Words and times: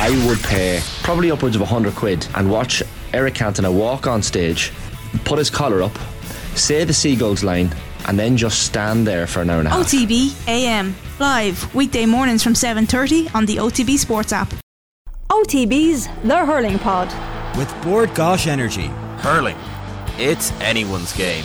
I 0.00 0.10
would 0.28 0.38
pay 0.44 0.80
probably 1.02 1.32
upwards 1.32 1.56
of 1.56 1.60
100 1.60 1.94
quid 1.96 2.24
and 2.36 2.48
watch 2.48 2.84
Eric 3.12 3.34
Cantona 3.34 3.72
walk 3.72 4.06
on 4.06 4.22
stage, 4.22 4.70
put 5.24 5.38
his 5.38 5.50
collar 5.50 5.82
up, 5.82 5.90
say 6.54 6.84
the 6.84 6.92
Seagulls 6.92 7.42
line, 7.42 7.74
and 8.06 8.16
then 8.16 8.36
just 8.36 8.62
stand 8.62 9.08
there 9.08 9.26
for 9.26 9.42
an 9.42 9.50
hour 9.50 9.58
and 9.58 9.66
a 9.66 9.70
half. 9.72 9.80
OTB 9.80 10.34
AM 10.46 10.94
live 11.18 11.74
weekday 11.74 12.06
mornings 12.06 12.44
from 12.44 12.54
7:30 12.54 13.28
on 13.34 13.44
the 13.44 13.56
OTB 13.58 13.98
Sports 13.98 14.32
app. 14.32 14.54
OTB's 15.30 16.08
The 16.22 16.46
Hurling 16.46 16.78
Pod 16.78 17.08
with 17.56 17.68
Bord 17.82 18.10
Gáis 18.10 18.46
Energy. 18.46 18.86
Hurling, 19.18 19.58
it's 20.16 20.52
anyone's 20.60 21.12
game. 21.12 21.44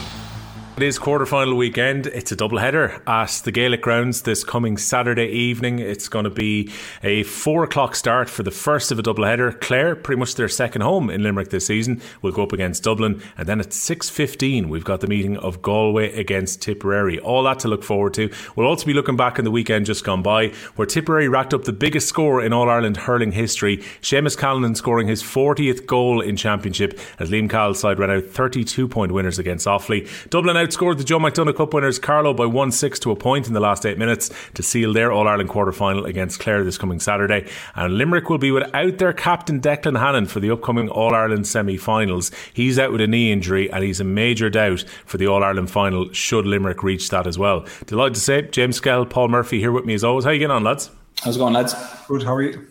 It 0.75 0.81
is 0.81 0.97
quarter-final 0.97 1.55
weekend. 1.55 2.07
It's 2.07 2.31
a 2.31 2.35
double 2.35 2.57
header 2.57 2.99
at 3.05 3.29
the 3.45 3.51
Gaelic 3.51 3.83
grounds 3.83 4.23
this 4.23 4.43
coming 4.43 4.75
Saturday 4.77 5.27
evening. 5.27 5.77
It's 5.77 6.09
going 6.09 6.23
to 6.23 6.31
be 6.31 6.71
a 7.03 7.21
four 7.23 7.63
o'clock 7.63 7.95
start 7.95 8.27
for 8.27 8.41
the 8.41 8.49
first 8.49 8.91
of 8.91 8.97
a 8.97 9.03
double 9.03 9.23
header. 9.23 9.51
Clare, 9.51 9.95
pretty 9.95 10.20
much 10.20 10.34
their 10.34 10.49
second 10.49 10.81
home 10.81 11.12
in 11.12 11.21
Limerick 11.21 11.51
this 11.51 11.67
season, 11.67 12.01
will 12.23 12.31
go 12.31 12.41
up 12.41 12.53
against 12.53 12.81
Dublin, 12.81 13.21
and 13.38 13.48
then 13.48 13.59
at 13.59 13.71
six 13.71 14.09
fifteen 14.09 14.67
we've 14.67 14.84
got 14.84 15.01
the 15.01 15.07
meeting 15.07 15.38
of 15.38 15.62
Galway 15.62 16.12
against 16.20 16.63
Tipperary. 16.63 17.20
All 17.20 17.43
that 17.43 17.59
to 17.59 17.67
look 17.67 17.84
forward 17.84 18.15
to. 18.15 18.31
We'll 18.55 18.67
also 18.67 18.87
be 18.87 18.95
looking 18.95 19.15
back 19.15 19.37
in 19.37 19.45
the 19.45 19.51
weekend 19.51 19.85
just 19.85 20.03
gone 20.03 20.23
by, 20.23 20.48
where 20.76 20.87
Tipperary 20.87 21.29
racked 21.29 21.53
up 21.53 21.65
the 21.65 21.71
biggest 21.71 22.09
score 22.09 22.43
in 22.43 22.51
All 22.51 22.67
Ireland 22.67 22.98
hurling 22.98 23.34
history. 23.34 23.77
Seamus 24.01 24.35
Callanan 24.35 24.73
scoring 24.73 25.07
his 25.07 25.21
fortieth 25.21 25.85
goal 25.85 26.20
in 26.20 26.35
championship 26.35 26.99
as 27.20 27.29
Liam 27.29 27.48
Cahill's 27.48 27.79
side 27.79 27.99
ran 27.99 28.09
out 28.09 28.23
thirty-two 28.23 28.87
point 28.87 29.12
winners 29.12 29.37
against 29.37 29.67
Offaly. 29.67 30.09
Dublin 30.31 30.62
outscored 30.63 30.98
the 30.98 31.03
Joe 31.03 31.20
McDonagh 31.20 31.58
Cup 31.58 31.73
winners 31.73 31.99
Carlow 31.99 32.34
by 32.34 32.45
1 32.45 32.71
6 32.71 32.99
to 32.99 33.12
a 33.12 33.17
point 33.17 33.48
in 33.48 33.54
the 33.54 33.59
last 33.59 33.85
eight 33.85 33.98
minutes 33.98 34.31
to 34.54 34.63
seal 34.63 34.94
their 34.94 35.12
All 35.12 35.27
Ireland 35.27 35.49
quarter 35.49 35.73
final 35.73 36.05
against 36.05 36.40
Clare 36.40 36.63
this 36.63 36.77
coming 36.77 37.02
Saturday. 37.02 37.49
And 37.76 37.98
Limerick 37.98 38.30
will 38.30 38.38
be 38.38 38.49
without 38.49 38.98
their 38.98 39.12
captain 39.12 39.59
Declan 39.59 39.99
Hannon 39.99 40.26
for 40.26 40.40
the 40.40 40.52
upcoming 40.52 40.88
All 40.88 41.13
Ireland 41.13 41.48
semi 41.48 41.76
finals. 41.76 42.32
He's 42.54 42.79
out 42.79 42.93
with 42.93 43.02
a 43.02 43.07
knee 43.07 43.29
injury 43.29 43.70
and 43.70 43.84
he's 43.84 43.99
a 43.99 44.05
major 44.05 44.49
doubt 44.49 44.85
for 45.05 45.18
the 45.18 45.27
All 45.27 45.43
Ireland 45.43 45.70
final 45.70 46.10
should 46.13 46.46
Limerick 46.46 46.82
reach 46.82 47.09
that 47.09 47.27
as 47.27 47.37
well. 47.37 47.65
Delighted 47.85 48.15
to 48.15 48.21
say, 48.21 48.41
James 48.43 48.80
Skehill, 48.80 49.09
Paul 49.09 49.27
Murphy 49.27 49.59
here 49.59 49.74
with 49.74 49.84
me 49.84 49.96
as 49.96 50.05
always. 50.05 50.24
How 50.24 50.32
you 50.32 50.40
getting 50.40 50.55
on, 50.55 50.63
lads? 50.63 50.90
How's 51.24 51.35
it 51.35 51.40
going, 51.40 51.54
lads? 51.54 51.76
Good, 52.07 52.24
how 52.24 52.35
are 52.35 52.41
you? 52.41 52.68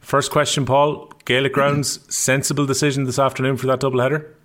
First 0.00 0.30
question, 0.30 0.64
Paul. 0.64 1.12
Gaelic 1.26 1.52
grounds, 1.52 2.00
sensible 2.14 2.64
decision 2.64 3.04
this 3.04 3.18
afternoon 3.18 3.58
for 3.58 3.66
that 3.66 3.80
double 3.80 4.00
header? 4.00 4.35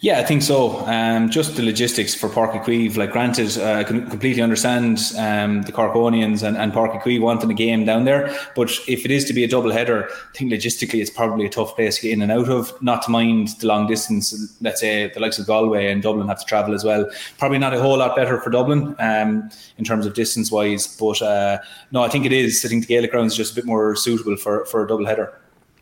Yeah, 0.00 0.20
I 0.20 0.24
think 0.24 0.42
so. 0.42 0.86
Um, 0.86 1.30
just 1.30 1.56
the 1.56 1.62
logistics 1.62 2.14
for 2.14 2.28
Uí 2.28 2.62
Chaoimh. 2.64 2.96
Like, 2.96 3.10
granted, 3.10 3.56
uh, 3.58 3.72
I 3.72 3.84
can 3.84 4.08
completely 4.08 4.42
understand 4.42 5.00
um, 5.18 5.62
the 5.62 5.72
Corkonians 5.72 6.46
and, 6.46 6.56
and 6.56 6.72
Uí 6.72 7.20
wanting 7.20 7.50
a 7.50 7.54
game 7.54 7.84
down 7.84 8.04
there. 8.04 8.32
But 8.54 8.70
if 8.86 9.04
it 9.04 9.10
is 9.10 9.24
to 9.24 9.32
be 9.32 9.42
a 9.42 9.48
double 9.48 9.72
header, 9.72 10.08
I 10.08 10.36
think 10.36 10.52
logistically 10.52 11.00
it's 11.00 11.10
probably 11.10 11.46
a 11.46 11.48
tough 11.50 11.74
place 11.74 11.96
to 11.96 12.02
get 12.02 12.12
in 12.12 12.22
and 12.22 12.30
out 12.30 12.48
of. 12.48 12.80
Not 12.82 13.02
to 13.02 13.10
mind 13.10 13.48
the 13.60 13.66
long 13.66 13.86
distance. 13.86 14.54
Let's 14.60 14.80
say 14.80 15.10
the 15.12 15.20
likes 15.20 15.38
of 15.38 15.46
Galway 15.46 15.90
and 15.90 16.02
Dublin 16.02 16.28
have 16.28 16.40
to 16.40 16.46
travel 16.46 16.74
as 16.74 16.84
well. 16.84 17.10
Probably 17.38 17.58
not 17.58 17.74
a 17.74 17.80
whole 17.80 17.98
lot 17.98 18.14
better 18.14 18.40
for 18.40 18.50
Dublin 18.50 18.94
um, 18.98 19.50
in 19.78 19.84
terms 19.84 20.06
of 20.06 20.14
distance 20.14 20.52
wise. 20.52 20.86
But 20.96 21.20
uh, 21.22 21.58
no, 21.90 22.02
I 22.02 22.08
think 22.08 22.26
it 22.26 22.32
is. 22.32 22.64
I 22.64 22.68
think 22.68 22.82
the 22.82 22.94
Gaelic 22.94 23.10
ground 23.10 23.26
is 23.26 23.36
just 23.36 23.52
a 23.52 23.56
bit 23.56 23.64
more 23.64 23.96
suitable 23.96 24.36
for, 24.36 24.64
for 24.66 24.84
a 24.84 24.88
double 24.88 25.06
header. 25.06 25.36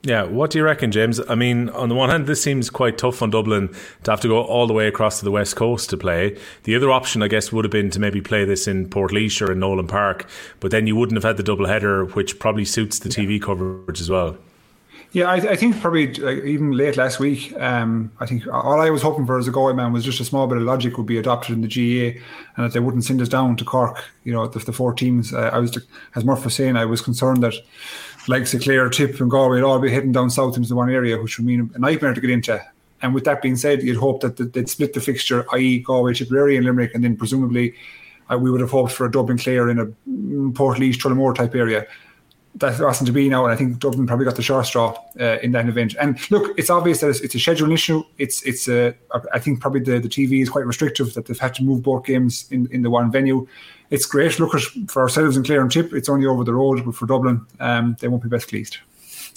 Yeah, 0.07 0.25
what 0.25 0.51
do 0.51 0.59
you 0.59 0.65
reckon, 0.65 0.93
James? 0.93 1.19
I 1.31 1.35
mean, 1.35 1.71
on 1.71 1.89
the 1.89 1.95
one 1.95 2.11
hand, 2.11 2.27
this 2.27 2.43
seems 2.43 2.69
quite 2.69 2.99
tough 2.99 3.23
on 3.23 3.31
Dublin 3.31 3.75
to 4.03 4.11
have 4.11 4.21
to 4.21 4.29
go 4.29 4.43
all 4.43 4.67
the 4.67 4.75
way 4.75 4.87
across 4.87 5.19
to 5.21 5.25
the 5.25 5.31
west 5.31 5.57
coast 5.57 5.89
to 5.91 5.97
play. 5.97 6.39
The 6.65 6.77
other 6.77 6.91
option, 6.91 7.23
I 7.23 7.29
guess, 7.29 7.51
would 7.51 7.65
have 7.65 7.73
been 7.73 7.89
to 7.89 7.99
maybe 7.99 8.21
play 8.21 8.45
this 8.45 8.69
in 8.69 8.91
Portlaoise 8.91 9.41
or 9.41 9.53
in 9.53 9.61
Nolan 9.61 9.87
Park, 9.87 10.29
but 10.61 10.71
then 10.71 10.87
you 10.87 10.95
wouldn't 10.95 11.17
have 11.17 11.25
had 11.25 11.39
the 11.39 11.43
double 11.43 11.67
header, 11.67 12.05
which 12.05 12.39
probably 12.39 12.67
suits 12.67 12.99
the 12.99 13.09
TV 13.09 13.41
coverage 13.41 13.99
as 13.99 14.11
well. 14.11 14.37
Yeah, 15.13 15.31
I, 15.31 15.37
I 15.37 15.57
think 15.57 15.81
probably 15.81 16.13
like, 16.13 16.45
even 16.45 16.73
late 16.73 16.97
last 16.97 17.19
week, 17.21 17.57
um, 17.59 18.11
I 18.19 18.27
think 18.27 18.47
all 18.49 18.81
I 18.81 18.91
was 18.91 19.01
hoping 19.01 19.25
for 19.25 19.39
as 19.39 19.47
a 19.47 19.53
Galway 19.53 19.73
man 19.73 19.93
was 19.93 20.05
just 20.05 20.21
a 20.21 20.25
small 20.25 20.49
bit 20.49 20.59
of 20.59 20.65
logic 20.65 20.99
would 20.99 21.07
be 21.07 21.19
adopted 21.19 21.55
in 21.55 21.63
the 21.63 21.69
GAA 21.69 22.21
and 22.57 22.67
that 22.67 22.73
they 22.73 22.81
wouldn't 22.81 23.05
send 23.05 23.23
us 23.23 23.29
down 23.29 23.57
to 23.57 23.65
Cork, 23.65 24.05
you 24.25 24.33
know, 24.33 24.49
the, 24.49 24.59
the 24.59 24.73
four 24.73 24.93
teams. 24.93 25.33
Uh, 25.33 25.51
I 25.53 25.61
was, 25.61 25.79
as 26.17 26.25
Murph 26.25 26.45
was 26.45 26.55
saying, 26.55 26.77
I 26.77 26.85
was 26.85 27.01
concerned 27.01 27.45
that 27.45 27.55
like 28.29 28.47
Clare, 28.63 28.89
Tip, 28.89 29.21
and 29.21 29.31
Galway 29.31 29.57
would 29.57 29.65
all 29.65 29.79
be 29.79 29.91
heading 29.91 30.13
down 30.13 30.31
south 30.31 30.57
into 30.57 30.69
the 30.69 30.75
one 30.75 30.91
area, 30.91 31.21
which 31.21 31.39
would 31.39 31.47
mean 31.47 31.71
a 31.75 31.79
nightmare 31.79 32.15
to 32.15 32.21
get 32.21 32.31
into. 32.31 32.65
And 33.03 33.15
with 33.15 33.25
that 33.25 33.43
being 33.43 33.57
said, 33.57 33.83
you'd 33.83 33.99
hope 33.99 34.23
that 34.23 34.53
they'd 34.55 34.69
split 34.69 34.95
the 34.95 35.01
fixture, 35.01 35.45
i.e., 35.53 35.81
Galway, 35.81 36.15
Tipperary, 36.15 36.57
and 36.57 36.65
Limerick, 36.65 36.95
and 36.95 37.05
then 37.05 37.17
presumably 37.17 37.75
uh, 38.33 38.39
we 38.39 38.51
would 38.51 38.61
have 38.61 38.71
hoped 38.71 38.93
for 38.93 39.05
a 39.05 39.11
Dublin 39.11 39.39
Clare 39.39 39.69
in 39.69 39.79
a 39.79 39.87
mm, 39.87 40.53
Portlaoise, 40.53 40.97
Tullamore 40.97 41.35
type 41.35 41.55
area. 41.55 41.87
That 42.57 42.81
wasn't 42.81 43.09
to 43.09 43.13
be 43.13 43.29
now, 43.29 43.45
and 43.45 43.53
I 43.53 43.57
think 43.57 43.79
Dublin 43.79 44.07
probably 44.07 44.25
got 44.25 44.37
the 44.37 44.43
short 44.43 44.65
straw 44.67 44.97
uh, 45.21 45.39
in 45.43 45.51
that 45.53 45.69
event. 45.69 45.97
And 46.01 46.19
look, 46.31 46.57
it's 46.57 46.71
obvious 46.71 47.01
that 47.01 47.11
it's, 47.11 47.21
it's 47.21 47.35
a 47.35 47.39
scheduling 47.39 47.75
issue. 47.75 48.05
It's 48.17 48.43
it's 48.45 48.69
a, 48.69 48.95
I 49.33 49.41
think 49.41 49.61
probably 49.61 49.81
the, 49.81 49.99
the 49.99 50.09
TV 50.09 50.41
is 50.41 50.49
quite 50.49 50.65
restrictive 50.65 51.15
that 51.15 51.27
they've 51.27 51.39
had 51.39 51.55
to 51.57 51.65
move 51.65 51.83
both 51.83 52.05
games 52.05 52.47
in, 52.53 52.69
in 52.71 52.83
the 52.83 52.91
one 52.91 53.11
venue 53.11 53.49
it's 53.91 54.07
great. 54.07 54.39
Look 54.39 54.53
for 54.89 55.03
ourselves 55.03 55.37
in 55.37 55.45
Clare 55.45 55.61
and 55.61 55.71
Tip, 55.71 55.93
it's 55.93 56.09
only 56.09 56.27
over 56.27 56.45
the 56.45 56.55
road, 56.55 56.85
but 56.85 56.95
for 56.95 57.07
Dublin, 57.07 57.47
um, 57.61 57.97
they 58.01 58.09
won't 58.09 58.23
be 58.23 58.29
best 58.29 58.49
pleased. 58.49 58.79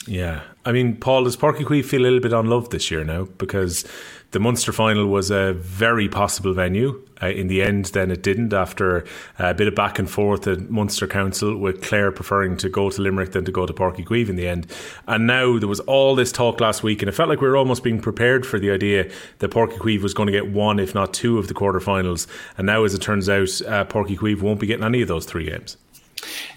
Yeah, 0.08 0.42
I 0.66 0.72
mean, 0.72 0.96
Paul, 0.96 1.26
does 1.26 1.36
Uí 1.36 1.54
Chaoimh 1.54 1.84
feel 1.84 2.02
a 2.02 2.04
little 2.04 2.22
bit 2.22 2.32
unloved 2.32 2.72
this 2.72 2.90
year 2.90 3.04
now 3.04 3.26
because 3.38 3.86
the 4.32 4.40
Munster 4.40 4.74
final 4.74 5.08
was 5.08 5.32
a 5.32 5.54
very 5.54 6.10
possible 6.10 6.54
venue. 6.54 7.04
Uh, 7.22 7.30
in 7.30 7.48
the 7.48 7.64
end, 7.64 7.86
then 7.86 8.12
it 8.12 8.22
didn't 8.22 8.54
after 8.54 9.04
a 9.40 9.54
bit 9.54 9.68
of 9.68 9.74
back 9.74 9.98
and 9.98 10.08
forth 10.10 10.46
at 10.46 10.70
Munster 10.70 11.08
Council, 11.08 11.58
with 11.58 11.82
Clare 11.82 12.12
preferring 12.12 12.58
to 12.58 12.70
go 12.70 12.92
to 12.92 13.02
Limerick 13.02 13.32
than 13.32 13.46
to 13.46 13.52
go 13.52 13.66
to 13.66 13.74
Uí 13.74 14.06
Chaoimh 14.06 14.30
in 14.30 14.36
the 14.36 14.48
end. 14.48 14.68
And 15.08 15.26
now 15.26 15.58
there 15.58 15.68
was 15.68 15.80
all 15.82 16.14
this 16.14 16.32
talk 16.32 16.60
last 16.60 16.84
week, 16.84 17.02
and 17.02 17.10
it 17.10 17.14
felt 17.14 17.30
like 17.30 17.42
we 17.42 17.48
were 17.48 17.58
almost 17.58 17.84
being 17.84 18.00
prepared 18.00 18.46
for 18.46 18.60
the 18.60 18.70
idea 18.70 19.10
that 19.40 19.52
Uí 19.52 19.72
Chaoimh 19.78 20.04
was 20.04 20.14
going 20.14 20.28
to 20.28 20.34
get 20.34 20.52
one, 20.52 20.78
if 20.78 20.94
not 20.94 21.14
two, 21.14 21.40
of 21.40 21.48
the 21.48 21.56
quarterfinals. 21.56 22.28
And 22.58 22.68
now, 22.68 22.84
as 22.84 22.94
it 22.94 23.02
turns 23.02 23.30
out, 23.30 23.50
uh, 23.66 23.86
Uí 23.86 24.18
Chaoimh 24.18 24.42
won't 24.42 24.60
be 24.60 24.68
getting 24.68 24.86
any 24.86 25.02
of 25.02 25.08
those 25.08 25.26
three 25.26 25.46
games. 25.46 25.78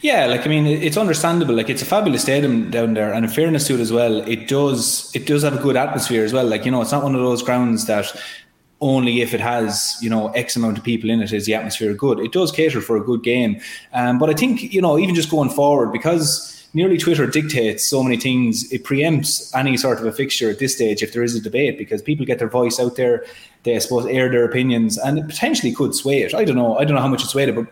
Yeah, 0.00 0.26
like 0.26 0.46
I 0.46 0.48
mean, 0.48 0.66
it's 0.66 0.96
understandable. 0.96 1.54
Like 1.54 1.68
it's 1.68 1.82
a 1.82 1.86
fabulous 1.86 2.22
stadium 2.22 2.70
down 2.70 2.94
there, 2.94 3.12
and 3.12 3.24
in 3.24 3.30
fairness 3.30 3.66
to 3.66 3.74
it 3.74 3.80
as 3.80 3.92
well, 3.92 4.20
it 4.28 4.48
does 4.48 5.10
it 5.14 5.26
does 5.26 5.42
have 5.42 5.54
a 5.58 5.62
good 5.62 5.76
atmosphere 5.76 6.24
as 6.24 6.32
well. 6.32 6.46
Like 6.46 6.64
you 6.64 6.70
know, 6.70 6.82
it's 6.82 6.92
not 6.92 7.02
one 7.02 7.14
of 7.14 7.20
those 7.20 7.42
grounds 7.42 7.86
that 7.86 8.14
only 8.80 9.20
if 9.20 9.34
it 9.34 9.40
has 9.40 9.96
you 10.00 10.08
know 10.08 10.28
X 10.28 10.56
amount 10.56 10.78
of 10.78 10.84
people 10.84 11.10
in 11.10 11.20
it 11.20 11.32
is 11.32 11.46
the 11.46 11.54
atmosphere 11.54 11.92
good. 11.94 12.18
It 12.20 12.32
does 12.32 12.50
cater 12.50 12.80
for 12.80 12.96
a 12.96 13.04
good 13.04 13.22
game, 13.22 13.60
um, 13.92 14.18
but 14.18 14.30
I 14.30 14.34
think 14.34 14.72
you 14.72 14.80
know 14.80 14.98
even 14.98 15.14
just 15.14 15.30
going 15.30 15.50
forward 15.50 15.92
because 15.92 16.68
nearly 16.72 16.98
Twitter 16.98 17.26
dictates 17.26 17.84
so 17.84 18.02
many 18.02 18.16
things. 18.16 18.70
It 18.72 18.84
preempts 18.84 19.54
any 19.54 19.76
sort 19.76 19.98
of 19.98 20.06
a 20.06 20.12
fixture 20.12 20.50
at 20.50 20.58
this 20.58 20.74
stage 20.74 21.02
if 21.02 21.12
there 21.12 21.22
is 21.22 21.34
a 21.34 21.40
debate 21.40 21.78
because 21.78 22.02
people 22.02 22.26
get 22.26 22.38
their 22.38 22.48
voice 22.48 22.78
out 22.78 22.96
there. 22.96 23.24
They, 23.62 23.76
I 23.76 23.78
suppose, 23.78 24.06
air 24.06 24.30
their 24.30 24.44
opinions, 24.44 24.96
and 24.96 25.18
it 25.18 25.26
potentially 25.28 25.74
could 25.74 25.94
sway 25.94 26.22
it. 26.22 26.34
I 26.34 26.44
don't 26.44 26.56
know. 26.56 26.78
I 26.78 26.84
don't 26.84 26.94
know 26.94 27.02
how 27.02 27.08
much 27.08 27.22
it 27.22 27.28
swayed 27.28 27.50
it, 27.50 27.54
but 27.54 27.66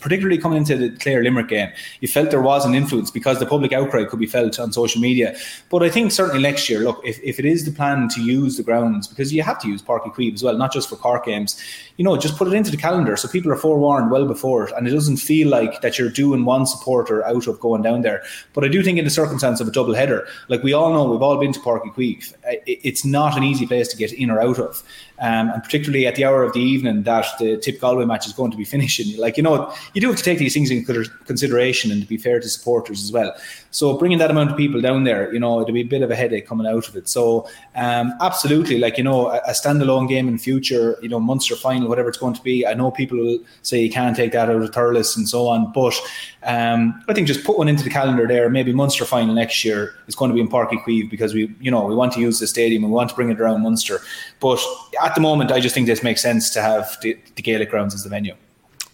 particularly 0.00 0.38
coming 0.38 0.58
into 0.58 0.76
the 0.76 0.90
Clare 0.98 1.22
Limerick 1.22 1.48
game, 1.48 1.70
you 2.00 2.08
felt 2.08 2.30
there 2.30 2.40
was 2.40 2.64
an 2.64 2.74
influence 2.74 3.10
because 3.10 3.38
the 3.38 3.46
public 3.46 3.72
outcry 3.72 4.04
could 4.04 4.20
be 4.20 4.26
felt 4.26 4.58
on 4.58 4.72
social 4.72 5.00
media. 5.00 5.36
But 5.70 5.82
I 5.82 5.90
think 5.90 6.12
certainly 6.12 6.42
next 6.42 6.68
year, 6.68 6.80
look, 6.80 7.00
if, 7.04 7.20
if 7.22 7.38
it 7.38 7.44
is 7.44 7.64
the 7.64 7.72
plan 7.72 8.08
to 8.10 8.22
use 8.22 8.56
the 8.56 8.62
grounds, 8.62 9.08
because 9.08 9.32
you 9.32 9.42
have 9.42 9.60
to 9.60 9.68
use 9.68 9.82
Páirc 9.82 10.02
Uí 10.02 10.14
Chaoimh 10.14 10.34
as 10.34 10.42
well, 10.42 10.56
not 10.56 10.72
just 10.72 10.88
for 10.88 10.96
Cork 10.96 11.24
games, 11.24 11.60
you 11.96 12.04
know, 12.04 12.16
just 12.16 12.36
put 12.36 12.48
it 12.48 12.54
into 12.54 12.70
the 12.70 12.76
calendar 12.76 13.16
so 13.16 13.28
people 13.28 13.52
are 13.52 13.56
forewarned 13.56 14.10
well 14.10 14.26
before 14.26 14.68
it, 14.68 14.74
and 14.76 14.86
it 14.86 14.90
doesn't 14.90 15.18
feel 15.18 15.48
like 15.48 15.80
that 15.80 15.98
you're 15.98 16.08
doing 16.08 16.44
one 16.44 16.66
supporter 16.66 17.24
out 17.26 17.46
of 17.46 17.60
going 17.60 17.82
down 17.82 18.02
there. 18.02 18.22
But 18.52 18.64
I 18.64 18.68
do 18.68 18.82
think 18.82 18.98
in 18.98 19.04
the 19.04 19.10
circumstance 19.10 19.60
of 19.60 19.68
a 19.68 19.72
double 19.72 19.94
header, 19.94 20.26
like 20.48 20.62
we 20.62 20.72
all 20.72 20.92
know, 20.92 21.10
we've 21.10 21.22
all 21.22 21.38
been 21.38 21.52
to 21.52 21.60
Páirc 21.60 21.82
Uí 21.82 22.04
Chaoimh, 22.04 22.34
it's 22.66 23.04
not 23.04 23.36
an 23.36 23.42
easy 23.42 23.66
place 23.66 23.88
to 23.88 23.96
get 23.96 24.12
in 24.12 24.30
or 24.30 24.40
out 24.40 24.58
of. 24.58 24.82
Um, 25.20 25.50
and 25.50 25.62
particularly 25.62 26.08
at 26.08 26.16
the 26.16 26.24
hour 26.24 26.42
of 26.42 26.52
the 26.54 26.60
evening 26.60 27.04
that 27.04 27.26
the 27.38 27.56
Tip 27.56 27.80
Galway 27.80 28.04
match 28.04 28.26
is 28.26 28.32
going 28.32 28.50
to 28.50 28.56
be 28.56 28.64
finishing. 28.74 29.16
Like, 29.18 29.36
you 29.36 29.42
know, 29.42 29.72
you 29.94 30.00
do 30.00 30.08
have 30.08 30.16
to 30.16 30.22
take 30.22 30.38
these 30.38 30.54
things 30.54 30.70
into 30.70 31.08
consideration 31.24 31.92
and 31.92 32.02
to 32.02 32.08
be 32.08 32.16
fair 32.16 32.40
to 32.40 32.48
supporters 32.48 33.02
as 33.02 33.12
well. 33.12 33.34
So 33.70 33.96
bringing 33.96 34.18
that 34.18 34.30
amount 34.30 34.50
of 34.50 34.56
people 34.56 34.80
down 34.80 35.04
there, 35.04 35.32
you 35.32 35.38
know, 35.40 35.60
it'll 35.60 35.72
be 35.72 35.80
a 35.80 35.84
bit 35.84 36.02
of 36.02 36.10
a 36.10 36.16
headache 36.16 36.46
coming 36.46 36.66
out 36.66 36.88
of 36.88 36.96
it. 36.96 37.08
So 37.08 37.48
um, 37.74 38.12
absolutely, 38.20 38.78
like, 38.78 38.98
you 38.98 39.04
know, 39.04 39.28
a, 39.28 39.38
a 39.38 39.50
standalone 39.50 40.08
game 40.08 40.28
in 40.28 40.38
future, 40.38 40.98
you 41.02 41.08
know, 41.08 41.20
Munster 41.20 41.56
final, 41.56 41.83
whatever 41.88 42.08
it's 42.08 42.18
going 42.18 42.34
to 42.34 42.42
be. 42.42 42.66
I 42.66 42.74
know 42.74 42.90
people 42.90 43.18
will 43.18 43.38
say 43.62 43.82
you 43.82 43.90
can't 43.90 44.16
take 44.16 44.32
that 44.32 44.50
out 44.50 44.62
of 44.62 44.70
Thurles 44.70 45.16
and 45.16 45.28
so 45.28 45.48
on, 45.48 45.72
but 45.72 45.94
um, 46.42 47.02
I 47.08 47.14
think 47.14 47.26
just 47.26 47.44
put 47.44 47.58
one 47.58 47.68
into 47.68 47.84
the 47.84 47.90
calendar 47.90 48.26
there. 48.26 48.48
Maybe 48.50 48.72
Munster 48.72 49.04
final 49.04 49.34
next 49.34 49.64
year 49.64 49.94
is 50.06 50.14
going 50.14 50.30
to 50.30 50.34
be 50.34 50.40
in 50.40 50.48
Páirc 50.48 50.70
Uí 50.70 50.84
Chaoimh 50.84 51.10
because 51.10 51.34
we, 51.34 51.54
you 51.60 51.70
know, 51.70 51.84
we 51.84 51.94
want 51.94 52.12
to 52.12 52.20
use 52.20 52.38
the 52.38 52.46
stadium 52.46 52.84
and 52.84 52.92
we 52.92 52.96
want 52.96 53.10
to 53.10 53.16
bring 53.16 53.30
it 53.30 53.40
around 53.40 53.62
Munster. 53.62 54.00
But 54.40 54.60
at 55.02 55.14
the 55.14 55.20
moment, 55.20 55.52
I 55.52 55.60
just 55.60 55.74
think 55.74 55.86
this 55.86 56.02
makes 56.02 56.22
sense 56.22 56.50
to 56.50 56.62
have 56.62 56.96
the, 57.02 57.18
the 57.36 57.42
Gaelic 57.42 57.70
grounds 57.70 57.94
as 57.94 58.04
the 58.04 58.10
venue. 58.10 58.34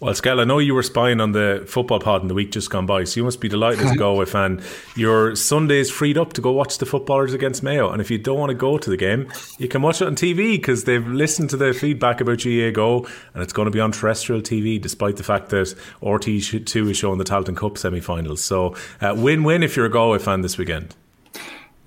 Well, 0.01 0.15
Skell, 0.15 0.39
I 0.39 0.45
know 0.45 0.57
you 0.57 0.73
were 0.73 0.81
spying 0.81 1.21
on 1.21 1.33
the 1.33 1.63
football 1.67 1.99
pod 1.99 2.23
in 2.23 2.27
the 2.27 2.33
week 2.33 2.51
just 2.51 2.71
gone 2.71 2.87
by, 2.87 3.03
so 3.03 3.19
you 3.19 3.23
must 3.23 3.39
be 3.39 3.47
delighted 3.47 3.85
as 3.85 3.91
a 3.91 3.95
Galway 3.95 4.25
fan. 4.25 4.59
Your 4.95 5.35
Sunday's 5.35 5.91
freed 5.91 6.17
up 6.17 6.33
to 6.33 6.41
go 6.41 6.51
watch 6.51 6.79
the 6.79 6.87
footballers 6.87 7.35
against 7.35 7.61
Mayo, 7.61 7.91
and 7.91 8.01
if 8.01 8.09
you 8.09 8.17
don't 8.17 8.39
want 8.39 8.49
to 8.49 8.55
go 8.55 8.79
to 8.79 8.89
the 8.89 8.97
game, 8.97 9.31
you 9.59 9.67
can 9.67 9.83
watch 9.83 10.01
it 10.01 10.07
on 10.07 10.15
TV 10.15 10.53
because 10.53 10.85
they've 10.85 11.05
listened 11.05 11.51
to 11.51 11.57
the 11.57 11.71
feedback 11.71 12.19
about 12.19 12.39
GAAGO, 12.39 13.07
and 13.35 13.43
it's 13.43 13.53
going 13.53 13.67
to 13.67 13.71
be 13.71 13.79
on 13.79 13.91
terrestrial 13.91 14.41
TV, 14.41 14.81
despite 14.81 15.17
the 15.17 15.23
fact 15.23 15.49
that 15.49 15.75
RTÉ2 16.01 16.89
is 16.89 16.97
showing 16.97 17.19
the 17.19 17.23
Tailteann 17.23 17.55
Cup 17.55 17.77
semi-finals. 17.77 18.43
So, 18.43 18.75
uh, 19.01 19.13
win-win 19.15 19.61
if 19.61 19.75
you're 19.75 19.85
a 19.85 19.89
Galway 19.91 20.17
fan 20.17 20.41
this 20.41 20.57
weekend. 20.57 20.95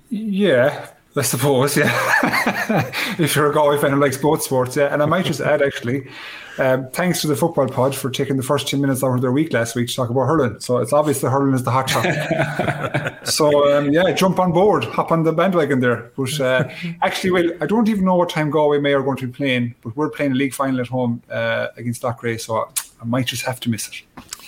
Yeah, 0.09 0.87
I 1.17 1.21
suppose, 1.21 1.77
yeah. 1.77 2.91
if 3.17 3.35
you're 3.35 3.49
a 3.49 3.53
Galway 3.53 3.77
fan 3.77 3.91
who 3.91 3.99
likes 3.99 4.17
both 4.17 4.43
sports, 4.43 4.75
yeah. 4.75 4.93
And 4.93 5.01
I 5.01 5.05
might 5.05 5.23
just 5.23 5.39
add, 5.39 5.61
actually, 5.61 6.09
um, 6.57 6.89
thanks 6.89 7.21
to 7.21 7.27
the 7.27 7.37
football 7.37 7.69
pod 7.69 7.95
for 7.95 8.09
taking 8.09 8.35
the 8.35 8.43
first 8.43 8.67
10 8.67 8.81
minutes 8.81 9.01
out 9.01 9.15
of 9.15 9.21
their 9.21 9.31
week 9.31 9.53
last 9.53 9.75
week 9.75 9.87
to 9.87 9.95
talk 9.95 10.09
about 10.09 10.25
hurling. 10.25 10.59
So 10.59 10.79
it's 10.79 10.91
obvious 10.91 11.21
that 11.21 11.29
hurling 11.29 11.55
is 11.55 11.63
the 11.63 11.71
hot 11.71 11.87
topic. 11.87 13.17
so, 13.27 13.77
um, 13.77 13.93
yeah, 13.93 14.11
jump 14.11 14.39
on 14.39 14.51
board, 14.51 14.83
hop 14.83 15.11
on 15.13 15.23
the 15.23 15.31
bandwagon 15.31 15.79
there. 15.79 16.11
But 16.17 16.37
uh, 16.41 16.69
actually, 17.01 17.31
well, 17.31 17.49
I 17.61 17.65
don't 17.65 17.87
even 17.87 18.03
know 18.03 18.15
what 18.15 18.29
time 18.29 18.49
Galway 18.49 18.79
May 18.79 18.93
are 18.93 19.01
going 19.01 19.17
to 19.17 19.27
be 19.27 19.33
playing, 19.33 19.75
but 19.83 19.95
we're 19.95 20.09
playing 20.09 20.33
a 20.33 20.35
league 20.35 20.53
final 20.53 20.81
at 20.81 20.87
home 20.87 21.23
uh, 21.29 21.67
against 21.77 22.01
Loughrea, 22.01 22.41
so 22.41 22.69
I 23.01 23.05
might 23.05 23.27
just 23.27 23.43
have 23.43 23.61
to 23.61 23.69
miss 23.69 23.87
it. 23.87 24.01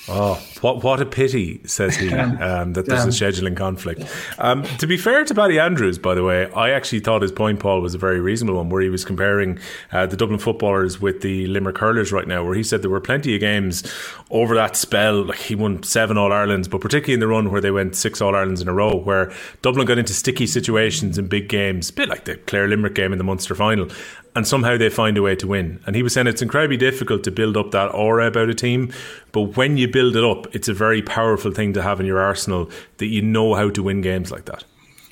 Oh, 0.09 0.42
what 0.62 0.83
what 0.83 1.01
a 1.01 1.06
pity, 1.06 1.59
says 1.65 1.98
he, 1.98 2.13
um, 2.13 2.74
that 2.74 2.86
there's 2.86 3.04
a 3.04 3.09
scheduling 3.09 3.57
conflict. 3.57 4.04
Um, 4.38 4.63
to 4.77 4.88
be 4.88 4.95
fair 4.95 5.25
to 5.25 5.36
Paddy 5.36 5.59
Andrews, 5.59 5.98
by 5.98 6.15
the 6.15 6.24
way, 6.24 6.50
I 6.54 6.69
actually 6.69 7.01
thought 7.01 7.21
his 7.21 7.31
point, 7.33 7.59
Paul, 7.59 7.81
was 7.81 7.94
a 7.94 7.98
very 7.98 8.21
reasonable 8.21 8.57
one, 8.57 8.69
where 8.69 8.81
he 8.81 8.89
was 8.89 9.04
comparing 9.04 9.59
uh, 9.92 10.06
the 10.06 10.15
Dublin 10.15 10.39
footballers 10.39 11.01
with 11.01 11.21
the 11.21 11.48
Limerick 11.48 11.77
hurlers 11.77 12.13
right 12.13 12.27
now, 12.27 12.44
where 12.44 12.56
he 12.56 12.63
said 12.63 12.83
there 12.83 12.89
were 12.89 13.01
plenty 13.01 13.36
of 13.36 13.42
games 13.42 13.83
over 14.31 14.56
that 14.56 14.77
spell, 14.77 15.25
like 15.25 15.39
he 15.39 15.56
won 15.56 15.83
seven 15.83 16.18
All 16.18 16.31
Irelands, 16.31 16.69
but 16.69 16.80
particularly 16.80 17.15
in 17.15 17.19
the 17.19 17.27
run 17.27 17.51
where 17.51 17.62
they 17.62 17.71
went 17.71 17.95
six 17.95 18.21
All 18.21 18.33
Irelands 18.33 18.62
in 18.62 18.69
a 18.69 18.74
row, 18.74 18.95
where 18.95 19.33
Dublin 19.62 19.86
got 19.86 19.98
into 19.98 20.13
sticky 20.13 20.48
situations 20.48 21.18
in 21.18 21.27
big 21.27 21.50
games, 21.50 21.89
a 21.89 21.94
bit 21.94 22.07
like 22.07 22.24
the 22.24 22.38
Clare 22.38 22.69
Limerick 22.69 22.95
game 22.95 23.12
in 23.12 23.18
the 23.18 23.25
Munster 23.25 23.56
final, 23.56 23.89
and 24.38 24.48
somehow 24.48 24.78
they 24.78 24.88
find 24.88 25.18
a 25.18 25.22
way 25.24 25.36
to 25.36 25.48
win. 25.48 25.81
And 25.88 25.95
he 25.95 26.04
was 26.04 26.13
saying 26.13 26.28
it's 26.28 26.44
incredibly 26.44 26.78
difficult 26.78 27.24
to 27.24 27.31
build 27.31 27.57
up 27.57 27.72
that 27.72 27.88
aura 27.88 28.28
about 28.28 28.50
a 28.50 28.54
team, 28.54 28.94
but 29.31 29.57
when 29.57 29.78
you 29.78 29.88
build 29.88 30.16
it 30.16 30.24
up, 30.24 30.54
it's 30.56 30.68
a 30.68 30.75
very 30.75 31.01
powerful 31.01 31.51
thing 31.51 31.74
to 31.74 31.81
have 31.81 32.00
in 32.00 32.06
your 32.06 32.19
arsenal 32.19 32.69
that 32.98 33.07
you 33.07 33.24
know 33.24 33.56
how 33.56 33.72
to 33.72 33.81
win 33.81 34.01
games 34.01 34.31
like 34.31 34.45
that. 34.45 34.63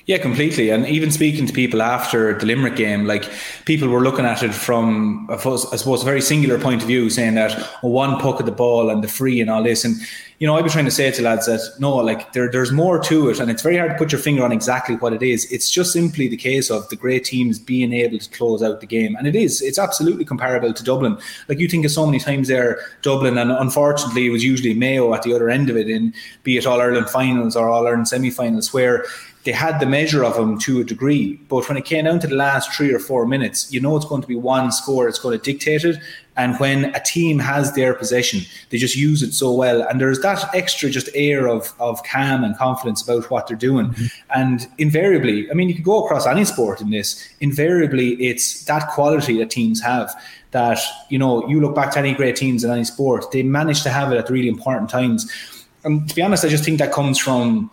Yeah, 0.06 0.18
completely. 0.18 0.70
And 0.70 0.86
even 0.86 1.10
speaking 1.10 1.46
to 1.46 1.52
people 1.52 1.82
after 1.82 2.38
the 2.38 2.46
Limerick 2.46 2.76
game, 2.76 3.06
like 3.06 3.28
people 3.64 3.88
were 3.88 4.02
looking 4.02 4.24
at 4.24 4.40
it 4.44 4.54
from, 4.54 5.26
I 5.28 5.36
suppose, 5.36 6.02
a 6.02 6.04
very 6.04 6.20
singular 6.20 6.60
point 6.60 6.82
of 6.82 6.86
view, 6.86 7.10
saying 7.10 7.34
that 7.34 7.58
oh, 7.82 7.88
one 7.88 8.20
puck 8.20 8.38
of 8.38 8.46
the 8.46 8.52
ball 8.52 8.88
and 8.88 9.02
the 9.02 9.08
free 9.08 9.40
and 9.40 9.50
all 9.50 9.64
this. 9.64 9.84
And, 9.84 9.96
you 10.38 10.46
know, 10.46 10.54
I've 10.54 10.62
been 10.62 10.70
trying 10.70 10.84
to 10.84 10.92
say 10.92 11.10
to 11.10 11.22
lads 11.22 11.46
that 11.46 11.60
no, 11.80 11.96
like 11.96 12.34
there, 12.34 12.48
there's 12.48 12.70
more 12.70 13.00
to 13.00 13.30
it. 13.30 13.40
And 13.40 13.50
it's 13.50 13.62
very 13.62 13.78
hard 13.78 13.90
to 13.90 13.96
put 13.96 14.12
your 14.12 14.20
finger 14.20 14.44
on 14.44 14.52
exactly 14.52 14.94
what 14.94 15.12
it 15.12 15.24
is. 15.24 15.50
It's 15.50 15.68
just 15.68 15.92
simply 15.92 16.28
the 16.28 16.36
case 16.36 16.70
of 16.70 16.88
the 16.88 16.94
great 16.94 17.24
teams 17.24 17.58
being 17.58 17.92
able 17.92 18.20
to 18.20 18.30
close 18.30 18.62
out 18.62 18.80
the 18.80 18.86
game. 18.86 19.16
And 19.16 19.26
it 19.26 19.34
is, 19.34 19.60
it's 19.60 19.78
absolutely 19.78 20.24
comparable 20.24 20.72
to 20.72 20.84
Dublin. 20.84 21.18
Like 21.48 21.58
you 21.58 21.66
think 21.66 21.84
of 21.84 21.90
so 21.90 22.06
many 22.06 22.20
times 22.20 22.46
there, 22.46 22.78
Dublin, 23.02 23.38
and 23.38 23.50
unfortunately 23.50 24.26
it 24.26 24.30
was 24.30 24.44
usually 24.44 24.72
Mayo 24.72 25.12
at 25.14 25.22
the 25.22 25.34
other 25.34 25.50
end 25.50 25.68
of 25.68 25.76
it 25.76 25.90
in 25.90 26.14
be 26.44 26.56
it 26.56 26.64
All 26.64 26.80
Ireland 26.80 27.10
finals 27.10 27.56
or 27.56 27.68
All 27.68 27.88
Ireland 27.88 28.06
semi 28.06 28.30
finals, 28.30 28.72
where 28.72 29.04
they 29.46 29.52
had 29.52 29.78
the 29.78 29.86
measure 29.86 30.24
of 30.24 30.36
him 30.36 30.58
to 30.58 30.80
a 30.80 30.84
degree. 30.84 31.34
But 31.48 31.68
when 31.68 31.78
it 31.78 31.84
came 31.84 32.04
down 32.04 32.18
to 32.20 32.26
the 32.26 32.34
last 32.34 32.72
three 32.74 32.92
or 32.92 32.98
four 32.98 33.26
minutes, 33.26 33.72
you 33.72 33.80
know 33.80 33.96
it's 33.96 34.04
going 34.04 34.20
to 34.20 34.28
be 34.28 34.34
one 34.34 34.72
score, 34.72 35.08
it's 35.08 35.20
going 35.20 35.38
to 35.38 35.52
dictate 35.52 35.84
it. 35.84 35.98
And 36.36 36.58
when 36.58 36.86
a 36.96 37.00
team 37.00 37.38
has 37.38 37.72
their 37.74 37.94
possession, 37.94 38.40
they 38.70 38.76
just 38.76 38.96
use 38.96 39.22
it 39.22 39.32
so 39.32 39.54
well. 39.54 39.82
And 39.82 40.00
there's 40.00 40.20
that 40.20 40.52
extra 40.52 40.90
just 40.90 41.08
air 41.14 41.48
of, 41.48 41.72
of 41.78 42.02
calm 42.02 42.42
and 42.42 42.56
confidence 42.58 43.02
about 43.02 43.30
what 43.30 43.46
they're 43.46 43.56
doing. 43.56 43.90
Mm-hmm. 43.90 44.06
And 44.34 44.66
invariably, 44.78 45.48
I 45.48 45.54
mean, 45.54 45.68
you 45.68 45.74
can 45.74 45.84
go 45.84 46.04
across 46.04 46.26
any 46.26 46.44
sport 46.44 46.80
in 46.80 46.90
this, 46.90 47.26
invariably, 47.40 48.14
it's 48.14 48.64
that 48.64 48.88
quality 48.88 49.38
that 49.38 49.50
teams 49.50 49.80
have 49.80 50.12
that, 50.50 50.80
you 51.08 51.18
know, 51.18 51.46
you 51.48 51.60
look 51.60 51.76
back 51.76 51.92
to 51.92 52.00
any 52.00 52.14
great 52.14 52.34
teams 52.34 52.64
in 52.64 52.70
any 52.70 52.84
sport, 52.84 53.30
they 53.30 53.44
manage 53.44 53.84
to 53.84 53.90
have 53.90 54.12
it 54.12 54.16
at 54.16 54.28
really 54.28 54.48
important 54.48 54.90
times. 54.90 55.30
And 55.84 56.08
to 56.08 56.14
be 56.16 56.22
honest, 56.22 56.44
I 56.44 56.48
just 56.48 56.64
think 56.64 56.80
that 56.80 56.92
comes 56.92 57.16
from 57.16 57.70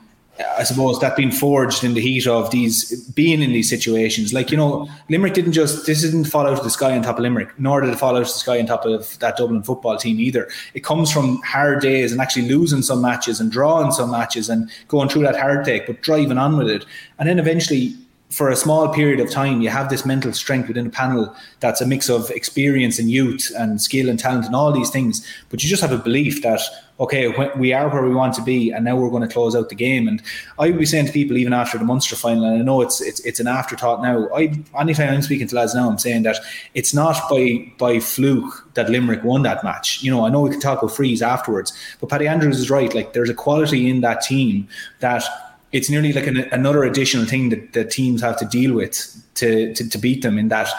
I 0.58 0.64
suppose 0.64 1.00
that 1.00 1.16
being 1.16 1.32
forged 1.32 1.84
in 1.84 1.94
the 1.94 2.02
heat 2.02 2.26
of 2.26 2.50
these 2.50 3.08
being 3.12 3.44
in 3.44 3.52
these 3.52 3.70
situations. 3.70 4.34
Like, 4.34 4.50
you 4.50 4.58
know, 4.58 4.90
Limerick 5.10 5.36
didn't 5.36 5.52
just 5.52 5.86
this 5.86 6.02
didn't 6.02 6.26
fall 6.26 6.48
out 6.48 6.58
of 6.58 6.64
the 6.64 6.72
sky 6.72 6.96
on 6.96 7.04
top 7.04 7.18
of 7.18 7.22
Limerick, 7.22 7.60
nor 7.60 7.82
did 7.82 7.92
it 7.92 8.00
fall 8.00 8.16
out 8.16 8.24
of 8.24 8.28
the 8.28 8.34
sky 8.34 8.60
on 8.60 8.66
top 8.66 8.84
of 8.86 9.20
that 9.20 9.38
Dublin 9.38 9.62
football 9.62 9.96
team 9.96 10.20
either. 10.20 10.50
It 10.74 10.84
comes 10.84 11.12
from 11.12 11.40
hard 11.44 11.82
days 11.82 12.12
and 12.12 12.20
actually 12.20 12.48
losing 12.50 12.82
some 12.82 13.02
matches 13.02 13.40
and 13.40 13.52
drawing 13.52 13.92
some 13.92 14.10
matches 14.10 14.50
and 14.50 14.72
going 14.88 15.08
through 15.08 15.24
that 15.24 15.40
hard 15.40 15.66
take, 15.66 15.86
but 15.86 16.02
driving 16.02 16.40
on 16.40 16.58
with 16.58 16.68
it. 16.68 16.86
And 17.20 17.30
then 17.30 17.38
eventually 17.38 17.96
for 18.34 18.50
a 18.50 18.56
small 18.56 18.92
period 18.92 19.20
of 19.20 19.30
time, 19.30 19.62
you 19.62 19.70
have 19.70 19.90
this 19.90 20.08
mental 20.08 20.34
strength 20.34 20.68
within 20.68 20.88
a 20.88 20.90
panel 20.90 21.36
that's 21.60 21.82
a 21.82 21.86
mix 21.86 22.10
of 22.10 22.32
experience 22.32 22.98
and 22.98 23.12
youth 23.12 23.52
and 23.56 23.80
skill 23.80 24.10
and 24.10 24.18
talent 24.18 24.48
and 24.48 24.56
all 24.56 24.72
these 24.72 24.90
things. 24.90 25.24
But 25.50 25.62
you 25.62 25.70
just 25.70 25.84
have 25.84 25.92
a 25.92 26.00
belief 26.00 26.42
that, 26.42 26.60
okay, 27.00 27.28
we 27.58 27.74
are 27.74 27.90
where 27.90 28.04
we 28.04 28.14
want 28.14 28.34
to 28.36 28.42
be, 28.42 28.72
and 28.72 28.86
now 28.86 28.96
we're 28.96 29.10
going 29.10 29.28
to 29.28 29.34
close 29.34 29.56
out 29.56 29.70
the 29.70 29.76
game. 29.76 30.08
And 30.08 30.22
I 30.60 30.70
would 30.70 30.80
be 30.80 30.86
saying 30.86 31.08
to 31.08 31.12
people, 31.12 31.38
even 31.38 31.54
after 31.54 31.78
the 31.78 31.86
Munster 31.86 32.16
final, 32.16 32.46
and 32.46 32.62
I 32.62 32.64
know 32.64 32.82
it's 32.82 33.02
it's, 33.02 33.20
it's 33.22 33.40
an 33.40 33.48
afterthought 33.48 34.02
now. 34.02 34.30
I 34.36 34.54
anytime 34.80 35.14
I'm 35.14 35.22
speaking 35.22 35.48
to 35.48 35.56
lads 35.56 35.76
now, 35.76 35.90
I'm 35.90 35.98
saying 35.98 36.24
that 36.24 36.38
it's 36.74 36.94
not 36.94 37.18
by 37.30 37.72
by 37.78 38.00
fluke 38.00 38.68
that 38.76 38.90
Limerick 38.90 39.24
won 39.24 39.44
that 39.44 39.64
match. 39.64 40.02
You 40.04 40.12
know, 40.12 40.26
I 40.26 40.30
know 40.30 40.42
we 40.42 40.52
can 40.52 40.60
talk 40.60 40.82
about 40.82 40.96
freeze 40.96 41.22
afterwards, 41.22 41.74
but 42.00 42.10
Paddy 42.10 42.28
Andrews 42.28 42.60
is 42.60 42.70
right. 42.70 42.94
Like, 42.94 43.14
there's 43.14 43.30
a 43.30 43.34
quality 43.34 43.90
in 43.90 44.02
that 44.02 44.22
team 44.22 44.68
that 45.00 45.24
it's 45.72 45.90
nearly 45.90 46.14
like 46.14 46.28
an, 46.28 46.38
another 46.52 46.84
additional 46.84 47.26
thing 47.26 47.50
that 47.50 47.74
the 47.74 47.84
teams 47.84 48.22
have 48.22 48.38
to 48.38 48.46
deal 48.46 48.74
with 48.74 48.96
to, 49.36 49.74
to, 49.74 49.90
to 49.90 49.98
beat 49.98 50.22
them 50.22 50.38
in 50.38 50.48
that 50.50 50.70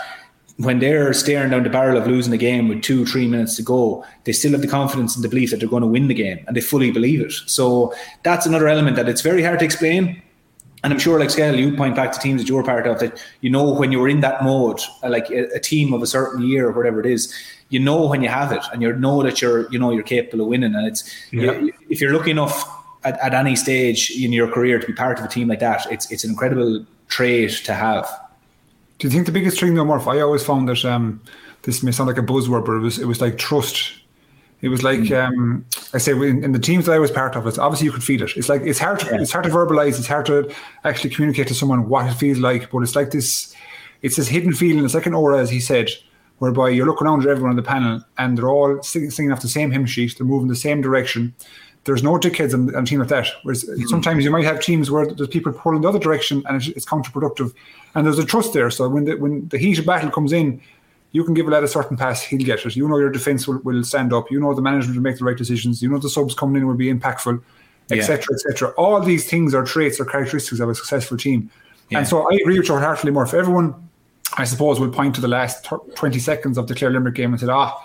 when 0.59 0.79
they're 0.79 1.13
staring 1.13 1.51
down 1.51 1.65
the 1.65 1.71
barrel 1.71 1.97
of 1.97 2.07
losing 2.07 2.31
the 2.31 2.39
game 2.39 2.69
with 2.69 2.83
two, 2.83 3.05
three 3.05 3.27
minutes 3.27 3.57
to 3.57 3.63
go, 3.63 4.05
they 4.25 4.33
still 4.33 4.53
have 4.53 4.63
the 4.63 4.69
confidence 4.69 5.17
and 5.17 5.25
the 5.25 5.29
belief 5.29 5.51
that 5.51 5.59
they're 5.59 5.69
going 5.69 5.83
to 5.83 5.89
win 5.89 6.07
the 6.07 6.15
game 6.15 6.45
and 6.47 6.57
they 6.57 6.61
fully 6.61 6.91
believe 6.91 7.21
it. 7.21 7.33
So 7.47 7.93
that's 8.23 8.47
another 8.47 8.69
element 8.69 8.97
that 8.97 9.09
it's 9.09 9.21
very 9.21 9.43
hard 9.43 9.59
to 9.59 9.65
explain. 9.65 10.23
And 10.85 10.93
I'm 10.93 10.99
sure, 10.99 11.19
like 11.19 11.31
Skell, 11.31 11.57
you 11.57 11.75
point 11.75 11.97
back 11.97 12.13
to 12.13 12.21
teams 12.21 12.43
that 12.43 12.49
you're 12.49 12.63
part 12.63 12.87
of 12.87 13.01
that 13.01 13.21
you 13.41 13.49
know 13.49 13.73
when 13.73 13.91
you're 13.91 14.09
in 14.09 14.21
that 14.21 14.45
mode, 14.45 14.81
uh, 15.03 15.09
like 15.09 15.31
a, 15.31 15.47
a 15.55 15.59
team 15.59 15.95
of 15.95 16.03
a 16.03 16.07
certain 16.07 16.43
year 16.47 16.69
or 16.69 16.73
whatever 16.73 17.01
it 17.01 17.07
is, 17.07 17.35
you 17.71 17.81
know 17.81 18.07
when 18.07 18.23
you 18.23 18.29
have 18.29 18.53
it 18.53 18.63
and 18.73 18.83
you 18.83 18.93
know 18.93 19.23
that 19.23 19.41
you're, 19.41 19.69
you 19.73 19.79
know, 19.79 19.91
you're 19.91 20.03
capable 20.03 20.43
of 20.43 20.49
winning. 20.49 20.75
And 20.75 20.87
it's, 20.87 21.03
yeah. 21.33 21.67
if 21.89 22.03
you're 22.03 22.13
lucky 22.13 22.33
enough 22.33 22.69
at, 23.03 23.19
at 23.21 23.33
any 23.33 23.57
stage 23.57 24.11
in 24.11 24.31
your 24.31 24.47
career 24.47 24.79
to 24.79 24.87
be 24.87 24.93
part 24.93 25.19
of 25.19 25.25
a 25.25 25.29
team 25.29 25.49
like 25.49 25.61
that, 25.61 25.91
it's 25.91 26.11
it's 26.13 26.23
an 26.23 26.31
incredible 26.31 26.85
trait 27.09 27.51
to 27.65 27.75
have. 27.75 28.07
Do 29.05 29.09
you 29.09 29.13
think 29.13 29.27
the 29.27 29.33
biggest 29.33 29.61
thing 29.61 29.75
though, 29.75 29.85
Murph? 29.85 30.09
I 30.09 30.21
always 30.21 30.43
found 30.43 30.67
that 30.67 30.83
um, 30.83 31.21
this 31.61 31.83
may 31.83 31.93
sound 31.93 32.09
like 32.09 32.17
a 32.17 32.23
buzzword, 32.23 32.65
but 32.65 32.73
it 32.73 32.79
was 32.79 32.99
it 32.99 33.05
was 33.05 33.21
like 33.21 33.37
trust. 33.37 33.93
It 34.63 34.71
was 34.71 34.83
like 34.83 35.01
mm. 35.01 35.27
um, 35.27 35.67
I 35.93 35.99
say 35.99 36.13
in, 36.13 36.43
in, 36.43 36.53
the 36.53 36.59
teams 36.59 36.87
that 36.87 36.93
I 36.93 36.99
was 36.99 37.11
part 37.11 37.37
of. 37.37 37.47
It's 37.47 37.59
obviously 37.59 37.85
you 37.85 37.93
could 37.93 38.03
feel 38.03 38.23
it. 38.23 38.35
It's 38.35 38.49
like 38.49 38.63
it's 38.63 38.79
hard 38.79 39.01
to 39.01 39.07
yeah. 39.09 39.21
it's 39.21 39.31
hard 39.31 39.45
to 39.45 39.51
verbalize. 39.51 39.99
It's 39.99 40.07
hard 40.07 40.25
to 40.25 40.51
actually 40.85 41.11
communicate 41.11 41.49
to 41.49 41.55
someone 41.55 41.87
what 41.91 42.11
it 42.11 42.15
feels 42.15 42.39
like. 42.39 42.71
But 42.71 42.79
it's 42.79 42.97
like 42.97 43.11
this. 43.11 43.55
It's 44.01 44.17
this 44.17 44.29
hidden 44.29 44.55
feeling. 44.55 44.83
It's 44.87 44.95
like 44.95 45.05
an 45.05 45.13
aura, 45.13 45.39
as 45.39 45.51
he 45.51 45.61
said, 45.61 45.91
whereby 46.39 46.71
you're 46.71 46.87
looking 46.87 47.07
around 47.07 47.25
at 47.25 47.29
everyone 47.29 47.51
on 47.51 47.57
the 47.57 47.63
panel 47.63 48.03
and 48.17 48.39
they're 48.39 48.49
all 48.49 48.83
singing, 48.83 49.11
singing 49.11 49.33
off 49.33 49.43
the 49.43 49.49
same 49.49 49.71
hymn 49.71 49.85
sheet. 49.85 50.17
They're 50.17 50.27
moving 50.27 50.49
the 50.49 50.57
same 50.57 50.81
direction 50.81 51.35
there's 51.85 52.03
no 52.03 52.13
dickheads 52.13 52.55
on, 52.55 52.75
on 52.75 52.83
a 52.83 52.87
team 52.87 53.01
like 53.01 53.09
that. 53.09 53.29
Whereas 53.43 53.65
mm-hmm. 53.65 53.87
sometimes 53.87 54.25
you 54.25 54.31
might 54.31 54.45
have 54.45 54.61
teams 54.61 54.91
where 54.91 55.07
there's 55.07 55.29
people 55.29 55.53
pulling 55.53 55.83
the 55.83 55.89
other 55.89 55.99
direction 55.99 56.43
and 56.47 56.57
it's, 56.57 56.69
it's, 56.69 56.85
counterproductive. 56.85 57.55
And 57.95 58.07
there's 58.07 58.19
a 58.19 58.25
trust 58.25 58.53
there. 58.53 58.71
So 58.71 58.89
when 58.89 59.05
the 59.05 59.17
when 59.17 59.49
the 59.49 59.59
heat 59.59 59.79
of 59.79 59.87
battle 59.87 60.11
comes 60.11 60.33
in, 60.33 60.61
you 61.13 61.23
can 61.25 61.35
give 61.35 61.47
a 61.47 61.51
lad 61.51 61.63
a 61.63 61.69
certain 61.69 61.97
pass, 61.97 62.23
he'll 62.23 62.45
get 62.45 62.67
it. 62.67 62.75
You 62.75 62.89
know 62.89 62.99
your 62.99 63.11
defence 63.11 63.47
will, 63.47 63.59
will 63.59 63.85
stand 63.85 64.13
up. 64.13 64.31
You 64.31 64.41
know 64.41 64.53
the 64.55 64.63
management 64.63 64.97
will 64.97 65.03
make 65.03 65.19
the 65.19 65.25
right 65.25 65.37
decisions. 65.37 65.83
You 65.83 65.89
know 65.89 65.99
the 65.99 66.11
subs 66.11 66.35
coming 66.35 66.61
in 66.61 66.67
will 66.67 66.75
be 66.75 66.93
impactful, 66.93 67.41
etc., 67.91 68.25
yeah. 68.31 68.35
etc. 68.35 68.69
Et 68.71 68.75
All 68.77 69.01
these 69.01 69.29
things 69.29 69.55
are 69.55 69.63
traits 69.63 70.01
or 70.01 70.07
characteristics 70.07 70.61
of 70.61 70.69
a 70.69 70.75
successful 70.75 71.17
team. 71.17 71.51
Yeah. 71.91 71.99
And 71.99 72.09
so 72.09 72.23
I 72.23 72.35
agree 72.35 72.59
with 72.59 72.69
you 72.69 72.79
heartily, 72.79 73.13
more. 73.13 73.25
If 73.25 73.35
everyone, 73.35 73.75
I 74.39 74.45
suppose, 74.45 74.81
will 74.81 74.91
point 74.91 75.15
to 75.17 75.21
the 75.21 75.29
last 75.29 75.69
20 75.95 76.19
seconds 76.19 76.59
of 76.59 76.67
the 76.67 76.75
Clare 76.75 76.91
Limerick 76.91 77.15
game 77.15 77.33
and 77.33 77.39
said, 77.39 77.51
ah, 77.51 77.79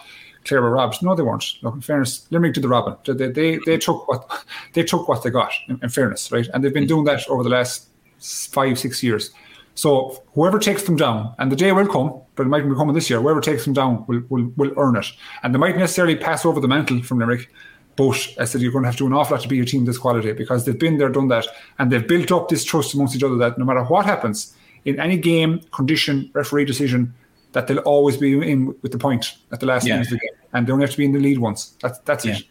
Were 0.51 0.71
robbed. 0.71 1.03
No, 1.03 1.15
they 1.15 1.21
weren't. 1.21 1.45
Look, 1.61 1.75
in 1.75 1.81
fairness, 1.81 2.25
Limerick 2.31 2.55
did 2.55 2.63
the 2.63 2.69
robbing. 2.69 2.95
They, 3.05 3.27
they, 3.27 3.57
they 3.57 3.77
mm. 3.77 3.81
took 3.81 4.07
what 4.07 4.45
they 4.73 4.83
took 4.83 5.07
what 5.07 5.23
they 5.23 5.29
got. 5.29 5.51
In, 5.67 5.79
in, 5.83 5.89
fairness, 5.89 6.31
right? 6.31 6.47
And 6.53 6.63
they've 6.63 6.73
been 6.73 6.85
mm. 6.85 6.89
doing 6.89 7.05
that 7.05 7.27
over 7.27 7.43
the 7.43 7.49
last 7.49 7.87
five, 8.19 8.79
six 8.79 9.03
years. 9.03 9.31
So 9.75 10.23
whoever 10.33 10.59
takes 10.59 10.83
them 10.83 10.95
down, 10.95 11.35
and 11.37 11.51
the 11.51 11.55
day 11.55 11.71
will 11.71 11.87
come, 11.87 12.19
but 12.35 12.45
it 12.45 12.49
might 12.49 12.67
be 12.67 12.75
coming 12.75 12.95
this 12.95 13.09
year. 13.09 13.21
Whoever 13.21 13.41
takes 13.41 13.63
them 13.63 13.73
down 13.73 14.05
will, 14.07 14.21
will 14.29 14.51
will 14.57 14.73
earn 14.77 14.95
it, 14.95 15.05
and 15.43 15.53
they 15.53 15.59
might 15.59 15.77
necessarily 15.77 16.15
pass 16.15 16.45
over 16.45 16.59
the 16.59 16.67
mantle 16.67 17.03
from 17.03 17.19
Limerick. 17.19 17.49
But 17.95 18.33
I 18.39 18.45
said 18.45 18.61
you're 18.61 18.71
going 18.71 18.83
to 18.83 18.87
have 18.87 18.95
to 18.95 19.03
do 19.03 19.07
an 19.07 19.13
awful 19.13 19.35
lot 19.35 19.43
to 19.43 19.49
be 19.49 19.59
a 19.59 19.65
team 19.65 19.85
this 19.85 19.97
quality 19.97 20.31
because 20.31 20.65
they've 20.65 20.79
been 20.79 20.97
there, 20.97 21.09
done 21.09 21.27
that, 21.27 21.45
and 21.77 21.91
they've 21.91 22.07
built 22.07 22.31
up 22.31 22.49
this 22.49 22.63
trust 22.63 22.93
amongst 22.93 23.15
each 23.15 23.23
other 23.23 23.35
that 23.35 23.57
no 23.57 23.65
matter 23.65 23.83
what 23.83 24.05
happens 24.05 24.55
in 24.85 24.99
any 24.99 25.17
game, 25.17 25.59
condition, 25.71 26.31
referee 26.33 26.65
decision, 26.65 27.13
that 27.53 27.67
they'll 27.67 27.79
always 27.79 28.17
be 28.17 28.33
in 28.49 28.75
with 28.81 28.91
the 28.91 28.97
point 28.97 29.35
at 29.51 29.59
the 29.59 29.65
last 29.65 29.87
yeah. 29.87 29.99
of 29.99 30.09
the 30.09 30.17
game, 30.17 30.29
and 30.53 30.67
they 30.67 30.71
only 30.71 30.83
have 30.83 30.91
to 30.91 30.97
be 30.97 31.05
in 31.05 31.13
the 31.13 31.19
lead 31.19 31.39
once. 31.39 31.75
That's 31.81 31.99
that's 31.99 32.25
yeah. 32.25 32.37
it. 32.37 32.43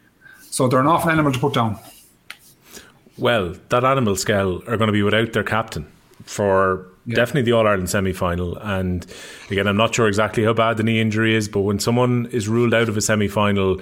So 0.51 0.69
they're 0.69 0.81
an 0.81 0.87
awful 0.87 1.11
animal 1.11 1.33
to 1.33 1.39
put 1.39 1.55
down. 1.55 1.79
Well, 3.17 3.57
that 3.69 3.85
animal 3.85 4.17
scale 4.17 4.63
are 4.67 4.77
going 4.77 4.89
to 4.89 4.93
be 4.93 5.03
without 5.03 5.33
their 5.33 5.45
captain 5.45 5.91
for 6.25 6.87
yeah. 7.05 7.17
definitely 7.17 7.43
the 7.43 7.53
All 7.53 7.67
Ireland 7.67 7.91
semi 7.91 8.13
final. 8.13 8.57
And 8.59 9.07
again, 9.51 9.67
I'm 9.67 9.77
not 9.77 9.95
sure 9.95 10.09
exactly 10.09 10.45
how 10.45 10.53
bad 10.53 10.77
the 10.77 10.83
knee 10.83 11.01
injury 11.01 11.35
is, 11.35 11.49
but 11.49 11.61
when 11.61 11.81
someone 11.81 12.27
is 12.27 12.49
ruled 12.49 12.75
out 12.75 12.89
of 12.89 12.97
a 12.97 13.01
semi 13.01 13.29
final 13.29 13.81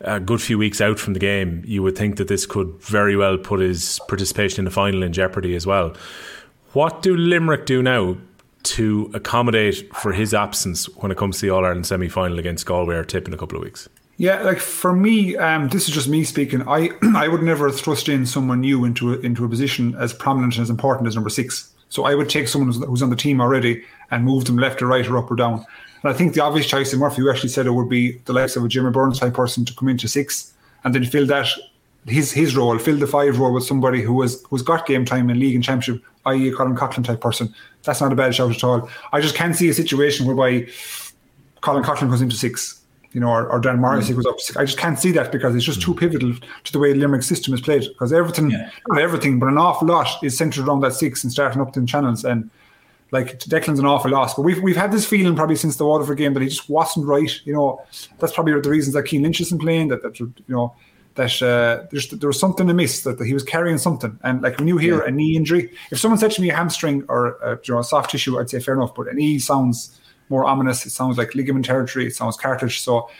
a 0.00 0.20
good 0.20 0.42
few 0.42 0.58
weeks 0.58 0.80
out 0.80 0.98
from 0.98 1.14
the 1.14 1.18
game, 1.18 1.62
you 1.66 1.82
would 1.82 1.96
think 1.96 2.16
that 2.16 2.28
this 2.28 2.44
could 2.44 2.68
very 2.80 3.16
well 3.16 3.38
put 3.38 3.60
his 3.60 3.98
participation 4.08 4.60
in 4.60 4.64
the 4.66 4.70
final 4.70 5.02
in 5.02 5.12
jeopardy 5.12 5.54
as 5.54 5.66
well 5.66 5.94
What 6.72 7.00
do 7.00 7.16
Limerick 7.16 7.64
do 7.64 7.82
now 7.82 8.18
to 8.66 9.10
accommodate 9.14 9.94
for 9.94 10.12
his 10.12 10.34
absence 10.34 10.86
when 10.96 11.10
it 11.10 11.18
comes 11.18 11.38
to 11.38 11.46
the 11.46 11.50
All 11.50 11.64
Ireland 11.64 11.86
semi 11.86 12.08
final 12.08 12.38
against 12.38 12.66
Galway 12.66 12.96
or 12.96 13.04
Tip 13.04 13.26
in 13.26 13.34
a 13.34 13.36
couple 13.36 13.58
of 13.58 13.64
weeks? 13.64 13.88
Yeah, 14.18 14.42
like 14.42 14.58
for 14.58 14.94
me, 14.94 15.36
um, 15.36 15.68
this 15.68 15.88
is 15.88 15.94
just 15.94 16.08
me 16.08 16.24
speaking. 16.24 16.66
I 16.66 16.90
I 17.14 17.28
would 17.28 17.42
never 17.42 17.70
thrust 17.70 18.08
in 18.08 18.26
someone 18.26 18.60
new 18.60 18.84
into 18.84 19.14
a, 19.14 19.18
into 19.18 19.44
a 19.44 19.48
position 19.48 19.94
as 19.96 20.12
prominent 20.12 20.56
and 20.56 20.62
as 20.62 20.70
important 20.70 21.06
as 21.06 21.14
number 21.14 21.30
six. 21.30 21.72
So 21.88 22.04
I 22.04 22.14
would 22.14 22.28
take 22.28 22.48
someone 22.48 22.72
who's, 22.72 23.02
on 23.02 23.10
the 23.10 23.16
team 23.16 23.40
already 23.40 23.84
and 24.10 24.24
move 24.24 24.44
them 24.44 24.58
left 24.58 24.82
or 24.82 24.86
right 24.86 25.06
or 25.06 25.18
up 25.18 25.30
or 25.30 25.36
down. 25.36 25.64
And 26.02 26.12
I 26.12 26.12
think 26.12 26.34
the 26.34 26.42
obvious 26.42 26.66
choice 26.66 26.92
in 26.92 26.98
Murphy, 26.98 27.22
you 27.22 27.30
actually 27.30 27.48
said 27.50 27.66
it 27.66 27.72
would 27.72 27.88
be 27.88 28.18
the 28.24 28.32
likes 28.32 28.56
of 28.56 28.64
a 28.64 28.68
Jimmy 28.68 28.90
Byrnes 28.90 29.20
type 29.20 29.34
person 29.34 29.64
to 29.64 29.74
come 29.74 29.88
into 29.88 30.08
six 30.08 30.52
and 30.84 30.94
then 30.94 31.04
fill 31.04 31.26
that 31.26 31.48
his 32.06 32.32
his 32.32 32.56
role, 32.56 32.78
fill 32.78 32.96
the 32.96 33.06
five 33.06 33.38
role 33.38 33.52
with 33.52 33.64
somebody 33.64 34.02
who 34.02 34.20
has 34.22 34.42
who's 34.48 34.62
got 34.62 34.86
game 34.86 35.04
time 35.04 35.28
in 35.30 35.38
league 35.38 35.54
and 35.54 35.64
championship, 35.64 36.04
i.e. 36.26 36.48
a 36.48 36.54
Colin 36.54 36.76
Coughlan 36.76 37.04
type 37.04 37.20
person. 37.20 37.54
That's 37.84 38.00
not 38.00 38.12
a 38.12 38.16
bad 38.16 38.34
shout 38.34 38.54
at 38.54 38.64
all. 38.64 38.88
I 39.12 39.20
just 39.20 39.34
can't 39.34 39.56
see 39.56 39.68
a 39.68 39.74
situation 39.74 40.26
whereby 40.26 40.68
Colin 41.60 41.82
Coughlan 41.82 42.10
goes 42.10 42.20
into 42.20 42.36
six, 42.36 42.82
you 43.12 43.20
know, 43.20 43.28
or, 43.28 43.48
or 43.48 43.58
Dan 43.58 43.80
Morrissey 43.80 44.12
mm. 44.12 44.16
goes 44.16 44.26
up. 44.26 44.40
Six. 44.40 44.56
I 44.56 44.64
just 44.64 44.78
can't 44.78 44.98
see 44.98 45.12
that 45.12 45.32
because 45.32 45.54
it's 45.54 45.64
just 45.64 45.80
too 45.80 45.94
pivotal 45.94 46.34
to 46.64 46.72
the 46.72 46.78
way 46.78 46.92
Limerick's 46.94 47.26
system 47.26 47.54
is 47.54 47.60
played. 47.60 47.82
Because 47.82 48.12
everything, 48.12 48.50
Yeah. 48.50 48.70
not 48.88 49.00
everything, 49.00 49.38
but 49.38 49.48
an 49.48 49.58
awful 49.58 49.88
lot 49.88 50.08
is 50.22 50.36
centered 50.36 50.66
around 50.66 50.80
that 50.80 50.94
six 50.94 51.24
and 51.24 51.32
starting 51.32 51.62
up 51.62 51.72
the 51.72 51.84
channels. 51.86 52.24
And 52.24 52.50
like 53.12 53.38
Declan's 53.38 53.78
an 53.78 53.86
awful 53.86 54.10
loss, 54.10 54.34
but 54.34 54.42
we've 54.42 54.60
we've 54.62 54.76
had 54.76 54.90
this 54.90 55.06
feeling 55.06 55.36
probably 55.36 55.56
since 55.56 55.76
the 55.76 55.86
Waterford 55.86 56.18
game 56.18 56.34
that 56.34 56.42
he 56.42 56.48
just 56.48 56.68
wasn't 56.68 57.06
right. 57.06 57.30
You 57.44 57.52
know, 57.52 57.80
that's 58.18 58.32
probably 58.32 58.60
the 58.60 58.68
reasons 58.68 58.94
that 58.94 59.08
Cian 59.08 59.22
Lynch 59.22 59.40
isn't 59.40 59.60
playing. 59.60 59.88
That 59.88 60.02
that 60.02 60.18
you 60.18 60.32
know 60.48 60.74
that 61.16 61.42
uh, 61.42 61.86
there's, 61.90 62.08
there 62.08 62.28
was 62.28 62.38
something 62.38 62.70
amiss 62.70 63.02
that, 63.02 63.18
that 63.18 63.26
he 63.26 63.34
was 63.34 63.42
carrying 63.42 63.78
something. 63.78 64.18
And 64.22 64.42
like 64.42 64.58
when 64.58 64.68
you 64.68 64.76
hear 64.78 65.00
a 65.00 65.10
knee 65.10 65.36
injury, 65.36 65.72
if 65.90 65.98
someone 65.98 66.18
said 66.18 66.30
to 66.32 66.42
me 66.42 66.50
a 66.50 66.54
hamstring 66.54 67.04
or 67.08 67.42
uh, 67.44 67.56
you 67.64 67.74
know 67.74 67.82
soft 67.82 68.10
tissue, 68.10 68.38
I'd 68.38 68.50
say 68.50 68.60
fair 68.60 68.74
enough. 68.74 68.94
But 68.94 69.08
a 69.08 69.14
knee 69.14 69.38
sounds 69.38 69.98
more 70.28 70.44
ominous. 70.44 70.86
It 70.86 70.90
sounds 70.90 71.18
like 71.18 71.34
ligament 71.34 71.64
territory. 71.64 72.06
It 72.06 72.14
sounds 72.14 72.36
cartilage. 72.36 72.80
So. 72.80 73.10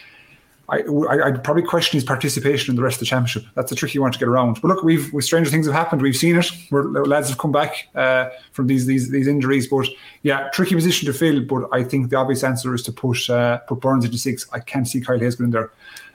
I, 0.68 0.78
I, 0.80 1.26
I'd 1.26 1.44
probably 1.44 1.62
question 1.62 1.96
his 1.96 2.02
participation 2.02 2.72
in 2.72 2.76
the 2.76 2.82
rest 2.82 2.96
of 2.96 3.00
the 3.00 3.06
championship. 3.06 3.44
That's 3.54 3.70
a 3.70 3.76
tricky 3.76 4.00
one 4.00 4.10
to 4.10 4.18
get 4.18 4.26
around. 4.26 4.60
But 4.60 4.64
look, 4.64 4.82
we've, 4.82 5.12
we 5.12 5.22
stranger 5.22 5.48
things 5.48 5.64
have 5.66 5.76
happened. 5.76 6.02
We've 6.02 6.16
seen 6.16 6.36
it. 6.36 6.50
Where 6.70 6.82
lads 6.82 7.28
have 7.28 7.38
come 7.38 7.52
back 7.52 7.86
uh, 7.94 8.30
from 8.50 8.66
these 8.66 8.84
these 8.84 9.08
these 9.10 9.28
injuries. 9.28 9.68
But 9.68 9.86
yeah, 10.24 10.48
tricky 10.52 10.74
position 10.74 11.06
to 11.06 11.12
fill. 11.12 11.40
But 11.44 11.68
I 11.70 11.84
think 11.84 12.10
the 12.10 12.16
obvious 12.16 12.42
answer 12.42 12.74
is 12.74 12.82
to 12.82 12.90
push 12.90 13.30
uh, 13.30 13.58
put 13.58 13.80
Byrnes 13.80 14.04
into 14.04 14.18
six. 14.18 14.44
I 14.52 14.58
can't 14.58 14.88
see 14.88 15.00
Kyle 15.00 15.20
Hayes 15.20 15.36
going 15.36 15.46
in 15.46 15.52
there. 15.52 15.70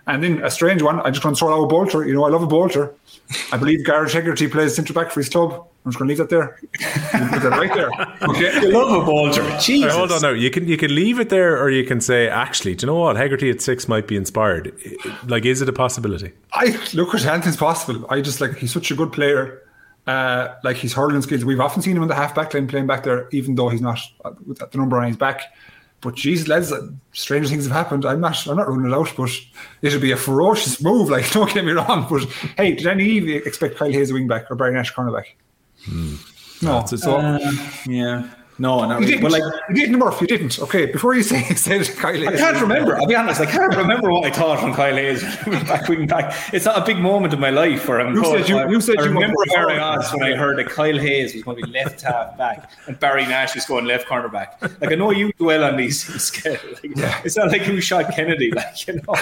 And 0.07 0.23
then 0.23 0.43
a 0.43 0.49
strange 0.49 0.81
one. 0.81 0.99
I 1.01 1.11
just 1.11 1.23
want 1.23 1.37
to 1.37 1.39
throw 1.39 1.53
out 1.53 1.63
a 1.63 1.67
bolter. 1.67 2.05
You 2.05 2.13
know, 2.15 2.25
I 2.25 2.29
love 2.29 2.43
a 2.43 2.47
bolter. 2.47 2.93
I 3.51 3.57
believe 3.57 3.85
Gearoid 3.85 4.11
Hegarty 4.11 4.47
plays 4.47 4.75
centre 4.75 4.93
back 4.93 5.11
for 5.11 5.19
his 5.19 5.29
club. 5.29 5.67
I'm 5.85 5.91
just 5.91 5.99
going 5.99 6.07
to 6.07 6.11
leave 6.11 6.17
that 6.17 6.29
there. 6.29 6.59
Put 7.31 7.41
that 7.41 7.51
right 7.51 7.73
there. 7.73 7.89
Okay. 8.29 8.61
You 8.61 8.71
love 8.71 8.91
a 8.91 9.09
Bolger. 9.09 9.47
Hey, 9.49 9.59
Jesus. 9.59 9.93
hold 9.93 10.11
on 10.11 10.21
now. 10.21 10.29
You 10.29 10.51
can 10.51 10.67
you 10.67 10.77
can 10.77 10.93
leave 10.93 11.19
it 11.19 11.29
there, 11.29 11.59
or 11.59 11.71
you 11.71 11.83
can 11.83 12.01
say, 12.01 12.27
actually, 12.27 12.75
do 12.75 12.85
you 12.85 12.87
know 12.87 12.99
what? 12.99 13.15
Hegarty 13.15 13.49
at 13.49 13.61
six 13.61 13.87
might 13.87 14.07
be 14.07 14.15
inspired. 14.15 14.75
Like, 15.25 15.45
is 15.45 15.61
it 15.61 15.69
a 15.69 15.73
possibility? 15.73 16.33
I 16.53 16.77
look 16.93 17.15
at 17.15 17.25
anything's 17.25 17.57
possible. 17.57 18.05
I 18.09 18.21
just 18.21 18.41
like 18.41 18.57
he's 18.57 18.71
such 18.71 18.91
a 18.91 18.95
good 18.95 19.11
player. 19.11 19.61
Uh, 20.07 20.55
like 20.63 20.77
his 20.77 20.93
hurling 20.93 21.21
skills, 21.21 21.45
we've 21.45 21.59
often 21.59 21.81
seen 21.81 21.95
him 21.95 22.01
in 22.01 22.09
the 22.09 22.15
half 22.15 22.33
back 22.35 22.53
line 22.53 22.67
playing 22.67 22.87
back 22.87 23.03
there, 23.03 23.27
even 23.31 23.55
though 23.55 23.69
he's 23.69 23.81
not 23.81 23.99
uh, 24.25 24.31
with 24.45 24.59
the 24.59 24.77
number 24.77 24.97
on 24.99 25.07
his 25.07 25.17
back. 25.17 25.41
But 26.01 26.15
geez, 26.15 26.47
lads, 26.47 26.71
uh, 26.71 26.87
strange 27.13 27.49
things 27.49 27.63
have 27.65 27.73
happened. 27.73 28.05
I'm 28.05 28.19
not, 28.19 28.47
I'm 28.47 28.57
not 28.57 28.67
ruling 28.67 28.91
it 28.91 28.93
out, 28.93 29.13
but 29.15 29.29
it'll 29.83 29.99
be 30.01 30.11
a 30.11 30.17
ferocious 30.17 30.81
move. 30.81 31.09
Like, 31.09 31.29
don't 31.31 31.53
get 31.53 31.63
me 31.63 31.73
wrong. 31.73 32.07
But 32.09 32.23
hey, 32.57 32.73
did 32.73 32.87
any 32.87 33.17
of 33.19 33.25
you 33.25 33.37
expect 33.45 33.77
Kyle 33.77 33.91
Hayes 33.91 34.09
a 34.09 34.13
wing 34.15 34.27
back 34.27 34.49
or 34.49 34.55
Barry 34.55 34.73
Nash 34.73 34.93
cornerback? 34.93 35.25
No, 36.61 36.79
It's- 36.79 36.93
it's- 36.93 37.03
so 37.03 37.17
Uh, 37.17 37.39
yeah. 37.87 38.27
No, 38.61 38.85
not 38.85 38.89
you 39.01 39.07
really. 39.07 39.11
didn't. 39.13 39.23
Well, 39.23 39.31
like, 39.31 39.61
you 39.69 39.75
didn't, 39.75 39.97
Murph. 39.97 40.21
You 40.21 40.27
didn't. 40.27 40.59
Okay, 40.59 40.85
before 40.85 41.15
you 41.15 41.23
say 41.31 41.41
said 41.55 41.87
Kyle 41.97 42.13
Hayes, 42.13 42.27
I 42.27 42.37
can't 42.37 42.61
remember. 42.61 42.95
I'll 42.95 43.07
be 43.07 43.15
honest. 43.15 43.41
I 43.41 43.47
can't 43.47 43.75
remember 43.75 44.11
what 44.11 44.23
I 44.25 44.29
thought 44.29 44.61
when 44.61 44.73
Kyle 44.75 44.95
Hayes 44.95 45.23
back, 45.67 45.87
wing 45.89 46.05
back. 46.05 46.53
It's 46.53 46.65
not 46.65 46.77
a 46.77 46.85
big 46.85 46.99
moment 46.99 47.33
in 47.33 47.39
my 47.39 47.49
life 47.49 47.87
where 47.87 47.99
I'm. 47.99 48.13
You 48.13 48.23
said 48.23 48.47
you- 48.47 48.57
I, 48.59 48.69
you 48.69 48.79
said 48.79 48.99
I 48.99 49.03
you 49.05 49.09
remember 49.09 49.35
where. 49.47 49.69
I 49.81 49.97
was 49.97 50.11
when 50.13 50.23
I 50.31 50.35
heard 50.35 50.59
that 50.59 50.69
Kyle 50.69 50.97
Hayes 50.97 51.33
was 51.33 51.41
going 51.43 51.57
to 51.57 51.63
be 51.65 51.71
left 51.71 52.01
half 52.01 52.37
back 52.37 52.69
and 52.85 52.99
Barry 52.99 53.25
Nash 53.25 53.55
was 53.55 53.65
going 53.65 53.85
left 53.85 54.07
corner 54.07 54.29
back. 54.29 54.61
Like 54.61 54.91
I 54.91 54.95
know 54.95 55.09
you 55.09 55.31
dwell 55.39 55.63
on 55.63 55.75
these 55.77 56.03
scale. 56.23 56.59
Like, 56.83 57.25
It's 57.25 57.37
not 57.37 57.47
like 57.51 57.63
who 57.63 57.81
shot 57.81 58.13
Kennedy. 58.13 58.51
Like 58.51 58.87
you 58.87 58.93
know. 59.01 59.15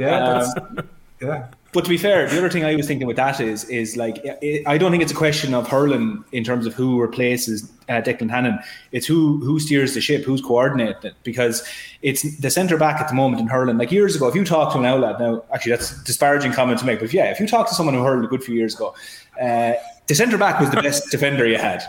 yeah, 0.00 0.48
Um, 0.66 0.88
yeah. 1.20 1.46
But 1.72 1.84
to 1.84 1.90
be 1.90 1.96
fair, 1.96 2.28
the 2.28 2.36
other 2.36 2.50
thing 2.50 2.66
I 2.66 2.76
was 2.76 2.86
thinking 2.86 3.06
with 3.06 3.16
that 3.16 3.40
is, 3.40 3.64
is 3.64 3.96
like, 3.96 4.22
I 4.26 4.62
I 4.66 4.78
don't 4.78 4.90
think 4.90 5.02
it's 5.02 5.12
a 5.12 5.16
question 5.16 5.54
of 5.54 5.66
hurling 5.66 6.22
in 6.30 6.44
terms 6.44 6.66
of 6.66 6.74
who 6.74 7.00
replaces 7.00 7.70
uh, 7.88 8.02
Declan 8.02 8.30
Hannon. 8.30 8.58
It's 8.92 9.06
who 9.06 9.38
who 9.38 9.58
steers 9.58 9.94
the 9.94 10.02
ship, 10.02 10.22
who's 10.24 10.42
coordinating 10.42 11.02
it. 11.02 11.14
Because 11.22 11.66
it's 12.02 12.22
the 12.40 12.50
centre 12.50 12.76
back 12.76 13.00
at 13.00 13.08
the 13.08 13.14
moment 13.14 13.40
in 13.40 13.48
hurling. 13.48 13.78
Like 13.78 13.90
years 13.90 14.14
ago, 14.14 14.28
if 14.28 14.34
you 14.34 14.44
talk 14.44 14.74
to 14.74 14.78
an 14.78 14.84
outlet 14.84 15.18
now, 15.18 15.44
actually 15.54 15.72
that's 15.72 16.02
disparaging 16.04 16.52
comment 16.52 16.78
to 16.80 16.84
make, 16.84 17.00
but 17.00 17.12
yeah, 17.12 17.30
if 17.30 17.40
you 17.40 17.46
talk 17.46 17.66
to 17.68 17.74
someone 17.74 17.94
who 17.94 18.04
hurled 18.04 18.24
a 18.24 18.28
good 18.28 18.44
few 18.44 18.54
years 18.54 18.74
ago, 18.74 18.94
uh, 19.40 19.72
the 20.06 20.14
centre 20.14 20.38
back 20.38 20.60
was 20.60 20.70
the 20.70 20.82
best 20.82 21.10
defender 21.10 21.46
you 21.46 21.58
had. 21.58 21.82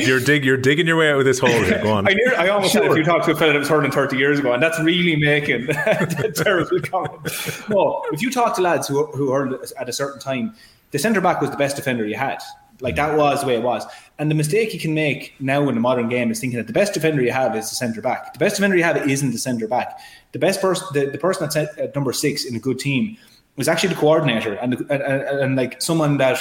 You're 0.00 0.20
dig 0.20 0.44
you're 0.44 0.56
digging 0.56 0.86
your 0.86 0.96
way 0.96 1.10
out 1.10 1.18
of 1.18 1.24
this 1.24 1.38
hole 1.38 1.50
here. 1.50 1.82
Go 1.82 1.92
on. 1.92 2.08
I, 2.08 2.12
near, 2.12 2.34
I 2.36 2.48
almost 2.48 2.72
said 2.72 2.84
if 2.84 2.96
you 2.96 3.04
talk 3.04 3.24
to 3.26 3.32
a 3.32 3.36
fella 3.36 3.52
that 3.52 3.58
was 3.58 3.68
hurling 3.68 3.90
30 3.90 4.16
years 4.16 4.38
ago, 4.38 4.52
and 4.52 4.62
that's 4.62 4.80
really 4.80 5.16
making 5.16 5.68
a 5.86 6.32
terrible 6.32 6.80
comment. 6.80 7.20
No, 7.68 8.02
if 8.12 8.22
you 8.22 8.30
talk 8.30 8.56
to 8.56 8.62
lads 8.62 8.88
who, 8.88 9.06
who 9.06 9.30
hurled 9.30 9.54
at 9.78 9.88
a 9.88 9.92
certain 9.92 10.20
time, 10.20 10.54
the 10.90 10.98
centre 10.98 11.20
back 11.20 11.40
was 11.40 11.50
the 11.50 11.56
best 11.56 11.76
defender 11.76 12.06
you 12.06 12.16
had. 12.16 12.38
Like 12.80 12.96
that 12.96 13.16
was 13.16 13.40
the 13.42 13.46
way 13.46 13.54
it 13.56 13.62
was. 13.62 13.84
And 14.18 14.30
the 14.30 14.34
mistake 14.34 14.74
you 14.74 14.80
can 14.80 14.94
make 14.94 15.34
now 15.38 15.68
in 15.68 15.74
the 15.74 15.80
modern 15.80 16.08
game 16.08 16.30
is 16.30 16.40
thinking 16.40 16.56
that 16.56 16.66
the 16.66 16.72
best 16.72 16.92
defender 16.92 17.22
you 17.22 17.30
have 17.30 17.54
is 17.56 17.70
the 17.70 17.76
centre 17.76 18.00
back. 18.00 18.32
The 18.32 18.38
best 18.38 18.56
defender 18.56 18.76
you 18.76 18.82
have 18.82 18.96
isn't 19.08 19.30
the 19.30 19.38
centre 19.38 19.68
back. 19.68 19.98
The 20.32 20.38
best 20.38 20.60
person, 20.60 20.86
the, 20.92 21.06
the 21.06 21.18
person 21.18 21.44
that's 21.44 21.56
at, 21.56 21.78
at 21.78 21.94
number 21.94 22.12
six 22.12 22.44
in 22.44 22.56
a 22.56 22.58
good 22.58 22.78
team 22.78 23.16
was 23.56 23.68
actually 23.68 23.90
the 23.94 24.00
coordinator 24.00 24.54
and, 24.54 24.74
and, 24.90 25.02
and, 25.02 25.56
like 25.56 25.80
someone 25.80 26.16
that 26.18 26.38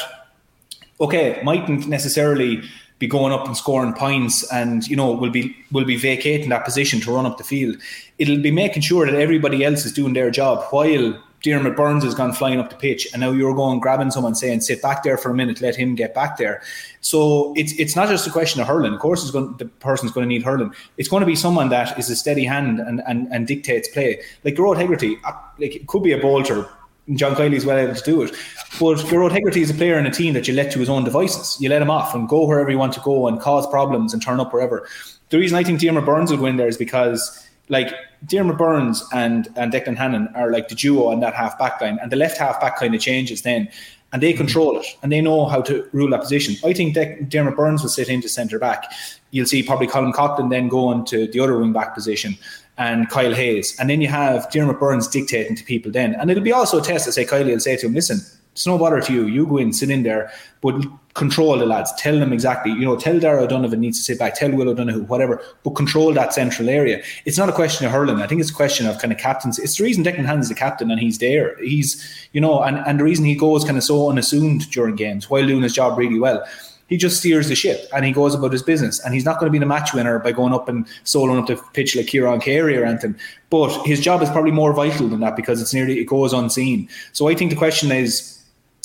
okay, 1.00 1.42
mightn't 1.44 1.88
necessarily 1.88 2.64
be 3.00 3.08
going 3.08 3.34
up 3.34 3.46
and 3.46 3.58
scoring 3.58 3.94
points 3.94 4.50
and 4.52 4.88
you 4.88 4.96
know 4.96 5.12
will 5.12 5.30
be 5.30 5.56
will 5.72 5.86
be 5.86 5.98
vacating 5.98 6.50
that 6.50 6.64
position 6.64 7.00
to 7.02 7.12
run 7.12 7.26
up 7.26 7.38
the 7.38 7.44
field. 7.44 7.76
It'll 8.18 8.42
be 8.42 8.52
making 8.52 8.84
sure 8.84 9.06
that 9.06 9.16
everybody 9.16 9.64
else 9.64 9.86
is 9.86 9.92
doing 9.92 10.14
their 10.14 10.32
job 10.32 10.64
while 10.72 11.20
Diarmaid 11.44 11.76
Byrnes 11.76 12.06
has 12.06 12.16
gone 12.16 12.32
flying 12.32 12.60
up 12.60 12.70
the 12.70 12.78
pitch 12.78 13.06
and 13.12 13.20
now 13.20 13.32
you're 13.32 13.54
going 13.54 13.82
grabbing 13.82 14.12
someone 14.12 14.34
saying 14.34 14.62
sit 14.62 14.82
back 14.82 15.04
there 15.04 15.18
for 15.18 15.30
a 15.30 15.34
minute, 15.34 15.60
let 15.60 15.76
him 15.76 15.94
get 15.96 16.14
back 16.14 16.38
there. 16.38 16.62
So 17.02 17.54
it's 17.58 17.74
it's 17.74 17.96
not 17.98 18.08
just 18.08 18.26
a 18.26 18.32
question 18.32 18.62
of 18.62 18.68
hurling. 18.68 18.94
Of 18.94 19.02
course, 19.02 19.30
going, 19.30 19.58
the 19.58 19.66
person's 19.66 20.14
going 20.14 20.24
to 20.24 20.30
need 20.30 20.44
hurling. 20.44 20.74
It's 20.98 21.10
going 21.10 21.22
to 21.22 21.28
be 21.28 21.36
someone 21.36 21.68
that 21.70 22.00
is 22.00 22.10
a 22.10 22.16
steady 22.16 22.46
hand 22.46 22.80
and 22.80 23.02
and, 23.06 23.28
and 23.34 23.46
dictates 23.46 23.90
play. 23.90 24.22
Like 24.46 24.56
Gearoid 24.56 24.78
Hegarty, 24.78 25.18
uh, 25.26 25.34
like 25.60 25.76
it 25.76 25.88
could 25.88 26.04
be 26.04 26.14
a 26.14 26.18
bolter. 26.18 26.70
John 27.14 27.36
Kiely's 27.36 27.66
well 27.66 27.78
able 27.78 27.96
to 27.96 28.04
do 28.04 28.22
it. 28.22 28.32
But 28.80 28.98
Gearoid 29.00 29.32
Hegarty 29.32 29.62
is 29.62 29.70
a 29.70 29.74
player 29.74 30.00
in 30.00 30.06
a 30.06 30.12
team 30.12 30.34
that 30.34 30.48
you 30.48 30.54
let 30.54 30.72
to 30.72 30.80
his 30.80 30.90
own 30.90 31.04
devices. 31.04 31.58
You 31.60 31.70
let 31.70 31.82
him 31.82 31.90
off 31.90 32.16
and 32.16 32.28
go 32.28 32.46
wherever 32.46 32.72
you 32.72 32.78
want 32.78 32.94
to 32.94 33.02
go 33.02 33.28
and 33.28 33.40
cause 33.40 33.68
problems 33.68 34.14
and 34.14 34.22
turn 34.22 34.40
up 34.40 34.54
wherever. 34.54 34.88
The 35.30 35.38
reason 35.38 35.58
I 35.58 35.64
think 35.64 35.80
Diarmaid 35.80 36.06
Byrnes 36.06 36.32
would 36.32 36.40
win 36.40 36.58
there 36.58 36.68
is 36.68 36.78
because 36.78 37.48
like 37.70 37.94
Diarmaid 38.26 38.58
Byrnes 38.58 39.04
and, 39.14 39.48
and 39.56 39.72
Declan 39.72 39.98
Hannon 39.98 40.30
are 40.36 40.52
like 40.52 40.70
the 40.70 40.76
duo 40.76 41.08
on 41.08 41.20
that 41.20 41.34
half 41.34 41.58
back 41.58 41.82
line, 41.82 42.00
and 42.02 42.12
the 42.12 42.16
left 42.16 42.38
half 42.38 42.60
back 42.62 42.78
kind 42.78 42.96
of 42.96 43.02
changes 43.02 43.42
then. 43.42 43.70
And 44.12 44.22
they 44.22 44.32
mm-hmm. 44.32 44.38
control 44.38 44.80
it 44.80 44.86
and 45.02 45.12
they 45.12 45.22
know 45.22 45.48
how 45.48 45.62
to 45.64 45.90
rule 45.92 46.12
that 46.12 46.22
position. 46.22 46.56
I 46.64 46.74
think 46.74 46.94
De- 46.94 47.18
Diarmaid 47.24 47.56
Byrnes 47.56 47.82
will 47.82 47.90
sit 47.90 48.10
into 48.10 48.30
centre 48.30 48.60
back. 48.60 48.92
You'll 49.32 49.48
see 49.48 49.64
probably 49.64 49.88
Colin 49.88 50.14
Coughlan 50.14 50.52
then 50.52 50.68
go 50.68 50.92
into 50.92 51.26
the 51.26 51.40
other 51.40 51.58
wing 51.58 51.74
back 51.74 51.96
position 51.96 52.38
and 52.78 53.10
Kyle 53.10 53.34
Hayes. 53.34 53.78
And 53.80 53.90
then 53.90 54.02
you 54.02 54.08
have 54.08 54.50
Diarmaid 54.50 54.80
Byrnes 54.80 55.08
dictating 55.08 55.56
to 55.56 55.64
people 55.64 55.92
then. 55.92 56.16
And 56.16 56.32
it'll 56.32 56.44
be 56.44 56.52
also 56.52 56.80
a 56.80 56.82
test 56.82 57.06
to 57.06 57.12
say, 57.12 57.26
Kyle 57.26 57.46
will 57.46 57.60
say 57.60 57.78
to 57.78 57.86
him, 57.86 57.94
listen, 57.94 58.20
it's 58.54 58.68
no 58.68 58.78
bother 58.78 59.02
to 59.02 59.14
you. 59.14 59.26
You 59.26 59.48
go 59.48 59.58
in, 59.58 59.74
sit 59.74 59.90
in 59.90 60.04
there, 60.04 60.32
but 60.62 60.84
control 61.16 61.58
the 61.58 61.66
lads. 61.66 61.92
Tell 61.98 62.20
them 62.20 62.32
exactly, 62.32 62.72
you 62.72 62.86
know, 62.86 62.96
tell 62.96 63.20
Darragh 63.20 63.44
O'Donovan 63.44 63.80
needs 63.80 63.98
to 63.98 64.04
sit 64.04 64.20
back, 64.20 64.36
tell 64.36 64.52
Will 64.52 64.70
O'Donoghue, 64.70 65.04
whatever, 65.04 65.42
but 65.64 65.72
control 65.72 66.14
that 66.14 66.34
central 66.34 66.70
area. 66.70 67.04
It's 67.26 67.38
not 67.38 67.50
a 67.50 67.52
question 67.52 67.86
of 67.86 67.92
hurling. 67.92 68.22
I 68.22 68.28
think 68.28 68.42
it's 68.42 68.52
a 68.52 68.56
question 68.56 68.86
of 68.86 69.00
kind 69.00 69.12
of 69.12 69.18
captains. 69.18 69.58
It's 69.58 69.78
the 69.78 69.84
reason 69.84 70.04
Declan 70.04 70.40
is 70.40 70.50
the 70.50 70.56
captain 70.56 70.92
and 70.92 71.00
he's 71.00 71.18
there. 71.18 71.58
He's, 71.64 72.28
you 72.32 72.42
know, 72.42 72.62
and, 72.62 72.78
and 72.78 73.00
the 73.00 73.04
reason 73.04 73.26
he 73.26 73.36
goes 73.36 73.64
kind 73.64 73.78
of 73.78 73.84
so 73.84 74.10
unassumed 74.10 74.70
during 74.70 74.96
games 74.96 75.30
while 75.30 75.46
doing 75.46 75.64
his 75.64 75.74
job 75.74 75.98
really 75.98 76.20
well 76.20 76.46
he 76.94 76.98
just 76.98 77.18
steers 77.18 77.48
the 77.50 77.56
ship 77.56 77.90
and 77.92 78.06
he 78.06 78.12
goes 78.12 78.36
about 78.36 78.52
his 78.52 78.62
business. 78.62 79.04
And 79.04 79.16
he's 79.16 79.26
not 79.26 79.40
going 79.40 79.48
to 79.48 79.52
be 79.52 79.58
the 79.58 79.66
match 79.66 79.96
winner 79.96 80.20
by 80.20 80.32
going 80.32 80.54
up 80.54 80.70
and 80.70 80.86
soloing 81.06 81.40
up 81.42 81.48
the 81.48 81.56
pitch 81.74 81.96
like 81.96 82.06
Ciarán 82.06 82.40
Carey 82.40 82.78
or 82.78 82.86
anything. 82.86 83.16
But 83.50 83.84
his 83.84 84.00
job 84.00 84.22
is 84.22 84.30
probably 84.30 84.52
more 84.52 84.74
vital 84.74 85.08
than 85.08 85.20
that 85.22 85.36
because 85.36 85.60
it's 85.60 85.74
nearly 85.74 86.00
it 86.00 86.04
goes 86.04 86.34
unseen. 86.34 86.88
So 87.12 87.30
I 87.30 87.34
think 87.34 87.50
the 87.50 87.58
question 87.58 87.92
is, 87.92 88.40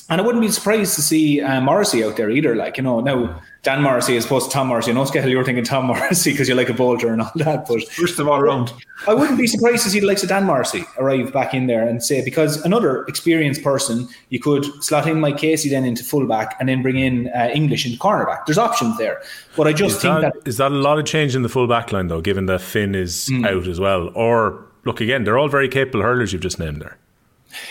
and 0.08 0.22
I 0.22 0.24
wouldn't 0.24 0.40
be 0.40 0.50
surprised 0.50 0.94
to 0.94 1.02
see 1.02 1.42
uh, 1.42 1.60
Morrissey 1.60 2.02
out 2.02 2.16
there 2.16 2.30
either. 2.30 2.56
Like 2.56 2.78
you 2.78 2.82
know, 2.82 3.00
now 3.00 3.42
Dan 3.68 3.82
Morrissey 3.82 4.16
as 4.16 4.24
opposed 4.24 4.46
to 4.46 4.54
Tom 4.54 4.68
Morrissey. 4.68 4.92
I 4.92 4.94
know, 4.94 5.04
Skehill, 5.04 5.28
you 5.28 5.36
were 5.36 5.44
thinking 5.44 5.62
Tom 5.62 5.84
Morrissey 5.88 6.30
because 6.30 6.48
you 6.48 6.54
like 6.54 6.70
a 6.70 6.72
bolter 6.72 7.12
and 7.12 7.20
all 7.20 7.30
that. 7.34 7.68
But 7.68 7.86
first 7.88 8.18
of 8.18 8.26
all 8.26 8.40
round. 8.40 8.72
I 9.06 9.12
wouldn't 9.12 9.36
be 9.36 9.46
surprised 9.46 9.84
to 9.84 9.90
see 9.90 10.00
the 10.00 10.06
likes 10.06 10.22
of 10.22 10.30
Dan 10.30 10.44
Morrissey 10.44 10.86
arrive 10.96 11.34
back 11.34 11.52
in 11.52 11.66
there 11.66 11.86
and 11.86 12.02
say, 12.02 12.24
because 12.24 12.64
another 12.64 13.04
experienced 13.04 13.62
person, 13.62 14.08
you 14.30 14.40
could 14.40 14.64
slot 14.82 15.06
in 15.06 15.20
Mike 15.20 15.36
Casey 15.36 15.68
then 15.68 15.84
into 15.84 16.02
fullback 16.02 16.56
and 16.58 16.70
then 16.70 16.80
bring 16.80 16.96
in 16.96 17.28
uh, 17.36 17.50
English 17.52 17.84
into 17.84 17.98
cornerback. 17.98 18.46
There's 18.46 18.56
options 18.56 18.96
there. 18.96 19.20
But 19.54 19.66
I 19.66 19.74
just 19.74 19.96
is 19.96 20.00
think 20.02 20.22
that, 20.22 20.32
that. 20.32 20.48
Is 20.48 20.56
that 20.56 20.72
a 20.72 20.74
lot 20.74 20.98
of 20.98 21.04
change 21.04 21.36
in 21.36 21.42
the 21.42 21.50
fullback 21.50 21.92
line, 21.92 22.06
though, 22.06 22.22
given 22.22 22.46
that 22.46 22.62
Finn 22.62 22.94
is 22.94 23.28
mm. 23.30 23.46
out 23.46 23.68
as 23.68 23.78
well? 23.78 24.10
Or, 24.14 24.64
look, 24.86 25.02
again, 25.02 25.24
they're 25.24 25.36
all 25.36 25.48
very 25.48 25.68
capable 25.68 26.00
hurlers 26.00 26.32
you've 26.32 26.40
just 26.40 26.58
named 26.58 26.80
there. 26.80 26.96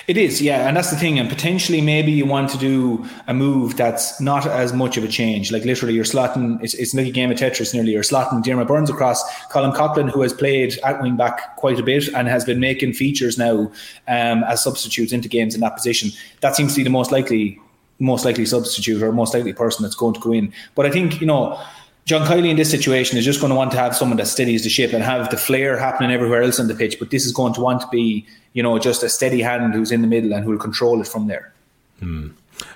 It 0.07 0.17
is, 0.17 0.41
yeah, 0.41 0.67
and 0.67 0.77
that's 0.77 0.89
the 0.89 0.95
thing. 0.95 1.19
And 1.19 1.29
potentially, 1.29 1.81
maybe 1.81 2.11
you 2.11 2.25
want 2.25 2.49
to 2.51 2.57
do 2.57 3.05
a 3.27 3.33
move 3.33 3.75
that's 3.75 4.19
not 4.21 4.45
as 4.45 4.73
much 4.73 4.97
of 4.97 5.03
a 5.03 5.07
change. 5.07 5.51
Like 5.51 5.65
literally, 5.65 5.93
you're 5.93 6.05
slotting. 6.05 6.63
It's, 6.63 6.73
it's 6.73 6.93
like 6.93 7.07
a 7.07 7.11
game 7.11 7.31
of 7.31 7.37
Tetris 7.37 7.73
nearly. 7.73 7.91
You're 7.91 8.03
slotting 8.03 8.43
Diarmaid 8.43 8.67
Byrnes 8.67 8.89
across 8.89 9.23
Colin 9.47 9.71
Coughlan, 9.71 10.09
who 10.09 10.21
has 10.21 10.33
played 10.33 10.77
at 10.83 11.01
wing 11.01 11.17
back 11.17 11.55
quite 11.57 11.79
a 11.79 11.83
bit 11.83 12.07
and 12.13 12.27
has 12.27 12.45
been 12.45 12.59
making 12.59 12.93
features 12.93 13.37
now 13.37 13.71
um, 14.07 14.43
as 14.43 14.63
substitutes 14.63 15.11
into 15.11 15.27
games 15.27 15.55
in 15.55 15.61
that 15.61 15.75
position. 15.75 16.11
That 16.41 16.55
seems 16.55 16.73
to 16.73 16.79
be 16.79 16.83
the 16.83 16.89
most 16.89 17.11
likely, 17.11 17.59
most 17.99 18.23
likely 18.25 18.45
substitute 18.45 19.01
or 19.03 19.11
most 19.11 19.33
likely 19.33 19.53
person 19.53 19.83
that's 19.83 19.95
going 19.95 20.13
to 20.13 20.19
go 20.19 20.31
in. 20.31 20.53
But 20.75 20.85
I 20.85 20.91
think 20.91 21.19
you 21.19 21.27
know 21.27 21.61
John 22.07 22.25
Kiely 22.25 22.49
in 22.49 22.55
this 22.55 22.71
situation 22.71 23.17
is 23.17 23.25
just 23.25 23.41
going 23.41 23.49
to 23.49 23.55
want 23.55 23.71
to 23.71 23.77
have 23.77 23.93
someone 23.93 24.15
that 24.15 24.27
steadies 24.27 24.63
the 24.63 24.69
ship 24.69 24.93
and 24.93 25.03
have 25.03 25.29
the 25.29 25.35
flair 25.35 25.77
happening 25.77 26.09
everywhere 26.09 26.41
else 26.41 26.57
on 26.57 26.69
the 26.69 26.73
pitch. 26.73 26.97
But 26.99 27.11
this 27.11 27.25
is 27.25 27.33
going 27.33 27.53
to 27.55 27.59
want 27.59 27.81
to 27.81 27.87
be, 27.91 28.25
you 28.53 28.63
know, 28.63 28.79
just 28.79 29.03
a 29.03 29.09
steady 29.09 29.41
hand 29.41 29.73
who's 29.73 29.91
in 29.91 30.01
the 30.01 30.07
middle 30.07 30.33
and 30.33 30.45
who 30.45 30.51
will 30.51 30.57
control 30.57 31.01
it 31.01 31.07
from 31.07 31.27
there. 31.27 31.53
Hmm. 31.99 32.29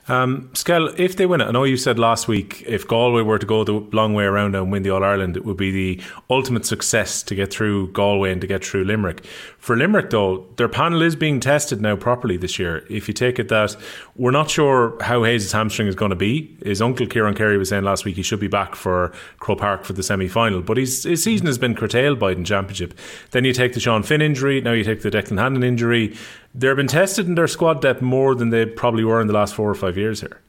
Um, 0.08 0.50
Skell, 0.54 0.88
if 0.98 1.16
they 1.16 1.26
win 1.26 1.42
it, 1.42 1.46
I 1.46 1.52
know 1.52 1.64
you 1.64 1.78
said 1.78 2.00
last 2.00 2.28
week 2.28 2.64
if 2.66 2.88
Galway 2.88 3.22
were 3.22 3.38
to 3.38 3.46
go 3.46 3.64
the 3.64 3.74
long 3.74 4.14
way 4.14 4.24
around 4.24 4.56
and 4.56 4.72
win 4.72 4.84
the 4.84 4.90
All 4.90 5.04
Ireland, 5.04 5.38
it 5.38 5.46
would 5.46 5.58
be 5.58 5.72
the 5.72 6.04
ultimate 6.30 6.66
success 6.66 7.22
to 7.24 7.36
get 7.36 7.54
through 7.54 7.92
Galway 7.92 8.32
and 8.32 8.42
to 8.42 8.48
get 8.48 8.66
through 8.66 8.86
Limerick. 8.86 9.24
For 9.58 9.78
Limerick, 9.78 10.10
though, 10.10 10.48
their 10.58 10.68
panel 10.68 11.04
is 11.04 11.16
being 11.16 11.40
tested 11.40 11.82
now 11.82 11.96
properly 11.96 12.36
this 12.36 12.58
year. 12.58 12.86
If 12.90 13.08
you 13.08 13.14
take 13.14 13.38
it 13.38 13.50
that 13.50 13.76
we're 14.16 14.32
not 14.32 14.50
sure 14.50 14.98
how 15.04 15.24
Hayes' 15.24 15.52
hamstring 15.52 15.88
is 15.88 15.96
going 15.96 16.10
to 16.10 16.16
be. 16.16 16.58
His 16.64 16.82
uncle 16.82 17.06
Ciarán 17.06 17.36
Carey 17.36 17.58
was 17.58 17.70
saying 17.70 17.84
last 17.84 18.04
week 18.04 18.16
he 18.16 18.24
should 18.24 18.40
be 18.40 18.48
back 18.48 18.76
for 18.76 19.12
Croke 19.40 19.60
Park 19.60 19.84
for 19.84 19.94
the 19.94 20.04
semi 20.04 20.28
final, 20.28 20.62
but 20.62 20.78
his, 20.78 21.04
his 21.04 21.24
season 21.24 21.46
has 21.46 21.60
been 21.60 21.76
curtailed 21.76 22.20
by 22.20 22.34
the 22.34 22.44
Championship. 22.44 22.98
Then 23.32 23.46
you 23.46 23.54
take 23.54 23.74
the 23.74 23.80
Sean 23.80 24.02
Finn 24.02 24.22
injury, 24.22 24.62
now 24.62 24.72
you 24.72 24.84
take 24.84 25.04
the 25.04 25.12
Declan 25.12 25.38
Hannon 25.38 25.64
injury. 25.64 26.18
They've 26.54 26.76
been 26.76 26.88
tested 26.88 27.28
in 27.28 27.36
their 27.36 27.48
squad 27.48 27.82
depth 27.82 28.02
more 28.02 28.36
than 28.36 28.50
they 28.50 28.66
probably 28.66 29.06
were 29.06 29.22
in 29.22 29.28
the 29.28 29.34
last 29.34 29.56
four 29.56 29.70
or 29.70 29.76
five 29.76 29.91
years 29.98 30.22
here. 30.22 30.42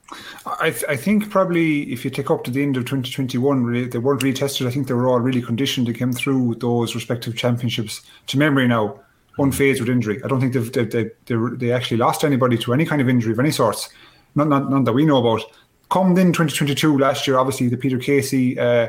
I, 0.46 0.74
I 0.88 0.96
think 0.96 1.30
probably 1.30 1.90
if 1.92 2.04
you 2.04 2.10
take 2.10 2.30
up 2.30 2.44
to 2.44 2.50
the 2.50 2.62
end 2.62 2.76
of 2.76 2.84
2021, 2.84 3.64
really, 3.64 3.88
they 3.88 3.98
weren't 3.98 4.22
really 4.22 4.36
tested. 4.36 4.66
I 4.66 4.70
think 4.70 4.88
they 4.88 4.94
were 4.94 5.08
all 5.08 5.20
really 5.20 5.42
conditioned 5.42 5.86
to 5.86 5.92
come 5.92 6.12
through 6.12 6.56
those 6.56 6.94
respective 6.94 7.36
championships. 7.36 8.02
To 8.28 8.38
memory 8.38 8.68
now, 8.68 9.00
unfazed 9.38 9.80
with 9.80 9.88
injury. 9.88 10.22
I 10.24 10.28
don't 10.28 10.40
think 10.40 10.52
they've, 10.52 10.72
they, 10.72 10.84
they, 10.84 11.10
they 11.56 11.72
actually 11.72 11.96
lost 11.96 12.24
anybody 12.24 12.58
to 12.58 12.72
any 12.72 12.84
kind 12.84 13.00
of 13.00 13.08
injury 13.08 13.32
of 13.32 13.38
any 13.38 13.50
sorts. 13.50 13.88
Not, 14.34 14.48
not, 14.48 14.70
none 14.70 14.84
that 14.84 14.92
we 14.92 15.04
know 15.04 15.18
about. 15.18 15.42
Come 15.90 16.16
in 16.18 16.32
2022 16.32 16.98
last 16.98 17.26
year, 17.26 17.38
obviously 17.38 17.68
the 17.68 17.76
Peter 17.76 17.98
Casey 17.98 18.58
uh, 18.58 18.88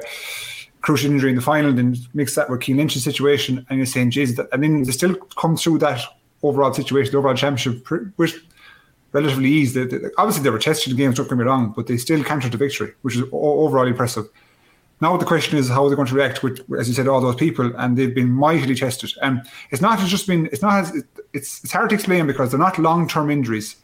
crucial 0.82 1.12
injury 1.12 1.32
in 1.32 1.36
the 1.36 1.42
final, 1.42 1.74
then 1.74 1.96
mix 2.14 2.36
that 2.36 2.50
with 2.50 2.64
Cian 2.64 2.78
Lynch's 2.78 3.04
situation, 3.04 3.66
and 3.70 3.78
you're 3.78 3.86
saying, 3.86 4.12
Jesus, 4.12 4.38
that, 4.38 4.48
and 4.52 4.64
then 4.64 4.84
they 4.84 4.92
still 4.92 5.16
come 5.16 5.58
through 5.58 5.80
that 5.80 6.02
overall 6.44 6.74
situation, 6.74 7.12
the 7.12 7.18
overall 7.18 7.36
championship, 7.36 7.90
with 8.18 8.36
relatively 9.14 9.50
ease. 9.50 9.74
They, 9.74 9.86
they, 9.86 10.10
obviously, 10.18 10.44
they 10.44 10.50
were 10.50 10.60
tested 10.60 10.98
games, 10.98 11.16
don't 11.16 11.30
get 11.30 11.38
me 11.38 11.46
wrong, 11.46 11.74
but 11.76 11.88
they 11.88 11.98
still 11.98 12.24
cantered 12.24 12.52
to 12.52 12.58
victory, 12.58 12.94
which 13.04 13.16
is 13.16 13.24
overall 13.32 13.88
impressive. 13.88 14.28
Now 15.02 15.18
the 15.18 15.26
question 15.26 15.58
is 15.58 15.70
how 15.70 15.84
are 15.84 15.90
they're 15.90 15.96
going 15.96 16.08
to 16.08 16.16
react 16.16 16.44
with, 16.44 16.62
as 16.80 16.88
you 16.88 16.94
said, 16.94 17.08
all 17.08 17.20
those 17.20 17.36
people, 17.36 17.74
and 17.78 17.98
they've 17.98 18.14
been 18.14 18.32
mightily 18.32 18.76
tested. 18.76 19.12
And 19.22 19.42
it's 19.70 19.82
not 19.82 20.00
just 20.00 20.28
been, 20.28 20.48
it's 20.48 20.62
not, 20.62 20.76
as, 20.76 21.04
it's 21.34 21.64
it's 21.64 21.74
hard 21.74 21.90
to 21.90 21.96
explain 21.96 22.28
because 22.28 22.52
they're 22.52 22.60
not 22.60 22.80
long 22.80 23.08
term 23.08 23.30
injuries, 23.30 23.76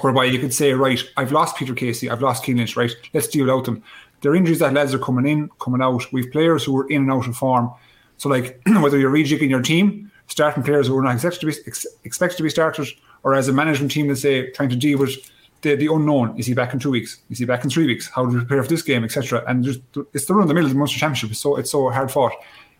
whereby 0.00 0.24
you 0.24 0.38
could 0.38 0.52
say, 0.52 0.72
right, 0.72 1.00
I've 1.16 1.32
lost 1.32 1.56
Peter 1.56 1.74
Casey, 1.74 2.10
I've 2.10 2.22
lost 2.22 2.48
Lynch, 2.48 2.76
right, 2.76 2.92
let's 3.14 3.28
deal 3.28 3.44
without 3.44 3.66
them. 3.66 3.82
They're 4.20 4.34
injuries 4.34 4.58
that 4.58 4.74
lads 4.74 4.92
are 4.94 4.98
coming 4.98 5.28
in, 5.28 5.48
coming 5.60 5.80
out. 5.80 6.12
We've 6.12 6.30
players 6.32 6.64
who 6.64 6.76
are 6.78 6.88
in 6.88 7.02
and 7.02 7.12
out 7.12 7.28
of 7.28 7.36
form. 7.36 7.70
So 8.16 8.28
like 8.28 8.60
whether 8.66 8.98
you're 8.98 9.12
rejigging 9.12 9.50
your 9.50 9.62
team, 9.62 10.10
starting 10.26 10.64
players 10.64 10.88
who 10.88 10.98
are 10.98 11.02
not 11.02 11.14
expected 11.14 11.40
to 11.40 11.46
be 11.46 11.54
ex- 11.66 11.86
expected 12.04 12.38
to 12.38 12.42
be 12.42 12.50
starters, 12.50 12.92
or 13.28 13.34
as 13.34 13.46
a 13.46 13.52
management 13.52 13.92
team, 13.92 14.08
let's 14.08 14.22
say 14.22 14.50
trying 14.52 14.70
to 14.70 14.76
deal 14.76 14.98
with 14.98 15.14
the, 15.60 15.74
the 15.74 15.92
unknown. 15.92 16.38
Is 16.38 16.46
he 16.46 16.54
back 16.54 16.72
in 16.72 16.78
two 16.78 16.90
weeks? 16.90 17.18
Is 17.28 17.38
he 17.38 17.44
back 17.44 17.62
in 17.62 17.68
three 17.68 17.86
weeks? 17.86 18.08
How 18.08 18.24
do 18.24 18.30
we 18.30 18.38
prepare 18.38 18.62
for 18.62 18.70
this 18.70 18.80
game, 18.80 19.04
etc. 19.04 19.44
And 19.46 19.66
it's 20.14 20.24
the 20.24 20.32
run 20.32 20.44
in 20.44 20.48
the 20.48 20.54
middle 20.54 20.66
of 20.66 20.72
the 20.72 20.78
Munster 20.78 20.98
Championship. 20.98 21.36
So 21.36 21.56
it's 21.56 21.70
so 21.70 21.90
hard 21.90 22.10
fought. 22.10 22.32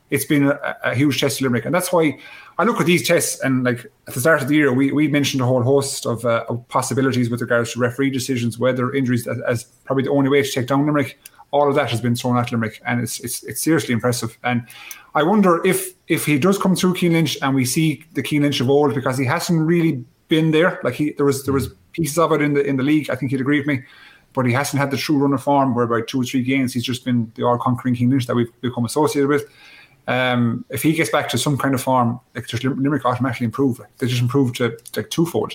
It's 0.08 0.24
been 0.24 0.44
a, 0.46 0.76
a, 0.84 0.94
huge 0.94 1.20
test 1.20 1.36
to 1.36 1.44
Limerick, 1.44 1.66
and 1.66 1.74
that's 1.74 1.92
why 1.92 2.18
I 2.56 2.64
look 2.64 2.80
at 2.80 2.86
these 2.86 3.06
tests. 3.06 3.38
And 3.40 3.64
like 3.64 3.84
at 4.06 4.14
the 4.14 4.20
start 4.20 4.40
of 4.40 4.48
the 4.48 4.54
year, 4.54 4.72
we, 4.72 4.90
we 4.90 5.06
mentioned 5.06 5.42
a 5.42 5.44
whole 5.44 5.62
host 5.62 6.06
of, 6.06 6.24
uh, 6.24 6.46
of 6.48 6.66
possibilities 6.68 7.28
with 7.28 7.42
regards 7.42 7.74
to 7.74 7.78
referee 7.78 8.08
decisions, 8.08 8.58
weather, 8.58 8.90
injuries, 8.94 9.26
as, 9.26 9.38
as, 9.46 9.64
probably 9.84 10.04
the 10.04 10.10
only 10.10 10.30
way 10.30 10.42
to 10.42 10.50
take 10.50 10.66
down 10.66 10.86
Limerick. 10.86 11.18
All 11.50 11.68
of 11.68 11.74
that 11.74 11.90
has 11.90 12.00
been 12.00 12.16
thrown 12.16 12.38
at 12.38 12.50
Limerick, 12.52 12.80
and 12.86 13.02
it's 13.02 13.20
it's, 13.20 13.42
it's 13.42 13.60
seriously 13.60 13.92
impressive. 13.92 14.38
And 14.44 14.66
I 15.14 15.24
wonder 15.24 15.62
if 15.66 15.94
if 16.06 16.24
he 16.24 16.38
does 16.38 16.56
come 16.56 16.74
through 16.74 16.94
Cian 16.96 17.12
Lynch, 17.12 17.36
and 17.42 17.54
we 17.54 17.66
see 17.66 18.02
the 18.14 18.24
Cian 18.24 18.44
Lynch 18.44 18.60
of 18.60 18.70
old, 18.70 18.94
because 18.94 19.18
he 19.18 19.26
hasn't 19.26 19.60
really 19.60 20.04
been 20.28 20.50
there. 20.50 20.80
Like 20.82 20.94
he 20.94 21.12
there 21.12 21.26
was 21.26 21.44
there 21.44 21.54
was 21.54 21.68
pieces 21.92 22.18
of 22.18 22.32
it 22.32 22.42
in 22.42 22.54
the 22.54 22.64
in 22.64 22.76
the 22.76 22.82
league. 22.82 23.10
I 23.10 23.14
think 23.16 23.30
he'd 23.30 23.40
agree 23.40 23.58
with 23.58 23.66
me. 23.66 23.82
But 24.34 24.46
he 24.46 24.52
hasn't 24.52 24.78
had 24.78 24.90
the 24.90 24.96
true 24.96 25.18
run 25.18 25.32
of 25.32 25.42
form 25.42 25.74
where 25.74 25.86
by 25.86 26.02
two 26.02 26.20
or 26.20 26.24
three 26.24 26.42
games 26.42 26.74
he's 26.74 26.84
just 26.84 27.04
been 27.04 27.32
the 27.34 27.44
all 27.44 27.58
conquering 27.58 27.94
Cian 27.94 28.10
Lynch 28.10 28.26
that 28.26 28.36
we've 28.36 28.60
become 28.60 28.84
associated 28.84 29.28
with. 29.28 29.46
Um, 30.06 30.64
if 30.70 30.82
he 30.82 30.94
gets 30.94 31.10
back 31.10 31.28
to 31.30 31.38
some 31.38 31.58
kind 31.58 31.74
of 31.74 31.82
form, 31.82 32.18
like 32.34 32.46
just 32.46 32.64
Limerick 32.64 33.04
automatically 33.04 33.44
improve. 33.44 33.78
Like, 33.78 33.94
they 33.98 34.06
just 34.06 34.22
improve 34.22 34.54
to 34.54 34.78
like 34.96 35.10
twofold. 35.10 35.54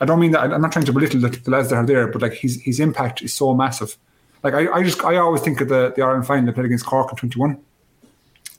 I 0.00 0.04
don't 0.04 0.20
mean 0.20 0.32
that. 0.32 0.52
I'm 0.52 0.60
not 0.60 0.72
trying 0.72 0.84
to 0.84 0.92
belittle 0.92 1.20
the, 1.20 1.28
the 1.28 1.50
lads 1.50 1.70
that 1.70 1.76
are 1.76 1.86
there, 1.86 2.06
but 2.08 2.20
like 2.20 2.34
his 2.34 2.60
his 2.62 2.78
impact 2.78 3.22
is 3.22 3.32
so 3.32 3.54
massive. 3.54 3.96
Like 4.42 4.52
I, 4.54 4.70
I 4.70 4.82
just 4.82 5.02
I 5.02 5.16
always 5.16 5.40
think 5.40 5.60
of 5.62 5.68
the 5.68 5.92
the 5.96 6.02
Ireland 6.02 6.26
final 6.26 6.44
they 6.44 6.52
played 6.52 6.66
against 6.66 6.84
Cork 6.84 7.10
in 7.10 7.16
21. 7.16 7.54
Do 7.54 7.58
you 7.58 7.62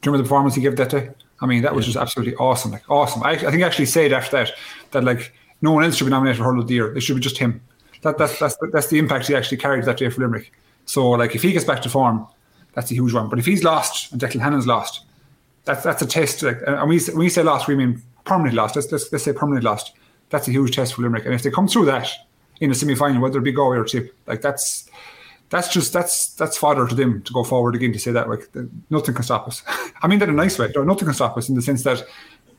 remember 0.06 0.18
the 0.18 0.24
performance 0.24 0.56
he 0.56 0.62
gave 0.62 0.76
that 0.78 0.90
day? 0.90 1.10
I 1.40 1.46
mean, 1.46 1.62
that 1.62 1.76
was 1.76 1.86
yeah. 1.86 1.94
just 1.94 2.02
absolutely 2.02 2.36
awesome. 2.36 2.72
Like 2.72 2.90
awesome. 2.90 3.22
I, 3.24 3.32
I 3.32 3.38
think 3.38 3.62
I 3.62 3.68
actually 3.68 3.86
said 3.86 4.14
after 4.14 4.38
that 4.38 4.52
that 4.92 5.04
like 5.04 5.34
no 5.62 5.72
one 5.72 5.84
else 5.84 5.96
should 5.96 6.06
be 6.06 6.12
nominated 6.12 6.38
for 6.38 6.44
Hurler 6.44 6.60
of 6.60 6.68
the 6.68 6.76
Year. 6.76 6.96
It 6.96 7.02
should 7.02 7.16
be 7.16 7.22
just 7.22 7.38
him. 7.38 7.62
That, 8.02 8.18
that's 8.18 8.40
that's 8.40 8.58
that's 8.72 8.88
the 8.88 9.00
impact 9.00 9.28
he 9.28 9.36
actually 9.36 9.58
carried 9.58 9.86
that 9.86 9.98
day 9.98 10.10
for 10.10 10.22
Limerick. 10.22 10.52
So 10.86 11.10
like 11.10 11.36
if 11.36 11.42
he 11.42 11.52
gets 11.52 11.66
back 11.66 11.82
to 11.82 11.90
form, 11.90 12.28
that's 12.74 12.92
a 12.92 12.94
huge 12.94 13.14
one. 13.14 13.28
But 13.28 13.40
if 13.40 13.46
he's 13.46 13.64
lost 13.64 14.12
and 14.12 14.22
Declan 14.22 14.42
Hannon's 14.42 14.68
lost, 14.68 15.06
that's 15.66 15.84
that's 15.84 16.02
a 16.02 16.06
test. 16.06 16.44
Like, 16.44 16.60
and 16.66 16.88
we 16.88 17.00
when 17.00 17.18
we 17.18 17.30
say 17.30 17.44
lost, 17.44 17.68
we 17.68 17.76
mean 17.76 18.02
permanently 18.24 18.56
lost. 18.56 18.76
Let's, 18.76 18.92
let's 18.92 19.12
let's 19.12 19.24
say 19.24 19.34
permanently 19.34 19.68
lost. 19.68 19.94
That's 20.30 20.48
a 20.48 20.52
huge 20.52 20.76
test 20.76 20.94
for 20.94 21.02
Limerick. 21.02 21.26
And 21.26 21.34
if 21.34 21.44
they 21.44 21.52
come 21.52 21.68
through 21.68 21.86
that 21.86 22.10
in 22.60 22.72
a 22.72 22.76
semi 22.76 22.96
final, 22.96 23.22
whether 23.22 23.40
it 23.40 23.44
be 23.44 23.52
Galway 23.52 23.78
or 23.78 23.84
Tip, 23.84 24.16
like 24.28 24.42
that's 24.42 24.90
that's 25.50 25.70
just 25.70 25.94
that's 25.94 26.34
that's 26.34 26.58
fodder 26.58 26.88
to 26.88 26.96
them 26.96 27.22
to 27.24 27.34
go 27.34 27.44
forward 27.44 27.76
again 27.76 27.94
to 27.94 28.00
say 28.00 28.12
that 28.12 28.30
like 28.30 28.48
nothing 28.90 29.16
can 29.16 29.24
stop 29.24 29.48
us. 29.48 29.64
I 30.02 30.08
mean 30.08 30.20
that 30.20 30.30
in 30.30 30.36
a 30.36 30.38
nice 30.38 30.60
way. 30.60 30.72
Nothing 30.76 31.06
can 31.06 31.14
stop 31.14 31.38
us 31.38 31.50
in 31.50 31.56
the 31.56 31.62
sense 31.62 31.84
that 31.84 32.04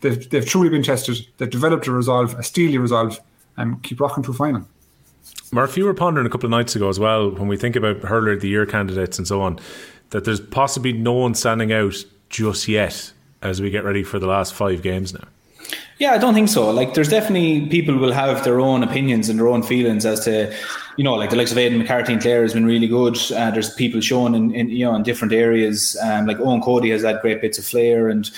they've, 0.00 0.28
they've 0.30 0.46
truly 0.46 0.68
been 0.68 0.82
tested. 0.82 1.26
They've 1.38 1.50
developed 1.50 1.86
a 1.86 1.92
resolve, 1.92 2.34
a 2.38 2.42
steely 2.42 2.78
resolve, 2.78 3.20
and 3.56 3.82
keep 3.82 4.00
rocking 4.00 4.22
to 4.24 4.30
a 4.30 4.34
final. 4.34 4.66
Murph, 5.50 5.76
you 5.76 5.84
were 5.84 5.94
pondering 5.94 6.26
a 6.26 6.30
couple 6.30 6.46
of 6.46 6.50
nights 6.50 6.76
ago 6.76 6.88
as 6.88 6.98
well 6.98 7.30
when 7.30 7.48
we 7.48 7.56
think 7.56 7.76
about 7.76 8.00
hurler 8.00 8.32
of 8.32 8.40
the 8.40 8.48
year 8.48 8.66
candidates 8.66 9.18
and 9.18 9.26
so 9.26 9.40
on, 9.40 9.58
that 10.10 10.24
there's 10.24 10.40
possibly 10.40 10.92
no 10.92 11.12
one 11.12 11.34
standing 11.34 11.72
out 11.72 11.94
just 12.28 12.68
yet 12.68 13.12
as 13.42 13.60
we 13.60 13.70
get 13.70 13.84
ready 13.84 14.02
for 14.02 14.18
the 14.18 14.26
last 14.26 14.54
five 14.54 14.82
games 14.82 15.14
now. 15.14 15.24
Yeah, 15.98 16.12
I 16.12 16.18
don't 16.18 16.34
think 16.34 16.48
so. 16.48 16.70
Like, 16.70 16.94
there's 16.94 17.08
definitely 17.08 17.66
people 17.66 17.96
will 17.96 18.12
have 18.12 18.44
their 18.44 18.60
own 18.60 18.82
opinions 18.82 19.28
and 19.28 19.38
their 19.38 19.48
own 19.48 19.62
feelings 19.62 20.06
as 20.06 20.20
to, 20.24 20.54
you 20.96 21.04
know, 21.04 21.14
like 21.14 21.30
the 21.30 21.36
likes 21.36 21.50
of 21.50 21.58
Aidan 21.58 21.78
McCarthy 21.78 22.12
and 22.12 22.22
Clare 22.22 22.42
has 22.42 22.54
been 22.54 22.64
really 22.64 22.86
good. 22.86 23.18
Uh, 23.32 23.50
there's 23.50 23.74
people 23.74 24.00
shown 24.00 24.34
in, 24.34 24.54
in, 24.54 24.68
you 24.70 24.84
know, 24.84 24.94
in 24.94 25.02
different 25.02 25.32
areas. 25.32 25.96
Um, 26.02 26.26
like 26.26 26.38
Eoin 26.38 26.62
Cody 26.62 26.90
has 26.90 27.02
had 27.02 27.20
great 27.20 27.40
bits 27.40 27.58
of 27.58 27.64
flair, 27.64 28.08
and 28.08 28.30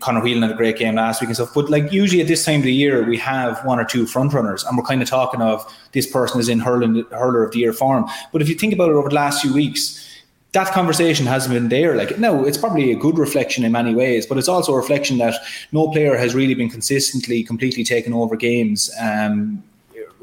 Conor 0.00 0.20
Whelan 0.20 0.42
had 0.42 0.50
a 0.50 0.54
great 0.54 0.78
game 0.78 0.96
last 0.96 1.20
week 1.20 1.28
and 1.28 1.36
stuff. 1.36 1.54
But 1.54 1.70
like 1.70 1.92
usually 1.92 2.20
at 2.20 2.28
this 2.28 2.44
time 2.44 2.60
of 2.60 2.64
the 2.64 2.72
year, 2.72 3.04
we 3.04 3.16
have 3.18 3.64
one 3.64 3.78
or 3.78 3.84
two 3.84 4.06
front 4.06 4.32
runners, 4.32 4.64
and 4.64 4.76
we're 4.76 4.84
kind 4.84 5.02
of 5.02 5.08
talking 5.08 5.40
of 5.40 5.64
this 5.92 6.10
person 6.10 6.40
is 6.40 6.48
in 6.48 6.58
hurling, 6.58 7.04
hurler 7.10 7.44
of 7.44 7.52
the 7.52 7.60
year 7.60 7.72
form. 7.72 8.06
But 8.32 8.42
if 8.42 8.48
you 8.48 8.54
think 8.54 8.72
about 8.72 8.90
it 8.90 8.94
over 8.94 9.08
the 9.08 9.14
last 9.14 9.42
few 9.42 9.54
weeks, 9.54 10.02
that 10.52 10.72
conversation 10.72 11.26
hasn't 11.26 11.52
been 11.52 11.68
there. 11.68 11.96
Like, 11.96 12.18
no, 12.18 12.44
it's 12.44 12.56
probably 12.56 12.90
a 12.90 12.96
good 12.96 13.18
reflection 13.18 13.64
in 13.64 13.72
many 13.72 13.94
ways, 13.94 14.26
but 14.26 14.38
it's 14.38 14.48
also 14.48 14.72
a 14.72 14.76
reflection 14.76 15.18
that 15.18 15.34
no 15.70 15.88
player 15.90 16.16
has 16.16 16.34
really 16.34 16.54
been 16.54 16.70
consistently, 16.70 17.42
completely 17.42 17.84
taken 17.84 18.12
over 18.12 18.36
games. 18.36 18.90
Um, 18.98 19.62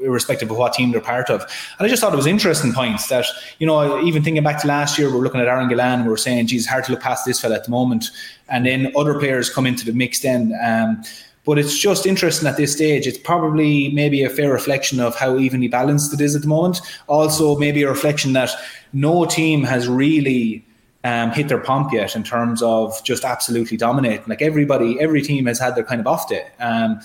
irrespective 0.04 0.50
of 0.50 0.56
what 0.56 0.74
team 0.74 0.92
they're 0.92 1.00
part 1.00 1.30
of. 1.30 1.40
And 1.78 1.86
I 1.86 1.88
just 1.88 2.00
thought 2.00 2.12
it 2.12 2.16
was 2.16 2.26
interesting 2.26 2.72
points 2.72 3.08
that, 3.08 3.26
you 3.58 3.66
know, 3.66 4.00
even 4.02 4.22
thinking 4.22 4.42
back 4.44 4.60
to 4.62 4.68
last 4.68 4.98
year, 4.98 5.10
we 5.10 5.16
are 5.16 5.22
looking 5.22 5.40
at 5.40 5.48
Aaron 5.48 5.68
Gillane 5.68 6.04
we 6.04 6.12
are 6.12 6.16
saying, 6.16 6.46
geez, 6.46 6.66
hard 6.66 6.84
to 6.84 6.92
look 6.92 7.00
past 7.00 7.24
this 7.24 7.40
fella 7.40 7.56
at 7.56 7.64
the 7.64 7.70
moment. 7.70 8.10
And 8.48 8.64
then 8.64 8.92
other 8.96 9.18
players 9.18 9.50
come 9.50 9.66
into 9.66 9.84
the 9.84 9.92
mix 9.92 10.20
then. 10.20 10.52
Um, 10.62 11.02
But 11.46 11.58
it's 11.58 11.76
just 11.78 12.06
interesting 12.06 12.48
at 12.48 12.56
this 12.56 12.72
stage. 12.72 13.06
It's 13.06 13.18
probably 13.18 13.90
maybe 13.92 14.22
a 14.24 14.30
fair 14.30 14.50
reflection 14.50 14.98
of 14.98 15.14
how 15.14 15.36
evenly 15.36 15.68
balanced 15.68 16.14
it 16.14 16.20
is 16.22 16.34
at 16.34 16.40
the 16.40 16.48
moment. 16.48 16.80
Also, 17.06 17.56
maybe 17.58 17.82
a 17.82 17.90
reflection 17.90 18.32
that 18.32 18.50
no 18.94 19.26
team 19.26 19.62
has 19.64 19.86
really 19.86 20.64
um, 21.04 21.32
hit 21.32 21.48
their 21.48 21.60
pomp 21.60 21.92
yet 21.92 22.16
in 22.16 22.22
terms 22.22 22.62
of 22.62 22.98
just 23.04 23.24
absolutely 23.26 23.76
dominating. 23.76 24.24
Like 24.26 24.40
everybody, 24.40 24.98
every 24.98 25.20
team 25.20 25.44
has 25.44 25.58
had 25.58 25.74
their 25.74 25.84
kind 25.84 26.00
of 26.00 26.06
off 26.06 26.30
day. 26.30 26.46
Um, 26.60 27.00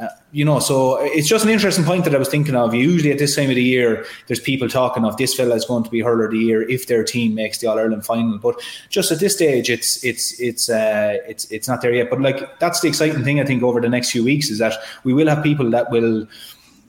uh, 0.00 0.08
you 0.30 0.44
know, 0.44 0.60
so 0.60 0.96
it's 1.00 1.26
just 1.26 1.44
an 1.44 1.50
interesting 1.50 1.84
point 1.84 2.04
that 2.04 2.14
I 2.14 2.18
was 2.18 2.28
thinking 2.28 2.54
of. 2.54 2.72
Usually 2.72 3.10
at 3.10 3.18
this 3.18 3.34
time 3.34 3.48
of 3.48 3.56
the 3.56 3.62
year, 3.62 4.06
there's 4.28 4.38
people 4.38 4.68
talking 4.68 5.04
of 5.04 5.16
this 5.16 5.34
fella 5.34 5.56
is 5.56 5.64
going 5.64 5.82
to 5.82 5.90
be 5.90 6.00
hurler 6.00 6.26
of 6.26 6.30
the 6.30 6.38
year 6.38 6.62
if 6.68 6.86
their 6.86 7.02
team 7.02 7.34
makes 7.34 7.58
the 7.58 7.66
All 7.66 7.78
Ireland 7.78 8.04
final. 8.04 8.38
But 8.38 8.60
just 8.90 9.10
at 9.10 9.18
this 9.18 9.34
stage, 9.34 9.68
it's 9.68 10.04
it's 10.04 10.38
it's 10.40 10.68
uh, 10.68 11.16
it's 11.26 11.50
it's 11.50 11.66
not 11.66 11.82
there 11.82 11.92
yet. 11.92 12.10
But 12.10 12.20
like 12.20 12.58
that's 12.60 12.80
the 12.80 12.88
exciting 12.88 13.24
thing 13.24 13.40
I 13.40 13.44
think 13.44 13.62
over 13.62 13.80
the 13.80 13.88
next 13.88 14.12
few 14.12 14.22
weeks 14.22 14.50
is 14.50 14.58
that 14.58 14.74
we 15.02 15.12
will 15.12 15.28
have 15.28 15.42
people 15.42 15.68
that 15.70 15.90
will 15.90 16.28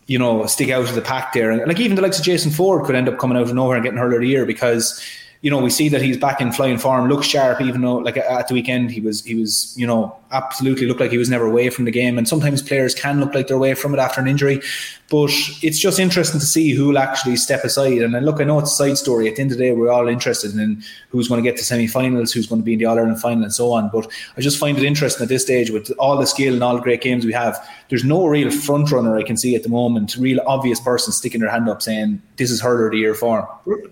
you 0.10 0.18
know, 0.18 0.48
stick 0.48 0.72
out 0.72 0.90
of 0.90 0.96
the 0.96 1.02
pack 1.02 1.34
there. 1.34 1.52
And 1.52 1.68
like 1.68 1.80
even 1.80 1.96
the 1.96 2.02
likes 2.02 2.18
of 2.18 2.26
Jason 2.26 2.50
Forde 2.52 2.84
could 2.84 2.96
end 2.96 3.08
up 3.08 3.20
coming 3.20 3.38
out 3.38 3.44
of 3.44 3.54
nowhere 3.54 3.76
and 3.76 3.84
getting 3.84 4.00
hurler 4.00 4.16
of 4.16 4.22
the 4.22 4.28
year 4.28 4.44
because 4.44 5.00
you 5.42 5.50
know, 5.50 5.60
we 5.60 5.70
see 5.70 5.88
that 5.90 6.02
he's 6.02 6.18
back 6.18 6.42
in 6.42 6.52
flying 6.52 6.78
form, 6.78 7.08
looks 7.08 7.28
sharp, 7.28 7.62
even 7.62 7.82
though 7.82 7.96
like 7.96 8.18
at 8.18 8.48
the 8.48 8.54
weekend 8.54 8.92
he 8.92 9.00
was 9.00 9.24
he 9.24 9.36
was, 9.36 9.74
you 9.78 9.88
know, 9.88 10.16
absolutely 10.32 10.86
looked 10.86 11.00
like 11.00 11.12
he 11.12 11.18
was 11.18 11.30
never 11.30 11.46
away 11.46 11.70
from 11.70 11.86
the 11.86 11.92
game. 11.92 12.18
And 12.18 12.28
sometimes 12.28 12.62
players 12.62 12.94
can 12.94 13.20
look 13.20 13.34
like 13.34 13.48
they're 13.48 13.56
away 13.56 13.74
from 13.74 13.94
it 13.94 14.00
after 14.00 14.20
an 14.20 14.28
injury. 14.28 14.62
But 15.10 15.32
it's 15.64 15.80
just 15.80 16.00
interesting 16.00 16.40
to 16.40 16.46
see 16.46 16.72
who 16.72 16.88
will 16.88 17.00
actually 17.00 17.36
step 17.36 17.64
aside. 17.64 18.02
And 18.02 18.14
look, 18.26 18.40
I 18.40 18.44
know 18.44 18.60
it's 18.60 18.72
a 18.72 18.76
side 18.76 18.98
story. 18.98 19.28
At 19.28 19.36
the 19.36 19.42
end 19.42 19.52
of 19.52 19.58
the 19.58 19.64
day, 19.64 19.72
we're 19.72 19.92
all 19.92 20.08
interested 20.08 20.56
in 20.56 20.84
who's 21.10 21.28
going 21.28 21.44
to 21.44 21.50
get 21.50 21.58
to 21.58 21.64
semi 21.64 21.88
finals, 21.88 22.32
who's 22.32 22.46
going 22.46 22.62
to 22.62 22.66
be 22.66 22.74
in 22.74 22.80
the 22.80 22.86
All 22.86 22.98
Ireland 22.98 23.20
final, 23.20 23.44
and 23.44 23.54
so 23.54 23.72
on. 23.72 23.90
But 23.92 24.08
I 24.38 24.42
just 24.42 24.60
find 24.60 24.78
it 24.78 24.84
interesting 24.84 25.24
at 25.24 25.30
this 25.30 25.42
stage 25.42 25.72
with 25.72 25.92
all 25.98 26.18
the 26.18 26.28
skill 26.28 26.54
and 26.54 26.64
all 26.64 26.76
the 26.76 26.82
great 26.82 27.02
games 27.02 27.26
we 27.26 27.34
have. 27.34 27.58
There's 27.90 28.04
no 28.04 28.28
real 28.28 28.52
front 28.52 28.92
runner 28.92 29.18
I 29.18 29.24
can 29.24 29.36
see 29.36 29.56
at 29.56 29.64
the 29.64 29.70
moment, 29.70 30.16
real 30.16 30.42
obvious 30.46 30.80
person 30.80 31.12
sticking 31.12 31.42
their 31.42 31.50
hand 31.50 31.68
up 31.70 31.82
saying, 31.82 32.22
This 32.38 32.52
is 32.52 32.62
hurler 32.62 32.86
of 32.86 32.92
the 32.92 33.00
year 33.00 33.16
form. 33.16 33.48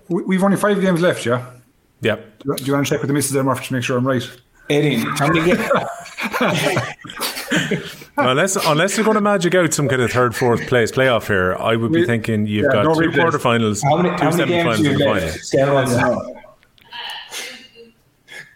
We've 0.10 0.44
only 0.44 0.58
five 0.58 0.80
games 0.82 1.02
left, 1.02 1.26
yeah? 1.26 1.46
Yep. 2.02 2.44
Do 2.44 2.64
you 2.64 2.74
want 2.74 2.86
to 2.86 2.94
check 2.94 3.02
with 3.02 3.08
the 3.08 3.14
missus 3.14 3.32
there, 3.32 3.44
Murphy, 3.44 3.66
to 3.66 3.74
make 3.74 3.84
sure 3.84 3.98
I'm 3.98 4.06
right? 4.06 4.30
18. 4.70 5.02
How 8.18 8.24
many 8.34 8.40
games? 8.42 8.56
unless 8.56 8.66
unless 8.68 8.98
you're 8.98 9.06
going 9.06 9.16
to 9.16 9.22
magic 9.22 9.56
out 9.56 9.74
some 9.74 9.88
kind 9.88 10.02
of 10.02 10.12
third, 10.12 10.36
fourth 10.36 10.68
place 10.68 10.92
playoff 10.92 11.28
here, 11.28 11.56
I 11.56 11.76
would 11.76 11.92
be 11.92 12.06
thinking 12.06 12.46
you've 12.48 12.66
Yeah, 12.66 12.84
got 12.84 12.86
no 12.86 12.94
two 12.96 13.10
replays. 13.10 13.32
quarterfinals, 13.32 13.84
How 13.84 13.98
many, 13.98 14.10
two 14.18 14.24
how 14.24 14.32
many 14.36 14.46
games 14.52 14.78
semi-finals, 14.78 14.88
and 14.88 15.02
final. 15.04 15.30
Scale 15.30 15.74
wants 15.74 15.94
to. 15.94 16.38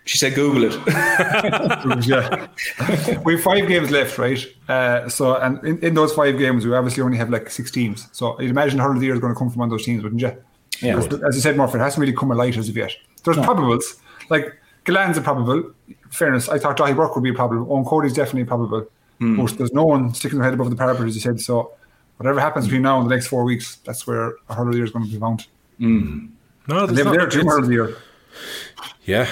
She 0.05 0.17
said, 0.17 0.33
Google 0.33 0.63
it. 0.65 2.07
yeah. 2.07 2.47
we 3.23 3.33
have 3.35 3.43
five 3.43 3.67
games 3.67 3.91
left, 3.91 4.17
right? 4.17 4.43
Uh, 4.67 5.07
so, 5.07 5.35
and 5.37 5.63
in, 5.63 5.79
in 5.79 5.93
those 5.93 6.11
five 6.13 6.37
games, 6.37 6.65
we 6.65 6.73
obviously 6.75 7.01
only 7.03 7.17
have 7.17 7.29
like 7.29 7.49
six 7.49 7.71
teams. 7.71 8.07
So, 8.11 8.37
you'd 8.41 8.49
imagine 8.49 8.79
Hurl 8.79 8.91
of 8.93 8.99
the 8.99 9.05
Year 9.05 9.13
is 9.13 9.21
going 9.21 9.31
to 9.33 9.37
come 9.39 9.49
from 9.49 9.59
one 9.59 9.67
of 9.67 9.71
those 9.71 9.85
teams, 9.85 10.03
wouldn't 10.03 10.21
you? 10.21 10.35
Yeah. 10.81 10.99
Because, 10.99 11.21
As 11.23 11.35
you 11.35 11.41
said, 11.41 11.55
Murphy, 11.55 11.77
it 11.77 11.81
hasn't 11.81 12.01
really 12.01 12.15
come 12.17 12.31
alight 12.31 12.57
as 12.57 12.67
of 12.67 12.75
yet. 12.75 12.91
There's 13.23 13.37
probables. 13.37 13.83
Like, 14.29 14.51
Gillane's 14.85 15.17
a 15.17 15.21
probable. 15.21 15.71
Fairness, 16.09 16.49
I 16.49 16.57
thought 16.57 16.75
Daithí 16.77 16.95
Burke 16.95 17.15
would 17.15 17.23
be 17.23 17.29
a 17.29 17.33
probable. 17.33 17.67
Eoin 17.67 17.85
Cody's 17.87 18.13
definitely 18.13 18.41
a 18.41 18.45
probable. 18.47 18.87
Hmm. 19.21 19.37
But 19.45 19.55
there's 19.57 19.71
no 19.71 19.85
one 19.85 20.13
sticking 20.15 20.39
their 20.39 20.45
head 20.45 20.55
above 20.55 20.71
the 20.71 20.75
parapet, 20.75 21.05
as 21.05 21.13
you 21.13 21.21
said. 21.21 21.39
So, 21.39 21.73
whatever 22.17 22.39
happens 22.39 22.65
between 22.65 22.81
now 22.81 22.99
and 22.99 23.07
the 23.09 23.13
next 23.15 23.27
four 23.27 23.43
weeks, 23.43 23.75
that's 23.85 24.07
where 24.07 24.33
a 24.49 24.55
Hurl 24.55 24.65
of 24.67 24.71
the 24.73 24.77
Year 24.77 24.85
is 24.85 24.91
going 24.91 25.05
to 25.05 25.11
be 25.11 25.19
found. 25.19 25.45
Hmm. 25.77 26.25
No, 26.67 26.79
And 26.85 26.89
there's 26.89 27.05
they've 27.05 27.13
there 27.13 27.27
two 27.27 27.41
it's- 27.41 27.53
Hurl 27.53 27.71
Year. 27.71 27.95
Yeah. 29.05 29.29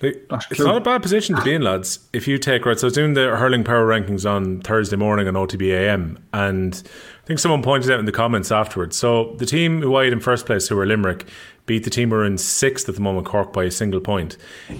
Like, 0.00 0.26
That's 0.30 0.50
It's 0.50 0.60
not 0.60 0.76
a 0.78 0.80
bad 0.80 1.00
position 1.02 1.36
to 1.36 1.42
be 1.42 1.54
in, 1.54 1.62
lads. 1.62 2.00
If 2.12 2.26
you 2.26 2.36
take 2.38 2.64
right, 2.66 2.78
so 2.78 2.86
I 2.86 2.88
was 2.88 2.94
doing 2.94 3.14
the 3.14 3.36
hurling 3.36 3.62
power 3.64 3.86
rankings 3.86 4.28
on 4.28 4.60
Thursday 4.62 4.96
morning 4.96 5.28
on 5.28 5.34
OTB 5.34 5.70
AM, 5.72 6.18
and 6.32 6.82
I 7.22 7.26
think 7.26 7.38
someone 7.38 7.62
pointed 7.62 7.90
out 7.90 8.00
in 8.00 8.06
the 8.06 8.12
comments 8.12 8.50
afterwards. 8.50 8.96
So 8.96 9.34
the 9.38 9.46
team 9.46 9.80
who 9.80 9.94
I 9.96 10.04
had 10.04 10.12
in 10.12 10.20
first 10.20 10.44
place, 10.46 10.66
who 10.68 10.74
were 10.76 10.86
Limerick, 10.86 11.26
beat 11.66 11.84
the 11.84 11.90
team 11.90 12.10
who 12.10 12.16
are 12.16 12.24
in 12.24 12.38
sixth 12.38 12.88
at 12.88 12.96
the 12.96 13.00
moment, 13.00 13.26
Cork, 13.26 13.52
by 13.52 13.64
a 13.64 13.70
single 13.70 14.00
point. 14.00 14.36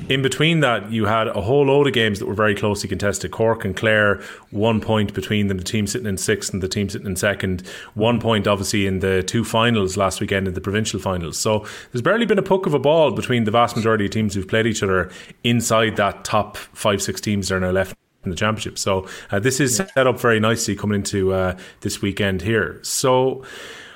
In 0.08 0.20
between 0.20 0.60
that, 0.60 0.90
you 0.90 1.06
had 1.06 1.28
a 1.28 1.40
whole 1.40 1.66
load 1.66 1.86
of 1.86 1.92
games 1.92 2.18
that 2.18 2.26
were 2.26 2.34
very 2.34 2.54
closely 2.54 2.88
contested. 2.88 3.30
Cork 3.30 3.64
and 3.64 3.76
Clare, 3.76 4.20
one 4.50 4.80
point 4.80 5.14
between 5.14 5.46
them, 5.46 5.58
the 5.58 5.64
team 5.64 5.86
sitting 5.86 6.08
in 6.08 6.18
sixth 6.18 6.52
and 6.52 6.62
the 6.62 6.68
team 6.68 6.88
sitting 6.88 7.06
in 7.06 7.16
second. 7.16 7.62
One 7.94 8.20
point, 8.20 8.46
obviously, 8.46 8.86
in 8.86 8.98
the 8.98 9.22
two 9.22 9.44
finals 9.44 9.96
last 9.96 10.20
weekend 10.20 10.48
in 10.48 10.54
the 10.54 10.60
provincial 10.60 10.98
finals. 10.98 11.38
So 11.38 11.64
there's 11.92 12.02
barely 12.02 12.26
been 12.26 12.38
a 12.38 12.42
puck 12.42 12.66
of 12.66 12.74
a 12.74 12.78
ball 12.78 13.12
between 13.12 13.44
the 13.44 13.52
vast 13.52 13.76
majority 13.76 14.06
of 14.06 14.10
teams 14.10 14.34
who've 14.34 14.48
played 14.48 14.66
each 14.66 14.82
other 14.82 15.10
inside 15.44 15.96
that 15.96 16.24
top 16.24 16.56
five, 16.56 17.00
six 17.00 17.20
teams 17.20 17.48
that 17.48 17.56
are 17.56 17.60
now 17.60 17.70
left 17.70 17.96
in 18.24 18.30
the 18.30 18.36
championship. 18.36 18.78
So 18.78 19.08
uh, 19.30 19.40
this 19.40 19.60
is 19.60 19.76
set 19.76 20.06
up 20.06 20.20
very 20.20 20.40
nicely 20.40 20.76
coming 20.76 20.96
into 20.96 21.32
uh, 21.32 21.56
this 21.80 22.02
weekend 22.02 22.42
here. 22.42 22.78
So 22.82 23.44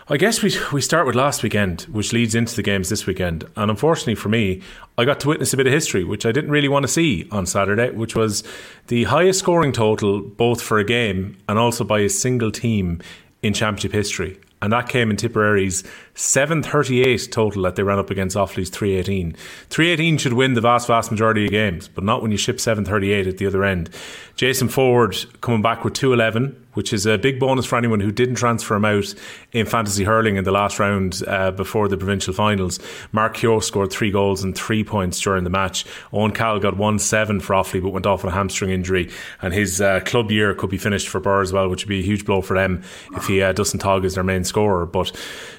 I 0.09 0.19
guess 0.19 0.40
we 0.40 0.55
we 0.73 0.81
start 0.81 1.05
with 1.05 1.16
last 1.16 1.42
weekend, 1.42 1.83
which 1.90 2.12
leads 2.12 2.37
into 2.37 2.55
the 2.55 2.62
games 2.62 2.90
this 2.90 3.07
weekend. 3.07 3.42
And 3.57 3.73
unfortunately 3.73 4.14
for 4.14 4.29
me, 4.29 4.62
I 4.97 5.05
got 5.05 5.19
to 5.21 5.29
witness 5.29 5.53
a 5.53 5.57
bit 5.57 5.66
of 5.66 5.73
history, 5.73 6.05
which 6.05 6.25
I 6.25 6.31
didn't 6.31 6.53
really 6.53 6.69
want 6.69 6.85
to 6.85 6.88
see 6.88 7.27
on 7.33 7.45
Saturday, 7.45 7.90
which 7.90 8.14
was 8.14 8.45
the 8.87 9.03
highest 9.05 9.40
scoring 9.40 9.73
total 9.73 10.21
both 10.21 10.62
for 10.62 10.79
a 10.79 10.85
game 10.85 11.37
and 11.49 11.59
also 11.59 11.83
by 11.83 11.99
a 11.99 12.09
single 12.09 12.53
team 12.53 13.03
in 13.42 13.53
championship 13.53 13.90
history. 13.90 14.38
And 14.62 14.73
that 14.73 14.88
came 14.88 15.11
in 15.11 15.16
Tipperary's 15.16 15.83
738 16.14 17.29
total 17.31 17.62
that 17.64 17.75
they 17.75 17.83
ran 17.83 17.99
up 17.99 18.11
against 18.11 18.37
Offaly's 18.37 18.71
318. 18.71 19.33
318 19.71 20.19
should 20.19 20.33
win 20.33 20.55
the 20.55 20.61
vast, 20.61 20.87
vast 20.87 21.11
majority 21.11 21.45
of 21.45 21.51
games, 21.51 21.88
but 21.88 22.05
not 22.05 22.23
when 22.23 22.31
you 22.31 22.38
ship 22.38 22.61
738 22.61 23.27
at 23.27 23.38
the 23.38 23.47
other 23.47 23.64
end. 23.64 23.90
Jason 24.37 24.69
Forde 24.69 25.27
coming 25.40 25.62
back 25.62 25.85
with 25.85 25.95
211, 25.95 26.65
which 26.77 26.93
is 26.93 27.07
a 27.07 27.17
big 27.17 27.41
bonus 27.41 27.65
for 27.65 27.77
anyone 27.77 28.01
who 28.01 28.12
didn't 28.12 28.35
transfer 28.35 28.77
him 28.77 28.85
out 28.85 29.15
in 29.53 29.65
fantasy 29.65 30.05
hurling 30.05 30.37
in 30.37 30.45
the 30.45 30.53
last 30.53 30.79
round 30.79 31.23
uh, 31.27 31.51
before 31.51 31.89
the 31.89 31.97
provincial 31.97 32.35
finals. 32.35 32.79
Mark 33.12 33.35
Kehoe 33.35 33.62
scored 33.62 33.91
three 33.91 34.11
goals 34.11 34.45
and 34.45 34.55
three 34.55 34.85
points 34.85 35.19
during 35.21 35.45
the 35.45 35.51
match. 35.51 35.87
Eoghan 36.12 36.35
Cahill 36.35 36.61
got 36.61 36.77
1 36.77 36.99
7 36.99 37.41
for 37.41 37.55
Offaly, 37.55 37.83
but 37.83 37.91
went 37.91 38.05
off 38.05 38.23
with 38.23 38.35
a 38.35 38.37
hamstring 38.37 38.71
injury. 38.71 39.11
And 39.41 39.55
his 39.55 39.81
uh, 39.81 40.01
club 40.01 40.31
year 40.31 40.55
could 40.55 40.71
be 40.71 40.79
finished 40.79 41.09
for 41.09 41.19
Birr 41.19 41.41
as 41.41 41.53
well, 41.53 41.69
which 41.69 41.85
would 41.85 41.89
be 41.89 42.01
a 42.01 42.05
huge 42.05 42.27
blow 42.27 42.43
for 42.43 42.55
them 42.55 42.83
if 43.17 43.27
he 43.27 43.41
uh, 43.41 43.53
Dustin 43.53 43.81
Tog 43.81 44.05
as 44.05 44.15
their 44.15 44.25
main 44.25 44.45
scorer. 44.45 44.85
But 44.85 45.12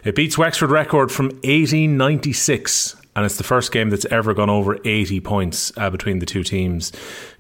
it 0.04 0.14
beats 0.14 0.38
Wexford 0.38 0.70
record 0.70 1.12
from 1.12 1.28
1896 1.28 2.96
and 3.18 3.26
it's 3.26 3.38
the 3.38 3.44
first 3.44 3.72
game 3.72 3.90
that's 3.90 4.06
ever 4.06 4.36
gone 4.36 4.52
over 4.52 4.78
80 4.86 5.22
points 5.22 5.74
uh, 5.76 5.90
between 5.90 6.20
the 6.20 6.26
two 6.28 6.44
teams. 6.44 6.92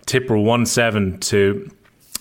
Tipper 0.08 0.36
1 0.36 0.66
7 0.66 1.20
to 1.20 1.70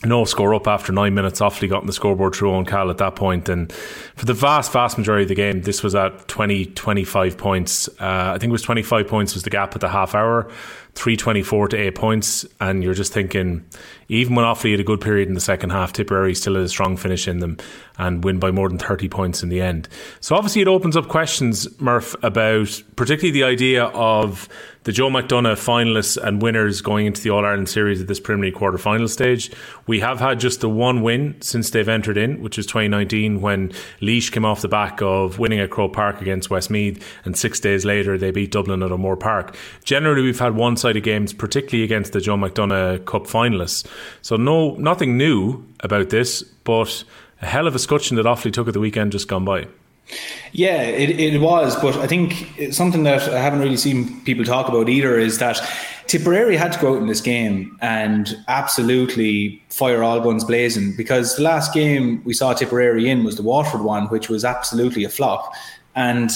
no 0.04 0.24
score 0.24 0.54
up 0.54 0.66
after 0.66 0.92
nine 0.92 1.14
minutes. 1.14 1.40
Offaly 1.40 1.68
got 1.68 1.80
on 1.80 1.86
the 1.86 1.92
scoreboard 1.92 2.34
through 2.34 2.52
on 2.52 2.64
Cal 2.64 2.90
at 2.90 2.98
that 2.98 3.16
point. 3.16 3.48
And 3.48 3.72
for 3.72 4.26
the 4.26 4.34
vast, 4.34 4.72
vast 4.72 4.98
majority 4.98 5.24
of 5.24 5.28
the 5.28 5.34
game, 5.34 5.62
this 5.62 5.82
was 5.82 5.94
at 5.94 6.28
20, 6.28 6.66
25 6.66 7.38
points. 7.38 7.88
Uh, 8.00 8.32
I 8.34 8.38
think 8.38 8.50
it 8.50 8.52
was 8.52 8.62
25 8.62 9.08
points 9.08 9.34
was 9.34 9.42
the 9.42 9.50
gap 9.50 9.74
at 9.74 9.80
the 9.80 9.88
half 9.88 10.14
hour. 10.14 10.50
324 10.96 11.68
to 11.68 11.76
8 11.76 11.94
points. 11.94 12.46
And 12.60 12.82
you're 12.82 12.94
just 12.94 13.12
thinking, 13.12 13.64
even 14.08 14.34
when 14.34 14.44
Offaly 14.44 14.72
had 14.72 14.80
a 14.80 14.84
good 14.84 15.00
period 15.00 15.28
in 15.28 15.34
the 15.34 15.40
second 15.40 15.70
half, 15.70 15.92
Tipperary 15.92 16.34
still 16.34 16.54
had 16.54 16.64
a 16.64 16.68
strong 16.68 16.96
finish 16.96 17.28
in 17.28 17.40
them 17.40 17.58
and 17.98 18.24
win 18.24 18.38
by 18.38 18.50
more 18.50 18.68
than 18.68 18.78
30 18.78 19.08
points 19.08 19.42
in 19.42 19.48
the 19.48 19.60
end. 19.60 19.88
So 20.20 20.34
obviously 20.34 20.62
it 20.62 20.68
opens 20.68 20.96
up 20.96 21.08
questions, 21.08 21.68
Murph, 21.80 22.14
about 22.22 22.82
particularly 22.96 23.30
the 23.30 23.44
idea 23.44 23.84
of 23.84 24.48
the 24.86 24.92
Joe 24.92 25.08
McDonagh 25.08 25.56
finalists 25.56 26.16
and 26.16 26.40
winners 26.40 26.80
going 26.80 27.06
into 27.06 27.20
the 27.20 27.30
All 27.30 27.44
Ireland 27.44 27.68
series 27.68 28.00
at 28.00 28.06
this 28.06 28.20
preliminary 28.20 28.52
quarter 28.52 28.78
final 28.78 29.08
stage. 29.08 29.50
We 29.88 29.98
have 29.98 30.20
had 30.20 30.38
just 30.38 30.60
the 30.60 30.68
one 30.68 31.02
win 31.02 31.34
since 31.40 31.70
they've 31.70 31.88
entered 31.88 32.16
in, 32.16 32.40
which 32.40 32.56
was 32.56 32.66
2019 32.66 33.40
when 33.40 33.72
Laois 34.00 34.30
came 34.30 34.44
off 34.44 34.60
the 34.60 34.68
back 34.68 35.02
of 35.02 35.40
winning 35.40 35.58
at 35.58 35.70
Croke 35.70 35.92
Park 35.92 36.20
against 36.20 36.50
Westmeath, 36.50 37.04
and 37.24 37.36
six 37.36 37.58
days 37.58 37.84
later 37.84 38.16
they 38.16 38.30
beat 38.30 38.52
Dublin 38.52 38.80
at 38.84 38.92
O'Moore 38.92 39.16
Park. 39.16 39.56
Generally, 39.82 40.22
we've 40.22 40.38
had 40.38 40.54
one 40.54 40.76
sided 40.86 41.02
games, 41.02 41.32
particularly 41.32 41.82
against 41.82 42.12
the 42.12 42.20
Joe 42.20 42.36
McDonagh 42.36 43.04
Cup 43.06 43.24
finalists. 43.24 43.84
So, 44.22 44.36
no, 44.36 44.76
nothing 44.76 45.16
new 45.16 45.64
about 45.80 46.10
this, 46.10 46.42
but 46.42 47.02
a 47.42 47.46
hell 47.46 47.66
of 47.66 47.74
a 47.74 47.78
scutcheon 47.78 48.16
that 48.16 48.24
Offaly 48.24 48.52
took 48.52 48.68
at 48.68 48.74
the 48.74 48.80
weekend 48.80 49.10
just 49.10 49.26
gone 49.26 49.44
by. 49.44 49.66
Yeah, 50.52 50.82
it, 50.82 51.18
it 51.18 51.40
was, 51.40 51.74
but 51.82 51.96
I 51.96 52.06
think 52.06 52.72
something 52.72 53.02
that 53.02 53.28
I 53.28 53.40
haven't 53.40 53.58
really 53.58 53.76
seen 53.76 54.22
people 54.24 54.44
talk 54.44 54.68
about 54.68 54.88
either 54.88 55.18
is 55.18 55.38
that 55.38 55.60
Tipperary 56.06 56.56
had 56.56 56.72
to 56.72 56.78
go 56.78 56.94
out 56.94 57.02
in 57.02 57.08
this 57.08 57.20
game 57.20 57.76
and 57.80 58.40
absolutely 58.46 59.60
fire 59.68 60.04
all 60.04 60.20
guns 60.20 60.44
blazing 60.44 60.94
because 60.96 61.34
the 61.34 61.42
last 61.42 61.74
game 61.74 62.22
we 62.24 62.32
saw 62.32 62.54
Tipperary 62.54 63.10
in 63.10 63.24
was 63.24 63.34
the 63.34 63.42
Waterford 63.42 63.80
one, 63.80 64.06
which 64.06 64.28
was 64.28 64.44
absolutely 64.44 65.02
a 65.02 65.08
flop. 65.08 65.52
And 65.96 66.30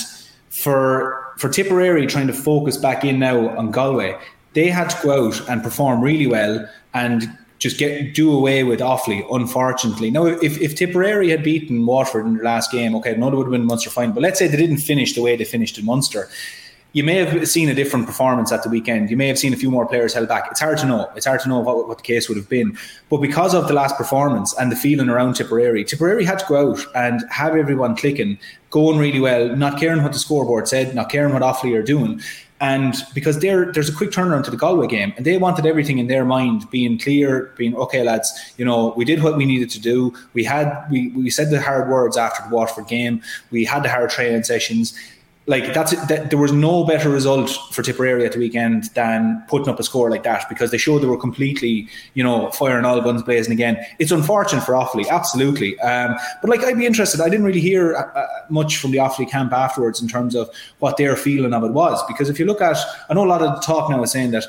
for 0.49 1.33
for 1.39 1.49
Tipperary 1.49 2.07
trying 2.07 2.27
to 2.27 2.33
focus 2.33 2.77
back 2.77 3.05
in 3.05 3.19
now 3.19 3.57
on 3.57 3.71
Galway, 3.71 4.19
they 4.53 4.69
had 4.69 4.91
to 4.91 5.03
go 5.03 5.27
out 5.29 5.49
and 5.49 5.63
perform 5.63 6.01
really 6.01 6.27
well 6.27 6.69
and 6.95 7.37
just 7.59 7.79
get 7.79 8.15
do 8.15 8.33
away 8.33 8.65
with 8.65 8.81
Offaly, 8.81 9.25
unfortunately. 9.31 10.11
Now, 10.11 10.25
if, 10.27 10.61
if 10.61 10.75
Tipperary 10.75 11.29
had 11.29 11.43
beaten 11.43 11.85
Waterford 11.85 12.25
in 12.27 12.35
their 12.35 12.45
last 12.45 12.73
game, 12.73 12.95
okay, 12.97 13.15
no, 13.17 13.29
would 13.29 13.47
have 13.47 13.53
been 13.53 13.67
Munster 13.67 13.91
fine. 13.91 14.13
But 14.13 14.23
let's 14.23 14.39
say 14.39 14.49
they 14.49 14.57
didn't 14.57 14.79
finish 14.79 15.15
the 15.15 15.23
way 15.23 15.37
they 15.37 15.45
finished 15.45 15.79
in 15.79 15.85
Munster. 15.85 16.29
you 16.93 17.05
may 17.05 17.17
have 17.17 17.49
seen 17.49 17.69
a 17.69 17.75
different 17.75 18.07
performance 18.07 18.51
at 18.51 18.63
the 18.65 18.69
weekend. 18.69 19.11
You 19.11 19.17
may 19.17 19.29
have 19.29 19.39
seen 19.39 19.53
a 19.53 19.57
few 19.57 19.71
more 19.71 19.87
players 19.87 20.13
held 20.15 20.29
back. 20.29 20.49
It's 20.51 20.61
hard 20.61 20.79
to 20.79 20.87
know. 20.87 21.09
It's 21.15 21.27
hard 21.27 21.41
to 21.41 21.49
know 21.49 21.61
what, 21.61 21.87
what 21.87 21.99
the 21.99 22.03
case 22.03 22.29
would 22.29 22.37
have 22.37 22.49
been. 22.49 22.77
But 23.09 23.19
because 23.19 23.55
of 23.55 23.69
the 23.69 23.75
last 23.75 23.97
performance 23.97 24.55
and 24.59 24.73
the 24.73 24.77
feeling 24.77 25.09
around 25.09 25.35
Tipperary, 25.35 25.85
Tipperary 25.85 26.25
had 26.25 26.41
to 26.41 26.47
go 26.49 26.73
out 26.73 26.85
and 26.97 27.23
have 27.31 27.55
everyone 27.55 27.95
clicking, 27.95 28.39
going 28.71 28.99
really 28.99 29.21
well, 29.21 29.55
not 29.55 29.79
caring 29.79 30.03
what 30.03 30.13
the 30.13 30.19
scoreboard 30.19 30.67
said, 30.67 30.95
not 30.95 31.11
caring 31.11 31.33
what 31.33 31.43
Offaly 31.43 31.77
are 31.79 31.83
doing. 31.83 32.21
And 32.61 32.95
because 33.15 33.39
there's 33.39 33.89
a 33.89 33.95
quick 33.95 34.11
turnaround 34.11 34.45
to 34.45 34.51
the 34.51 34.57
Galway 34.57 34.87
game, 34.87 35.15
and 35.17 35.25
they 35.25 35.39
wanted 35.39 35.65
everything 35.65 35.99
in 35.99 36.09
their 36.09 36.27
mind 36.27 36.71
being 36.71 36.99
clear, 36.99 37.55
being 37.57 37.75
okay, 37.75 38.03
lads. 38.03 38.31
You 38.59 38.67
know, 38.67 38.93
we 38.99 39.07
did 39.07 39.23
what 39.23 39.39
we 39.39 39.47
needed 39.47 39.71
to 39.71 39.81
do. 39.81 40.13
We 40.35 40.45
had 40.45 40.87
we 40.91 41.09
we 41.09 41.31
said 41.31 41.49
the 41.51 41.61
hard 41.61 41.89
words 41.89 42.19
after 42.19 42.47
the 42.47 42.55
Waterford 42.55 42.87
game. 42.87 43.23
We 43.51 43.65
had 43.65 43.83
the 43.83 43.89
hard 43.89 44.11
training 44.11 44.43
sessions 44.43 44.95
like 45.51 45.75
that's 45.75 45.91
that, 46.07 46.31
there 46.31 46.39
was 46.39 46.53
no 46.53 46.85
better 46.85 47.11
result 47.11 47.51
for 47.73 47.83
Tipperary 47.83 48.25
at 48.25 48.33
the 48.33 48.39
weekend 48.39 48.85
than 48.95 49.43
putting 49.49 49.69
up 49.69 49.81
a 49.81 49.83
score 49.83 50.09
like 50.09 50.23
that 50.23 50.49
because 50.49 50.71
they 50.71 50.79
showed 50.79 51.01
they 51.01 51.09
were 51.09 51.19
completely, 51.19 51.89
you 52.15 52.23
know, 52.23 52.53
firing 52.53 52.85
all 52.85 53.01
guns 53.01 53.21
blazing 53.25 53.53
again. 53.53 53.77
It's 53.99 54.13
unfortunate 54.13 54.63
for 54.63 54.75
Offaly, 54.75 55.09
absolutely. 55.09 55.77
Um, 55.81 56.15
but 56.41 56.51
like, 56.51 56.63
I'd 56.63 56.79
be 56.79 56.87
interested. 56.87 57.21
I 57.21 57.29
didn't 57.29 57.45
really 57.45 57.61
hear 57.61 57.97
uh, 57.97 58.03
uh, 58.17 58.27
much 58.49 58.77
from 58.77 58.93
the 58.93 58.99
Offaly 58.99 59.29
camp 59.29 59.53
afterwards 59.53 60.01
in 60.01 60.07
terms 60.07 60.37
of 60.37 60.49
what 60.79 60.97
their 60.99 61.17
feeling 61.17 61.53
of 61.53 61.65
it 61.65 61.73
was 61.73 62.01
because 62.07 62.31
if 62.31 62.39
you 62.39 62.47
look 62.47 62.61
at, 62.61 62.77
I 63.09 63.15
know 63.15 63.25
a 63.25 63.27
lot 63.27 63.43
of 63.43 63.57
the 63.57 63.61
talk 63.61 63.91
now 63.91 64.01
is 64.05 64.13
saying 64.13 64.31
that 64.31 64.45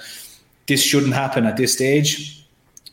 this 0.67 0.83
shouldn't 0.83 1.13
happen 1.13 1.47
at 1.47 1.57
this 1.57 1.73
stage 1.73 2.40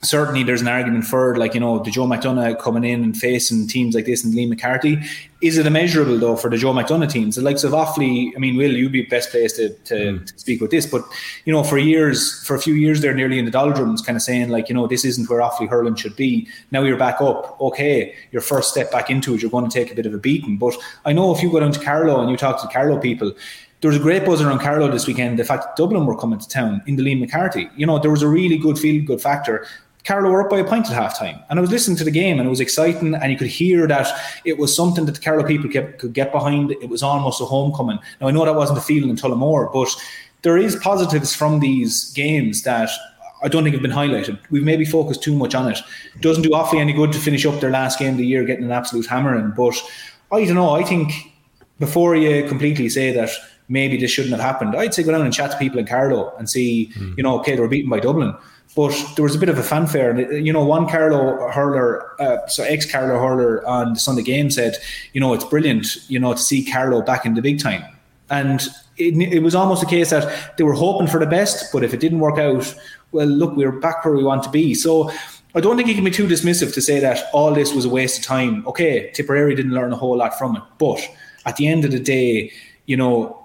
certainly 0.02 0.42
there's 0.42 0.60
an 0.60 0.68
argument 0.68 1.04
for 1.04 1.36
like 1.36 1.54
you 1.54 1.60
know 1.60 1.80
the 1.80 1.90
Joe 1.90 2.06
McDonagh 2.06 2.60
coming 2.60 2.84
in 2.84 3.02
and 3.02 3.16
facing 3.16 3.66
teams 3.66 3.94
like 3.94 4.06
this 4.06 4.24
and 4.24 4.34
Liam 4.34 4.50
McCarthy. 4.50 4.98
Is 5.40 5.56
it 5.56 5.66
immeasurable 5.66 6.18
though 6.18 6.36
for 6.36 6.50
the 6.50 6.56
Joe 6.56 6.72
McDonagh 6.72 7.10
teams? 7.10 7.36
The 7.36 7.42
likes 7.42 7.64
of 7.64 7.72
Offaly, 7.72 8.32
I 8.36 8.38
mean, 8.38 8.56
Will 8.56 8.72
you 8.72 8.88
be 8.88 9.02
best 9.02 9.30
placed 9.30 9.56
to, 9.56 9.68
to, 9.70 9.94
mm. 9.94 10.26
to, 10.26 10.38
speak 10.38 10.60
with 10.60 10.70
this? 10.70 10.86
But 10.86 11.04
you 11.44 11.52
know, 11.52 11.62
for 11.62 11.78
years, 11.78 12.44
for 12.44 12.54
a 12.54 12.60
few 12.60 12.74
years, 12.74 13.00
they're 13.00 13.14
nearly 13.14 13.38
in 13.38 13.44
the 13.44 13.50
doldrums, 13.50 14.02
kind 14.02 14.16
of 14.16 14.22
saying 14.22 14.48
like 14.48 14.68
you 14.68 14.74
know 14.74 14.86
this 14.86 15.04
isn't 15.04 15.28
where 15.28 15.40
Offaly 15.40 15.68
hurling 15.68 15.94
should 15.96 16.16
be. 16.16 16.48
Now 16.70 16.82
you're 16.82 16.96
back 16.96 17.20
up. 17.20 17.60
Okay, 17.60 18.14
your 18.30 18.42
first 18.42 18.70
step 18.70 18.90
back 18.90 19.10
into 19.10 19.34
it, 19.34 19.42
you're 19.42 19.50
going 19.50 19.68
to 19.68 19.70
take 19.70 19.92
a 19.92 19.94
bit 19.94 20.06
of 20.06 20.14
a 20.14 20.18
beating. 20.18 20.56
But 20.58 20.76
I 21.04 21.12
know 21.12 21.34
if 21.34 21.42
you 21.42 21.50
go 21.50 21.60
down 21.60 21.72
to 21.72 21.80
Carlow 21.80 22.20
and 22.20 22.30
you 22.30 22.36
talk 22.36 22.60
to 22.60 22.66
the 22.66 22.72
Carlow 22.72 22.98
people, 22.98 23.32
there 23.80 23.88
was 23.88 23.96
a 23.96 24.02
great 24.02 24.24
buzz 24.24 24.42
around 24.42 24.58
Carlow 24.58 24.90
this 24.90 25.06
weekend. 25.06 25.38
The 25.38 25.44
fact 25.44 25.62
that 25.62 25.76
Dublin 25.76 26.04
were 26.06 26.16
coming 26.16 26.38
to 26.38 26.48
town 26.48 26.82
in 26.86 26.96
the 26.96 27.02
Liam 27.04 27.20
McCarthy, 27.20 27.68
you 27.76 27.86
know, 27.86 27.98
there 27.98 28.10
was 28.10 28.22
a 28.22 28.28
really 28.28 28.58
good 28.58 28.78
feel 28.78 29.04
good 29.04 29.20
factor. 29.20 29.66
Carlow 30.08 30.30
were 30.30 30.42
up 30.42 30.48
by 30.48 30.58
a 30.58 30.64
point 30.64 30.86
at 30.86 30.94
half 30.94 31.18
time. 31.18 31.38
And 31.50 31.58
I 31.58 31.60
was 31.60 31.70
listening 31.70 31.98
to 31.98 32.04
the 32.04 32.10
game 32.10 32.38
and 32.38 32.46
it 32.46 32.50
was 32.50 32.60
exciting 32.60 33.14
and 33.14 33.30
you 33.30 33.36
could 33.36 33.46
hear 33.46 33.86
that 33.86 34.08
it 34.46 34.56
was 34.56 34.74
something 34.74 35.04
that 35.04 35.12
the 35.12 35.20
Carlow 35.20 35.46
people 35.46 35.68
kept, 35.68 35.98
could 35.98 36.14
get 36.14 36.32
behind. 36.32 36.70
It 36.70 36.88
was 36.88 37.02
almost 37.02 37.42
a 37.42 37.44
homecoming. 37.44 37.98
Now 38.18 38.28
I 38.28 38.30
know 38.30 38.46
that 38.46 38.54
wasn't 38.54 38.78
the 38.78 38.84
feeling 38.84 39.10
in 39.10 39.16
Tullamore, 39.16 39.70
but 39.70 39.94
there 40.40 40.56
is 40.56 40.76
positives 40.76 41.34
from 41.34 41.60
these 41.60 42.10
games 42.14 42.62
that 42.62 42.88
I 43.42 43.48
don't 43.48 43.64
think 43.64 43.74
have 43.74 43.82
been 43.82 43.90
highlighted. 43.90 44.38
We've 44.50 44.64
maybe 44.64 44.86
focused 44.86 45.22
too 45.22 45.36
much 45.36 45.54
on 45.54 45.70
it. 45.70 45.78
it 46.14 46.22
doesn't 46.22 46.42
do 46.42 46.50
Offaly 46.50 46.80
any 46.80 46.94
good 46.94 47.12
to 47.12 47.18
finish 47.18 47.44
up 47.44 47.60
their 47.60 47.70
last 47.70 47.98
game 47.98 48.12
of 48.12 48.18
the 48.18 48.26
year 48.26 48.44
getting 48.44 48.64
an 48.64 48.72
absolute 48.72 49.04
hammering. 49.04 49.52
But 49.54 49.76
I 50.32 50.46
don't 50.46 50.54
know. 50.54 50.70
I 50.70 50.84
think 50.84 51.12
before 51.80 52.16
you 52.16 52.48
completely 52.48 52.88
say 52.88 53.12
that 53.12 53.28
maybe 53.68 53.98
this 53.98 54.10
shouldn't 54.10 54.34
have 54.34 54.40
happened, 54.40 54.74
I'd 54.74 54.94
say 54.94 55.02
go 55.02 55.12
down 55.12 55.20
and 55.20 55.34
chat 55.34 55.50
to 55.50 55.58
people 55.58 55.78
in 55.78 55.86
Carlow 55.86 56.34
and 56.38 56.48
see, 56.48 56.90
mm. 56.94 57.14
you 57.18 57.22
know, 57.22 57.38
okay, 57.40 57.56
they 57.56 57.60
were 57.60 57.68
beaten 57.68 57.90
by 57.90 58.00
Dublin 58.00 58.34
but 58.78 58.94
there 59.16 59.24
was 59.24 59.34
a 59.34 59.40
bit 59.40 59.48
of 59.48 59.58
a 59.58 59.62
fanfare. 59.64 60.10
And, 60.10 60.46
you 60.46 60.52
know, 60.52 60.64
one 60.64 60.88
Carlow 60.88 61.50
hurler, 61.50 62.14
uh, 62.22 62.46
so 62.46 62.62
ex 62.62 62.88
Carlow 62.88 63.18
hurler 63.18 63.66
on 63.66 63.94
the 63.94 63.98
Sunday 63.98 64.22
game 64.22 64.52
said, 64.52 64.76
you 65.12 65.20
know, 65.20 65.34
it's 65.34 65.42
brilliant, 65.42 65.96
you 66.08 66.20
know, 66.20 66.32
to 66.32 66.38
see 66.38 66.64
Carlow 66.64 67.02
back 67.02 67.26
in 67.26 67.34
the 67.34 67.42
big 67.42 67.58
time. 67.58 67.82
And 68.30 68.60
it, 68.96 69.20
it 69.32 69.42
was 69.42 69.56
almost 69.56 69.82
a 69.82 69.86
case 69.86 70.10
that 70.10 70.56
they 70.56 70.62
were 70.62 70.74
hoping 70.74 71.08
for 71.08 71.18
the 71.18 71.26
best, 71.26 71.72
but 71.72 71.82
if 71.82 71.92
it 71.92 71.98
didn't 71.98 72.20
work 72.20 72.38
out, 72.38 72.72
well, 73.10 73.26
look, 73.26 73.56
we're 73.56 73.72
back 73.72 74.04
where 74.04 74.14
we 74.14 74.22
want 74.22 74.44
to 74.44 74.50
be. 74.50 74.74
So 74.74 75.10
I 75.56 75.60
don't 75.60 75.76
think 75.76 75.88
you 75.88 75.96
can 75.96 76.04
be 76.04 76.12
too 76.12 76.28
dismissive 76.28 76.72
to 76.74 76.80
say 76.80 77.00
that 77.00 77.24
all 77.32 77.52
this 77.52 77.74
was 77.74 77.84
a 77.84 77.88
waste 77.88 78.20
of 78.20 78.24
time. 78.26 78.64
Okay, 78.68 79.10
Tipperary 79.10 79.56
didn't 79.56 79.72
learn 79.72 79.92
a 79.92 79.96
whole 79.96 80.16
lot 80.16 80.38
from 80.38 80.54
it, 80.54 80.62
but 80.78 81.00
at 81.46 81.56
the 81.56 81.66
end 81.66 81.84
of 81.84 81.90
the 81.90 81.98
day, 81.98 82.52
you 82.86 82.96
know, 82.96 83.44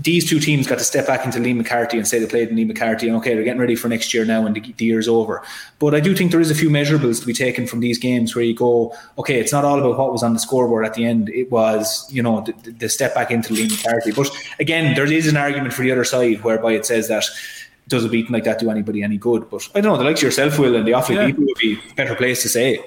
these 0.00 0.28
two 0.28 0.38
teams 0.38 0.66
got 0.66 0.78
to 0.78 0.84
step 0.84 1.06
back 1.06 1.24
into 1.24 1.38
Liam 1.38 1.56
McCarthy 1.56 1.96
and 1.96 2.06
say 2.06 2.18
they 2.18 2.26
played 2.26 2.48
in 2.48 2.56
Liam 2.56 2.68
McCarthy 2.68 3.08
and 3.08 3.16
okay, 3.16 3.34
they're 3.34 3.42
getting 3.42 3.60
ready 3.60 3.74
for 3.74 3.88
next 3.88 4.14
year 4.14 4.24
now 4.24 4.46
and 4.46 4.54
the, 4.54 4.74
the, 4.76 4.84
year's 4.84 5.08
over. 5.08 5.42
But 5.78 5.94
I 5.94 6.00
do 6.00 6.14
think 6.14 6.30
there 6.30 6.40
is 6.40 6.50
a 6.50 6.54
few 6.54 6.70
measurables 6.70 7.20
to 7.20 7.26
be 7.26 7.32
taken 7.32 7.66
from 7.66 7.80
these 7.80 7.98
games 7.98 8.34
where 8.34 8.44
you 8.44 8.54
go, 8.54 8.94
okay, 9.18 9.40
it's 9.40 9.52
not 9.52 9.64
all 9.64 9.78
about 9.78 9.98
what 9.98 10.12
was 10.12 10.22
on 10.22 10.34
the 10.34 10.38
scoreboard 10.38 10.86
at 10.86 10.94
the 10.94 11.04
end. 11.04 11.28
It 11.30 11.50
was, 11.50 12.06
you 12.12 12.22
know, 12.22 12.42
the, 12.42 12.70
the 12.70 12.88
step 12.88 13.14
back 13.14 13.30
into 13.30 13.52
Liam 13.54 13.70
McCarthy. 13.70 14.12
But 14.12 14.30
again, 14.60 14.94
there 14.94 15.10
is 15.10 15.26
an 15.26 15.36
argument 15.36 15.74
for 15.74 15.82
the 15.82 15.90
other 15.90 16.04
side 16.04 16.44
whereby 16.44 16.72
it 16.72 16.86
says 16.86 17.08
that 17.08 17.24
does 17.88 18.04
a 18.04 18.08
beating 18.08 18.32
like 18.32 18.44
that 18.44 18.58
do 18.58 18.70
anybody 18.70 19.02
any 19.02 19.16
good? 19.16 19.50
But 19.50 19.68
I 19.74 19.80
don't 19.80 19.92
know, 19.92 19.98
the 19.98 20.04
likes 20.04 20.20
of 20.20 20.24
yourself, 20.24 20.58
Will, 20.58 20.76
and 20.76 20.86
the 20.86 20.92
Offaly 20.92 21.16
yeah. 21.16 21.26
people 21.26 21.44
would 21.44 21.58
be 21.58 21.78
a 21.90 21.94
better 21.94 22.14
place 22.14 22.42
to 22.42 22.48
say. 22.48 22.84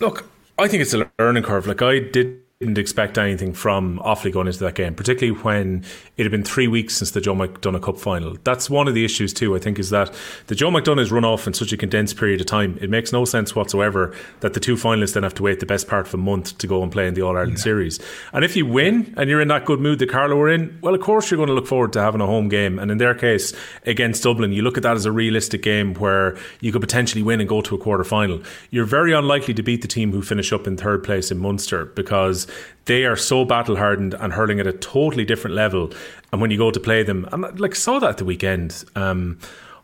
Look, 0.00 0.28
I 0.58 0.66
think 0.66 0.82
it's 0.82 0.94
a 0.94 1.08
learning 1.18 1.42
curve. 1.44 1.66
Like 1.66 1.82
I 1.82 1.98
did 2.00 2.40
didn't 2.60 2.76
expect 2.76 3.16
anything 3.18 3.52
from 3.52 4.00
Offaly 4.00 4.32
going 4.32 4.48
into 4.48 4.58
that 4.58 4.74
game, 4.74 4.92
particularly 4.92 5.40
when 5.42 5.84
it 6.16 6.24
had 6.24 6.32
been 6.32 6.42
three 6.42 6.66
weeks 6.66 6.96
since 6.96 7.12
the 7.12 7.20
Joe 7.20 7.32
McDonagh 7.32 7.82
Cup 7.82 8.00
final. 8.00 8.36
That's 8.42 8.68
one 8.68 8.88
of 8.88 8.94
the 8.94 9.04
issues 9.04 9.32
too. 9.32 9.54
I 9.54 9.60
think 9.60 9.78
is 9.78 9.90
that 9.90 10.12
the 10.48 10.56
Joe 10.56 10.68
McDonagh 10.68 11.02
is 11.02 11.12
run 11.12 11.24
off 11.24 11.46
in 11.46 11.54
such 11.54 11.72
a 11.72 11.76
condensed 11.76 12.16
period 12.16 12.40
of 12.40 12.48
time. 12.48 12.76
It 12.80 12.90
makes 12.90 13.12
no 13.12 13.24
sense 13.24 13.54
whatsoever 13.54 14.12
that 14.40 14.54
the 14.54 14.60
two 14.60 14.74
finalists 14.74 15.14
then 15.14 15.22
have 15.22 15.34
to 15.34 15.44
wait 15.44 15.60
the 15.60 15.66
best 15.66 15.86
part 15.86 16.08
of 16.08 16.14
a 16.14 16.16
month 16.16 16.58
to 16.58 16.66
go 16.66 16.82
and 16.82 16.90
play 16.90 17.06
in 17.06 17.14
the 17.14 17.22
All 17.22 17.36
Ireland 17.36 17.58
yeah. 17.58 17.62
series. 17.62 18.00
And 18.32 18.44
if 18.44 18.56
you 18.56 18.66
win 18.66 19.14
and 19.16 19.30
you're 19.30 19.40
in 19.40 19.46
that 19.46 19.64
good 19.64 19.78
mood 19.78 20.00
that 20.00 20.10
Carlow 20.10 20.34
were 20.34 20.48
in, 20.48 20.80
well, 20.82 20.96
of 20.96 21.00
course 21.00 21.30
you're 21.30 21.38
going 21.38 21.46
to 21.46 21.54
look 21.54 21.68
forward 21.68 21.92
to 21.92 22.00
having 22.00 22.20
a 22.20 22.26
home 22.26 22.48
game. 22.48 22.80
And 22.80 22.90
in 22.90 22.98
their 22.98 23.14
case 23.14 23.54
against 23.86 24.24
Dublin, 24.24 24.50
you 24.50 24.62
look 24.62 24.76
at 24.76 24.82
that 24.82 24.96
as 24.96 25.06
a 25.06 25.12
realistic 25.12 25.62
game 25.62 25.94
where 25.94 26.36
you 26.60 26.72
could 26.72 26.80
potentially 26.80 27.22
win 27.22 27.38
and 27.38 27.48
go 27.48 27.60
to 27.60 27.76
a 27.76 27.78
quarter 27.78 28.02
final. 28.02 28.42
You're 28.70 28.84
very 28.84 29.12
unlikely 29.12 29.54
to 29.54 29.62
beat 29.62 29.82
the 29.82 29.86
team 29.86 30.10
who 30.10 30.22
finish 30.22 30.52
up 30.52 30.66
in 30.66 30.76
third 30.76 31.04
place 31.04 31.30
in 31.30 31.38
Munster 31.38 31.84
because 31.84 32.47
they 32.86 33.04
are 33.04 33.16
so 33.16 33.44
battle 33.44 33.76
hardened 33.76 34.14
and 34.14 34.32
hurling 34.32 34.60
at 34.60 34.66
a 34.66 34.72
totally 34.72 35.24
different 35.24 35.54
level. 35.54 35.92
And 36.32 36.40
when 36.40 36.50
you 36.50 36.58
go 36.58 36.70
to 36.70 36.80
play 36.80 37.02
them, 37.02 37.28
and 37.32 37.58
like 37.60 37.74
saw 37.74 37.98
that 37.98 38.10
at 38.10 38.16
the 38.18 38.24
weekend. 38.24 38.84
Um, 38.94 39.38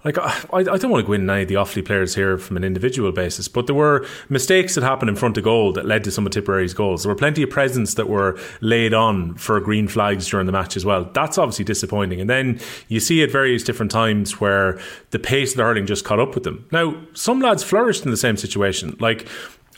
like 0.05 0.19
I, 0.19 0.45
I 0.53 0.63
don't 0.63 0.91
want 0.91 1.03
to 1.03 1.07
go 1.07 1.15
in 1.15 1.29
any 1.29 1.43
of 1.43 1.49
the 1.49 1.55
Offaly 1.55 1.85
players 1.85 2.15
here 2.15 2.37
from 2.37 2.59
an 2.59 2.65
individual 2.65 3.11
basis, 3.11 3.49
but 3.49 3.67
there 3.67 3.75
were 3.75 4.07
mistakes 4.29 4.75
that 4.75 4.85
happened 4.85 5.09
in 5.09 5.17
front 5.17 5.39
of 5.39 5.45
goal 5.45 5.73
that 5.73 5.87
led 5.87 6.05
to 6.05 6.11
some 6.11 6.27
of 6.27 6.33
Tipperary's 6.33 6.75
goals. 6.75 7.03
There 7.03 7.11
were 7.11 7.17
plenty 7.17 7.43
of 7.43 7.51
presents 7.51 7.95
that 7.95 8.09
were 8.09 8.39
laid 8.61 8.93
on 8.93 9.35
for 9.37 9.59
green 9.61 9.89
flags 9.89 10.29
during 10.29 10.45
the 10.47 10.53
match 10.53 10.77
as 10.77 10.85
well. 10.85 11.05
That's 11.15 11.39
obviously 11.39 11.65
disappointing. 11.65 12.21
And 12.21 12.29
then 12.29 12.61
you 12.89 13.01
see 13.01 13.23
at 13.23 13.31
various 13.31 13.65
different 13.65 13.91
times 13.91 14.41
where 14.41 14.79
the 15.11 15.19
pace 15.19 15.53
of 15.53 15.57
the 15.57 15.63
hurling 15.63 15.87
just 15.87 16.05
caught 16.05 16.21
up 16.21 16.35
with 16.35 16.45
them. 16.45 16.69
Now, 16.71 16.97
some 17.15 17.41
lads 17.41 17.63
flourished 17.63 18.05
in 18.05 18.11
the 18.11 18.17
same 18.19 18.37
situation. 18.37 18.97
Like 19.01 19.27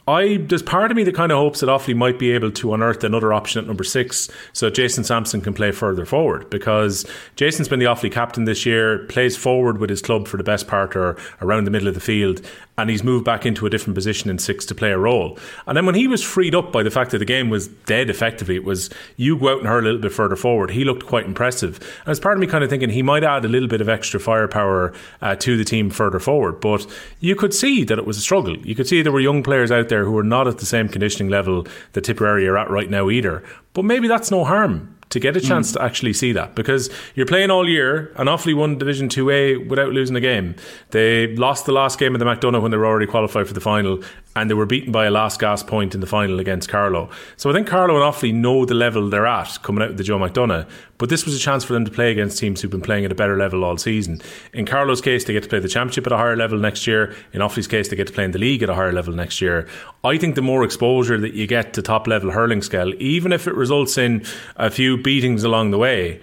I 0.08 0.36
there's 0.36 0.62
part 0.62 0.92
of 0.92 0.96
me 0.96 1.02
that 1.02 1.16
kind 1.16 1.32
of 1.32 1.38
hopes 1.38 1.60
that 1.60 1.66
Offaly 1.66 1.96
might 1.96 2.18
be 2.18 2.30
able 2.30 2.52
to 2.52 2.74
unearth 2.74 3.02
another 3.02 3.32
option 3.32 3.60
at 3.60 3.66
number 3.66 3.82
six, 3.82 4.30
so 4.52 4.70
Jason 4.70 5.02
Sampson 5.02 5.40
can 5.40 5.52
play 5.52 5.72
further 5.72 6.04
forward 6.04 6.48
because 6.48 7.04
Jason's 7.34 7.66
been 7.66 7.80
the 7.80 7.86
Offaly 7.86 8.12
captain 8.12 8.44
this 8.44 8.64
year, 8.64 9.00
plays 9.06 9.36
forward 9.36 9.78
with 9.78 9.90
his 9.90 10.00
club 10.00 10.28
for 10.28 10.36
the 10.36 10.44
best 10.44 10.68
part 10.68 10.94
or 10.94 11.16
around 11.42 11.64
the 11.64 11.72
middle 11.72 11.88
of 11.88 11.94
the 11.94 12.00
field, 12.00 12.40
and 12.78 12.90
he's 12.90 13.02
moved 13.02 13.24
back 13.24 13.46
into 13.46 13.66
a 13.66 13.70
different 13.70 13.94
position 13.94 14.30
in 14.30 14.38
six 14.38 14.66
to 14.66 14.74
play 14.74 14.90
a 14.90 14.98
role. 14.98 15.38
And 15.66 15.76
then 15.76 15.86
when 15.86 15.94
he 15.94 16.06
was 16.06 16.22
freed 16.22 16.54
up 16.54 16.72
by 16.72 16.82
the 16.82 16.90
fact 16.90 17.10
that 17.12 17.18
the 17.18 17.24
game 17.24 17.48
was 17.48 17.68
dead 17.68 18.10
effectively, 18.10 18.56
it 18.56 18.64
was 18.64 18.90
you 19.16 19.38
go 19.38 19.52
out 19.52 19.58
and 19.58 19.66
hurl 19.66 19.82
a 19.82 19.86
little 19.86 20.00
bit 20.00 20.12
further 20.12 20.36
forward. 20.36 20.70
He 20.70 20.84
looked 20.84 21.06
quite 21.06 21.26
impressive. 21.26 21.76
And 22.04 22.10
as 22.10 22.20
part 22.20 22.36
of 22.36 22.40
me 22.40 22.46
kind 22.46 22.64
of 22.64 22.70
thinking 22.70 22.90
he 22.90 23.02
might 23.02 23.24
add 23.24 23.44
a 23.44 23.48
little 23.48 23.68
bit 23.68 23.80
of 23.80 23.88
extra 23.88 24.20
firepower 24.20 24.92
uh, 25.22 25.36
to 25.36 25.56
the 25.56 25.64
team 25.64 25.90
further 25.90 26.18
forward. 26.18 26.60
But 26.60 26.86
you 27.20 27.34
could 27.34 27.54
see 27.54 27.84
that 27.84 27.98
it 27.98 28.06
was 28.06 28.18
a 28.18 28.22
struggle. 28.22 28.56
You 28.58 28.74
could 28.74 28.88
see 28.88 29.02
there 29.02 29.12
were 29.12 29.20
young 29.20 29.42
players 29.42 29.70
out 29.70 29.88
there 29.88 30.04
who 30.04 30.12
were 30.12 30.22
not 30.22 30.48
at 30.48 30.58
the 30.58 30.66
same 30.66 30.88
conditioning 30.88 31.30
level 31.30 31.66
that 31.92 32.04
Tipperary 32.04 32.46
are 32.46 32.58
at 32.58 32.70
right 32.70 32.90
now 32.90 33.10
either. 33.10 33.42
But 33.72 33.84
maybe 33.84 34.08
that's 34.08 34.30
no 34.30 34.44
harm 34.44 34.95
to 35.10 35.20
get 35.20 35.36
a 35.36 35.40
chance 35.40 35.70
mm. 35.70 35.74
to 35.74 35.82
actually 35.82 36.12
see 36.12 36.32
that 36.32 36.54
because 36.54 36.90
you're 37.14 37.26
playing 37.26 37.50
all 37.50 37.68
year 37.68 38.12
and 38.16 38.28
Offaly 38.28 38.54
won 38.54 38.78
Division 38.78 39.08
2A 39.08 39.68
without 39.68 39.92
losing 39.92 40.16
a 40.16 40.20
game. 40.20 40.56
They 40.90 41.34
lost 41.36 41.66
the 41.66 41.72
last 41.72 41.98
game 41.98 42.14
of 42.14 42.18
the 42.18 42.24
McDonagh 42.24 42.60
when 42.60 42.70
they 42.70 42.76
were 42.76 42.86
already 42.86 43.06
qualified 43.06 43.46
for 43.46 43.54
the 43.54 43.60
final 43.60 44.02
and 44.34 44.50
they 44.50 44.54
were 44.54 44.66
beaten 44.66 44.92
by 44.92 45.06
a 45.06 45.10
last 45.10 45.40
gasp 45.40 45.66
point 45.66 45.94
in 45.94 46.00
the 46.00 46.06
final 46.06 46.38
against 46.38 46.68
Carlow. 46.68 47.08
So 47.36 47.48
I 47.48 47.54
think 47.54 47.66
Carlow 47.66 47.94
and 47.94 48.04
Offaly 48.04 48.34
know 48.34 48.66
the 48.66 48.74
level 48.74 49.08
they're 49.08 49.26
at 49.26 49.58
coming 49.62 49.82
out 49.82 49.90
of 49.90 49.96
the 49.96 50.04
Joe 50.04 50.18
McDonagh, 50.18 50.68
but 50.98 51.08
this 51.08 51.24
was 51.24 51.34
a 51.34 51.38
chance 51.38 51.64
for 51.64 51.72
them 51.72 51.84
to 51.86 51.90
play 51.90 52.10
against 52.10 52.38
teams 52.38 52.60
who've 52.60 52.70
been 52.70 52.82
playing 52.82 53.04
at 53.04 53.12
a 53.12 53.14
better 53.14 53.36
level 53.36 53.64
all 53.64 53.78
season. 53.78 54.20
In 54.52 54.66
Carlow's 54.66 55.00
case, 55.00 55.24
they 55.24 55.32
get 55.32 55.42
to 55.44 55.48
play 55.48 55.58
the 55.58 55.68
championship 55.68 56.06
at 56.06 56.12
a 56.12 56.18
higher 56.18 56.36
level 56.36 56.58
next 56.58 56.86
year. 56.86 57.14
In 57.32 57.40
Offaly's 57.40 57.66
case, 57.66 57.88
they 57.88 57.96
get 57.96 58.08
to 58.08 58.12
play 58.12 58.24
in 58.24 58.32
the 58.32 58.38
league 58.38 58.62
at 58.62 58.68
a 58.68 58.74
higher 58.74 58.92
level 58.92 59.14
next 59.14 59.40
year. 59.40 59.68
I 60.06 60.18
think 60.18 60.36
the 60.36 60.42
more 60.42 60.62
exposure 60.62 61.18
that 61.18 61.34
you 61.34 61.48
get 61.48 61.72
to 61.74 61.82
top 61.82 62.06
level 62.06 62.30
hurling 62.30 62.62
scale, 62.62 62.94
even 63.02 63.32
if 63.32 63.48
it 63.48 63.54
results 63.54 63.98
in 63.98 64.24
a 64.56 64.70
few 64.70 64.96
beatings 64.96 65.42
along 65.42 65.72
the 65.72 65.78
way, 65.78 66.20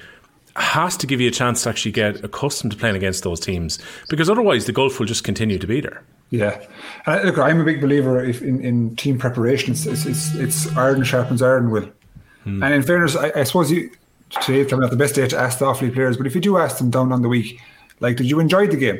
has 0.55 0.95
to 0.97 1.07
give 1.07 1.19
you 1.19 1.27
a 1.27 1.31
chance 1.31 1.63
to 1.63 1.69
actually 1.69 1.91
get 1.91 2.23
accustomed 2.23 2.71
to 2.71 2.77
playing 2.77 2.95
against 2.95 3.23
those 3.23 3.39
teams 3.39 3.79
because 4.09 4.29
otherwise 4.29 4.65
the 4.65 4.71
gulf 4.71 4.99
will 4.99 5.05
just 5.05 5.23
continue 5.23 5.57
to 5.57 5.67
be 5.67 5.81
there. 5.81 6.01
Yeah, 6.29 6.65
uh, 7.05 7.21
look, 7.25 7.37
I'm 7.37 7.59
a 7.59 7.63
big 7.65 7.81
believer 7.81 8.23
if 8.23 8.41
in, 8.41 8.63
in 8.63 8.95
team 8.95 9.17
preparation. 9.19 9.73
It's, 9.73 9.85
it's, 9.85 10.33
it's 10.33 10.77
iron 10.77 11.03
sharpens 11.03 11.41
iron. 11.41 11.69
Will, 11.69 11.89
hmm. 12.43 12.63
and 12.63 12.73
in 12.73 12.83
fairness, 12.83 13.15
I, 13.15 13.31
I 13.35 13.43
suppose 13.43 13.69
you 13.69 13.91
today 14.41 14.61
is 14.61 14.67
probably 14.67 14.85
not 14.85 14.91
the 14.91 14.97
best 14.97 15.15
day 15.15 15.27
to 15.27 15.37
ask 15.37 15.59
the 15.59 15.65
Offaly 15.65 15.93
players, 15.93 16.17
but 16.17 16.25
if 16.25 16.33
you 16.33 16.41
do 16.41 16.57
ask 16.57 16.77
them 16.77 16.89
down 16.89 17.11
on 17.11 17.21
the 17.21 17.29
week, 17.29 17.59
like, 17.99 18.17
did 18.17 18.29
you 18.29 18.39
enjoy 18.39 18.65
the 18.67 18.77
game? 18.77 18.99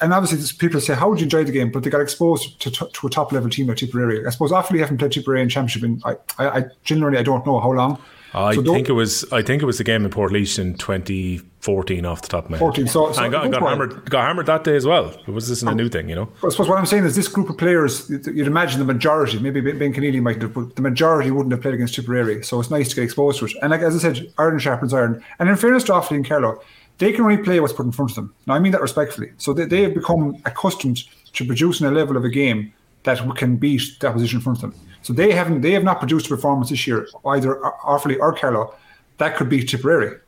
And 0.00 0.12
obviously, 0.12 0.56
people 0.58 0.80
say, 0.80 0.94
"How 0.94 1.08
would 1.08 1.18
you 1.18 1.24
enjoy 1.24 1.44
the 1.44 1.52
game?" 1.52 1.70
But 1.70 1.82
they 1.82 1.90
got 1.90 2.02
exposed 2.02 2.60
to, 2.60 2.70
to 2.70 3.06
a 3.06 3.10
top 3.10 3.32
level 3.32 3.48
team 3.48 3.68
like 3.68 3.78
Tipperary. 3.78 4.26
I 4.26 4.30
suppose 4.30 4.52
after 4.52 4.74
Offaly 4.74 4.80
haven't 4.80 4.98
played 4.98 5.12
Tipperary 5.12 5.40
in 5.40 5.48
Championship 5.48 5.82
in 5.82 6.02
I, 6.04 6.16
I, 6.38 6.48
I 6.58 6.64
generally 6.84 7.16
I 7.16 7.22
don't 7.22 7.46
know 7.46 7.58
how 7.60 7.72
long. 7.72 7.98
I 8.34 8.54
so 8.54 8.62
think 8.62 8.90
it 8.90 8.92
was. 8.92 9.24
I 9.32 9.40
think 9.40 9.62
it 9.62 9.66
was 9.66 9.78
the 9.78 9.84
game 9.84 10.04
in 10.04 10.10
Portlaoise 10.10 10.58
in 10.58 10.74
2014, 10.74 12.04
off 12.04 12.20
the 12.20 12.28
top 12.28 12.44
of 12.44 12.50
my 12.50 12.58
head. 12.58 12.64
14. 12.64 12.86
So, 12.86 13.12
so 13.12 13.22
and 13.22 13.32
got, 13.32 13.50
got 13.50 13.62
hammered. 13.62 14.10
Got 14.10 14.26
hammered 14.26 14.44
that 14.44 14.62
day 14.62 14.76
as 14.76 14.84
well. 14.84 15.08
It 15.26 15.30
was 15.30 15.48
this 15.48 15.62
a 15.62 15.74
new 15.74 15.88
thing? 15.88 16.10
You 16.10 16.16
know. 16.16 16.28
I 16.44 16.50
suppose 16.50 16.68
what 16.68 16.78
I'm 16.78 16.84
saying 16.84 17.04
is 17.04 17.16
this 17.16 17.28
group 17.28 17.48
of 17.48 17.56
players. 17.56 18.10
You'd 18.10 18.46
imagine 18.46 18.78
the 18.78 18.84
majority, 18.84 19.38
maybe 19.38 19.62
Ben 19.62 19.94
Conneely 19.94 20.20
might 20.20 20.42
have, 20.42 20.52
but 20.52 20.76
the 20.76 20.82
majority 20.82 21.30
wouldn't 21.30 21.52
have 21.52 21.62
played 21.62 21.74
against 21.74 21.94
Tipperary. 21.94 22.42
So 22.44 22.60
it's 22.60 22.70
nice 22.70 22.90
to 22.90 22.96
get 22.96 23.04
exposed 23.04 23.38
to 23.38 23.46
it. 23.46 23.52
And 23.62 23.70
like 23.70 23.80
as 23.80 23.96
I 23.96 24.12
said, 24.12 24.30
iron 24.36 24.58
sharpens 24.58 24.92
iron. 24.92 25.24
And 25.38 25.48
in 25.48 25.56
fairness 25.56 25.84
to 25.84 25.92
Offaly 25.92 26.16
and 26.16 26.28
Carlow, 26.28 26.60
they 26.98 27.12
can 27.12 27.22
only 27.22 27.38
play 27.38 27.60
what's 27.60 27.72
put 27.72 27.86
in 27.86 27.92
front 27.92 28.10
of 28.12 28.16
them. 28.16 28.34
Now 28.46 28.54
I 28.54 28.58
mean 28.58 28.72
that 28.72 28.80
respectfully. 28.80 29.32
So 29.38 29.52
they, 29.52 29.66
they 29.66 29.82
have 29.82 29.94
become 29.94 30.40
accustomed 30.44 31.04
to 31.34 31.44
producing 31.44 31.86
a 31.86 31.90
level 31.90 32.16
of 32.16 32.24
a 32.24 32.30
game 32.30 32.72
that 33.04 33.18
can 33.36 33.56
beat 33.56 33.82
the 34.00 34.08
opposition 34.08 34.38
in 34.38 34.42
front 34.42 34.62
of 34.62 34.72
them. 34.72 34.80
So 35.02 35.12
they 35.12 35.32
haven't. 35.32 35.60
They 35.60 35.72
have 35.72 35.84
not 35.84 36.00
produced 36.00 36.26
a 36.26 36.30
performance 36.30 36.70
this 36.70 36.86
year, 36.86 37.06
either 37.24 37.60
Offaly 37.84 38.18
or 38.18 38.32
Carlow 38.32 38.74
that 39.18 39.36
could 39.36 39.48
be 39.48 39.64
Tipperary. 39.64 40.18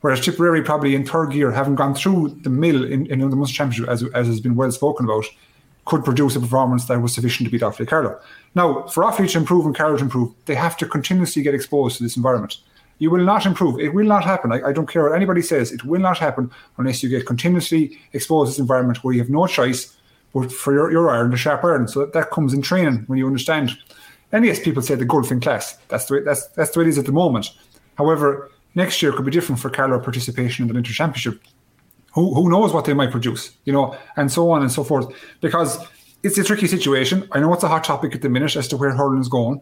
Whereas 0.00 0.20
Tipperary 0.20 0.62
probably 0.62 0.94
in 0.94 1.06
third 1.06 1.32
gear, 1.32 1.52
having 1.52 1.74
gone 1.74 1.94
through 1.94 2.36
the 2.42 2.50
mill 2.50 2.84
in, 2.84 3.06
in 3.06 3.20
the 3.20 3.36
Munster 3.36 3.56
Championship, 3.56 3.88
as, 3.88 4.02
as 4.14 4.26
has 4.26 4.40
been 4.40 4.56
well 4.56 4.72
spoken 4.72 5.06
about, 5.06 5.24
could 5.84 6.04
produce 6.04 6.34
a 6.36 6.40
performance 6.40 6.86
that 6.86 7.00
was 7.00 7.14
sufficient 7.14 7.46
to 7.46 7.52
beat 7.52 7.62
Offaly 7.62 7.86
Carlow. 7.86 8.18
Now, 8.54 8.86
for 8.86 9.04
Offaly 9.04 9.30
to 9.32 9.38
improve 9.38 9.66
and 9.66 9.74
Carlow 9.74 9.96
to 9.96 10.02
improve, 10.02 10.32
they 10.46 10.54
have 10.54 10.76
to 10.78 10.86
continuously 10.86 11.42
get 11.42 11.54
exposed 11.54 11.98
to 11.98 12.02
this 12.02 12.16
environment. 12.16 12.58
You 13.02 13.10
will 13.10 13.24
not 13.24 13.46
improve. 13.46 13.80
It 13.80 13.94
will 13.94 14.06
not 14.06 14.22
happen. 14.22 14.52
I, 14.52 14.68
I 14.68 14.72
don't 14.72 14.88
care 14.88 15.02
what 15.02 15.16
anybody 15.16 15.42
says. 15.42 15.72
It 15.72 15.82
will 15.84 16.00
not 16.00 16.18
happen 16.18 16.52
unless 16.78 17.02
you 17.02 17.08
get 17.08 17.26
continuously 17.26 17.98
exposed 18.12 18.46
to 18.46 18.52
this 18.52 18.60
environment 18.60 19.02
where 19.02 19.12
you 19.12 19.18
have 19.18 19.28
no 19.28 19.44
choice 19.48 19.96
but 20.32 20.52
for 20.52 20.72
your, 20.72 20.92
your 20.92 21.10
iron, 21.10 21.32
the 21.32 21.36
sharp 21.36 21.64
iron. 21.64 21.88
So 21.88 21.98
that, 21.98 22.12
that 22.12 22.30
comes 22.30 22.54
in 22.54 22.62
training 22.62 23.02
when 23.08 23.18
you 23.18 23.26
understand. 23.26 23.76
And 24.30 24.44
yes, 24.44 24.60
people 24.60 24.82
say 24.82 24.94
the 24.94 25.04
golfing 25.04 25.40
class. 25.40 25.76
That's 25.88 26.04
the 26.04 26.14
way, 26.14 26.20
that's, 26.20 26.46
that's 26.50 26.70
the 26.70 26.78
way 26.78 26.84
it 26.86 26.90
is 26.90 26.96
at 26.96 27.06
the 27.06 27.10
moment. 27.10 27.50
However, 27.98 28.52
next 28.76 29.02
year 29.02 29.10
could 29.10 29.24
be 29.24 29.32
different 29.32 29.60
for 29.60 29.68
Carlow 29.68 29.98
participation 29.98 30.62
in 30.62 30.68
the 30.68 30.74
Winter 30.74 30.92
Championship. 30.92 31.42
Who, 32.14 32.32
who 32.32 32.48
knows 32.48 32.72
what 32.72 32.84
they 32.84 32.94
might 32.94 33.10
produce, 33.10 33.50
you 33.64 33.72
know, 33.72 33.96
and 34.14 34.30
so 34.30 34.48
on 34.52 34.62
and 34.62 34.70
so 34.70 34.84
forth. 34.84 35.12
Because 35.40 35.84
it's 36.22 36.38
a 36.38 36.44
tricky 36.44 36.68
situation. 36.68 37.26
I 37.32 37.40
know 37.40 37.52
it's 37.52 37.64
a 37.64 37.68
hot 37.68 37.82
topic 37.82 38.14
at 38.14 38.22
the 38.22 38.28
minute 38.28 38.54
as 38.54 38.68
to 38.68 38.76
where 38.76 38.92
hurling 38.92 39.20
is 39.20 39.28
going. 39.28 39.60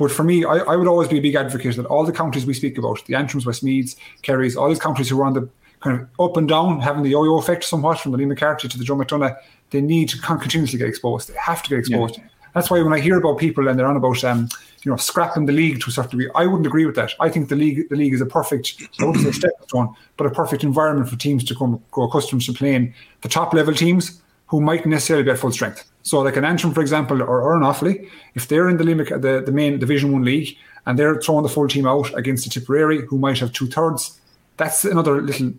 But 0.00 0.10
for 0.10 0.24
me, 0.24 0.46
I, 0.46 0.56
I 0.60 0.76
would 0.76 0.88
always 0.88 1.08
be 1.08 1.18
a 1.18 1.20
big 1.20 1.34
advocate 1.34 1.76
that 1.76 1.84
all 1.84 2.06
the 2.06 2.12
counties 2.12 2.46
we 2.46 2.54
speak 2.54 2.78
about, 2.78 3.04
the 3.04 3.12
Antrims, 3.12 3.44
Westmeaths, 3.44 3.96
Kerrys, 4.22 4.56
all 4.56 4.70
these 4.70 4.78
counties 4.78 5.10
who 5.10 5.20
are 5.20 5.26
on 5.26 5.34
the 5.34 5.46
kind 5.80 6.00
of 6.00 6.08
up 6.18 6.38
and 6.38 6.48
down, 6.48 6.80
having 6.80 7.02
the 7.02 7.10
yo-yo 7.10 7.36
effect 7.36 7.64
somewhat 7.64 8.00
from 8.00 8.12
the 8.12 8.16
Liam 8.16 8.28
McCarthy 8.28 8.66
to 8.66 8.78
the 8.78 8.82
Joe 8.82 8.96
McDonagh, 8.96 9.36
they 9.68 9.82
need 9.82 10.08
to 10.08 10.18
continuously 10.18 10.78
get 10.78 10.88
exposed. 10.88 11.28
They 11.28 11.36
have 11.38 11.62
to 11.64 11.68
get 11.68 11.80
exposed. 11.80 12.16
Yeah. 12.16 12.24
That's 12.54 12.70
why 12.70 12.80
when 12.80 12.94
I 12.94 12.98
hear 12.98 13.18
about 13.18 13.36
people 13.36 13.68
and 13.68 13.78
they're 13.78 13.86
on 13.86 13.96
about 13.96 14.24
um, 14.24 14.48
you 14.84 14.90
know 14.90 14.96
scrapping 14.96 15.44
the 15.44 15.52
league 15.52 15.82
to 15.82 15.90
a 15.90 15.92
certain 15.92 16.18
degree, 16.18 16.30
I 16.34 16.46
wouldn't 16.46 16.66
agree 16.66 16.86
with 16.86 16.96
that. 16.96 17.12
I 17.20 17.28
think 17.28 17.50
the 17.50 17.56
league 17.56 17.90
the 17.90 17.96
league 17.96 18.14
is 18.14 18.22
a 18.22 18.26
perfect 18.26 18.82
I 19.00 19.04
wouldn't 19.04 19.22
say 19.22 19.32
step 19.32 19.52
stone, 19.64 19.94
but 20.16 20.26
a 20.26 20.30
perfect 20.30 20.64
environment 20.64 21.10
for 21.10 21.16
teams 21.16 21.44
to 21.44 21.54
come 21.54 21.80
grow 21.90 22.04
accustomed 22.04 22.40
to 22.46 22.54
playing 22.54 22.94
the 23.20 23.28
top 23.28 23.52
level 23.52 23.74
teams 23.74 24.22
who 24.46 24.62
might 24.62 24.86
necessarily 24.86 25.24
be 25.24 25.30
at 25.30 25.38
full 25.38 25.52
strength. 25.52 25.89
So 26.02 26.20
like 26.20 26.36
an 26.36 26.44
Antrim, 26.44 26.72
for 26.72 26.80
example, 26.80 27.22
or, 27.22 27.42
Offaly, 27.60 28.08
if 28.34 28.48
they're 28.48 28.68
in 28.68 28.76
the, 28.78 28.84
the 28.84 29.42
the 29.44 29.52
main 29.52 29.78
Division 29.78 30.12
One 30.12 30.24
league 30.24 30.56
and 30.86 30.98
they're 30.98 31.20
throwing 31.20 31.42
the 31.42 31.48
full 31.48 31.68
team 31.68 31.86
out 31.86 32.16
against 32.18 32.44
the 32.44 32.50
Tipperary, 32.50 33.06
who 33.06 33.18
might 33.18 33.38
have 33.38 33.52
two 33.52 33.66
thirds, 33.66 34.18
that's 34.56 34.84
another 34.84 35.20
little 35.20 35.52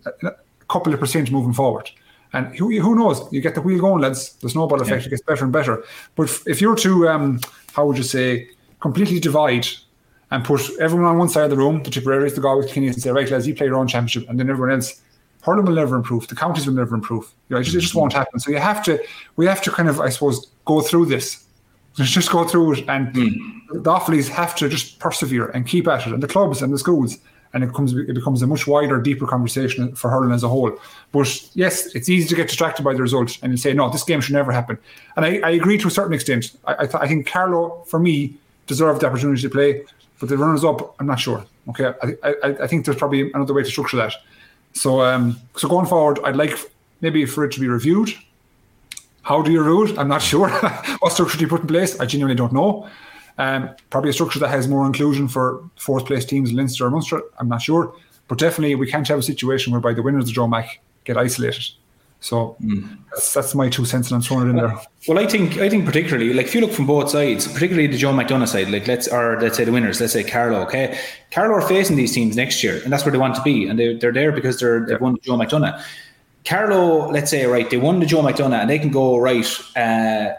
couple 0.68 0.94
of 0.94 1.00
percent 1.00 1.32
moving 1.32 1.54
forward. 1.54 1.92
And 2.34 2.56
who, 2.56 2.72
who 2.80 2.96
knows? 2.96 3.22
You 3.32 3.42
get 3.42 3.56
the 3.56 3.62
wheel 3.62 3.82
going, 3.82 4.02
lads. 4.02 4.34
The 4.36 4.50
snowball 4.50 4.82
effect 4.82 5.04
yeah. 5.04 5.10
gets 5.10 5.22
better 5.22 5.44
and 5.44 5.52
better. 5.52 5.84
But 6.16 6.32
if 6.48 6.62
you're 6.62 6.78
to, 6.78 7.10
um, 7.10 7.42
how 7.74 7.86
would 7.86 7.98
you 7.98 8.04
say, 8.04 8.48
completely 8.80 9.20
divide 9.20 9.68
and 10.32 10.46
put 10.46 10.62
everyone 10.80 11.08
on 11.08 11.18
one 11.18 11.28
side 11.28 11.44
of 11.44 11.50
the 11.50 11.58
room, 11.58 11.84
the 11.84 11.90
Tipperaries, 11.90 12.36
the 12.36 12.42
Galways, 12.42 12.68
the 12.68 12.72
Kenyans, 12.72 12.94
and 12.94 13.04
say, 13.04 13.12
right, 13.12 13.30
lads, 13.30 13.46
you 13.46 13.54
play 13.54 13.68
your 13.68 13.76
own 13.76 13.88
championship, 13.88 14.30
and 14.30 14.40
then 14.40 14.50
everyone 14.50 14.74
else, 14.76 15.02
hurling 15.42 15.66
will 15.66 15.74
never 15.74 15.96
improve. 15.96 16.28
The 16.28 16.36
counties 16.36 16.68
will 16.68 16.74
never 16.74 16.96
improve. 16.96 17.32
You 17.50 17.56
know, 17.56 17.60
it, 17.62 17.64
just, 17.64 17.76
it 17.76 17.82
just 17.82 17.96
won't 17.96 18.14
happen. 18.14 18.40
So 18.40 18.52
you 18.52 18.58
have 18.58 18.84
to, 18.86 19.04
we 19.36 19.46
have 19.46 19.62
to 19.64 19.72
kind 19.72 19.90
of, 19.90 20.00
I 20.00 20.10
suppose, 20.10 20.48
go 20.66 20.82
through 20.82 21.08
this. 21.08 21.46
Just 21.96 22.32
go 22.32 22.46
through 22.46 22.74
it, 22.74 22.86
and 22.88 23.14
mm. 23.14 23.34
the 23.84 23.92
Offaly's 23.92 24.30
have 24.30 24.56
to 24.56 24.70
just 24.70 25.00
persevere 25.00 25.48
and 25.50 25.68
keep 25.68 25.90
at 25.90 26.08
it, 26.08 26.14
and 26.14 26.24
the 26.24 26.28
clubs 26.28 26.62
and 26.62 26.72
the 26.72 26.80
schools 26.80 27.18
and 27.54 27.64
it 27.64 27.68
becomes 27.68 27.94
it 27.94 28.14
becomes 28.14 28.42
a 28.42 28.48
much 28.48 28.68
wider, 28.68 29.00
deeper 29.02 29.28
conversation 29.28 29.94
for 29.96 30.10
hurling 30.10 30.32
as 30.32 30.44
a 30.44 30.48
whole. 30.48 30.78
But 31.12 31.50
yes, 31.54 31.94
it's 31.96 32.10
easy 32.10 32.28
to 32.30 32.36
get 32.36 32.48
distracted 32.48 32.84
by 32.84 32.94
the 32.94 33.02
result 33.02 33.38
and 33.42 33.52
you 33.52 33.58
say, 33.58 33.74
no, 33.74 33.90
this 33.90 34.04
game 34.04 34.22
should 34.22 34.34
never 34.34 34.52
happen. 34.52 34.78
And 35.16 35.26
I, 35.26 35.40
I 35.44 35.50
agree 35.52 35.78
to 35.80 35.88
a 35.88 35.92
certain 35.92 36.14
extent. 36.14 36.56
I, 36.66 36.74
I, 36.74 36.86
th- 36.86 36.96
I, 36.96 37.08
think 37.08 37.28
Carlow, 37.28 37.84
for 37.88 38.00
me, 38.00 38.36
deserved 38.68 39.02
the 39.02 39.08
opportunity 39.08 39.42
to 39.42 39.50
play, 39.50 39.84
but 40.20 40.30
the 40.30 40.38
runners 40.38 40.64
up, 40.64 40.96
I'm 41.00 41.08
not 41.08 41.20
sure. 41.20 41.46
Okay, 41.70 41.94
I, 42.02 42.36
I, 42.44 42.50
I 42.64 42.68
think 42.68 42.86
there's 42.86 42.98
probably 42.98 43.32
another 43.34 43.54
way 43.54 43.64
to 43.64 43.70
structure 43.70 43.98
that. 43.98 44.14
So 44.74 45.02
um, 45.02 45.40
so 45.56 45.68
going 45.68 45.86
forward, 45.86 46.20
I'd 46.24 46.36
like 46.36 46.58
maybe 47.02 47.26
for 47.26 47.44
it 47.46 47.52
to 47.54 47.60
be 47.60 47.68
reviewed. 47.68 48.10
How 49.24 49.42
do 49.42 49.52
you 49.52 49.62
review 49.62 49.94
it? 49.94 50.00
I'm 50.00 50.08
not 50.08 50.22
sure. 50.32 50.50
what 51.00 51.12
structure 51.12 51.38
do 51.38 51.44
you 51.44 51.50
put 51.50 51.62
in 51.62 51.68
place? 51.68 52.00
I 52.00 52.06
genuinely 52.06 52.36
don't 52.36 52.54
know. 52.54 52.90
Um, 53.38 53.70
probably 53.90 54.10
a 54.10 54.14
structure 54.14 54.40
that 54.40 54.50
has 54.50 54.68
more 54.68 54.86
inclusion 54.86 55.28
for 55.28 55.64
fourth 55.76 56.06
place 56.06 56.26
teams, 56.26 56.52
Leinster 56.54 56.86
or 56.86 56.92
Munster. 56.92 57.22
I'm 57.40 57.48
not 57.48 57.62
sure, 57.62 57.96
but 58.28 58.38
definitely 58.38 58.76
we 58.76 58.90
can't 58.90 59.08
have 59.08 59.20
a 59.20 59.24
situation 59.24 59.72
whereby 59.72 59.94
the 59.94 60.02
winners 60.02 60.24
of 60.24 60.28
the 60.28 60.34
Joe 60.34 60.48
Mac 60.48 60.80
get 61.06 61.18
isolated. 61.18 61.64
So 62.22 62.56
mm. 62.62 62.98
that's, 63.12 63.34
that's 63.34 63.56
my 63.56 63.68
two 63.68 63.84
cents, 63.84 64.10
and 64.10 64.16
I'm 64.16 64.22
throwing 64.22 64.46
it 64.46 64.50
in 64.52 64.56
well, 64.58 64.68
there. 64.68 64.82
Well, 65.08 65.20
I 65.20 65.28
think 65.28 65.58
I 65.58 65.68
think 65.70 65.86
particularly 65.86 66.34
like 66.34 66.46
if 66.46 66.56
you 66.56 66.62
look 66.62 66.72
from 66.72 66.86
both 66.86 67.10
sides, 67.10 67.48
particularly 67.48 67.88
the 67.88 67.98
Joe 67.98 68.14
McDonagh 68.14 68.48
side, 68.48 68.70
like 68.70 68.88
let's 68.88 69.08
or 69.08 69.42
let's 69.42 69.58
say 69.58 69.64
the 69.66 69.72
winners, 69.72 70.00
let's 70.00 70.14
say 70.14 70.24
Carlow. 70.24 70.62
Okay, 70.62 71.00
Carlow 71.32 71.56
are 71.56 71.68
facing 71.68 71.96
these 71.96 72.14
teams 72.14 72.36
next 72.36 72.64
year, 72.64 72.80
and 72.84 72.94
that's 72.94 73.04
where 73.04 73.12
they 73.12 73.18
want 73.18 73.36
to 73.36 73.42
be, 73.42 73.68
and 73.68 73.80
they 73.80 73.96
they're 73.96 74.14
there 74.14 74.32
because 74.32 74.60
they're 74.60 74.86
they've 74.86 75.02
won 75.02 75.14
the 75.14 75.20
Joe 75.20 75.34
McDonagh. 75.36 75.84
Carlow, 76.46 77.10
let's 77.10 77.32
say 77.32 77.46
right, 77.48 77.68
they 77.70 77.78
won 77.78 78.00
the 78.00 78.06
Joe 78.06 78.22
McDonagh, 78.22 78.62
and 78.62 78.70
they 78.70 78.78
can 78.78 78.92
go 78.92 79.18
right. 79.18 79.48
Uh, 79.76 80.34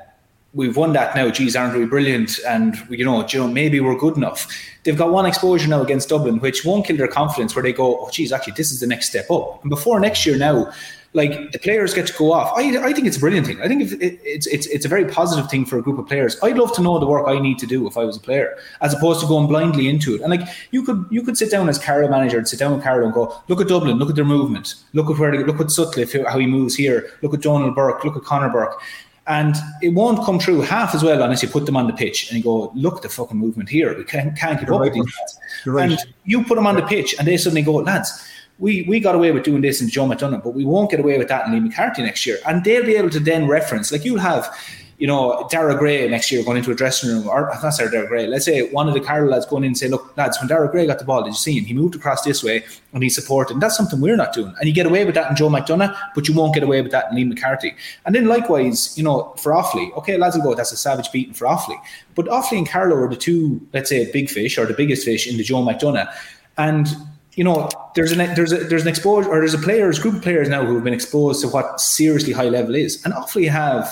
we've 0.54 0.76
won 0.76 0.92
that 0.92 1.16
now. 1.16 1.30
Geez, 1.30 1.56
aren't 1.56 1.76
we 1.76 1.84
brilliant? 1.84 2.38
And 2.46 2.76
you 2.90 3.04
know, 3.04 3.26
you 3.26 3.40
know, 3.40 3.48
maybe 3.48 3.80
we're 3.80 3.98
good 3.98 4.16
enough. 4.16 4.46
They've 4.84 4.96
got 4.96 5.10
one 5.10 5.26
exposure 5.26 5.66
now 5.68 5.82
against 5.82 6.10
Dublin, 6.10 6.38
which 6.38 6.64
won't 6.64 6.86
kill 6.86 6.96
their 6.96 7.08
confidence. 7.08 7.56
Where 7.56 7.62
they 7.64 7.72
go, 7.72 7.98
oh, 7.98 8.10
geez, 8.10 8.30
actually, 8.30 8.54
this 8.56 8.70
is 8.70 8.78
the 8.78 8.86
next 8.86 9.08
step 9.08 9.28
up. 9.32 9.62
And 9.62 9.70
before 9.70 9.98
next 9.98 10.24
year, 10.24 10.36
now, 10.36 10.72
like 11.14 11.52
the 11.52 11.58
players 11.58 11.92
get 11.92 12.06
to 12.06 12.12
go 12.14 12.32
off. 12.32 12.52
I, 12.56 12.62
I 12.78 12.92
think 12.92 13.06
it's 13.06 13.18
a 13.18 13.20
brilliant 13.20 13.46
thing. 13.46 13.60
I 13.60 13.68
think 13.68 13.82
if 13.82 13.92
it, 13.92 14.18
it's 14.24 14.46
it's 14.46 14.66
it's 14.66 14.84
a 14.84 14.88
very 14.88 15.04
positive 15.04 15.50
thing 15.50 15.66
for 15.66 15.78
a 15.78 15.82
group 15.82 15.98
of 15.98 16.06
players. 16.06 16.38
I'd 16.42 16.56
love 16.56 16.74
to 16.76 16.82
know 16.82 16.98
the 16.98 17.06
work 17.06 17.28
I 17.28 17.38
need 17.38 17.58
to 17.58 17.66
do 17.66 17.86
if 17.86 17.96
I 17.96 18.04
was 18.04 18.16
a 18.16 18.20
player, 18.20 18.56
as 18.80 18.94
opposed 18.94 19.20
to 19.20 19.26
going 19.26 19.46
blindly 19.46 19.88
into 19.88 20.14
it. 20.14 20.22
And 20.22 20.30
like 20.30 20.48
you 20.70 20.82
could 20.82 21.06
you 21.10 21.22
could 21.22 21.36
sit 21.36 21.50
down 21.50 21.68
as 21.68 21.78
Carlow 21.78 22.08
manager 22.08 22.38
and 22.38 22.48
sit 22.48 22.58
down 22.58 22.72
with 22.74 22.82
Carlow 22.82 23.04
and 23.04 23.12
go, 23.12 23.42
look 23.48 23.60
at 23.60 23.68
Dublin, 23.68 23.98
look 23.98 24.08
at 24.08 24.16
their 24.16 24.24
movement, 24.24 24.74
look 24.94 25.10
at 25.10 25.18
where 25.18 25.30
they, 25.36 25.44
look 25.44 25.60
at 25.60 25.70
Sutcliffe 25.70 26.14
how 26.26 26.38
he 26.38 26.46
moves 26.46 26.74
here, 26.74 27.10
look 27.20 27.34
at 27.34 27.42
Donal 27.42 27.72
Burke, 27.72 28.04
look 28.04 28.16
at 28.16 28.22
Conor 28.22 28.48
Burke. 28.48 28.80
And 29.28 29.54
it 29.82 29.90
won't 29.90 30.24
come 30.24 30.40
true 30.40 30.62
half 30.62 30.96
as 30.96 31.04
well 31.04 31.22
unless 31.22 31.44
you 31.44 31.48
put 31.48 31.64
them 31.64 31.76
on 31.76 31.86
the 31.86 31.92
pitch 31.92 32.28
and 32.28 32.38
you 32.38 32.42
go, 32.42 32.72
look 32.74 32.96
at 32.96 33.02
the 33.02 33.08
fucking 33.08 33.36
movement 33.36 33.68
here. 33.68 33.96
We 33.96 34.02
can't, 34.02 34.36
can't 34.36 34.58
keep 34.58 34.66
You're 34.66 34.74
up 34.74 34.80
right, 34.80 34.92
with 34.92 35.06
these 35.06 35.14
lads. 35.20 35.38
Right. 35.64 35.90
And 35.92 36.14
you 36.24 36.42
put 36.42 36.56
them 36.56 36.66
on 36.66 36.74
the 36.74 36.82
pitch 36.82 37.14
and 37.16 37.28
they 37.28 37.36
suddenly 37.36 37.62
go, 37.62 37.74
lads, 37.74 38.26
we, 38.58 38.82
we 38.82 39.00
got 39.00 39.14
away 39.14 39.32
with 39.32 39.44
doing 39.44 39.62
this 39.62 39.80
in 39.80 39.88
Joe 39.88 40.06
McDonagh, 40.06 40.42
but 40.42 40.50
we 40.50 40.64
won't 40.64 40.90
get 40.90 41.00
away 41.00 41.18
with 41.18 41.28
that 41.28 41.46
in 41.46 41.52
Liam 41.52 41.68
McCarthy 41.68 42.02
next 42.02 42.26
year. 42.26 42.38
And 42.46 42.64
they'll 42.64 42.84
be 42.84 42.96
able 42.96 43.10
to 43.10 43.20
then 43.20 43.48
reference, 43.48 43.90
like 43.90 44.04
you'll 44.04 44.20
have 44.20 44.54
you 45.02 45.08
know, 45.08 45.48
Dara 45.50 45.76
Gray 45.76 46.08
next 46.08 46.30
year 46.30 46.44
going 46.44 46.58
into 46.58 46.70
a 46.70 46.76
dressing 46.76 47.10
room, 47.10 47.26
or 47.26 47.50
not 47.60 47.70
sorry, 47.70 47.90
Dara 47.90 48.06
Gray. 48.06 48.28
Let's 48.28 48.44
say 48.44 48.70
one 48.70 48.86
of 48.86 48.94
the 48.94 49.00
Carlow 49.00 49.26
lads 49.26 49.44
going 49.44 49.64
in 49.64 49.70
and 49.70 49.76
say, 49.76 49.88
"Look, 49.88 50.16
lads, 50.16 50.38
when 50.38 50.46
Dara 50.46 50.70
Gray 50.70 50.86
got 50.86 51.00
the 51.00 51.04
ball, 51.04 51.24
did 51.24 51.30
you 51.30 51.34
see 51.34 51.58
him? 51.58 51.64
He 51.64 51.74
moved 51.74 51.96
across 51.96 52.22
this 52.22 52.44
way 52.44 52.64
and 52.92 53.02
he 53.02 53.10
supported." 53.10 53.54
And 53.54 53.60
that's 53.60 53.76
something 53.76 54.00
we're 54.00 54.14
not 54.14 54.32
doing. 54.32 54.54
And 54.60 54.68
you 54.68 54.72
get 54.72 54.86
away 54.86 55.04
with 55.04 55.16
that 55.16 55.28
in 55.28 55.34
Joe 55.34 55.48
McDonagh, 55.48 55.92
but 56.14 56.28
you 56.28 56.34
won't 56.34 56.54
get 56.54 56.62
away 56.62 56.82
with 56.82 56.92
that 56.92 57.10
in 57.10 57.16
Liam 57.16 57.30
McCarthy. 57.30 57.74
And 58.06 58.14
then 58.14 58.26
likewise, 58.26 58.96
you 58.96 59.02
know, 59.02 59.34
for 59.38 59.50
Offaly, 59.50 59.92
okay, 59.96 60.16
lads 60.16 60.36
will 60.36 60.44
go, 60.44 60.54
that's 60.54 60.70
a 60.70 60.76
savage 60.76 61.10
beating 61.10 61.34
for 61.34 61.46
Offaly. 61.46 61.80
But 62.14 62.26
Offaly 62.26 62.58
and 62.58 62.68
Carlow 62.68 62.94
are 62.94 63.08
the 63.08 63.16
two, 63.16 63.60
let's 63.72 63.88
say, 63.88 64.08
big 64.12 64.30
fish 64.30 64.56
or 64.56 64.66
the 64.66 64.74
biggest 64.74 65.04
fish 65.04 65.26
in 65.26 65.36
the 65.36 65.42
Joe 65.42 65.64
McDonagh. 65.64 66.14
And 66.58 66.86
you 67.34 67.44
know, 67.44 67.70
there's 67.94 68.12
an 68.12 68.18
there's 68.34 68.52
a 68.52 68.58
there's 68.58 68.82
an 68.82 68.88
exposure 68.88 69.28
or 69.28 69.38
there's 69.38 69.54
a 69.54 69.58
players 69.58 69.98
group 69.98 70.16
of 70.16 70.22
players 70.22 70.48
now 70.48 70.64
who 70.64 70.74
have 70.74 70.84
been 70.84 70.94
exposed 70.94 71.40
to 71.42 71.48
what 71.48 71.80
seriously 71.80 72.32
high 72.32 72.48
level 72.48 72.74
is, 72.74 73.02
and 73.04 73.14
Offaly 73.14 73.48
have 73.50 73.88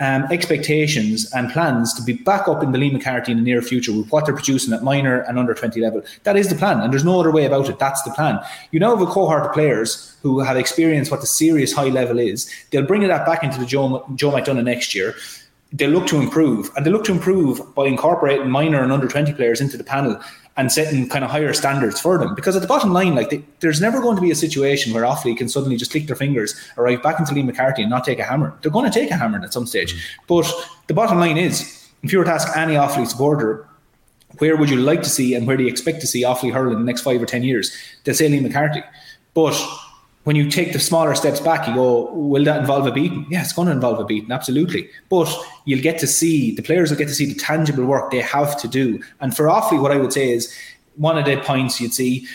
um, 0.00 0.24
expectations 0.30 1.30
and 1.32 1.52
plans 1.52 1.92
to 1.94 2.02
be 2.02 2.14
back 2.14 2.48
up 2.48 2.62
in 2.62 2.72
the 2.72 2.78
Liam 2.78 2.94
McCarthy 2.94 3.32
in 3.32 3.38
the 3.38 3.44
near 3.44 3.62
future 3.62 3.92
with 3.92 4.10
what 4.10 4.24
they're 4.24 4.34
producing 4.34 4.72
at 4.72 4.82
minor 4.82 5.20
and 5.20 5.38
under 5.38 5.54
20 5.54 5.78
level. 5.80 6.02
That 6.24 6.36
is 6.36 6.48
the 6.48 6.56
plan, 6.56 6.80
and 6.80 6.92
there's 6.92 7.04
no 7.04 7.20
other 7.20 7.30
way 7.30 7.44
about 7.44 7.68
it. 7.68 7.78
That's 7.78 8.02
the 8.02 8.10
plan. 8.10 8.40
You 8.72 8.80
now 8.80 8.96
have 8.96 9.06
a 9.06 9.10
cohort 9.10 9.46
of 9.46 9.52
players 9.52 10.16
who 10.22 10.40
have 10.40 10.56
experienced 10.56 11.10
what 11.10 11.20
the 11.20 11.26
serious 11.26 11.72
high 11.72 11.90
level 11.90 12.18
is. 12.18 12.50
They'll 12.70 12.86
bring 12.86 13.06
that 13.06 13.26
back 13.26 13.44
into 13.44 13.60
the 13.60 13.66
Joe, 13.66 14.04
Joe 14.14 14.32
McDonagh 14.32 14.64
next 14.64 14.94
year. 14.94 15.14
They 15.72 15.86
look 15.86 16.08
to 16.08 16.16
improve, 16.16 16.70
and 16.76 16.84
they 16.84 16.90
look 16.90 17.04
to 17.04 17.12
improve 17.12 17.60
by 17.76 17.86
incorporating 17.86 18.50
minor 18.50 18.82
and 18.82 18.90
under 18.90 19.06
20 19.06 19.34
players 19.34 19.60
into 19.60 19.76
the 19.76 19.84
panel 19.84 20.20
and 20.60 20.70
setting 20.70 21.08
kind 21.08 21.24
of 21.24 21.30
higher 21.30 21.54
standards 21.54 21.98
for 21.98 22.18
them. 22.18 22.34
Because 22.34 22.54
at 22.54 22.60
the 22.60 22.68
bottom 22.68 22.92
line, 22.92 23.14
like 23.14 23.30
they, 23.30 23.42
there's 23.60 23.80
never 23.80 23.98
going 24.02 24.14
to 24.14 24.20
be 24.20 24.30
a 24.30 24.34
situation 24.34 24.92
where 24.92 25.04
Offaly 25.04 25.34
can 25.34 25.48
suddenly 25.48 25.76
just 25.76 25.90
click 25.90 26.06
their 26.06 26.14
fingers, 26.14 26.54
arrive 26.76 27.02
back 27.02 27.18
into 27.18 27.32
Liam 27.32 27.46
McCarthy 27.46 27.80
and 27.80 27.90
not 27.90 28.04
take 28.04 28.18
a 28.18 28.24
hammer. 28.24 28.54
They're 28.60 28.70
going 28.70 28.90
to 28.90 28.96
take 28.96 29.10
a 29.10 29.16
hammer 29.16 29.42
at 29.42 29.54
some 29.54 29.66
stage. 29.66 30.18
But 30.28 30.46
the 30.86 30.92
bottom 30.92 31.18
line 31.18 31.38
is, 31.38 31.88
if 32.02 32.12
you 32.12 32.18
were 32.18 32.26
to 32.26 32.30
ask 32.30 32.54
any 32.58 32.74
Offaly 32.74 33.06
supporter, 33.06 33.66
where 34.38 34.54
would 34.56 34.68
you 34.68 34.76
like 34.76 35.02
to 35.02 35.08
see 35.08 35.34
and 35.34 35.46
where 35.46 35.56
do 35.56 35.62
you 35.62 35.70
expect 35.70 36.02
to 36.02 36.06
see 36.06 36.24
Offaly 36.24 36.52
hurl 36.52 36.72
in 36.72 36.78
the 36.78 36.84
next 36.84 37.00
five 37.00 37.22
or 37.22 37.26
ten 37.26 37.42
years? 37.42 37.74
They'll 38.04 38.14
say 38.14 38.28
Liam 38.28 38.42
McCarthy. 38.42 38.82
But 39.32 39.58
when 40.24 40.36
you 40.36 40.50
take 40.50 40.72
the 40.72 40.78
smaller 40.78 41.14
steps 41.14 41.40
back, 41.40 41.66
you 41.66 41.74
go, 41.74 42.12
will 42.12 42.44
that 42.44 42.60
involve 42.60 42.86
a 42.86 42.92
beating? 42.92 43.26
Yeah, 43.30 43.40
it's 43.40 43.54
going 43.54 43.66
to 43.66 43.72
involve 43.72 43.98
a 43.98 44.04
beating, 44.04 44.30
absolutely. 44.30 44.88
But 45.08 45.34
you'll 45.64 45.80
get 45.80 45.98
to 46.00 46.06
see, 46.06 46.54
the 46.54 46.62
players 46.62 46.90
will 46.90 46.98
get 46.98 47.08
to 47.08 47.14
see 47.14 47.26
the 47.26 47.38
tangible 47.38 47.84
work 47.84 48.10
they 48.10 48.20
have 48.20 48.60
to 48.60 48.68
do. 48.68 49.02
And 49.20 49.34
for 49.34 49.46
Offaly, 49.46 49.80
what 49.80 49.92
I 49.92 49.96
would 49.96 50.12
say 50.12 50.30
is 50.30 50.54
one 50.96 51.16
of 51.16 51.24
the 51.24 51.38
points 51.38 51.80
you'd 51.80 51.94
see 51.94 52.26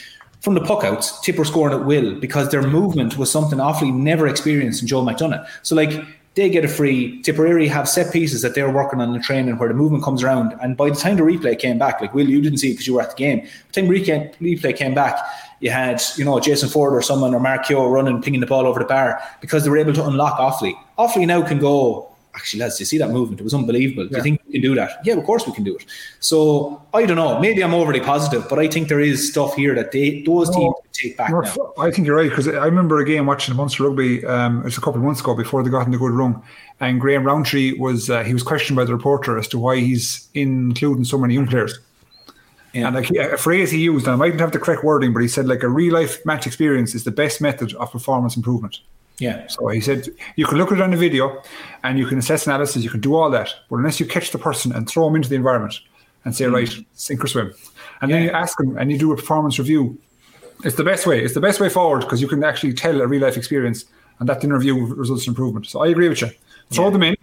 from 0.41 0.55
the 0.55 0.61
puckouts, 0.61 1.21
Tipper 1.21 1.45
scoring 1.45 1.79
at 1.79 1.85
will 1.85 2.19
because 2.19 2.49
their 2.49 2.61
movement 2.61 3.17
was 3.17 3.31
something 3.31 3.59
Offaly 3.59 3.93
never 3.93 4.27
experienced 4.27 4.81
in 4.81 4.87
Joe 4.87 5.03
McDonagh. 5.03 5.47
So, 5.63 5.75
like, 5.75 5.91
they 6.35 6.49
get 6.49 6.65
a 6.65 6.67
free. 6.67 7.21
Tipperary 7.21 7.67
have 7.67 7.87
set 7.87 8.11
pieces 8.11 8.41
that 8.41 8.55
they're 8.55 8.71
working 8.71 8.99
on 8.99 9.09
in 9.09 9.13
the 9.13 9.23
training 9.23 9.57
where 9.57 9.69
the 9.69 9.75
movement 9.75 10.03
comes 10.03 10.21
around. 10.21 10.53
And 10.61 10.75
by 10.75 10.89
the 10.89 10.95
time 10.95 11.15
the 11.15 11.23
replay 11.23 11.57
came 11.57 11.79
back, 11.79 12.01
like 12.01 12.13
Will, 12.13 12.29
you 12.29 12.41
didn't 12.41 12.59
see 12.59 12.69
it 12.69 12.73
because 12.73 12.87
you 12.87 12.95
were 12.95 13.01
at 13.01 13.11
the 13.11 13.15
game. 13.15 13.39
By 13.39 13.47
the 13.73 13.81
time 13.81 13.89
replay, 13.89 14.35
replay 14.37 14.75
came 14.75 14.93
back, 14.93 15.17
you 15.65 15.71
had 15.71 15.99
you 16.15 16.23
know 16.23 16.39
Jason 16.39 16.69
Forde 16.69 16.93
or 16.93 17.01
someone 17.01 17.33
or 17.33 17.39
Mark 17.39 17.65
Kehoe 17.65 17.89
running, 17.89 18.21
pinging 18.21 18.39
the 18.39 18.45
ball 18.45 18.67
over 18.67 18.79
the 18.79 18.85
bar 18.85 19.19
because 19.41 19.63
they 19.63 19.71
were 19.71 19.79
able 19.79 19.93
to 19.93 20.05
unlock 20.05 20.37
Offaly. 20.37 20.75
Offaly 20.99 21.25
now 21.25 21.41
can 21.41 21.57
go. 21.57 22.11
Actually, 22.35 22.59
lads, 22.59 22.79
you 22.79 22.85
see 22.85 22.97
that 22.97 23.09
movement? 23.09 23.39
It 23.39 23.43
was 23.43 23.53
unbelievable. 23.53 24.07
Do 24.07 24.17
you 24.17 24.21
think 24.21 24.41
we 24.45 24.51
can 24.51 24.61
do 24.61 24.75
that? 24.75 24.99
Yeah, 25.05 25.15
of 25.15 25.23
course 25.23 25.47
we 25.47 25.53
can 25.53 25.63
do 25.63 25.75
it. 25.77 25.85
So 26.19 26.81
I 26.93 27.05
don't 27.05 27.15
know. 27.15 27.39
Maybe 27.39 27.63
I'm 27.63 27.73
overly 27.73 28.01
positive, 28.01 28.45
but 28.47 28.59
I 28.59 28.67
think 28.67 28.89
there 28.89 28.99
is 28.99 29.31
stuff 29.31 29.55
here 29.55 29.73
that 29.73 29.91
they 29.91 30.21
those 30.21 30.53
teams 30.53 30.75
can 30.83 30.91
take 30.91 31.17
back. 31.17 31.31
I 31.79 31.89
think 31.89 32.05
you're 32.05 32.17
right 32.17 32.29
because 32.29 32.47
I 32.47 32.65
remember 32.65 32.99
a 32.99 33.05
game 33.05 33.25
watching 33.25 33.53
the 33.53 33.57
Munster 33.57 33.85
rugby. 33.85 34.23
Um, 34.25 34.59
it 34.59 34.65
was 34.65 34.77
a 34.77 34.81
couple 34.81 34.99
of 34.99 35.05
months 35.05 35.21
ago 35.21 35.33
before 35.33 35.63
they 35.63 35.71
got 35.71 35.85
in 35.87 35.91
the 35.91 35.97
good 35.97 36.11
run, 36.11 36.39
and 36.79 37.01
Graham 37.01 37.23
Rowntree 37.23 37.79
was 37.79 38.11
uh, 38.11 38.23
he 38.23 38.33
was 38.33 38.43
questioned 38.43 38.75
by 38.75 38.85
the 38.85 38.93
reporter 38.93 39.39
as 39.39 39.47
to 39.47 39.57
why 39.57 39.77
he's 39.77 40.27
including 40.35 41.05
so 41.05 41.17
many 41.17 41.33
young 41.33 41.47
players. 41.47 41.79
Yeah. 42.75 42.87
And 42.87 42.95
like 42.95 43.05
he- 43.05 43.17
a 43.17 43.37
phrase 43.37 43.71
he 43.71 43.79
used, 43.79 44.05
and 44.05 44.13
I 44.13 44.17
mightn't 44.17 44.41
have 44.41 44.51
the 44.51 44.59
correct 44.59 44.83
wording, 44.83 45.13
but 45.13 45.21
he 45.21 45.29
said 45.29 45.47
like 45.47 45.63
a 45.63 45.69
real 45.69 45.93
life 45.93 46.23
match 46.25 46.45
experience 46.45 46.93
is 46.93 47.05
the 47.05 47.11
best 47.11 47.39
method 47.39 47.73
of 47.75 47.91
performance 47.91 48.35
improvement. 48.35 48.79
Yeah, 49.17 49.47
So 49.47 49.69
he 49.69 49.79
said 49.79 50.09
you 50.35 50.45
can 50.45 50.57
look 50.57 50.73
at 50.73 50.79
it 50.79 50.81
on 50.81 50.91
the 50.91 50.97
video 50.97 51.41
and 51.83 51.97
you 51.97 52.05
can 52.05 52.17
assess 52.17 52.45
analysis, 52.47 52.83
you 52.83 52.89
can 52.89 52.99
do 52.99 53.15
all 53.15 53.29
that, 53.31 53.49
but 53.69 53.77
unless 53.77 53.97
you 53.97 54.05
catch 54.05 54.31
the 54.31 54.37
person 54.37 54.73
and 54.73 54.89
throw 54.89 55.05
them 55.05 55.15
into 55.15 55.29
the 55.29 55.35
environment 55.35 55.79
and 56.25 56.35
say, 56.35 56.47
right, 56.47 56.69
sink 56.95 57.23
or 57.23 57.27
swim, 57.27 57.53
and 58.01 58.11
then 58.11 58.23
you 58.23 58.31
ask 58.31 58.57
them 58.57 58.77
and 58.77 58.91
you 58.91 58.97
do 58.97 59.13
a 59.13 59.15
performance 59.15 59.57
review, 59.57 59.97
it's 60.65 60.75
the 60.75 60.83
best 60.83 61.07
way. 61.07 61.23
It's 61.23 61.33
the 61.33 61.39
best 61.39 61.61
way 61.61 61.69
forward 61.69 62.01
because 62.01 62.21
you 62.21 62.27
can 62.27 62.43
actually 62.43 62.73
tell 62.73 62.99
a 62.99 63.07
real 63.07 63.21
life 63.21 63.37
experience, 63.37 63.85
and 64.19 64.27
that 64.27 64.43
interview 64.43 64.85
results 64.85 65.27
in 65.27 65.31
improvement. 65.31 65.65
So 65.67 65.79
I 65.81 65.87
agree 65.87 66.09
with 66.09 66.21
you. 66.21 66.31
Throw 66.71 66.89
them 66.89 67.03
in, 67.03 67.15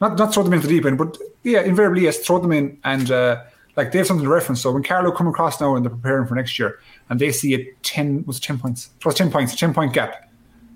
not 0.00 0.16
not 0.16 0.32
throw 0.32 0.44
them 0.44 0.54
into 0.54 0.66
the 0.66 0.74
deep 0.74 0.86
end, 0.86 0.96
but 0.96 1.18
yeah, 1.42 1.60
invariably 1.60 2.04
yes, 2.04 2.20
throw 2.20 2.38
them 2.38 2.52
in 2.52 2.78
and. 2.84 3.10
Uh, 3.10 3.42
like 3.76 3.92
they 3.92 3.98
have 3.98 4.06
something 4.06 4.24
to 4.24 4.30
reference. 4.30 4.62
So 4.62 4.72
when 4.72 4.82
Carlow 4.82 5.12
come 5.12 5.26
across 5.26 5.60
now 5.60 5.74
and 5.76 5.84
they're 5.84 5.90
preparing 5.90 6.26
for 6.26 6.34
next 6.34 6.58
year, 6.58 6.78
and 7.10 7.20
they 7.20 7.32
see 7.32 7.54
a 7.54 7.72
ten 7.82 8.24
was 8.26 8.40
ten 8.40 8.58
points, 8.58 8.90
it 8.98 9.04
was 9.04 9.14
ten 9.14 9.30
points, 9.30 9.54
a 9.54 9.56
ten 9.56 9.74
point 9.74 9.92
gap, 9.92 10.30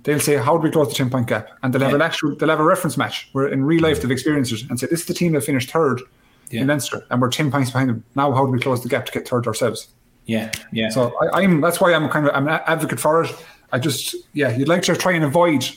they'll 0.05 0.21
say, 0.21 0.37
"How 0.37 0.57
do 0.57 0.63
we 0.63 0.71
close 0.71 0.89
the 0.89 0.95
ten 0.95 1.11
point 1.11 1.27
gap?" 1.27 1.51
And 1.63 1.73
they'll 1.73 1.83
have 1.83 1.95
an 1.95 2.03
actual, 2.03 2.35
they'll 2.37 2.49
have 2.49 2.61
a 2.61 2.65
reference 2.65 2.97
match 2.97 3.29
where 3.33 3.49
in 3.49 3.65
real 3.65 3.83
life 3.83 4.01
they've 4.03 4.11
experienced 4.11 4.53
it, 4.53 4.69
and 4.69 4.79
say, 4.79 4.87
"This 4.91 5.01
is 5.01 5.07
the 5.07 5.15
team 5.15 5.33
that 5.33 5.43
finished 5.43 5.71
third 5.71 6.03
Yeah. 6.51 6.63
in 6.63 6.67
Leinster, 6.69 7.05
and 7.11 7.21
we're 7.21 7.31
ten 7.31 7.51
points 7.51 7.71
behind 7.71 7.91
them. 7.91 8.05
Now, 8.15 8.33
how 8.33 8.47
do 8.47 8.53
we 8.53 8.59
close 8.59 8.83
the 8.83 8.89
gap 8.89 9.07
to 9.07 9.13
get 9.13 9.29
third 9.29 9.47
ourselves?" 9.47 9.89
yeah, 10.27 10.51
yeah. 10.73 10.91
So 10.91 11.13
I, 11.23 11.43
I'm 11.43 11.61
that's 11.61 11.81
why 11.81 11.95
I'm 11.95 12.09
kind 12.09 12.27
of 12.27 12.35
I'm 12.35 12.49
an 12.49 12.61
advocate 12.67 13.01
for 13.01 13.25
it. 13.25 13.35
I 13.73 13.79
just 13.79 14.15
yeah, 14.33 14.57
you'd 14.57 14.69
like 14.69 14.83
to 14.83 14.97
try 14.97 15.13
and 15.13 15.25
avoid 15.25 15.69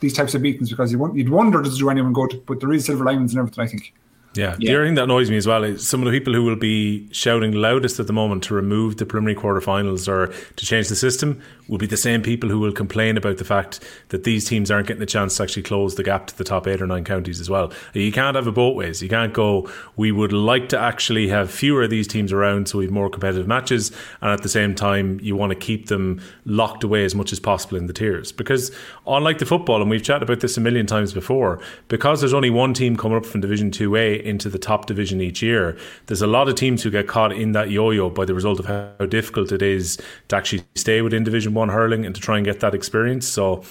these 0.00 0.12
types 0.12 0.34
of 0.34 0.42
beatings 0.42 0.70
because 0.70 0.92
you 0.92 0.98
want 0.98 1.16
you'd 1.16 1.28
wonder 1.28 1.60
does 1.62 1.78
do 1.78 1.90
anyone 1.90 2.12
good, 2.12 2.42
but 2.46 2.60
there 2.60 2.72
is 2.72 2.86
silver 2.86 3.04
linings 3.04 3.32
and 3.32 3.40
everything. 3.40 3.64
I 3.64 3.66
think. 3.68 3.94
Yeah. 4.34 4.56
the 4.58 4.74
other 4.74 4.84
thing 4.84 4.94
that 4.94 5.04
annoys 5.04 5.30
me 5.30 5.36
as 5.36 5.46
well 5.46 5.64
is 5.64 5.88
some 5.88 6.00
of 6.00 6.12
the 6.12 6.16
people 6.16 6.32
who 6.32 6.44
will 6.44 6.56
be 6.56 7.08
shouting 7.12 7.52
loudest 7.52 7.98
at 7.98 8.06
the 8.06 8.12
moment 8.12 8.44
to 8.44 8.54
remove 8.54 8.96
the 8.96 9.06
preliminary 9.06 9.34
quarterfinals 9.40 10.06
or 10.06 10.28
to 10.28 10.66
change 10.66 10.88
the 10.88 10.96
system 10.96 11.40
will 11.68 11.78
be 11.78 11.86
the 11.86 11.96
same 11.96 12.22
people 12.22 12.48
who 12.48 12.58
will 12.58 12.72
complain 12.72 13.16
about 13.16 13.38
the 13.38 13.44
fact 13.44 13.80
that 14.08 14.24
these 14.24 14.44
teams 14.48 14.70
aren't 14.70 14.86
getting 14.86 15.00
the 15.00 15.06
chance 15.06 15.36
to 15.36 15.42
actually 15.42 15.62
close 15.62 15.94
the 15.96 16.02
gap 16.02 16.26
to 16.26 16.38
the 16.38 16.44
top 16.44 16.66
eight 16.66 16.80
or 16.80 16.86
nine 16.86 17.04
counties 17.04 17.40
as 17.40 17.50
well. 17.50 17.72
You 17.92 18.10
can't 18.10 18.36
have 18.36 18.46
it 18.46 18.54
both 18.54 18.76
ways. 18.76 19.02
You 19.02 19.08
can't 19.08 19.32
go, 19.32 19.70
we 19.96 20.12
would 20.12 20.32
like 20.32 20.68
to 20.70 20.78
actually 20.78 21.28
have 21.28 21.50
fewer 21.50 21.82
of 21.82 21.90
these 21.90 22.08
teams 22.08 22.32
around 22.32 22.68
so 22.68 22.78
we 22.78 22.84
have 22.84 22.92
more 22.92 23.10
competitive 23.10 23.46
matches, 23.46 23.92
and 24.20 24.30
at 24.30 24.42
the 24.42 24.48
same 24.48 24.74
time, 24.74 25.20
you 25.20 25.36
want 25.36 25.50
to 25.50 25.56
keep 25.56 25.88
them 25.88 26.20
locked 26.44 26.84
away 26.84 27.04
as 27.04 27.14
much 27.14 27.32
as 27.32 27.40
possible 27.40 27.76
in 27.76 27.86
the 27.86 27.92
tiers. 27.92 28.32
Because 28.32 28.70
unlike 29.06 29.38
the 29.38 29.46
football, 29.46 29.80
and 29.80 29.90
we've 29.90 30.02
chatted 30.02 30.22
about 30.22 30.40
this 30.40 30.56
a 30.56 30.60
million 30.60 30.86
times 30.86 31.12
before, 31.12 31.60
because 31.88 32.20
there's 32.20 32.34
only 32.34 32.50
one 32.50 32.72
team 32.72 32.96
coming 32.96 33.18
up 33.18 33.26
from 33.26 33.40
Division 33.40 33.70
2A 33.70 34.17
into 34.24 34.48
the 34.48 34.58
top 34.58 34.86
division 34.86 35.20
each 35.20 35.42
year, 35.42 35.76
there's 36.06 36.22
a 36.22 36.26
lot 36.26 36.48
of 36.48 36.54
teams 36.54 36.82
who 36.82 36.90
get 36.90 37.06
caught 37.06 37.32
in 37.32 37.52
that 37.52 37.70
yo 37.70 37.90
yo 37.90 38.10
by 38.10 38.24
the 38.24 38.34
result 38.34 38.58
of 38.60 38.66
how, 38.66 39.06
difficult 39.06 39.52
it 39.52 39.62
is 39.62 39.98
to 40.28 40.36
actually 40.36 40.62
stay 40.74 41.00
within 41.02 41.24
Division 41.24 41.54
1 41.54 41.68
hurling 41.68 42.04
and 42.04 42.14
to 42.14 42.20
try 42.20 42.36
and 42.36 42.44
get 42.44 42.60
that 42.60 42.74
experience. 42.74 43.26
So, 43.26 43.64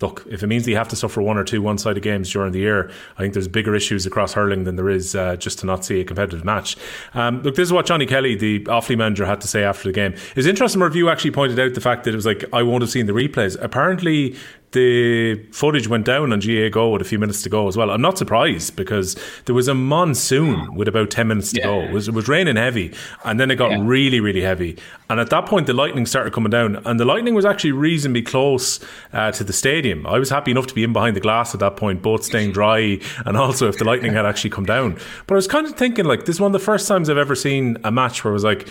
look, 0.00 0.26
if 0.30 0.42
it 0.42 0.46
means 0.46 0.64
that 0.64 0.70
you 0.70 0.76
have 0.76 0.88
to 0.88 0.96
suffer 0.96 1.22
one 1.22 1.36
or 1.36 1.44
two 1.44 1.62
one 1.62 1.78
sided 1.78 2.02
games 2.02 2.30
during 2.30 2.52
the 2.52 2.58
year, 2.58 2.90
I 3.16 3.22
think 3.22 3.34
there's 3.34 3.48
bigger 3.48 3.74
issues 3.74 4.06
across 4.06 4.34
hurling 4.34 4.64
than 4.64 4.76
there 4.76 4.88
is 4.88 5.14
uh, 5.14 5.36
just 5.36 5.58
to 5.60 5.66
not 5.66 5.84
see 5.84 6.00
a 6.00 6.04
competitive 6.04 6.44
match. 6.44 6.76
Um, 7.14 7.42
look, 7.42 7.54
this 7.56 7.68
is 7.68 7.72
what 7.72 7.86
Johnny 7.86 8.06
Kelly, 8.06 8.36
the 8.36 8.60
Offaly 8.64 8.96
manager, 8.96 9.26
had 9.26 9.40
to 9.40 9.48
say 9.48 9.64
after 9.64 9.88
the 9.88 9.92
game. 9.92 10.14
It's 10.34 10.46
interesting, 10.46 10.80
review 10.80 11.08
actually 11.08 11.32
pointed 11.32 11.58
out 11.58 11.74
the 11.74 11.80
fact 11.80 12.04
that 12.04 12.12
it 12.12 12.16
was 12.16 12.26
like, 12.26 12.44
I 12.52 12.62
won't 12.62 12.82
have 12.82 12.90
seen 12.90 13.06
the 13.06 13.12
replays. 13.12 13.60
Apparently, 13.60 14.36
the 14.72 15.36
footage 15.52 15.88
went 15.88 16.04
down 16.04 16.32
on 16.32 16.40
GAAGO 16.40 16.92
with 16.92 17.00
a 17.02 17.04
few 17.04 17.18
minutes 17.18 17.42
to 17.42 17.48
go 17.48 17.66
as 17.68 17.76
well. 17.76 17.90
I'm 17.90 18.02
not 18.02 18.18
surprised 18.18 18.76
because 18.76 19.16
there 19.46 19.54
was 19.54 19.68
a 19.68 19.74
monsoon 19.74 20.74
with 20.74 20.88
about 20.88 21.10
10 21.10 21.28
minutes 21.28 21.52
to 21.52 21.60
go. 21.60 21.80
It 21.82 21.92
was, 21.92 22.08
it 22.08 22.14
was 22.14 22.28
raining 22.28 22.56
heavy 22.56 22.92
and 23.24 23.40
then 23.40 23.50
it 23.50 23.56
got 23.56 23.70
Yeah. 23.70 23.78
really, 23.80 24.20
really 24.20 24.42
heavy. 24.42 24.76
And 25.08 25.18
at 25.20 25.30
that 25.30 25.46
point, 25.46 25.66
the 25.66 25.72
lightning 25.72 26.04
started 26.04 26.32
coming 26.32 26.50
down 26.50 26.76
and 26.84 26.98
the 27.00 27.04
lightning 27.04 27.34
was 27.34 27.44
actually 27.44 27.72
reasonably 27.72 28.22
close 28.22 28.80
uh, 29.12 29.30
to 29.32 29.44
the 29.44 29.52
stadium. 29.52 30.06
I 30.06 30.18
was 30.18 30.30
happy 30.30 30.50
enough 30.50 30.66
to 30.66 30.74
be 30.74 30.82
in 30.84 30.92
behind 30.92 31.16
the 31.16 31.20
glass 31.20 31.54
at 31.54 31.60
that 31.60 31.76
point, 31.76 32.02
both 32.02 32.24
staying 32.24 32.52
dry 32.52 33.00
and 33.24 33.36
also 33.36 33.68
if 33.68 33.78
the 33.78 33.84
lightning 33.84 34.12
had 34.12 34.26
actually 34.26 34.50
come 34.50 34.66
down. 34.66 34.98
But 35.26 35.34
I 35.34 35.36
was 35.36 35.46
kind 35.48 35.66
of 35.66 35.74
thinking, 35.74 36.04
like, 36.04 36.26
this 36.26 36.36
is 36.36 36.40
one 36.40 36.48
of 36.54 36.60
the 36.60 36.64
first 36.64 36.86
times 36.88 37.08
I've 37.08 37.16
ever 37.18 37.34
seen 37.34 37.78
a 37.84 37.90
match 37.92 38.24
where 38.24 38.32
I 38.32 38.34
was 38.34 38.44
like, 38.44 38.68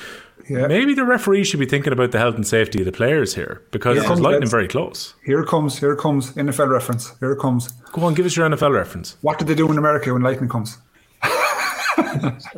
Yeah. 0.47 0.67
maybe 0.67 0.93
the 0.93 1.05
referee 1.05 1.43
should 1.43 1.59
be 1.59 1.65
thinking 1.65 1.91
about 1.91 2.11
the 2.11 2.19
health 2.19 2.35
and 2.35 2.45
safety 2.45 2.79
of 2.79 2.85
the 2.85 2.91
players 2.91 3.33
here 3.33 3.63
because 3.71 3.95
Here 3.95 4.01
there's 4.01 4.07
comes 4.07 4.21
lightning 4.21 4.49
very 4.49 4.67
close. 4.67 5.15
Here 5.25 5.39
it 5.39 5.47
comes, 5.47 5.79
here 5.79 5.93
it 5.93 5.99
comes, 5.99 6.33
NFL 6.33 6.69
reference. 6.69 7.17
Here 7.19 7.31
it 7.31 7.39
comes. 7.39 7.71
Go 7.91 8.03
on, 8.03 8.13
give 8.13 8.25
us 8.25 8.35
your 8.37 8.47
NFL 8.47 8.71
reference. 8.73 9.17
What 9.21 9.39
did 9.39 9.47
they 9.47 9.55
do 9.55 9.71
in 9.71 9.77
America 9.77 10.13
when 10.13 10.21
lightning 10.21 10.49
comes? 10.49 10.77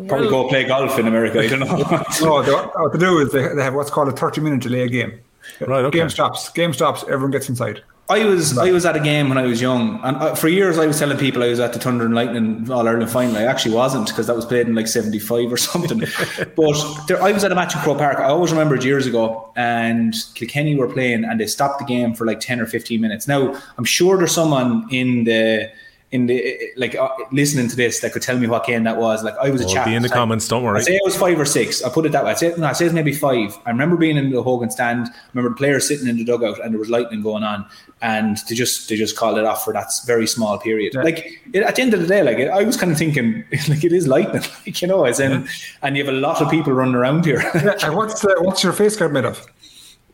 Probably 0.07 0.29
go 0.29 0.47
play 0.49 0.65
golf 0.65 0.99
in 0.99 1.07
America. 1.07 1.39
I 1.39 1.47
don't 1.47 1.59
know. 1.59 1.67
No, 2.21 2.41
they, 2.43 2.51
what 2.51 2.93
they 2.93 2.99
do 2.99 3.19
is 3.19 3.31
they, 3.31 3.47
they 3.55 3.63
have 3.63 3.73
what's 3.73 3.89
called 3.89 4.07
a 4.09 4.11
30 4.11 4.41
minute 4.41 4.61
delay 4.61 4.87
game. 4.89 5.19
Right, 5.61 5.85
okay. 5.85 5.99
Game 5.99 6.09
stops. 6.09 6.49
Game 6.49 6.73
stops. 6.73 7.03
Everyone 7.03 7.31
gets 7.31 7.49
inside. 7.49 7.81
I 8.09 8.23
was 8.23 8.57
I 8.57 8.71
was 8.71 8.85
at 8.85 8.95
a 8.95 9.01
game 9.01 9.27
when 9.27 9.37
I 9.37 9.41
was 9.43 9.61
young, 9.61 9.99
and 10.01 10.15
uh, 10.17 10.33
for 10.33 10.47
years 10.47 10.77
I 10.77 10.87
was 10.87 10.97
telling 10.97 11.17
people 11.17 11.43
I 11.43 11.49
was 11.49 11.59
at 11.59 11.73
the 11.73 11.79
Thunder 11.79 12.05
and 12.05 12.15
Lightning 12.15 12.65
All 12.71 12.87
Ireland 12.87 13.11
final. 13.11 13.35
I 13.35 13.43
actually 13.43 13.75
wasn't 13.75 14.07
because 14.07 14.27
that 14.27 14.35
was 14.35 14.45
played 14.45 14.65
in 14.65 14.75
like 14.75 14.87
'75 14.87 15.51
or 15.51 15.57
something. 15.57 15.99
but 16.55 17.05
there, 17.07 17.21
I 17.21 17.33
was 17.33 17.43
at 17.43 17.51
a 17.51 17.55
match 17.55 17.75
in 17.75 17.81
Croke 17.81 17.97
Park. 17.97 18.19
I 18.19 18.25
always 18.25 18.51
remember 18.51 18.75
it 18.75 18.85
years 18.85 19.05
ago, 19.07 19.51
and 19.57 20.15
Kilkenny 20.35 20.75
were 20.77 20.87
playing, 20.87 21.25
and 21.25 21.37
they 21.39 21.47
stopped 21.47 21.79
the 21.79 21.85
game 21.85 22.13
for 22.13 22.25
like 22.25 22.39
10 22.39 22.61
or 22.61 22.65
15 22.65 23.01
minutes. 23.01 23.27
Now 23.27 23.59
I'm 23.77 23.83
sure 23.85 24.15
there's 24.17 24.31
someone 24.31 24.87
in 24.89 25.25
the 25.25 25.69
in 26.11 26.25
the 26.27 26.57
like 26.77 26.95
uh, 26.95 27.09
listening 27.33 27.67
to 27.67 27.75
this 27.75 27.99
that 27.99 28.13
could 28.13 28.21
tell 28.21 28.39
me 28.39 28.47
what 28.47 28.65
game 28.65 28.85
that 28.85 28.95
was. 28.95 29.25
Like 29.25 29.35
I 29.39 29.49
was 29.49 29.59
a 29.59 29.65
Well, 29.65 29.73
chap. 29.73 29.85
be 29.85 29.93
in 29.93 30.03
the 30.03 30.09
I- 30.09 30.13
comments, 30.15 30.47
don't 30.47 30.63
worry. 30.63 30.79
I'd 30.79 30.85
say 30.85 30.95
it 30.95 31.01
was 31.03 31.17
five 31.17 31.37
or 31.37 31.43
six. 31.43 31.83
I'll 31.83 31.91
put 31.91 32.05
it 32.05 32.13
that 32.13 32.23
way. 32.23 32.31
I'd 32.31 32.37
say, 32.37 32.53
no, 32.57 32.67
I'd 32.67 32.77
say 32.77 32.85
it's 32.85 32.93
maybe 32.93 33.11
five. 33.11 33.57
I 33.65 33.71
remember 33.71 33.97
being 33.97 34.15
in 34.15 34.29
the 34.29 34.41
Hogan 34.41 34.71
stand. 34.71 35.07
I 35.07 35.11
remember 35.33 35.49
the 35.49 35.57
players 35.57 35.85
sitting 35.85 36.07
in 36.07 36.15
the 36.15 36.23
dugout 36.23 36.63
and 36.63 36.71
there 36.73 36.79
was 36.79 36.89
lightning 36.89 37.21
going 37.21 37.43
on, 37.43 37.65
and 38.01 38.37
they 38.47 38.55
just 38.55 38.89
they 38.89 38.95
just 38.95 39.15
called 39.15 39.37
it 39.37 39.45
off 39.45 39.63
for 39.63 39.73
that 39.73 39.91
very 40.05 40.27
small 40.27 40.57
period. 40.59 40.93
Like 40.93 41.41
it, 41.53 41.63
at 41.63 41.75
the 41.75 41.81
end 41.81 41.93
of 41.93 42.01
the 42.01 42.07
day, 42.07 42.21
like 42.21 42.37
it, 42.37 42.47
I 42.47 42.63
was 42.63 42.77
kind 42.77 42.91
of 42.91 42.97
thinking, 42.97 43.43
like 43.67 43.83
it 43.83 43.91
is 43.91 44.07
lightning, 44.07 44.43
like 44.65 44.81
you 44.81 44.87
know, 44.87 45.05
as 45.05 45.19
in, 45.19 45.47
and 45.81 45.97
you 45.97 46.05
have 46.05 46.13
a 46.13 46.17
lot 46.17 46.41
of 46.41 46.49
people 46.49 46.73
running 46.73 46.95
around 46.95 47.25
here. 47.25 47.43
And 47.83 47.95
what's 47.95 48.23
uh, 48.23 48.33
what's 48.39 48.63
your 48.63 48.73
face 48.73 48.95
card 48.95 49.13
made 49.13 49.25
of? 49.25 49.45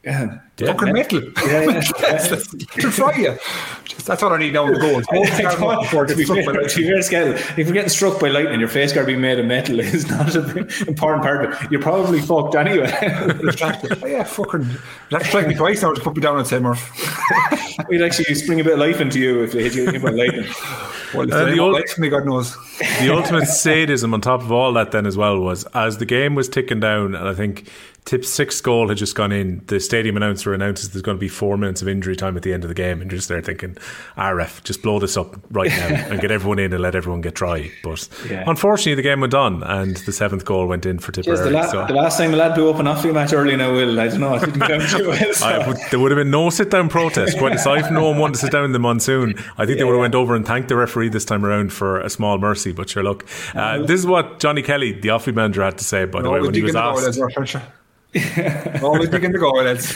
Yeah. 0.03 0.39
Er 0.61 0.65
fucking 0.67 0.91
metal. 0.93 1.21
Yeah, 1.45 1.61
yeah. 1.61 1.79
to 1.79 2.91
fry 2.91 3.15
you. 3.15 3.37
Just- 3.85 4.05
That's 4.05 4.21
all 4.21 4.33
I 4.33 4.37
need 4.37 4.53
now 4.53 4.67
to 4.67 4.77
go. 4.77 4.99
Before 5.81 6.03
er 6.03 6.07
to, 6.07 6.15
be 6.15 6.25
fair, 6.25 6.43
to 6.43 6.77
be 6.77 6.83
fair, 6.89 7.01
Skell, 7.01 7.27
if 7.33 7.57
you're 7.57 7.71
getting 7.71 7.87
struck 7.89 8.19
by 8.19 8.27
lightning, 8.27 8.59
your 8.59 8.67
face 8.67 8.91
got 8.91 9.01
to 9.01 9.07
be 9.07 9.15
made 9.15 9.39
of 9.39 9.45
metal 9.45 9.79
is 9.81 10.07
not 10.09 10.35
an 10.35 10.67
important 10.87 11.23
part 11.23 11.45
of 11.45 11.53
it. 11.53 11.71
You're 11.71 11.81
probably 11.81 12.19
fucked 12.19 12.55
anyway. 12.55 12.91
Oh, 14.03 14.07
yeah, 14.07 14.23
fucking. 14.23 14.67
That's 15.09 15.27
strike 15.27 15.47
me 15.47 15.55
twice 15.55 15.81
now 15.81 15.93
to 15.93 16.01
put 16.01 16.15
me 16.15 16.21
down 16.21 16.37
and 16.37 16.45
say, 16.47 16.59
Murph. 16.59 16.91
We'd 17.87 18.01
actually 18.01 18.35
spring 18.35 18.59
a 18.59 18.63
bit 18.63 18.73
of 18.73 18.79
life 18.79 18.99
into 18.99 19.19
you 19.19 19.43
if 19.43 19.53
they 19.53 19.63
hit 19.63 19.75
you 19.75 19.89
hit 19.89 20.01
by 20.01 20.09
lightning. 20.11 20.45
Well, 21.13 21.33
Uh, 21.33 21.45
the 21.45 21.51
the 21.51 21.59
old- 21.59 21.73
life 21.73 21.97
me, 21.97 22.09
God 22.09 22.25
knows. 22.25 22.55
the 22.99 23.09
ultimate 23.13 23.45
sadism 23.47 24.13
on 24.13 24.21
top 24.21 24.41
of 24.41 24.51
all 24.51 24.73
that 24.73 24.91
then 24.91 25.05
as 25.05 25.15
well 25.15 25.39
was 25.39 25.63
as 25.73 25.97
the 25.97 26.05
game 26.05 26.35
was 26.35 26.49
ticking 26.49 26.79
down 26.79 27.15
and 27.15 27.27
I 27.27 27.33
think 27.33 27.69
Tip's 28.05 28.27
sixth 28.29 28.61
goal 28.63 28.89
had 28.89 28.97
just 28.97 29.15
gone 29.15 29.31
in, 29.31 29.63
the 29.67 29.79
stadium 29.79 30.17
announcer 30.17 30.53
announces 30.53 30.89
there's 30.91 31.01
going 31.01 31.15
to 31.15 31.19
be 31.21 31.29
four 31.29 31.57
minutes 31.57 31.81
of 31.81 31.87
injury 31.87 32.15
time 32.17 32.35
at 32.35 32.43
the 32.43 32.51
end 32.53 32.63
of 32.63 32.67
the 32.67 32.73
game 32.73 33.01
and 33.01 33.09
you're 33.09 33.17
just 33.17 33.29
there 33.29 33.41
thinking, 33.41 33.77
"RF, 34.17 34.61
just 34.63 34.81
blow 34.83 34.99
this 34.99 35.15
up 35.15 35.35
right 35.51 35.69
now 35.69 35.87
and 36.09 36.19
get 36.19 36.29
everyone 36.29 36.59
in 36.59 36.73
and 36.73 36.81
let 36.81 36.95
everyone 36.95 37.21
get 37.21 37.33
dry. 37.33 37.71
But 37.81 38.07
Yeah. 38.29 38.43
unfortunately 38.45 38.95
the 38.95 39.01
game 39.03 39.21
went 39.21 39.33
on 39.33 39.63
and 39.63 39.95
the 39.97 40.11
seventh 40.11 40.43
goal 40.43 40.67
went 40.67 40.85
in 40.85 40.99
for 40.99 41.11
Just 41.13 41.27
the, 41.27 41.35
Tipperary. 41.35 41.53
la- 41.53 41.65
so 41.71 41.85
the 41.87 41.93
last 41.93 42.17
time 42.17 42.31
the 42.31 42.37
lad 42.37 42.55
blew 42.55 42.69
up 42.69 42.79
an 42.79 42.87
off 42.87 43.05
match 43.05 43.31
early 43.31 43.55
now, 43.55 43.71
Will, 43.71 43.97
I 43.99 44.09
don't 44.09 44.19
know, 44.19 44.35
I 44.35 44.39
didn't 44.39 44.59
come 44.59 44.81
too 44.81 45.07
well. 45.07 45.33
So. 45.33 45.45
I 45.47 45.67
would, 45.67 45.77
there 45.89 45.99
would 45.99 46.11
have 46.11 46.17
been 46.17 46.31
no 46.31 46.49
sit 46.49 46.69
down 46.69 46.89
protest. 46.89 47.37
Quite 47.37 47.53
aside 47.55 47.85
from 47.85 47.95
no 47.95 48.09
one 48.09 48.17
wanted 48.19 48.33
to 48.33 48.39
sit 48.39 48.51
down 48.51 48.65
in 48.65 48.73
the 48.73 48.79
monsoon, 48.79 49.35
I 49.57 49.65
think 49.65 49.77
they 49.77 49.85
would 49.85 49.93
have 49.93 49.99
went 50.01 50.15
over 50.15 50.35
and 50.35 50.45
thanked 50.45 50.67
the 50.67 50.75
referee 50.75 51.07
this 51.09 51.23
time 51.25 51.45
around 51.45 51.71
for 51.71 52.01
a 52.01 52.09
small 52.09 52.37
mercy. 52.37 52.73
But 52.73 52.89
sure, 52.89 53.03
look, 53.03 53.25
uh, 53.55 53.79
this 53.79 53.99
is 53.99 54.05
what 54.05 54.39
Johnny 54.41 54.61
Kelly, 54.61 54.91
the 54.91 55.09
off 55.11 55.25
manager, 55.27 55.63
had 55.63 55.77
to 55.77 55.83
say. 55.85 56.03
By 56.05 56.21
the 56.21 56.29
way, 56.29 56.41
when 56.41 56.53
he 56.53 56.61
was 56.63 56.75
asked, 56.75 57.03
lads, 57.03 57.17
Ross 57.19 57.33
Fletcher. 57.33 57.61
Always 58.83 59.09
digging 59.09 59.31
the 59.31 59.39
goal, 59.39 59.57
lads. 59.63 59.91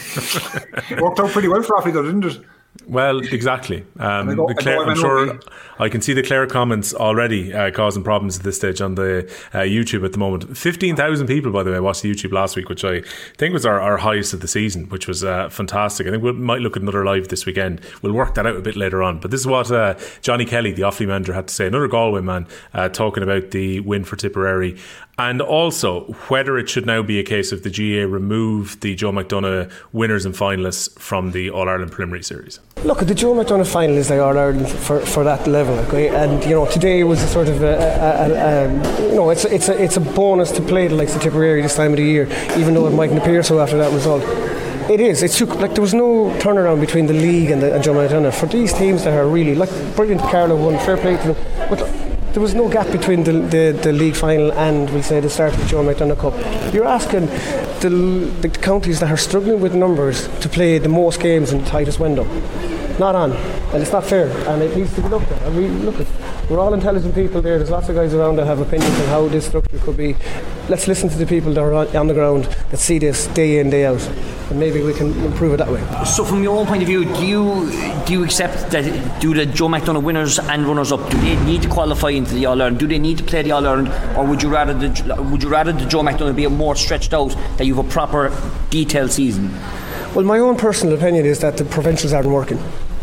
Worked 1.02 1.20
out 1.20 1.30
pretty 1.32 1.48
well 1.48 1.62
for 1.64 1.76
Offaly, 1.78 1.94
though, 1.94 2.04
didn't 2.04 2.26
it? 2.26 2.40
Well, 2.86 3.20
exactly. 3.20 3.86
Um, 4.00 4.36
go- 4.36 4.48
Clare, 4.54 4.86
I'm 4.86 4.96
sure 4.96 5.40
I 5.80 5.90
can 5.90 6.02
see 6.02 6.14
the 6.14 6.22
Clare 6.24 6.46
comments 6.48 6.94
already 6.94 7.54
uh, 7.54 7.72
causing 7.72 8.04
problems 8.04 8.38
at 8.38 8.44
this 8.44 8.56
stage 8.56 8.82
on 8.82 8.96
the 8.96 9.26
uh, 9.54 9.60
YouTube 9.60 10.06
at 10.06 10.12
the 10.14 10.20
moment. 10.20 10.56
15,000 10.56 11.28
people, 11.28 11.52
by 11.52 11.64
the 11.64 11.72
way, 11.72 11.80
watched 11.80 12.04
the 12.04 12.12
YouTube 12.14 12.32
last 12.32 12.56
week, 12.56 12.70
which 12.70 12.86
I 12.86 13.02
think 13.38 13.54
was 13.54 13.66
our, 13.66 13.82
our 13.82 13.98
highest 13.98 14.34
of 14.34 14.42
the 14.42 14.48
season, 14.48 14.88
which 14.90 15.08
was 15.08 15.24
uh, 15.24 15.50
fantastic. 15.50 16.08
I 16.08 16.12
think 16.12 16.24
we 16.24 16.32
might 16.34 16.62
look 16.62 16.78
at 16.78 16.84
another 16.84 17.04
live 17.04 17.28
this 17.28 17.46
weekend. 17.46 17.82
We'll 18.04 18.14
work 18.14 18.36
that 18.36 18.46
out 18.46 18.56
a 18.56 18.62
bit 18.62 18.76
later 18.76 19.02
on. 19.04 19.20
But 19.20 19.32
this 19.32 19.42
is 19.42 19.48
what 19.48 19.72
uh, 19.72 19.96
Johnny 20.22 20.46
Kelly, 20.46 20.72
the 20.72 20.84
Offaly 20.84 21.08
manager, 21.08 21.34
had 21.34 21.48
to 21.48 21.54
say. 21.54 21.68
Another 21.68 21.88
Galway 21.88 22.22
man 22.22 22.48
uh, 22.74 22.90
talking 22.90 23.24
about 23.24 23.52
the 23.52 23.80
win 23.82 24.04
for 24.04 24.16
Tipperary. 24.16 24.78
And 25.20 25.42
also 25.42 26.02
whether 26.28 26.60
it 26.60 26.70
should 26.70 26.86
now 26.86 27.02
be 27.02 27.20
a 27.20 27.24
case 27.24 27.52
of 27.52 27.64
the 27.64 27.72
GAA 27.72 28.06
remove 28.06 28.80
the 28.82 28.94
Joe 28.94 29.12
McDonagh 29.12 29.72
winners 29.92 30.26
and 30.28 30.36
finalists 30.36 30.98
from 31.00 31.32
the 31.32 31.50
All 31.50 31.68
Ireland 31.68 31.92
preliminary 31.92 32.24
series. 32.24 32.60
Look, 32.84 33.00
the 33.00 33.16
Joe 33.16 33.34
McDonagh 33.34 33.66
final 33.66 33.98
is 33.98 34.10
the 34.10 34.24
All 34.24 34.38
Ireland 34.38 34.70
for, 34.70 35.00
for 35.00 35.24
that 35.24 35.48
level, 35.48 35.74
okay? 35.80 36.10
And 36.10 36.44
you 36.44 36.52
know, 36.52 36.70
today 36.70 37.04
was 37.04 37.24
a 37.24 37.28
sort 37.28 37.48
of 37.48 37.64
a, 37.64 37.66
a, 37.66 38.30
a, 38.30 39.06
a 39.08 39.10
you 39.10 39.16
know, 39.16 39.32
it's 39.32 39.44
it's 39.46 39.70
a 39.70 39.84
it's 39.84 39.98
a 39.98 40.02
bonus 40.02 40.52
to 40.52 40.62
play 40.62 40.88
the 40.88 40.94
likes 40.94 41.16
of 41.16 41.22
Tipperary 41.24 41.64
this 41.64 41.76
time 41.76 41.92
of 41.92 41.98
the 41.98 42.04
year, 42.04 42.28
even 42.56 42.76
though 42.76 42.86
it 42.86 42.92
mightn't 42.92 43.18
appear 43.18 43.42
so 43.42 43.60
after 43.60 43.78
that 43.80 43.92
result. 43.92 44.24
It 44.88 45.02
is. 45.02 45.24
It's 45.24 45.42
like 45.42 45.74
there 45.74 45.82
was 45.82 45.96
no 45.96 46.30
turnaround 46.40 46.80
between 46.80 47.08
the 47.08 47.14
league 47.14 47.50
and, 47.50 47.62
the, 47.62 47.74
and 47.74 47.84
Joe 47.84 47.96
McDonagh 47.96 48.34
for 48.34 48.46
these 48.46 48.72
teams 48.72 49.04
that 49.04 49.18
are 49.18 49.28
really 49.28 49.56
like 49.56 49.72
brilliant. 49.96 50.22
Carlow 50.22 50.56
won, 50.56 50.78
fair 50.86 50.96
play 50.96 51.18
to 51.18 51.34
them, 51.34 51.70
but 51.70 52.07
there 52.38 52.44
was 52.44 52.54
no 52.54 52.70
gap 52.70 52.86
between 52.92 53.24
the, 53.24 53.32
the, 53.32 53.80
the 53.82 53.92
league 53.92 54.16
final 54.16 54.54
and 54.54 54.88
we'll 54.92 55.02
say 55.02 55.20
the 55.20 55.28
start 55.28 55.56
of 55.56 55.60
the 55.60 55.66
Joe 55.66 55.84
McDonagh 55.84 56.20
Cup. 56.20 56.72
You're 56.72 56.86
asking 56.86 57.26
the, 57.80 57.90
the 58.42 58.50
counties 58.50 59.00
that 59.00 59.10
are 59.10 59.18
struggling 59.18 59.60
with 59.60 59.74
numbers 59.74 60.28
to 60.42 60.48
play 60.48 60.78
the 60.78 60.88
most 60.88 61.20
games 61.20 61.52
in 61.52 61.64
the 61.64 61.66
tightest 61.66 62.00
window. 62.00 62.26
Not 63.00 63.14
on, 63.14 63.32
and 63.32 63.84
it's 63.84 63.92
not 63.92 64.06
fair, 64.06 64.28
and 64.50 64.64
it 64.64 64.76
needs 64.76 64.92
to 64.96 65.02
be 65.04 65.08
looked 65.08 65.32
at. 65.32 65.40
And 65.44 65.56
we 65.56 65.68
look 65.68 66.00
at, 66.00 66.08
we're 66.50 66.58
all 66.58 66.74
intelligent 66.74 67.14
people 67.14 67.44
there. 67.44 67.60
There's 67.60 67.70
lots 67.70 67.90
of 67.90 67.96
guys 67.96 68.12
around 68.16 68.38
that 68.38 68.48
have 68.48 68.60
opinions 68.60 69.00
on 69.02 69.06
how 69.06 69.28
this 69.28 69.46
structure 69.46 69.78
could 69.78 69.98
be. 69.98 70.16
Let's 70.68 70.88
listen 70.88 71.08
to 71.10 71.16
the 71.16 71.28
people 71.28 71.54
that 71.54 71.62
are 71.62 71.74
on, 71.74 71.96
on 71.96 72.08
the 72.08 72.16
ground 72.16 72.46
that 72.46 72.78
see 72.78 72.98
this 72.98 73.28
day 73.28 73.60
in 73.60 73.70
day 73.70 73.86
out, 73.86 74.02
and 74.50 74.60
maybe 74.60 74.82
we 74.82 74.96
can 74.96 75.14
improve 75.24 75.54
it 75.54 75.58
that 75.58 75.70
way. 75.70 76.06
So, 76.06 76.26
from 76.26 76.42
your 76.42 76.58
own 76.58 76.66
point 76.66 76.82
of 76.82 76.88
view, 76.88 77.06
do 77.06 77.28
you 77.28 77.72
do 78.08 78.14
you 78.14 78.24
accept 78.24 78.72
that 78.72 79.22
do 79.22 79.32
the 79.36 79.46
Joe 79.46 79.68
McDonagh 79.68 80.02
winners 80.02 80.40
and 80.40 80.66
runners 80.66 80.92
up 80.92 81.08
do 81.12 81.18
they 81.18 81.36
need 81.46 81.62
to 81.62 81.70
qualify 81.70 82.10
into 82.10 82.34
the 82.34 82.48
All 82.48 82.60
Ireland? 82.60 82.80
Do 82.80 82.88
they 82.88 82.98
need 82.98 83.20
to 83.20 83.24
play 83.24 83.44
the 83.44 83.52
All 83.52 83.68
Ireland, 83.68 83.90
or 84.18 84.26
would 84.26 84.42
you 84.42 84.50
rather 84.50 84.74
the 84.74 85.24
would 85.32 85.44
you 85.44 85.50
rather 85.50 85.72
the 85.72 85.86
Joe 85.86 86.02
McDonagh 86.02 86.36
be 86.36 86.46
a 86.46 86.50
more 86.50 86.76
stretched 86.76 87.14
out 87.14 87.36
that 87.58 87.68
you 87.68 87.76
have 87.76 87.86
a 87.86 87.90
proper 87.90 88.36
detailed 88.72 89.12
season? 89.12 89.54
Well, 90.16 90.26
my 90.26 90.40
own 90.40 90.58
personal 90.58 90.96
opinion 90.96 91.28
is 91.28 91.42
that 91.42 91.58
the 91.58 91.66
provincials 91.66 92.12
aren't 92.12 92.30
working. 92.30 92.58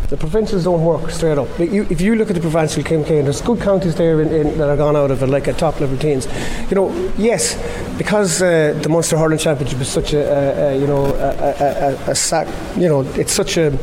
The 0.09 0.17
provincials 0.17 0.65
don't 0.65 0.83
work 0.83 1.09
straight 1.09 1.37
up. 1.37 1.47
You, 1.57 1.87
if 1.89 1.99
you 1.99 2.15
look 2.15 2.29
at 2.29 2.35
the 2.35 2.41
provincial 2.41 2.83
campaign, 2.83 3.23
there's 3.23 3.41
good 3.41 3.59
counties 3.59 3.95
there 3.95 4.21
in, 4.21 4.31
in, 4.31 4.57
that 4.59 4.69
are 4.69 4.77
gone 4.77 4.95
out 4.95 5.09
of 5.09 5.23
it, 5.23 5.27
like 5.27 5.47
at 5.47 5.57
top 5.57 5.79
level 5.79 5.97
teams. 5.97 6.27
You 6.69 6.75
know, 6.75 7.13
yes, 7.17 7.55
because 7.97 8.41
uh, 8.41 8.77
the 8.81 8.89
Munster 8.89 9.17
Hurling 9.17 9.39
Championship 9.39 9.81
is 9.81 9.87
such 9.87 10.13
a, 10.13 10.19
a, 10.19 10.75
a 10.75 10.79
you 10.79 10.85
know 10.85 11.05
a, 11.05 11.29
a, 11.29 12.07
a, 12.07 12.11
a 12.11 12.15
sac, 12.15 12.47
you 12.77 12.87
know 12.87 13.01
it's 13.15 13.33
such 13.33 13.57
a 13.57 13.77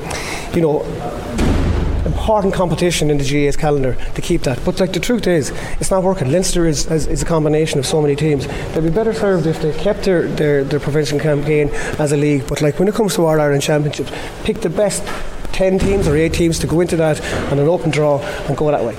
you 0.54 0.60
know 0.60 0.82
important 2.22 2.54
competition 2.54 3.10
in 3.10 3.18
the 3.18 3.24
GAA's 3.24 3.56
calendar 3.56 3.96
to 4.14 4.22
keep 4.22 4.42
that. 4.42 4.64
But 4.64 4.78
like 4.78 4.92
the 4.92 5.00
truth 5.00 5.26
is, 5.26 5.50
it's 5.80 5.90
not 5.90 6.04
working. 6.04 6.30
Leinster 6.30 6.66
is, 6.66 6.88
is, 6.90 7.06
is 7.06 7.22
a 7.22 7.26
combination 7.26 7.78
of 7.80 7.86
so 7.86 8.00
many 8.00 8.14
teams. 8.14 8.46
They'd 8.46 8.82
be 8.82 8.90
better 8.90 9.12
served 9.12 9.46
if 9.46 9.60
they 9.60 9.72
kept 9.72 10.04
their, 10.04 10.28
their, 10.28 10.62
their 10.62 10.80
provincial 10.80 11.18
campaign 11.18 11.68
as 11.98 12.12
a 12.12 12.16
league. 12.16 12.46
But 12.46 12.62
like 12.62 12.78
when 12.78 12.86
it 12.86 12.94
comes 12.94 13.14
to 13.16 13.26
our 13.26 13.40
Ireland 13.40 13.62
Championships, 13.62 14.12
pick 14.44 14.60
the 14.60 14.70
best 14.70 15.02
ten 15.62 15.78
teams 15.78 16.08
or 16.08 16.16
eight 16.16 16.32
teams 16.32 16.58
to 16.58 16.66
go 16.66 16.80
into 16.80 16.96
that 16.96 17.20
on 17.52 17.58
an 17.60 17.68
open 17.68 17.88
draw 17.88 18.18
and 18.48 18.56
go 18.56 18.68
that 18.72 18.84
way. 18.84 18.96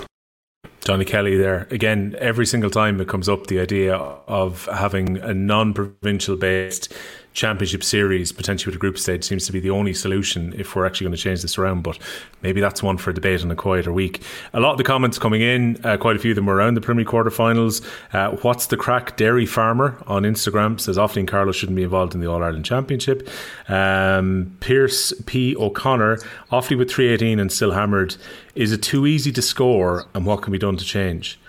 Johnny 0.86 1.03
Kelly 1.03 1.36
there. 1.36 1.68
Again, 1.72 2.16
every 2.20 2.45
single 2.45 2.70
time 2.70 3.01
it 3.01 3.07
comes 3.09 3.28
up, 3.28 3.47
the 3.47 3.59
idea 3.59 3.95
of 3.95 4.66
having 4.72 5.18
a 5.18 5.34
non 5.34 5.74
provincial 5.74 6.38
based 6.38 6.93
championship 7.34 7.84
series, 7.84 8.32
potentially 8.32 8.72
with 8.72 8.76
a 8.76 8.80
group 8.80 8.98
stage, 8.98 9.24
seems 9.24 9.46
to 9.46 9.52
be 9.52 9.60
the 9.60 9.70
only 9.72 9.94
solution 9.94 10.54
if 10.58 10.76
we're 10.76 10.86
actually 10.86 11.06
going 11.06 11.16
to 11.16 11.22
change 11.22 11.42
this 11.42 11.58
around. 11.58 11.82
But 11.82 11.98
maybe 12.42 12.62
that's 12.62 12.82
one 12.82 12.98
for 12.98 13.12
debate 13.12 13.42
in 13.42 13.52
a 13.52 13.56
quieter 13.56 13.92
week. 13.92 14.22
A 14.54 14.60
lot 14.60 14.72
of 14.72 14.78
the 14.78 14.84
comments 14.84 15.18
coming 15.18 15.42
in, 15.42 15.80
uh, 15.84 15.98
quite 15.98 16.16
a 16.16 16.20
few 16.20 16.32
of 16.32 16.36
them 16.36 16.46
were 16.46 16.56
around 16.56 16.76
the 16.76 16.82
Premier 16.82 17.06
quarterfinals. 17.06 17.84
Uh, 18.14 18.38
what's 18.42 18.68
the 18.68 18.78
crack? 18.78 19.18
Dairy 19.18 19.46
Farmer 19.46 19.98
on 20.08 20.24
Instagram 20.24 20.80
says 20.80 20.98
Offaly 20.98 21.18
and 21.18 21.28
Carlow 21.28 21.52
shouldn't 21.52 21.76
be 21.76 21.84
involved 21.84 22.14
in 22.14 22.22
the 22.22 22.28
All 22.28 22.44
Ireland 22.44 22.66
Championship. 22.66 23.28
Um, 23.68 24.56
Pierce 24.60 25.14
P. 25.26 25.56
O'Connor, 25.56 26.18
Offaly 26.52 26.78
with 26.78 26.92
318 26.92 27.40
and 27.40 27.52
still 27.52 27.72
hammered. 27.72 28.16
Is 28.56 28.72
it 28.72 28.84
too 28.84 29.08
easy 29.08 29.32
to 29.32 29.42
score 29.42 30.06
and 30.14 30.26
what 30.26 30.44
can 30.44 30.52
be 30.52 30.60
done 30.60 30.78
to 30.78 30.86
change? 30.86 31.40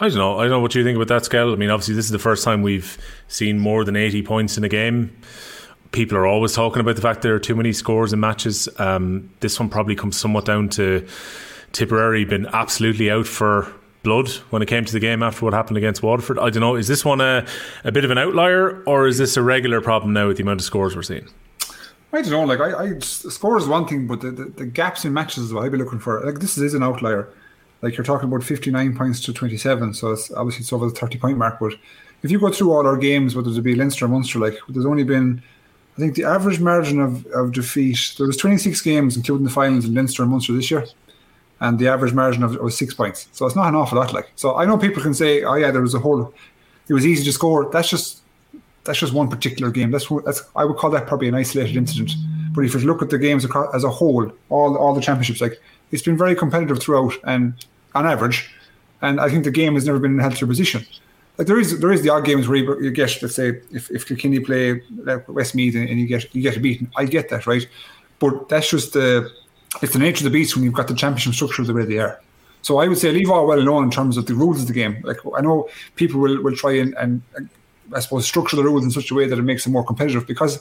I 0.00 0.08
don't 0.08 0.18
know. 0.18 0.38
I 0.38 0.42
don't 0.42 0.50
know 0.50 0.60
what 0.60 0.74
you 0.76 0.84
think 0.84 0.94
about 0.94 1.08
that, 1.08 1.24
Skell. 1.24 1.52
I 1.52 1.56
mean, 1.56 1.70
obviously, 1.70 1.94
this 1.94 2.04
is 2.04 2.12
the 2.12 2.20
first 2.20 2.44
time 2.44 2.62
we've 2.62 2.98
seen 3.28 3.58
more 3.58 3.84
than 3.84 3.96
80 3.96 4.22
points 4.22 4.58
in 4.58 4.64
a 4.64 4.68
game. 4.68 5.16
People 5.92 6.18
are 6.18 6.26
always 6.26 6.54
talking 6.54 6.80
about 6.80 6.96
the 6.96 7.02
fact 7.02 7.22
there 7.22 7.34
are 7.34 7.40
too 7.40 7.54
many 7.54 7.72
scores 7.72 8.12
in 8.12 8.20
matches. 8.20 8.68
Um, 8.78 9.30
this 9.40 9.58
one 9.58 9.68
probably 9.68 9.94
comes 9.94 10.18
somewhat 10.18 10.44
down 10.44 10.68
to 10.70 11.06
Tipperary 11.72 12.24
being 12.24 12.46
absolutely 12.52 13.10
out 13.10 13.26
for 13.26 13.72
blood 14.02 14.28
when 14.50 14.62
it 14.62 14.66
came 14.66 14.84
to 14.84 14.92
the 14.92 15.00
game 15.00 15.22
after 15.22 15.44
what 15.44 15.54
happened 15.54 15.76
against 15.76 16.02
Waterford. 16.02 16.38
I 16.38 16.50
don't 16.50 16.60
know. 16.60 16.76
Is 16.76 16.88
this 16.88 17.04
one 17.04 17.20
a, 17.20 17.46
a 17.84 17.92
bit 17.92 18.04
of 18.04 18.10
an 18.10 18.18
outlier 18.18 18.82
or 18.84 19.06
is 19.06 19.18
this 19.18 19.36
a 19.36 19.42
regular 19.42 19.80
problem 19.80 20.12
now 20.12 20.28
with 20.28 20.36
the 20.36 20.42
amount 20.42 20.60
of 20.60 20.64
scores 20.64 20.96
we're 20.96 21.02
seeing? 21.02 21.28
I 22.12 22.22
don't 22.22 22.30
know. 22.30 22.44
Like 22.44 22.60
I, 22.60 22.84
I 22.84 22.98
score 23.00 23.58
is 23.58 23.66
one 23.66 23.86
thing, 23.86 24.06
but 24.06 24.22
the, 24.22 24.30
the, 24.30 24.44
the 24.44 24.66
gaps 24.66 25.04
in 25.04 25.12
matches 25.12 25.44
is 25.44 25.52
what 25.52 25.64
I'd 25.64 25.72
be 25.72 25.78
looking 25.78 25.98
for. 25.98 26.24
Like 26.24 26.40
this 26.40 26.56
is 26.56 26.74
an 26.74 26.82
outlier. 26.82 27.28
Like 27.82 27.96
you're 27.96 28.04
talking 28.04 28.28
about 28.28 28.42
59 28.42 28.96
points 28.96 29.20
to 29.20 29.32
27, 29.32 29.94
so 29.94 30.12
it's 30.12 30.32
obviously 30.32 30.62
it's 30.62 30.72
over 30.72 30.88
the 30.88 30.94
30 30.94 31.18
point 31.18 31.38
mark. 31.38 31.58
But 31.60 31.74
if 32.22 32.30
you 32.30 32.38
go 32.38 32.50
through 32.50 32.72
all 32.72 32.86
our 32.86 32.96
games, 32.96 33.36
whether 33.36 33.50
it 33.50 33.62
be 33.62 33.74
Leinster 33.74 34.06
or 34.06 34.08
Munster, 34.08 34.38
like 34.38 34.58
there's 34.68 34.86
only 34.86 35.04
been, 35.04 35.42
I 35.96 36.00
think 36.00 36.14
the 36.14 36.24
average 36.24 36.60
margin 36.60 37.00
of, 37.00 37.26
of 37.26 37.52
defeat. 37.52 38.14
There 38.16 38.26
was 38.26 38.36
26 38.36 38.80
games, 38.82 39.16
including 39.16 39.44
the 39.44 39.50
finals 39.50 39.84
in 39.84 39.94
Leinster 39.94 40.22
and 40.22 40.32
Munster 40.32 40.52
this 40.52 40.70
year, 40.70 40.86
and 41.60 41.78
the 41.78 41.88
average 41.88 42.12
margin 42.12 42.42
of 42.42 42.56
was 42.56 42.76
six 42.76 42.94
points. 42.94 43.28
So 43.32 43.46
it's 43.46 43.56
not 43.56 43.68
an 43.68 43.74
awful 43.74 43.98
lot. 43.98 44.12
Like 44.12 44.30
so, 44.36 44.56
I 44.56 44.64
know 44.64 44.78
people 44.78 45.02
can 45.02 45.14
say, 45.14 45.42
oh 45.44 45.54
yeah, 45.54 45.70
there 45.70 45.82
was 45.82 45.94
a 45.94 45.98
whole, 45.98 46.32
it 46.88 46.92
was 46.92 47.06
easy 47.06 47.24
to 47.24 47.32
score. 47.32 47.70
That's 47.70 47.88
just 47.88 48.22
that's 48.84 48.98
just 48.98 49.12
one 49.12 49.28
particular 49.28 49.70
game. 49.70 49.90
That's 49.90 50.08
that's 50.24 50.42
I 50.56 50.64
would 50.64 50.76
call 50.76 50.90
that 50.90 51.06
probably 51.06 51.28
an 51.28 51.34
isolated 51.34 51.76
incident. 51.76 52.12
But 52.52 52.64
if 52.64 52.74
you 52.74 52.80
look 52.80 53.02
at 53.02 53.10
the 53.10 53.18
games 53.18 53.46
as 53.74 53.84
a 53.84 53.90
whole, 53.90 54.32
all 54.48 54.76
all 54.76 54.94
the 54.94 55.00
championships, 55.00 55.40
like 55.40 55.60
it's 55.92 56.02
been 56.02 56.16
very 56.16 56.34
competitive 56.34 56.80
throughout 56.80 57.14
and 57.24 57.54
on 57.94 58.06
average. 58.06 58.50
And 59.00 59.20
I 59.20 59.28
think 59.28 59.44
the 59.44 59.52
game 59.52 59.74
has 59.74 59.86
never 59.86 59.98
been 60.00 60.14
in 60.14 60.18
a 60.18 60.22
healthier 60.22 60.48
position. 60.48 60.84
Like 61.38 61.46
there 61.46 61.58
is 61.58 61.78
there 61.78 61.92
is 61.92 62.02
the 62.02 62.10
odd 62.10 62.24
games 62.24 62.48
where 62.48 62.58
you, 62.58 62.80
you 62.82 62.90
get 62.90 63.16
let's 63.22 63.36
say 63.36 63.60
if 63.70 63.90
if 63.90 64.06
Kilkenny 64.06 64.40
play 64.40 64.82
like 65.04 65.28
Westmeath 65.28 65.76
and, 65.76 65.88
and 65.88 66.00
you 66.00 66.06
get 66.06 66.34
you 66.34 66.42
get 66.42 66.60
beaten, 66.60 66.90
I 66.96 67.04
get 67.04 67.28
that 67.28 67.46
right, 67.46 67.66
but 68.18 68.48
that's 68.48 68.70
just 68.70 68.92
the 68.92 69.30
it's 69.80 69.92
the 69.92 70.00
nature 70.00 70.26
of 70.26 70.32
the 70.32 70.36
beast 70.38 70.56
when 70.56 70.64
you've 70.64 70.74
got 70.74 70.88
the 70.88 70.94
championship 70.94 71.34
structure 71.34 71.62
the 71.62 71.72
way 71.72 71.84
they 71.84 71.98
are. 71.98 72.20
So 72.62 72.78
I 72.78 72.88
would 72.88 72.98
say 72.98 73.12
leave 73.12 73.30
all 73.30 73.46
well 73.46 73.58
alone 73.58 73.84
in 73.84 73.90
terms 73.90 74.16
of 74.16 74.26
the 74.26 74.34
rules 74.34 74.60
of 74.60 74.66
the 74.66 74.72
game. 74.72 75.00
Like 75.04 75.18
I 75.36 75.40
know 75.40 75.68
people 75.94 76.20
will, 76.20 76.42
will 76.42 76.56
try 76.56 76.72
and, 76.72 76.92
and, 76.94 77.22
and 77.36 77.48
I 77.94 78.00
suppose 78.00 78.26
structure 78.26 78.56
the 78.56 78.64
rules 78.64 78.82
in 78.84 78.90
such 78.90 79.10
a 79.10 79.14
way 79.14 79.28
that 79.28 79.38
it 79.38 79.42
makes 79.42 79.62
them 79.62 79.72
more 79.72 79.84
competitive 79.84 80.26
because 80.26 80.58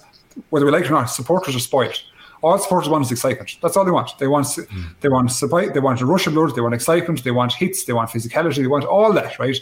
whether 0.52 0.66
we 0.66 0.72
like 0.72 0.86
it 0.86 0.92
or 0.92 0.94
not, 0.94 1.06
supporters 1.06 1.56
are 1.56 1.60
spoiled. 1.60 2.00
All 2.44 2.58
supporters 2.60 2.88
want 2.88 3.06
is 3.06 3.12
excitement. 3.12 3.58
That's 3.64 3.76
all 3.76 3.84
they 3.84 3.92
want. 3.92 4.18
They 4.20 4.28
want 4.28 4.46
mm. 4.46 4.86
they 5.02 5.10
want 5.10 5.32
supply, 5.32 5.70
they 5.70 5.80
want 5.80 6.02
a 6.02 6.06
rush 6.06 6.28
of 6.28 6.34
blood, 6.36 6.56
they 6.56 6.62
want 6.62 6.76
excitement, 6.76 7.24
they 7.24 7.32
want 7.32 7.54
hits, 7.54 7.86
they 7.86 7.94
want 7.94 8.12
physicality, 8.12 8.58
they 8.58 8.68
want 8.68 8.86
all 8.86 9.12
that, 9.14 9.40
right? 9.40 9.58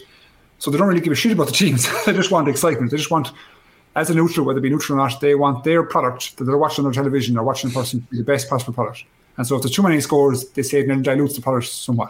So 0.60 0.72
they 0.72 0.78
don't 0.78 0.88
really 0.88 1.02
give 1.02 1.14
a 1.14 1.16
shit 1.16 1.32
about 1.32 1.48
the 1.48 1.54
teams. 1.54 1.88
they 2.06 2.14
just 2.14 2.32
want 2.32 2.48
excitement. 2.48 2.92
They 2.92 2.98
just 2.98 3.12
want, 3.12 3.32
as 3.96 4.10
a 4.10 4.16
neutral, 4.16 4.46
whether 4.46 4.60
it 4.60 4.64
be 4.64 4.70
neutral 4.70 5.00
or 5.00 5.08
not, 5.08 5.20
they 5.22 5.36
want 5.36 5.64
their 5.64 5.84
product 5.84 6.38
that 6.38 6.46
they're 6.46 6.58
watching 6.58 6.86
on 6.86 6.92
their 6.92 7.04
television 7.04 7.38
or 7.38 7.44
watching 7.44 7.70
in 7.70 7.74
person 7.74 8.02
to 8.02 8.08
be 8.08 8.18
the 8.18 8.24
best 8.24 8.50
possible 8.50 8.74
product. 8.74 9.04
And 9.38 9.46
so 9.46 9.56
if 9.56 9.62
there's 9.62 9.76
too 9.76 9.84
many 9.84 10.00
scores, 10.00 10.50
they 10.50 10.62
say 10.62 10.80
it 10.80 10.88
then 10.88 11.02
dilutes 11.02 11.36
the 11.36 11.42
product 11.42 11.68
somewhat. 11.68 12.10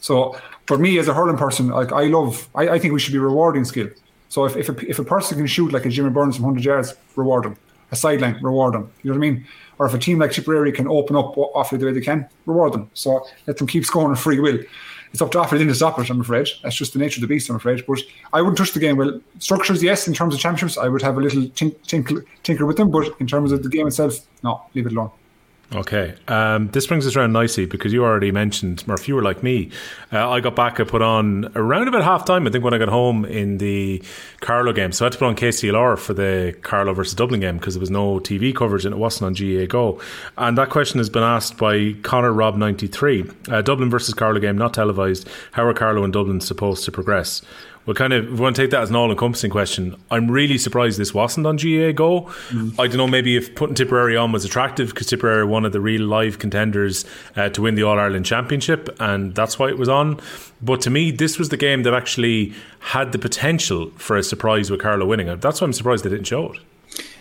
So 0.00 0.36
for 0.66 0.78
me 0.78 0.98
as 0.98 1.08
a 1.08 1.14
hurling 1.14 1.36
person, 1.36 1.68
like 1.68 1.92
I 1.92 2.04
love, 2.04 2.48
I, 2.54 2.70
I 2.70 2.78
think 2.78 2.92
we 2.92 3.00
should 3.00 3.12
be 3.12 3.18
rewarding 3.18 3.64
skill. 3.64 3.88
So 4.28 4.46
if, 4.46 4.56
if, 4.56 4.68
a, 4.68 4.90
if 4.90 4.98
a 4.98 5.04
person 5.04 5.36
can 5.36 5.46
shoot 5.46 5.72
like 5.72 5.84
a 5.84 5.90
Jimmy 5.90 6.10
Burns 6.10 6.36
from 6.36 6.46
100 6.46 6.64
yards, 6.64 6.94
reward 7.16 7.44
them. 7.44 7.56
A 7.90 7.96
sideline, 7.96 8.42
reward 8.42 8.72
them. 8.74 8.90
You 9.02 9.12
know 9.12 9.18
what 9.18 9.26
I 9.26 9.30
mean? 9.30 9.46
Or 9.78 9.86
if 9.86 9.94
a 9.94 9.98
team 9.98 10.18
like 10.18 10.32
Tipperary 10.32 10.72
can 10.72 10.88
open 10.88 11.16
up 11.16 11.34
Offaly 11.34 11.78
the 11.78 11.86
way 11.86 11.92
they 11.92 12.00
can, 12.00 12.26
reward 12.46 12.72
them. 12.72 12.90
So 12.94 13.26
let 13.46 13.58
them 13.58 13.66
keep 13.66 13.84
scoring 13.84 14.16
free 14.16 14.40
will. 14.40 14.58
It's 15.12 15.20
up 15.20 15.30
to 15.32 15.38
Offaly 15.38 15.66
to 15.66 15.74
stop 15.74 15.98
it, 15.98 16.08
I'm 16.08 16.22
afraid. 16.22 16.48
That's 16.62 16.74
just 16.74 16.94
the 16.94 16.98
nature 16.98 17.18
of 17.18 17.22
the 17.22 17.26
beast, 17.26 17.50
I'm 17.50 17.56
afraid. 17.56 17.84
But 17.86 18.00
I 18.32 18.40
wouldn't 18.40 18.56
touch 18.56 18.72
the 18.72 18.80
game. 18.80 18.96
Well, 18.96 19.20
structures, 19.38 19.82
yes, 19.82 20.08
in 20.08 20.14
terms 20.14 20.34
of 20.34 20.40
championships, 20.40 20.78
I 20.78 20.88
would 20.88 21.02
have 21.02 21.18
a 21.18 21.20
little 21.20 21.42
tink, 21.42 21.76
tinker 22.42 22.64
with 22.64 22.78
them. 22.78 22.90
But 22.90 23.14
in 23.20 23.26
terms 23.26 23.52
of 23.52 23.62
the 23.62 23.68
game 23.68 23.86
itself, 23.86 24.20
no, 24.42 24.62
leave 24.74 24.86
it 24.86 24.92
alone. 24.92 25.10
Okay, 25.74 26.14
um, 26.28 26.68
this 26.68 26.86
brings 26.86 27.06
us 27.06 27.16
around 27.16 27.32
nicely 27.32 27.64
because 27.64 27.94
you 27.94 28.04
already 28.04 28.30
mentioned, 28.30 28.86
Murph, 28.86 29.08
you 29.08 29.14
were 29.14 29.22
like 29.22 29.42
me. 29.42 29.70
Uh, 30.12 30.28
I 30.28 30.40
got 30.40 30.54
back, 30.54 30.78
I 30.78 30.84
put 30.84 31.00
on 31.00 31.50
around 31.54 31.88
about 31.88 32.04
half 32.04 32.26
time, 32.26 32.46
I 32.46 32.50
think, 32.50 32.62
when 32.62 32.74
I 32.74 32.78
got 32.78 32.90
home 32.90 33.24
in 33.24 33.56
the 33.56 34.02
Carlow 34.40 34.74
game. 34.74 34.92
So 34.92 35.04
I 35.04 35.06
had 35.06 35.12
to 35.12 35.18
put 35.18 35.28
on 35.28 35.36
KCLR 35.36 35.98
for 35.98 36.12
the 36.12 36.54
Carlow 36.60 36.92
versus 36.92 37.14
Dublin 37.14 37.40
game 37.40 37.56
because 37.56 37.72
there 37.72 37.80
was 37.80 37.90
no 37.90 38.18
TV 38.18 38.54
coverage 38.54 38.84
and 38.84 38.94
it 38.94 38.98
wasn't 38.98 39.28
on 39.28 39.34
GAAGO. 39.34 40.02
And 40.36 40.58
that 40.58 40.68
question 40.68 40.98
has 40.98 41.08
been 41.08 41.22
asked 41.22 41.56
by 41.56 41.94
Connor 42.02 42.34
Rob 42.34 42.56
93. 42.56 43.30
Uh, 43.48 43.62
Dublin 43.62 43.88
versus 43.88 44.12
Carlow 44.12 44.40
game, 44.40 44.58
not 44.58 44.74
televised. 44.74 45.26
How 45.52 45.64
are 45.64 45.72
Carlow 45.72 46.04
and 46.04 46.12
Dublin 46.12 46.42
supposed 46.42 46.84
to 46.84 46.92
progress? 46.92 47.40
Well, 47.84 47.94
kind 47.94 48.12
of, 48.12 48.30
we 48.30 48.38
want 48.38 48.54
to 48.54 48.62
take 48.62 48.70
that 48.70 48.82
as 48.82 48.90
an 48.90 48.96
all 48.96 49.10
encompassing 49.10 49.50
question, 49.50 49.96
I'm 50.10 50.30
really 50.30 50.56
surprised 50.56 51.00
this 51.00 51.12
wasn't 51.12 51.46
on 51.46 51.58
GAAGO. 51.58 52.26
Mm. 52.26 52.78
I 52.78 52.86
don't 52.86 52.96
know, 52.96 53.08
maybe 53.08 53.36
if 53.36 53.54
putting 53.56 53.74
Tipperary 53.74 54.16
on 54.16 54.30
was 54.30 54.44
attractive 54.44 54.90
because 54.90 55.08
Tipperary 55.08 55.40
are 55.40 55.46
one 55.46 55.64
of 55.64 55.72
the 55.72 55.80
real 55.80 56.02
live 56.02 56.38
contenders 56.38 57.04
uh, 57.34 57.48
to 57.48 57.62
win 57.62 57.74
the 57.74 57.82
All 57.82 57.98
Ireland 57.98 58.24
Championship, 58.24 58.94
and 59.00 59.34
that's 59.34 59.58
why 59.58 59.68
it 59.68 59.78
was 59.78 59.88
on. 59.88 60.20
But 60.60 60.80
to 60.82 60.90
me, 60.90 61.10
this 61.10 61.40
was 61.40 61.48
the 61.48 61.56
game 61.56 61.82
that 61.82 61.92
actually 61.92 62.54
had 62.78 63.10
the 63.10 63.18
potential 63.18 63.90
for 63.96 64.16
a 64.16 64.22
surprise 64.22 64.70
with 64.70 64.80
Carlow 64.80 65.06
winning. 65.06 65.26
It. 65.26 65.40
That's 65.40 65.60
why 65.60 65.64
I'm 65.64 65.72
surprised 65.72 66.04
they 66.04 66.10
didn't 66.10 66.26
show 66.26 66.52
it. 66.52 66.60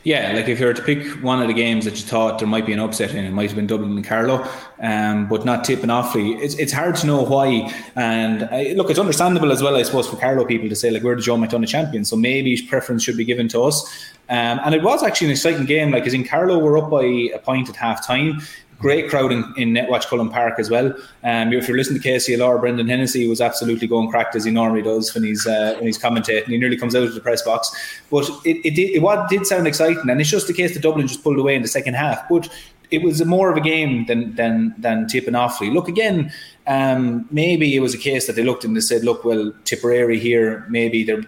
Yeah, 0.04 0.32
like 0.34 0.48
if 0.48 0.60
you 0.60 0.66
were 0.66 0.74
to 0.74 0.82
pick 0.82 1.06
one 1.24 1.44
of 1.44 1.48
the 1.48 1.54
games 1.54 1.86
that 1.86 1.96
you 1.96 2.02
thought 2.02 2.40
there 2.40 2.48
might 2.48 2.66
be 2.66 2.74
an 2.74 2.80
upset 2.80 3.14
in, 3.14 3.24
it 3.24 3.32
might 3.32 3.50
have 3.50 3.56
been 3.56 3.68
Dublin 3.68 3.92
and 3.92 4.04
Carlow, 4.04 4.48
um, 4.80 5.28
but 5.28 5.46
not 5.46 5.64
Tip 5.64 5.84
and 5.84 5.92
Offaly. 5.92 6.42
It's, 6.42 6.56
it's 6.56 6.74
hard 6.74 6.96
to 6.98 7.08
know 7.08 7.22
why. 7.22 7.72
And 7.96 8.46
I, 8.46 8.74
look, 8.76 8.90
it's 8.90 8.98
understandable 8.98 9.52
as 9.52 9.62
well, 9.62 9.76
I 9.76 9.84
suppose, 9.84 10.08
for 10.08 10.16
Carlow 10.16 10.44
people 10.46 10.70
to 10.70 10.76
say, 10.76 10.90
like, 10.90 11.04
we're 11.04 11.16
the 11.16 11.22
Joe 11.22 11.38
McDonagh 11.38 11.68
champions, 11.68 12.10
so 12.10 12.16
maybe 12.16 12.60
preference 12.68 13.04
should 13.04 13.18
be 13.18 13.26
given 13.26 13.48
to 13.50 13.62
us. 13.62 13.84
Um, 14.28 14.60
and 14.66 14.74
it 14.74 14.82
was 14.82 15.04
actually 15.04 15.28
an 15.28 15.32
exciting 15.32 15.66
game, 15.66 15.92
like, 15.92 16.08
as 16.08 16.16
in 16.16 16.24
Carlow 16.24 16.58
were 16.58 16.80
up 16.80 16.90
by 16.90 17.04
a 17.04 17.38
point 17.38 17.70
at 17.70 17.76
half 17.76 18.06
time 18.06 18.42
great 18.82 19.10
crowd 19.10 19.32
in, 19.32 19.54
in 19.56 19.74
Netwatch 19.74 20.08
Cullen 20.08 20.30
Park 20.30 20.60
as 20.60 20.70
well. 20.70 20.94
Um, 21.24 21.54
if 21.54 21.68
you're 21.68 21.78
listening 21.78 22.02
to 22.02 22.08
KCLR, 22.08 22.60
Brendan 22.60 22.88
Hennessy 22.88 23.28
was 23.28 23.40
absolutely 23.40 23.88
going 23.88 24.10
cracked 24.10 24.36
as 24.36 24.44
he 24.44 24.52
normally 24.52 24.82
does 24.82 25.14
when 25.14 25.24
he's 25.24 25.46
uh, 25.46 25.76
when 25.76 25.86
he's 25.86 25.98
commentating. 25.98 26.46
He 26.46 26.58
nearly 26.58 26.78
comes 26.78 26.96
out 26.96 27.04
of 27.04 27.14
the 27.14 27.22
press 27.22 27.42
box, 27.44 27.72
but 28.10 28.28
it, 28.44 28.66
it 28.66 28.76
did 28.76 28.90
it, 28.90 29.02
what 29.02 29.30
did 29.30 29.46
sound 29.46 29.68
exciting, 29.68 30.10
and 30.10 30.20
it's 30.20 30.30
just 30.30 30.48
the 30.48 30.54
case 30.54 30.74
that 30.74 30.82
Dublin 30.82 31.08
just 31.08 31.24
pulled 31.24 31.40
away 31.40 31.56
in 31.56 31.62
the 31.62 31.68
second 31.68 31.94
half, 31.94 32.28
but. 32.30 32.50
It 32.90 33.04
was 33.04 33.24
more 33.24 33.50
of 33.50 33.56
a 33.56 33.62
game 33.62 34.06
than 34.08 34.36
than 34.36 34.76
than 34.78 35.08
Tip 35.08 35.26
Offaly. 35.28 35.72
Look 35.72 35.88
again, 35.88 36.30
um, 36.68 37.26
maybe 37.32 37.74
it 37.74 37.80
was 37.80 37.94
a 37.94 37.98
case 37.98 38.28
that 38.28 38.36
they 38.36 38.44
looked 38.44 38.66
and 38.66 38.76
they 38.76 38.82
said, 38.82 39.06
"Look, 39.06 39.24
well, 39.24 39.54
Tipperary 39.64 40.20
here, 40.20 40.66
maybe 40.70 41.06
there, 41.06 41.22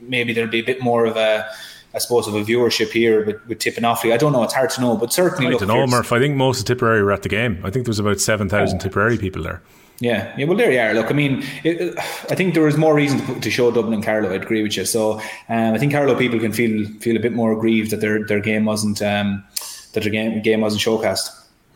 maybe 0.00 0.32
there'll 0.32 0.50
be 0.50 0.58
a 0.58 0.64
bit 0.64 0.82
more 0.82 1.06
of 1.06 1.16
a 1.16 1.48
I 1.94 1.98
suppose, 1.98 2.26
of 2.28 2.34
a 2.34 2.42
viewership 2.42 2.90
here 2.90 3.24
with, 3.24 3.46
with 3.46 3.58
Tip 3.58 3.76
and 3.76 3.86
Offaly. 3.86 4.12
I 4.12 4.16
don't 4.16 4.32
know, 4.32 4.42
it's 4.42 4.54
hard 4.54 4.70
to 4.70 4.80
know, 4.80 4.96
but 4.96 5.12
certainly. 5.12 5.54
I 5.54 5.58
don't 5.58 5.68
know, 5.68 5.86
Murph. 5.86 6.12
I 6.12 6.18
think 6.18 6.36
most 6.36 6.60
of 6.60 6.66
Tipperary 6.66 7.02
were 7.02 7.12
at 7.12 7.22
the 7.22 7.28
game. 7.28 7.60
I 7.64 7.70
think 7.70 7.86
there 7.86 7.90
was 7.90 7.98
about 7.98 8.20
7,000 8.20 8.78
Tipperary 8.78 9.16
people 9.16 9.42
there. 9.42 9.62
Yeah, 10.00 10.32
yeah. 10.36 10.46
Well, 10.46 10.56
there 10.56 10.70
you 10.70 10.78
are. 10.78 10.94
Look, 10.94 11.10
I 11.10 11.14
mean, 11.14 11.44
it, 11.64 11.98
I 11.98 12.36
think 12.36 12.54
there 12.54 12.62
was 12.62 12.76
more 12.76 12.94
reason 12.94 13.18
to, 13.26 13.40
to 13.40 13.50
show 13.50 13.70
Dublin 13.72 13.94
and 13.94 14.04
Carlow. 14.04 14.32
I'd 14.32 14.44
agree 14.44 14.62
with 14.62 14.76
you. 14.76 14.84
So, 14.84 15.14
um, 15.48 15.74
I 15.74 15.78
think 15.78 15.92
Carlow 15.92 16.16
people 16.16 16.38
can 16.38 16.52
feel 16.52 16.86
feel 17.00 17.16
a 17.16 17.20
bit 17.20 17.32
more 17.32 17.52
aggrieved 17.52 17.90
that 17.90 18.00
their 18.00 18.24
their 18.24 18.38
game 18.38 18.64
wasn't 18.64 19.02
um, 19.02 19.44
that 19.94 20.04
their 20.04 20.12
game 20.12 20.40
game 20.42 20.60
wasn't 20.60 20.82
showcased. 20.82 21.28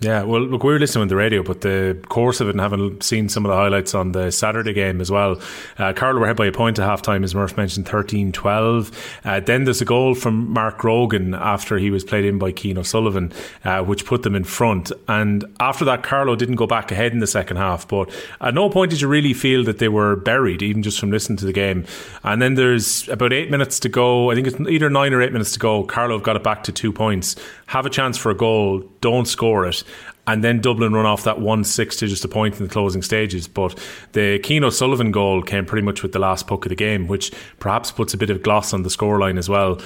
Yeah, 0.03 0.25
well, 0.25 0.41
look, 0.41 0.65
we 0.65 0.73
were 0.73 0.81
listening 0.81 1.03
on 1.03 1.09
the 1.09 1.15
radio, 1.15 1.45
but 1.45 1.61
the 1.61 1.97
course 2.09 2.41
of 2.41 2.49
it 2.49 2.51
and 2.51 2.61
having 2.61 3.01
seen 3.01 3.29
some 3.29 3.47
of 3.47 3.51
the 3.51 3.57
highlights 3.57 3.95
on 3.95 4.11
the 4.11 4.33
Saturday 4.33 4.73
game 4.73 5.01
as 5.01 5.13
well. 5.13 5.41
Uh, 5.79 5.93
Carlow 5.93 6.19
were 6.19 6.25
ahead 6.25 6.35
by 6.35 6.47
a 6.47 6.53
point 6.53 6.81
at 6.81 6.85
half 6.85 7.03
time, 7.03 7.23
as 7.23 7.37
Murph 7.37 7.57
mentioned, 7.57 7.87
13 7.87 8.33
12. 8.33 9.21
Uh, 9.25 9.39
then 9.39 9.63
there's 9.63 9.81
a 9.81 9.85
goal 9.85 10.17
from 10.17 10.51
Mark 10.51 10.79
Grogan 10.79 11.35
after 11.35 11.79
he 11.79 11.93
was 11.93 12.03
played 12.03 12.25
in 12.25 12.37
by 12.37 12.51
Cian 12.53 12.79
O'Sullivan, 12.79 13.33
uh, 13.65 13.85
which 13.85 14.05
put 14.05 14.25
them 14.25 14.35
in 14.35 14.43
front. 14.43 14.91
And 15.07 15.45
after 15.61 15.85
that, 15.85 16.03
Carlow 16.03 16.35
didn't 16.35 16.57
go 16.57 16.67
back 16.67 16.91
ahead 16.91 17.13
in 17.13 17.21
the 17.21 17.29
second 17.29 17.59
half, 17.59 17.87
but 17.87 18.13
at 18.41 18.55
no 18.55 18.69
point 18.71 18.91
did 18.91 19.01
you 19.01 19.07
really 19.07 19.35
feel 19.35 19.63
that 19.65 19.79
they 19.79 19.89
were 19.89 20.17
buried, 20.17 20.63
even 20.63 20.83
just 20.83 20.99
from 20.99 21.13
listening 21.13 21.37
to 21.37 21.47
the 21.47 21.53
game. 21.53 21.85
And 22.25 22.43
then 22.43 22.55
there's 22.55 23.09
about 23.09 23.33
eight 23.33 23.53
minutes 23.53 23.79
to 23.79 23.89
go. 23.89 24.33
I 24.33 24.35
think 24.35 24.49
it's 24.49 24.59
either 24.59 24.91
nine 24.91 25.15
or 25.15 25.23
eight 25.23 25.33
minutes 25.33 25.53
to 25.53 25.61
go. 25.61 25.85
Carlow 25.85 26.17
have 26.17 26.25
got 26.25 26.35
it 26.35 26.43
back 26.43 26.65
to 26.65 26.73
two 26.73 26.93
points, 26.93 27.37
have 27.67 27.87
a 27.87 27.91
chance 27.91 28.19
for 28.19 28.33
a 28.33 28.35
goal, 28.35 28.83
don't 29.03 29.27
score 29.27 29.67
it 29.67 29.85
and 30.27 30.45
then 30.45 30.61
Dublin 30.61 30.93
run 30.93 31.07
off 31.07 31.25
that 31.25 31.41
1 31.41 31.65
6 31.65 31.97
to 31.97 32.07
just 32.07 32.25
a 32.25 32.29
point 32.29 32.59
in 32.59 32.67
the 32.67 32.73
closing 32.73 33.03
stages. 33.03 33.49
But 33.49 33.79
the 34.13 34.41
Cian 34.45 34.65
O'Sullivan 34.65 35.11
goal 35.11 35.43
came 35.43 35.67
pretty 35.67 35.85
much 35.85 36.03
with 36.03 36.13
the 36.13 36.19
last 36.19 36.47
puck 36.47 36.65
of 36.65 36.69
the 36.69 36.77
game, 36.77 37.09
which 37.09 37.33
perhaps 37.59 37.91
puts 37.91 38.15
a 38.15 38.17
bit 38.17 38.31
of 38.31 38.43
gloss 38.43 38.73
on 38.73 38.83
the 38.83 38.89
scoreline 38.89 39.39
as 39.39 39.49
well. 39.49 39.81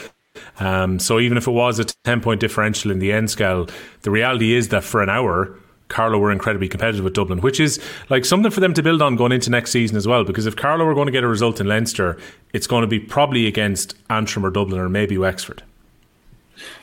Um, 0.61 0.99
so 0.99 1.19
even 1.19 1.39
if 1.39 1.47
it 1.47 1.53
was 1.53 1.79
a 1.79 1.85
10 1.85 2.21
point 2.21 2.41
differential 2.41 2.91
in 2.91 2.99
the 2.99 3.13
end 3.13 3.31
scale, 3.31 3.69
the 4.03 4.11
reality 4.11 4.55
is 4.55 4.69
that 4.69 4.85
for 4.85 5.03
an 5.03 5.09
hour, 5.09 5.59
Carlow 5.89 6.19
were 6.19 6.33
incredibly 6.33 6.69
competitive 6.69 7.05
with 7.05 7.15
Dublin, 7.15 7.41
which 7.41 7.61
is 7.61 7.81
like 8.11 8.25
something 8.25 8.51
for 8.51 8.61
them 8.61 8.75
to 8.75 8.83
build 8.83 9.01
on 9.01 9.17
going 9.17 9.33
into 9.33 9.51
next 9.51 9.71
season 9.71 9.97
as 9.97 10.07
well. 10.07 10.25
Because 10.25 10.45
if 10.45 10.57
Carlow 10.57 10.85
were 10.85 10.95
going 10.95 11.07
to 11.07 11.13
get 11.13 11.25
a 11.25 11.29
result 11.29 11.61
in 11.61 11.67
Leinster, 11.67 12.19
it's 12.53 12.67
going 12.67 12.83
to 12.83 12.89
be 12.89 12.99
probably 12.99 13.47
against 13.47 13.95
Antrim 14.11 14.45
or 14.45 14.51
Dublin 14.51 14.81
or 14.81 14.91
maybe 14.91 15.17
Wexford. 15.17 15.63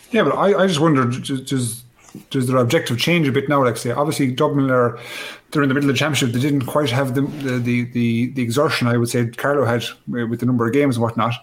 Yeah, 0.10 0.24
but 0.24 0.36
I, 0.36 0.64
I 0.64 0.68
just 0.68 0.80
wonder, 0.80 1.06
does 1.06 1.84
does 2.30 2.48
their 2.48 2.58
objective 2.58 2.98
change 2.98 3.28
a 3.28 3.32
bit 3.32 3.50
now? 3.50 3.64
Like 3.64 3.78
say, 3.78 3.92
obviously 3.92 4.32
Dublin 4.32 4.70
are 4.70 5.00
they're 5.52 5.64
in 5.64 5.70
the 5.70 5.76
middle 5.76 5.90
of 5.90 5.96
the 5.96 6.00
championship. 6.00 6.32
They 6.32 6.40
didn't 6.40 6.66
quite 6.66 6.90
have 6.90 7.16
the 7.16 7.22
the 7.22 7.84
the, 7.84 8.32
the 8.32 8.42
exertion 8.42 8.88
I 8.88 8.98
would 8.98 9.10
say 9.10 9.28
Carlow 9.28 9.66
had 9.66 9.84
with 10.08 10.40
the 10.40 10.46
number 10.46 10.66
of 10.66 10.74
games 10.74 10.96
and 10.96 11.04
whatnot. 11.04 11.34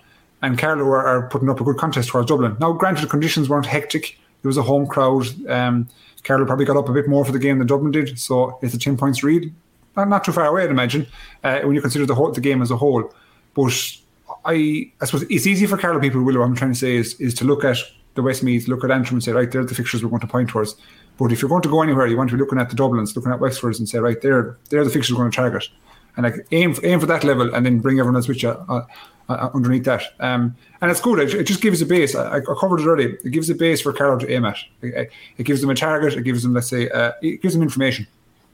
And 0.43 0.59
Carlow 0.59 0.85
are, 0.85 1.07
are 1.07 1.29
putting 1.29 1.51
up 1.51 1.61
a 1.61 1.65
good 1.65 1.77
contest 1.77 2.09
towards 2.09 2.29
Dublin. 2.29 2.57
Now, 2.61 2.73
granted, 2.73 3.03
the 3.03 3.09
conditions 3.09 3.51
weren't 3.51 3.67
hectic. 3.67 4.19
It 4.43 4.47
was 4.47 4.57
a 4.57 4.63
home 4.63 4.87
crowd. 4.87 5.27
Um, 5.47 5.87
Carlow 6.25 6.47
probably 6.47 6.65
got 6.65 6.79
up 6.79 6.89
a 6.89 6.93
bit 6.93 7.09
more 7.09 7.27
for 7.27 7.33
the 7.33 7.39
game 7.39 7.59
than 7.59 7.67
Dublin 7.67 7.93
did, 7.93 8.19
so 8.19 8.59
it's 8.63 8.73
a 8.73 8.79
ten 8.79 8.97
points 8.97 9.23
read. 9.23 9.53
Not, 9.97 10.09
not 10.09 10.25
too 10.25 10.33
far 10.33 10.47
away, 10.47 10.65
I'd 10.65 10.71
imagine, 10.71 11.07
uh, 11.45 11.61
when 11.61 11.75
you 11.75 11.83
consider 11.83 12.07
the 12.07 12.15
whole 12.15 12.33
the 12.33 12.41
game 12.41 12.63
as 12.63 12.71
a 12.71 12.77
whole. 12.77 13.13
But 13.55 13.75
I, 14.45 14.91
I 15.01 15.05
suppose 15.05 15.27
it's 15.29 15.47
easy 15.47 15.67
for 15.67 15.77
Carlow 15.77 16.01
people. 16.01 16.23
Will 16.23 16.39
what 16.39 16.45
I'm 16.45 16.57
trying 16.57 16.73
to 16.73 16.79
say 16.79 16.97
is 16.97 17.21
is 17.21 17.35
to 17.35 17.45
look 17.45 17.65
at 17.65 17.77
the 18.15 18.23
Westmeath, 18.23 18.69
look 18.69 18.85
at 18.85 18.91
Antrim 18.91 19.17
and 19.17 19.25
say, 19.25 19.33
right, 19.33 19.51
they're 19.51 19.65
the 19.65 19.75
fixtures 19.75 20.03
we're 20.03 20.11
going 20.11 20.21
to 20.21 20.27
point 20.27 20.49
towards. 20.49 20.77
But 21.19 21.33
if 21.33 21.43
you're 21.43 21.49
going 21.49 21.63
to 21.63 21.69
go 21.69 21.83
anywhere, 21.83 22.07
you 22.07 22.17
want 22.17 22.31
to 22.31 22.37
be 22.37 22.41
looking 22.41 22.59
at 22.59 22.71
the 22.71 22.77
Dublins, 22.77 23.15
looking 23.15 23.33
at 23.33 23.41
Wexfords 23.41 23.79
and 23.79 23.89
say, 23.89 23.99
right, 23.99 24.21
they're, 24.21 24.57
they're 24.71 24.85
the 24.85 24.91
fixtures 24.91 25.17
we're 25.17 25.23
going 25.23 25.31
to 25.31 25.37
target. 25.37 25.69
And 26.17 26.25
like 26.25 26.47
aim, 26.51 26.75
aim 26.83 26.99
for 26.99 27.07
that 27.07 27.25
level 27.25 27.55
and 27.55 27.65
then 27.65 27.79
bring 27.79 28.01
everyone 28.01 28.17
else 28.17 28.27
with 28.27 28.43
you 28.43 28.51
uh, 28.51 28.85
uh, 29.29 29.51
underneath 29.55 29.85
that. 29.85 30.03
Um, 30.19 30.57
and 30.81 30.91
it's 30.91 31.01
good. 31.01 31.19
It, 31.21 31.35
it, 31.35 31.47
just 31.47 31.61
gives 31.61 31.81
a 31.81 31.87
base. 31.87 32.15
I, 32.15 32.39
I, 32.39 32.41
covered 32.41 32.81
it 32.81 32.87
earlier. 32.87 33.17
It 33.25 33.31
gives 33.31 33.49
a 33.49 33.55
base 33.55 33.81
for 33.81 33.93
Carlow 33.93 34.19
to 34.19 34.31
aim 34.31 34.45
at. 34.45 34.57
It, 34.83 35.13
it, 35.37 35.45
gives 35.45 35.61
them 35.61 35.71
a 35.71 35.75
target. 35.75 36.15
It 36.15 36.23
gives 36.23 36.43
them, 36.43 36.53
let's 36.53 36.69
say, 36.69 36.89
uh, 36.89 37.13
it 37.23 37.43
gives 37.43 37.55
them 37.55 37.63
information. 37.63 38.07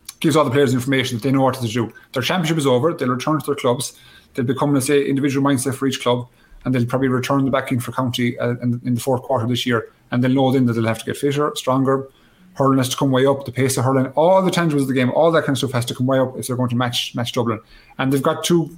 It 0.09 0.20
gives 0.20 0.36
all 0.36 0.44
the 0.44 0.50
players 0.50 0.74
information 0.74 1.16
that 1.16 1.22
they 1.22 1.32
know 1.32 1.42
what 1.42 1.54
to 1.54 1.66
do. 1.66 1.92
Their 2.12 2.22
championship 2.22 2.59
is 2.59 2.66
over. 2.66 2.92
They'll 2.92 3.09
return 3.09 3.40
to 3.40 3.46
their 3.46 3.54
clubs. 3.54 3.98
They'll 4.34 4.44
become, 4.44 4.74
let's 4.74 4.86
say, 4.86 5.04
individual 5.04 5.48
mindset 5.48 5.74
for 5.76 5.86
each 5.86 6.02
club 6.02 6.28
and 6.66 6.74
they'll 6.74 6.84
probably 6.84 7.08
return 7.08 7.44
the 7.44 7.50
backing 7.50 7.78
for 7.78 7.92
County 7.92 8.36
uh, 8.38 8.56
in, 8.56 8.80
in, 8.84 8.94
the 8.96 9.00
fourth 9.00 9.22
quarter 9.22 9.46
this 9.46 9.64
year. 9.64 9.88
And 10.10 10.22
they'll 10.22 10.32
know 10.32 10.50
then 10.50 10.66
that 10.66 10.72
they'll 10.72 10.86
have 10.86 10.98
to 10.98 11.04
get 11.04 11.16
fitter, 11.16 11.52
stronger. 11.54 12.08
Hurling 12.54 12.78
has 12.78 12.88
to 12.88 12.96
come 12.96 13.12
way 13.12 13.24
up, 13.24 13.44
the 13.44 13.52
pace 13.52 13.76
of 13.76 13.84
hurling, 13.84 14.08
all 14.16 14.42
the 14.42 14.50
tangibles 14.50 14.82
of 14.82 14.88
the 14.88 14.94
game, 14.94 15.12
all 15.12 15.30
that 15.30 15.42
kind 15.42 15.50
of 15.50 15.58
stuff 15.58 15.72
has 15.72 15.84
to 15.86 15.94
come 15.94 16.06
way 16.06 16.18
up 16.18 16.36
if 16.36 16.46
they're 16.46 16.56
going 16.56 16.70
to 16.70 16.76
match 16.76 17.14
match 17.14 17.32
Dublin. 17.32 17.60
And 17.98 18.12
they've 18.12 18.22
got 18.22 18.42
two, 18.42 18.76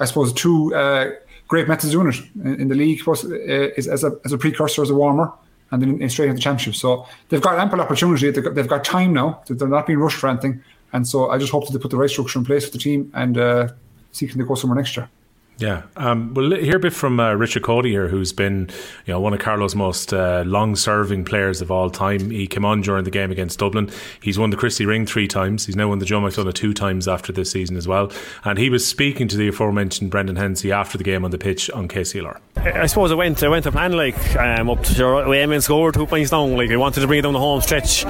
I 0.00 0.06
suppose, 0.06 0.32
two 0.32 0.74
uh, 0.74 1.12
great 1.46 1.68
methods 1.68 1.92
doing 1.92 2.08
it 2.08 2.20
in, 2.34 2.62
in 2.62 2.68
the 2.68 2.74
league. 2.74 3.00
Plus, 3.04 3.24
uh, 3.24 3.28
is 3.76 3.86
as 3.86 4.02
a 4.02 4.18
as 4.24 4.32
a 4.32 4.38
precursor, 4.38 4.82
as 4.82 4.90
a 4.90 4.94
warmer, 4.94 5.30
and 5.70 5.82
then 5.82 6.02
in, 6.02 6.08
straight 6.08 6.26
into 6.26 6.36
the 6.36 6.42
championship. 6.42 6.74
So 6.74 7.06
they've 7.28 7.42
got 7.42 7.58
ample 7.58 7.80
opportunity. 7.80 8.30
They've 8.30 8.42
got, 8.42 8.54
they've 8.54 8.66
got 8.66 8.84
time 8.84 9.12
now. 9.12 9.42
They're 9.48 9.68
not 9.68 9.86
being 9.86 10.00
rushed 10.00 10.18
for 10.18 10.28
anything. 10.28 10.64
And 10.92 11.06
so 11.06 11.30
I 11.30 11.38
just 11.38 11.52
hope 11.52 11.66
that 11.66 11.72
they 11.72 11.78
put 11.78 11.90
the 11.90 11.96
right 11.98 12.10
structure 12.10 12.38
in 12.38 12.44
place 12.44 12.64
for 12.64 12.72
the 12.72 12.78
team 12.78 13.12
and 13.14 13.36
uh, 13.36 13.68
see 14.12 14.26
can 14.26 14.38
they 14.38 14.46
go 14.46 14.54
somewhere 14.54 14.76
next 14.76 14.96
year. 14.96 15.08
Yeah, 15.58 15.82
um, 15.96 16.34
we'll 16.34 16.56
hear 16.56 16.76
a 16.76 16.80
bit 16.80 16.92
from 16.92 17.20
uh, 17.20 17.34
Richard 17.34 17.62
Coady 17.62 17.90
here, 17.90 18.08
who's 18.08 18.32
been, 18.32 18.70
you 19.06 19.12
know, 19.12 19.20
one 19.20 19.32
of 19.32 19.38
Carlow's 19.38 19.76
most 19.76 20.12
uh, 20.12 20.42
long-serving 20.44 21.24
players 21.24 21.60
of 21.60 21.70
all 21.70 21.90
time. 21.90 22.30
He 22.30 22.48
came 22.48 22.64
on 22.64 22.80
during 22.80 23.04
the 23.04 23.10
game 23.10 23.30
against 23.30 23.60
Dublin. 23.60 23.88
He's 24.20 24.36
won 24.36 24.50
the 24.50 24.56
Christy 24.56 24.84
Ring 24.84 25.06
three 25.06 25.28
times. 25.28 25.64
He's 25.64 25.76
now 25.76 25.88
won 25.88 26.00
the 26.00 26.06
Joe 26.06 26.20
McDonagh 26.20 26.54
two 26.54 26.74
times 26.74 27.06
after 27.06 27.32
this 27.32 27.52
season 27.52 27.76
as 27.76 27.86
well. 27.86 28.10
And 28.44 28.58
he 28.58 28.68
was 28.68 28.86
speaking 28.86 29.28
to 29.28 29.36
the 29.36 29.46
aforementioned 29.46 30.10
Brendan 30.10 30.36
Hennessy 30.36 30.72
after 30.72 30.98
the 30.98 31.04
game 31.04 31.24
on 31.24 31.30
the 31.30 31.38
pitch 31.38 31.70
on 31.70 31.86
KCLR. 31.86 32.40
I 32.56 32.86
suppose 32.86 33.12
I 33.12 33.14
went, 33.14 33.40
I 33.42 33.48
went 33.48 33.62
to 33.64 33.72
plan 33.72 33.92
like 33.92 34.36
um, 34.36 34.70
up 34.70 34.82
to 34.82 35.24
we 35.28 35.38
aim 35.38 35.52
and 35.52 35.62
score 35.62 35.92
two 35.92 36.06
points 36.06 36.30
down. 36.30 36.56
Like 36.56 36.70
I 36.70 36.76
wanted 36.76 37.00
to 37.00 37.06
bring 37.06 37.20
it 37.20 37.22
down 37.22 37.32
the 37.32 37.38
home 37.38 37.60
stretch. 37.60 38.04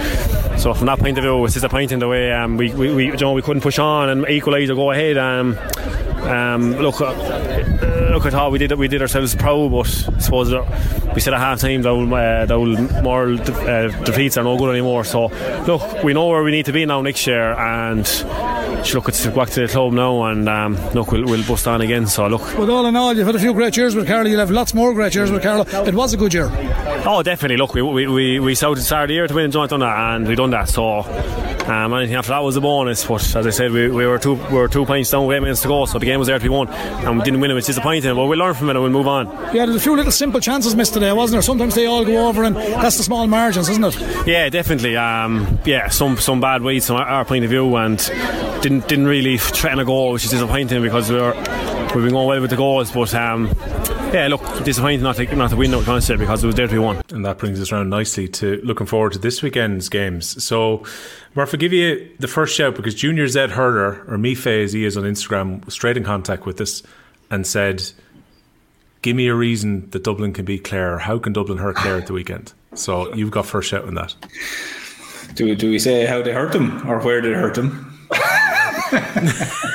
So 0.58 0.72
from 0.72 0.86
that 0.86 0.98
point 0.98 1.18
of 1.18 1.24
view, 1.24 1.36
it 1.36 1.40
was 1.40 1.54
disappointing 1.54 1.98
the 1.98 2.08
way 2.08 2.32
um, 2.32 2.56
we, 2.56 2.72
we, 2.72 2.94
we, 2.94 3.06
you 3.06 3.16
know, 3.16 3.32
we 3.32 3.42
couldn't 3.42 3.62
push 3.62 3.78
on 3.78 4.08
and 4.08 4.28
equalise 4.28 4.70
or 4.70 4.76
go 4.76 4.92
ahead. 4.92 5.18
Um, 5.18 5.58
um, 6.24 6.72
look, 6.76 7.00
uh, 7.00 7.12
look, 8.12 8.26
I 8.26 8.30
thought 8.30 8.52
we 8.52 8.58
did 8.58 8.72
we 8.72 8.88
did 8.88 9.02
ourselves 9.02 9.34
proud, 9.34 9.70
but 9.70 9.86
I 9.86 10.18
suppose 10.18 10.52
we 11.14 11.20
said 11.20 11.34
at 11.34 11.40
half 11.40 11.60
time 11.60 11.82
that 11.82 11.90
will, 11.90 12.12
uh, 12.12 12.46
that 12.46 12.58
will 12.58 12.76
more 13.02 13.32
uh, 13.32 14.04
defeats 14.04 14.36
are 14.36 14.44
no 14.44 14.56
good 14.56 14.70
anymore. 14.70 15.04
So 15.04 15.26
look, 15.66 16.02
we 16.02 16.12
know 16.12 16.28
where 16.28 16.42
we 16.42 16.50
need 16.50 16.66
to 16.66 16.72
be 16.72 16.86
now 16.86 17.02
next 17.02 17.26
year, 17.26 17.52
and 17.52 18.06
look, 18.94 19.08
it's 19.08 19.26
back 19.26 19.50
to 19.50 19.60
the 19.60 19.68
club 19.68 19.92
now, 19.92 20.24
and 20.24 20.48
um, 20.48 20.76
look, 20.92 21.12
we'll, 21.12 21.24
we'll 21.24 21.46
bust 21.46 21.66
on 21.68 21.80
again. 21.80 22.06
So 22.06 22.26
look, 22.26 22.42
but 22.56 22.68
all 22.68 22.86
in 22.86 22.96
all, 22.96 23.14
you've 23.14 23.26
had 23.26 23.36
a 23.36 23.40
few 23.40 23.52
great 23.52 23.76
years 23.76 23.94
with 23.94 24.06
Carlow. 24.06 24.28
You'll 24.28 24.40
have 24.40 24.50
lots 24.50 24.74
more 24.74 24.94
great 24.94 25.14
years 25.14 25.30
with 25.30 25.42
Carlow. 25.42 25.64
It 25.86 25.94
was 25.94 26.14
a 26.14 26.16
good 26.16 26.34
year. 26.34 26.50
Oh, 27.06 27.22
definitely. 27.22 27.58
Look, 27.58 27.74
we 27.74 27.82
we 27.82 28.06
we, 28.06 28.40
we 28.40 28.54
started 28.54 28.82
the 28.82 29.12
year 29.12 29.26
to 29.26 29.34
win 29.34 29.50
joint 29.50 29.72
on 29.72 29.80
that, 29.80 30.14
and 30.14 30.26
we've 30.26 30.36
done 30.36 30.50
that. 30.50 30.68
So 30.68 31.02
um, 31.68 31.94
anything 31.94 32.16
after 32.16 32.30
that 32.30 32.42
was 32.42 32.56
a 32.56 32.60
bonus. 32.60 33.04
But 33.04 33.22
as 33.36 33.46
I 33.46 33.50
said, 33.50 33.72
we, 33.72 33.88
we 33.88 34.06
were 34.06 34.18
two 34.18 34.34
we 34.34 34.54
were 34.54 34.68
two 34.68 34.84
points 34.84 35.10
down 35.10 35.24
eight 35.32 35.40
minutes 35.40 35.62
to 35.62 35.68
go, 35.68 35.86
so 35.86 35.98
the 35.98 36.06
game 36.06 36.18
was 36.18 36.28
there 36.28 36.38
to 36.38 36.42
be 36.42 36.48
won, 36.48 36.68
and 36.68 37.18
we 37.18 37.24
didn't 37.24 37.40
win 37.40 37.50
it. 37.50 37.56
It's 37.56 37.66
disappointing, 37.66 38.14
but 38.14 38.26
we 38.26 38.36
learn 38.36 38.54
from 38.54 38.68
it 38.68 38.76
and 38.76 38.82
we'll 38.82 38.92
move 38.92 39.08
on. 39.08 39.26
Yeah, 39.54 39.66
there's 39.66 39.76
a 39.76 39.80
few 39.80 39.96
little 39.96 40.12
simple 40.12 40.40
chances 40.40 40.74
missed 40.74 40.94
today, 40.94 41.12
wasn't 41.12 41.36
there? 41.36 41.42
Sometimes 41.42 41.74
they 41.74 41.86
all 41.86 42.04
go 42.04 42.28
over, 42.28 42.44
and 42.44 42.56
that's 42.56 42.96
the 42.96 43.02
small 43.02 43.26
margins, 43.26 43.68
isn't 43.68 43.84
it? 43.84 44.26
Yeah, 44.26 44.48
definitely. 44.48 44.96
Um, 44.96 45.58
yeah, 45.64 45.88
some 45.88 46.16
some 46.18 46.40
bad 46.40 46.62
weights 46.62 46.86
from 46.86 46.96
our, 46.96 47.06
our 47.06 47.24
point 47.24 47.44
of 47.44 47.50
view, 47.50 47.74
and 47.76 47.98
didn't 48.62 48.88
didn't 48.88 49.06
really 49.06 49.38
threaten 49.38 49.78
a 49.78 49.84
goal, 49.84 50.12
which 50.12 50.24
is 50.24 50.30
disappointing 50.30 50.82
because 50.82 51.10
we 51.10 51.16
were 51.16 51.34
we've 51.94 52.04
been 52.04 52.12
going 52.12 52.28
well 52.28 52.40
with 52.40 52.50
the 52.50 52.56
goals, 52.56 52.90
but. 52.92 53.14
Um, 53.14 53.54
yeah, 54.14 54.28
look, 54.28 54.64
disappointing 54.64 55.02
not 55.02 55.16
to, 55.16 55.34
not 55.34 55.50
to 55.50 55.56
win 55.56 55.72
that 55.72 55.84
concert 55.84 56.18
because 56.18 56.44
it 56.44 56.46
was 56.46 56.54
there 56.54 56.68
to 56.68 56.72
be 56.72 56.78
won. 56.78 57.02
And 57.10 57.24
that 57.26 57.36
brings 57.36 57.60
us 57.60 57.72
around 57.72 57.90
nicely 57.90 58.28
to 58.28 58.60
looking 58.62 58.86
forward 58.86 59.12
to 59.14 59.18
this 59.18 59.42
weekend's 59.42 59.88
games. 59.88 60.42
So, 60.42 60.84
Murph, 61.34 61.52
I'll 61.52 61.58
give 61.58 61.72
you 61.72 62.08
the 62.20 62.28
first 62.28 62.54
shout 62.54 62.76
because 62.76 62.94
Junior 62.94 63.26
Zed 63.26 63.50
Herder, 63.50 64.04
or 64.08 64.16
Mife 64.16 64.46
as 64.46 64.72
he 64.72 64.84
is 64.84 64.96
on 64.96 65.02
Instagram, 65.02 65.64
was 65.64 65.74
straight 65.74 65.96
in 65.96 66.04
contact 66.04 66.46
with 66.46 66.60
us 66.60 66.84
and 67.28 67.44
said, 67.44 67.82
Give 69.02 69.16
me 69.16 69.26
a 69.26 69.34
reason 69.34 69.90
that 69.90 70.04
Dublin 70.04 70.32
can 70.32 70.44
beat 70.44 70.62
Clare. 70.62 70.98
How 71.00 71.18
can 71.18 71.32
Dublin 71.32 71.58
hurt 71.58 71.74
Clare 71.74 71.96
at 71.96 72.06
the 72.06 72.12
weekend? 72.12 72.52
So, 72.74 73.12
you've 73.14 73.32
got 73.32 73.46
first 73.46 73.68
shout 73.68 73.84
on 73.84 73.96
that. 73.96 74.14
Do, 75.34 75.56
do 75.56 75.70
we 75.70 75.80
say 75.80 76.06
how 76.06 76.22
they 76.22 76.32
hurt 76.32 76.52
them 76.52 76.88
or 76.88 77.00
where 77.00 77.20
they 77.20 77.32
hurt 77.32 77.54
them? 77.54 77.90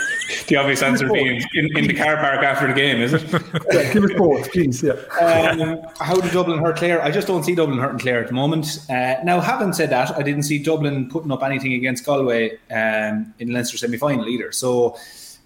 the 0.50 0.58
obvious 0.58 0.82
answer 0.82 1.08
being 1.10 1.41
in, 1.54 1.78
in, 1.78 1.88
the 1.88 1.93
car 1.93 2.18
park 2.18 2.43
after 2.43 2.68
the 2.68 2.74
game, 2.74 3.02
is 3.02 3.14
it? 3.14 3.24
yeah, 3.72 3.93
give 3.93 4.04
us 4.04 4.12
both, 4.18 4.52
please. 4.52 4.84
Yeah. 4.84 4.93
Um, 5.22 5.82
how 6.00 6.16
did 6.16 6.32
Dublin 6.32 6.60
hurt 6.60 6.78
Clare? 6.78 7.02
I 7.02 7.12
just 7.12 7.28
don't 7.28 7.43
see 7.43 7.56
Dublin 7.56 7.80
hurting 7.80 8.00
Clare 8.00 8.22
at 8.22 8.28
the 8.28 8.34
moment. 8.34 8.80
Uh, 8.89 9.16
now, 9.24 9.39
having 9.39 9.72
said 9.72 9.89
that, 9.91 10.12
I 10.18 10.24
didn't 10.24 10.43
see 10.43 10.58
Dublin 10.62 11.10
putting 11.10 11.32
up 11.32 11.43
anything 11.43 11.74
against 11.74 12.06
Galway 12.06 12.58
um, 12.72 13.34
in 13.39 13.54
Leinster 13.54 13.78
semi 13.78 13.97
final 13.97 14.28
either. 14.28 14.52
So, 14.52 14.97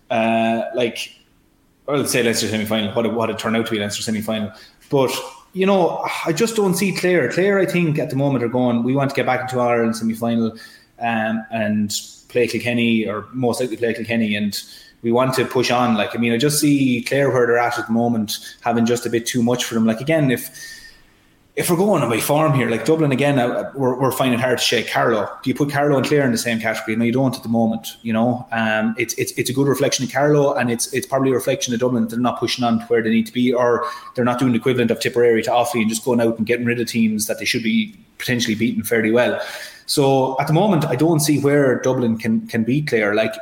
uh, 0.10 0.64
like, 0.74 1.16
well, 1.86 1.98
let's 1.98 2.12
say 2.12 2.24
Leinster 2.24 2.48
semi 2.48 2.66
final, 2.66 2.94
what 2.94 3.06
it, 3.06 3.14
what 3.14 3.30
it 3.30 3.38
turned 3.38 3.58
out 3.58 3.66
to 3.66 3.72
be 3.72 3.80
Leinster 3.80 4.02
semi 4.02 4.22
final. 4.22 4.52
But 4.90 5.12
you 5.54 5.66
know, 5.66 6.06
I 6.26 6.34
just 6.34 6.56
don't 6.56 6.74
see 6.74 6.94
Clare. 6.94 7.32
Clare, 7.32 7.60
I 7.60 7.66
think, 7.66 8.00
at 8.00 8.10
the 8.10 8.16
moment 8.16 8.44
are 8.44 8.50
going. 8.50 8.84
We 8.84 8.96
want 8.96 9.12
to 9.12 9.16
get 9.16 9.26
back 9.26 9.42
into 9.42 9.60
Ireland 9.60 9.96
semi 9.96 10.14
final 10.14 10.58
um, 11.00 11.46
and 11.52 11.94
play 12.30 12.48
Kilkenny, 12.48 13.08
or 13.08 13.28
most 13.32 13.62
likely 13.62 13.78
play 13.78 13.94
Kilkenny, 13.94 14.36
and 14.36 14.60
we 15.04 15.12
want 15.12 15.36
to 15.36 15.46
push 15.46 15.70
on. 15.70 15.96
Like, 15.96 16.16
I 16.16 16.18
mean, 16.18 16.34
I 16.34 16.38
just 16.38 16.60
see 16.60 17.04
Clare 17.04 17.30
where 17.30 17.46
they're 17.46 17.58
at 17.58 17.78
at 17.78 17.88
the 17.88 17.94
moment, 17.94 18.56
having 18.62 18.86
just 18.86 19.06
a 19.06 19.10
bit 19.10 19.26
too 19.26 19.44
much 19.44 19.66
for 19.66 19.76
them. 19.76 19.86
Like, 19.86 20.02
again, 20.02 20.32
if 20.32 20.50
if 21.56 21.70
we're 21.70 21.78
going 21.78 22.02
on 22.02 22.10
my 22.10 22.20
form 22.20 22.54
here, 22.54 22.68
like 22.68 22.84
Dublin 22.84 23.12
again, 23.12 23.38
uh, 23.38 23.72
we're, 23.76 24.00
we're 24.00 24.12
finding 24.12 24.40
hard 24.40 24.58
to 24.58 24.64
shake 24.64 24.90
Carlow. 24.90 25.30
Do 25.44 25.52
you 25.52 25.56
put 25.56 25.70
Carlow 25.70 25.98
and 25.98 26.06
Clare 26.06 26.26
in 26.26 26.32
the 26.32 26.38
same 26.38 26.60
category? 26.60 26.96
No, 26.96 27.06
you 27.06 27.12
don't 27.12 27.36
at 27.36 27.44
the 27.44 27.50
moment. 27.50 27.90
You 28.02 28.12
know, 28.12 28.48
um, 28.52 28.96
it's 28.98 29.14
it's 29.16 29.32
it's 29.34 29.52
a 29.52 29.54
good 29.54 29.68
reflection 29.68 30.04
of 30.04 30.12
Carlow, 30.12 30.56
and 30.56 30.72
it's 30.72 30.92
it's 30.94 31.06
probably 31.06 31.30
a 31.30 31.36
reflection 31.36 31.74
of 31.74 31.80
Dublin 31.80 32.04
that 32.04 32.10
they're 32.10 32.20
not 32.20 32.40
pushing 32.40 32.64
on 32.64 32.80
to 32.80 32.86
where 32.86 33.04
they 33.04 33.12
need 33.12 33.28
to 33.28 33.34
be, 33.34 33.54
or 33.54 33.86
they're 34.16 34.26
not 34.26 34.40
doing 34.40 34.54
the 34.54 34.58
equivalent 34.58 34.90
of 34.90 35.00
Tipperary 35.00 35.44
to 35.44 35.52
Offaly 35.52 35.82
and 35.82 35.90
just 35.90 36.04
going 36.04 36.22
out 36.22 36.38
and 36.38 36.48
getting 36.48 36.66
rid 36.66 36.80
of 36.80 36.88
teams 36.88 37.28
that 37.28 37.38
they 37.38 37.46
should 37.46 37.64
be 37.64 37.96
potentially 38.18 38.56
beating 38.56 38.84
fairly 38.84 39.12
well. 39.12 39.40
So 39.86 40.36
at 40.40 40.48
the 40.48 40.54
moment, 40.54 40.86
I 40.86 40.96
don't 40.96 41.20
see 41.20 41.40
where 41.40 41.80
Dublin 41.82 42.18
can 42.18 42.48
can 42.48 42.64
beat 42.64 42.88
Clare. 42.88 43.14
Like 43.14 43.34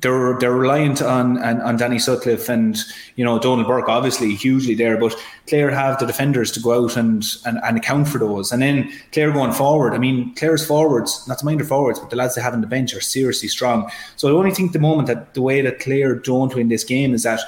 they're 0.00 0.38
they're 0.38 0.52
reliant 0.52 1.02
on, 1.02 1.38
on, 1.38 1.60
on 1.60 1.76
Danny 1.76 1.98
Sutcliffe 1.98 2.48
and 2.48 2.78
you 3.16 3.24
know 3.24 3.38
Donal 3.38 3.64
Burke 3.64 3.88
obviously 3.88 4.34
hugely 4.34 4.74
there, 4.74 4.96
but 4.96 5.14
Clare 5.48 5.70
have 5.70 5.98
the 5.98 6.06
defenders 6.06 6.52
to 6.52 6.60
go 6.60 6.84
out 6.84 6.96
and, 6.96 7.24
and, 7.44 7.58
and 7.64 7.76
account 7.76 8.08
for 8.08 8.18
those. 8.18 8.52
And 8.52 8.62
then 8.62 8.92
Clare 9.12 9.32
going 9.32 9.52
forward, 9.52 9.94
I 9.94 9.98
mean 9.98 10.34
Clare's 10.34 10.66
forwards, 10.66 11.26
not 11.26 11.38
to 11.38 11.44
mind 11.44 11.60
their 11.60 11.66
forwards, 11.66 11.98
but 11.98 12.10
the 12.10 12.16
lads 12.16 12.34
they 12.34 12.42
have 12.42 12.54
on 12.54 12.60
the 12.60 12.66
bench 12.66 12.94
are 12.94 13.00
seriously 13.00 13.48
strong. 13.48 13.90
So 14.16 14.28
I 14.28 14.32
only 14.32 14.52
think 14.52 14.72
the 14.72 14.78
moment 14.78 15.08
that 15.08 15.34
the 15.34 15.42
way 15.42 15.60
that 15.62 15.80
Clare 15.80 16.14
don't 16.14 16.54
win 16.54 16.68
this 16.68 16.84
game 16.84 17.14
is 17.14 17.24
that 17.24 17.40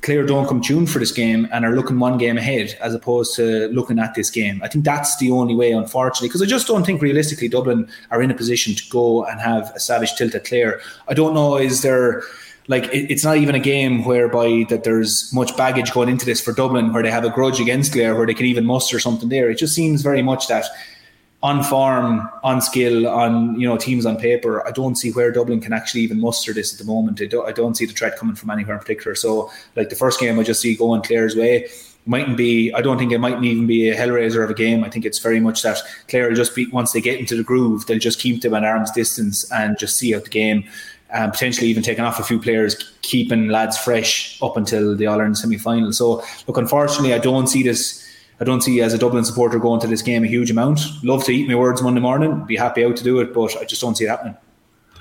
Clare 0.00 0.24
don't 0.24 0.46
come 0.46 0.60
tuned 0.60 0.88
for 0.90 1.00
this 1.00 1.10
game 1.10 1.48
and 1.52 1.64
are 1.64 1.74
looking 1.74 1.98
one 1.98 2.18
game 2.18 2.38
ahead 2.38 2.78
as 2.80 2.94
opposed 2.94 3.34
to 3.36 3.68
looking 3.68 3.98
at 3.98 4.14
this 4.14 4.30
game. 4.30 4.60
I 4.62 4.68
think 4.68 4.84
that's 4.84 5.16
the 5.16 5.30
only 5.30 5.54
way, 5.54 5.72
unfortunately, 5.72 6.28
because 6.28 6.42
I 6.42 6.46
just 6.46 6.68
don't 6.68 6.86
think 6.86 7.02
realistically 7.02 7.48
Dublin 7.48 7.88
are 8.10 8.22
in 8.22 8.30
a 8.30 8.34
position 8.34 8.74
to 8.74 8.82
go 8.90 9.24
and 9.24 9.40
have 9.40 9.72
a 9.74 9.80
savage 9.80 10.14
tilt 10.14 10.34
at 10.34 10.44
Clare. 10.44 10.80
I 11.08 11.14
don't 11.14 11.34
know, 11.34 11.56
is 11.56 11.82
there 11.82 12.22
like 12.68 12.88
it's 12.92 13.24
not 13.24 13.38
even 13.38 13.54
a 13.54 13.58
game 13.58 14.04
whereby 14.04 14.66
that 14.68 14.84
there's 14.84 15.32
much 15.32 15.56
baggage 15.56 15.92
going 15.92 16.10
into 16.10 16.26
this 16.26 16.40
for 16.40 16.52
Dublin 16.52 16.92
where 16.92 17.02
they 17.02 17.10
have 17.10 17.24
a 17.24 17.30
grudge 17.30 17.60
against 17.60 17.92
Clare 17.92 18.14
where 18.14 18.26
they 18.26 18.34
can 18.34 18.46
even 18.46 18.66
muster 18.66 19.00
something 19.00 19.30
there. 19.30 19.50
It 19.50 19.58
just 19.58 19.74
seems 19.74 20.02
very 20.02 20.22
much 20.22 20.48
that 20.48 20.66
on 21.42 21.62
form, 21.62 22.28
on 22.42 22.60
skill, 22.60 23.06
on 23.06 23.58
you 23.60 23.68
know 23.68 23.76
teams 23.76 24.04
on 24.04 24.16
paper, 24.16 24.66
I 24.66 24.72
don't 24.72 24.96
see 24.96 25.12
where 25.12 25.30
Dublin 25.30 25.60
can 25.60 25.72
actually 25.72 26.00
even 26.00 26.20
muster 26.20 26.52
this 26.52 26.72
at 26.72 26.78
the 26.78 26.84
moment. 26.84 27.20
I 27.20 27.26
don't, 27.26 27.48
I 27.48 27.52
don't 27.52 27.76
see 27.76 27.86
the 27.86 27.92
threat 27.92 28.16
coming 28.16 28.34
from 28.34 28.50
anywhere 28.50 28.74
in 28.74 28.80
particular. 28.80 29.14
So, 29.14 29.50
like 29.76 29.88
the 29.88 29.96
first 29.96 30.18
game, 30.18 30.38
I 30.38 30.42
just 30.42 30.60
see 30.60 30.74
going 30.74 31.02
Clare's 31.02 31.36
way. 31.36 31.68
Mightn't 32.06 32.36
be. 32.36 32.72
I 32.72 32.80
don't 32.80 32.98
think 32.98 33.12
it 33.12 33.18
mightn't 33.18 33.44
even 33.44 33.66
be 33.66 33.88
a 33.88 33.96
hellraiser 33.96 34.42
of 34.42 34.50
a 34.50 34.54
game. 34.54 34.82
I 34.82 34.90
think 34.90 35.04
it's 35.04 35.20
very 35.20 35.38
much 35.38 35.62
that 35.62 35.78
Clare 36.08 36.28
will 36.28 36.34
just 36.34 36.56
be 36.56 36.66
once 36.66 36.92
they 36.92 37.00
get 37.00 37.20
into 37.20 37.36
the 37.36 37.44
groove, 37.44 37.86
they'll 37.86 37.98
just 37.98 38.18
keep 38.18 38.42
them 38.42 38.54
at 38.54 38.64
arm's 38.64 38.90
distance 38.90 39.50
and 39.52 39.78
just 39.78 39.96
see 39.96 40.14
out 40.14 40.24
the 40.24 40.30
game. 40.30 40.64
And 41.10 41.32
potentially 41.32 41.68
even 41.68 41.82
taking 41.82 42.04
off 42.04 42.18
a 42.18 42.24
few 42.24 42.38
players, 42.38 42.94
keeping 43.00 43.48
lads 43.48 43.78
fresh 43.78 44.42
up 44.42 44.58
until 44.58 44.94
the 44.94 45.06
All 45.06 45.14
Ireland 45.14 45.38
semi 45.38 45.56
final. 45.56 45.92
So, 45.92 46.22
look, 46.46 46.56
unfortunately, 46.56 47.14
I 47.14 47.18
don't 47.18 47.46
see 47.46 47.62
this 47.62 48.07
I 48.40 48.44
don't 48.44 48.60
see 48.60 48.80
as 48.80 48.94
a 48.94 48.98
Dublin 48.98 49.24
supporter 49.24 49.58
going 49.58 49.80
to 49.80 49.86
this 49.86 50.02
game 50.02 50.24
a 50.24 50.28
huge 50.28 50.50
amount. 50.50 50.80
Love 51.02 51.24
to 51.24 51.32
eat 51.32 51.48
my 51.48 51.54
words 51.54 51.82
Monday 51.82 52.00
morning, 52.00 52.44
be 52.44 52.56
happy 52.56 52.84
out 52.84 52.96
to 52.96 53.04
do 53.04 53.18
it, 53.20 53.34
but 53.34 53.56
I 53.56 53.64
just 53.64 53.80
don't 53.80 53.96
see 53.96 54.04
it 54.04 54.08
happening. 54.08 54.36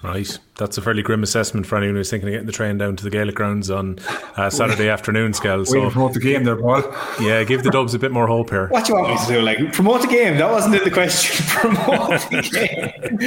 Right. 0.04 0.38
That's 0.56 0.78
a 0.78 0.82
fairly 0.82 1.02
grim 1.02 1.24
assessment 1.24 1.66
for 1.66 1.76
anyone 1.76 1.96
who's 1.96 2.10
thinking 2.10 2.30
of 2.30 2.34
getting 2.34 2.46
the 2.46 2.54
train 2.54 2.78
down 2.78 2.96
to 2.96 3.04
the 3.04 3.10
Gaelic 3.10 3.36
grounds 3.36 3.70
on 3.70 4.00
uh, 4.36 4.50
Saturday 4.50 4.90
afternoon, 4.90 5.34
Skell. 5.34 5.66
So 5.66 5.90
promote 5.90 6.14
the 6.14 6.20
game 6.20 6.44
there, 6.44 6.56
Paul. 6.56 6.84
Yeah, 7.20 7.44
give 7.44 7.64
the 7.64 7.72
Dubs 7.72 7.94
a 7.94 8.00
bit 8.00 8.12
more 8.12 8.28
hope 8.28 8.50
here. 8.50 8.68
What 8.68 8.86
do 8.86 8.94
you 8.94 9.00
want 9.00 9.10
me 9.12 9.26
to 9.26 9.34
do? 9.34 9.42
Like 9.42 9.74
promote 9.74 10.02
the 10.02 10.08
game? 10.08 10.38
That 10.38 10.52
wasn't 10.52 10.76
in 10.76 10.84
the 10.84 10.92
question. 10.92 11.46
promote 11.50 12.22
the 12.30 12.42
game. 12.42 13.20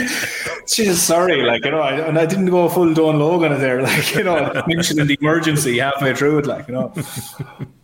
Jeez, 0.67 0.95
sorry, 0.95 1.43
like 1.43 1.65
you 1.65 1.73
know, 1.73 1.81
I, 1.81 2.01
and 2.01 2.19
I 2.19 2.27
didn't 2.27 2.47
go 2.47 2.69
full 2.69 2.95
Don 2.95 3.19
Logan 3.19 3.59
there, 3.61 3.83
like 3.83 4.15
you 4.15 4.25
know, 4.25 4.63
mentioning 4.67 5.07
the 5.07 5.19
emergency 5.21 5.79
halfway 5.79 6.15
through 6.15 6.39
it, 6.39 6.47
like 6.47 6.69
you 6.69 6.75
know. 6.75 6.95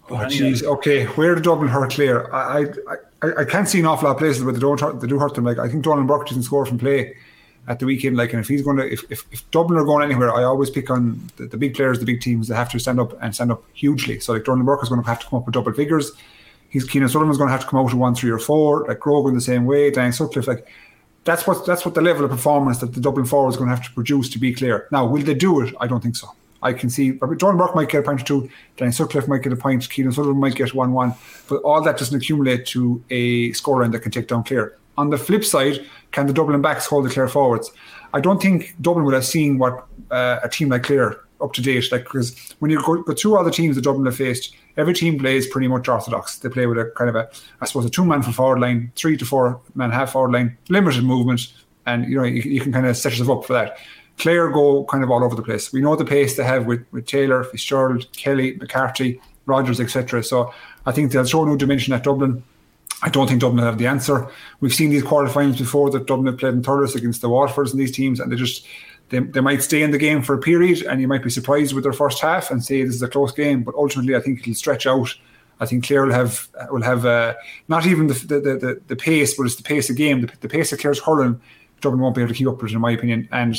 Oh, 0.08 0.14
jeez. 0.14 0.62
Okay, 0.62 1.04
where 1.06 1.34
did 1.34 1.44
Dublin 1.44 1.68
hurt 1.68 1.90
Clare? 1.90 2.32
I, 2.34 2.66
I, 3.22 3.40
I 3.40 3.44
can't 3.44 3.68
see 3.68 3.80
an 3.80 3.86
awful 3.86 4.06
lot 4.06 4.12
of 4.12 4.18
places 4.18 4.44
where 4.44 4.52
they 4.52 4.60
don't 4.60 4.80
hurt, 4.80 5.00
they 5.00 5.08
do 5.08 5.18
hurt 5.18 5.34
them. 5.34 5.44
Like 5.44 5.58
I 5.58 5.68
think 5.68 5.84
Donal 5.84 6.04
Burke 6.04 6.28
didn't 6.28 6.44
score 6.44 6.64
from 6.64 6.78
play 6.78 7.16
at 7.66 7.80
the 7.80 7.86
weekend. 7.86 8.16
Like, 8.16 8.32
and 8.32 8.40
if 8.40 8.48
he's 8.48 8.62
going 8.62 8.76
to, 8.76 8.90
if, 8.90 9.02
if, 9.10 9.24
if 9.32 9.50
Dublin 9.50 9.78
are 9.78 9.84
going 9.84 10.04
anywhere, 10.04 10.32
I 10.32 10.44
always 10.44 10.70
pick 10.70 10.90
on 10.90 11.20
the, 11.36 11.46
the, 11.46 11.56
big 11.56 11.74
players, 11.74 11.98
the 11.98 12.04
big 12.04 12.20
teams 12.20 12.46
that 12.48 12.56
have 12.56 12.70
to 12.70 12.78
stand 12.78 13.00
up 13.00 13.20
and 13.20 13.34
stand 13.34 13.50
up 13.50 13.64
hugely. 13.72 14.20
So 14.20 14.32
like 14.32 14.44
Donal 14.44 14.64
Burke 14.64 14.84
is 14.84 14.88
going 14.88 15.02
to 15.02 15.08
have 15.08 15.20
to 15.20 15.26
come 15.26 15.40
up 15.40 15.46
with 15.46 15.54
double 15.54 15.72
figures. 15.72 16.12
He's 16.68 16.86
Cian 16.88 17.02
O'Sullivan's 17.02 17.38
going 17.38 17.48
to 17.48 17.52
have 17.52 17.62
to 17.62 17.66
come 17.66 17.80
out 17.80 17.86
with 17.86 17.94
one, 17.94 18.14
three, 18.14 18.30
or 18.30 18.38
four. 18.38 18.86
Like 18.86 19.00
Grogan 19.00 19.34
the 19.34 19.40
same 19.40 19.66
way. 19.66 19.90
Dan 19.90 20.12
Sutcliffe, 20.12 20.46
like 20.46 20.68
that's 21.24 21.46
what 21.46 21.66
that's 21.66 21.84
what 21.84 21.94
the 21.94 22.00
level 22.00 22.24
of 22.24 22.30
performance 22.30 22.78
that 22.78 22.94
the 22.94 23.00
Dublin 23.00 23.26
forward 23.26 23.50
is 23.50 23.56
going 23.56 23.68
to 23.68 23.74
have 23.74 23.84
to 23.84 23.92
produce 23.92 24.28
to 24.30 24.38
be 24.38 24.52
clear. 24.52 24.86
Now, 24.92 25.06
will 25.06 25.22
they 25.22 25.34
do 25.34 25.60
it? 25.62 25.74
I 25.80 25.86
don't 25.86 26.00
think 26.00 26.16
so. 26.16 26.28
I 26.66 26.72
can 26.72 26.90
see 26.90 27.18
Jordan 27.36 27.58
Burke 27.58 27.74
might 27.74 27.88
get 27.88 28.00
a 28.00 28.02
point 28.02 28.20
or 28.22 28.24
two, 28.24 28.50
Danny 28.76 28.92
Sutcliffe 28.92 29.28
might 29.28 29.42
get 29.42 29.52
a 29.52 29.56
point, 29.56 29.84
Cian 29.84 30.08
O'Sullivan 30.08 30.38
might 30.38 30.54
get 30.54 30.74
1 30.74 30.92
1, 30.92 31.14
but 31.48 31.62
all 31.62 31.82
that 31.82 31.96
doesn't 31.96 32.16
accumulate 32.16 32.66
to 32.66 33.02
a 33.10 33.50
scoreline 33.50 33.92
that 33.92 34.00
can 34.00 34.12
take 34.12 34.28
down 34.28 34.44
Clare. 34.44 34.76
On 34.98 35.10
the 35.10 35.18
flip 35.18 35.44
side, 35.44 35.84
can 36.10 36.26
the 36.26 36.32
Dublin 36.32 36.60
backs 36.62 36.86
hold 36.86 37.04
the 37.04 37.10
Clare 37.10 37.28
forwards? 37.28 37.70
I 38.12 38.20
don't 38.20 38.40
think 38.40 38.74
Dublin 38.80 39.04
would 39.04 39.14
have 39.14 39.26
seen 39.26 39.58
what 39.58 39.86
uh, 40.10 40.40
a 40.42 40.48
team 40.48 40.70
like 40.70 40.82
Clare 40.82 41.20
up 41.40 41.52
to 41.52 41.62
date. 41.62 41.90
Like 41.92 42.04
because 42.04 42.54
when 42.58 42.70
you 42.70 42.82
go, 42.82 43.02
go 43.02 43.14
through 43.14 43.36
all 43.36 43.44
the 43.44 43.50
teams 43.50 43.76
that 43.76 43.82
Dublin 43.82 44.06
have 44.06 44.16
faced, 44.16 44.54
every 44.76 44.94
team 44.94 45.18
plays 45.18 45.46
pretty 45.46 45.68
much 45.68 45.88
orthodox. 45.88 46.38
They 46.38 46.48
play 46.48 46.66
with 46.66 46.78
a 46.78 46.92
kind 46.96 47.10
of 47.10 47.16
a, 47.16 47.28
I 47.60 47.66
suppose, 47.66 47.84
a 47.84 47.90
two 47.90 48.04
man 48.04 48.22
from 48.22 48.32
forward 48.32 48.60
line, 48.60 48.92
three 48.96 49.16
to 49.16 49.24
four 49.24 49.60
man 49.74 49.90
half 49.90 50.12
forward 50.12 50.32
line, 50.32 50.56
limited 50.68 51.04
movement, 51.04 51.52
and 51.86 52.08
you 52.08 52.16
know 52.16 52.24
you, 52.24 52.42
you 52.42 52.60
can 52.60 52.72
kind 52.72 52.86
of 52.86 52.96
set 52.96 53.12
yourself 53.12 53.38
up 53.38 53.44
for 53.44 53.52
that. 53.52 53.78
Clare 54.18 54.50
go 54.50 54.84
kind 54.84 55.04
of 55.04 55.10
all 55.10 55.22
over 55.22 55.34
the 55.34 55.42
place. 55.42 55.72
We 55.72 55.80
know 55.80 55.96
the 55.96 56.04
pace 56.04 56.36
they 56.36 56.44
have 56.44 56.66
with, 56.66 56.86
with 56.90 57.06
Taylor, 57.06 57.44
Fitzgerald, 57.44 58.10
Kelly, 58.12 58.56
McCarthy, 58.56 59.20
Rogers, 59.44 59.80
etc. 59.80 60.22
So 60.22 60.52
I 60.86 60.92
think 60.92 61.12
they'll 61.12 61.24
show 61.24 61.44
no 61.44 61.56
dimension 61.56 61.92
at 61.92 62.04
Dublin. 62.04 62.42
I 63.02 63.10
don't 63.10 63.28
think 63.28 63.40
Dublin 63.40 63.64
have 63.64 63.78
the 63.78 63.86
answer. 63.86 64.28
We've 64.60 64.74
seen 64.74 64.90
these 64.90 65.02
quarterfinals 65.02 65.58
before 65.58 65.90
that 65.90 66.06
Dublin 66.06 66.26
have 66.26 66.38
played 66.38 66.54
in 66.54 66.62
Thurles 66.62 66.94
against 66.94 67.20
the 67.20 67.28
Waterfords 67.28 67.72
and 67.72 67.80
these 67.80 67.92
teams, 67.92 68.20
and 68.20 68.32
they 68.32 68.36
just 68.36 68.66
they, 69.10 69.18
they 69.18 69.40
might 69.40 69.62
stay 69.62 69.82
in 69.82 69.90
the 69.90 69.98
game 69.98 70.22
for 70.22 70.34
a 70.34 70.38
period, 70.38 70.82
and 70.82 71.00
you 71.00 71.06
might 71.06 71.22
be 71.22 71.30
surprised 71.30 71.74
with 71.74 71.84
their 71.84 71.92
first 71.92 72.20
half 72.20 72.50
and 72.50 72.64
say 72.64 72.82
this 72.82 72.94
is 72.94 73.02
a 73.02 73.08
close 73.08 73.32
game. 73.32 73.62
But 73.62 73.74
ultimately, 73.74 74.16
I 74.16 74.20
think 74.20 74.40
it'll 74.40 74.54
stretch 74.54 74.86
out. 74.86 75.14
I 75.60 75.66
think 75.66 75.86
Clare 75.86 76.06
will 76.06 76.12
have 76.12 76.48
will 76.70 76.82
have 76.82 77.04
uh, 77.04 77.34
not 77.68 77.86
even 77.86 78.06
the, 78.06 78.14
the, 78.14 78.40
the 78.40 78.80
the 78.86 78.96
pace, 78.96 79.34
but 79.34 79.44
it's 79.44 79.56
the 79.56 79.62
pace 79.62 79.90
of 79.90 79.96
game. 79.96 80.22
The, 80.22 80.32
the 80.40 80.48
pace 80.48 80.72
of 80.72 80.78
Clare's 80.78 81.00
hurling, 81.00 81.40
Dublin 81.82 82.00
won't 82.00 82.14
be 82.14 82.22
able 82.22 82.32
to 82.32 82.38
keep 82.38 82.48
up 82.48 82.60
with, 82.60 82.72
it, 82.72 82.74
in 82.74 82.80
my 82.80 82.92
opinion. 82.92 83.28
And 83.30 83.56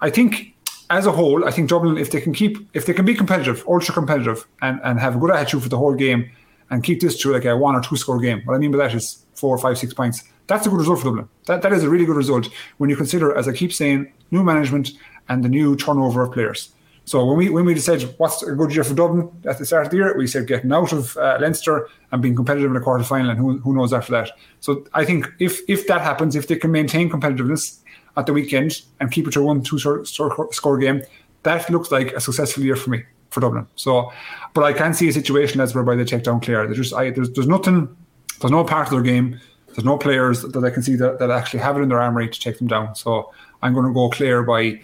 I 0.00 0.10
think 0.10 0.54
as 0.90 1.06
a 1.06 1.12
whole, 1.12 1.44
I 1.44 1.50
think 1.50 1.68
Dublin, 1.68 1.98
if 1.98 2.10
they 2.10 2.20
can 2.20 2.32
keep, 2.32 2.58
if 2.74 2.86
they 2.86 2.92
can 2.92 3.04
be 3.04 3.14
competitive, 3.14 3.64
ultra 3.66 3.92
competitive, 3.92 4.46
and, 4.62 4.80
and 4.84 5.00
have 5.00 5.16
a 5.16 5.18
good 5.18 5.30
attitude 5.30 5.62
for 5.62 5.68
the 5.68 5.78
whole 5.78 5.94
game, 5.94 6.30
and 6.70 6.82
keep 6.82 7.00
this 7.00 7.18
to 7.20 7.32
like 7.32 7.44
a 7.44 7.56
one 7.56 7.74
or 7.74 7.80
two 7.80 7.96
score 7.96 8.18
game. 8.18 8.42
What 8.44 8.54
I 8.54 8.58
mean 8.58 8.72
by 8.72 8.78
that 8.78 8.94
is 8.94 9.24
four, 9.34 9.56
five, 9.58 9.78
six 9.78 9.94
points. 9.94 10.24
That's 10.46 10.66
a 10.66 10.70
good 10.70 10.78
result 10.78 11.00
for 11.00 11.06
Dublin. 11.06 11.28
That 11.46 11.62
that 11.62 11.72
is 11.72 11.84
a 11.84 11.88
really 11.88 12.04
good 12.04 12.16
result 12.16 12.48
when 12.78 12.90
you 12.90 12.96
consider, 12.96 13.36
as 13.36 13.48
I 13.48 13.52
keep 13.52 13.72
saying, 13.72 14.12
new 14.30 14.42
management 14.42 14.90
and 15.28 15.44
the 15.44 15.48
new 15.48 15.76
turnover 15.76 16.22
of 16.22 16.32
players. 16.32 16.70
So 17.04 17.24
when 17.24 17.36
we 17.36 17.48
when 17.50 17.64
we 17.64 17.74
decided 17.74 18.14
what's 18.18 18.42
a 18.42 18.52
good 18.52 18.74
year 18.74 18.82
for 18.82 18.94
Dublin 18.94 19.30
at 19.44 19.58
the 19.58 19.64
start 19.64 19.86
of 19.86 19.90
the 19.92 19.96
year, 19.96 20.16
we 20.18 20.26
said 20.26 20.48
getting 20.48 20.72
out 20.72 20.92
of 20.92 21.16
uh, 21.16 21.38
Leinster 21.40 21.88
and 22.10 22.20
being 22.20 22.34
competitive 22.34 22.70
in 22.70 22.76
a 22.76 22.80
quarter 22.80 23.04
final, 23.04 23.30
and 23.30 23.38
who, 23.38 23.58
who 23.58 23.74
knows 23.74 23.92
after 23.92 24.10
that. 24.12 24.32
So 24.58 24.84
I 24.92 25.04
think 25.04 25.32
if 25.38 25.60
if 25.68 25.86
that 25.86 26.00
happens, 26.00 26.34
if 26.34 26.48
they 26.48 26.56
can 26.56 26.72
maintain 26.72 27.08
competitiveness 27.08 27.78
at 28.16 28.26
the 28.26 28.32
weekend 28.32 28.82
and 29.00 29.10
keep 29.10 29.28
it 29.28 29.32
to 29.32 29.42
one 29.42 29.62
two 29.62 29.78
score 29.78 30.78
game, 30.78 31.02
that 31.42 31.70
looks 31.70 31.90
like 31.90 32.12
a 32.12 32.20
successful 32.20 32.62
year 32.62 32.76
for 32.76 32.90
me 32.90 33.04
for 33.30 33.40
Dublin. 33.40 33.66
So, 33.76 34.12
but 34.54 34.64
I 34.64 34.72
can 34.72 34.94
see 34.94 35.08
a 35.08 35.12
situation 35.12 35.60
as 35.60 35.74
whereby 35.74 35.96
they 35.96 36.04
take 36.04 36.22
down 36.22 36.40
Clare. 36.40 36.66
There's 36.66 36.78
just 36.78 36.94
I, 36.94 37.10
there's 37.10 37.30
there's 37.32 37.46
nothing, 37.46 37.94
there's 38.40 38.52
no 38.52 38.64
part 38.64 38.86
of 38.86 38.92
their 38.92 39.02
game, 39.02 39.40
there's 39.68 39.84
no 39.84 39.98
players 39.98 40.42
that 40.42 40.64
I 40.64 40.70
can 40.70 40.82
see 40.82 40.96
that, 40.96 41.18
that 41.18 41.30
actually 41.30 41.60
have 41.60 41.76
it 41.76 41.82
in 41.82 41.88
their 41.88 42.00
armory 42.00 42.28
to 42.28 42.40
take 42.40 42.58
them 42.58 42.66
down. 42.66 42.94
So 42.94 43.32
I'm 43.62 43.74
going 43.74 43.86
to 43.86 43.92
go 43.92 44.08
Clare 44.10 44.42
by 44.42 44.80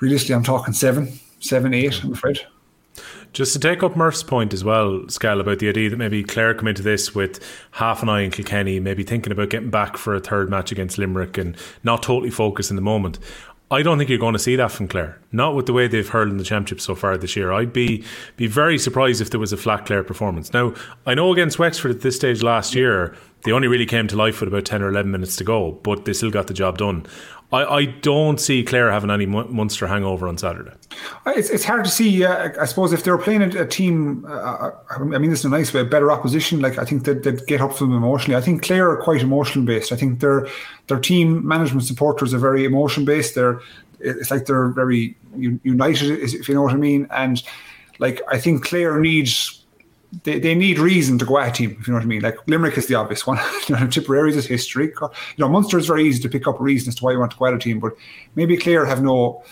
realistically, 0.00 0.34
I'm 0.34 0.44
talking 0.44 0.74
seven, 0.74 1.12
seven, 1.40 1.74
eight. 1.74 2.02
I'm 2.02 2.12
afraid. 2.12 2.40
Just 3.32 3.54
to 3.54 3.58
take 3.58 3.82
up 3.82 3.96
Murph's 3.96 4.22
point 4.22 4.52
as 4.52 4.62
well, 4.62 5.00
Scal, 5.06 5.40
about 5.40 5.58
the 5.58 5.68
idea 5.68 5.88
that 5.88 5.96
maybe 5.96 6.22
Clare 6.22 6.54
come 6.54 6.68
into 6.68 6.82
this 6.82 7.14
with 7.14 7.42
half 7.70 8.02
an 8.02 8.10
eye 8.10 8.24
on 8.24 8.30
Kilkenny, 8.30 8.78
maybe 8.78 9.04
thinking 9.04 9.32
about 9.32 9.48
getting 9.48 9.70
back 9.70 9.96
for 9.96 10.14
a 10.14 10.20
third 10.20 10.50
match 10.50 10.70
against 10.70 10.98
Limerick 10.98 11.38
and 11.38 11.56
not 11.82 12.02
totally 12.02 12.30
focused 12.30 12.68
in 12.68 12.76
the 12.76 12.82
moment. 12.82 13.18
I 13.70 13.80
don't 13.80 13.96
think 13.96 14.10
you're 14.10 14.18
going 14.18 14.34
to 14.34 14.38
see 14.38 14.54
that 14.56 14.70
from 14.70 14.86
Clare. 14.86 15.18
Not 15.32 15.54
with 15.54 15.64
the 15.64 15.72
way 15.72 15.88
they've 15.88 16.06
hurled 16.06 16.30
in 16.30 16.36
the 16.36 16.44
championship 16.44 16.78
so 16.78 16.94
far 16.94 17.16
this 17.16 17.34
year. 17.34 17.52
I'd 17.52 17.72
be 17.72 18.04
be 18.36 18.46
very 18.46 18.76
surprised 18.76 19.22
if 19.22 19.30
there 19.30 19.40
was 19.40 19.54
a 19.54 19.56
flat 19.56 19.86
Clare 19.86 20.04
performance. 20.04 20.52
Now, 20.52 20.74
I 21.06 21.14
know 21.14 21.32
against 21.32 21.58
Wexford 21.58 21.90
at 21.90 22.02
this 22.02 22.16
stage 22.16 22.42
last 22.42 22.74
year, 22.74 23.16
they 23.44 23.52
only 23.52 23.68
really 23.68 23.86
came 23.86 24.08
to 24.08 24.16
life 24.16 24.40
with 24.40 24.48
about 24.48 24.66
10 24.66 24.82
or 24.82 24.90
11 24.90 25.10
minutes 25.10 25.36
to 25.36 25.44
go, 25.44 25.72
but 25.72 26.04
they 26.04 26.12
still 26.12 26.30
got 26.30 26.48
the 26.48 26.54
job 26.54 26.76
done. 26.76 27.06
I, 27.52 27.64
I 27.64 27.84
don't 27.84 28.40
see 28.40 28.62
Clare 28.62 28.90
having 28.90 29.10
any 29.10 29.26
Munster 29.26 29.86
hangover 29.86 30.26
on 30.26 30.38
Saturday. 30.38 30.72
It's, 31.26 31.50
it's 31.50 31.64
hard 31.64 31.84
to 31.84 31.90
see. 31.90 32.24
Uh, 32.24 32.50
I 32.58 32.64
suppose 32.64 32.94
if 32.94 33.04
they're 33.04 33.18
playing 33.18 33.42
a, 33.42 33.62
a 33.62 33.66
team, 33.66 34.24
uh, 34.26 34.70
I 34.90 34.98
mean 34.98 35.30
this 35.30 35.44
in 35.44 35.52
a 35.52 35.56
nice 35.56 35.72
way, 35.74 35.82
a 35.82 35.84
better 35.84 36.10
opposition. 36.10 36.60
Like 36.60 36.78
I 36.78 36.84
think 36.84 37.04
they'd, 37.04 37.22
they'd, 37.22 37.46
get 37.46 37.60
up 37.60 37.74
for 37.74 37.84
them 37.84 37.94
emotionally. 37.94 38.36
I 38.36 38.40
think 38.40 38.62
Clare 38.62 38.90
are 38.90 38.96
quite 38.96 39.20
emotional 39.20 39.66
based. 39.66 39.92
I 39.92 39.96
think 39.96 40.20
their 40.20 40.48
their 40.86 40.98
team 40.98 41.46
management 41.46 41.84
supporters 41.84 42.32
are 42.32 42.38
very 42.38 42.64
emotion 42.64 43.04
based. 43.04 43.34
They're 43.34 43.60
it's 44.00 44.30
like 44.30 44.46
they're 44.46 44.68
very 44.68 45.14
united, 45.36 46.10
if 46.10 46.48
you 46.48 46.54
know 46.54 46.62
what 46.62 46.72
I 46.72 46.76
mean. 46.76 47.06
And 47.10 47.42
like 47.98 48.22
I 48.28 48.38
think 48.38 48.64
Clare 48.64 48.98
needs 48.98 49.61
they, 50.24 50.38
they 50.38 50.54
need 50.54 50.78
reason 50.78 51.18
to 51.18 51.24
go 51.24 51.38
at 51.38 51.54
team, 51.54 51.76
if 51.80 51.86
you 51.86 51.92
know 51.92 51.98
what 51.98 52.04
I 52.04 52.06
mean. 52.06 52.22
Like 52.22 52.36
Limerick 52.46 52.76
is 52.76 52.86
the 52.86 52.94
obvious 52.94 53.26
one. 53.26 53.38
you 53.68 53.76
know, 53.76 53.86
is 53.86 54.46
history. 54.46 54.92
You 55.00 55.10
know, 55.38 55.48
Munster 55.48 55.78
is 55.78 55.86
very 55.86 56.04
easy 56.04 56.22
to 56.22 56.28
pick 56.28 56.46
up 56.46 56.60
reason 56.60 56.88
as 56.88 56.96
to 56.96 57.04
why 57.04 57.12
you 57.12 57.18
want 57.18 57.30
to 57.30 57.36
go 57.36 57.46
at 57.46 57.54
a 57.54 57.58
team, 57.58 57.80
but 57.80 57.94
maybe 58.34 58.56
Clare 58.56 58.84
have 58.84 59.02
no 59.02 59.42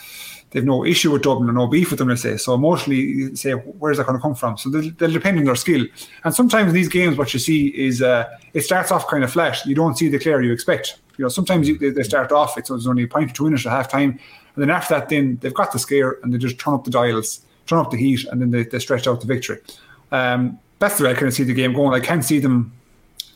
they've 0.51 0.65
no 0.65 0.85
issue 0.85 1.13
with 1.13 1.23
Dublin 1.23 1.49
or 1.49 1.53
no 1.53 1.67
beef 1.67 1.91
with 1.91 1.99
them, 1.99 2.09
let's 2.09 2.23
say. 2.23 2.37
So 2.37 2.55
emotionally, 2.55 3.01
you 3.01 3.37
say, 3.37 3.53
where's 3.53 3.99
that 3.99 4.07
going 4.07 4.19
to 4.19 4.23
come 4.23 4.35
from? 4.35 4.59
So 4.59 4.69
they'll, 4.69 4.91
they'll, 4.93 5.13
depend 5.13 5.39
on 5.39 5.45
their 5.45 5.55
skill. 5.55 5.87
And 6.25 6.35
sometimes 6.35 6.69
in 6.69 6.75
these 6.75 6.89
games, 6.89 7.17
what 7.17 7.33
you 7.33 7.41
see 7.41 7.69
is 7.69 8.03
uh, 8.03 8.29
it 8.53 8.63
starts 8.63 8.91
off 8.91 9.07
kind 9.09 9.25
of 9.25 9.33
flat. 9.33 9.65
You 9.65 9.75
don't 9.75 9.97
see 9.97 10.09
the 10.09 10.19
Clare 10.19 10.43
you 10.43 10.53
expect. 10.53 10.99
You 11.17 11.25
know, 11.25 11.29
sometimes 11.29 11.69
you, 11.69 11.79
they, 11.79 11.91
they, 11.91 12.03
start 12.03 12.33
off, 12.33 12.59
it's, 12.59 12.71
it's 12.71 12.87
only 12.87 13.05
a 13.05 13.09
point 13.09 13.31
or 13.31 13.35
two 13.35 13.47
in 13.47 13.55
at 13.55 13.61
half 13.61 13.89
time. 13.89 14.19
And 14.55 14.63
then 14.63 14.71
after 14.71 14.95
that, 14.95 15.09
then 15.09 15.39
they've 15.41 15.55
got 15.55 15.73
the 15.73 15.79
scare 15.79 16.19
and 16.23 16.33
they 16.33 16.39
just 16.39 16.59
turn 16.59 16.75
up 16.75 16.85
the 16.85 16.91
dials, 16.91 17.43
turn 17.67 17.79
up 17.79 17.91
the 17.91 17.97
heat, 17.97 18.25
and 18.27 18.41
then 18.41 18.51
they, 18.51 18.65
they 18.65 18.79
stretch 18.79 19.07
out 19.07 19.21
the 19.21 19.27
victory. 19.27 19.59
Um, 20.13 20.59
that's 20.79 20.99
the 20.99 21.05
way 21.05 21.11
I 21.11 21.15
kind 21.15 21.29
of 21.29 21.35
see 21.35 21.45
the 21.45 21.55
game 21.55 21.73
going. 21.73 21.95
I 21.95 22.05
can't 22.05 22.25
see 22.25 22.39
them 22.39 22.73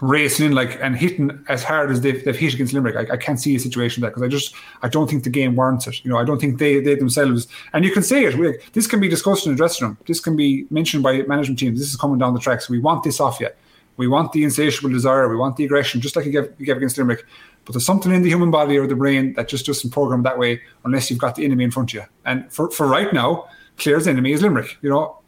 racing 0.01 0.47
in 0.47 0.53
like 0.53 0.79
and 0.83 0.97
hitting 0.97 1.45
as 1.49 1.63
hard 1.63 1.91
as 1.91 2.01
they've, 2.01 2.25
they've 2.25 2.37
hit 2.37 2.55
against 2.55 2.73
Limerick. 2.73 2.97
I, 2.97 3.15
I 3.15 3.17
can't 3.17 3.41
see 3.41 3.55
a 3.55 3.61
situation 3.61 4.01
there 4.01 4.11
because 4.11 4.23
I 4.23 4.29
just 4.29 4.55
I 4.83 4.89
don't 4.89 5.09
think 5.09 5.25
the 5.25 5.31
game 5.31 5.57
warrants 5.57 5.87
it. 5.87 6.05
You 6.05 6.11
know, 6.11 6.19
I 6.19 6.25
don't 6.25 6.41
think 6.41 6.59
they 6.59 6.81
they 6.81 6.95
themselves 6.95 7.47
and 7.73 7.85
you 7.85 7.93
can 7.93 8.03
say 8.03 8.25
it. 8.25 8.73
This 8.73 8.87
can 8.87 9.01
be 9.01 9.09
discussed 9.09 9.47
in 9.47 9.53
the 9.53 9.57
dressing 9.57 9.87
room. 9.87 9.99
This 10.07 10.21
can 10.21 10.37
be 10.37 10.67
mentioned 10.71 11.03
by 11.03 11.23
management 11.23 11.59
teams. 11.59 11.79
This 11.79 11.91
is 11.91 11.97
coming 11.97 12.19
down 12.19 12.35
the 12.35 12.41
tracks. 12.41 12.69
We 12.69 12.79
want 12.79 13.05
this 13.05 13.21
off 13.21 13.41
you. 13.41 13.49
We 13.97 14.09
want 14.09 14.33
the 14.33 14.43
insatiable 14.43 14.91
desire. 14.91 15.29
We 15.29 15.37
want 15.37 15.57
the 15.57 15.65
aggression, 15.65 16.01
just 16.01 16.17
like 16.17 16.27
you 16.27 16.33
gave, 16.33 16.53
you 16.59 16.67
gave 16.67 16.77
against 16.77 16.99
Limerick. 16.99 17.25
But 17.65 17.73
there's 17.73 17.87
something 17.87 18.13
in 18.13 18.23
the 18.23 18.29
human 18.29 18.51
body 18.51 18.77
or 18.77 18.87
the 18.87 18.97
brain 18.97 19.35
that 19.35 19.49
just 19.49 19.67
doesn't 19.67 19.91
program 19.91 20.25
that 20.25 20.39
way 20.39 20.61
unless 20.85 21.11
you've 21.11 21.21
got 21.21 21.37
the 21.37 21.45
enemy 21.45 21.65
in 21.65 21.71
front 21.71 21.91
of 21.91 21.95
you. 21.95 22.03
And 22.25 22.53
for, 22.53 22.71
for 22.71 22.87
right 22.89 23.13
now, 23.13 23.49
Clare's 23.79 24.07
enemy 24.07 24.33
is 24.33 24.43
Limerick. 24.43 24.77
You 24.83 24.91
know, 24.91 25.19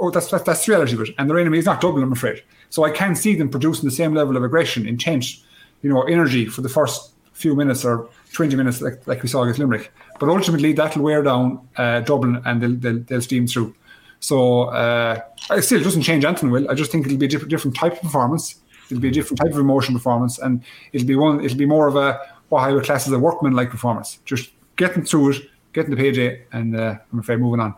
oh, 0.00 0.10
that's, 0.10 0.28
that's, 0.28 0.44
that's 0.44 0.66
the 0.66 0.72
reality 0.72 0.94
of 0.94 1.00
it. 1.02 1.10
And 1.18 1.28
their 1.28 1.38
enemy 1.38 1.58
is 1.58 1.66
not 1.66 1.80
Dublin, 1.80 2.02
I'm 2.02 2.12
afraid. 2.12 2.42
So 2.70 2.84
I 2.84 2.90
can't 2.90 3.16
see 3.16 3.34
them 3.34 3.48
producing 3.48 3.88
the 3.88 3.94
same 3.94 4.14
level 4.14 4.36
of 4.36 4.42
aggression, 4.42 4.86
intent, 4.86 5.36
you 5.82 5.90
know, 5.90 6.02
energy 6.02 6.46
for 6.46 6.62
the 6.62 6.68
first 6.68 7.12
few 7.32 7.54
minutes 7.54 7.84
or 7.84 8.08
20 8.32 8.56
minutes 8.56 8.80
like, 8.80 9.06
like 9.06 9.22
we 9.22 9.28
saw 9.28 9.42
against 9.42 9.58
Limerick. 9.58 9.92
But 10.18 10.28
ultimately, 10.28 10.72
that'll 10.72 11.02
wear 11.02 11.22
down 11.22 11.66
uh, 11.76 12.00
Dublin 12.00 12.42
and 12.44 12.62
they'll, 12.62 12.74
they'll, 12.74 13.00
they'll, 13.00 13.22
steam 13.22 13.46
through. 13.46 13.74
So 14.20 14.64
uh, 14.64 15.20
it 15.50 15.62
still 15.62 15.82
doesn't 15.82 16.02
change 16.02 16.24
anything, 16.24 16.50
Will. 16.50 16.70
I 16.70 16.74
just 16.74 16.90
think 16.90 17.06
it'll 17.06 17.18
be 17.18 17.26
a 17.26 17.28
different, 17.28 17.50
different 17.50 17.76
type 17.76 17.94
of 17.94 18.00
performance. 18.00 18.56
It'll 18.90 19.00
be 19.00 19.08
a 19.08 19.12
different 19.12 19.40
type 19.40 19.52
of 19.52 19.58
emotion 19.58 19.94
performance, 19.94 20.38
and 20.38 20.62
it'll 20.92 21.06
be 21.06 21.16
one. 21.16 21.44
It'll 21.44 21.58
be 21.58 21.66
more 21.66 21.88
of 21.88 21.96
a 21.96 22.20
what 22.48 22.60
I 22.62 22.72
would 22.72 22.84
class 22.84 23.06
as 23.06 23.12
a 23.12 23.18
workman-like 23.18 23.70
performance. 23.70 24.20
Just 24.24 24.50
getting 24.76 25.04
through 25.04 25.32
it, 25.32 25.42
getting 25.72 25.94
the 25.94 26.06
eight, 26.06 26.46
and 26.52 26.76
uh, 26.76 26.96
I'm 27.12 27.18
afraid 27.18 27.40
moving 27.40 27.60
on. 27.60 27.74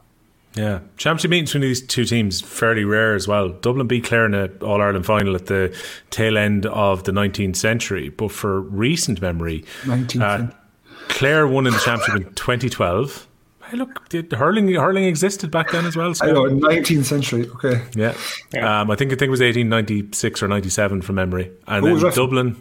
Yeah, 0.58 0.80
championship 0.96 1.30
meetings 1.30 1.50
between 1.50 1.68
these 1.68 1.80
two 1.80 2.04
teams 2.04 2.40
fairly 2.40 2.84
rare 2.84 3.14
as 3.14 3.28
well. 3.28 3.50
Dublin 3.50 3.86
beat 3.86 4.04
Clare 4.04 4.26
in 4.26 4.34
an 4.34 4.58
All 4.60 4.82
Ireland 4.82 5.06
final 5.06 5.36
at 5.36 5.46
the 5.46 5.72
tail 6.10 6.36
end 6.36 6.66
of 6.66 7.04
the 7.04 7.12
19th 7.12 7.54
century, 7.54 8.08
but 8.08 8.32
for 8.32 8.60
recent 8.62 9.22
memory, 9.22 9.64
uh, 10.20 10.48
Clare 11.08 11.46
won 11.46 11.68
in 11.68 11.72
the 11.72 11.78
championship 11.78 12.26
in 12.26 12.34
2012. 12.34 13.28
Hey, 13.66 13.76
look, 13.76 14.08
did 14.08 14.32
hurling 14.32 14.66
hurling 14.74 15.04
existed 15.04 15.52
back 15.52 15.70
then 15.70 15.86
as 15.86 15.94
well? 15.94 16.12
I 16.22 16.32
know, 16.32 16.44
19th 16.44 17.04
century. 17.04 17.48
Okay. 17.50 17.84
Yeah, 17.94 18.14
yeah. 18.52 18.80
Um, 18.80 18.90
I 18.90 18.96
think 18.96 19.12
I 19.12 19.14
think 19.14 19.28
it 19.28 19.30
was 19.30 19.40
1896 19.40 20.42
or 20.42 20.48
97 20.48 21.02
from 21.02 21.14
memory, 21.14 21.52
and 21.68 21.86
Who 21.86 22.00
then 22.00 22.12
Dublin. 22.14 22.56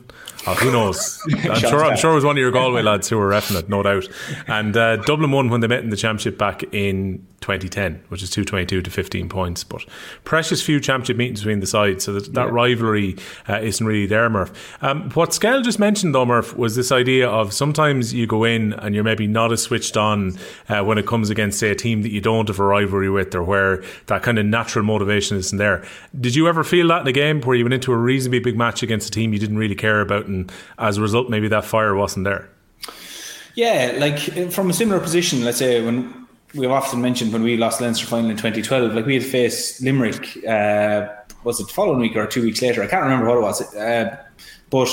Oh, 0.45 0.53
who 0.55 0.71
knows? 0.71 1.21
I'm 1.45 1.55
sure. 1.55 1.83
I'm 1.83 1.97
sure 1.97 2.11
it 2.11 2.15
was 2.15 2.25
one 2.25 2.38
of 2.38 2.41
your 2.41 2.51
Galway 2.51 2.81
lads 2.81 3.09
who 3.09 3.17
were 3.17 3.29
refing 3.29 3.57
it, 3.59 3.69
no 3.69 3.83
doubt. 3.83 4.07
And 4.47 4.75
uh, 4.77 4.97
Dublin 4.97 5.31
won 5.31 5.49
when 5.49 5.61
they 5.61 5.67
met 5.67 5.83
in 5.83 5.89
the 5.89 5.97
championship 5.97 6.38
back 6.38 6.63
in 6.73 7.25
2010, 7.41 8.03
which 8.09 8.23
is 8.23 8.29
222 8.31 8.81
to 8.81 8.91
15 8.91 9.29
points. 9.29 9.63
But 9.63 9.85
precious 10.23 10.61
few 10.61 10.79
championship 10.79 11.17
meetings 11.17 11.41
between 11.41 11.59
the 11.59 11.67
sides, 11.67 12.03
so 12.03 12.13
that, 12.13 12.33
that 12.33 12.47
yeah. 12.47 12.51
rivalry 12.51 13.15
uh, 13.47 13.59
isn't 13.59 13.85
really 13.85 14.07
there, 14.07 14.29
Murph. 14.29 14.77
Um, 14.81 15.09
what 15.11 15.33
Skell 15.33 15.61
just 15.61 15.79
mentioned, 15.79 16.15
though, 16.15 16.25
Murph, 16.25 16.57
was 16.57 16.75
this 16.75 16.91
idea 16.91 17.29
of 17.29 17.53
sometimes 17.53 18.13
you 18.13 18.27
go 18.27 18.43
in 18.43 18.73
and 18.73 18.95
you're 18.95 19.03
maybe 19.03 19.27
not 19.27 19.51
as 19.51 19.61
switched 19.61 19.97
on 19.97 20.38
uh, 20.67 20.83
when 20.83 20.97
it 20.97 21.05
comes 21.05 21.29
against, 21.29 21.59
say, 21.59 21.69
a 21.69 21.75
team 21.75 22.01
that 22.01 22.11
you 22.11 22.21
don't 22.21 22.47
have 22.47 22.59
a 22.59 22.63
rivalry 22.63 23.09
with, 23.09 23.33
or 23.35 23.43
where 23.43 23.83
that 24.07 24.23
kind 24.23 24.39
of 24.39 24.45
natural 24.45 24.83
motivation 24.83 25.38
isn't 25.38 25.57
there. 25.57 25.85
Did 26.19 26.35
you 26.35 26.47
ever 26.47 26.63
feel 26.63 26.88
that 26.88 27.01
in 27.01 27.07
a 27.07 27.11
game 27.11 27.41
where 27.41 27.55
you 27.55 27.63
went 27.63 27.75
into 27.75 27.93
a 27.93 27.97
reasonably 27.97 28.39
big 28.39 28.57
match 28.57 28.81
against 28.81 29.07
a 29.07 29.11
team 29.11 29.31
you 29.31 29.39
didn't 29.39 29.57
really 29.57 29.75
care 29.75 30.01
about? 30.01 30.25
And 30.38 30.51
as 30.77 30.97
a 30.97 31.01
result, 31.01 31.29
maybe 31.29 31.47
that 31.47 31.65
fire 31.65 31.95
wasn't 31.95 32.25
there. 32.25 32.49
Yeah, 33.55 33.95
like 33.97 34.19
from 34.51 34.69
a 34.69 34.73
similar 34.73 34.99
position, 34.99 35.43
let's 35.43 35.57
say 35.57 35.83
when 35.83 36.27
we've 36.53 36.71
often 36.71 37.01
mentioned 37.01 37.33
when 37.33 37.43
we 37.43 37.57
lost 37.57 37.81
Leinster 37.81 38.05
final 38.05 38.29
in 38.29 38.38
2012, 38.38 38.93
like 38.93 39.05
we 39.05 39.15
had 39.15 39.23
faced 39.23 39.81
Limerick, 39.81 40.45
uh, 40.45 41.07
was 41.43 41.59
it 41.59 41.67
the 41.67 41.73
following 41.73 41.99
week 41.99 42.15
or 42.15 42.27
two 42.27 42.43
weeks 42.43 42.61
later? 42.61 42.83
I 42.83 42.88
can't 42.88 43.03
remember 43.03 43.27
what 43.27 43.38
it 43.38 43.41
was, 43.41 43.75
uh, 43.75 44.17
but 44.69 44.89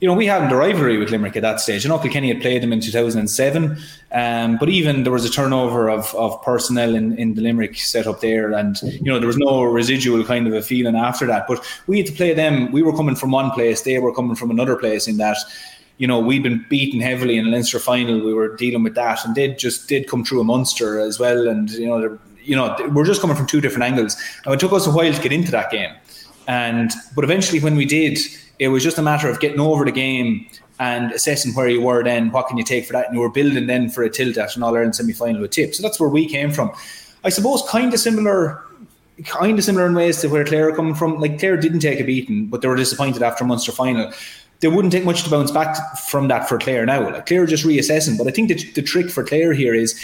you 0.00 0.06
know, 0.06 0.14
we 0.14 0.26
had 0.26 0.50
a 0.50 0.54
rivalry 0.54 0.96
with 0.96 1.10
Limerick 1.10 1.36
at 1.36 1.42
that 1.42 1.60
stage. 1.60 1.84
You 1.84 1.88
know, 1.88 1.98
Kilkenny 1.98 2.28
had 2.28 2.40
played 2.40 2.62
them 2.62 2.72
in 2.72 2.80
2007, 2.80 3.78
um, 4.12 4.56
but 4.58 4.68
even 4.68 5.02
there 5.02 5.12
was 5.12 5.24
a 5.24 5.30
turnover 5.30 5.90
of, 5.90 6.14
of 6.14 6.40
personnel 6.42 6.94
in, 6.94 7.18
in 7.18 7.34
the 7.34 7.42
Limerick 7.42 7.76
setup 7.76 8.20
there, 8.20 8.52
and 8.52 8.80
you 8.82 9.10
know 9.10 9.18
there 9.18 9.26
was 9.26 9.38
no 9.38 9.64
residual 9.64 10.24
kind 10.24 10.46
of 10.46 10.54
a 10.54 10.62
feeling 10.62 10.94
after 10.94 11.26
that. 11.26 11.46
But 11.48 11.64
we 11.88 11.98
had 11.98 12.06
to 12.06 12.12
play 12.12 12.32
them. 12.32 12.70
We 12.70 12.82
were 12.82 12.94
coming 12.94 13.16
from 13.16 13.32
one 13.32 13.50
place, 13.50 13.82
they 13.82 13.98
were 13.98 14.14
coming 14.14 14.36
from 14.36 14.50
another 14.50 14.76
place. 14.76 15.08
In 15.08 15.16
that, 15.16 15.36
you 15.96 16.06
know, 16.06 16.20
we'd 16.20 16.44
been 16.44 16.64
beaten 16.68 17.00
heavily 17.00 17.36
in 17.36 17.46
the 17.46 17.50
Leinster 17.50 17.80
final. 17.80 18.20
We 18.20 18.32
were 18.32 18.54
dealing 18.54 18.84
with 18.84 18.94
that, 18.94 19.24
and 19.24 19.34
they 19.34 19.48
just 19.54 19.88
did 19.88 20.08
come 20.08 20.24
through 20.24 20.40
a 20.40 20.44
monster 20.44 21.00
as 21.00 21.18
well. 21.18 21.48
And 21.48 21.70
you 21.70 21.86
know, 21.86 22.18
you 22.44 22.54
know, 22.54 22.76
we're 22.92 23.04
just 23.04 23.20
coming 23.20 23.36
from 23.36 23.46
two 23.46 23.60
different 23.60 23.82
angles, 23.82 24.16
and 24.44 24.54
it 24.54 24.60
took 24.60 24.72
us 24.72 24.86
a 24.86 24.92
while 24.92 25.12
to 25.12 25.20
get 25.20 25.32
into 25.32 25.50
that 25.50 25.72
game. 25.72 25.92
And 26.46 26.92
but 27.16 27.24
eventually, 27.24 27.58
when 27.58 27.74
we 27.74 27.84
did 27.84 28.16
it 28.58 28.68
was 28.68 28.82
just 28.82 28.98
a 28.98 29.02
matter 29.02 29.28
of 29.28 29.40
getting 29.40 29.60
over 29.60 29.84
the 29.84 29.92
game 29.92 30.46
and 30.80 31.12
assessing 31.12 31.54
where 31.54 31.68
you 31.68 31.82
were 31.82 32.02
then, 32.04 32.30
what 32.30 32.46
can 32.46 32.56
you 32.56 32.64
take 32.64 32.86
for 32.86 32.92
that? 32.92 33.06
And 33.06 33.14
you 33.14 33.20
were 33.20 33.30
building 33.30 33.66
then 33.66 33.88
for 33.88 34.02
a 34.02 34.10
tilt 34.10 34.36
at 34.36 34.56
an 34.56 34.62
All 34.62 34.74
Ireland 34.74 34.96
semi 34.96 35.12
final 35.12 35.40
with 35.40 35.50
tip. 35.50 35.74
So 35.74 35.82
that's 35.82 35.98
where 35.98 36.08
we 36.08 36.28
came 36.28 36.50
from. 36.50 36.72
I 37.24 37.30
suppose 37.30 37.62
kind 37.68 37.92
of 37.92 38.00
similar 38.00 38.62
kind 39.24 39.58
of 39.58 39.64
similar 39.64 39.86
in 39.86 39.94
ways 39.94 40.20
to 40.20 40.28
where 40.28 40.44
Clare 40.44 40.68
are 40.68 40.76
coming 40.76 40.94
from. 40.94 41.18
Like 41.18 41.38
Clare 41.38 41.56
didn't 41.56 41.80
take 41.80 42.00
a 42.00 42.04
beating, 42.04 42.46
but 42.46 42.62
they 42.62 42.68
were 42.68 42.76
disappointed 42.76 43.22
after 43.22 43.44
Munster 43.44 43.72
final. 43.72 44.12
They 44.60 44.68
wouldn't 44.68 44.92
take 44.92 45.04
much 45.04 45.22
to 45.24 45.30
bounce 45.30 45.50
back 45.50 45.76
from 45.98 46.28
that 46.28 46.48
for 46.48 46.58
Clare 46.58 46.86
now. 46.86 47.10
Like 47.10 47.26
Clare 47.26 47.46
just 47.46 47.64
reassessing. 47.64 48.18
But 48.18 48.28
I 48.28 48.30
think 48.30 48.48
the, 48.48 48.72
the 48.72 48.82
trick 48.82 49.10
for 49.10 49.24
Clare 49.24 49.52
here 49.52 49.74
is 49.74 50.00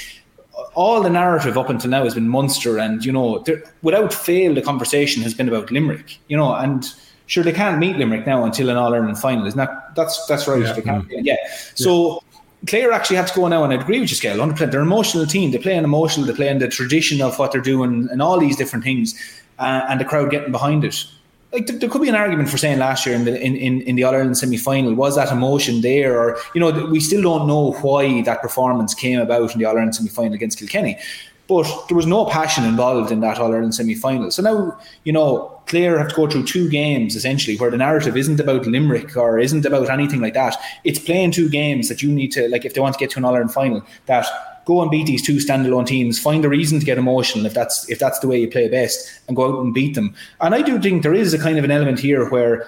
all 0.75 1.03
the 1.03 1.11
narrative 1.11 1.59
up 1.59 1.69
until 1.69 1.91
now 1.91 2.05
has 2.05 2.15
been 2.15 2.29
Munster, 2.29 2.79
and 2.79 3.05
you 3.05 3.13
know, 3.13 3.45
without 3.83 4.13
fail, 4.13 4.55
the 4.55 4.63
conversation 4.63 5.23
has 5.23 5.35
been 5.35 5.49
about 5.49 5.71
Limerick. 5.71 6.19
You 6.29 6.37
know, 6.37 6.55
and 6.55 6.93
sure 7.27 7.43
they 7.43 7.53
can't 7.53 7.79
meet 7.79 7.97
Limerick 7.97 8.27
now 8.27 8.45
until 8.45 8.71
an 8.71 8.77
All 8.77 8.95
Ireland 8.95 9.19
final. 9.19 9.47
Isn't 9.47 9.59
that 9.59 9.95
that's 9.95 10.27
that's 10.27 10.47
right? 10.47 10.63
Yeah. 10.63 10.73
They 10.73 10.83
can't, 10.83 11.09
mm. 11.09 11.21
yeah. 11.23 11.37
So 11.75 12.23
Clare 12.67 12.93
actually 12.93 13.17
have 13.17 13.29
to 13.33 13.35
go 13.35 13.49
now, 13.49 13.65
and 13.65 13.73
I 13.73 13.77
agree 13.77 14.01
with 14.01 14.11
you, 14.11 14.17
Scale, 14.17 14.39
100. 14.39 14.53
percent 14.55 14.73
They're 14.73 14.81
an 14.81 14.87
emotional 14.87 15.27
team. 15.27 15.51
They 15.51 15.59
play 15.59 15.77
an 15.77 15.85
emotional. 15.85 16.27
They 16.27 16.33
play 16.33 16.49
in 16.49 16.59
the 16.59 16.69
tradition 16.69 17.21
of 17.21 17.39
what 17.39 17.53
they're 17.53 17.61
doing, 17.61 18.09
and 18.11 18.23
all 18.23 18.39
these 18.39 18.57
different 18.57 18.85
things, 18.85 19.15
uh, 19.59 19.83
and 19.89 20.01
the 20.01 20.05
crowd 20.05 20.31
getting 20.31 20.53
behind 20.53 20.85
it. 20.85 21.05
Like 21.53 21.67
there, 21.67 21.79
there, 21.79 21.89
could 21.89 22.03
be 22.03 22.09
an 22.09 22.17
argument 22.17 22.49
for 22.49 22.59
saying 22.59 22.79
last 22.81 23.07
year 23.07 23.15
in 23.15 23.25
the 23.25 23.41
in, 23.41 23.55
in, 23.55 23.81
in 23.83 23.97
the 23.97 24.05
All 24.05 24.15
Ireland 24.15 24.39
semi 24.39 24.57
final 24.57 24.95
was 24.95 25.17
that 25.17 25.31
emotion 25.31 25.83
there, 25.83 26.19
or 26.19 26.39
you 26.55 26.61
know 26.61 26.71
we 26.87 27.01
still 27.01 27.23
don't 27.23 27.47
know 27.47 27.73
why 27.83 28.23
that 28.23 28.43
performance 28.43 28.95
came 28.95 29.21
about 29.21 29.53
in 29.53 29.59
the 29.59 29.65
All 29.65 29.77
Ireland 29.77 29.95
semi 29.95 30.09
final 30.09 30.35
against 30.35 30.59
Kilkenny. 30.59 30.99
But 31.47 31.67
there 31.89 31.97
was 31.97 32.07
no 32.07 32.25
passion 32.25 32.65
involved 32.65 33.13
in 33.13 33.21
that 33.21 33.39
All 33.39 33.53
Ireland 33.53 33.75
semi 33.75 33.95
final. 33.95 34.31
So 34.31 34.43
now, 34.43 34.79
you 35.05 35.13
know, 35.13 35.61
Clare 35.67 35.99
have 35.99 36.09
to 36.09 36.15
go 36.15 36.27
through 36.27 36.45
two 36.45 36.71
games 36.71 37.17
essentially 37.17 37.57
where 37.57 37.71
the 37.71 37.77
narrative 37.77 38.17
isn't 38.17 38.41
about 38.41 38.67
Limerick 38.67 39.17
or 39.17 39.39
isn't 39.39 39.67
about 39.67 39.91
anything 39.91 40.21
like 40.21 40.35
that. 40.35 40.57
It's 40.85 40.99
playing 40.99 41.33
two 41.33 41.49
games 41.51 41.89
that 41.89 42.03
you 42.03 42.11
need 42.11 42.33
to, 42.33 42.49
like, 42.49 42.65
if 42.65 42.75
they 42.75 42.81
want 42.81 42.95
to 42.95 42.99
get 42.99 43.11
to 43.11 43.19
an 43.19 43.25
All 43.27 43.35
Ireland 43.35 43.53
final, 43.53 43.83
that 44.07 44.27
go 44.65 44.81
and 44.81 44.91
beat 44.91 45.07
these 45.07 45.21
two 45.21 45.37
standalone 45.37 45.87
teams. 45.87 46.19
Find 46.19 46.43
a 46.45 46.49
reason 46.49 46.81
to 46.81 46.87
get 46.87 46.97
emotional 46.97 47.45
if 47.45 47.53
that's 47.53 47.89
if 47.91 47.99
that's 47.99 48.21
the 48.21 48.29
way 48.29 48.41
you 48.41 48.49
play 48.49 48.69
best, 48.69 49.21
and 49.29 49.37
go 49.37 49.53
out 49.53 49.63
and 49.63 49.75
beat 49.75 49.95
them. 49.95 50.15
And 50.41 50.55
I 50.55 50.63
do 50.63 50.81
think 50.81 51.03
there 51.03 51.13
is 51.13 51.35
a 51.35 51.39
kind 51.39 51.59
of 51.59 51.65
an 51.65 51.71
element 51.71 51.99
here 51.99 52.29
where, 52.31 52.67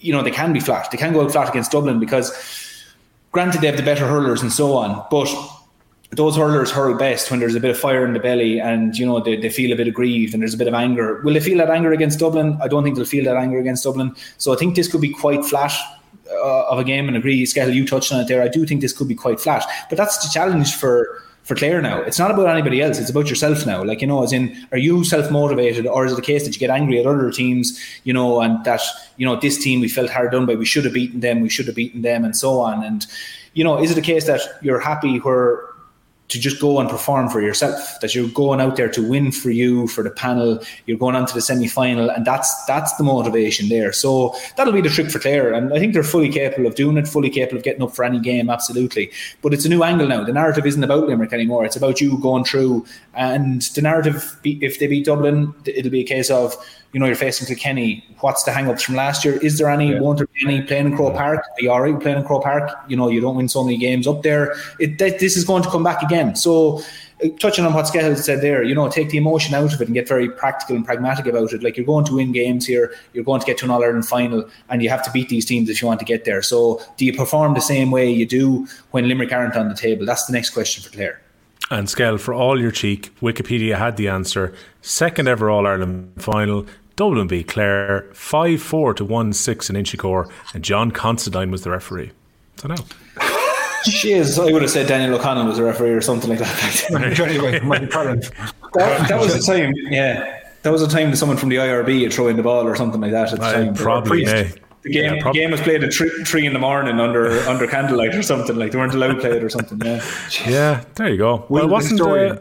you 0.00 0.12
know, 0.12 0.22
they 0.22 0.32
can 0.32 0.52
be 0.52 0.60
flat. 0.60 0.90
They 0.90 0.98
can 0.98 1.12
go 1.12 1.22
out 1.22 1.30
flat 1.30 1.48
against 1.48 1.70
Dublin 1.70 2.00
because, 2.00 2.32
granted, 3.30 3.60
they 3.60 3.68
have 3.68 3.76
the 3.76 3.84
better 3.84 4.08
hurlers 4.08 4.42
and 4.42 4.52
so 4.52 4.76
on, 4.76 5.06
but 5.08 5.28
those 6.10 6.36
hurlers 6.36 6.70
hurl 6.70 6.96
best 6.96 7.30
when 7.30 7.38
there's 7.38 7.54
a 7.54 7.60
bit 7.60 7.70
of 7.70 7.78
fire 7.78 8.04
in 8.04 8.14
the 8.14 8.18
belly 8.18 8.58
and 8.58 8.96
you 8.96 9.04
know 9.04 9.20
they, 9.20 9.36
they 9.36 9.50
feel 9.50 9.72
a 9.72 9.76
bit 9.76 9.86
aggrieved 9.86 10.32
and 10.32 10.42
there's 10.42 10.54
a 10.54 10.58
bit 10.58 10.68
of 10.68 10.74
anger. 10.74 11.20
Will 11.22 11.34
they 11.34 11.40
feel 11.40 11.58
that 11.58 11.70
anger 11.70 11.92
against 11.92 12.18
Dublin? 12.18 12.58
I 12.62 12.68
don't 12.68 12.82
think 12.82 12.96
they'll 12.96 13.04
feel 13.04 13.24
that 13.24 13.36
anger 13.36 13.58
against 13.58 13.84
Dublin. 13.84 14.14
So 14.38 14.52
I 14.52 14.56
think 14.56 14.74
this 14.74 14.90
could 14.90 15.02
be 15.02 15.10
quite 15.10 15.44
flat 15.44 15.72
uh, 16.30 16.68
of 16.68 16.78
a 16.78 16.84
game 16.84 17.08
and 17.08 17.16
agree, 17.16 17.44
Skell, 17.44 17.70
you 17.70 17.86
touched 17.86 18.12
on 18.12 18.20
it 18.20 18.28
there. 18.28 18.42
I 18.42 18.48
do 18.48 18.66
think 18.66 18.80
this 18.80 18.92
could 18.92 19.08
be 19.08 19.14
quite 19.14 19.40
flat. 19.40 19.64
But 19.88 19.98
that's 19.98 20.18
the 20.18 20.30
challenge 20.32 20.74
for 20.74 21.22
for 21.48 21.54
Clare 21.54 21.80
now. 21.80 22.02
It's 22.02 22.18
not 22.18 22.30
about 22.30 22.46
anybody 22.48 22.82
else. 22.82 22.98
It's 22.98 23.08
about 23.08 23.30
yourself 23.30 23.64
now. 23.64 23.82
Like, 23.82 24.02
you 24.02 24.06
know, 24.06 24.22
as 24.22 24.34
in, 24.34 24.54
are 24.70 24.76
you 24.76 25.02
self 25.02 25.30
motivated 25.30 25.86
or 25.86 26.04
is 26.04 26.12
it 26.12 26.16
the 26.16 26.22
case 26.22 26.44
that 26.44 26.52
you 26.52 26.60
get 26.60 26.68
angry 26.68 27.00
at 27.00 27.06
other 27.06 27.30
teams, 27.30 27.80
you 28.04 28.12
know, 28.12 28.42
and 28.42 28.62
that, 28.66 28.82
you 29.16 29.24
know, 29.24 29.34
this 29.36 29.56
team 29.56 29.80
we 29.80 29.88
felt 29.88 30.10
hard 30.10 30.30
done 30.30 30.44
by, 30.44 30.56
we 30.56 30.66
should 30.66 30.84
have 30.84 30.92
beaten 30.92 31.20
them, 31.20 31.40
we 31.40 31.48
should 31.48 31.64
have 31.64 31.74
beaten 31.74 32.02
them, 32.02 32.22
and 32.22 32.36
so 32.36 32.60
on. 32.60 32.84
And, 32.84 33.06
you 33.54 33.64
know, 33.64 33.82
is 33.82 33.90
it 33.90 33.96
a 33.96 34.02
case 34.02 34.26
that 34.26 34.42
you're 34.60 34.78
happy 34.78 35.20
where 35.20 35.67
to 36.28 36.38
just 36.38 36.60
go 36.60 36.78
and 36.78 36.88
perform 36.88 37.28
for 37.28 37.40
yourself. 37.40 38.00
That 38.00 38.14
you're 38.14 38.28
going 38.28 38.60
out 38.60 38.76
there 38.76 38.88
to 38.90 39.08
win 39.08 39.32
for 39.32 39.50
you, 39.50 39.86
for 39.88 40.04
the 40.04 40.10
panel. 40.10 40.62
You're 40.86 40.98
going 40.98 41.16
on 41.16 41.26
to 41.26 41.34
the 41.34 41.40
semi 41.40 41.68
final, 41.68 42.10
and 42.10 42.24
that's 42.24 42.64
that's 42.66 42.94
the 42.96 43.04
motivation 43.04 43.68
there. 43.68 43.92
So 43.92 44.34
that'll 44.56 44.72
be 44.72 44.80
the 44.80 44.90
trick 44.90 45.10
for 45.10 45.18
Clare, 45.18 45.52
and 45.52 45.72
I 45.72 45.78
think 45.78 45.94
they're 45.94 46.02
fully 46.02 46.30
capable 46.30 46.66
of 46.66 46.74
doing 46.74 46.96
it, 46.96 47.08
fully 47.08 47.30
capable 47.30 47.58
of 47.58 47.64
getting 47.64 47.82
up 47.82 47.94
for 47.94 48.04
any 48.04 48.20
game, 48.20 48.50
absolutely. 48.50 49.10
But 49.42 49.54
it's 49.54 49.64
a 49.64 49.68
new 49.68 49.82
angle 49.82 50.06
now. 50.06 50.24
The 50.24 50.32
narrative 50.32 50.66
isn't 50.66 50.84
about 50.84 51.06
Limerick 51.06 51.32
anymore. 51.32 51.64
It's 51.64 51.76
about 51.76 52.00
you 52.00 52.18
going 52.18 52.44
through, 52.44 52.86
and 53.14 53.62
the 53.62 53.82
narrative, 53.82 54.38
if 54.44 54.78
they 54.78 54.86
beat 54.86 55.06
Dublin, 55.06 55.54
it'll 55.64 55.90
be 55.90 56.00
a 56.00 56.04
case 56.04 56.30
of 56.30 56.56
you 56.92 57.00
know, 57.00 57.06
you're 57.06 57.16
facing 57.16 57.46
Kilkenny. 57.46 58.04
What's 58.20 58.44
the 58.44 58.52
hang 58.52 58.68
ups 58.68 58.82
from 58.82 58.94
last 58.94 59.24
year? 59.24 59.36
Is 59.38 59.58
there 59.58 59.68
any, 59.68 59.92
yeah. 59.92 60.00
won't 60.00 60.18
there 60.18 60.26
be 60.26 60.40
any 60.44 60.62
playing 60.62 60.86
in 60.86 60.96
Croke 60.96 61.14
Park? 61.14 61.40
Are 61.40 61.62
you 61.62 61.70
already 61.70 61.94
playing 61.96 62.18
in 62.18 62.24
Croke 62.24 62.42
Park? 62.42 62.70
You 62.88 62.96
know, 62.96 63.08
you 63.08 63.20
don't 63.20 63.36
win 63.36 63.48
so 63.48 63.62
many 63.62 63.76
games 63.76 64.06
up 64.06 64.22
there. 64.22 64.54
It, 64.78 64.98
this 64.98 65.36
is 65.36 65.44
going 65.44 65.62
to 65.62 65.70
come 65.70 65.84
back 65.84 66.02
again. 66.02 66.34
So, 66.34 66.82
uh, 67.22 67.28
touching 67.40 67.64
on 67.64 67.74
what 67.74 67.88
Skell 67.88 68.14
said 68.16 68.40
there, 68.40 68.62
you 68.62 68.74
know, 68.74 68.88
take 68.88 69.10
the 69.10 69.18
emotion 69.18 69.54
out 69.54 69.74
of 69.74 69.80
it 69.80 69.86
and 69.86 69.94
get 69.94 70.08
very 70.08 70.30
practical 70.30 70.76
and 70.76 70.84
pragmatic 70.84 71.26
about 71.26 71.52
it. 71.52 71.62
Like 71.62 71.76
you're 71.76 71.86
going 71.86 72.04
to 72.06 72.14
win 72.14 72.32
games 72.32 72.64
here, 72.66 72.94
you're 73.12 73.24
going 73.24 73.40
to 73.40 73.46
get 73.46 73.58
to 73.58 73.64
an 73.64 73.70
All 73.70 73.82
Ireland 73.82 74.06
final, 74.06 74.48
and 74.68 74.82
you 74.82 74.88
have 74.88 75.02
to 75.04 75.10
beat 75.10 75.28
these 75.28 75.44
teams 75.44 75.68
if 75.68 75.82
you 75.82 75.88
want 75.88 76.00
to 76.00 76.06
get 76.06 76.24
there. 76.24 76.42
So, 76.42 76.80
do 76.96 77.04
you 77.04 77.12
perform 77.12 77.54
the 77.54 77.60
same 77.60 77.90
way 77.90 78.10
you 78.10 78.24
do 78.24 78.66
when 78.92 79.08
Limerick 79.08 79.32
aren't 79.32 79.56
on 79.56 79.68
the 79.68 79.74
table? 79.74 80.06
That's 80.06 80.26
the 80.26 80.32
next 80.32 80.50
question 80.50 80.82
for 80.82 80.90
Clare. 80.90 81.20
And 81.70 81.88
Skell, 81.88 82.16
for 82.16 82.32
all 82.32 82.58
your 82.58 82.70
cheek, 82.70 83.14
Wikipedia 83.20 83.76
had 83.76 83.96
the 83.96 84.08
answer. 84.08 84.54
Second 84.80 85.28
ever 85.28 85.50
All 85.50 85.66
Ireland 85.66 86.12
final, 86.16 86.64
Dublin 86.98 87.28
beat 87.28 87.46
Clare 87.46 88.06
5 88.12 88.60
4 88.60 88.94
to 88.94 89.04
1 89.04 89.32
6 89.32 89.70
in 89.70 89.76
Inchicore, 89.76 90.28
and 90.52 90.64
John 90.64 90.90
Considine 90.90 91.52
was 91.52 91.62
the 91.62 91.70
referee. 91.70 92.10
So 92.56 92.66
now. 92.66 92.74
Jeez, 93.84 94.36
I 94.36 94.52
would 94.52 94.62
have 94.62 94.70
said 94.70 94.88
Daniel 94.88 95.16
O'Connell 95.16 95.46
was 95.46 95.58
the 95.58 95.62
referee 95.62 95.90
or 95.90 96.00
something 96.00 96.28
like 96.28 96.40
that. 96.40 96.86
that, 96.90 97.08
that 99.08 99.20
was 99.20 99.32
the 99.32 99.40
time, 99.40 99.72
yeah. 99.90 100.40
That 100.62 100.72
was 100.72 100.82
a 100.82 100.88
time 100.88 101.12
that 101.12 101.16
someone 101.16 101.38
from 101.38 101.50
the 101.50 101.56
IRB 101.56 102.02
had 102.02 102.12
thrown 102.12 102.36
the 102.36 102.42
ball 102.42 102.66
or 102.66 102.74
something 102.74 103.00
like 103.00 103.12
that 103.12 103.32
at 103.32 103.38
the 103.38 103.52
time. 103.52 103.74
Probably, 103.74 104.24
yeah. 104.24 104.48
The 104.82 104.90
game, 104.90 105.14
yeah, 105.14 105.22
the 105.22 105.30
game 105.30 105.52
was 105.52 105.60
played 105.60 105.84
at 105.84 105.92
three, 105.92 106.10
three 106.24 106.46
in 106.46 106.52
the 106.52 106.58
morning 106.58 106.98
under 106.98 107.40
under 107.48 107.66
candlelight 107.68 108.14
or 108.14 108.22
something 108.22 108.56
like 108.56 108.72
they 108.72 108.78
weren't 108.78 108.94
allowed 108.94 109.14
to 109.14 109.20
play 109.20 109.36
it 109.36 109.44
or 109.44 109.50
something. 109.50 109.80
Yeah, 109.84 110.04
yeah. 110.48 110.84
There 110.94 111.08
you 111.08 111.16
go. 111.16 111.46
Well, 111.48 111.64
it 111.64 111.68
wasn't. 111.68 112.00
Uh, 112.00 112.38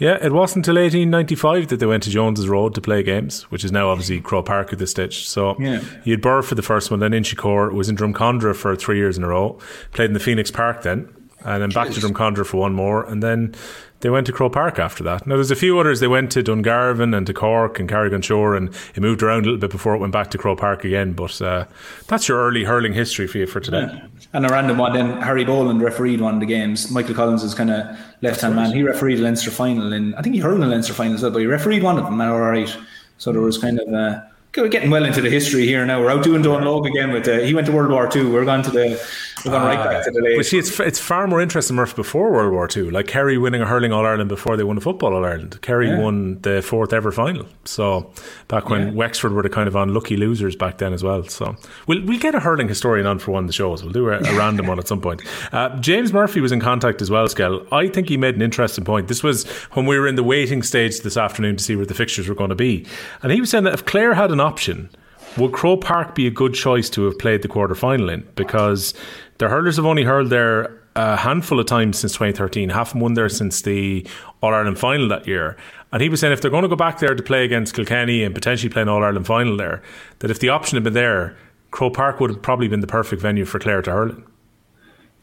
yeah, 0.00 0.16
it 0.20 0.32
wasn't 0.32 0.66
until 0.66 0.82
1895 0.82 1.68
that 1.68 1.76
they 1.76 1.84
went 1.84 2.02
to 2.04 2.10
Jones's 2.10 2.48
Road 2.48 2.74
to 2.74 2.80
play 2.80 3.02
games, 3.02 3.42
which 3.50 3.64
is 3.64 3.70
now 3.70 3.90
obviously 3.90 4.18
Croke 4.20 4.46
Park 4.46 4.72
at 4.72 4.78
this 4.78 4.90
stage. 4.90 5.28
So 5.28 5.56
yeah. 5.60 5.84
you 6.04 6.14
had 6.14 6.22
Birr 6.22 6.40
for 6.40 6.54
the 6.54 6.62
first 6.62 6.90
one, 6.90 7.00
then 7.00 7.12
Inchicore, 7.12 7.70
was 7.70 7.90
in 7.90 7.96
Drumcondra 7.96 8.56
for 8.56 8.74
three 8.74 8.96
years 8.96 9.18
in 9.18 9.24
a 9.24 9.28
row, 9.28 9.58
played 9.92 10.06
in 10.06 10.14
the 10.14 10.20
Phoenix 10.20 10.50
Park 10.50 10.82
then, 10.82 11.14
and 11.44 11.62
then 11.62 11.70
Jeez. 11.70 11.74
back 11.74 11.90
to 11.90 12.00
Drumcondra 12.00 12.46
for 12.46 12.56
one 12.56 12.72
more, 12.72 13.04
and 13.04 13.22
then 13.22 13.54
they 14.00 14.10
went 14.10 14.26
to 14.26 14.32
Croke 14.32 14.52
Park 14.52 14.78
after 14.78 15.04
that. 15.04 15.26
Now, 15.26 15.36
there's 15.36 15.50
a 15.50 15.56
few 15.56 15.78
others. 15.78 16.00
They 16.00 16.08
went 16.08 16.32
to 16.32 16.42
Dungarvan 16.42 17.16
and 17.16 17.26
to 17.26 17.34
Cork 17.34 17.78
and 17.78 17.88
Carrick-on-Suir, 17.88 18.56
and 18.56 18.74
it 18.94 19.00
moved 19.00 19.22
around 19.22 19.42
a 19.42 19.44
little 19.44 19.60
bit 19.60 19.70
before 19.70 19.94
it 19.94 19.98
went 19.98 20.12
back 20.12 20.30
to 20.30 20.38
Croke 20.38 20.60
Park 20.60 20.84
again. 20.84 21.12
But 21.12 21.40
uh, 21.42 21.66
that's 22.06 22.28
your 22.28 22.38
early 22.38 22.64
hurling 22.64 22.92
history 22.92 23.26
for 23.26 23.38
you 23.38 23.46
for 23.46 23.60
today. 23.60 23.88
Yeah. 23.92 24.06
And 24.32 24.46
a 24.46 24.48
random 24.48 24.78
one, 24.78 24.92
then 24.92 25.20
Harry 25.20 25.44
Boland 25.44 25.82
refereed 25.82 26.20
one 26.20 26.34
of 26.34 26.40
the 26.40 26.46
games. 26.46 26.90
Michael 26.90 27.14
Collins 27.14 27.42
is 27.42 27.54
kind 27.54 27.70
of 27.70 27.98
left 28.22 28.40
hand 28.40 28.56
man. 28.56 28.72
He 28.72 28.82
refereed 28.82 29.16
the 29.16 29.22
Leinster 29.22 29.50
final, 29.50 29.92
and 29.92 30.14
I 30.14 30.22
think 30.22 30.34
he 30.34 30.40
hurled 30.40 30.60
the 30.60 30.66
Leinster 30.66 30.94
final 30.94 31.14
as 31.14 31.22
well, 31.22 31.32
but 31.32 31.40
he 31.40 31.46
refereed 31.46 31.82
one 31.82 31.98
of 31.98 32.04
them, 32.04 32.20
all 32.20 32.40
right. 32.40 32.74
So 33.18 33.32
there 33.32 33.42
was 33.42 33.58
kind 33.58 33.80
of. 33.80 33.92
Uh, 33.92 34.20
we're 34.56 34.68
getting 34.68 34.90
well 34.90 35.04
into 35.04 35.20
the 35.20 35.30
history 35.30 35.64
here 35.64 35.86
now. 35.86 36.00
We're 36.00 36.10
out 36.10 36.24
doing 36.24 36.42
Don 36.42 36.64
Logue 36.64 36.86
again 36.86 37.12
with 37.12 37.26
he 37.26 37.54
went 37.54 37.66
to 37.68 37.72
World 37.72 37.92
War 37.92 38.08
Two. 38.08 38.32
We're 38.32 38.44
going 38.44 38.62
to 38.62 38.70
the 38.70 39.00
we're 39.44 39.52
going 39.52 39.62
uh, 39.62 39.66
right 39.66 39.90
back 39.90 40.04
to 40.04 40.10
the. 40.10 40.34
But 40.36 40.46
see, 40.46 40.58
it's 40.58 40.78
it's 40.80 40.98
far 40.98 41.26
more 41.26 41.40
interesting 41.40 41.76
Murph 41.76 41.96
before 41.96 42.32
World 42.32 42.52
War 42.52 42.68
Two. 42.68 42.90
Like 42.90 43.06
Kerry 43.06 43.38
winning 43.38 43.60
a 43.60 43.66
hurling 43.66 43.92
All 43.92 44.06
Ireland 44.06 44.28
before 44.28 44.56
they 44.56 44.64
won 44.64 44.76
a 44.76 44.80
football 44.80 45.14
All 45.14 45.24
Ireland. 45.24 45.60
Kerry 45.62 45.88
yeah. 45.88 45.98
won 45.98 46.40
the 46.42 46.62
fourth 46.62 46.92
ever 46.92 47.12
final. 47.12 47.46
So 47.64 48.12
back 48.48 48.68
when 48.68 48.88
yeah. 48.88 48.94
Wexford 48.94 49.32
were 49.32 49.42
the 49.42 49.48
kind 49.48 49.68
of 49.68 49.76
unlucky 49.76 50.16
losers 50.16 50.56
back 50.56 50.78
then 50.78 50.92
as 50.92 51.02
well. 51.02 51.24
So 51.24 51.56
we'll 51.86 52.04
we'll 52.04 52.18
get 52.18 52.34
a 52.34 52.40
hurling 52.40 52.68
historian 52.68 53.06
on 53.06 53.18
for 53.18 53.32
one 53.32 53.44
of 53.44 53.48
the 53.48 53.52
shows. 53.52 53.82
We'll 53.82 53.92
do 53.92 54.08
a, 54.08 54.18
a 54.18 54.36
random 54.36 54.66
one 54.66 54.78
at 54.78 54.88
some 54.88 55.00
point. 55.00 55.22
Uh, 55.52 55.76
James 55.80 56.12
Murphy 56.12 56.40
was 56.40 56.52
in 56.52 56.60
contact 56.60 57.00
as 57.02 57.10
well, 57.10 57.28
Skell. 57.28 57.66
I 57.72 57.88
think 57.88 58.08
he 58.08 58.16
made 58.16 58.34
an 58.34 58.42
interesting 58.42 58.84
point. 58.84 59.08
This 59.08 59.22
was 59.22 59.46
when 59.72 59.86
we 59.86 59.98
were 59.98 60.06
in 60.06 60.16
the 60.16 60.24
waiting 60.24 60.62
stage 60.62 61.00
this 61.00 61.16
afternoon 61.16 61.56
to 61.56 61.64
see 61.64 61.76
where 61.76 61.86
the 61.86 61.94
fixtures 61.94 62.28
were 62.28 62.34
going 62.34 62.50
to 62.50 62.56
be, 62.56 62.86
and 63.22 63.32
he 63.32 63.40
was 63.40 63.50
saying 63.50 63.64
that 63.64 63.74
if 63.74 63.84
Clare 63.84 64.14
had 64.14 64.30
an 64.30 64.40
option 64.40 64.90
would 65.36 65.52
Croke 65.52 65.82
Park 65.82 66.14
be 66.14 66.26
a 66.26 66.30
good 66.30 66.54
choice 66.54 66.90
to 66.90 67.04
have 67.04 67.18
played 67.18 67.42
the 67.42 67.48
quarter 67.48 67.74
final 67.74 68.08
in? 68.08 68.26
Because 68.34 68.94
the 69.38 69.48
hurlers 69.48 69.76
have 69.76 69.86
only 69.86 70.04
hurled 70.04 70.30
there 70.30 70.80
a 70.96 71.16
handful 71.16 71.60
of 71.60 71.66
times 71.66 71.98
since 71.98 72.12
2013, 72.12 72.68
haven't 72.68 73.00
won 73.00 73.14
there 73.14 73.28
since 73.28 73.62
the 73.62 74.06
All 74.42 74.52
Ireland 74.52 74.78
final 74.78 75.08
that 75.08 75.26
year. 75.26 75.56
And 75.92 76.02
he 76.02 76.08
was 76.08 76.20
saying 76.20 76.32
if 76.32 76.40
they're 76.40 76.50
going 76.50 76.62
to 76.62 76.68
go 76.68 76.76
back 76.76 76.98
there 76.98 77.14
to 77.14 77.22
play 77.22 77.44
against 77.44 77.74
Kilkenny 77.74 78.22
and 78.22 78.34
potentially 78.34 78.70
play 78.70 78.82
an 78.82 78.88
All 78.88 79.02
Ireland 79.02 79.26
final 79.26 79.56
there, 79.56 79.82
that 80.18 80.30
if 80.30 80.40
the 80.40 80.48
option 80.48 80.76
had 80.76 80.84
been 80.84 80.94
there, 80.94 81.36
Croke 81.70 81.94
Park 81.94 82.20
would 82.20 82.30
have 82.30 82.42
probably 82.42 82.68
been 82.68 82.80
the 82.80 82.86
perfect 82.86 83.22
venue 83.22 83.44
for 83.44 83.58
Clare 83.58 83.82
to 83.82 83.90
hurl 83.90 84.10
in. 84.10 84.24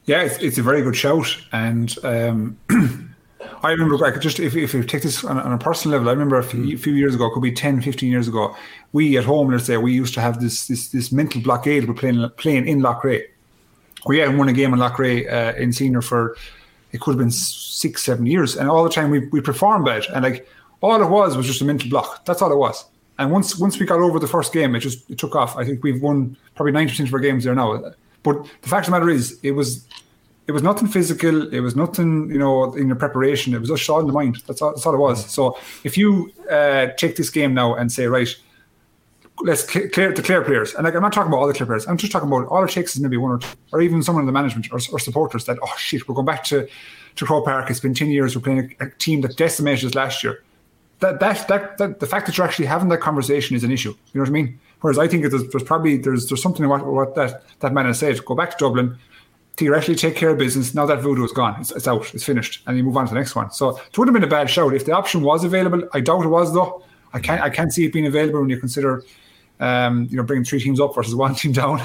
Yeah, 0.06 0.22
it's, 0.22 0.38
it's 0.38 0.58
a 0.58 0.64
very 0.64 0.82
good 0.82 0.96
shout, 0.96 1.38
and 1.52 1.94
um, 2.04 2.58
I 3.64 3.72
remember 3.72 3.98
like 3.98 4.20
just 4.22 4.40
if, 4.40 4.56
if 4.56 4.74
you 4.74 4.84
take 4.84 5.04
this 5.04 5.24
on, 5.24 5.38
on 5.38 5.52
a 5.52 5.58
personal 5.58 5.98
level, 5.98 6.10
I 6.10 6.14
remember 6.14 6.38
a 6.38 6.44
few, 6.44 6.78
few, 6.78 6.94
years 6.94 7.16
ago, 7.16 7.30
could 7.30 7.44
be 7.44 7.52
10, 7.52 7.82
15 7.82 8.12
years 8.12 8.28
ago, 8.28 8.56
we 8.94 9.18
at 9.18 9.26
home, 9.26 9.52
let's 9.52 9.66
say, 9.66 9.78
we 9.78 9.94
used 9.94 10.14
to 10.16 10.22
have 10.22 10.40
this 10.40 10.68
this 10.68 10.90
this 10.90 11.12
mental 11.12 11.42
blockade. 11.42 11.88
We're 11.88 11.94
playing 11.94 12.30
playing 12.38 12.68
in 12.68 12.82
Loughrea. 12.82 13.24
We 14.06 14.20
hadn't 14.20 14.38
won 14.38 14.50
a 14.50 14.54
game 14.54 14.74
in 14.74 14.80
Loughrea 14.80 15.32
uh, 15.32 15.58
in 15.58 15.74
senior 15.74 16.02
for 16.02 16.36
it 16.92 17.02
could 17.02 17.12
have 17.12 17.20
been 17.20 17.32
six, 17.32 18.04
seven 18.04 18.26
years, 18.26 18.56
and 18.56 18.70
all 18.70 18.84
the 18.84 18.90
time 18.90 19.12
we 19.12 19.28
we 19.28 19.42
performed 19.42 19.86
bad, 19.86 20.06
and 20.14 20.24
like 20.24 20.48
all 20.82 21.02
it 21.02 21.10
was 21.10 21.36
was 21.36 21.46
just 21.46 21.62
a 21.62 21.66
mental 21.66 21.90
block. 21.90 22.26
That's 22.26 22.42
all 22.42 22.52
it 22.52 22.58
was. 22.58 22.86
And 23.20 23.32
once 23.32 23.58
once 23.58 23.80
we 23.80 23.86
got 23.86 24.00
over 24.00 24.20
the 24.20 24.28
first 24.28 24.54
game, 24.54 24.76
it 24.76 24.80
just 24.80 25.10
it 25.10 25.18
took 25.18 25.36
off. 25.36 25.58
I 25.58 25.66
think 25.66 25.84
we've 25.84 26.02
won 26.02 26.38
probably 26.56 26.72
ninety 26.72 26.92
percent 26.92 27.10
of 27.10 27.14
our 27.14 27.20
games 27.20 27.44
there 27.44 27.56
now. 27.56 27.94
But 28.24 28.44
the 28.62 28.70
fact 28.70 28.88
of 28.88 28.94
the 28.94 29.00
matter 29.00 29.10
is, 29.10 29.40
it 29.44 29.52
was 29.52 29.86
it 30.48 30.54
was 30.54 30.64
nothing 30.64 30.88
physical. 30.88 31.54
It 31.54 31.60
was 31.60 31.76
nothing, 31.76 32.30
you 32.30 32.40
know, 32.40 32.74
in 32.74 32.88
your 32.88 32.96
preparation. 32.96 33.54
It 33.54 33.60
was 33.60 33.70
just 33.70 33.90
all 33.90 34.00
in 34.00 34.08
the 34.08 34.14
mind. 34.14 34.38
That's 34.48 34.62
all, 34.62 34.72
that's 34.72 34.86
all 34.86 34.94
it 34.94 34.98
was. 34.98 35.30
So 35.30 35.58
if 35.84 35.98
you 35.98 36.32
uh, 36.50 36.88
take 36.98 37.18
this 37.18 37.30
game 37.30 37.54
now 37.54 37.76
and 37.76 37.92
say, 37.92 38.08
right, 38.08 38.34
let's 39.42 39.64
clear 39.66 40.14
the 40.14 40.24
clear 40.24 40.42
players, 40.42 40.74
and 40.74 40.86
like 40.86 40.96
I'm 40.96 41.02
not 41.02 41.14
talking 41.14 41.32
about 41.32 41.40
all 41.40 41.48
the 41.48 41.54
clear 41.54 41.68
players. 41.68 41.86
I'm 41.86 41.98
just 41.98 42.12
talking 42.12 42.28
about 42.28 42.48
all 42.48 42.64
it 42.64 42.72
takes 42.72 42.96
is 42.96 43.02
maybe 43.02 43.18
one 43.18 43.32
or 43.32 43.40
two, 43.40 43.48
or 43.72 43.82
even 43.82 44.02
someone 44.02 44.24
in 44.24 44.26
the 44.26 44.32
management 44.32 44.72
or, 44.72 44.80
or 44.92 45.00
supporters 45.00 45.46
that, 45.46 45.60
oh 45.62 45.74
shit, 45.78 46.08
we're 46.08 46.16
going 46.16 46.26
back 46.26 46.44
to 46.46 46.68
to 47.18 47.26
Croke 47.26 47.46
Park. 47.46 47.70
It's 47.70 47.80
been 47.80 47.94
ten 47.94 48.10
years. 48.10 48.36
We're 48.36 48.42
playing 48.42 48.76
a, 48.80 48.86
a 48.86 48.90
team 48.92 49.22
that 49.22 49.36
decimated 49.38 49.86
us 49.86 49.96
last 49.96 50.24
year. 50.24 50.44
That, 51.00 51.20
that 51.20 51.48
that 51.50 51.78
that 51.78 52.00
the 52.00 52.08
fact 52.08 52.26
that 52.26 52.38
you're 52.38 52.48
actually 52.48 52.66
having 52.66 52.90
that 52.90 53.02
conversation 53.02 53.56
is 53.56 53.64
an 53.64 53.72
issue. 53.72 53.90
You 53.90 53.96
know 54.16 54.22
what 54.22 54.30
I 54.30 54.32
mean? 54.32 54.60
Whereas 54.82 54.98
I 54.98 55.08
think 55.08 55.30
there's, 55.30 55.48
there's 55.50 55.64
probably 55.64 55.98
there's 55.98 56.28
there's 56.28 56.42
something 56.42 56.64
in 56.64 56.70
what, 56.70 56.86
what 56.86 57.16
that 57.16 57.44
that 57.60 57.74
man 57.74 57.86
has 57.86 58.00
said. 58.00 58.24
Go 58.26 58.34
back 58.34 58.52
to 58.52 58.58
Dublin 58.58 58.98
theoretically 59.58 59.96
take 59.96 60.16
care 60.16 60.30
of 60.30 60.38
business. 60.38 60.74
Now 60.74 60.86
that 60.86 61.02
voodoo 61.02 61.26
is 61.26 61.32
gone, 61.32 61.60
it's, 61.60 61.72
it's, 61.72 61.88
out, 61.88 62.14
it's 62.14 62.24
finished, 62.24 62.64
and 62.66 62.78
you 62.78 62.84
move 62.84 62.96
on 62.96 63.08
to 63.08 63.14
the 63.14 63.20
next 63.20 63.36
one. 63.36 63.52
So 63.52 63.78
it 63.78 63.98
would 63.98 64.08
have 64.08 64.14
been 64.14 64.24
a 64.24 64.28
bad 64.28 64.50
shout 64.50 64.74
if 64.74 64.86
the 64.86 64.94
option 64.94 65.22
was 65.22 65.44
available. 65.44 65.88
I 65.94 66.00
doubt 66.00 66.24
it 66.24 66.30
was 66.30 66.54
though. 66.54 66.84
I 67.14 67.20
can't 67.20 67.42
I 67.42 67.50
can't 67.50 67.74
see 67.74 67.86
it 67.86 67.94
being 67.94 68.06
available 68.06 68.40
when 68.40 68.50
you 68.50 68.60
consider. 68.60 69.04
Um, 69.60 70.08
you 70.12 70.18
know, 70.18 70.22
bringing 70.22 70.46
three 70.46 70.60
teams 70.60 70.80
up 70.80 70.94
versus 70.94 71.16
one 71.16 71.34
team 71.42 71.52
down. 71.52 71.82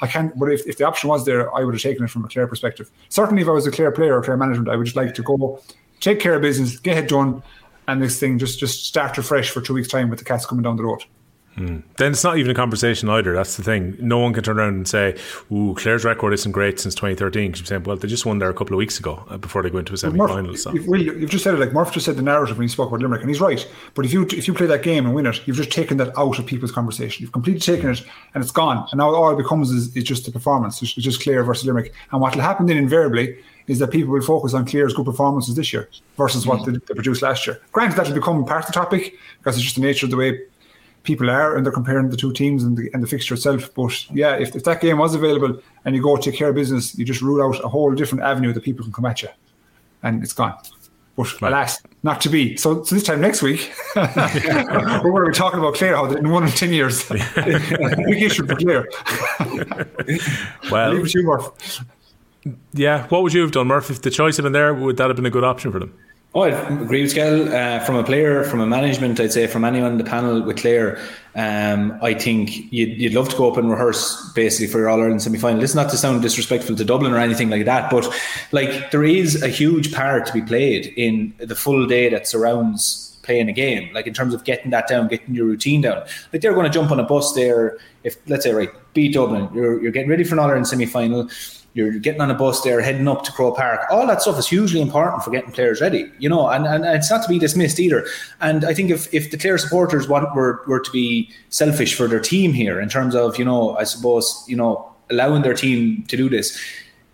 I 0.00 0.06
can't. 0.06 0.36
But 0.38 0.50
if, 0.50 0.66
if 0.66 0.78
the 0.78 0.86
option 0.86 1.10
was 1.10 1.26
there, 1.26 1.54
I 1.54 1.62
would 1.62 1.74
have 1.74 1.82
taken 1.82 2.02
it 2.02 2.08
from 2.08 2.24
a 2.24 2.28
Clare 2.28 2.46
perspective. 2.46 2.90
Certainly, 3.10 3.42
if 3.42 3.48
I 3.48 3.50
was 3.50 3.66
a 3.66 3.70
Clare 3.70 3.92
player 3.92 4.16
or 4.16 4.22
Clare 4.22 4.38
management, 4.38 4.70
I 4.70 4.76
would 4.76 4.84
just 4.86 4.96
like 4.96 5.12
to 5.14 5.22
go 5.22 5.60
take 6.00 6.18
care 6.18 6.34
of 6.34 6.40
business, 6.40 6.78
get 6.78 6.96
it 6.96 7.10
done, 7.10 7.42
and 7.88 8.00
this 8.00 8.18
thing 8.18 8.38
just 8.38 8.58
just 8.58 8.86
start 8.86 9.18
afresh 9.18 9.50
for 9.50 9.60
two 9.60 9.74
weeks' 9.74 9.88
time 9.88 10.08
with 10.08 10.18
the 10.18 10.24
cats 10.24 10.46
coming 10.46 10.62
down 10.62 10.76
the 10.76 10.84
road. 10.84 11.04
Hmm. 11.56 11.80
Then 11.98 12.12
it's 12.12 12.24
not 12.24 12.36
even 12.36 12.50
a 12.50 12.54
conversation 12.54 13.08
either. 13.08 13.32
That's 13.32 13.56
the 13.56 13.62
thing. 13.62 13.96
No 14.00 14.18
one 14.18 14.32
can 14.32 14.42
turn 14.42 14.58
around 14.58 14.74
and 14.74 14.88
say, 14.88 15.16
"Ooh, 15.52 15.74
Clare's 15.78 16.04
record 16.04 16.32
isn't 16.32 16.50
great 16.50 16.80
since 16.80 16.94
2013." 16.94 17.50
Because 17.50 17.60
you're 17.60 17.66
saying, 17.66 17.84
"Well, 17.84 17.96
they 17.96 18.08
just 18.08 18.26
won 18.26 18.40
there 18.40 18.50
a 18.50 18.54
couple 18.54 18.74
of 18.74 18.78
weeks 18.78 18.98
ago 18.98 19.24
uh, 19.28 19.36
before 19.36 19.62
they 19.62 19.70
go 19.70 19.78
into 19.78 19.94
a 19.94 19.96
semi-final." 19.96 20.56
So. 20.56 20.74
Well, 20.86 21.00
you've 21.00 21.30
just 21.30 21.44
said 21.44 21.54
it. 21.54 21.60
Like 21.60 21.72
Murph 21.72 21.92
just 21.92 22.06
said 22.06 22.16
the 22.16 22.22
narrative 22.22 22.58
when 22.58 22.64
he 22.66 22.72
spoke 22.72 22.88
about 22.88 23.00
Limerick, 23.00 23.20
and 23.20 23.30
he's 23.30 23.40
right. 23.40 23.66
But 23.94 24.04
if 24.04 24.12
you 24.12 24.24
if 24.24 24.48
you 24.48 24.54
play 24.54 24.66
that 24.66 24.82
game 24.82 25.06
and 25.06 25.14
win 25.14 25.26
it, 25.26 25.46
you've 25.46 25.56
just 25.56 25.70
taken 25.70 25.96
that 25.98 26.16
out 26.18 26.38
of 26.38 26.46
people's 26.46 26.72
conversation. 26.72 27.22
You've 27.22 27.32
completely 27.32 27.60
taken 27.60 27.90
it, 27.90 28.02
and 28.34 28.42
it's 28.42 28.52
gone. 28.52 28.86
And 28.90 28.98
now 28.98 29.14
all 29.14 29.32
it 29.32 29.36
becomes 29.36 29.70
is, 29.70 29.96
is 29.96 30.04
just 30.04 30.24
the 30.24 30.32
performance. 30.32 30.82
It's 30.82 30.92
just 30.92 31.22
Clare 31.22 31.44
versus 31.44 31.66
Limerick. 31.66 31.92
And 32.10 32.20
what 32.20 32.34
will 32.34 32.42
happen 32.42 32.66
then 32.66 32.76
invariably 32.76 33.36
is 33.66 33.78
that 33.78 33.90
people 33.90 34.12
will 34.12 34.20
focus 34.20 34.54
on 34.54 34.66
Clare's 34.66 34.92
good 34.92 35.06
performances 35.06 35.54
this 35.54 35.72
year 35.72 35.88
versus 36.16 36.46
what 36.46 36.60
mm. 36.60 36.66
they, 36.66 36.72
they 36.72 36.94
produced 36.94 37.22
last 37.22 37.46
year. 37.46 37.60
Granted, 37.72 37.96
that 37.96 38.08
will 38.08 38.14
become 38.14 38.44
part 38.44 38.60
of 38.60 38.66
the 38.66 38.72
topic 38.72 39.14
because 39.38 39.56
it's 39.56 39.64
just 39.64 39.76
the 39.76 39.82
nature 39.82 40.06
of 40.06 40.10
the 40.10 40.16
way 40.16 40.38
people 41.04 41.30
are, 41.30 41.56
and 41.56 41.64
they're 41.64 41.72
comparing 41.72 42.10
the 42.10 42.16
two 42.16 42.32
teams 42.32 42.64
and 42.64 42.76
the, 42.76 42.90
and 42.92 43.02
the 43.02 43.06
fixture 43.06 43.34
itself. 43.34 43.72
But 43.74 44.10
yeah, 44.10 44.34
if, 44.34 44.56
if 44.56 44.64
that 44.64 44.80
game 44.80 44.98
was 44.98 45.14
available 45.14 45.60
and 45.84 45.94
you 45.94 46.02
go 46.02 46.16
take 46.16 46.34
care 46.34 46.48
of 46.48 46.56
business, 46.56 46.98
you 46.98 47.04
just 47.04 47.22
rule 47.22 47.42
out 47.42 47.62
a 47.62 47.68
whole 47.68 47.94
different 47.94 48.24
avenue 48.24 48.52
that 48.52 48.64
people 48.64 48.84
can 48.84 48.92
come 48.92 49.06
at 49.06 49.22
you, 49.22 49.28
and 50.02 50.22
it's 50.22 50.32
gone. 50.32 50.56
But 51.16 51.40
right. 51.40 51.52
alas, 51.52 51.80
not 52.02 52.20
to 52.22 52.28
be. 52.28 52.56
So, 52.56 52.82
so 52.82 52.94
this 52.94 53.04
time 53.04 53.20
next 53.20 53.40
week, 53.40 53.72
we're 53.96 54.02
going 54.02 55.24
to 55.26 55.30
be 55.30 55.32
talking 55.32 55.60
about 55.60 55.74
Clare 55.74 55.94
how 55.94 56.06
in 56.06 56.28
one 56.30 56.42
in 56.42 56.50
ten 56.50 56.72
years. 56.72 57.08
Big 57.08 58.22
issue 58.22 58.46
for 58.46 58.56
Clare. 58.56 58.88
well, 60.72 60.92
leave 60.92 61.04
it 61.04 61.10
to 61.10 61.20
you, 61.20 61.24
Murph. 61.24 61.84
Yeah, 62.72 63.06
what 63.08 63.22
would 63.22 63.32
you 63.32 63.42
have 63.42 63.52
done, 63.52 63.68
Murph? 63.68 63.90
If 63.90 64.02
the 64.02 64.10
choice 64.10 64.36
had 64.36 64.42
been 64.42 64.52
there, 64.52 64.74
would 64.74 64.96
that 64.96 65.06
have 65.06 65.16
been 65.16 65.26
a 65.26 65.30
good 65.30 65.44
option 65.44 65.70
for 65.70 65.78
them? 65.78 65.96
Oh, 66.36 66.42
I 66.42 66.48
agree 66.48 67.02
with 67.02 67.12
Skell. 67.12 67.54
Uh, 67.54 67.78
from 67.84 67.94
a 67.94 68.02
player, 68.02 68.42
from 68.42 68.60
a 68.60 68.66
management, 68.66 69.20
I'd 69.20 69.32
say 69.32 69.46
from 69.46 69.64
anyone 69.64 69.92
on 69.92 69.98
the 69.98 70.04
panel 70.04 70.42
with 70.42 70.56
Clare, 70.56 70.98
um, 71.36 71.96
I 72.02 72.14
think 72.14 72.72
you'd, 72.72 73.00
you'd 73.00 73.14
love 73.14 73.28
to 73.28 73.36
go 73.36 73.48
up 73.48 73.56
and 73.56 73.70
rehearse 73.70 74.32
basically 74.32 74.66
for 74.66 74.78
your 74.78 74.88
All 74.88 75.00
Ireland 75.00 75.22
semi 75.22 75.38
final. 75.38 75.62
Is 75.62 75.76
not 75.76 75.90
to 75.90 75.96
sound 75.96 76.22
disrespectful 76.22 76.74
to 76.74 76.84
Dublin 76.84 77.12
or 77.12 77.18
anything 77.18 77.50
like 77.50 77.66
that, 77.66 77.88
but 77.88 78.12
like 78.50 78.90
there 78.90 79.04
is 79.04 79.44
a 79.44 79.48
huge 79.48 79.94
part 79.94 80.26
to 80.26 80.32
be 80.32 80.42
played 80.42 80.86
in 80.96 81.32
the 81.38 81.54
full 81.54 81.86
day 81.86 82.08
that 82.08 82.26
surrounds 82.26 83.16
playing 83.22 83.48
a 83.48 83.52
game, 83.52 83.94
like 83.94 84.08
in 84.08 84.12
terms 84.12 84.34
of 84.34 84.42
getting 84.42 84.72
that 84.72 84.88
down, 84.88 85.06
getting 85.06 85.36
your 85.36 85.46
routine 85.46 85.82
down. 85.82 86.04
Like 86.32 86.42
they're 86.42 86.52
going 86.52 86.66
to 86.66 86.72
jump 86.72 86.90
on 86.90 86.98
a 86.98 87.04
bus 87.04 87.32
there, 87.34 87.78
if 88.02 88.16
let's 88.26 88.44
say, 88.44 88.52
right, 88.52 88.70
beat 88.92 89.14
Dublin, 89.14 89.48
you're, 89.54 89.80
you're 89.80 89.92
getting 89.92 90.10
ready 90.10 90.24
for 90.24 90.34
an 90.34 90.40
All 90.40 90.48
Ireland 90.48 90.66
semi 90.66 90.84
final 90.84 91.30
you're 91.74 91.98
getting 91.98 92.20
on 92.20 92.30
a 92.30 92.34
bus 92.34 92.62
there, 92.62 92.80
heading 92.80 93.08
up 93.08 93.24
to 93.24 93.32
Croke 93.32 93.56
Park. 93.56 93.80
All 93.90 94.06
that 94.06 94.22
stuff 94.22 94.38
is 94.38 94.46
hugely 94.46 94.80
important 94.80 95.24
for 95.24 95.30
getting 95.30 95.50
players 95.50 95.80
ready, 95.80 96.10
you 96.20 96.28
know, 96.28 96.48
and, 96.48 96.66
and, 96.66 96.84
it's 96.84 97.10
not 97.10 97.22
to 97.24 97.28
be 97.28 97.38
dismissed 97.38 97.80
either. 97.80 98.06
And 98.40 98.64
I 98.64 98.72
think 98.72 98.90
if, 98.90 99.12
if 99.12 99.32
the 99.32 99.36
Clare 99.36 99.58
supporters 99.58 100.08
want 100.08 100.34
were, 100.36 100.62
were 100.68 100.78
to 100.78 100.90
be 100.92 101.28
selfish 101.48 101.94
for 101.94 102.06
their 102.06 102.20
team 102.20 102.52
here 102.52 102.80
in 102.80 102.88
terms 102.88 103.16
of, 103.16 103.38
you 103.38 103.44
know, 103.44 103.76
I 103.76 103.84
suppose, 103.84 104.44
you 104.46 104.56
know, 104.56 104.88
allowing 105.10 105.42
their 105.42 105.54
team 105.54 106.04
to 106.04 106.16
do 106.16 106.28
this, 106.28 106.58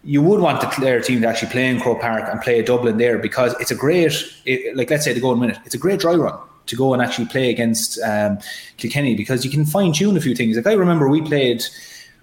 you 0.04 0.20
would 0.20 0.40
want 0.40 0.60
the 0.60 0.66
Clare 0.66 1.00
team 1.00 1.22
to 1.22 1.26
actually 1.26 1.50
play 1.50 1.66
in 1.66 1.80
Croke 1.80 2.00
Park 2.00 2.28
and 2.30 2.40
play 2.42 2.60
Dublin 2.62 2.98
there 2.98 3.18
because 3.18 3.54
it's 3.60 3.70
a 3.70 3.74
great, 3.74 4.12
it, 4.44 4.76
like 4.76 4.90
let's 4.90 5.04
say 5.04 5.14
the 5.14 5.20
golden 5.20 5.40
minute, 5.40 5.58
it's 5.64 5.74
a 5.74 5.78
great 5.78 6.00
dry 6.00 6.14
run 6.14 6.38
to 6.66 6.76
go 6.76 6.92
and 6.92 7.02
actually 7.02 7.26
play 7.26 7.48
against 7.50 7.98
um, 8.02 8.38
Kilkenny 8.76 9.14
because 9.14 9.42
you 9.42 9.50
can 9.50 9.64
fine 9.64 9.92
tune 9.92 10.16
a 10.18 10.20
few 10.20 10.34
things. 10.34 10.56
Like 10.56 10.66
I 10.66 10.74
remember 10.74 11.08
we 11.08 11.22
played 11.22 11.64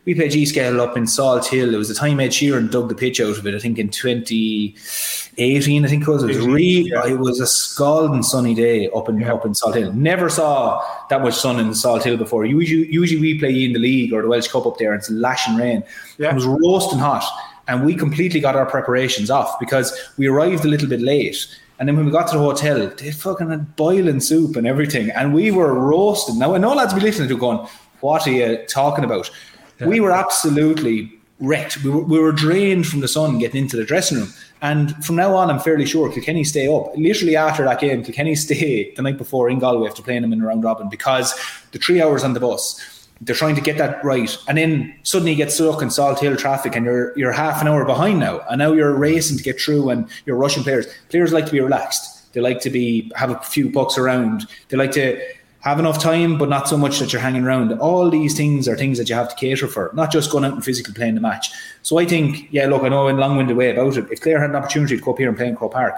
we 0.07 0.15
played 0.15 0.31
G 0.31 0.45
Scale 0.45 0.79
up 0.79 0.95
in 0.95 1.03
Salthill. 1.03 1.73
It 1.73 1.77
was 1.77 1.89
the 1.89 1.93
time 1.93 2.21
Ed 2.21 2.31
Sheeran 2.31 2.71
dug 2.71 2.87
the 2.87 2.95
pitch 2.95 3.19
out 3.19 3.37
of 3.37 3.45
it. 3.45 3.53
I 3.53 3.59
think 3.59 3.77
in 3.77 3.89
2018, 3.89 5.83
I 5.83 5.87
think 5.89 6.03
it 6.03 6.07
was. 6.07 6.23
It 6.23 6.27
was 6.27 6.37
really, 6.37 6.89
yeah. 6.89 7.05
it 7.05 7.19
was 7.19 7.41
a 7.41 7.45
scalding 7.45 8.23
sunny 8.23 8.55
day 8.55 8.89
up 8.95 9.09
in 9.09 9.19
yeah. 9.19 9.33
up 9.33 9.45
in 9.45 9.51
Salthill. 9.51 9.93
Never 9.93 10.29
saw 10.29 10.81
that 11.09 11.21
much 11.21 11.33
sun 11.33 11.59
in 11.59 11.71
Salthill 11.71 12.17
before. 12.17 12.45
Usually, 12.45 12.89
usually 12.89 13.19
we 13.19 13.37
play 13.37 13.65
in 13.65 13.73
the 13.73 13.79
league 13.79 14.13
or 14.13 14.21
the 14.21 14.29
Walsh 14.29 14.47
Cup 14.47 14.65
up 14.65 14.77
there, 14.77 14.93
and 14.93 14.99
it's 15.01 15.09
lashing 15.09 15.57
rain. 15.57 15.83
Yeah. 16.17 16.29
It 16.29 16.35
was 16.35 16.45
roasting 16.45 16.99
hot, 16.99 17.25
and 17.67 17.85
we 17.85 17.93
completely 17.93 18.39
got 18.39 18.55
our 18.55 18.65
preparations 18.65 19.29
off 19.29 19.59
because 19.59 19.91
we 20.15 20.27
arrived 20.27 20.63
a 20.63 20.69
little 20.69 20.87
bit 20.87 21.01
late. 21.01 21.53
And 21.79 21.89
then 21.89 21.97
when 21.97 22.05
we 22.05 22.13
got 22.13 22.29
to 22.29 22.37
the 22.37 22.43
hotel, 22.43 22.87
they 22.97 23.11
fucking 23.11 23.49
had 23.49 23.75
boiling 23.75 24.21
soup 24.21 24.55
and 24.55 24.65
everything, 24.65 25.09
and 25.09 25.33
we 25.33 25.51
were 25.51 25.73
roasting. 25.73 26.39
Now 26.39 26.55
I 26.55 26.59
know 26.59 26.73
lads 26.73 26.93
be 26.93 27.01
listening 27.01 27.27
to 27.27 27.37
going, 27.37 27.67
"What 27.99 28.25
are 28.25 28.31
you 28.31 28.65
talking 28.69 29.03
about?" 29.03 29.29
We 29.81 29.99
were 29.99 30.11
absolutely 30.11 31.11
wrecked. 31.39 31.83
We 31.83 31.89
were, 31.89 32.03
we 32.03 32.19
were 32.19 32.31
drained 32.31 32.87
from 32.87 33.01
the 33.01 33.07
sun 33.07 33.37
getting 33.39 33.61
into 33.63 33.77
the 33.77 33.85
dressing 33.85 34.17
room. 34.17 34.33
And 34.61 35.03
from 35.05 35.15
now 35.17 35.35
on, 35.35 35.51
I'm 35.51 35.59
fairly 35.59 35.85
sure 35.85 36.11
Kilkenny 36.11 36.43
stay 36.43 36.67
up. 36.67 36.95
Literally 36.95 37.35
after 37.35 37.63
that 37.63 37.79
game, 37.79 38.03
Kilkenny 38.03 38.35
stay 38.35 38.91
the 38.95 39.01
night 39.01 39.17
before 39.17 39.49
in 39.49 39.59
Galway 39.59 39.87
after 39.87 40.01
playing 40.01 40.23
them 40.23 40.33
in 40.33 40.41
a 40.41 40.45
round 40.45 40.63
robin 40.63 40.89
because 40.89 41.39
the 41.71 41.79
three 41.79 42.01
hours 42.01 42.23
on 42.23 42.33
the 42.33 42.39
bus, 42.39 43.07
they're 43.21 43.35
trying 43.35 43.55
to 43.55 43.61
get 43.61 43.77
that 43.77 44.03
right. 44.03 44.35
And 44.47 44.57
then 44.57 44.95
suddenly 45.03 45.31
you 45.31 45.37
get 45.37 45.51
stuck 45.51 45.81
in 45.81 45.89
Salthill 45.89 46.37
traffic 46.37 46.75
and 46.75 46.85
you're 46.85 47.17
you're 47.17 47.31
half 47.31 47.61
an 47.61 47.67
hour 47.67 47.85
behind 47.85 48.19
now. 48.19 48.41
And 48.49 48.59
now 48.59 48.73
you're 48.73 48.93
racing 48.93 49.37
to 49.37 49.43
get 49.43 49.59
through 49.59 49.89
and 49.89 50.07
you're 50.25 50.35
rushing 50.35 50.63
players. 50.63 50.87
Players 51.09 51.33
like 51.33 51.45
to 51.47 51.51
be 51.51 51.61
relaxed. 51.61 52.31
They 52.33 52.41
like 52.41 52.59
to 52.61 52.69
be 52.69 53.11
have 53.15 53.31
a 53.31 53.39
few 53.39 53.71
bucks 53.71 53.97
around. 53.97 54.47
They 54.69 54.77
like 54.77 54.91
to 54.91 55.19
have 55.67 55.79
enough 55.79 56.01
time, 56.01 56.37
but 56.37 56.49
not 56.49 56.67
so 56.67 56.77
much 56.77 56.99
that 56.99 57.11
you're 57.11 57.21
hanging 57.21 57.43
around. 57.43 57.73
All 57.79 58.09
these 58.09 58.35
things 58.35 58.67
are 58.67 58.75
things 58.75 58.97
that 58.97 59.09
you 59.09 59.15
have 59.15 59.29
to 59.29 59.35
cater 59.35 59.67
for, 59.67 59.91
not 59.93 60.11
just 60.11 60.31
going 60.31 60.45
out 60.45 60.53
and 60.53 60.63
physically 60.63 60.93
playing 60.93 61.15
the 61.15 61.21
match. 61.21 61.51
So 61.81 61.97
I 61.99 62.05
think, 62.05 62.47
yeah, 62.51 62.67
look, 62.67 62.83
I 62.83 62.89
know 62.89 63.07
in 63.07 63.17
long-winded 63.17 63.55
way 63.55 63.71
about 63.71 63.97
it. 63.97 64.07
If 64.11 64.21
Clare 64.21 64.39
had 64.39 64.49
an 64.49 64.55
opportunity 64.55 64.97
to 64.97 65.03
go 65.03 65.11
up 65.11 65.17
here 65.17 65.27
and 65.27 65.37
play 65.37 65.47
in 65.47 65.55
Croke 65.55 65.73
Park, 65.73 65.95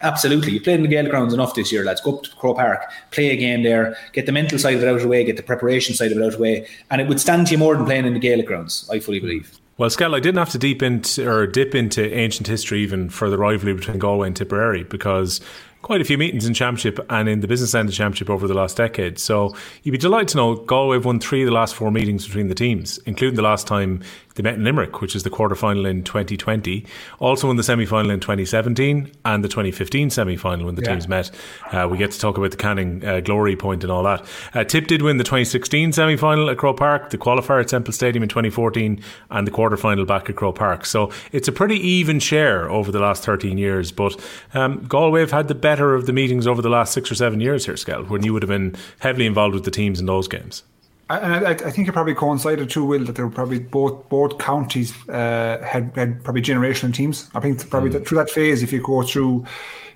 absolutely. 0.00 0.52
You 0.52 0.60
played 0.60 0.76
in 0.76 0.82
the 0.82 0.88
Gaelic 0.88 1.10
grounds 1.10 1.34
enough 1.34 1.54
this 1.54 1.70
year, 1.70 1.84
lads. 1.84 2.00
Go 2.00 2.16
up 2.16 2.22
to 2.24 2.30
Croke 2.36 2.56
Park, 2.56 2.90
play 3.10 3.30
a 3.30 3.36
game 3.36 3.62
there, 3.62 3.96
get 4.12 4.26
the 4.26 4.32
mental 4.32 4.58
side 4.58 4.76
of 4.76 4.82
it 4.82 4.88
out 4.88 4.96
of 4.96 5.02
the 5.02 5.08
way, 5.08 5.24
get 5.24 5.36
the 5.36 5.42
preparation 5.42 5.94
side 5.94 6.12
of 6.12 6.18
it 6.18 6.22
out 6.22 6.28
of 6.28 6.36
the 6.36 6.42
way, 6.42 6.66
and 6.90 7.00
it 7.00 7.08
would 7.08 7.20
stand 7.20 7.46
to 7.48 7.52
you 7.52 7.58
more 7.58 7.76
than 7.76 7.84
playing 7.84 8.06
in 8.06 8.14
the 8.14 8.20
Gaelic 8.20 8.46
grounds. 8.46 8.88
I 8.90 9.00
fully 9.00 9.20
believe. 9.20 9.58
Well, 9.78 9.90
Skell, 9.90 10.14
I 10.14 10.20
didn't 10.20 10.38
have 10.38 10.48
to 10.50 10.58
deep 10.58 10.82
into 10.82 11.30
or 11.30 11.46
dip 11.46 11.74
into 11.74 12.10
ancient 12.16 12.46
history 12.46 12.80
even 12.80 13.10
for 13.10 13.28
the 13.28 13.36
rivalry 13.36 13.74
between 13.74 13.98
Galway 13.98 14.28
and 14.28 14.34
Tipperary 14.34 14.84
because 14.84 15.42
quite 15.86 16.00
a 16.00 16.04
few 16.04 16.18
meetings 16.18 16.44
in 16.44 16.52
Championship 16.52 16.98
and 17.10 17.28
in 17.28 17.38
the 17.38 17.46
business 17.46 17.72
end 17.72 17.88
of 17.88 17.94
Championship 17.94 18.28
over 18.28 18.48
the 18.48 18.54
last 18.54 18.76
decade. 18.76 19.20
So 19.20 19.54
you'd 19.84 19.92
be 19.92 19.98
delighted 19.98 20.26
to 20.30 20.36
know 20.36 20.56
Galway 20.56 20.96
have 20.96 21.04
won 21.04 21.20
three 21.20 21.42
of 21.42 21.46
the 21.46 21.52
last 21.52 21.76
four 21.76 21.92
meetings 21.92 22.26
between 22.26 22.48
the 22.48 22.56
teams, 22.56 22.98
including 23.06 23.36
the 23.36 23.42
last 23.42 23.68
time 23.68 24.02
They 24.36 24.42
met 24.42 24.54
in 24.54 24.64
Limerick, 24.64 25.00
which 25.00 25.16
is 25.16 25.22
the 25.22 25.30
quarter 25.30 25.54
final 25.54 25.86
in 25.86 26.04
2020. 26.04 26.84
Also 27.18 27.50
in 27.50 27.56
the 27.56 27.62
semi 27.62 27.86
final 27.86 28.10
in 28.10 28.20
2017 28.20 29.10
and 29.24 29.42
the 29.42 29.48
2015 29.48 30.10
semi 30.10 30.36
final 30.36 30.66
when 30.66 30.74
the 30.74 30.82
Yeah. 30.82 30.90
teams 30.92 31.08
met. 31.08 31.30
Uh, 31.72 31.88
we 31.90 31.98
get 31.98 32.12
to 32.12 32.20
talk 32.20 32.36
about 32.38 32.50
the 32.50 32.56
Canning 32.56 33.04
uh, 33.04 33.20
glory 33.20 33.56
point 33.56 33.82
and 33.82 33.90
all 33.90 34.02
that. 34.04 34.24
Uh, 34.54 34.62
Tip 34.64 34.86
did 34.86 35.02
win 35.02 35.16
the 35.16 35.24
2016 35.24 35.92
semi 35.92 36.16
final 36.16 36.48
at 36.50 36.58
Croke 36.58 36.76
Park, 36.76 37.10
the 37.10 37.18
qualifier 37.18 37.60
at 37.60 37.70
Semple 37.70 37.92
Stadium 37.92 38.22
in 38.22 38.28
2014, 38.28 39.00
and 39.30 39.46
the 39.46 39.50
quarter 39.50 39.76
final 39.76 40.04
back 40.04 40.28
at 40.30 40.36
Croke 40.36 40.56
Park. 40.56 40.84
So 40.86 41.10
it's 41.32 41.48
a 41.48 41.52
pretty 41.52 41.76
even 41.86 42.20
share 42.20 42.70
over 42.70 42.92
the 42.92 43.00
last 43.00 43.24
13 43.24 43.58
years. 43.58 43.90
But 43.90 44.20
um, 44.54 44.84
Galway 44.86 45.20
have 45.20 45.30
had 45.30 45.48
the 45.48 45.54
better 45.54 45.94
of 45.94 46.06
the 46.06 46.12
meetings 46.12 46.46
over 46.46 46.60
the 46.60 46.68
last 46.70 46.92
six 46.92 47.10
or 47.10 47.14
seven 47.14 47.40
years 47.40 47.64
here, 47.66 47.76
Skell, 47.76 48.04
when 48.04 48.22
you 48.22 48.32
would 48.34 48.42
have 48.42 48.50
been 48.50 48.76
heavily 48.98 49.24
involved 49.26 49.54
with 49.54 49.64
the 49.64 49.70
teams 49.70 49.98
in 49.98 50.06
those 50.06 50.28
games. 50.28 50.62
I- 51.08 51.18
And 51.18 51.46
I, 51.46 51.50
I 51.50 51.70
think 51.70 51.88
it 51.88 51.92
probably 51.92 52.14
coincided 52.14 52.68
too, 52.70 52.84
Will, 52.84 53.04
that 53.04 53.14
they 53.16 53.22
were 53.22 53.30
probably 53.30 53.60
both 53.60 54.08
both 54.08 54.38
counties 54.38 54.92
uh, 55.08 55.58
had 55.64 55.92
had 55.94 56.24
probably 56.24 56.42
generational 56.42 56.92
teams. 56.94 57.30
I 57.34 57.40
think 57.40 57.68
probably 57.70 57.90
that, 57.90 58.06
through 58.08 58.18
that 58.18 58.30
phase, 58.30 58.62
if 58.62 58.72
you 58.72 58.82
go 58.82 59.02
through, 59.02 59.44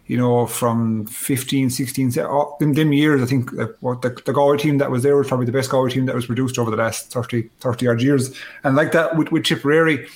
you 0.06 0.16
know, 0.16 0.46
from 0.46 1.06
15, 1.06 1.70
16, 1.70 2.18
all- 2.20 2.56
in 2.60 2.72
them 2.74 2.92
years, 2.92 3.22
I 3.22 3.26
think 3.26 3.52
uh, 3.58 3.66
what 3.80 4.02
the, 4.02 4.10
the 4.24 4.32
Galway 4.32 4.58
team 4.58 4.78
that 4.78 4.90
was 4.90 5.02
there 5.02 5.16
was 5.16 5.26
probably 5.28 5.46
the 5.46 5.52
best 5.52 5.70
Galway 5.70 5.90
team 5.90 6.06
that 6.06 6.14
was 6.14 6.26
produced 6.26 6.58
over 6.58 6.70
the 6.70 6.76
last 6.76 7.10
30, 7.12 7.48
30 7.60 7.88
odd 7.88 8.02
years. 8.02 8.36
And 8.64 8.76
like 8.76 8.92
that 8.92 9.16
with, 9.16 9.32
with 9.32 9.44
Tipperary, 9.44 10.06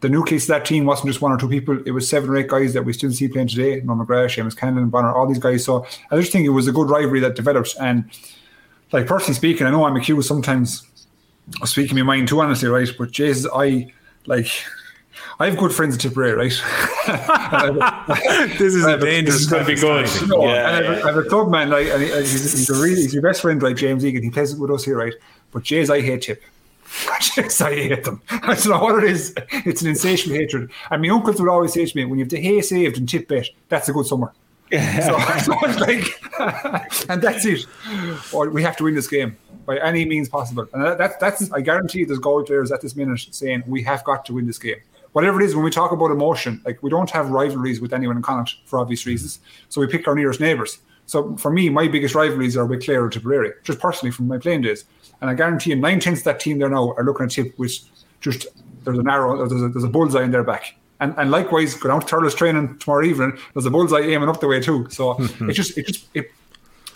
the 0.00 0.08
nucleus 0.08 0.44
of 0.44 0.48
that 0.48 0.64
team 0.66 0.84
wasn't 0.84 1.08
just 1.08 1.22
one 1.22 1.32
or 1.32 1.38
two 1.38 1.48
people, 1.48 1.80
it 1.86 1.92
was 1.92 2.08
seven 2.08 2.28
or 2.28 2.36
eight 2.36 2.48
guys 2.48 2.72
that 2.74 2.84
we 2.84 2.92
still 2.92 3.12
see 3.12 3.28
playing 3.28 3.48
today. 3.48 3.80
Noel 3.82 3.98
McGrath, 4.04 4.36
Seamus 4.36 4.56
Callanan, 4.56 4.88
Bonner, 4.90 5.12
all 5.14 5.26
these 5.28 5.38
guys. 5.38 5.64
So 5.64 5.86
I 6.10 6.16
just 6.16 6.32
think 6.32 6.44
it 6.44 6.50
was 6.50 6.66
a 6.68 6.72
good 6.72 6.90
rivalry 6.90 7.20
that 7.20 7.36
developed. 7.36 7.74
And 7.80 8.04
like 8.92 9.06
personally 9.06 9.34
speaking, 9.34 9.66
I 9.66 9.70
know 9.70 9.84
I'm 9.84 9.96
accused 9.96 10.28
sometimes 10.28 10.86
of 11.60 11.68
speaking 11.68 11.96
my 11.96 12.02
mind 12.02 12.28
too 12.28 12.40
honestly, 12.40 12.68
right? 12.68 12.88
But 12.96 13.10
Jesus, 13.10 13.50
I 13.54 13.92
like 14.26 14.46
I 15.40 15.46
have 15.46 15.56
good 15.58 15.72
friends 15.72 15.94
at 15.94 16.00
Tipperary, 16.00 16.34
right? 16.34 16.52
this 18.58 18.74
is 18.74 18.84
a 18.84 18.98
dangerous 18.98 19.48
could 19.48 19.66
be 19.66 19.74
good. 19.74 20.08
No, 20.28 20.44
Yeah, 20.44 20.54
and 20.54 20.66
I, 20.66 20.72
have 20.74 20.84
a, 20.84 21.02
I 21.02 21.06
have 21.12 21.16
a 21.16 21.28
club 21.28 21.50
man, 21.50 21.70
like, 21.70 21.86
and 21.88 22.02
he- 22.02 22.10
he's, 22.12 22.52
he's 22.52 22.70
a 22.70 22.74
really 22.74 23.02
he's 23.02 23.14
your 23.14 23.22
best 23.22 23.42
friend, 23.42 23.62
like 23.62 23.76
James 23.76 24.04
Egan. 24.04 24.22
He 24.22 24.30
plays 24.30 24.54
with 24.54 24.70
us 24.70 24.84
here, 24.84 24.96
right? 24.96 25.14
But 25.50 25.64
Jays, 25.64 25.90
I 25.90 26.00
hate 26.00 26.22
Tip. 26.22 26.42
Jays, 27.20 27.60
I 27.62 27.74
hate 27.74 28.04
them. 28.04 28.20
I 28.30 28.54
don't 28.54 28.68
know 28.68 28.78
what 28.82 29.02
it 29.02 29.10
is. 29.10 29.34
It's 29.50 29.82
an 29.82 29.88
insatiable 29.88 30.36
hatred. 30.36 30.70
And 30.90 31.02
my 31.02 31.08
uncles 31.08 31.40
would 31.40 31.48
always 31.50 31.72
say 31.72 31.86
to 31.86 31.96
me, 31.96 32.04
when 32.04 32.18
you 32.18 32.24
have 32.24 32.30
the 32.30 32.40
hay 32.40 32.60
saved 32.60 32.98
and 32.98 33.08
Tip 33.08 33.28
bet, 33.28 33.48
that's 33.68 33.88
a 33.88 33.92
good 33.92 34.06
summer. 34.06 34.32
so, 35.02 35.52
like, 35.80 36.06
and 37.10 37.20
that's 37.20 37.44
it. 37.44 37.66
Or 38.32 38.48
we 38.48 38.62
have 38.62 38.76
to 38.78 38.84
win 38.84 38.94
this 38.94 39.06
game 39.06 39.36
by 39.66 39.78
any 39.78 40.06
means 40.06 40.28
possible. 40.30 40.66
And 40.72 40.82
that, 40.82 40.98
that, 40.98 41.20
that's, 41.20 41.52
I 41.52 41.60
guarantee 41.60 42.04
there's 42.04 42.18
goal 42.18 42.42
players 42.42 42.72
at 42.72 42.80
this 42.80 42.96
minute 42.96 43.28
saying 43.30 43.64
we 43.66 43.82
have 43.82 44.02
got 44.04 44.24
to 44.26 44.34
win 44.34 44.46
this 44.46 44.58
game. 44.58 44.76
Whatever 45.12 45.42
it 45.42 45.44
is, 45.44 45.54
when 45.54 45.62
we 45.62 45.70
talk 45.70 45.92
about 45.92 46.10
emotion, 46.10 46.62
like 46.64 46.82
we 46.82 46.88
don't 46.88 47.10
have 47.10 47.28
rivalries 47.28 47.82
with 47.82 47.92
anyone 47.92 48.16
in 48.16 48.22
Connacht 48.22 48.56
for 48.64 48.78
obvious 48.78 49.04
reasons. 49.04 49.40
So 49.68 49.80
we 49.80 49.86
pick 49.86 50.08
our 50.08 50.14
nearest 50.14 50.40
neighbours. 50.40 50.78
So 51.04 51.36
for 51.36 51.50
me, 51.50 51.68
my 51.68 51.86
biggest 51.86 52.14
rivalries 52.14 52.56
are 52.56 52.64
with 52.64 52.82
Clare 52.82 53.04
or 53.04 53.10
Tipperary, 53.10 53.52
just 53.64 53.78
personally 53.78 54.10
from 54.10 54.26
my 54.26 54.38
playing 54.38 54.62
days. 54.62 54.86
And 55.20 55.28
I 55.28 55.34
guarantee 55.34 55.70
you, 55.70 55.76
nine 55.76 56.00
tenths 56.00 56.20
of 56.20 56.24
that 56.24 56.40
team 56.40 56.58
there 56.58 56.70
now 56.70 56.94
are 56.94 57.04
looking 57.04 57.26
at 57.26 57.32
Tip 57.32 57.58
with 57.58 57.78
just 58.20 58.46
there's 58.84 58.98
an 58.98 59.08
arrow, 59.08 59.46
there's 59.46 59.62
a, 59.62 59.68
there's 59.68 59.84
a 59.84 59.88
bullseye 59.88 60.22
in 60.22 60.30
their 60.30 60.44
back. 60.44 60.74
And, 61.02 61.14
and 61.18 61.32
likewise, 61.32 61.74
go 61.74 61.88
down 61.88 62.00
to 62.00 62.06
Thurles 62.06 62.36
training 62.36 62.78
tomorrow 62.78 63.04
evening. 63.04 63.36
There's 63.52 63.66
a 63.66 63.70
bullseye 63.70 64.02
aiming 64.02 64.28
up 64.28 64.38
the 64.38 64.46
way 64.46 64.60
too. 64.60 64.88
So 64.88 65.16
it 65.40 65.52
just 65.52 65.76
it 65.76 65.88
just 65.88 66.06
it 66.14 66.30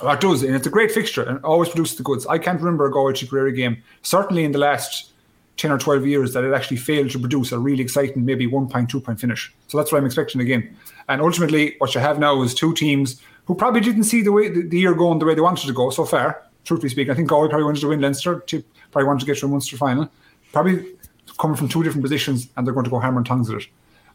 it 0.00 0.20
does, 0.20 0.44
and 0.44 0.54
it's 0.54 0.66
a 0.66 0.70
great 0.70 0.92
fixture 0.92 1.24
and 1.24 1.44
always 1.44 1.70
produces 1.70 1.96
the 1.96 2.04
goods. 2.04 2.24
I 2.26 2.38
can't 2.38 2.60
remember 2.60 2.86
a 2.86 2.92
Galway 2.92 3.14
Tipperary 3.14 3.52
game, 3.52 3.82
certainly 4.02 4.44
in 4.44 4.52
the 4.52 4.58
last 4.58 5.10
10 5.56 5.72
or 5.72 5.78
12 5.78 6.06
years, 6.06 6.34
that 6.34 6.44
it 6.44 6.52
actually 6.52 6.76
failed 6.76 7.10
to 7.10 7.18
produce 7.18 7.50
a 7.50 7.58
really 7.58 7.82
exciting, 7.82 8.24
maybe 8.24 8.46
one 8.46 8.68
point, 8.68 8.90
two 8.90 9.00
point 9.00 9.18
finish. 9.18 9.52
So 9.66 9.76
that's 9.76 9.90
what 9.90 9.98
I'm 9.98 10.06
expecting 10.06 10.40
again. 10.40 10.76
And 11.08 11.20
ultimately, 11.20 11.74
what 11.78 11.92
you 11.94 12.00
have 12.00 12.20
now 12.20 12.40
is 12.42 12.54
two 12.54 12.74
teams 12.74 13.20
who 13.46 13.56
probably 13.56 13.80
didn't 13.80 14.04
see 14.04 14.22
the 14.22 14.30
way 14.30 14.48
the, 14.48 14.62
the 14.62 14.78
year 14.78 14.94
going 14.94 15.18
the 15.18 15.26
way 15.26 15.34
they 15.34 15.40
wanted 15.40 15.66
to 15.66 15.72
go 15.72 15.90
so 15.90 16.04
far. 16.04 16.44
Truthfully 16.64 16.90
speaking, 16.90 17.10
I 17.10 17.14
think 17.16 17.28
Galway 17.28 17.48
probably 17.48 17.64
wanted 17.64 17.80
to 17.80 17.88
win 17.88 18.00
Leinster, 18.00 18.40
Tip 18.46 18.64
probably 18.92 19.08
wanted 19.08 19.20
to 19.20 19.26
get 19.26 19.38
to 19.38 19.46
a 19.46 19.48
Munster 19.48 19.76
final. 19.76 20.08
Probably 20.52 20.94
coming 21.38 21.56
from 21.56 21.68
two 21.68 21.82
different 21.82 22.04
positions, 22.04 22.48
and 22.56 22.64
they're 22.64 22.74
going 22.74 22.84
to 22.84 22.90
go 22.90 23.00
hammer 23.00 23.18
and 23.18 23.26
tongs 23.26 23.50
at 23.50 23.56
it. 23.56 23.66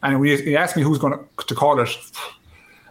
And 0.02 0.20
when 0.20 0.30
you, 0.30 0.56
ask 0.56 0.76
me 0.76 0.82
who's 0.82 0.98
going 0.98 1.12
to, 1.12 1.46
to 1.46 1.54
call 1.54 1.80
it, 1.80 1.88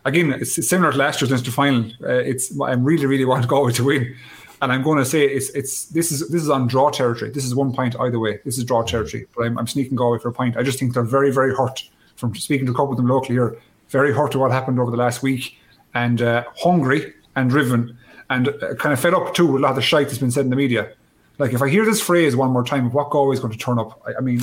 again, 0.06 0.32
it's 0.34 0.68
similar 0.68 0.92
to 0.92 0.98
last 0.98 1.22
year's 1.22 1.32
Leinster 1.32 1.52
final. 1.52 1.86
Uh, 2.04 2.14
it's 2.14 2.60
I 2.60 2.74
really, 2.74 3.06
really 3.06 3.26
want 3.32 3.48
Galway 3.48 3.74
to 3.74 3.84
win, 3.84 4.16
and 4.62 4.72
I'm 4.72 4.84
going 4.84 4.98
to 4.98 5.06
say 5.06 5.26
it's 5.26 5.50
it's 5.50 5.86
this 5.86 6.12
is 6.12 6.30
this 6.30 6.42
is 6.42 6.50
on 6.50 6.68
draw 6.68 6.90
territory. 6.90 7.32
This 7.32 7.46
is 7.46 7.54
one 7.54 7.74
point 7.74 7.96
either 8.00 8.20
way. 8.20 8.40
This 8.46 8.58
is 8.58 8.64
draw 8.64 8.84
territory, 8.84 9.28
but 9.36 9.44
I'm, 9.44 9.58
I'm 9.58 9.68
sneaking 9.68 9.98
Galway 9.98 10.20
for 10.20 10.30
a 10.30 10.34
point. 10.34 10.58
I 10.58 10.64
just 10.64 10.80
think 10.80 10.94
they're 10.94 11.04
very, 11.04 11.32
very 11.32 11.56
hurt 11.56 11.84
from 12.16 12.34
speaking 12.36 12.66
to 12.68 12.72
a 12.72 12.76
couple 12.76 12.92
of 12.92 12.98
them 12.98 13.08
locally 13.08 13.36
here. 13.36 13.58
Very 13.90 14.14
hurt 14.14 14.32
to 14.32 14.40
what 14.40 14.52
happened 14.52 14.80
over 14.80 14.92
the 14.92 14.98
last 14.98 15.22
week, 15.22 15.58
and 15.94 16.22
uh, 16.22 16.46
hungry 16.56 17.14
and 17.36 17.50
driven, 17.50 17.98
and 18.30 18.50
uh, 18.50 18.76
kind 18.76 18.94
of 18.94 19.00
fed 19.00 19.14
up 19.14 19.34
too 19.34 19.48
with 19.48 19.62
a 19.62 19.64
lot 19.64 19.72
of 19.72 19.76
the 19.76 19.82
shite 19.82 20.08
that's 20.08 20.20
been 20.20 20.32
said 20.32 20.46
in 20.46 20.50
the 20.50 20.56
media. 20.56 20.94
Like 21.40 21.54
if 21.54 21.62
I 21.62 21.70
hear 21.70 21.84
this 21.84 22.02
phrase 22.02 22.36
one 22.36 22.52
more 22.52 22.64
time, 22.64 22.92
what 22.92 23.10
Galway 23.10 23.34
is 23.34 23.40
going 23.40 23.52
to 23.52 23.60
turn 23.60 23.80
up? 23.80 24.02
I, 24.08 24.14
I 24.18 24.22
mean. 24.22 24.42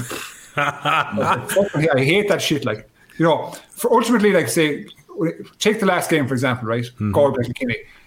I 0.59 1.94
hate 1.97 2.28
that 2.28 2.43
shit. 2.43 2.64
Like, 2.64 2.89
you 3.18 3.24
know, 3.24 3.55
for 3.70 3.93
ultimately, 3.93 4.32
like, 4.32 4.48
say, 4.48 4.86
take 5.59 5.80
the 5.80 5.86
last 5.86 6.10
game 6.10 6.26
for 6.26 6.35
example, 6.35 6.68
right? 6.68 6.85
Mm-hmm. 6.85 7.12
Galway 7.12 7.44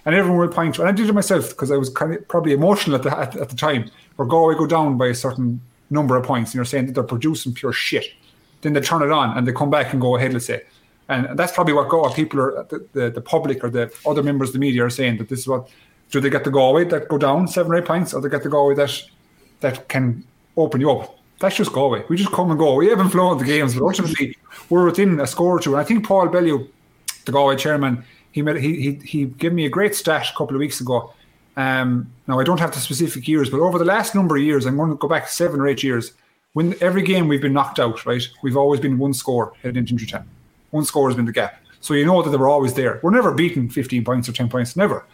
and 0.05 0.15
everyone 0.15 0.39
will 0.39 0.47
point 0.47 0.75
to, 0.75 0.81
and 0.81 0.89
I 0.89 0.93
did 0.93 1.09
it 1.09 1.13
myself 1.13 1.49
because 1.49 1.71
I 1.71 1.77
was 1.77 1.89
kind 1.89 2.13
of 2.13 2.27
probably 2.27 2.53
emotional 2.53 2.95
at 2.95 3.03
the 3.03 3.17
at, 3.17 3.35
at 3.35 3.49
the 3.49 3.55
time, 3.55 3.89
where 4.15 4.27
Galway 4.27 4.55
go 4.55 4.65
down 4.65 4.97
by 4.97 5.07
a 5.07 5.15
certain 5.15 5.61
number 5.89 6.15
of 6.15 6.25
points, 6.25 6.51
and 6.51 6.55
you're 6.55 6.65
saying 6.65 6.87
that 6.87 6.93
they're 6.93 7.03
producing 7.03 7.53
pure 7.53 7.73
shit. 7.73 8.05
Then 8.61 8.73
they 8.73 8.81
turn 8.81 9.01
it 9.01 9.11
on 9.11 9.37
and 9.37 9.47
they 9.47 9.51
come 9.51 9.69
back 9.69 9.91
and 9.91 10.01
go 10.01 10.15
ahead, 10.15 10.33
let's 10.33 10.45
say. 10.45 10.63
And 11.09 11.37
that's 11.37 11.51
probably 11.51 11.73
what 11.73 11.89
Galway 11.89 12.13
people 12.13 12.39
are, 12.39 12.65
the, 12.69 12.87
the, 12.93 13.09
the 13.09 13.21
public 13.21 13.63
or 13.63 13.69
the 13.69 13.93
other 14.05 14.23
members 14.23 14.49
of 14.49 14.53
the 14.53 14.59
media 14.59 14.85
are 14.85 14.89
saying 14.89 15.17
that 15.17 15.29
this 15.29 15.39
is 15.39 15.47
what, 15.47 15.67
do 16.09 16.21
they 16.21 16.29
get 16.29 16.43
the 16.43 16.51
Galway 16.51 16.85
that 16.85 17.09
go 17.09 17.17
down 17.17 17.47
seven 17.47 17.71
or 17.71 17.75
eight 17.75 17.85
points, 17.85 18.13
or 18.13 18.21
they 18.21 18.29
get 18.29 18.43
the 18.43 18.49
Galway 18.49 18.75
that 18.75 19.01
that 19.59 19.87
can 19.89 20.23
open 20.55 20.79
you 20.79 20.91
up? 20.91 21.17
That's 21.41 21.55
just 21.55 21.73
Galway. 21.73 22.03
We 22.07 22.17
just 22.17 22.31
come 22.31 22.51
and 22.51 22.59
go. 22.59 22.75
We 22.75 22.87
haven't 22.87 23.09
flown 23.09 23.37
the 23.37 23.43
games, 23.43 23.73
but 23.73 23.83
ultimately 23.83 24.37
we're 24.69 24.85
within 24.85 25.19
a 25.19 25.27
score 25.27 25.57
or 25.57 25.59
two. 25.59 25.73
And 25.73 25.81
I 25.81 25.83
think 25.83 26.05
Paul 26.05 26.27
Bellew, 26.29 26.67
the 27.25 27.31
Galway 27.31 27.55
chairman, 27.55 28.03
he 28.31 28.41
made 28.41 28.57
he 28.57 28.81
he 28.81 28.93
he 29.05 29.25
gave 29.25 29.51
me 29.51 29.65
a 29.65 29.69
great 29.69 29.95
stat 29.95 30.29
a 30.29 30.37
couple 30.37 30.55
of 30.55 30.59
weeks 30.59 30.79
ago. 30.79 31.13
Um, 31.57 32.11
now 32.27 32.39
I 32.39 32.43
don't 32.43 32.59
have 32.59 32.71
the 32.71 32.79
specific 32.79 33.27
years, 33.27 33.49
but 33.49 33.59
over 33.59 33.77
the 33.77 33.85
last 33.85 34.15
number 34.15 34.37
of 34.37 34.43
years, 34.43 34.65
I'm 34.65 34.77
going 34.77 34.91
to 34.91 34.95
go 34.95 35.07
back 35.07 35.27
seven 35.27 35.59
or 35.59 35.67
eight 35.67 35.83
years. 35.83 36.13
When 36.53 36.75
every 36.81 37.01
game 37.01 37.27
we've 37.27 37.41
been 37.41 37.53
knocked 37.53 37.79
out, 37.79 38.05
right? 38.05 38.21
We've 38.43 38.57
always 38.57 38.81
been 38.81 38.97
one 38.97 39.13
score 39.13 39.53
into 39.63 39.79
injury 39.79 40.07
time. 40.07 40.29
One 40.71 40.83
score 40.83 41.07
has 41.09 41.15
been 41.15 41.25
the 41.25 41.31
gap. 41.31 41.61
So 41.79 41.93
you 41.93 42.05
know 42.05 42.21
that 42.21 42.29
they 42.29 42.37
were 42.37 42.49
always 42.49 42.73
there. 42.73 42.99
We're 43.01 43.11
never 43.11 43.31
beaten 43.31 43.69
15 43.69 44.03
points 44.03 44.27
or 44.27 44.33
10 44.33 44.49
points, 44.49 44.75
never. 44.75 45.05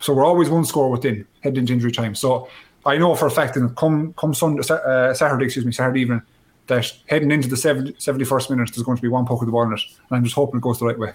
So 0.00 0.14
we're 0.14 0.24
always 0.24 0.48
one 0.48 0.64
score 0.64 0.90
within 0.90 1.26
heading 1.42 1.60
into 1.60 1.72
injury 1.72 1.92
time. 1.92 2.14
So 2.14 2.48
I 2.86 2.98
know 2.98 3.14
for 3.14 3.26
a 3.26 3.30
fact 3.30 3.54
that 3.54 3.74
come 3.76 4.12
come 4.14 4.34
Sunday, 4.34 4.62
uh, 4.68 5.14
Saturday, 5.14 5.46
excuse 5.46 5.64
me, 5.64 5.72
Saturday 5.72 6.00
evening, 6.00 6.22
that 6.66 6.92
heading 7.06 7.30
into 7.30 7.48
the 7.48 7.56
70, 7.56 7.92
71st 7.94 8.50
minute, 8.50 8.70
there's 8.74 8.82
going 8.82 8.96
to 8.96 9.02
be 9.02 9.08
one 9.08 9.26
poke 9.26 9.42
of 9.42 9.46
the 9.46 9.52
ball 9.52 9.64
in 9.64 9.72
it, 9.72 9.80
and 10.08 10.16
I'm 10.16 10.24
just 10.24 10.34
hoping 10.34 10.58
it 10.58 10.62
goes 10.62 10.78
the 10.78 10.86
right 10.86 10.98
way. 10.98 11.12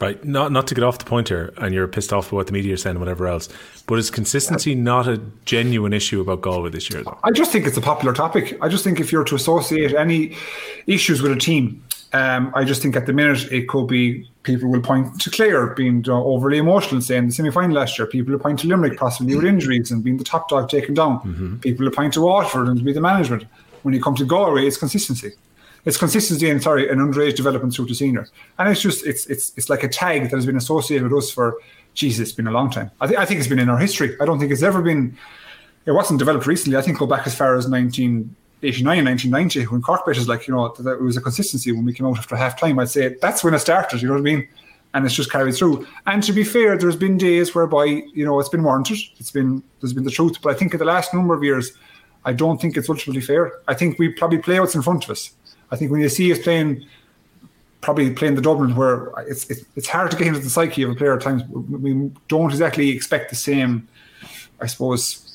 Right, 0.00 0.24
not 0.24 0.50
not 0.50 0.66
to 0.68 0.74
get 0.74 0.82
off 0.82 0.96
the 0.96 1.04
point 1.04 1.28
here, 1.28 1.52
and 1.58 1.74
you're 1.74 1.86
pissed 1.86 2.10
off 2.10 2.26
with 2.26 2.32
what 2.32 2.46
the 2.46 2.54
media 2.54 2.72
are 2.72 2.78
saying, 2.78 2.96
and 2.96 3.00
whatever 3.00 3.26
else. 3.26 3.50
But 3.86 3.98
is 3.98 4.10
consistency 4.10 4.74
not 4.74 5.06
a 5.06 5.20
genuine 5.44 5.92
issue 5.92 6.22
about 6.22 6.40
Galway 6.40 6.70
this 6.70 6.88
year, 6.88 7.02
though? 7.02 7.18
I 7.22 7.32
just 7.32 7.52
think 7.52 7.66
it's 7.66 7.76
a 7.76 7.82
popular 7.82 8.14
topic. 8.14 8.56
I 8.62 8.68
just 8.68 8.82
think 8.82 8.98
if 8.98 9.12
you're 9.12 9.24
to 9.24 9.34
associate 9.34 9.94
any 9.94 10.36
issues 10.86 11.20
with 11.20 11.32
a 11.32 11.36
team, 11.36 11.84
um, 12.14 12.50
I 12.54 12.64
just 12.64 12.80
think 12.80 12.96
at 12.96 13.04
the 13.04 13.12
minute 13.12 13.52
it 13.52 13.68
could 13.68 13.88
be 13.88 14.29
people 14.42 14.70
will 14.70 14.80
point 14.80 15.20
to 15.20 15.30
Clare 15.30 15.68
being 15.74 16.04
uh, 16.08 16.12
overly 16.12 16.58
emotional, 16.58 17.00
saying 17.00 17.26
the 17.26 17.32
semi 17.32 17.50
final 17.50 17.76
last 17.76 17.98
year. 17.98 18.06
People 18.06 18.32
will 18.32 18.40
point 18.40 18.58
to 18.60 18.66
Limerick 18.66 18.98
possibly 18.98 19.36
with 19.36 19.44
injuries 19.44 19.90
and 19.90 20.02
being 20.02 20.16
the 20.16 20.24
top 20.24 20.48
dog 20.48 20.68
taken 20.68 20.94
down. 20.94 21.58
People 21.60 21.84
will 21.84 21.92
point 21.92 22.14
to 22.14 22.22
Waterford 22.22 22.68
and 22.68 22.82
be 22.84 22.92
the 22.92 23.00
management. 23.00 23.44
When 23.82 23.94
you 23.94 24.02
come 24.02 24.14
to 24.16 24.24
Galway, 24.24 24.66
it's 24.66 24.76
consistency. 24.76 25.32
It's 25.84 25.96
consistency 25.96 26.50
and 26.50 26.62
sorry, 26.62 26.90
an 26.90 26.98
underage 26.98 27.36
development 27.36 27.74
through 27.74 27.86
to 27.86 27.94
senior, 27.94 28.28
and 28.58 28.68
it's 28.68 28.82
just 28.82 29.06
it's 29.06 29.26
it's 29.26 29.52
it's 29.56 29.70
like 29.70 29.82
a 29.82 29.88
tag 29.88 30.24
that 30.24 30.32
has 30.32 30.44
been 30.44 30.56
associated 30.56 31.10
with 31.10 31.24
us 31.24 31.30
for 31.30 31.56
Jesus. 31.94 32.28
It's 32.28 32.36
been 32.36 32.46
a 32.46 32.50
long 32.50 32.70
time. 32.70 32.90
I 33.00 33.06
think 33.06 33.18
I 33.18 33.24
think 33.24 33.40
it's 33.40 33.48
been 33.48 33.58
in 33.58 33.70
our 33.70 33.78
history. 33.78 34.14
I 34.20 34.26
don't 34.26 34.38
think 34.38 34.52
it's 34.52 34.62
ever 34.62 34.82
been. 34.82 35.16
It 35.86 35.92
wasn't 35.92 36.18
developed 36.18 36.46
recently. 36.46 36.76
I 36.76 36.82
think 36.82 36.98
go 36.98 37.06
back 37.06 37.26
as 37.26 37.34
far 37.34 37.56
as 37.56 37.66
1989, 38.62 39.04
1990, 39.06 39.72
when 39.72 39.80
Cork 39.80 40.02
is 40.08 40.28
like 40.28 40.46
you 40.46 40.54
know 40.54 40.66
it 40.66 41.00
was 41.00 41.16
a 41.16 41.20
consistency 41.20 41.72
when 41.72 41.84
we 41.84 41.94
came 41.94 42.06
out 42.06 42.18
after 42.18 42.36
half 42.36 42.60
time. 42.60 42.78
I'd 42.78 42.90
say 42.90 43.16
that's 43.20 43.42
when 43.42 43.54
it 43.54 43.60
started. 43.60 44.02
You 44.02 44.08
know 44.08 44.14
what 44.14 44.20
I 44.20 44.22
mean? 44.22 44.48
And 44.92 45.06
it's 45.06 45.14
just 45.14 45.30
carried 45.30 45.54
through. 45.54 45.86
And 46.06 46.22
to 46.24 46.32
be 46.32 46.44
fair, 46.44 46.76
there's 46.76 46.96
been 46.96 47.16
days 47.16 47.54
whereby 47.54 47.84
you 47.84 48.24
know 48.24 48.38
it's 48.38 48.50
been 48.50 48.62
warranted. 48.62 48.98
It's 49.18 49.30
been 49.30 49.62
there's 49.80 49.94
been 49.94 50.04
the 50.04 50.10
truth. 50.10 50.42
But 50.42 50.54
I 50.54 50.58
think 50.58 50.74
in 50.74 50.78
the 50.78 50.84
last 50.84 51.14
number 51.14 51.32
of 51.32 51.42
years, 51.42 51.72
I 52.26 52.34
don't 52.34 52.60
think 52.60 52.76
it's 52.76 52.90
ultimately 52.90 53.22
fair. 53.22 53.52
I 53.66 53.72
think 53.72 53.98
we 53.98 54.10
probably 54.10 54.38
play 54.38 54.60
what's 54.60 54.74
in 54.74 54.82
front 54.82 55.04
of 55.04 55.10
us. 55.10 55.32
I 55.70 55.76
think 55.76 55.90
when 55.90 56.02
you 56.02 56.10
see 56.10 56.30
us 56.30 56.38
playing, 56.38 56.84
probably 57.80 58.10
playing 58.10 58.34
the 58.34 58.42
Dublin, 58.42 58.76
where 58.76 59.10
it's 59.26 59.48
it's, 59.48 59.64
it's 59.74 59.88
hard 59.88 60.10
to 60.10 60.18
get 60.18 60.26
into 60.26 60.40
the 60.40 60.50
psyche 60.50 60.82
of 60.82 60.90
a 60.90 60.94
player 60.94 61.14
at 61.14 61.22
times. 61.22 61.44
We 61.48 62.10
don't 62.28 62.50
exactly 62.50 62.90
expect 62.90 63.30
the 63.30 63.36
same, 63.36 63.88
I 64.60 64.66
suppose, 64.66 65.29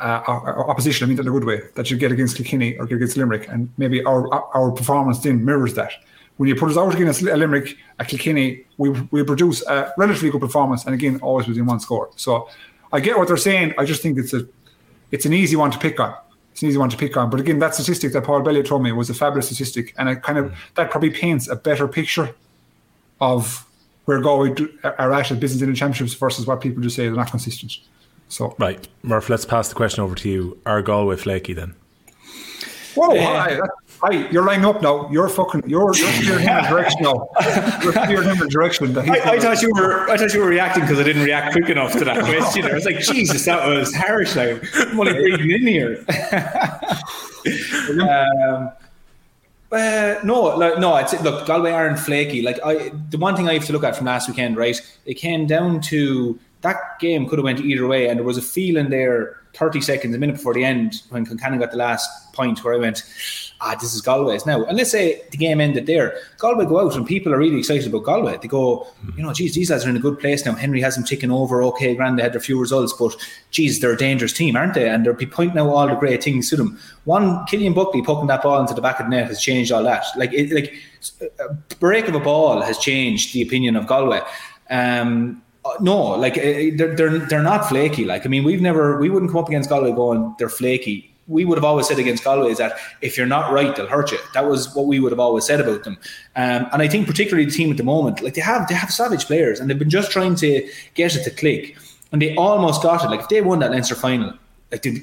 uh, 0.00 0.22
our 0.26 0.68
opposition. 0.68 1.04
I 1.04 1.08
mean 1.08 1.16
that 1.16 1.22
in 1.22 1.28
a 1.28 1.32
good 1.32 1.44
way 1.44 1.62
that 1.74 1.90
you 1.90 1.96
get 1.96 2.12
against 2.12 2.36
Kilkenny 2.36 2.76
or 2.78 2.86
get 2.86 2.96
against 2.96 3.16
Limerick, 3.16 3.48
and 3.48 3.70
maybe 3.78 4.02
our 4.04 4.32
our 4.32 4.70
performance 4.70 5.18
then 5.20 5.44
mirrors 5.44 5.74
that. 5.74 5.92
When 6.36 6.48
you 6.48 6.54
put 6.54 6.70
us 6.70 6.76
out 6.76 6.94
against 6.94 7.22
a 7.22 7.36
Limerick, 7.36 7.76
a 7.98 8.04
Kilkenny, 8.04 8.64
we 8.76 8.90
we 9.10 9.24
produce 9.24 9.66
a 9.66 9.92
relatively 9.96 10.30
good 10.30 10.40
performance, 10.40 10.84
and 10.84 10.94
again, 10.94 11.18
always 11.20 11.48
within 11.48 11.66
one 11.66 11.80
score. 11.80 12.10
So 12.16 12.48
I 12.92 13.00
get 13.00 13.18
what 13.18 13.28
they're 13.28 13.36
saying. 13.36 13.74
I 13.78 13.84
just 13.84 14.02
think 14.02 14.18
it's 14.18 14.32
a 14.32 14.46
it's 15.10 15.26
an 15.26 15.32
easy 15.32 15.56
one 15.56 15.70
to 15.70 15.78
pick 15.78 15.98
on. 16.00 16.14
It's 16.52 16.62
an 16.62 16.68
easy 16.68 16.78
one 16.78 16.90
to 16.90 16.96
pick 16.96 17.16
on. 17.16 17.30
But 17.30 17.40
again, 17.40 17.58
that 17.60 17.74
statistic 17.74 18.12
that 18.12 18.24
Paul 18.24 18.42
Bellew 18.42 18.62
told 18.62 18.82
me 18.82 18.92
was 18.92 19.10
a 19.10 19.14
fabulous 19.14 19.46
statistic, 19.46 19.94
and 19.98 20.08
it 20.08 20.22
kind 20.22 20.38
of 20.38 20.54
that 20.74 20.90
probably 20.90 21.10
paints 21.10 21.48
a 21.48 21.56
better 21.56 21.88
picture 21.88 22.34
of 23.20 23.66
where 24.04 24.20
Galway 24.20 24.54
are 24.84 25.12
at 25.12 25.30
at 25.30 25.40
business 25.40 25.60
in 25.60 25.70
the 25.70 25.76
championships 25.76 26.14
versus 26.14 26.46
what 26.46 26.60
people 26.60 26.82
just 26.82 26.96
say 26.96 27.04
they're 27.06 27.14
not 27.14 27.30
consistent. 27.30 27.78
So 28.28 28.54
right, 28.58 28.86
Murph. 29.02 29.28
Let's 29.28 29.44
pass 29.44 29.68
the 29.68 29.74
question 29.74 30.04
over 30.04 30.14
to 30.16 30.28
you. 30.28 30.58
Are 30.66 30.82
Galway 30.82 31.16
flaky 31.16 31.54
then? 31.54 31.74
Whoa, 32.94 33.16
hi, 33.20 33.60
hi, 34.00 34.28
you're 34.30 34.44
lining 34.44 34.64
up 34.64 34.82
now. 34.82 35.08
You're 35.10 35.28
fucking, 35.28 35.68
you're, 35.68 35.94
you're 35.94 36.10
steering 36.12 36.42
him 36.42 36.58
in 36.58 36.64
a 36.64 36.68
direction 36.68 37.02
now. 37.02 37.28
You're 37.80 37.92
steering 37.92 38.24
him 38.24 38.36
in 38.38 38.42
a 38.42 38.48
direction. 38.48 38.98
I, 38.98 39.20
I 39.20 39.38
thought 39.38 39.62
you 39.62 39.70
were, 39.72 40.10
I 40.10 40.16
thought 40.16 40.34
you 40.34 40.40
were 40.40 40.48
reacting 40.48 40.82
because 40.82 40.98
I 40.98 41.04
didn't 41.04 41.22
react 41.22 41.52
quick 41.52 41.68
enough 41.68 41.92
to 41.92 42.04
that 42.04 42.24
question. 42.24 42.64
I 42.64 42.74
was 42.74 42.86
like, 42.86 42.98
Jesus, 42.98 43.44
that 43.44 43.64
was 43.68 43.94
harsh. 43.94 44.34
Like, 44.34 44.64
I'm 44.74 44.98
only 44.98 45.12
breathing 45.12 45.50
in 45.50 45.66
here. 45.66 46.04
um, 48.00 48.72
uh, 49.70 50.14
no, 50.24 50.56
like, 50.56 50.78
no. 50.80 50.96
It's 50.96 51.20
look, 51.22 51.46
Galway 51.46 51.70
aren't 51.70 52.00
flaky. 52.00 52.42
Like 52.42 52.58
I, 52.64 52.90
the 53.10 53.18
one 53.18 53.36
thing 53.36 53.48
I 53.48 53.54
have 53.54 53.66
to 53.66 53.72
look 53.72 53.84
at 53.84 53.96
from 53.96 54.06
last 54.06 54.28
weekend, 54.28 54.56
right? 54.56 54.80
It 55.06 55.14
came 55.14 55.46
down 55.46 55.80
to 55.82 56.36
that 56.62 56.76
game 57.00 57.28
could 57.28 57.38
have 57.38 57.44
went 57.44 57.60
either 57.60 57.86
way, 57.86 58.08
and 58.08 58.18
there 58.18 58.26
was 58.26 58.38
a 58.38 58.42
feeling 58.42 58.90
there, 58.90 59.40
thirty 59.54 59.80
seconds, 59.80 60.14
a 60.14 60.18
minute 60.18 60.36
before 60.36 60.54
the 60.54 60.64
end, 60.64 61.02
when 61.10 61.24
Concannon 61.24 61.58
got 61.58 61.70
the 61.70 61.76
last 61.76 62.32
point, 62.32 62.62
where 62.64 62.74
I 62.74 62.78
went, 62.78 63.02
ah, 63.60 63.74
this 63.80 63.94
is 63.94 64.02
Galway's 64.02 64.46
now. 64.46 64.64
And 64.64 64.76
let's 64.76 64.90
say 64.90 65.22
the 65.30 65.36
game 65.36 65.60
ended 65.60 65.86
there, 65.86 66.16
Galway 66.38 66.66
go 66.66 66.80
out 66.80 66.94
and 66.94 67.06
people 67.06 67.34
are 67.34 67.38
really 67.38 67.58
excited 67.58 67.86
about 67.88 68.04
Galway. 68.04 68.38
They 68.40 68.46
go, 68.46 68.86
you 69.16 69.22
know, 69.22 69.32
geez, 69.32 69.54
these 69.54 69.70
lads 69.70 69.84
are 69.84 69.90
in 69.90 69.96
a 69.96 70.00
good 70.00 70.20
place 70.20 70.46
now. 70.46 70.54
Henry 70.54 70.80
has 70.80 70.94
them 70.94 71.04
taken 71.04 71.30
over. 71.30 71.62
Okay, 71.64 71.94
grand, 71.96 72.18
they 72.18 72.22
had 72.22 72.32
their 72.32 72.40
few 72.40 72.60
results, 72.60 72.92
but 72.92 73.16
geez, 73.50 73.80
they're 73.80 73.92
a 73.92 73.96
dangerous 73.96 74.32
team, 74.32 74.56
aren't 74.56 74.74
they? 74.74 74.88
And 74.88 75.04
they'll 75.04 75.14
be 75.14 75.26
pointing 75.26 75.58
out 75.58 75.68
all 75.68 75.88
the 75.88 75.94
great 75.94 76.22
things 76.22 76.50
to 76.50 76.56
them. 76.56 76.78
One, 77.04 77.44
Killian 77.46 77.72
Buckley 77.72 78.02
poking 78.02 78.28
that 78.28 78.42
ball 78.42 78.60
into 78.60 78.74
the 78.74 78.82
back 78.82 79.00
of 79.00 79.06
the 79.06 79.10
net 79.10 79.26
has 79.26 79.40
changed 79.40 79.72
all 79.72 79.82
that. 79.82 80.04
Like, 80.16 80.32
it, 80.32 80.52
like 80.52 80.74
a 81.40 81.54
break 81.80 82.06
of 82.06 82.14
a 82.14 82.20
ball 82.20 82.62
has 82.62 82.78
changed 82.78 83.34
the 83.34 83.42
opinion 83.42 83.74
of 83.74 83.88
Galway. 83.88 84.20
Um, 84.70 85.42
no, 85.80 85.96
like 86.10 86.34
they're, 86.34 86.94
they're 86.94 87.18
they're 87.18 87.42
not 87.42 87.68
flaky. 87.68 88.04
Like 88.04 88.24
I 88.24 88.28
mean, 88.28 88.44
we've 88.44 88.60
never 88.60 88.98
we 88.98 89.10
wouldn't 89.10 89.30
come 89.30 89.40
up 89.40 89.48
against 89.48 89.68
Galway 89.68 89.92
going 89.92 90.34
they're 90.38 90.48
flaky. 90.48 91.14
We 91.26 91.44
would 91.44 91.58
have 91.58 91.64
always 91.64 91.86
said 91.86 91.98
against 91.98 92.24
Galway 92.24 92.50
is 92.50 92.58
that 92.58 92.78
if 93.02 93.18
you're 93.18 93.26
not 93.26 93.52
right, 93.52 93.76
they'll 93.76 93.86
hurt 93.86 94.12
you. 94.12 94.18
That 94.32 94.46
was 94.46 94.74
what 94.74 94.86
we 94.86 94.98
would 94.98 95.12
have 95.12 95.20
always 95.20 95.44
said 95.44 95.60
about 95.60 95.84
them. 95.84 95.98
Um, 96.36 96.66
and 96.72 96.80
I 96.80 96.88
think 96.88 97.06
particularly 97.06 97.44
the 97.44 97.50
team 97.50 97.70
at 97.70 97.76
the 97.76 97.84
moment, 97.84 98.22
like 98.22 98.34
they 98.34 98.40
have 98.40 98.66
they 98.68 98.74
have 98.74 98.90
savage 98.90 99.26
players, 99.26 99.60
and 99.60 99.68
they've 99.68 99.78
been 99.78 99.90
just 99.90 100.10
trying 100.10 100.36
to 100.36 100.66
get 100.94 101.14
it 101.14 101.24
to 101.24 101.30
click, 101.30 101.76
and 102.12 102.22
they 102.22 102.34
almost 102.36 102.82
got 102.82 103.04
it. 103.04 103.08
Like 103.08 103.20
if 103.20 103.28
they 103.28 103.42
won 103.42 103.58
that 103.58 103.70
Leinster 103.70 103.94
final, 103.94 104.32
like 104.72 104.82
they, 104.82 105.02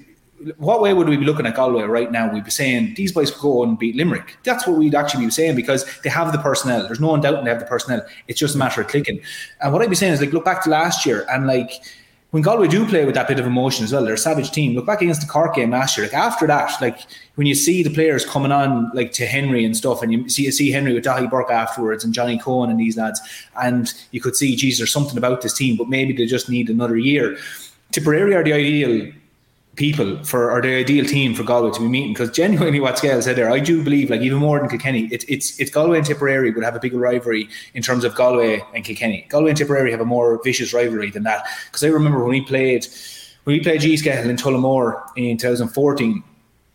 what 0.58 0.82
way 0.82 0.94
would 0.94 1.08
we 1.08 1.18
be 1.18 1.26
looking 1.26 1.46
at 1.46 1.56
Galway 1.56 1.84
right 1.84 2.12
now? 2.12 2.32
We'd 2.32 2.44
be 2.44 2.52
saying 2.52 2.96
these 2.96 3.12
boys 3.12 3.32
could 3.32 3.42
go 3.42 3.64
and 3.64 3.80
beat 3.80 3.96
Limerick. 3.96 4.38
That's 4.44 4.68
what 4.68 4.78
we'd 4.78 4.96
actually 4.96 5.26
be 5.26 5.32
saying 5.32 5.56
because 5.56 5.86
they 6.02 6.10
have 6.10 6.32
the 6.32 6.40
personnel. 6.40 6.84
There's 6.84 7.00
no 7.00 7.16
doubt 7.18 7.44
they 7.44 7.50
have 7.50 7.60
the 7.60 7.66
personnel. 7.66 8.06
It's 8.28 8.40
just 8.40 8.56
a 8.56 8.58
matter 8.58 8.82
of 8.82 8.88
clicking. 8.88 9.22
And 9.62 9.72
what 9.72 9.82
I'd 9.82 9.90
be 9.90 9.96
saying 9.96 10.14
is 10.14 10.22
like 10.22 10.34
look 10.34 10.46
back 10.46 10.64
to 10.64 10.70
last 10.70 11.06
year 11.06 11.26
and 11.30 11.48
like 11.48 11.82
when 12.36 12.44
Galway 12.44 12.68
do 12.68 12.86
play 12.86 13.06
with 13.06 13.16
that 13.16 13.30
bit 13.30 13.40
of 13.40 13.46
emotion 13.46 13.86
as 13.86 13.94
well, 13.94 14.04
they're 14.04 14.16
a 14.16 14.18
savage 14.18 14.52
team. 14.52 14.76
Look 14.76 14.86
back 14.86 15.02
against 15.02 15.22
the 15.22 15.28
Cork 15.28 15.56
game 15.56 15.72
last 15.72 15.96
year. 15.96 16.06
Like 16.06 16.16
after 16.16 16.46
that, 16.48 16.82
like 16.82 17.00
when 17.36 17.48
you 17.48 17.56
see 17.56 17.82
the 17.82 17.90
players 17.90 18.26
coming 18.26 18.52
on 18.52 18.92
like 18.94 19.14
to 19.14 19.26
Henry 19.26 19.64
and 19.64 19.78
stuff, 19.78 20.02
and 20.02 20.12
you 20.12 20.28
see 20.28 20.44
you 20.44 20.52
see 20.52 20.70
Henry 20.70 20.94
with 20.94 21.06
Daithí 21.06 21.30
Burke 21.30 21.50
afterwards 21.50 22.04
and 22.04 22.14
Johnny 22.14 22.38
Coen 22.38 22.70
and 22.70 22.78
these 22.78 22.98
lads, 22.98 23.22
and 23.62 23.94
you 24.12 24.20
could 24.20 24.36
see, 24.36 24.54
geez, 24.58 24.78
there's 24.78 24.92
something 24.92 25.18
about 25.18 25.44
this 25.44 25.54
team, 25.54 25.78
but 25.78 25.88
maybe 25.88 26.12
they 26.12 26.26
just 26.26 26.50
need 26.50 26.70
another 26.70 26.98
year. 26.98 27.38
Tipperary 27.94 28.36
are 28.36 28.44
the 28.44 28.52
ideal 28.52 29.14
people 29.76 30.24
for 30.24 30.52
or 30.52 30.62
the 30.62 30.76
ideal 30.76 31.06
team 31.06 31.34
for 31.34 31.44
Galway 31.44 31.72
to 31.72 31.80
be 31.80 31.88
meeting 31.88 32.14
because 32.14 32.32
genuinely 32.32 32.80
what 32.80 32.98
Skell 32.98 33.22
said 33.22 33.36
there 33.36 33.50
I 33.50 33.60
do 33.60 33.84
believe 33.84 34.10
like 34.10 34.22
even 34.22 34.38
more 34.38 34.60
than 34.60 34.70
Kilkenny 34.70 35.08
it, 35.12 35.26
it's 35.28 35.60
it's 35.60 35.70
Galway 35.70 35.98
and 35.98 36.06
Tipperary 36.06 36.52
would 36.52 36.64
have 36.64 36.76
a 36.76 36.80
bigger 36.80 36.98
rivalry 36.98 37.50
in 37.74 37.84
terms 37.84 38.04
of 38.04 38.16
Galway 38.16 38.64
and 38.74 38.84
Kilkenny 38.84 39.26
Galway 39.30 39.50
and 39.50 39.58
Tipperary 39.58 39.92
have 39.92 40.02
a 40.02 40.06
more 40.06 40.42
vicious 40.44 40.74
rivalry 40.74 41.10
than 41.12 41.24
that 41.24 41.46
because 41.66 41.84
I 41.84 41.88
remember 41.88 42.20
when 42.20 42.30
we 42.30 42.42
played 42.42 42.88
when 43.44 43.56
we 43.56 43.60
played 43.62 43.82
G 43.82 43.98
Scale 43.98 44.30
in 44.30 44.36
Tullamore 44.38 45.02
in 45.16 45.38
2014 45.38 46.24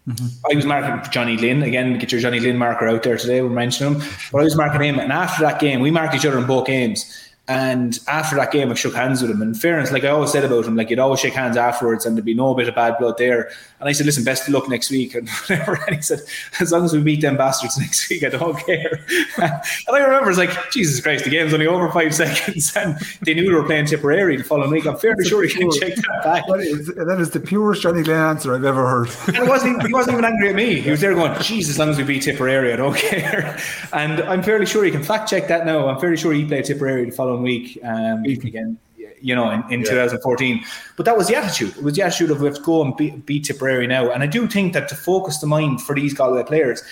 Mm-hmm. 0.08 0.50
I 0.50 0.54
was 0.54 0.64
marking 0.64 1.12
Johnny 1.12 1.36
Glynn 1.36 1.62
again. 1.62 1.98
Get 1.98 2.10
your 2.10 2.20
Johnny 2.20 2.40
Glynn 2.40 2.56
marker 2.56 2.88
out 2.88 3.02
there 3.02 3.16
today. 3.16 3.42
We're 3.42 3.50
mentioning 3.50 3.94
him, 3.94 4.08
but 4.32 4.40
I 4.40 4.44
was 4.44 4.56
marking 4.56 4.82
him. 4.82 4.98
And 4.98 5.12
after 5.12 5.44
that 5.44 5.60
game, 5.60 5.80
we 5.80 5.90
marked 5.90 6.14
each 6.14 6.24
other 6.24 6.38
in 6.38 6.46
both 6.46 6.66
games. 6.66 7.04
And 7.50 7.98
after 8.06 8.36
that 8.36 8.52
game, 8.52 8.70
I 8.70 8.74
shook 8.74 8.94
hands 8.94 9.22
with 9.22 9.30
him. 9.32 9.42
And 9.42 9.60
fairness, 9.60 9.90
like 9.90 10.04
I 10.04 10.10
always 10.10 10.30
said 10.30 10.44
about 10.44 10.66
him, 10.66 10.76
like 10.76 10.88
you'd 10.88 11.00
always 11.00 11.18
shake 11.18 11.34
hands 11.34 11.56
afterwards, 11.56 12.06
and 12.06 12.16
there'd 12.16 12.24
be 12.24 12.32
no 12.32 12.54
bit 12.54 12.68
of 12.68 12.76
bad 12.76 12.96
blood 12.96 13.18
there. 13.18 13.50
And 13.80 13.88
I 13.88 13.92
said, 13.92 14.06
"Listen, 14.06 14.22
best 14.22 14.46
of 14.46 14.54
luck 14.54 14.68
next 14.68 14.88
week." 14.88 15.14
And 15.20 15.28
whatever. 15.28 15.74
And 15.88 15.96
he 15.96 16.00
said, 16.00 16.20
"As 16.60 16.70
long 16.70 16.84
as 16.84 16.92
we 16.92 17.02
beat 17.02 17.22
them 17.22 17.36
bastards 17.36 17.76
next 17.80 18.08
week, 18.08 18.22
I 18.22 18.28
don't 18.28 18.56
care." 18.56 19.04
and 19.38 19.52
I 19.88 19.98
remember, 19.98 20.30
it's 20.30 20.38
like, 20.38 20.70
Jesus 20.70 21.00
Christ, 21.00 21.24
the 21.24 21.30
game's 21.30 21.52
only 21.52 21.66
over 21.66 21.90
five 21.90 22.14
seconds, 22.14 22.72
and 22.76 22.96
they 23.22 23.34
knew 23.34 23.48
they 23.48 23.52
were 23.52 23.64
playing 23.64 23.86
Tipperary 23.86 24.36
the 24.36 24.44
following 24.44 24.70
week. 24.70 24.86
I'm 24.86 24.96
fairly 24.96 25.24
sure 25.24 25.42
he 25.42 25.52
can 25.52 25.72
check 25.72 25.96
that 25.96 26.20
back. 26.22 26.46
That 26.46 26.60
is, 26.60 26.86
that 26.86 27.18
is 27.18 27.30
the 27.30 27.40
purest 27.40 27.82
Johnny 27.82 28.04
Glynn 28.04 28.16
answer 28.16 28.54
I've 28.54 28.64
ever 28.64 28.88
heard. 28.88 29.08
and 29.26 29.38
he 29.38 29.42
wasn't, 29.42 29.84
he 29.84 29.92
wasn't 29.92 30.18
even 30.18 30.24
angry 30.24 30.50
at 30.50 30.54
me. 30.54 30.80
He 30.80 30.90
was 30.92 31.00
there 31.00 31.14
going, 31.14 31.36
"Jesus, 31.42 31.72
as 31.72 31.78
long 31.80 31.88
as 31.88 31.98
we 31.98 32.04
beat 32.04 32.22
Tipperary, 32.22 32.72
I 32.72 32.76
don't 32.76 32.96
care." 32.96 33.58
And 33.92 34.20
I'm 34.20 34.44
fairly 34.44 34.66
sure 34.66 34.84
he 34.84 34.92
can 34.92 35.02
fact 35.02 35.28
check 35.28 35.48
that 35.48 35.66
now. 35.66 35.88
I'm 35.88 35.98
fairly 35.98 36.16
sure 36.16 36.32
he 36.32 36.44
played 36.44 36.64
Tipperary 36.64 37.06
the 37.06 37.10
following 37.10 37.39
week. 37.42 37.78
Um, 37.84 38.24
again, 38.24 38.78
you 39.20 39.34
know, 39.34 39.50
in, 39.50 39.62
in 39.70 39.80
yeah. 39.80 39.90
2014. 39.90 40.64
But 40.96 41.06
that 41.06 41.16
was 41.16 41.28
the 41.28 41.36
attitude. 41.36 41.76
It 41.76 41.82
was 41.82 41.94
the 41.94 42.02
attitude 42.02 42.30
of 42.30 42.40
we 42.40 42.46
have 42.46 42.56
to 42.56 42.62
go 42.62 42.82
and 42.82 42.96
beat, 42.96 43.26
beat 43.26 43.44
Tipperary 43.44 43.86
now. 43.86 44.10
And 44.10 44.22
I 44.22 44.26
do 44.26 44.46
think 44.46 44.72
that 44.72 44.88
to 44.88 44.94
focus 44.94 45.38
the 45.38 45.46
mind 45.46 45.82
for 45.82 45.94
these 45.94 46.14
Galway 46.14 46.44
players 46.44 46.82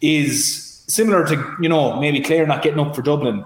is 0.00 0.82
similar 0.88 1.24
to, 1.26 1.56
you 1.60 1.68
know, 1.68 2.00
maybe 2.00 2.20
Clare 2.20 2.46
not 2.46 2.62
getting 2.62 2.80
up 2.80 2.94
for 2.96 3.02
Dublin. 3.02 3.44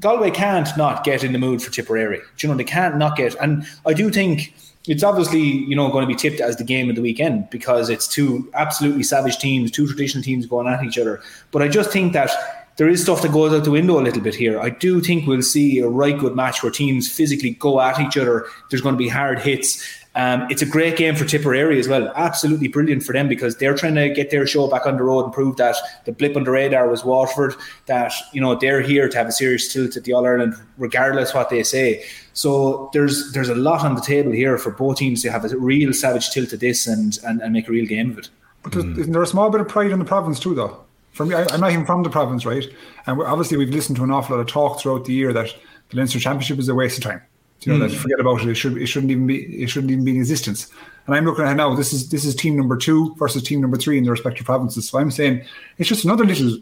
Galway 0.00 0.30
can't 0.30 0.68
not 0.76 1.04
get 1.04 1.22
in 1.22 1.32
the 1.32 1.38
mood 1.38 1.62
for 1.62 1.70
Tipperary. 1.70 2.20
You 2.38 2.48
know, 2.48 2.54
they 2.54 2.64
can't 2.64 2.96
not 2.96 3.16
get. 3.16 3.34
And 3.40 3.66
I 3.84 3.92
do 3.92 4.10
think 4.10 4.54
it's 4.88 5.02
obviously 5.02 5.40
you 5.40 5.74
know 5.74 5.90
going 5.90 6.02
to 6.02 6.06
be 6.06 6.14
tipped 6.14 6.40
as 6.40 6.56
the 6.56 6.64
game 6.64 6.88
of 6.88 6.96
the 6.96 7.02
weekend 7.02 7.50
because 7.50 7.88
it's 7.88 8.06
two 8.06 8.48
absolutely 8.54 9.02
savage 9.02 9.38
teams, 9.38 9.70
two 9.70 9.86
traditional 9.86 10.22
teams 10.22 10.46
going 10.46 10.66
at 10.66 10.82
each 10.84 10.98
other. 10.98 11.20
But 11.50 11.62
I 11.62 11.68
just 11.68 11.90
think 11.90 12.12
that 12.12 12.30
there 12.76 12.88
is 12.88 13.02
stuff 13.02 13.22
that 13.22 13.32
goes 13.32 13.52
out 13.52 13.64
the 13.64 13.70
window 13.70 13.98
a 13.98 14.02
little 14.02 14.22
bit 14.22 14.34
here. 14.34 14.60
I 14.60 14.70
do 14.70 15.00
think 15.00 15.26
we'll 15.26 15.42
see 15.42 15.78
a 15.78 15.88
right 15.88 16.18
good 16.18 16.36
match 16.36 16.62
where 16.62 16.70
teams 16.70 17.10
physically 17.10 17.50
go 17.50 17.80
at 17.80 17.98
each 17.98 18.16
other. 18.16 18.46
There's 18.70 18.82
going 18.82 18.94
to 18.94 18.98
be 18.98 19.08
hard 19.08 19.40
hits. 19.40 19.82
Um, 20.14 20.46
it's 20.50 20.62
a 20.62 20.66
great 20.66 20.96
game 20.96 21.14
for 21.14 21.26
Tipperary 21.26 21.78
as 21.78 21.88
well. 21.88 22.10
Absolutely 22.16 22.68
brilliant 22.68 23.02
for 23.02 23.12
them 23.12 23.28
because 23.28 23.58
they're 23.58 23.74
trying 23.74 23.96
to 23.96 24.08
get 24.08 24.30
their 24.30 24.46
show 24.46 24.66
back 24.66 24.86
on 24.86 24.96
the 24.96 25.02
road 25.02 25.24
and 25.24 25.32
prove 25.32 25.56
that 25.56 25.76
the 26.06 26.12
blip 26.12 26.36
on 26.36 26.44
the 26.44 26.50
radar 26.50 26.88
was 26.88 27.04
Waterford. 27.04 27.54
That 27.84 28.12
you 28.32 28.40
know 28.40 28.54
they're 28.54 28.80
here 28.80 29.10
to 29.10 29.18
have 29.18 29.26
a 29.26 29.32
serious 29.32 29.70
tilt 29.70 29.94
at 29.96 30.04
the 30.04 30.14
All 30.14 30.24
Ireland, 30.24 30.54
regardless 30.78 31.34
what 31.34 31.50
they 31.50 31.62
say. 31.62 32.02
So 32.32 32.88
there's 32.94 33.32
there's 33.32 33.50
a 33.50 33.54
lot 33.54 33.84
on 33.84 33.94
the 33.94 34.00
table 34.00 34.32
here 34.32 34.56
for 34.56 34.70
both 34.70 34.96
teams 34.96 35.20
to 35.22 35.30
have 35.30 35.44
a 35.44 35.54
real 35.58 35.92
savage 35.92 36.30
tilt 36.30 36.54
at 36.54 36.60
this 36.60 36.86
and 36.86 37.18
and, 37.24 37.42
and 37.42 37.52
make 37.52 37.68
a 37.68 37.72
real 37.72 37.86
game 37.86 38.12
of 38.12 38.18
it. 38.18 38.30
But 38.62 38.74
isn't 38.74 39.12
there 39.12 39.22
a 39.22 39.26
small 39.26 39.50
bit 39.50 39.60
of 39.60 39.68
pride 39.68 39.90
in 39.90 39.98
the 39.98 40.04
province 40.06 40.40
too, 40.40 40.54
though? 40.54 40.85
Me, 41.24 41.34
I, 41.34 41.46
am 41.52 41.60
not 41.60 41.72
even 41.72 41.86
from 41.86 42.02
the 42.02 42.10
province, 42.10 42.44
right? 42.44 42.64
And 43.06 43.20
obviously, 43.22 43.56
we've 43.56 43.70
listened 43.70 43.96
to 43.96 44.04
an 44.04 44.10
awful 44.10 44.36
lot 44.36 44.42
of 44.42 44.48
talk 44.48 44.80
throughout 44.80 45.04
the 45.04 45.12
year 45.12 45.32
that 45.32 45.54
the 45.90 45.96
Leinster 45.96 46.18
Championship 46.18 46.58
is 46.58 46.68
a 46.68 46.74
waste 46.74 46.98
of 46.98 47.04
time. 47.04 47.22
You 47.62 47.72
know, 47.72 47.84
mm. 47.84 47.90
that 47.90 47.96
forget 47.96 48.20
about 48.20 48.42
it. 48.42 48.48
It 48.48 48.54
should 48.54 48.76
it 48.76 48.86
shouldn't 48.86 49.10
even 49.10 49.26
be 49.26 49.62
it 49.62 49.68
shouldn't 49.68 49.90
even 49.90 50.04
be 50.04 50.12
in 50.12 50.18
existence. 50.18 50.70
And 51.06 51.16
I'm 51.16 51.24
looking 51.24 51.44
at 51.44 51.52
it 51.52 51.54
now. 51.54 51.74
This 51.74 51.92
is 51.92 52.10
this 52.10 52.24
is 52.24 52.34
team 52.34 52.56
number 52.56 52.76
two 52.76 53.14
versus 53.14 53.42
team 53.42 53.60
number 53.60 53.76
three 53.76 53.98
in 53.98 54.04
the 54.04 54.10
respective 54.10 54.44
provinces. 54.44 54.88
So 54.88 54.98
I'm 54.98 55.10
saying 55.10 55.44
it's 55.78 55.88
just 55.88 56.04
another 56.04 56.24
little 56.24 56.58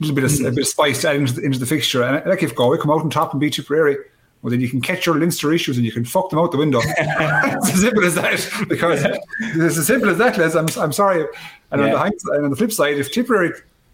little 0.00 0.14
bit 0.14 0.24
of 0.24 0.30
mm. 0.30 0.46
a 0.46 0.50
bit 0.50 0.60
of 0.60 0.68
spice 0.68 1.00
to 1.02 1.10
add 1.10 1.16
into 1.16 1.32
the, 1.34 1.42
into 1.42 1.58
the 1.58 1.66
fixture. 1.66 2.02
And 2.02 2.24
like 2.26 2.42
if 2.42 2.54
Galway 2.54 2.78
come 2.78 2.90
out 2.90 3.00
on 3.00 3.10
top 3.10 3.32
and 3.32 3.40
beat 3.40 3.54
Tipperary, 3.54 3.96
well, 4.42 4.50
then 4.50 4.60
you 4.60 4.68
can 4.68 4.80
catch 4.80 5.06
your 5.06 5.18
Leinster 5.18 5.52
issues 5.52 5.76
and 5.76 5.86
you 5.86 5.92
can 5.92 6.04
fuck 6.04 6.30
them 6.30 6.38
out 6.38 6.50
the 6.50 6.58
window. 6.58 6.80
it's 6.84 7.72
as 7.72 7.80
simple 7.80 8.04
as 8.04 8.14
that. 8.16 8.66
Because 8.68 9.04
it's 9.40 9.78
as 9.78 9.86
simple 9.86 10.10
as 10.10 10.18
that, 10.18 10.36
Les. 10.36 10.54
I'm, 10.56 10.66
I'm 10.82 10.92
sorry. 10.92 11.26
And, 11.70 11.80
yeah. 11.80 11.94
on 11.94 12.10
the, 12.10 12.32
and 12.32 12.44
on 12.44 12.50
the 12.50 12.56
flip 12.56 12.72
side, 12.72 12.98
if 12.98 13.12
Tipperary 13.12 13.52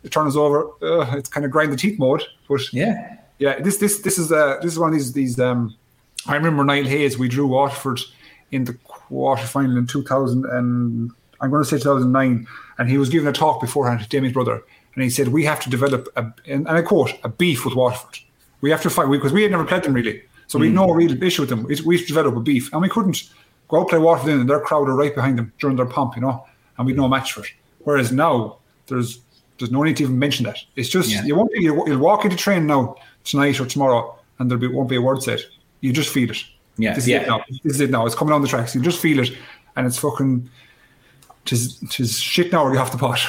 it 0.09 0.13
turns 0.13 0.37
over. 0.37 0.71
Uh, 0.83 1.17
it's 1.17 1.29
kind 1.29 1.47
of 1.47 1.53
grind 1.53 1.73
the 1.73 1.77
teeth 1.77 1.99
mode. 1.99 2.23
But 2.49 2.73
yeah, 2.73 3.19
yeah. 3.39 3.61
This 3.61 3.77
this 3.77 4.01
this 4.01 4.19
is 4.19 4.33
uh, 4.33 4.59
this 4.63 4.73
is 4.73 4.79
one 4.79 4.91
of 4.91 4.95
these 4.95 5.13
these. 5.13 5.39
Um, 5.39 5.77
I 6.27 6.35
remember 6.35 6.65
Niall 6.65 6.85
Hayes. 6.85 7.19
We 7.19 7.29
drew 7.29 7.47
Waterford 7.47 8.01
in 8.51 8.65
the 8.65 8.75
quarter 8.75 9.47
final 9.47 9.77
in 9.77 9.87
2000 9.87 10.47
and 10.47 11.11
I'm 11.41 11.51
going 11.51 11.63
to 11.63 11.69
say 11.69 11.77
2009, 11.77 12.47
and 12.79 12.89
he 12.89 12.99
was 12.99 13.09
giving 13.11 13.29
a 13.29 13.33
talk 13.33 13.61
beforehand 13.61 14.01
to 14.01 14.09
Damien's 14.09 14.33
brother, 14.33 14.63
and 14.95 15.05
he 15.05 15.11
said 15.11 15.29
we 15.29 15.45
have 15.45 15.61
to 15.61 15.71
develop 15.71 16.09
a, 16.17 16.33
and 16.47 16.67
I 16.67 16.83
quote 16.83 17.13
a 17.23 17.29
beef 17.29 17.65
with 17.65 17.75
Waterford. 17.75 18.19
We 18.61 18.71
have 18.71 18.83
to 18.83 18.91
fight 18.91 19.11
because 19.11 19.33
we 19.33 19.43
had 19.43 19.53
never 19.53 19.65
played 19.65 19.85
them 19.85 19.93
really, 19.93 20.23
so 20.49 20.59
we 20.59 20.67
had 20.67 20.75
no 20.75 20.91
real 20.91 21.23
issue 21.23 21.43
with 21.43 21.51
them. 21.51 21.63
We, 21.63 21.79
we 21.85 22.05
develop 22.05 22.35
a 22.35 22.41
beef, 22.41 22.73
and 22.73 22.83
we 22.83 22.89
couldn't 22.89 23.31
Go 23.69 23.83
out 23.83 23.89
play 23.89 23.99
Waterford 23.99 24.33
and 24.33 24.49
their 24.49 24.61
crowd 24.61 24.89
are 24.89 24.97
right 24.97 25.15
behind 25.15 25.39
them 25.39 25.53
during 25.59 25.77
their 25.77 25.87
pump, 25.87 26.17
you 26.17 26.23
know, 26.23 26.47
and 26.77 26.87
we'd 26.87 26.97
no 26.97 27.07
match 27.07 27.33
for 27.33 27.43
it. 27.43 27.53
Whereas 27.81 28.11
now 28.11 28.59
there's 28.87 29.21
there's 29.59 29.71
no 29.71 29.83
need 29.83 29.97
to 29.97 30.05
even 30.05 30.19
mention 30.19 30.45
that. 30.47 30.59
It's 30.77 30.89
just 30.89 31.11
Yeah. 31.11 31.25
you 31.25 31.35
won't 31.35 31.53
be, 31.53 31.63
you'll 31.63 31.99
walk 31.99 32.25
into 32.25 32.37
train 32.37 32.67
now 32.67 32.97
tonight 33.25 33.61
or 33.61 33.67
tomorrow, 33.67 34.17
and 34.39 34.51
there 34.51 34.71
won't 34.71 34.89
be 34.89 34.97
a 34.97 35.03
word 35.03 35.23
said. 35.23 35.41
You 35.81 35.93
just 35.93 36.11
feel 36.11 36.31
it. 36.31 36.45
Yeah, 36.77 36.95
this 36.95 37.05
is 37.05 37.09
yeah. 37.09 37.23
it 37.23 37.29
now. 37.29 37.45
This 37.65 37.75
is 37.75 37.81
it 37.81 37.91
now. 37.91 38.07
It's 38.07 38.15
coming 38.15 38.33
on 38.33 38.43
the 38.43 38.49
tracks. 38.49 38.75
You 38.75 38.81
just 38.81 39.01
feel 39.01 39.19
it, 39.19 39.37
and 39.77 39.87
it's 39.87 39.99
fucking. 39.99 40.49
Tis, 41.49 41.79
tis 41.89 42.21
shit 42.21 42.53
now 42.53 42.63
or 42.65 42.73
you 42.73 42.79
have 42.79 42.91
to 42.91 42.99
pot. 42.99 43.19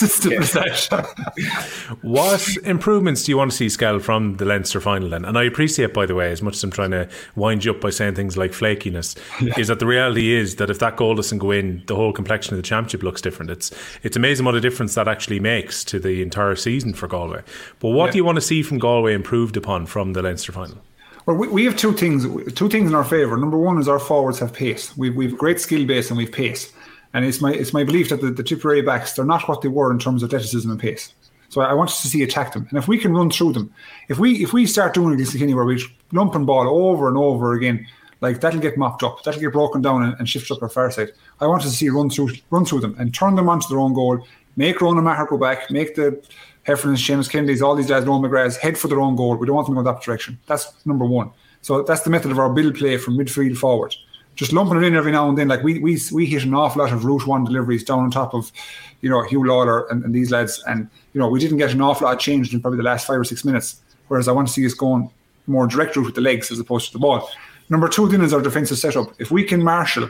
that. 0.00 1.96
What 2.02 2.56
improvements 2.64 3.24
do 3.24 3.32
you 3.32 3.36
want 3.36 3.50
to 3.50 3.56
see, 3.56 3.68
Skell, 3.68 3.98
from 3.98 4.36
the 4.38 4.44
Leinster 4.46 4.80
final 4.80 5.10
then? 5.10 5.24
And 5.26 5.36
I 5.36 5.44
appreciate, 5.44 5.92
by 5.92 6.06
the 6.06 6.14
way, 6.14 6.32
as 6.32 6.40
much 6.40 6.54
as 6.56 6.64
I'm 6.64 6.70
trying 6.70 6.92
to 6.92 7.08
wind 7.36 7.64
you 7.66 7.72
up 7.72 7.80
by 7.82 7.90
saying 7.90 8.14
things 8.14 8.36
like 8.38 8.52
flakiness, 8.52 9.16
is 9.58 9.68
that 9.68 9.80
the 9.80 9.86
reality 9.86 10.32
is 10.32 10.56
that 10.56 10.70
if 10.70 10.78
that 10.78 10.96
goal 10.96 11.14
doesn't 11.14 11.38
go 11.38 11.50
in, 11.50 11.82
the 11.86 11.94
whole 11.94 12.12
complexion 12.14 12.54
of 12.54 12.56
the 12.56 12.62
championship 12.66 13.02
looks 13.02 13.20
different. 13.20 13.50
It's 13.50 13.70
it's 14.02 14.16
amazing 14.16 14.46
what 14.46 14.54
a 14.54 14.60
difference 14.60 14.94
that 14.94 15.06
actually 15.08 15.40
makes 15.40 15.84
to 15.84 15.98
the 15.98 16.22
entire 16.22 16.56
season 16.56 16.94
for 16.94 17.06
Galway. 17.06 17.42
But 17.80 17.90
what 17.90 18.06
Yeah. 18.06 18.12
do 18.12 18.18
you 18.18 18.24
want 18.24 18.36
to 18.36 18.42
see 18.42 18.62
from 18.62 18.78
Galway 18.78 19.12
improved 19.12 19.56
upon 19.58 19.84
from 19.86 20.14
the 20.14 20.22
Leinster 20.22 20.52
final? 20.52 20.78
Well, 21.26 21.36
we, 21.36 21.48
we 21.48 21.64
have 21.66 21.76
two 21.76 21.92
things. 21.92 22.24
Two 22.54 22.70
things 22.70 22.88
in 22.88 22.94
our 22.94 23.04
favour. 23.04 23.36
Number 23.36 23.58
one 23.58 23.78
is 23.78 23.88
our 23.88 23.98
forwards 23.98 24.38
have 24.38 24.54
pace. 24.54 24.96
We've 24.96 25.14
we've 25.14 25.36
great 25.36 25.60
skill 25.60 25.84
base 25.86 26.08
and 26.08 26.16
we've 26.16 26.32
pace. 26.32 26.72
And 27.14 27.24
it's 27.24 27.40
my 27.40 27.52
it's 27.52 27.72
my 27.72 27.84
belief 27.84 28.10
that 28.10 28.20
the, 28.20 28.30
the 28.30 28.42
Tipperary 28.42 28.82
backs 28.82 29.14
they're 29.14 29.24
not 29.24 29.48
what 29.48 29.62
they 29.62 29.68
were 29.68 29.90
in 29.90 29.98
terms 29.98 30.22
of 30.22 30.28
athleticism 30.28 30.70
and 30.70 30.80
pace. 30.80 31.14
So 31.48 31.62
I 31.62 31.72
want 31.72 31.90
us 31.90 32.02
to 32.02 32.08
see 32.08 32.22
attack 32.22 32.52
them. 32.52 32.66
And 32.68 32.78
if 32.78 32.88
we 32.88 32.98
can 32.98 33.14
run 33.14 33.30
through 33.30 33.54
them, 33.54 33.72
if 34.08 34.18
we 34.18 34.42
if 34.42 34.52
we 34.52 34.66
start 34.66 34.94
doing 34.94 35.14
against 35.14 35.32
Kilkenny 35.32 35.54
where 35.54 35.64
we 35.64 35.82
lump 36.12 36.34
and 36.34 36.46
ball 36.46 36.68
over 36.68 37.08
and 37.08 37.16
over 37.16 37.54
again, 37.54 37.86
like 38.20 38.40
that'll 38.40 38.60
get 38.60 38.76
mopped 38.76 39.02
up, 39.02 39.22
that'll 39.22 39.40
get 39.40 39.52
broken 39.52 39.80
down 39.80 40.02
and, 40.02 40.14
and 40.18 40.28
shifted 40.28 40.54
up 40.54 40.62
our 40.62 40.68
far 40.68 40.90
side. 40.90 41.12
I 41.40 41.46
want 41.46 41.62
us 41.62 41.70
to 41.70 41.76
see 41.76 41.88
run 41.88 42.10
through 42.10 42.32
run 42.50 42.64
through 42.64 42.80
them 42.80 42.94
and 42.98 43.14
turn 43.14 43.36
them 43.36 43.48
onto 43.48 43.68
their 43.68 43.78
own 43.78 43.94
goal. 43.94 44.26
Make 44.56 44.80
Ronan 44.80 45.04
Maher 45.04 45.26
go 45.26 45.38
back. 45.38 45.70
Make 45.70 45.94
the 45.94 46.20
Heffernans, 46.66 46.98
Seamus 46.98 47.30
Kennedy's, 47.30 47.62
all 47.62 47.74
these 47.74 47.86
guys, 47.86 48.04
Noel 48.04 48.20
McGrath's 48.20 48.56
head 48.56 48.76
for 48.76 48.88
their 48.88 49.00
own 49.00 49.16
goal. 49.16 49.36
We 49.36 49.46
don't 49.46 49.56
want 49.56 49.66
them 49.66 49.76
to 49.76 49.82
go 49.82 49.90
that 49.90 50.02
direction. 50.02 50.38
That's 50.46 50.84
number 50.84 51.06
one. 51.06 51.30
So 51.62 51.82
that's 51.82 52.02
the 52.02 52.10
method 52.10 52.30
of 52.30 52.38
our 52.38 52.52
build 52.52 52.74
play 52.74 52.98
from 52.98 53.16
midfield 53.16 53.56
forward. 53.56 53.94
Just 54.38 54.52
lumping 54.52 54.76
it 54.78 54.84
in 54.84 54.94
every 54.94 55.10
now 55.10 55.28
and 55.28 55.36
then. 55.36 55.48
Like 55.48 55.64
we 55.64 55.80
we 55.80 55.98
we 56.12 56.24
hit 56.24 56.44
an 56.44 56.54
awful 56.54 56.80
lot 56.80 56.92
of 56.92 57.04
route 57.04 57.26
one 57.26 57.42
deliveries 57.42 57.82
down 57.82 58.04
on 58.04 58.10
top 58.12 58.34
of, 58.34 58.52
you 59.00 59.10
know, 59.10 59.20
Hugh 59.24 59.44
Lawler 59.44 59.88
and, 59.88 60.04
and 60.04 60.14
these 60.14 60.30
lads. 60.30 60.62
And, 60.68 60.88
you 61.12 61.18
know, 61.18 61.28
we 61.28 61.40
didn't 61.40 61.58
get 61.58 61.72
an 61.72 61.80
awful 61.80 62.06
lot 62.06 62.20
changed 62.20 62.54
in 62.54 62.60
probably 62.60 62.76
the 62.76 62.84
last 62.84 63.04
five 63.04 63.18
or 63.18 63.24
six 63.24 63.44
minutes. 63.44 63.80
Whereas 64.06 64.28
I 64.28 64.32
want 64.32 64.46
to 64.46 64.54
see 64.54 64.64
us 64.64 64.74
going 64.74 65.10
more 65.48 65.66
direct 65.66 65.96
route 65.96 66.06
with 66.06 66.14
the 66.14 66.20
legs 66.20 66.52
as 66.52 66.60
opposed 66.60 66.86
to 66.86 66.92
the 66.92 67.00
ball. 67.00 67.28
Number 67.68 67.88
two 67.88 68.06
then 68.06 68.22
is 68.22 68.32
our 68.32 68.40
defensive 68.40 68.78
setup. 68.78 69.12
If 69.18 69.32
we 69.32 69.42
can 69.42 69.60
marshal 69.60 70.08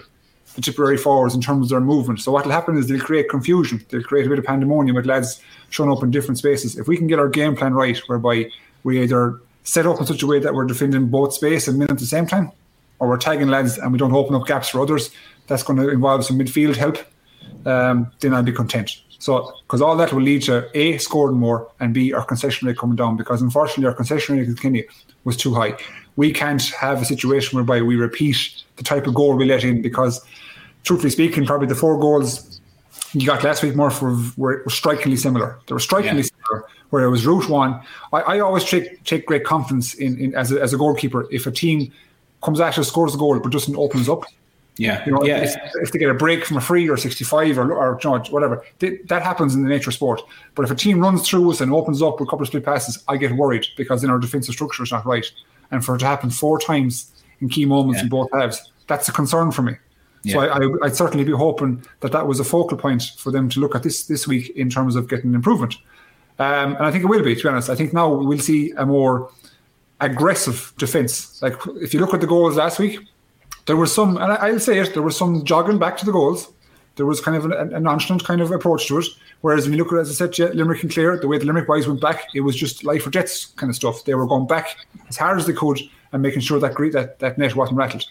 the 0.54 0.60
Tipperary 0.60 0.98
forwards 0.98 1.34
in 1.34 1.40
terms 1.40 1.66
of 1.66 1.70
their 1.70 1.80
movement. 1.80 2.20
So 2.20 2.32
what 2.32 2.44
will 2.44 2.52
happen 2.52 2.76
is 2.76 2.86
they'll 2.86 3.00
create 3.00 3.30
confusion. 3.30 3.84
They'll 3.88 4.02
create 4.02 4.26
a 4.26 4.28
bit 4.28 4.38
of 4.38 4.44
pandemonium 4.44 4.96
with 4.96 5.06
lads 5.06 5.40
showing 5.70 5.90
up 5.90 6.02
in 6.02 6.10
different 6.10 6.36
spaces. 6.36 6.76
If 6.76 6.86
we 6.86 6.96
can 6.98 7.06
get 7.06 7.18
our 7.18 7.28
game 7.28 7.56
plan 7.56 7.72
right, 7.72 7.96
whereby 8.08 8.50
we 8.82 9.02
either 9.02 9.40
set 9.62 9.86
up 9.86 10.00
in 10.00 10.06
such 10.06 10.22
a 10.22 10.26
way 10.26 10.38
that 10.38 10.52
we're 10.52 10.64
defending 10.64 11.06
both 11.06 11.32
space 11.32 11.68
and 11.68 11.78
mid 11.78 11.90
at 11.90 11.98
the 11.98 12.06
same 12.06 12.26
time, 12.26 12.50
or 12.98 13.08
we're 13.08 13.16
tagging 13.16 13.48
lads 13.48 13.78
and 13.78 13.92
we 13.92 13.98
don't 13.98 14.12
open 14.12 14.34
up 14.34 14.46
gaps 14.46 14.68
for 14.68 14.80
others, 14.80 15.10
that's 15.46 15.62
going 15.62 15.78
to 15.78 15.88
involve 15.88 16.24
some 16.24 16.38
midfield 16.38 16.76
help. 16.76 16.98
Um, 17.66 18.10
then 18.20 18.34
I'll 18.34 18.42
be 18.42 18.52
content. 18.52 19.02
So, 19.18 19.52
because 19.66 19.82
all 19.82 19.96
that 19.96 20.12
will 20.12 20.22
lead 20.22 20.42
to 20.42 20.68
A, 20.74 20.98
scoring 20.98 21.36
more, 21.38 21.70
and 21.80 21.92
B, 21.92 22.12
our 22.12 22.24
concession 22.24 22.68
rate 22.68 22.78
coming 22.78 22.96
down. 22.96 23.16
Because 23.16 23.42
unfortunately, 23.42 23.86
our 23.86 23.94
concession 23.94 24.36
rate 24.36 24.46
in 24.46 24.54
Kilkenny 24.54 24.84
was 25.24 25.36
too 25.36 25.54
high. 25.54 25.76
We 26.16 26.32
can't 26.32 26.62
have 26.70 27.02
a 27.02 27.04
situation 27.04 27.56
whereby 27.56 27.82
we 27.82 27.96
repeat 27.96 28.62
the 28.76 28.84
type 28.84 29.06
of 29.06 29.14
goal 29.14 29.34
we 29.34 29.44
let 29.44 29.64
in 29.64 29.82
because 29.82 30.20
truthfully 30.84 31.10
speaking, 31.10 31.46
probably 31.46 31.66
the 31.66 31.74
four 31.74 31.98
goals 31.98 32.60
you 33.12 33.26
got 33.26 33.42
last 33.42 33.62
week, 33.62 33.74
Murph, 33.74 34.02
were, 34.02 34.16
were, 34.36 34.62
were 34.64 34.70
strikingly 34.70 35.16
similar. 35.16 35.58
They 35.66 35.72
were 35.74 35.80
strikingly 35.80 36.22
Yeah. 36.22 36.28
similar. 36.44 36.68
Where 36.90 37.04
it 37.04 37.10
was 37.10 37.26
route 37.26 37.48
one, 37.50 37.80
I, 38.14 38.20
I 38.20 38.40
always 38.40 38.64
take 38.64 39.04
take 39.04 39.26
great 39.26 39.44
confidence 39.44 39.94
in, 39.94 40.18
in 40.18 40.34
as 40.34 40.52
a, 40.52 40.60
as 40.62 40.72
a 40.72 40.78
goalkeeper. 40.78 41.26
If 41.30 41.46
a 41.46 41.50
team 41.50 41.92
comes 42.42 42.60
at 42.60 42.78
us, 42.78 42.88
scores 42.88 43.12
the 43.12 43.18
goal, 43.18 43.38
but 43.40 43.52
doesn't 43.52 43.76
opens 43.76 44.08
up, 44.08 44.24
Yeah, 44.76 45.04
you 45.04 45.12
know, 45.12 45.24
yeah. 45.24 45.38
if, 45.38 45.56
if 45.82 45.92
they 45.92 45.98
get 45.98 46.10
a 46.10 46.14
break 46.14 46.44
from 46.44 46.56
a 46.56 46.60
free 46.60 46.88
or 46.88 46.96
65 46.96 47.58
or, 47.58 47.72
or 47.72 47.98
you 48.02 48.10
know, 48.10 48.18
whatever, 48.30 48.64
they, 48.78 48.98
that 49.06 49.22
happens 49.22 49.54
in 49.54 49.62
the 49.62 49.68
nature 49.68 49.90
of 49.90 49.94
sport. 49.94 50.22
But 50.54 50.64
if 50.64 50.70
a 50.70 50.74
team 50.74 51.00
runs 51.00 51.28
through 51.28 51.50
us 51.50 51.60
and 51.60 51.72
opens 51.72 52.00
up 52.02 52.20
with 52.20 52.28
a 52.28 52.30
couple 52.30 52.42
of 52.42 52.48
split 52.48 52.64
passes, 52.64 53.02
I 53.08 53.16
get 53.16 53.32
worried 53.32 53.66
because 53.76 54.02
then 54.02 54.10
our 54.10 54.18
defensive 54.18 54.54
structure 54.54 54.82
is 54.82 54.92
not 54.92 55.04
right. 55.04 55.30
And 55.70 55.84
for 55.84 55.96
it 55.96 55.98
to 55.98 56.06
happen 56.06 56.30
four 56.30 56.58
times 56.58 57.10
in 57.40 57.48
key 57.48 57.64
moments 57.64 58.02
in 58.02 58.08
both 58.08 58.30
halves, 58.32 58.72
that's 58.86 59.08
a 59.08 59.12
concern 59.12 59.52
for 59.52 59.62
me. 59.62 59.74
So 60.26 60.40
I, 60.40 60.58
I, 60.58 60.68
I'd 60.82 60.96
certainly 60.96 61.24
be 61.24 61.32
hoping 61.32 61.82
that 62.00 62.12
that 62.12 62.26
was 62.26 62.40
a 62.40 62.44
focal 62.44 62.76
point 62.76 63.12
for 63.16 63.30
them 63.30 63.48
to 63.50 63.60
look 63.60 63.74
at 63.74 63.82
this 63.82 64.06
this 64.06 64.26
week 64.26 64.50
in 64.50 64.68
terms 64.68 64.96
of 64.96 65.08
getting 65.08 65.32
improvement. 65.32 65.76
Um, 66.38 66.76
and 66.76 66.84
I 66.84 66.90
think 66.90 67.04
it 67.04 67.06
will 67.06 67.22
be, 67.22 67.34
to 67.34 67.42
be 67.42 67.48
honest. 67.48 67.70
I 67.70 67.74
think 67.74 67.92
now 67.92 68.12
we'll 68.12 68.38
see 68.38 68.72
a 68.72 68.86
more 68.86 69.30
aggressive 70.00 70.72
defence. 70.78 71.40
Like 71.42 71.54
if 71.80 71.92
you 71.92 72.00
look 72.00 72.14
at 72.14 72.20
the 72.20 72.26
goals 72.26 72.56
last 72.56 72.78
week, 72.78 73.00
there 73.66 73.76
was 73.76 73.94
some, 73.94 74.16
and 74.16 74.32
I'll 74.32 74.60
say 74.60 74.78
it, 74.78 74.94
there 74.94 75.02
was 75.02 75.16
some 75.16 75.44
jogging 75.44 75.78
back 75.78 75.96
to 75.98 76.06
the 76.06 76.12
goals. 76.12 76.52
There 76.96 77.06
was 77.06 77.20
kind 77.20 77.36
of 77.36 77.44
an, 77.44 77.74
a 77.74 77.80
nonchalant 77.80 78.24
kind 78.24 78.40
of 78.40 78.50
approach 78.50 78.88
to 78.88 78.98
it. 78.98 79.06
Whereas 79.40 79.64
when 79.64 79.72
you 79.72 79.78
look 79.78 79.92
at, 79.92 80.00
as 80.00 80.20
I 80.20 80.26
said, 80.26 80.54
Limerick 80.54 80.82
and 80.82 80.92
Clare, 80.92 81.16
the 81.16 81.28
way 81.28 81.38
the 81.38 81.44
Limerick 81.44 81.66
boys 81.66 81.86
went 81.86 82.00
back, 82.00 82.26
it 82.34 82.40
was 82.40 82.56
just 82.56 82.82
life 82.82 83.06
or 83.06 83.10
death 83.10 83.54
kind 83.56 83.70
of 83.70 83.76
stuff. 83.76 84.04
They 84.04 84.14
were 84.14 84.26
going 84.26 84.46
back 84.46 84.76
as 85.08 85.16
hard 85.16 85.38
as 85.38 85.46
they 85.46 85.52
could 85.52 85.80
and 86.12 86.22
making 86.22 86.40
sure 86.40 86.58
that 86.58 86.76
that, 86.92 87.18
that 87.20 87.38
net 87.38 87.54
wasn't 87.54 87.78
rattled. 87.78 88.04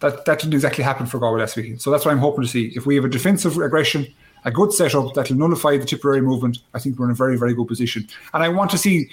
That 0.00 0.24
that 0.24 0.40
didn't 0.40 0.54
exactly 0.54 0.82
happen 0.82 1.06
for 1.06 1.18
Galway 1.18 1.40
last 1.40 1.56
week. 1.56 1.80
So 1.80 1.90
that's 1.90 2.04
what 2.04 2.12
I'm 2.12 2.18
hoping 2.18 2.42
to 2.42 2.48
see. 2.48 2.72
If 2.74 2.86
we 2.86 2.96
have 2.96 3.04
a 3.04 3.08
defensive 3.08 3.56
aggression, 3.58 4.06
a 4.44 4.50
good 4.50 4.72
setup 4.72 5.14
that 5.14 5.28
will 5.28 5.36
nullify 5.36 5.76
the 5.76 5.84
Tipperary 5.84 6.20
movement, 6.20 6.58
I 6.74 6.78
think 6.78 6.98
we're 6.98 7.06
in 7.06 7.10
a 7.10 7.14
very, 7.14 7.36
very 7.36 7.54
good 7.54 7.68
position. 7.68 8.08
And 8.32 8.42
I 8.42 8.48
want 8.48 8.70
to 8.70 8.78
see 8.78 9.10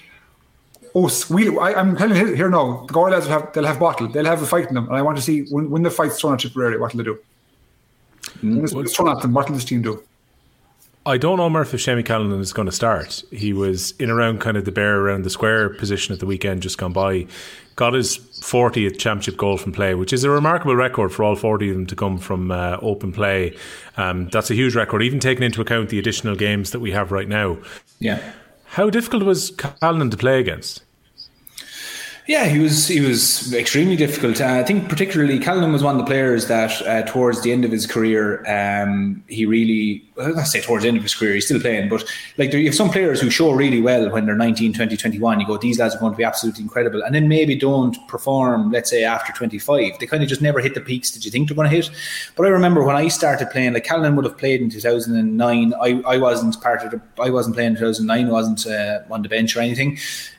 Oh, 0.98 1.12
we, 1.30 1.58
I, 1.58 1.74
I'm 1.74 1.98
telling 1.98 2.16
you 2.16 2.34
here 2.36 2.50
now, 2.50 2.86
the 2.86 2.94
Galway 2.94 3.12
lads 3.12 3.26
will 3.26 3.34
have, 3.34 3.52
they'll 3.52 3.66
have 3.66 3.80
bottle, 3.80 4.08
they'll 4.08 4.24
have 4.24 4.42
a 4.42 4.46
fight 4.46 4.70
in 4.70 4.76
them, 4.76 4.88
and 4.88 4.96
I 4.96 5.02
want 5.02 5.18
to 5.18 5.22
see 5.22 5.42
when, 5.52 5.70
when 5.70 5.84
the 5.84 5.92
fight's 5.92 6.20
thrown 6.20 6.36
at 6.36 6.40
Tipperary, 6.40 6.80
what 6.80 6.94
will 6.94 7.00
they 7.00 7.04
do? 7.04 7.20
When 8.42 8.64
it's, 8.64 8.74
it's 8.74 8.96
thrown 8.96 9.10
at 9.10 9.22
them, 9.22 9.34
what 9.34 9.50
will 9.50 9.56
this 9.56 9.66
team 9.66 9.82
do? 9.82 10.02
I 11.06 11.18
don't 11.18 11.38
know, 11.38 11.50
Murph, 11.50 11.74
if 11.74 11.82
Shamie 11.82 12.04
Callanan 12.04 12.40
is 12.40 12.54
going 12.54 12.66
to 12.66 12.72
start. 12.72 13.24
He 13.30 13.54
was 13.54 13.92
in 14.00 14.10
around 14.10 14.40
kind 14.40 14.58
of 14.58 14.66
the 14.66 14.72
bear 14.72 15.02
around 15.02 15.24
the 15.24 15.30
square 15.30 15.70
position 15.70 16.14
at 16.14 16.20
the 16.20 16.26
weekend 16.26 16.64
just 16.64 16.80
gone 16.80 16.94
by. 16.94 17.28
Got 17.76 17.94
his 17.94 18.18
40th 18.18 18.98
championship 18.98 19.38
goal 19.38 19.58
from 19.58 19.74
play, 19.74 19.94
which 19.94 20.14
is 20.14 20.24
a 20.24 20.32
remarkable 20.32 20.76
record 20.76 21.12
for 21.12 21.24
all 21.24 21.36
40 21.36 21.70
of 21.70 21.76
them 21.76 21.86
to 21.88 21.96
come 21.96 22.18
from 22.18 22.50
uh, 22.50 22.78
open 22.82 23.12
play. 23.12 23.56
Um, 23.98 24.30
that's 24.30 24.50
a 24.50 24.56
huge 24.56 24.76
record, 24.76 25.04
even 25.04 25.20
taking 25.20 25.44
into 25.44 25.62
account 25.62 25.90
the 25.90 26.00
additional 26.00 26.36
games 26.36 26.72
that 26.72 26.80
we 26.80 26.92
have 26.92 27.12
right 27.12 27.28
now. 27.28 27.58
Yeah. 28.00 28.34
How 28.64 28.90
difficult 28.90 29.24
was 29.24 29.52
Callanan 29.52 30.10
to 30.10 30.18
play 30.18 30.40
against? 30.40 30.85
Yeah, 32.28 32.46
he 32.46 32.60
was 32.60 32.88
he 32.88 33.02
was 33.02 33.54
extremely 33.54 33.96
difficult. 33.96 34.42
Uh, 34.42 34.46
I 34.46 34.64
think 34.64 34.90
particularly 34.90 35.38
Callan 35.38 35.72
was 35.72 35.84
one 35.84 35.96
of 35.96 36.00
the 36.00 36.06
players 36.06 36.48
that 36.48 36.82
uh, 36.82 37.04
towards 37.04 37.42
the 37.42 37.52
end 37.52 37.66
of 37.66 37.72
his 37.72 37.86
career, 37.86 38.44
um, 38.48 39.24
he 39.28 39.46
really, 39.46 40.05
I 40.18 40.44
say 40.44 40.62
towards 40.62 40.84
the 40.84 40.88
end 40.88 40.98
of 40.98 41.04
his 41.04 41.14
career, 41.14 41.34
he's 41.34 41.46
still 41.46 41.60
playing, 41.60 41.90
but 41.90 42.04
like 42.38 42.52
there, 42.52 42.60
you 42.60 42.68
have 42.68 42.76
some 42.76 42.90
players 42.90 43.20
who 43.20 43.30
show 43.30 43.52
really 43.52 43.82
well 43.82 44.10
when 44.10 44.26
they're 44.26 44.36
19, 44.36 44.74
20, 44.74 44.96
21. 44.96 45.42
You 45.42 45.48
go, 45.48 45.58
these 45.58 45.78
lads 45.78 45.96
are 45.96 46.00
going 46.00 46.14
to 46.14 46.18
be 46.18 46.24
absolutely 46.24 46.64
incredible. 46.64 47.04
And 47.04 47.14
then 47.14 47.28
maybe 47.28 47.56
don't 47.56 47.96
perform, 48.08 48.72
let's 48.72 48.90
say 48.90 49.04
after 49.04 49.34
25. 49.34 50.00
They 50.00 50.08
kind 50.08 50.24
of 50.24 50.30
just 50.30 50.42
never 50.42 50.62
hit 50.62 50.74
the 50.74 50.80
peaks 50.80 51.12
that 51.12 51.26
you 51.26 51.32
think 51.32 51.50
they're 51.50 51.56
going 51.56 51.70
to 51.70 51.76
hit. 51.76 51.92
But 52.38 52.46
I 52.46 52.50
remember 52.50 52.84
when 52.84 52.96
I 52.96 53.10
started 53.10 53.50
playing, 53.50 53.74
like 53.74 53.84
Callan 53.84 54.16
would 54.16 54.26
have 54.26 54.38
played 54.38 54.62
in 54.62 54.70
2009. 54.70 55.74
I, 55.82 56.02
I 56.06 56.18
wasn't 56.18 56.62
part 56.62 56.84
of 56.84 56.92
the, 56.92 57.02
I 57.22 57.30
wasn't 57.30 57.56
playing 57.56 57.72
in 57.72 57.76
2009, 57.76 58.30
wasn't 58.30 58.68
uh, 58.68 59.00
on 59.12 59.22
the 59.22 59.30
bench 59.30 59.56
or 59.58 59.60
anything. 59.60 59.98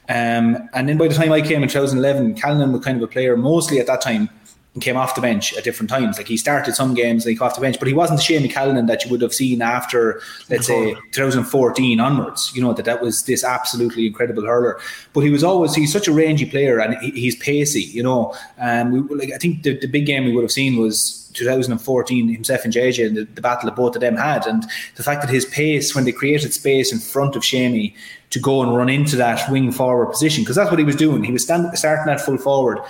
Um, 0.09 0.69
and 0.73 0.89
then 0.89 0.97
by 0.97 1.09
the 1.09 1.15
time 1.15 1.33
I 1.33 1.43
came 1.43 1.63
in 1.63 1.69
2011, 1.69 2.35
Callan 2.37 2.73
was 2.73 2.83
kind 2.83 2.97
of 2.97 3.03
a 3.03 3.09
player 3.09 3.37
mostly 3.37 3.79
at 3.79 3.87
that 3.89 4.01
time 4.01 4.31
and 4.77 4.83
came 4.83 4.97
off 4.99 5.15
the 5.15 5.23
bench 5.23 5.55
at 5.55 5.65
different 5.65 5.89
times. 5.89 6.19
Like 6.19 6.29
he 6.29 6.37
started 6.37 6.75
some 6.75 6.93
games, 6.93 7.25
like 7.25 7.41
off 7.41 7.55
the 7.55 7.63
bench, 7.63 7.79
but 7.79 7.89
he 7.89 7.95
wasn't 7.95 8.21
the 8.21 8.25
Shamie 8.25 8.53
Callanan 8.53 8.85
that 8.87 9.05
you 9.05 9.11
would 9.11 9.23
have 9.23 9.33
seen 9.33 9.63
after, 9.63 10.21
let's 10.51 10.67
say, 10.67 10.93
2014 11.13 11.99
onwards. 11.99 12.53
You 12.55 12.61
know 12.61 12.75
that 12.75 12.85
that 12.85 13.01
was 13.01 13.25
this 13.25 13.43
absolutely 13.43 14.07
incredible 14.07 14.45
hurler. 14.45 14.79
But 15.15 15.23
he 15.23 15.31
was 15.31 15.43
always 15.43 15.75
he's 15.75 15.91
such 15.91 16.09
a 16.09 16.13
rangy 16.13 16.45
player 16.45 16.79
and 16.79 16.95
he, 16.99 17.11
he's 17.13 17.37
pacey. 17.37 17.85
You 17.85 18.03
know, 18.03 18.37
um, 18.59 18.93
we, 18.93 19.17
like 19.17 19.33
I 19.33 19.39
think 19.39 19.63
the, 19.63 19.79
the 19.79 19.87
big 19.87 20.05
game 20.05 20.27
we 20.27 20.33
would 20.33 20.43
have 20.43 20.53
seen 20.53 20.77
was 20.77 21.23
2014 21.33 22.29
himself 22.29 22.65
and 22.65 22.73
JJ 22.73 23.07
and 23.07 23.17
the, 23.17 23.25
the 23.25 23.41
battle 23.41 23.71
that 23.71 23.77
both 23.77 23.95
of 23.95 24.03
them 24.03 24.17
had, 24.17 24.47
and 24.47 24.67
the 24.97 25.03
fact 25.03 25.23
that 25.23 25.31
his 25.31 25.47
pace 25.47 25.95
when 25.95 26.05
they 26.05 26.13
created 26.13 26.53
space 26.53 26.93
in 26.93 26.99
front 26.99 27.35
of 27.35 27.43
Shamie 27.43 27.95
to 28.29 28.39
go 28.39 28.63
and 28.63 28.77
run 28.77 28.91
into 28.91 29.17
that 29.17 29.51
wing 29.51 29.73
forward 29.73 30.09
position 30.09 30.43
because 30.45 30.57
that's 30.57 30.71
what 30.71 30.79
he 30.79 30.85
was 30.85 30.97
doing. 30.97 31.25
He 31.25 31.33
was 31.33 31.45
stand, 31.45 31.67
starting 31.79 32.13
at 32.13 32.21
full 32.21 32.37
forward 32.37 32.81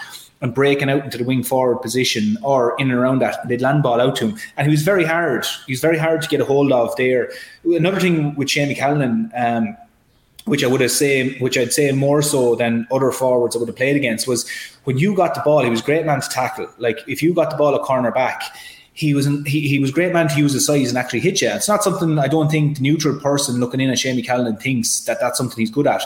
and 0.40 0.54
breaking 0.54 0.90
out 0.90 1.04
into 1.04 1.18
the 1.18 1.24
wing 1.24 1.42
forward 1.42 1.78
position 1.78 2.36
or 2.42 2.76
in 2.78 2.90
and 2.90 2.98
around 2.98 3.20
that. 3.20 3.46
They'd 3.48 3.62
land 3.62 3.82
ball 3.82 4.00
out 4.00 4.16
to 4.16 4.28
him. 4.28 4.38
And 4.56 4.66
he 4.66 4.70
was 4.70 4.82
very 4.82 5.04
hard. 5.04 5.46
He 5.66 5.72
was 5.72 5.80
very 5.80 5.98
hard 5.98 6.22
to 6.22 6.28
get 6.28 6.40
a 6.40 6.44
hold 6.44 6.72
of 6.72 6.94
there. 6.96 7.30
Another 7.64 8.00
thing 8.00 8.34
with 8.34 8.48
Shamie 8.48 8.76
Callanan, 8.76 9.32
um, 9.34 9.76
which 10.44 10.62
I 10.62 10.66
would 10.66 10.80
have 10.80 10.90
say, 10.90 11.38
which 11.38 11.56
I'd 11.56 11.72
say 11.72 11.90
more 11.92 12.22
so 12.22 12.54
than 12.54 12.86
other 12.90 13.10
forwards 13.12 13.56
I 13.56 13.58
would 13.58 13.68
have 13.68 13.76
played 13.76 13.96
against, 13.96 14.28
was 14.28 14.48
when 14.84 14.98
you 14.98 15.14
got 15.14 15.34
the 15.34 15.40
ball, 15.40 15.62
he 15.64 15.70
was 15.70 15.80
a 15.80 15.84
great 15.84 16.04
man 16.04 16.20
to 16.20 16.28
tackle. 16.28 16.68
Like 16.78 16.98
if 17.08 17.22
you 17.22 17.34
got 17.34 17.50
the 17.50 17.56
ball 17.56 17.74
a 17.74 17.80
corner 17.80 18.12
back, 18.12 18.42
he 18.92 19.12
was 19.12 19.26
he, 19.46 19.68
he 19.68 19.78
was 19.78 19.90
great 19.90 20.12
man 20.12 20.28
to 20.28 20.36
use 20.38 20.52
his 20.52 20.64
size 20.64 20.88
and 20.88 20.96
actually 20.96 21.20
hit 21.20 21.42
you. 21.42 21.50
It's 21.50 21.68
not 21.68 21.82
something 21.82 22.18
I 22.18 22.28
don't 22.28 22.50
think 22.50 22.76
the 22.76 22.82
neutral 22.82 23.18
person 23.20 23.60
looking 23.60 23.80
in 23.80 23.90
at 23.90 23.98
Shamie 23.98 24.24
Callanan 24.24 24.56
thinks 24.56 25.00
that 25.00 25.20
that's 25.20 25.36
something 25.36 25.58
he's 25.58 25.70
good 25.70 25.86
at. 25.86 26.02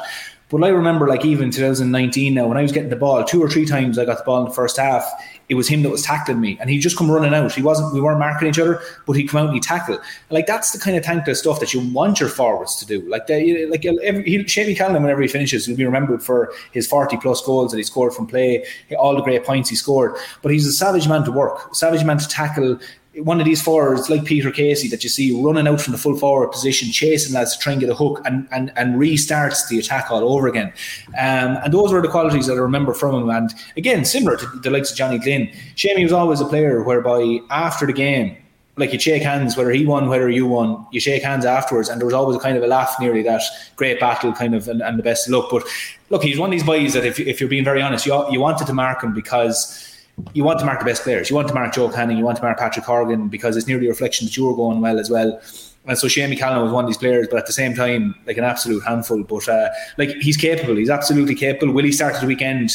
But 0.51 0.65
I 0.65 0.69
remember, 0.69 1.07
like 1.07 1.25
even 1.25 1.53
2019 1.53 2.35
now, 2.35 2.45
uh, 2.45 2.49
when 2.49 2.59
I 2.59 2.63
was 2.63 2.73
getting 2.73 2.91
the 2.91 2.97
ball, 2.97 3.23
two 3.23 3.41
or 3.41 3.49
three 3.49 3.65
times 3.65 3.99
I 3.99 4.05
got 4.05 4.19
the 4.19 4.25
ball 4.25 4.41
in 4.41 4.49
the 4.49 4.55
first 4.55 4.77
half. 4.77 5.09
It 5.49 5.55
was 5.55 5.69
him 5.69 5.83
that 5.83 5.91
was 5.91 6.03
tackling 6.03 6.41
me, 6.41 6.57
and 6.61 6.71
he 6.71 6.79
just 6.79 6.97
come 6.97 7.11
running 7.11 7.35
out. 7.35 7.53
He 7.53 7.63
wasn't. 7.63 7.93
We 7.93 8.01
weren't 8.01 8.19
marking 8.21 8.49
each 8.49 8.59
other, 8.59 8.81
but 9.07 9.15
he 9.15 9.27
come 9.27 9.41
out 9.41 9.47
and 9.47 9.55
he 9.55 9.61
tackle. 9.61 9.99
Like 10.31 10.47
that's 10.47 10.71
the 10.73 10.79
kind 10.79 10.97
of 10.97 11.05
thankless 11.05 11.41
stuff 11.41 11.59
that 11.61 11.75
you 11.75 11.81
want 11.93 12.21
your 12.21 12.29
forwards 12.29 12.77
to 12.77 12.87
do. 12.87 13.09
Like 13.09 13.27
they, 13.27 13.67
like 13.67 13.85
uh, 13.85 13.95
every, 14.03 14.23
he, 14.25 14.39
whenever 14.39 15.23
he 15.23 15.29
finishes, 15.29 15.67
he'll 15.67 15.77
be 15.77 15.85
remembered 15.85 16.23
for 16.23 16.53
his 16.73 16.87
40 16.87 17.17
plus 17.17 17.45
goals 17.45 17.73
that 17.73 17.79
he 17.79 17.83
scored 17.83 18.13
from 18.13 18.27
play, 18.27 18.65
all 18.99 19.17
the 19.17 19.23
great 19.23 19.45
points 19.45 19.71
he 19.71 19.77
scored. 19.77 20.15
But 20.43 20.53
he's 20.53 20.67
a 20.67 20.73
savage 20.73 21.09
man 21.09 21.25
to 21.25 21.33
work, 21.33 21.75
savage 21.75 22.05
man 22.05 22.19
to 22.19 22.29
tackle, 22.29 22.79
one 23.23 23.41
of 23.41 23.47
these 23.47 23.63
forwards 23.63 24.09
like 24.09 24.25
Peter 24.25 24.51
Casey 24.51 24.89
that 24.89 25.03
you 25.03 25.11
see 25.11 25.33
running 25.33 25.67
out 25.67 25.81
from 25.81 25.93
the 25.93 25.99
full 25.99 26.17
forward 26.17 26.49
position, 26.49 26.91
chasing 26.91 27.35
lads 27.35 27.57
to 27.57 27.63
try 27.63 27.73
and 27.73 27.81
get 27.81 27.91
a 27.91 27.95
hook 27.95 28.21
and, 28.25 28.49
and, 28.51 28.73
and 28.77 28.97
restarts 28.97 29.69
the 29.69 29.79
attack 29.79 30.11
all 30.11 30.33
over 30.33 30.49
again. 30.49 30.73
Um, 31.19 31.59
and 31.63 31.73
those 31.73 31.93
were 31.93 32.03
the 32.03 32.09
qualities 32.09 32.47
that 32.47 32.55
I 32.55 32.61
remember 32.61 32.95
from 32.95 33.23
him. 33.23 33.31
And 33.31 33.55
again, 33.77 34.05
similar 34.05 34.37
to 34.37 34.47
the 34.47 34.71
likes 34.71 34.91
of 34.91 34.97
Johnny 34.97 35.19
Glynn, 35.19 35.49
Shamie 35.77 36.03
was 36.03 36.13
always 36.13 36.41
a 36.41 36.47
player 36.47 36.83
whereby 36.83 37.39
after 37.51 37.87
the 37.87 37.93
game, 37.93 38.37
like 38.77 38.93
you 38.93 38.99
shake 38.99 39.23
hands, 39.23 39.57
whether 39.57 39.71
he 39.71 39.85
won, 39.85 40.09
whether 40.09 40.31
you 40.31 40.47
won, 40.47 40.87
you 40.91 41.01
shake 41.01 41.23
hands 41.23 41.45
afterwards, 41.45 41.89
and 41.89 42.01
there 42.01 42.07
was 42.07 42.15
always 42.15 42.37
a 42.37 42.41
kind 42.41 42.57
of 42.57 42.63
a 42.63 42.67
laugh 42.67 42.97
nearly 42.99 43.23
that 43.23 43.43
great 43.77 44.01
battle 44.01 44.33
kind 44.33 44.55
of 44.55 44.69
and, 44.69 44.81
and 44.81 44.99
the 44.99 45.03
best 45.03 45.29
look. 45.29 45.51
But 45.51 45.65
look, 46.09 46.23
he's 46.23 46.39
one 46.39 46.49
of 46.49 46.53
these 46.53 46.65
boys 46.65 46.95
that 46.95 47.05
if, 47.05 47.21
if 47.21 47.41
you're 47.41 47.49
being 47.49 47.65
very 47.65 47.83
honest, 47.83 48.07
you, 48.07 48.25
you 48.31 48.41
wanted 48.41 48.67
to 48.67 48.73
mark 48.73 49.03
him 49.03 49.13
because 49.13 49.90
you 50.35 50.45
want 50.45 50.59
to 50.59 50.65
mark 50.65 50.79
the 50.79 50.85
best 50.85 51.03
players. 51.03 51.31
You 51.31 51.37
want 51.37 51.49
to 51.49 51.55
mark 51.55 51.75
Joe 51.75 51.89
Canning, 51.89 52.17
you 52.19 52.25
want 52.25 52.37
to 52.39 52.43
mark 52.43 52.59
Patrick 52.59 52.85
Horgan 52.85 53.29
because 53.29 53.57
it's 53.57 53.67
nearly 53.67 53.87
a 53.87 53.91
reflection 53.91 54.27
that 54.27 54.37
you 54.37 54.47
were 54.47 54.55
going 54.55 54.81
well 54.81 54.99
as 54.99 55.11
well. 55.11 55.41
And 55.87 55.99
so 55.99 56.07
Shamie 56.07 56.39
Callanan 56.39 56.65
was 56.65 56.73
one 56.73 56.85
of 56.85 56.89
these 56.89 56.99
players, 56.99 57.29
but 57.29 57.39
at 57.39 57.47
the 57.47 57.53
same 57.53 57.75
time, 57.75 58.15
like 58.27 58.37
an 58.37 58.45
absolute 58.45 58.85
handful. 58.85 59.23
But 59.23 59.49
uh, 59.49 59.71
like 59.97 60.11
he's 60.21 60.37
capable, 60.37 60.77
he's 60.77 60.91
absolutely 60.91 61.35
capable. 61.35 61.73
Will 61.73 61.85
he 61.85 61.93
start 61.93 62.21
the 62.21 62.27
weekend? 62.27 62.71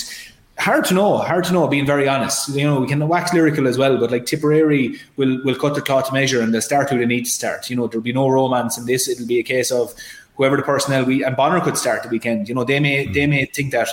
Hard 0.57 0.85
to 0.85 0.93
know, 0.93 1.17
hard 1.17 1.43
to 1.45 1.53
know, 1.53 1.67
being 1.67 1.85
very 1.85 2.07
honest. 2.07 2.49
You 2.49 2.63
know, 2.63 2.79
we 2.79 2.87
can 2.87 3.05
wax 3.07 3.33
lyrical 3.33 3.67
as 3.67 3.77
well, 3.77 3.97
but 3.97 4.09
like 4.09 4.25
Tipperary 4.25 4.97
will 5.17 5.43
will 5.43 5.55
cut 5.55 5.75
the 5.75 5.81
cloth 5.81 6.07
to 6.07 6.13
measure 6.13 6.41
and 6.41 6.53
they'll 6.53 6.61
start 6.61 6.89
who 6.89 6.97
they 6.97 7.05
need 7.05 7.25
to 7.25 7.31
start. 7.31 7.69
You 7.69 7.75
know, 7.75 7.87
there'll 7.87 8.01
be 8.01 8.13
no 8.13 8.29
romance 8.29 8.77
in 8.77 8.85
this. 8.85 9.07
It'll 9.07 9.27
be 9.27 9.39
a 9.39 9.43
case 9.43 9.71
of 9.71 9.93
whoever 10.35 10.57
the 10.57 10.63
personnel 10.63 11.05
we 11.05 11.23
and 11.23 11.35
Bonner 11.35 11.61
could 11.61 11.77
start 11.77 12.03
the 12.03 12.09
weekend. 12.09 12.49
You 12.49 12.55
know, 12.55 12.63
they 12.63 12.79
may 12.79 13.05
they 13.05 13.27
may 13.27 13.45
think 13.45 13.71
that 13.71 13.89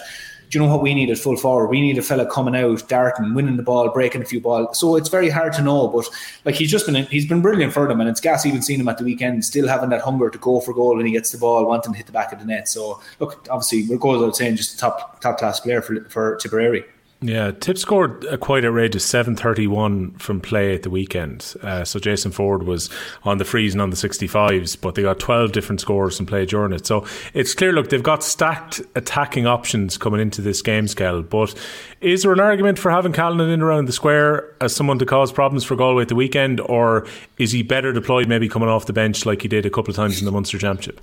do 0.53 0.59
you 0.59 0.67
know 0.67 0.71
what 0.71 0.83
we 0.83 0.93
need 0.93 1.09
at 1.09 1.17
full 1.17 1.37
forward? 1.37 1.69
We 1.69 1.81
need 1.81 1.97
a 1.97 2.03
fella 2.03 2.27
coming 2.27 2.55
out, 2.55 2.87
darting, 2.87 3.33
winning 3.33 3.57
the 3.57 3.63
ball, 3.63 3.89
breaking 3.89 4.21
a 4.21 4.27
few 4.27 4.39
balls. 4.39 4.79
So 4.79 4.97
it's 4.97 5.09
very 5.09 5.31
hard 5.31 5.55
to 5.55 5.63
know, 5.63 5.89
but 5.89 6.07
like 6.45 6.57
he's 6.57 6.71
just 6.71 6.85
been 6.85 7.07
he's 7.07 7.27
been 7.27 7.41
brilliant 7.41 7.73
for 7.73 7.89
them, 7.89 8.03
and 8.03 8.11
it's 8.11 8.21
gas 8.21 8.45
even 8.45 8.61
seen 8.61 8.79
him 8.79 8.89
at 8.89 8.99
the 8.99 9.05
weekend, 9.05 9.47
still 9.47 9.67
having 9.67 9.89
that 9.89 10.03
hunger 10.03 10.29
to 10.29 10.37
go 10.37 10.61
for 10.61 10.75
goal 10.75 10.95
when 10.95 11.07
he 11.07 11.13
gets 11.13 11.33
the 11.33 11.39
ball, 11.39 11.65
wanting 11.65 11.95
to 11.95 11.97
hit 11.97 12.05
the 12.05 12.13
back 12.13 12.35
of 12.35 12.39
the 12.39 12.45
net. 12.45 12.69
So 12.69 13.01
look, 13.19 13.47
obviously, 13.49 13.87
we're 13.89 13.97
goes 13.97 14.23
out 14.23 14.37
saying 14.37 14.57
just 14.57 14.75
a 14.75 14.77
top 14.77 15.23
top 15.23 15.39
class 15.39 15.59
player 15.59 15.81
for 15.81 16.05
for 16.11 16.37
Tipperary. 16.37 16.85
Yeah, 17.23 17.53
Tip 17.53 17.79
scored 17.79 18.25
a 18.25 18.37
quite 18.37 18.65
outrageous 18.65 19.05
731 19.05 20.11
from 20.15 20.41
play 20.41 20.75
at 20.75 20.83
the 20.83 20.91
weekend. 20.91 21.55
Uh, 21.63 21.85
so 21.85 22.01
Jason 22.01 22.33
Forde 22.33 22.65
was 22.65 22.91
on 23.23 23.39
the 23.39 23.45
frees 23.45 23.75
and 23.75 23.81
on 23.81 23.91
the 23.91 23.97
65s, 23.97 24.81
but 24.81 24.97
they 24.97 25.03
got 25.03 25.21
12 25.21 25.53
different 25.53 25.81
scores 25.81 26.17
from 26.17 26.27
play 26.27 26.45
during 26.45 26.73
it. 26.73 26.85
So 26.85 27.07
it's 27.33 27.55
clear, 27.55 27.73
look, 27.73 27.91
they've 27.91 28.03
got 28.03 28.25
stacked 28.25 28.83
attacking 28.97 29.47
options 29.47 29.97
coming 29.97 30.21
into 30.21 30.43
this 30.43 30.63
game 30.63 30.89
Skell. 30.89 31.23
But 31.23 31.55
is 32.01 32.25
there 32.25 32.33
an 32.33 32.41
argument 32.41 32.81
for 32.81 32.91
having 32.91 33.13
Callanan 33.13 33.51
in 33.51 33.63
around 33.63 33.85
the 33.85 33.93
square 33.93 34.53
as 34.61 34.75
someone 34.75 34.99
to 34.99 35.07
cause 35.07 35.31
problems 35.31 35.63
for 35.63 35.77
Galway 35.77 36.03
at 36.03 36.09
the 36.09 36.17
weekend, 36.17 36.61
or 36.61 37.07
is 37.39 37.53
he 37.53 37.63
better 37.63 37.93
deployed 37.93 38.29
maybe 38.29 38.49
coming 38.49 38.69
off 38.69 38.87
the 38.87 38.93
bench 38.93 39.25
like 39.25 39.43
he 39.43 39.49
did 39.49 39.65
a 39.65 39.71
couple 39.71 39.91
of 39.91 39.97
times 39.97 40.19
in 40.19 40.25
the 40.25 40.33
Munster 40.33 40.59
Championship? 40.59 41.01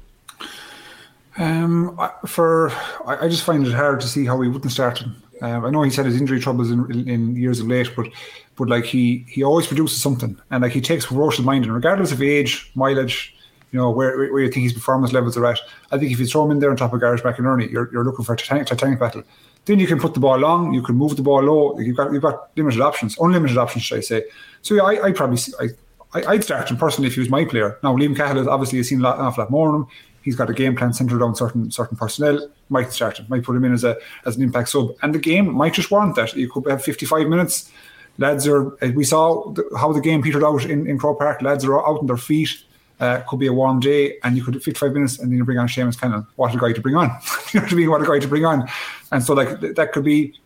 Um, 1.37 1.97
for 2.25 2.71
I, 3.05 3.19
I 3.21 3.29
just 3.29 3.45
find 3.45 3.65
it 3.65 3.71
hard 3.73 4.01
to 4.01 4.07
see 4.07 4.25
how 4.25 4.41
he 4.41 4.49
wouldn't 4.49 4.73
start 4.73 4.97
him. 4.97 5.15
Um, 5.41 5.65
I 5.65 5.69
know 5.69 5.83
he's 5.83 5.95
had 5.95 6.05
his 6.05 6.19
injury 6.19 6.39
troubles 6.39 6.71
in, 6.71 7.07
in, 7.07 7.35
years 7.35 7.59
of 7.59 7.67
late, 7.67 7.91
but 7.95 8.07
but 8.55 8.67
like 8.67 8.85
he 8.85 9.25
he 9.29 9.43
always 9.43 9.67
produces 9.67 10.01
something, 10.01 10.37
and 10.51 10.63
like 10.63 10.71
he 10.71 10.81
takes 10.81 11.05
ferocious 11.05 11.45
mind, 11.45 11.65
and 11.65 11.73
regardless 11.73 12.11
of 12.11 12.21
age, 12.21 12.71
mileage, 12.75 13.35
you 13.71 13.79
know 13.79 13.89
where 13.89 14.17
where 14.17 14.41
you 14.41 14.51
think 14.51 14.63
his 14.63 14.73
performance 14.73 15.13
levels 15.13 15.37
are 15.37 15.45
at. 15.45 15.59
I 15.91 15.97
think 15.97 16.11
if 16.11 16.19
you 16.19 16.25
throw 16.25 16.45
him 16.45 16.51
in 16.51 16.59
there 16.59 16.69
on 16.69 16.77
top 16.77 16.93
of 16.93 16.99
Gearóid 16.99 17.21
McInerney, 17.21 17.71
you're 17.71 17.89
you're 17.91 18.03
looking 18.03 18.25
for 18.25 18.33
a 18.33 18.37
titanic, 18.37 18.67
titanic 18.67 18.99
battle. 18.99 19.23
Then 19.65 19.79
you 19.79 19.87
can 19.87 19.99
put 19.99 20.13
the 20.13 20.19
ball 20.19 20.37
long, 20.37 20.73
you 20.73 20.81
can 20.81 20.95
move 20.95 21.15
the 21.15 21.21
ball 21.21 21.43
low. 21.43 21.79
You've 21.79 21.97
got 21.97 22.11
you've 22.11 22.21
got 22.21 22.49
limited 22.57 22.81
options, 22.81 23.17
unlimited 23.19 23.57
options, 23.57 23.85
should 23.85 23.99
I 23.99 24.01
say? 24.01 24.23
So 24.61 24.75
yeah, 24.75 24.83
I 24.83 25.05
I 25.05 25.11
probably 25.11 25.39
I. 25.59 25.69
I'd 26.11 26.43
start 26.43 26.71
him 26.71 26.77
personally 26.77 27.07
if 27.07 27.13
he 27.13 27.19
was 27.19 27.29
my 27.29 27.45
player. 27.45 27.77
Now, 27.83 27.95
Liam 27.95 28.15
Cahill 28.17 28.37
has 28.37 28.47
obviously 28.47 28.81
seen 28.81 28.99
a 28.99 29.03
lot, 29.03 29.19
an 29.19 29.25
awful 29.25 29.43
lot 29.43 29.51
more 29.51 29.69
of 29.69 29.75
him 29.75 29.87
he's 30.29 30.35
got 30.35 30.47
a 30.47 30.53
game 30.53 30.75
plan 30.75 30.93
centered 30.93 31.23
on 31.23 31.33
certain 31.35 31.71
certain 31.71 31.97
personnel. 31.97 32.47
Might 32.69 32.93
start 32.93 33.17
him, 33.17 33.25
might 33.29 33.43
put 33.43 33.55
him 33.55 33.65
in 33.65 33.73
as 33.73 33.83
a 33.83 33.97
as 34.25 34.37
an 34.37 34.43
impact 34.43 34.69
sub, 34.69 34.91
and 35.01 35.15
the 35.15 35.19
game 35.19 35.51
might 35.51 35.73
just 35.73 35.89
warrant 35.89 36.15
that. 36.17 36.35
You 36.35 36.51
could 36.51 36.67
have 36.67 36.83
55 36.83 37.27
minutes. 37.27 37.71
Lads 38.19 38.47
are. 38.47 38.77
We 38.93 39.03
saw 39.03 39.53
how 39.75 39.91
the 39.91 40.01
game 40.01 40.21
petered 40.21 40.43
out 40.43 40.65
in, 40.65 40.85
in 40.85 40.99
Croke 40.99 41.17
Park. 41.17 41.41
Lads 41.41 41.65
are 41.65 41.79
out 41.79 41.99
on 42.01 42.05
their 42.05 42.17
feet. 42.17 42.63
Uh, 42.99 43.21
could 43.27 43.39
be 43.39 43.47
a 43.47 43.53
warm 43.53 43.79
day, 43.79 44.17
and 44.23 44.37
you 44.37 44.43
could 44.43 44.53
have 44.53 44.63
55 44.63 44.93
minutes, 44.93 45.17
and 45.17 45.31
then 45.31 45.37
you 45.37 45.45
bring 45.45 45.57
on 45.57 45.67
Seamus 45.67 45.97
Callanan. 45.99 46.27
What 46.35 46.53
a 46.53 46.59
guy 46.59 46.73
to 46.73 46.81
bring 46.81 46.95
on! 46.95 47.07
you 47.53 47.59
know 47.59 47.63
what 47.65 47.73
I 47.73 47.75
mean? 47.75 47.89
What 47.89 48.01
a 48.01 48.05
guy 48.05 48.19
to 48.19 48.27
bring 48.27 48.45
on! 48.45 48.69
And 49.11 49.23
so, 49.23 49.33
like 49.33 49.61
that 49.61 49.93
could 49.93 50.03
be 50.03 50.37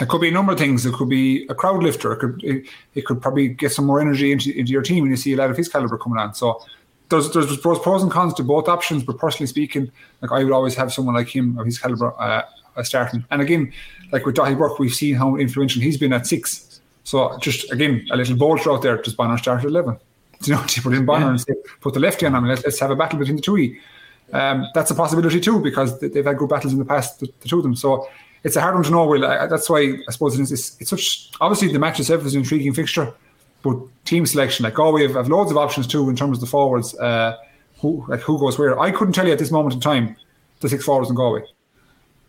it 0.00 0.08
could 0.08 0.20
be 0.20 0.28
a 0.28 0.32
number 0.32 0.52
of 0.52 0.58
things. 0.58 0.86
It 0.86 0.94
could 0.94 1.08
be 1.08 1.46
a 1.48 1.54
crowd 1.54 1.82
lifter. 1.82 2.12
It 2.12 2.18
could 2.18 2.42
it, 2.42 2.66
it 2.94 3.04
could 3.04 3.20
probably 3.20 3.48
get 3.48 3.72
some 3.72 3.84
more 3.84 4.00
energy 4.00 4.32
into, 4.32 4.56
into 4.58 4.72
your 4.72 4.82
team 4.82 5.02
when 5.02 5.10
you 5.10 5.16
see 5.16 5.34
a 5.34 5.36
lad 5.36 5.50
of 5.50 5.56
his 5.56 5.68
caliber 5.68 5.98
coming 5.98 6.18
on. 6.18 6.34
So 6.34 6.60
there's 7.08 7.30
there's 7.32 7.56
pros 7.58 8.02
and 8.02 8.10
cons 8.10 8.34
to 8.34 8.42
both 8.42 8.68
options, 8.68 9.02
but 9.02 9.18
personally 9.18 9.46
speaking, 9.46 9.90
like 10.20 10.32
I 10.32 10.44
would 10.44 10.52
always 10.52 10.74
have 10.74 10.92
someone 10.92 11.14
like 11.14 11.28
him 11.28 11.58
of 11.58 11.66
his 11.66 11.78
caliber 11.78 12.12
uh, 12.20 12.42
starting. 12.82 13.24
And 13.30 13.40
again, 13.40 13.72
like 14.12 14.26
with 14.26 14.36
Daithí 14.36 14.58
Burke, 14.58 14.78
we've 14.78 14.94
seen 14.94 15.14
how 15.14 15.36
influential 15.36 15.82
he's 15.82 15.96
been 15.96 16.12
at 16.12 16.26
six. 16.26 16.80
So 17.04 17.38
just 17.38 17.70
again, 17.72 18.06
a 18.10 18.16
little 18.16 18.36
bolter 18.36 18.72
out 18.72 18.82
there. 18.82 19.00
Does 19.00 19.14
Bonner 19.14 19.38
start 19.38 19.60
at 19.60 19.66
eleven? 19.66 19.98
You 20.44 20.54
know, 20.54 20.64
to 20.64 20.82
put 20.82 20.94
in 20.94 21.04
Bonner 21.04 21.24
yeah. 21.24 21.30
and 21.30 21.40
say, 21.40 21.52
put 21.80 21.94
the 21.94 22.00
lefty 22.00 22.24
on 22.24 22.32
him. 22.32 22.46
Let's, 22.46 22.62
let's 22.62 22.78
have 22.78 22.92
a 22.92 22.94
battle 22.94 23.18
between 23.18 23.34
the 23.34 23.42
two. 23.42 23.76
Um, 24.32 24.68
that's 24.72 24.88
a 24.92 24.94
possibility 24.94 25.40
too 25.40 25.60
because 25.60 25.98
they've 25.98 26.24
had 26.24 26.38
good 26.38 26.48
battles 26.48 26.72
in 26.72 26.78
the 26.78 26.84
past, 26.84 27.18
the, 27.18 27.26
the 27.40 27.48
two 27.48 27.56
of 27.56 27.64
them. 27.64 27.74
So 27.74 28.08
it's 28.44 28.54
a 28.54 28.60
hard 28.60 28.76
one 28.76 28.84
to 28.84 28.90
know. 28.92 29.04
Will 29.04 29.22
that's 29.22 29.68
why 29.68 29.98
I 30.06 30.12
suppose 30.12 30.38
it's, 30.38 30.52
it's, 30.52 30.80
it's 30.80 30.90
such 30.90 31.32
obviously 31.40 31.72
the 31.72 31.80
match 31.80 31.98
itself 31.98 32.24
is 32.24 32.34
an 32.34 32.42
intriguing 32.42 32.72
fixture 32.72 33.12
but 33.62 33.76
team 34.04 34.26
selection, 34.26 34.64
like 34.64 34.74
Galway 34.74 35.02
have, 35.02 35.14
have 35.14 35.28
loads 35.28 35.50
of 35.50 35.56
options 35.56 35.86
too 35.86 36.08
in 36.08 36.16
terms 36.16 36.38
of 36.38 36.40
the 36.40 36.46
forwards. 36.46 36.94
Uh, 36.98 37.36
who 37.80 38.04
like 38.08 38.20
who 38.20 38.38
goes 38.38 38.58
where? 38.58 38.78
I 38.78 38.90
couldn't 38.90 39.14
tell 39.14 39.26
you 39.26 39.32
at 39.32 39.38
this 39.38 39.50
moment 39.50 39.74
in 39.74 39.80
time 39.80 40.16
the 40.60 40.68
six 40.68 40.84
forwards 40.84 41.10
in 41.10 41.16
Galway. 41.16 41.42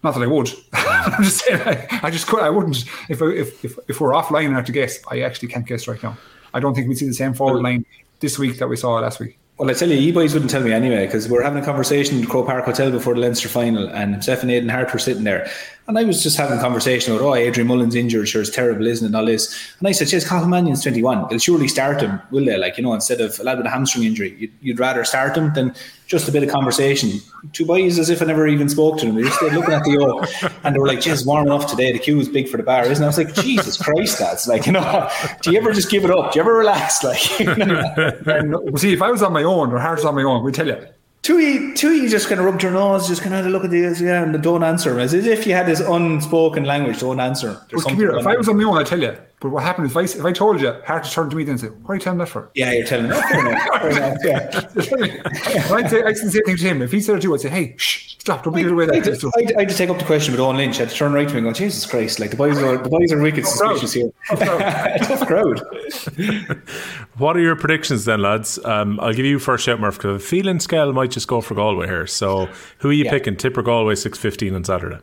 Not 0.03 0.13
that 0.13 0.23
I 0.23 0.27
would. 0.27 0.51
I'm 0.73 1.23
just 1.23 1.43
saying 1.43 1.61
I, 1.61 1.99
I, 2.03 2.11
just 2.11 2.27
could. 2.27 2.41
I 2.41 2.49
wouldn't. 2.49 2.85
If, 3.09 3.21
if 3.21 3.65
if 3.65 3.79
if 3.87 4.01
we're 4.01 4.11
offline 4.11 4.45
and 4.45 4.55
have 4.55 4.65
to 4.65 4.71
guess, 4.71 4.99
I 5.09 5.21
actually 5.21 5.49
can't 5.49 5.65
guess 5.65 5.87
right 5.87 6.01
now. 6.01 6.17
I 6.53 6.59
don't 6.59 6.75
think 6.75 6.87
we 6.87 6.95
see 6.95 7.07
the 7.07 7.13
same 7.13 7.33
forward 7.33 7.61
line 7.61 7.85
this 8.19 8.39
week 8.39 8.57
that 8.59 8.67
we 8.67 8.75
saw 8.75 8.99
last 8.99 9.19
week. 9.19 9.38
Well, 9.59 9.69
I 9.69 9.73
tell 9.73 9.89
you, 9.89 9.97
you 9.97 10.13
boys 10.13 10.31
wouldn't 10.31 10.49
tell 10.49 10.63
me 10.63 10.71
anyway 10.71 11.05
because 11.05 11.27
we 11.27 11.37
are 11.37 11.41
having 11.41 11.61
a 11.61 11.65
conversation 11.65 12.21
the 12.21 12.27
Croke 12.27 12.45
Park 12.45 12.63
Hotel 12.63 12.91
before 12.91 13.13
the 13.13 13.19
Leinster 13.19 13.49
final, 13.49 13.89
and 13.89 14.13
himself 14.13 14.41
and 14.41 14.49
Aidan 14.49 14.69
Harte 14.69 14.93
were 14.93 14.99
sitting 14.99 15.25
there, 15.25 15.51
and 15.89 15.99
I 15.99 16.05
was 16.05 16.23
just 16.23 16.37
having 16.37 16.57
a 16.57 16.61
conversation 16.61 17.13
about, 17.13 17.25
oh, 17.25 17.35
Adrian 17.35 17.67
Mullins 17.67 17.93
injured, 17.93 18.29
sure, 18.29 18.41
it's 18.41 18.51
terrible, 18.51 18.87
isn't 18.87 19.03
it? 19.03 19.07
And 19.07 19.17
all 19.17 19.25
this. 19.25 19.53
And 19.79 19.87
I 19.89 19.91
said, 19.91 20.09
yes, 20.13 20.25
Cathal 20.25 20.47
Mannion's 20.47 20.81
21. 20.81 21.27
They'll 21.29 21.39
surely 21.39 21.67
start 21.67 21.99
him, 21.99 22.21
will 22.31 22.45
they? 22.45 22.55
Like, 22.55 22.77
you 22.77 22.83
know, 22.83 22.93
instead 22.93 23.19
of 23.19 23.37
a 23.37 23.43
lad 23.43 23.57
with 23.57 23.67
a 23.67 23.69
hamstring 23.69 24.05
injury, 24.05 24.33
you'd, 24.39 24.53
you'd 24.61 24.79
rather 24.79 25.03
start 25.03 25.35
him 25.35 25.53
than 25.53 25.75
just 26.09 26.27
a 26.27 26.31
bit 26.31 26.41
of 26.41 26.49
conversation. 26.49 27.21
Two 27.53 27.67
boys 27.67 27.99
as 27.99 28.09
if 28.09 28.19
I 28.19 28.25
never 28.25 28.47
even 28.47 28.67
spoke 28.67 28.97
to 28.97 29.05
them. 29.05 29.15
They 29.15 29.21
just 29.21 29.39
looking 29.43 29.73
at 29.73 29.83
the 29.83 29.97
O 29.99 30.49
and 30.63 30.75
they 30.75 30.79
were 30.79 30.87
like, 30.87 31.01
"Just 31.01 31.25
warm 31.25 31.45
enough 31.45 31.67
today. 31.67 31.91
The 31.91 31.99
queue 31.99 32.19
is 32.19 32.27
big 32.27 32.49
for 32.49 32.57
the 32.57 32.63
bar, 32.63 32.83
isn't 32.83 33.01
it? 33.01 33.05
I 33.05 33.07
was 33.07 33.17
like, 33.19 33.33
Jesus 33.35 33.77
Christ, 33.77 34.17
that's 34.17 34.47
like, 34.47 34.65
you 34.65 34.71
know, 34.71 35.09
do 35.43 35.51
you 35.51 35.59
ever 35.59 35.71
just 35.71 35.91
give 35.91 36.03
it 36.03 36.11
up? 36.11 36.33
Do 36.33 36.39
you 36.39 36.41
ever 36.41 36.53
relax? 36.53 37.03
Like, 37.09 37.39
you 37.39 37.45
know? 37.45 38.65
see, 38.75 38.91
if 38.91 39.01
I 39.01 39.09
was 39.09 39.23
on 39.23 39.33
my 39.33 39.43
own 39.43 39.71
or 39.71 39.79
Harte's 39.79 40.03
on 40.03 40.15
my 40.15 40.23
own, 40.23 40.43
we 40.43 40.51
tell 40.51 40.67
you. 40.67 40.85
Tui, 41.21 41.73
Tui 41.73 42.07
just 42.07 42.27
kind 42.27 42.39
of 42.39 42.45
rubbed 42.45 42.61
your 42.63 42.71
nose, 42.71 43.07
just 43.07 43.21
kind 43.21 43.33
of 43.33 43.43
had 43.43 43.49
a 43.49 43.53
look 43.53 43.63
at 43.63 43.71
this, 43.71 44.01
yeah, 44.01 44.23
and 44.23 44.41
don't 44.43 44.63
answer. 44.63 44.99
As 44.99 45.13
if 45.13 45.45
you 45.47 45.53
had 45.53 45.65
this 45.65 45.79
unspoken 45.79 46.65
language, 46.65 46.99
don't 46.99 47.19
answer. 47.19 47.61
Well, 47.71 47.87
here, 47.95 48.11
if 48.11 48.27
I 48.27 48.35
was 48.35 48.47
on 48.49 48.57
my 48.57 48.63
own, 48.63 48.77
I 48.77 48.83
tell 48.83 48.99
you, 48.99 49.15
But 49.41 49.49
what 49.51 49.63
happened 49.63 49.85
is 49.85 49.91
if 49.91 49.97
I, 49.97 50.19
if 50.19 50.25
I 50.25 50.33
told 50.33 50.59
you, 50.59 50.73
Harte 50.85 51.05
to 51.05 51.11
turn 51.11 51.29
to 51.29 51.35
me 51.37 51.43
then 51.45 51.51
and 51.53 51.59
say, 51.61 51.67
What 51.67 51.91
are 51.91 51.95
you 51.95 52.01
telling 52.01 52.19
that 52.19 52.27
for? 52.27 52.51
Yeah, 52.55 52.73
you're 52.73 52.85
telling 52.85 53.07
me. 53.09 53.15
Fair 53.15 53.39
enough, 53.47 53.63
fair 53.81 53.89
enough, 53.89 54.17
yeah. 54.25 55.73
I'd 55.73 55.89
say, 55.89 56.03
I'd 56.03 56.17
say 56.17 56.25
the 56.25 56.31
same 56.31 56.43
thing 56.43 56.57
to 56.57 56.63
him. 56.63 56.81
If 56.81 56.91
he 56.91 56.99
said 56.99 57.15
it 57.15 57.21
to 57.21 57.27
you, 57.29 57.33
I'd 57.33 57.39
say, 57.39 57.47
Hey, 57.49 57.75
shh, 57.77 58.15
stop, 58.19 58.43
don't 58.43 58.53
be 58.53 58.63
the 58.63 58.75
way 58.75 58.83
I 58.83 58.87
that 58.87 58.95
I 59.37 59.41
had- 59.43 59.55
I 59.55 59.59
had 59.61 59.69
to 59.69 59.75
take 59.75 59.89
up 59.89 59.97
the 59.97 60.03
question 60.03 60.33
with 60.33 60.41
Owen 60.41 60.57
Lynch. 60.57 60.75
I 60.75 60.79
had 60.79 60.89
to 60.89 60.95
turn 60.95 61.13
right 61.13 61.25
to 61.25 61.33
me 61.33 61.37
and 61.39 61.47
go, 61.47 61.53
Jesus 61.53 61.85
Christ, 61.85 62.19
like 62.19 62.31
the 62.31 62.35
boys 62.35 62.57
are 62.61 62.77
the 62.77 62.89
boys 62.89 63.13
are 63.13 63.21
wicked 63.21 63.45
suspicious 63.47 63.93
here. 63.93 64.11
Tough 64.27 65.25
crowd. 65.25 65.61
What 67.17 67.37
are 67.37 67.41
your 67.41 67.55
predictions 67.55 68.03
then, 68.05 68.21
lads? 68.21 68.59
Um, 68.65 68.99
I'll 68.99 69.13
give 69.13 69.25
you 69.25 69.39
first 69.39 69.63
shout, 69.63 69.79
Murph, 69.79 69.95
because 69.97 70.09
I 70.09 70.13
have 70.13 70.23
feeling 70.23 70.59
Skell 70.59 70.91
might 70.93 71.11
just 71.11 71.27
go 71.29 71.39
for 71.41 71.55
Galway 71.55 71.87
here. 71.87 72.07
So 72.07 72.49
who 72.79 72.89
are 72.89 72.93
you 72.93 73.05
Yeah. 73.05 73.11
picking? 73.11 73.35
Tipper 73.37 73.61
Galway 73.61 73.95
6.15 73.95 74.53
on 74.55 74.63
Saturday. 74.65 74.99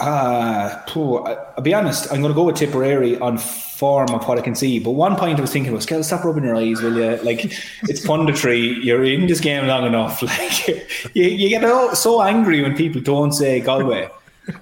Ah, 0.00 0.82
Phew, 0.88 1.18
I- 1.26 1.36
I'll 1.56 1.62
be 1.62 1.74
honest, 1.74 2.10
I'm 2.12 2.20
going 2.20 2.32
to 2.32 2.34
go 2.34 2.44
with 2.44 2.56
Tipperary 2.56 3.18
on 3.18 3.36
form 3.38 4.10
of 4.10 4.26
what 4.26 4.38
I 4.38 4.40
can 4.42 4.54
see. 4.54 4.78
But 4.78 4.92
one 4.92 5.16
point 5.16 5.38
I 5.38 5.40
was 5.42 5.52
thinking 5.52 5.72
was, 5.72 5.86
Kel, 5.86 6.02
stop 6.02 6.24
rubbing 6.24 6.44
your 6.44 6.56
eyes, 6.56 6.80
will 6.82 6.96
you? 6.96 7.16
Like, 7.22 7.44
it's 7.44 8.04
punditry. 8.06 8.76
You're 8.84 9.04
in 9.04 9.26
this 9.26 9.40
game 9.40 9.66
long 9.66 9.86
enough. 9.86 10.22
Like, 10.40 10.68
you, 11.14 11.24
you 11.24 11.48
get 11.48 11.64
all, 11.64 11.94
so 11.94 12.22
angry 12.22 12.62
when 12.62 12.76
people 12.76 13.00
don't 13.00 13.32
say 13.32 13.60
Galway. 13.60 14.08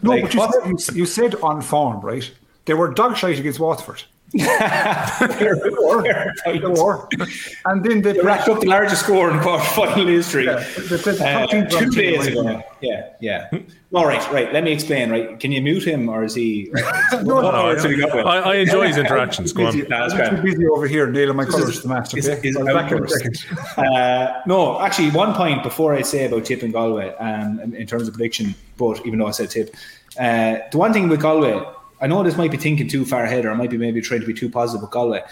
No, 0.03 0.11
Like, 0.11 0.23
but 0.25 0.35
you 0.35 0.41
what- 0.41 0.53
said, 0.83 0.95
you, 0.97 1.01
you 1.01 1.07
said 1.07 1.35
on 1.37 1.63
form, 1.63 2.01
right? 2.01 2.31
They 2.65 2.75
were 2.75 2.93
dog 2.93 3.17
shite 3.17 3.39
against 3.39 3.61
Waterford. 3.61 4.03
Fair- 4.37 5.29
fair 5.29 5.55
They 5.57 5.71
point. 5.71 6.79
were. 6.79 7.09
And 7.65 7.83
then 7.85 8.03
they 8.03 8.13
They 8.13 8.21
racked 8.21 8.49
up 8.49 8.61
the 8.61 8.67
largest 8.67 9.03
score 9.05 9.31
in 9.31 9.41
quarter 9.41 9.65
final 9.75 10.07
history. 10.07 10.45
Yeah, 10.47 10.57
they 10.77 10.97
the 10.97 11.25
Uh, 11.25 11.69
two 11.69 11.91
days 11.91 12.27
ago. 12.27 12.63
Yeah, 12.81 13.09
yeah. 13.21 13.49
All 13.95 14.07
right, 14.07 14.23
right. 14.31 14.53
Let 14.53 14.65
me 14.65 14.73
explain. 14.73 15.11
Right, 15.11 15.41
can 15.41 15.51
you 15.51 15.63
mute 15.63 15.85
him 15.87 16.09
or 16.09 16.25
is 16.25 16.35
he? 16.35 16.71
No, 17.23 17.37
What 17.37 17.53
no, 17.55 17.65
words 17.65 17.83
have 17.83 17.93
you? 17.93 18.07
I, 18.07 18.39
I 18.53 18.55
enjoy 18.57 18.87
his 18.89 18.99
interactions. 18.99 19.53
Go 19.53 19.67
on. 19.67 19.79
Nah, 19.89 20.07
that's 20.09 20.15
I'm 20.15 20.37
too 20.37 20.43
busy 20.43 20.67
over 20.67 20.87
here 20.87 21.07
nailing 21.11 21.37
my 21.37 21.45
colours 21.47 21.71
is- 21.71 21.77
to 21.77 21.89
the 21.89 21.95
match. 21.95 22.15
is- 22.15 22.29
Okay? 22.29 22.49
is 22.49 22.57
I'll 22.57 22.65
back 22.67 22.93
in 22.93 22.99
a 22.99 23.01
outburst. 23.03 23.15
second. 23.39 23.87
Uh, 23.87 24.41
no, 24.47 24.79
actually, 24.81 25.11
one 25.11 25.33
point 25.35 25.63
before 25.63 25.95
I 25.95 26.03
say 26.03 26.27
about 26.27 26.45
Tip 26.45 26.63
and 26.63 26.73
Galway, 26.73 27.15
um, 27.19 27.61
in, 27.61 27.75
in 27.75 27.87
terms 27.87 28.07
of 28.09 28.15
prediction, 28.15 28.55
but 28.77 29.05
even 29.07 29.19
though 29.19 29.27
I 29.27 29.33
said 29.33 29.51
Tip, 29.51 29.75
uh, 30.21 30.59
the 30.71 30.79
one 30.79 30.93
thing 30.93 31.09
with 31.09 31.21
Galway, 31.23 31.59
I 32.01 32.07
know 32.07 32.23
this 32.23 32.37
might 32.37 32.51
be 32.51 32.57
thinking 32.57 32.89
too 32.89 33.05
far 33.05 33.25
ahead, 33.25 33.45
or 33.45 33.51
I 33.51 33.55
might 33.55 33.71
be 33.71 33.79
maybe 33.79 34.01
trying 34.01 34.21
to 34.21 34.27
be 34.27 34.35
too 34.35 34.49
positive 34.51 34.83
with 34.83 34.91
Galway. 34.91 35.23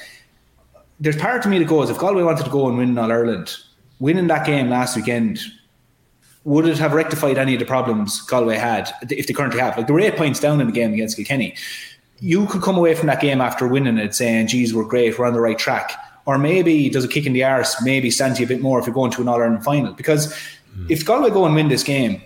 There's 0.98 1.16
part 1.16 1.44
of 1.44 1.51
me 1.51 1.59
that 1.59 1.68
goes, 1.68 1.90
if 1.90 1.98
Galway 1.98 2.22
wanted 2.22 2.44
to 2.44 2.51
go 2.51 2.68
and 2.68 2.78
win 2.78 2.98
All 2.98 3.12
Ireland, 3.12 3.55
winning 3.98 4.26
that 4.28 4.47
game 4.47 4.70
last 4.70 4.97
weekend, 4.97 5.40
would 6.44 6.66
it 6.66 6.78
have 6.78 6.93
rectified 6.93 7.38
any 7.38 7.55
of 7.55 7.60
the 7.60 7.66
problems 7.66 8.22
Galway 8.22 8.56
had 8.56 8.93
if 9.10 9.26
they 9.26 9.34
currently 9.34 9.60
have? 9.60 9.76
Like 9.76 9.86
they 9.86 9.93
were 9.93 10.01
eight 10.01 10.16
points 10.16 10.40
down 10.40 10.60
in 10.60 10.66
the 10.66 10.72
game 10.72 10.93
against 10.94 11.16
Kilkenny. 11.16 11.55
You 12.20 12.47
could 12.47 12.62
come 12.62 12.78
away 12.78 12.94
from 12.94 13.09
that 13.09 13.20
game 13.20 13.40
after 13.40 13.68
winning 13.68 13.98
it 13.98 14.14
saying, 14.14 14.47
geez, 14.47 14.72
we're 14.72 14.84
great, 14.84 15.18
we're 15.18 15.26
on 15.26 15.34
the 15.34 15.40
right 15.40 15.59
track. 15.59 15.93
Or 16.24 16.38
maybe 16.38 16.88
does 16.88 17.05
a 17.05 17.09
kick 17.09 17.26
in 17.26 17.34
the 17.34 17.44
arse 17.44 17.80
maybe 17.82 18.10
stand 18.10 18.38
you 18.38 18.47
a 18.47 18.48
bit 18.48 18.62
more 18.62 18.78
if 18.78 18.86
you're 18.86 18.94
going 18.94 19.10
to 19.12 19.22
an 19.22 19.28
All 19.28 19.40
Ireland 19.40 19.64
final? 19.64 19.93
Because 19.93 20.34
if 20.88 21.05
Galway 21.05 21.30
go 21.30 21.44
and 21.44 21.55
win 21.55 21.68
this 21.68 21.82
game 21.82 22.22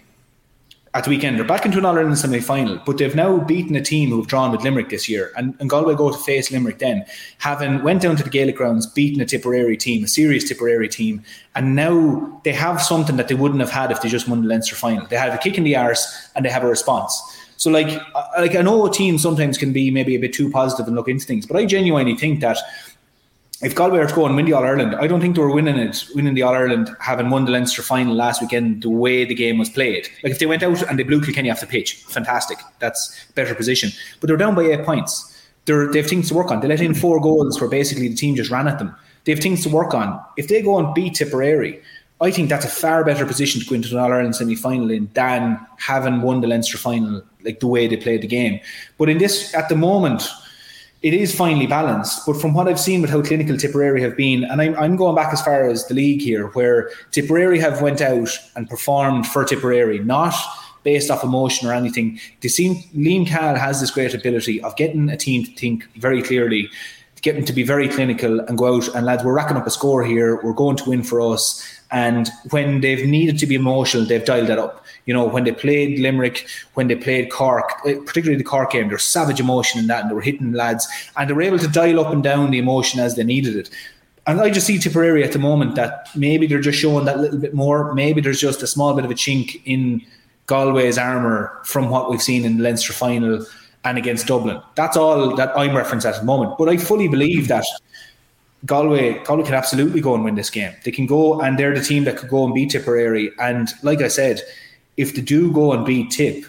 at 0.93 1.05
the 1.05 1.11
weekend, 1.11 1.39
they're 1.39 1.47
back 1.47 1.65
into 1.65 1.79
an 1.79 1.85
All 1.85 1.97
Ireland 1.97 2.19
semi 2.19 2.41
final, 2.41 2.81
but 2.85 2.99
they've 2.99 3.15
now 3.15 3.39
beaten 3.39 3.77
a 3.77 3.81
team 3.81 4.11
who've 4.11 4.27
drawn 4.27 4.51
with 4.51 4.62
Limerick 4.62 4.89
this 4.89 5.09
year. 5.09 5.31
And, 5.37 5.55
and 5.61 5.71
Galway 5.71 5.95
go 5.95 6.11
to 6.11 6.19
face 6.19 6.51
Limerick 6.51 6.79
then, 6.79 7.05
having 7.39 7.85
went 7.85 8.03
down 8.03 8.17
to 8.17 8.25
the 8.25 8.31
Gaelic 8.31 8.57
grounds, 8.57 8.87
beaten 8.87 9.21
a 9.21 9.25
Tipperary 9.25 9.77
team, 9.77 10.03
a 10.03 10.09
serious 10.09 10.49
Tipperary 10.49 10.89
team, 10.89 11.23
and 11.55 11.77
now 11.77 12.41
they 12.45 12.53
have 12.53 12.83
something 12.83 13.17
that 13.17 13.29
they 13.29 13.37
wouldn't 13.37 13.61
have 13.61 13.71
had 13.71 13.93
if 13.93 14.03
they 14.03 14.09
just 14.09 14.29
won 14.29 14.43
the 14.43 14.49
Leinster 14.49 14.75
final. 14.75 15.07
They 15.07 15.17
have 15.17 15.33
a 15.33 15.39
kick 15.39 15.57
in 15.57 15.65
the 15.65 15.77
arse 15.77 16.31
and 16.35 16.45
they 16.45 16.51
have 16.51 16.65
a 16.65 16.69
response. 16.69 17.21
So, 17.57 17.71
like, 17.71 18.01
like 18.39 18.57
I 18.57 18.62
know 18.62 18.87
a 18.87 18.91
team 18.91 19.19
sometimes 19.19 19.59
can 19.59 19.73
be 19.73 19.91
maybe 19.91 20.17
a 20.17 20.19
bit 20.19 20.33
too 20.33 20.51
positive 20.51 20.87
and 20.87 20.97
look 20.97 21.09
into 21.09 21.27
things, 21.27 21.47
but 21.47 21.57
I 21.57 21.67
genuinely 21.67 22.17
think 22.17 22.41
that 22.41 22.57
if 23.62 23.74
Galway 23.74 23.99
are 23.99 24.07
to 24.07 24.20
win 24.20 24.47
the 24.47 24.53
All 24.55 24.65
Ireland, 24.65 24.95
I 24.95 25.07
don't 25.07 25.20
think 25.20 25.37
they 25.37 25.43
were 25.43 25.53
winning 25.53 25.77
it, 25.77 26.07
winning 26.15 26.35
the 26.35 26.43
All 26.43 26.55
Ireland, 26.55 26.95
having 26.99 27.28
won 27.28 27.45
the 27.45 27.53
Leinster 27.53 27.82
final 27.82 28.15
last 28.15 28.41
weekend, 28.41 28.82
the 28.82 28.89
way 28.89 29.24
the 29.24 29.35
game 29.35 29.59
was 29.59 29.69
played. 29.69 30.09
Like 30.23 30.32
if 30.32 30.39
they 30.39 30.47
went 30.47 30.62
out 30.62 30.82
and 30.82 30.99
they 30.99 31.03
blew 31.03 31.20
Kilkenny 31.20 31.51
off 31.51 31.61
the 31.61 31.66
pitch, 31.66 31.97
fantastic. 32.09 32.59
That's 32.78 33.27
better 33.35 33.55
position. 33.55 33.91
But 34.19 34.28
they're 34.28 34.39
down 34.39 34.55
by 34.55 34.62
eight 34.62 34.85
points. 34.85 35.27
They're, 35.66 35.93
they 35.93 35.99
have 35.99 36.09
things 36.09 36.28
to 36.28 36.35
work 36.35 36.51
on. 36.51 36.61
They 36.61 36.69
let 36.69 36.81
in 36.81 36.95
four 36.95 37.20
goals 37.20 37.61
where 37.61 37.69
basically 37.69 38.09
the 38.09 38.15
team 38.15 38.35
just 38.35 38.51
ran 38.51 38.66
at 38.66 38.78
them. 38.78 38.95
They 39.24 39.32
have 39.32 39.41
things 39.41 39.62
to 39.65 39.69
work 39.69 39.93
on. 39.93 40.19
If 40.39 40.49
they 40.49 40.62
go 40.62 40.78
and 40.78 40.95
beat 40.95 41.15
Tipperary, 41.15 41.82
I 42.23 42.31
think 42.31 42.49
that's 42.49 42.65
a 42.65 42.69
far 42.69 43.05
better 43.05 43.27
position 43.27 43.61
to 43.61 43.66
go 43.66 43.74
into 43.74 43.91
an 43.91 43.99
All 43.99 44.12
Ireland 44.12 44.37
semi 44.37 44.55
final 44.55 44.91
in 44.91 45.11
than 45.12 45.59
having 45.78 46.23
won 46.23 46.41
the 46.41 46.49
Leinster 46.49 46.78
final, 46.78 47.23
like 47.45 47.61
the 47.61 47.66
way 47.66 47.87
they 47.87 47.97
played 47.99 48.23
the 48.23 48.27
game. 48.27 48.61
But 48.97 49.11
in 49.11 49.19
this, 49.19 49.55
at 49.55 49.69
the 49.69 49.77
moment, 49.77 50.28
it 51.02 51.14
is 51.14 51.35
finely 51.35 51.66
balanced. 51.66 52.27
But 52.27 52.40
from 52.40 52.52
what 52.52 52.68
I've 52.68 52.81
seen 52.81 53.01
with 53.01 53.10
how 53.10 53.22
clinical 53.22 53.56
Tipperary 53.56 54.02
have 54.02 54.16
been, 54.16 54.44
and 54.44 54.60
I'm, 54.60 54.74
I'm 54.77 54.97
going 54.97 55.16
back 55.16 55.32
as 55.32 55.43
far 55.43 55.68
as 55.68 55.86
the 55.86 55.94
league 55.94 56.20
here, 56.20 56.48
where 56.48 56.90
Tipperary 57.10 57.59
have 57.59 57.81
went 57.81 58.01
out 58.01 58.28
and 58.55 58.68
performed 58.68 59.27
for 59.27 59.44
Tipperary, 59.44 60.01
not 60.01 60.35
based 60.82 61.10
off 61.10 61.24
emotion 61.24 61.68
or 61.68 61.72
anything. 61.72 62.18
They 62.40 62.48
seem 62.48 62.77
Liam 62.94 63.27
Cahill 63.27 63.56
has 63.56 63.81
this 63.81 63.90
great 63.90 64.14
ability 64.14 64.62
of 64.62 64.77
getting 64.77 65.10
a 65.10 65.16
team 65.16 65.44
to 65.44 65.52
think 65.52 65.85
very 65.97 66.22
clearly, 66.22 66.68
getting 67.22 67.44
to 67.44 67.52
be 67.52 67.62
very 67.62 67.89
clinical 67.89 68.40
and 68.40 68.56
go 68.56 68.77
out 68.77 68.89
and 68.94 69.05
lads, 69.05 69.24
we're 69.24 69.35
racking 69.35 69.56
up 69.56 69.66
a 69.66 69.70
score 69.70 70.05
here. 70.05 70.40
We're 70.43 70.52
going 70.52 70.77
to 70.77 70.89
win 70.89 71.02
for 71.02 71.20
us. 71.20 71.80
And 71.93 72.29
when 72.51 72.81
they've 72.81 73.07
needed 73.07 73.39
to 73.41 73.47
be 73.47 73.57
emotional, 73.57 74.05
they've 74.05 74.25
dialed 74.25 74.49
that 74.49 74.59
up. 74.59 74.85
You 75.07 75.15
know, 75.15 75.25
when 75.25 75.45
they 75.45 75.53
played 75.53 75.99
Limerick, 75.99 76.47
when 76.75 76.89
they 76.89 76.95
played 76.95 77.31
Cork, 77.31 77.73
eh, 77.85 77.97
particularly 78.07 78.37
the 78.37 78.45
Cork 78.45 78.71
game, 78.71 78.89
there's 78.89 79.03
savage 79.03 79.41
emotion 79.41 79.81
in 79.81 79.89
that, 79.89 80.03
and 80.03 80.11
they 80.11 80.15
were 80.15 80.21
hitting 80.21 80.53
lads, 80.53 80.87
and 81.17 81.29
they 81.29 81.35
were 81.35 81.43
able 81.43 81.59
to 81.59 81.69
dial 81.69 81.99
up 82.01 82.12
and 82.12 82.23
down 82.23 82.51
the 82.51 82.59
emotion 82.59 83.01
as 83.01 83.17
they 83.17 83.25
needed 83.25 83.57
it. 83.57 83.71
And 84.27 84.41
I 84.41 84.51
just 84.51 84.67
see 84.67 84.79
Tipperary 84.79 85.25
at 85.25 85.33
the 85.33 85.39
moment 85.39 85.75
that 85.75 86.09
maybe 86.15 86.47
they're 86.47 86.61
just 86.61 86.79
showing 86.79 87.07
that 87.07 87.19
little 87.19 87.39
bit 87.39 87.55
more. 87.55 87.93
Maybe 87.95 88.21
there's 88.21 88.41
just 88.41 88.62
a 88.62 88.67
small 88.67 88.95
bit 88.95 89.05
of 89.05 89.11
a 89.11 89.15
chink 89.15 89.61
in 89.65 90.03
Galway's 90.47 90.99
armour 90.99 91.59
from 91.65 91.91
what 91.91 92.11
we've 92.11 92.23
seen 92.23 92.45
in 92.45 92.59
the 92.59 92.62
Leinster 92.62 92.93
final 92.93 93.45
and 93.85 93.99
against 93.99 94.27
Dublin. 94.27 94.61
That's 94.75 94.97
all 94.97 95.35
that 95.37 95.57
I'm 95.57 95.71
referencing 95.71 96.12
at 96.12 96.21
the 96.21 96.25
moment. 96.25 96.59
But 96.59 96.69
I 96.69 96.77
fully 96.77 97.09
believe 97.09 97.49
that 97.49 97.65
Galway, 98.66 99.23
Galway 99.24 99.45
can 99.45 99.55
absolutely 99.55 100.01
go 100.01 100.15
and 100.15 100.24
win 100.24 100.35
this 100.35 100.51
game. 100.51 100.73
They 100.85 100.91
can 100.91 101.07
go, 101.07 101.41
and 101.41 101.59
they're 101.59 101.74
the 101.74 101.82
team 101.82 102.05
that 102.05 102.16
could 102.16 102.28
go 102.28 102.45
and 102.45 102.53
beat 102.53 102.70
Tipperary. 102.70 103.32
And 103.39 103.69
like 103.82 104.03
I 104.03 104.09
said, 104.09 104.43
if 104.97 105.15
they 105.15 105.23
do 105.23 105.51
go 105.53 105.73
and 105.73 105.87
beat 105.87 106.11
Tip, 106.11 106.45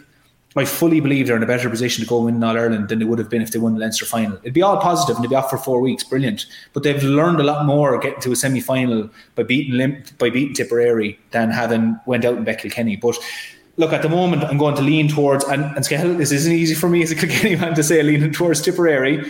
I 0.55 0.65
fully 0.65 0.99
believe 0.99 1.27
they're 1.27 1.37
in 1.37 1.43
a 1.43 1.47
better 1.47 1.69
position 1.69 2.03
to 2.03 2.09
go 2.09 2.17
and 2.17 2.25
win 2.25 2.43
All 2.43 2.57
Ireland 2.57 2.89
than 2.89 2.99
they 2.99 3.05
would 3.05 3.19
have 3.19 3.29
been 3.29 3.41
if 3.41 3.51
they 3.51 3.59
won 3.59 3.73
the 3.73 3.79
Leinster 3.79 4.05
final. 4.05 4.37
It'd 4.39 4.53
be 4.53 4.61
all 4.61 4.77
positive 4.77 5.15
and 5.15 5.23
they'd 5.23 5.29
be 5.29 5.35
off 5.35 5.49
for 5.49 5.57
four 5.57 5.79
weeks, 5.79 6.03
brilliant. 6.03 6.45
But 6.73 6.83
they've 6.83 7.01
learned 7.01 7.39
a 7.39 7.43
lot 7.43 7.65
more 7.65 7.97
getting 7.99 8.19
to 8.21 8.33
a 8.33 8.35
semi 8.35 8.59
final 8.59 9.09
by 9.35 9.43
beating 9.43 9.75
Lim- 9.75 10.03
by 10.17 10.29
beating 10.29 10.53
Tipperary 10.53 11.17
than 11.31 11.51
having 11.51 11.97
went 12.05 12.25
out 12.25 12.35
in 12.35 12.43
bet 12.43 12.59
Kilkenny. 12.59 12.97
But 12.97 13.17
look, 13.77 13.93
at 13.93 14.01
the 14.01 14.09
moment, 14.09 14.43
I'm 14.43 14.57
going 14.57 14.75
to 14.75 14.81
lean 14.81 15.07
towards 15.07 15.45
and 15.45 15.63
and 15.63 15.85
Skehill, 15.85 16.17
this 16.17 16.33
isn't 16.33 16.51
easy 16.51 16.75
for 16.75 16.89
me 16.89 17.01
as 17.01 17.11
a 17.11 17.15
Kilkenny 17.15 17.55
man 17.61 17.73
to 17.75 17.83
say 17.83 18.03
leaning 18.03 18.33
towards 18.33 18.61
Tipperary, 18.61 19.23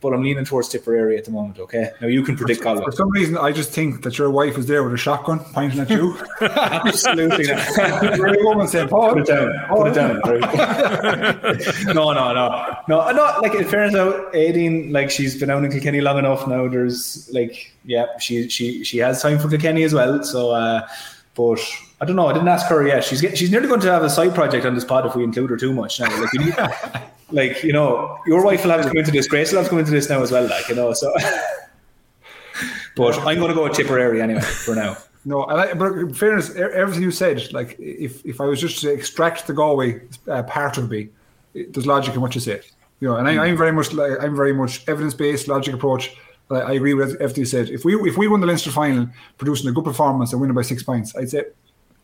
but 0.00 0.14
I'm 0.14 0.22
leaning 0.22 0.44
towards 0.44 0.68
Tipperary 0.68 1.18
at 1.18 1.24
the 1.26 1.30
moment. 1.30 1.58
Okay, 1.58 1.90
now 2.00 2.06
you 2.06 2.22
can 2.22 2.36
predict 2.36 2.62
Galway. 2.62 2.84
For 2.84 2.92
some 2.92 3.10
reason, 3.10 3.36
I 3.36 3.52
just 3.52 3.70
think 3.70 4.02
that 4.02 4.16
your 4.18 4.30
wife 4.30 4.56
is 4.56 4.66
there 4.66 4.82
with 4.82 4.94
a 4.94 4.96
shotgun 4.96 5.40
pointing 5.40 5.80
at 5.80 5.90
you. 5.90 6.16
Absolutely. 6.40 7.44
Very 7.44 8.42
woman 8.42 8.66
saying, 8.66 8.88
Put 8.88 9.18
it 9.18 9.26
down. 9.26 9.52
Put 9.68 9.88
it 9.88 9.94
down. 9.94 10.20
No, 11.94 12.12
no, 12.12 12.32
no, 12.32 12.76
no. 12.88 13.10
Not 13.12 13.42
like 13.42 13.54
in 13.54 13.64
fairness, 13.64 13.92
though, 13.92 14.30
Aideen, 14.32 14.92
like 14.92 15.10
she's 15.10 15.38
been 15.38 15.50
out 15.50 15.64
in 15.64 15.70
Kilkenny 15.70 16.00
long 16.00 16.18
enough 16.18 16.46
now. 16.46 16.68
There's 16.68 17.28
like, 17.32 17.72
yeah, 17.84 18.06
she 18.18 18.48
she 18.48 18.84
she 18.84 18.98
has 18.98 19.20
time 19.20 19.38
for 19.38 19.48
Kilkenny 19.48 19.82
as 19.82 19.92
well. 19.92 20.22
So, 20.22 20.50
uh, 20.50 20.86
but 21.34 21.60
I 22.00 22.06
don't 22.06 22.16
know. 22.16 22.28
I 22.28 22.32
didn't 22.32 22.48
ask 22.48 22.66
her 22.68 22.86
yet. 22.86 23.04
She's 23.04 23.20
get, 23.20 23.36
she's 23.36 23.50
nearly 23.50 23.68
going 23.68 23.80
to 23.80 23.90
have 23.90 24.02
a 24.02 24.10
side 24.10 24.34
project 24.34 24.64
on 24.64 24.74
this 24.74 24.84
pod 24.84 25.04
if 25.04 25.14
we 25.14 25.22
include 25.22 25.50
her 25.50 25.56
too 25.56 25.72
much 25.72 26.00
now. 26.00 26.08
Like, 26.20 26.32
need, 26.34 26.54
like 27.30 27.62
you 27.62 27.72
know, 27.72 28.18
your 28.26 28.42
wife 28.44 28.64
will 28.64 28.70
have 28.70 28.82
to 28.82 28.88
come 28.88 28.96
into 28.96 29.10
this. 29.10 29.28
Grace 29.28 29.52
will 29.52 29.58
have 29.58 29.66
to 29.66 29.70
come 29.70 29.78
into 29.80 29.90
this 29.90 30.08
now 30.08 30.22
as 30.22 30.32
well. 30.32 30.48
Like 30.48 30.68
you 30.68 30.74
know, 30.74 30.92
so. 30.94 31.14
but 32.96 33.18
I'm 33.18 33.38
going 33.38 33.48
to 33.48 33.54
go 33.54 33.64
with 33.64 33.74
Tipperary 33.74 34.22
anyway 34.22 34.40
for 34.40 34.74
now. 34.74 34.96
No, 35.24 35.44
and 35.44 35.60
I, 35.60 35.74
but 35.74 35.92
in 35.92 36.14
fairness, 36.14 36.54
everything 36.54 37.02
you 37.02 37.10
said, 37.10 37.52
like 37.52 37.76
if, 37.78 38.24
if 38.24 38.40
I 38.40 38.44
was 38.44 38.58
just 38.58 38.80
to 38.80 38.90
extract 38.90 39.46
the 39.46 39.52
Galway 39.52 40.00
uh, 40.28 40.42
part 40.44 40.78
of 40.78 40.90
me, 40.90 41.10
it, 41.52 41.74
there's 41.74 41.86
logic 41.86 42.14
in 42.14 42.22
what 42.22 42.34
you 42.34 42.40
said. 42.40 42.64
You 43.00 43.08
know, 43.08 43.16
and 43.16 43.28
I, 43.28 43.44
I'm 43.44 43.56
very 43.56 43.72
much 43.72 43.92
like 43.92 44.12
I'm 44.20 44.34
very 44.34 44.54
much 44.54 44.88
evidence 44.88 45.12
based, 45.12 45.48
logic 45.48 45.74
approach. 45.74 46.16
I, 46.50 46.60
I 46.60 46.72
agree 46.72 46.94
with 46.94 47.16
everything 47.16 47.42
you 47.42 47.46
said. 47.46 47.68
If 47.68 47.84
we 47.84 47.94
if 48.08 48.16
we 48.16 48.28
won 48.28 48.40
the 48.40 48.46
Leinster 48.46 48.70
final, 48.70 49.08
producing 49.36 49.68
a 49.68 49.72
good 49.72 49.84
performance 49.84 50.32
and 50.32 50.40
winning 50.40 50.54
by 50.54 50.62
six 50.62 50.82
points, 50.82 51.14
I'd 51.14 51.28
say 51.28 51.44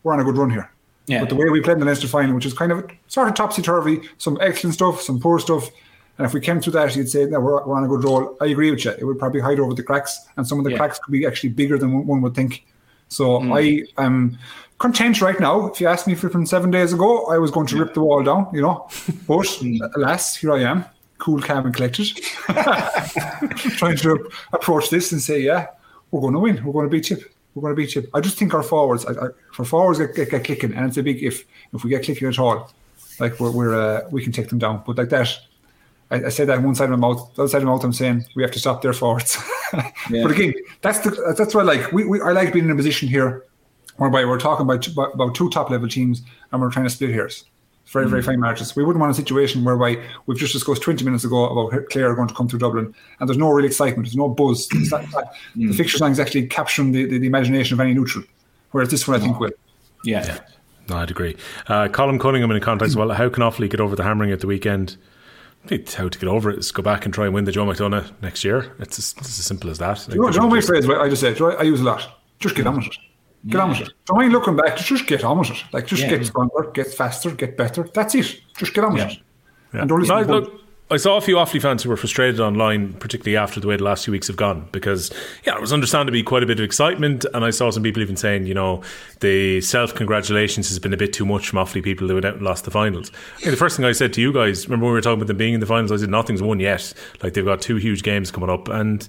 we're 0.07 0.12
on 0.12 0.20
a 0.20 0.24
good 0.24 0.37
run 0.37 0.51
here. 0.51 0.70
Yeah. 1.07 1.20
But 1.20 1.31
the 1.31 1.35
way 1.35 1.49
we 1.51 1.61
played 1.61 1.74
in 1.74 1.81
the 1.81 1.87
Leinster 1.87 2.07
final, 2.07 2.35
which 2.35 2.47
is 2.47 2.55
kind 2.55 2.70
of 2.70 2.89
sort 3.09 3.27
of 3.28 3.35
topsy 3.35 3.61
turvy, 3.61 4.01
some 4.19 4.39
excellent 4.41 4.74
stuff, 4.74 5.01
some 5.01 5.19
poor 5.20 5.41
stuff. 5.41 5.69
And 6.19 6.27
if 6.27 6.33
we 6.33 6.41
came 6.41 6.61
through 6.61 6.74
that, 6.74 6.95
you'd 6.95 7.11
say 7.11 7.27
that 7.27 7.41
we're, 7.41 7.65
we're 7.66 7.77
on 7.77 7.85
a 7.85 7.89
good 7.89 8.05
roll. 8.05 8.37
I 8.41 8.47
agree 8.47 8.70
with 8.70 8.85
you. 8.85 8.93
It 8.93 9.05
would 9.05 9.19
probably 9.19 9.41
hide 9.41 9.59
over 9.59 9.74
the 9.74 9.83
cracks, 9.83 10.19
and 10.37 10.47
some 10.47 10.59
of 10.59 10.65
the 10.65 10.70
Yeah. 10.70 10.78
cracks 10.78 10.99
could 11.01 11.11
be 11.12 11.27
actually 11.27 11.51
bigger 11.51 11.77
than 11.77 12.07
one- 12.07 12.23
would 12.23 12.35
think. 12.35 12.65
So 13.09 13.41
mm. 13.41 13.53
I 13.55 14.03
am 14.03 14.39
content 14.78 15.20
right 15.20 15.39
now. 15.41 15.66
If 15.66 15.81
you 15.81 15.89
asked 15.89 16.07
me 16.07 16.15
flipping 16.15 16.47
seven 16.47 16.70
days 16.70 16.93
ago, 16.93 17.27
I 17.27 17.39
was 17.39 17.51
going 17.51 17.66
to 17.66 17.78
rip 17.78 17.93
the 17.95 18.01
wall 18.01 18.23
down, 18.23 18.49
you 18.53 18.62
know. 18.62 18.89
But 19.28 19.47
mm. 19.61 19.78
alas, 19.97 20.37
here 20.37 20.53
I 20.53 20.62
am. 20.62 20.85
cool, 21.19 21.41
calm, 21.43 21.66
and 21.66 21.74
collected, 21.74 22.07
trying 23.78 23.97
to 23.97 24.31
approach 24.53 24.91
this 24.91 25.12
and 25.12 25.20
say, 25.20 25.41
yeah, 25.41 25.66
we're 26.11 26.20
going 26.20 26.35
to 26.35 26.41
win. 26.41 26.65
We're 26.65 26.73
going 26.73 26.87
to 26.87 26.91
beat 26.91 27.05
Tip. 27.05 27.36
We're 27.57 27.62
going 27.62 27.74
to 27.74 27.83
beat 27.83 27.91
Tip. 27.91 28.11
I 28.12 28.20
just 28.20 28.37
think 28.37 28.53
our 28.53 28.62
forwards, 28.62 29.07
I, 29.07 29.12
I, 29.12 29.28
for 29.51 29.65
forwards 29.65 29.99
get, 29.99 30.15
get, 30.15 30.28
get, 30.28 30.45
clicking, 30.45 30.74
and 30.74 30.87
it's 30.87 30.99
a 30.99 31.03
big 31.03 31.23
if. 31.23 31.43
If 31.73 31.85
we 31.85 31.91
get 31.91 32.05
clicking 32.05 32.28
at 32.28 32.39
all, 32.39 32.70
like 33.19 33.41
we're, 33.41 33.51
we're 33.51 33.74
uh, 33.74 34.07
we 34.11 34.23
can 34.23 34.31
take 34.31 34.51
them 34.51 34.59
down. 34.59 34.83
But 34.87 34.99
like 34.99 35.09
that, 35.09 35.39
I, 36.11 36.27
I 36.27 36.28
say 36.28 36.45
that 36.45 36.62
one 36.62 36.74
side 36.74 36.91
of 36.91 36.99
my 36.99 37.09
mouth. 37.09 37.35
The 37.35 37.43
other 37.43 37.49
side 37.49 37.59
of 37.62 37.65
my 37.65 37.70
mouth, 37.73 37.83
I'm 37.83 37.95
saying 37.95 38.27
we 38.37 38.43
have 38.43 38.53
to 38.53 38.59
stop 38.59 38.83
their 38.83 38.93
forwards. 38.93 39.39
Yeah. 40.09 40.23
But 40.23 40.31
again, 40.31 40.55
that's 40.81 41.01
the 41.01 41.35
that's 41.37 41.53
what 41.53 41.62
I 41.62 41.74
like. 41.74 41.91
We, 41.91 42.05
we 42.05 42.20
I 42.20 42.31
like 42.31 42.53
being 42.53 42.66
in 42.66 42.70
a 42.70 42.77
position 42.77 43.09
here 43.09 43.45
whereby 43.97 44.24
we're 44.24 44.39
talking 44.39 44.62
about 44.62 44.87
about 45.12 45.35
two 45.35 45.51
top 45.51 45.70
level 45.70 45.89
teams 45.89 46.23
and 46.53 46.62
we're 46.62 46.70
trying 46.70 46.87
to 46.87 46.91
split 46.91 47.11
hairs. 47.11 47.45
It's 47.87 47.93
very, 47.93 48.09
very 48.09 48.21
fine 48.21 48.41
margins. 48.41 48.75
We 48.75 48.83
wouldn't 48.83 49.01
want 49.01 49.13
a 49.13 49.15
situation 49.15 49.63
whereby 49.63 50.03
we've 50.27 50.37
just 50.37 50.53
discussed 50.53 50.83
20 50.83 51.05
minutes 51.05 51.23
ago 51.23 51.45
about 51.49 51.89
Clare 51.89 52.17
going 52.17 52.27
to 52.27 52.35
come 52.35 52.49
through 52.49 52.59
Dublin 52.59 52.93
and 53.21 53.29
there's 53.29 53.39
no 53.39 53.49
real 53.51 53.65
excitement, 53.65 54.07
there's 54.09 54.17
no 54.17 54.29
buzz. 54.29 54.67
It's 54.73 54.91
not- 54.91 55.05
not- 55.13 55.33
The 55.55 55.73
fixture 55.73 55.99
line 55.99 56.11
is 56.11 56.19
actually 56.19 56.49
capturing 56.49 56.91
the, 56.91 57.05
the, 57.07 57.19
the 57.19 57.27
imagination 57.29 57.75
of 57.75 57.81
any 57.81 57.95
neutral. 57.95 58.25
Whereas 58.73 58.91
this 58.91 59.07
one, 59.07 59.21
I 59.21 59.23
think, 59.23 59.39
will. 59.39 59.53
Yeah. 60.05 60.41
No, 60.89 60.97
I'd 60.97 61.13
agree. 61.13 61.37
Uh, 61.69 61.87
Colin 61.87 62.19
Cunningham 62.19 62.51
in 62.51 62.61
context. 62.61 62.97
Well, 62.97 63.11
how 63.13 63.29
can 63.29 63.45
Offaly 63.45 63.71
get 63.71 63.81
over 63.81 63.95
the 63.95 64.03
hammering 64.03 64.33
at 64.33 64.41
the 64.41 64.47
weekend? 64.49 64.97
I 65.71 65.81
how 65.97 66.09
to 66.09 66.19
get 66.19 66.29
over 66.29 66.51
it 66.51 66.59
is 66.59 66.73
go 66.73 66.83
back 66.83 67.05
and 67.05 67.15
try 67.15 67.25
and 67.27 67.35
win 67.35 67.45
the 67.45 67.53
Joe 67.53 67.67
McDonagh 67.67 68.11
next 68.21 68.45
year. 68.45 68.73
It's 68.81 68.99
as, 68.99 69.15
it's 69.19 69.39
as 69.39 69.47
simple 69.47 69.71
as 69.71 69.79
that. 69.79 70.05
Do 70.09 70.15
you 70.17 70.23
know, 70.23 70.29
do 70.31 70.35
you 70.35 70.41
know 70.43 70.49
my 70.49 70.61
phrase 70.61 70.89
I 70.89 71.09
just 71.09 71.21
said? 71.23 71.41
I 71.41 71.63
use 71.63 71.81
a 71.81 71.85
lot. 71.85 72.21
Just 72.41 72.55
get 72.57 72.67
on 72.67 72.77
with 72.77 72.87
it. 72.87 72.97
Get 73.49 73.61
on 73.61 73.71
with 73.71 73.81
it. 73.83 73.93
Don't 74.07 74.29
looking 74.31 74.57
back. 74.57 74.77
Just 74.77 75.07
get 75.07 75.23
on 75.25 75.39
with 75.39 75.51
it. 75.51 75.63
Like, 75.73 75.87
just 75.87 76.03
Yeah. 76.03 76.11
get 76.11 76.27
stronger, 76.27 76.71
get 76.75 76.89
faster, 76.89 77.31
get 77.31 77.57
better. 77.57 77.89
That's 77.95 78.15
it. 78.15 78.41
Just 78.57 78.75
get 78.75 78.85
on 78.85 78.95
with 78.95 79.03
it. 79.03 79.19
Yeah. 79.73 79.81
And 79.81 79.89
don't 79.89 80.01
listen 80.01 80.17
No, 80.17 80.25
to 80.25 80.33
look, 80.33 80.61
I 80.89 80.99
saw 80.99 81.17
a 81.17 81.21
few 81.21 81.35
Offaly 81.35 81.61
fans 81.61 81.83
who 81.83 81.91
were 81.91 81.97
frustrated 81.97 82.39
online, 82.39 82.93
particularly 82.93 83.37
after 83.37 83.59
the 83.59 83.67
way 83.67 83.77
the 83.77 83.83
last 83.83 84.05
few 84.05 84.13
weeks 84.13 84.29
have 84.29 84.37
gone, 84.37 84.69
because 84.71 85.13
yeah, 85.45 85.57
it 85.57 85.61
was 85.61 85.73
understand 85.73 86.07
to 86.07 86.13
be 86.13 86.23
quite 86.23 86.45
a 86.45 86.47
bit 86.47 86.61
of 86.61 86.65
excitement, 86.65 87.27
and 87.35 87.45
I 87.45 87.51
saw 87.51 87.71
some 87.71 87.83
people 87.83 88.03
even 88.03 88.17
saying, 88.17 88.47
you 88.47 88.55
know, 88.55 88.83
the 89.19 89.61
self 89.63 89.95
congratulations 89.97 90.69
has 90.69 90.79
been 90.79 90.93
a 90.93 90.97
bit 90.97 91.13
too 91.13 91.27
much 91.27 91.49
from 91.49 91.59
Offaly 91.59 91.83
people 91.83 92.07
who 92.07 92.15
went 92.15 92.25
out 92.25 92.35
and 92.35 92.43
lost 92.43 92.67
the 92.67 92.71
finals. 92.71 93.11
I 93.45 93.51
the 93.51 93.57
first 93.57 93.77
thing 93.77 93.85
I 93.85 93.91
said 93.91 94.13
to 94.13 94.21
you 94.21 94.33
guys, 94.33 94.67
remember 94.67 94.85
when 94.87 94.93
we 94.93 94.99
were 94.99 95.01
talking 95.01 95.19
about 95.19 95.27
them 95.27 95.37
being 95.37 95.55
in 95.55 95.61
the 95.61 95.67
finals, 95.67 95.91
I 95.91 95.97
said 95.97 96.09
nothing's 96.09 96.41
won 96.41 96.61
yet. 96.61 96.95
Like 97.21 97.35
they've 97.35 97.45
got 97.45 97.61
two 97.61 97.77
huge 97.77 98.05
games 98.05 98.31
coming 98.31 98.49
up, 98.51 98.69
and 98.69 99.09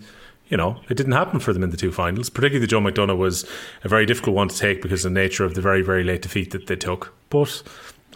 you 0.49 0.57
know, 0.57 0.79
it 0.89 0.95
didn't 0.95 1.13
happen 1.13 1.39
for 1.39 1.53
them 1.53 1.63
in 1.63 1.71
the 1.71 1.77
two 1.77 1.91
finals. 1.91 2.29
Particularly 2.29 2.59
the 2.59 2.67
Joe 2.67 2.79
McDonagh 2.79 3.17
was 3.17 3.45
a 3.83 3.89
very 3.89 4.05
difficult 4.05 4.35
one 4.35 4.47
to 4.47 4.57
take 4.57 4.81
because 4.81 5.03
of 5.03 5.13
the 5.13 5.19
nature 5.19 5.43
of 5.43 5.55
the 5.55 5.61
very, 5.61 5.81
very 5.81 6.03
late 6.03 6.21
defeat 6.21 6.51
that 6.51 6.67
they 6.67 6.75
took. 6.75 7.13
But 7.29 7.63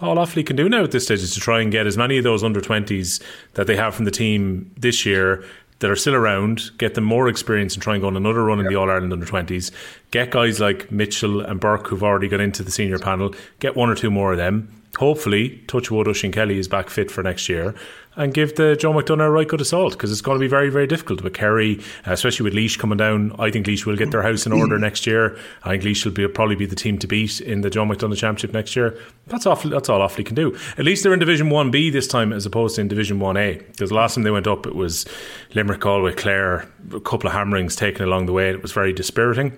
all 0.02 0.16
Offaly 0.16 0.46
can 0.46 0.56
do 0.56 0.70
now 0.70 0.84
at 0.84 0.92
this 0.92 1.06
stage 1.06 1.22
is 1.22 1.34
to 1.34 1.40
try 1.40 1.62
and 1.62 1.72
get 1.72 1.88
as 1.88 1.98
many 1.98 2.18
of 2.18 2.24
those 2.24 2.44
under 2.44 2.62
20s 2.62 3.22
that 3.54 3.68
they 3.68 3.76
have 3.76 3.94
from 3.94 4.06
the 4.06 4.12
team 4.12 4.72
this 4.78 5.06
year 5.06 5.44
that 5.80 5.90
are 5.90 5.96
still 5.96 6.16
around, 6.16 6.70
get 6.78 6.94
them 6.94 7.04
more 7.04 7.28
experience 7.28 7.74
and 7.74 7.82
try 7.82 7.94
and 7.94 8.02
go 8.02 8.08
on 8.08 8.16
another 8.16 8.44
run 8.44 8.60
in 8.60 8.68
the 8.68 8.76
All 8.76 8.90
Ireland 8.90 9.12
under 9.12 9.26
20s. 9.26 9.72
Get 10.12 10.30
guys 10.32 10.60
like 10.60 10.92
Mitchell 10.92 11.42
and 11.42 11.60
Burke 11.60 11.88
who've 11.88 12.04
already 12.04 12.28
got 12.28 12.40
into 12.40 12.64
the 12.64 12.72
senior 12.72 13.00
panel, 13.00 13.34
get 13.60 13.76
one 13.76 13.90
or 13.90 13.96
two 13.96 14.12
more 14.12 14.32
of 14.32 14.38
them. 14.38 14.81
Hopefully, 14.98 15.64
Touchwood 15.68 16.08
Oisín 16.08 16.34
Kelly 16.34 16.60
is 16.60 16.68
back 16.68 16.90
fit 16.90 17.10
for 17.10 17.24
next 17.24 17.48
year 17.48 17.74
and 18.18 18.34
give 18.34 18.56
the 18.56 18.76
Joe 18.76 18.92
McDonagh 18.92 19.28
a 19.28 19.30
right 19.30 19.48
good 19.48 19.62
assault 19.62 19.94
because 19.94 20.12
it's 20.12 20.20
going 20.20 20.38
to 20.38 20.40
be 20.40 20.50
very, 20.50 20.70
very 20.70 20.86
difficult 20.86 21.22
with 21.22 21.34
Kerry, 21.34 21.80
especially 22.06 22.44
with 22.44 22.54
Laois 22.54 22.78
coming 22.78 22.98
down. 22.98 23.34
I 23.40 23.52
think 23.52 23.68
Laois 23.68 23.86
will 23.86 23.96
get 23.96 24.12
their 24.12 24.22
house 24.22 24.46
in 24.46 24.52
order 24.52 24.78
next 24.80 25.08
year. 25.08 25.38
I 25.64 25.70
think 25.70 25.84
Laois 25.84 26.06
will 26.06 26.12
be, 26.12 26.28
probably 26.28 26.56
be 26.56 26.66
the 26.66 26.76
team 26.76 26.98
to 27.00 27.08
beat 27.08 27.40
in 27.40 27.62
the 27.62 27.70
Joe 27.70 27.86
McDonagh 27.86 28.18
Championship 28.18 28.52
next 28.52 28.76
year. 28.76 28.98
That's 29.28 29.46
awfully, 29.46 29.74
that's 29.74 29.88
all 29.88 30.02
Offaly 30.02 30.26
can 30.26 30.36
do. 30.36 30.58
At 30.78 30.84
least 30.84 31.04
they're 31.04 31.14
in 31.14 31.20
Division 31.20 31.50
1B 31.50 31.92
this 31.94 32.08
time 32.08 32.34
as 32.34 32.46
opposed 32.46 32.76
to 32.76 32.82
in 32.82 32.90
Division 32.90 33.20
1A 33.20 33.68
because 33.68 33.92
last 33.94 34.16
time 34.16 34.24
they 34.24 34.32
went 34.32 34.48
up 34.48 34.68
it 34.68 34.76
was 34.76 35.06
Limerick, 35.54 35.80
Galway, 35.80 36.14
Clare, 36.14 36.68
a 36.94 37.00
couple 37.00 37.28
of 37.28 37.34
hammerings 37.34 37.78
taken 37.78 38.04
along 38.04 38.26
the 38.26 38.34
way. 38.34 38.50
It 38.50 38.62
was 38.62 38.74
very 38.74 38.92
dispiriting. 38.92 39.58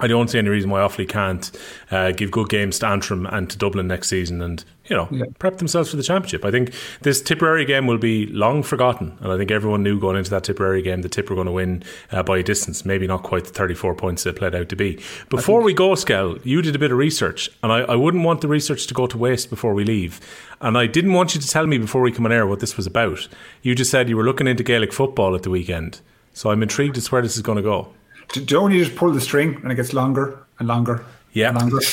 I 0.00 0.08
don't 0.08 0.28
see 0.28 0.38
any 0.38 0.48
reason 0.48 0.70
why 0.70 0.80
Offaly 0.80 1.08
can't 1.08 1.50
uh, 1.92 2.10
give 2.10 2.32
good 2.32 2.48
games 2.48 2.80
to 2.80 2.86
Antrim 2.88 3.26
and 3.26 3.48
to 3.48 3.56
Dublin 3.56 3.86
next 3.86 4.08
season 4.08 4.42
and, 4.42 4.64
you 4.86 4.96
know, 4.96 5.08
prep 5.38 5.58
themselves 5.58 5.90
for 5.90 5.96
the 5.96 6.02
championship. 6.02 6.44
I 6.44 6.50
think 6.50 6.74
this 7.02 7.22
Tipperary 7.22 7.64
game 7.64 7.86
will 7.86 7.98
be 7.98 8.26
long 8.26 8.64
forgotten. 8.64 9.16
And 9.20 9.30
I 9.30 9.36
think 9.36 9.52
everyone 9.52 9.84
knew 9.84 10.00
going 10.00 10.16
into 10.16 10.30
that 10.30 10.42
Tipperary 10.42 10.82
game 10.82 11.02
the 11.02 11.08
Tip 11.08 11.30
were 11.30 11.36
going 11.36 11.46
to 11.46 11.52
win 11.52 11.84
uh, 12.10 12.24
by 12.24 12.38
a 12.38 12.42
distance, 12.42 12.84
maybe 12.84 13.06
not 13.06 13.22
quite 13.22 13.44
the 13.44 13.52
34 13.52 13.94
points 13.94 14.24
they 14.24 14.32
played 14.32 14.54
out 14.56 14.68
to 14.70 14.76
be. 14.76 14.98
Before 15.28 15.62
we 15.62 15.72
go, 15.72 15.94
Skell, 15.94 16.38
you 16.42 16.60
did 16.60 16.74
a 16.74 16.78
bit 16.80 16.90
of 16.90 16.98
research, 16.98 17.48
and 17.62 17.70
I, 17.70 17.80
I 17.82 17.94
wouldn't 17.94 18.24
want 18.24 18.40
the 18.40 18.48
research 18.48 18.88
to 18.88 18.94
go 18.94 19.06
to 19.06 19.16
waste 19.16 19.48
before 19.48 19.74
we 19.74 19.84
leave. 19.84 20.20
And 20.60 20.76
I 20.76 20.88
didn't 20.88 21.12
want 21.12 21.36
you 21.36 21.40
to 21.40 21.48
tell 21.48 21.68
me 21.68 21.78
before 21.78 22.02
we 22.02 22.10
come 22.10 22.26
on 22.26 22.32
air 22.32 22.48
what 22.48 22.58
this 22.58 22.76
was 22.76 22.88
about. 22.88 23.28
You 23.62 23.76
just 23.76 23.92
said 23.92 24.08
you 24.08 24.16
were 24.16 24.24
looking 24.24 24.48
into 24.48 24.64
Gaelic 24.64 24.92
football 24.92 25.36
at 25.36 25.44
the 25.44 25.50
weekend. 25.50 26.00
So 26.32 26.50
I'm 26.50 26.64
intrigued 26.64 26.96
as 26.96 27.04
to 27.04 27.10
where 27.12 27.22
this 27.22 27.36
is 27.36 27.42
going 27.42 27.56
to 27.56 27.62
go. 27.62 27.92
Do 28.32 28.40
you 28.70 28.84
just 28.84 28.96
pull 28.96 29.12
the 29.12 29.20
string 29.20 29.56
and 29.62 29.70
it 29.72 29.74
gets 29.76 29.92
longer 29.92 30.38
and 30.58 30.68
longer 30.68 31.04
Yeah. 31.32 31.48
and 31.50 31.58
longer? 31.60 31.78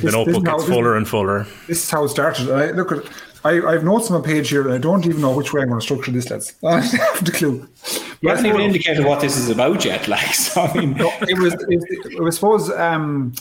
The 0.00 0.12
notebook 0.12 0.44
now- 0.44 0.56
gets 0.58 0.68
fuller 0.68 0.96
and 0.96 1.08
fuller. 1.08 1.44
This 1.66 1.82
is 1.82 1.90
how 1.90 2.04
it 2.04 2.10
started. 2.10 2.48
I 2.50 2.70
look 2.70 2.92
at. 2.92 3.02
I, 3.44 3.60
I 3.66 3.72
have 3.72 3.82
notes 3.84 4.10
on 4.10 4.20
my 4.20 4.24
page 4.26 4.48
here, 4.48 4.62
and 4.62 4.72
I 4.72 4.78
don't 4.78 5.04
even 5.06 5.20
know 5.20 5.34
which 5.34 5.52
way 5.52 5.62
I'm 5.62 5.68
going 5.68 5.80
to 5.80 5.84
structure 5.84 6.12
this. 6.12 6.30
Lads, 6.30 6.54
I 6.64 6.80
haven't 6.80 7.28
a 7.28 7.32
clue. 7.32 7.68
You 8.20 8.28
haven't 8.28 8.46
even 8.46 8.60
indicated 8.60 9.04
what 9.04 9.20
this 9.20 9.36
is 9.36 9.48
about 9.50 9.84
yet. 9.84 10.06
Like, 10.06 10.34
so 10.34 10.62
I 10.62 10.72
mean, 10.78 10.92
No, 10.94 11.10
it 11.22 11.36
was. 11.38 11.54
It, 11.54 12.12
it 12.12 12.20
was 12.22 12.36
suppose. 12.36 12.70
Um, 12.70 13.32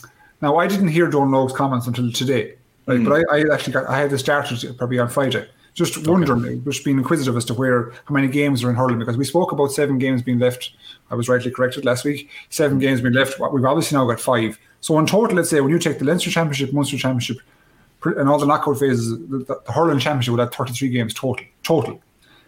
now 0.41 0.57
I 0.57 0.65
didn't 0.67 0.87
hear 0.87 1.07
Dónal 1.07 1.45
Óg's 1.47 1.53
comments 1.53 1.85
until 1.85 2.11
today, 2.11 2.55
right? 2.87 3.03
But 3.03 3.23
I, 3.31 3.37
I 3.37 3.53
actually 3.53 3.73
got. 3.73 3.85
I 3.87 3.99
had 3.99 4.09
this 4.09 4.21
started 4.21 4.75
probably 4.79 4.97
on 4.97 5.09
Friday. 5.09 5.47
Just 5.77 6.07
wondering, 6.07 6.63
just 6.63 6.83
being 6.83 6.97
inquisitive 6.97 7.37
as 7.37 7.45
to 7.45 7.53
where 7.53 7.91
how 8.05 8.15
many 8.15 8.27
games 8.27 8.63
are 8.63 8.69
in 8.71 8.75
hurling 8.75 8.97
because 8.97 9.15
we 9.15 9.23
spoke 9.23 9.51
about 9.51 9.71
seven 9.71 9.99
games 9.99 10.23
being 10.23 10.39
left. 10.39 10.71
I 11.11 11.13
was 11.13 11.29
rightly 11.29 11.51
corrected 11.51 11.85
last 11.85 12.03
week. 12.03 12.31
Seven 12.49 12.79
mm-hmm. 12.79 12.87
games 12.87 13.01
being 13.01 13.13
left. 13.13 13.39
We've 13.39 13.63
obviously 13.63 13.95
now 13.95 14.07
got 14.07 14.19
five. 14.19 14.57
So 14.81 14.97
in 14.97 15.05
total, 15.05 15.37
let's 15.37 15.51
say 15.51 15.61
when 15.61 15.69
you 15.69 15.77
take 15.77 15.99
the 15.99 16.05
Leinster 16.05 16.31
Championship, 16.31 16.73
Munster 16.73 16.97
Championship, 16.97 17.37
and 18.03 18.27
all 18.27 18.39
the 18.39 18.47
knockout 18.47 18.79
phases, 18.79 19.11
the, 19.11 19.37
the, 19.37 19.61
the 19.67 19.71
hurling 19.71 19.99
championship 19.99 20.31
would 20.31 20.39
have 20.39 20.51
33 20.51 20.89
games 20.89 21.13
total. 21.13 21.45
Total. 21.61 22.01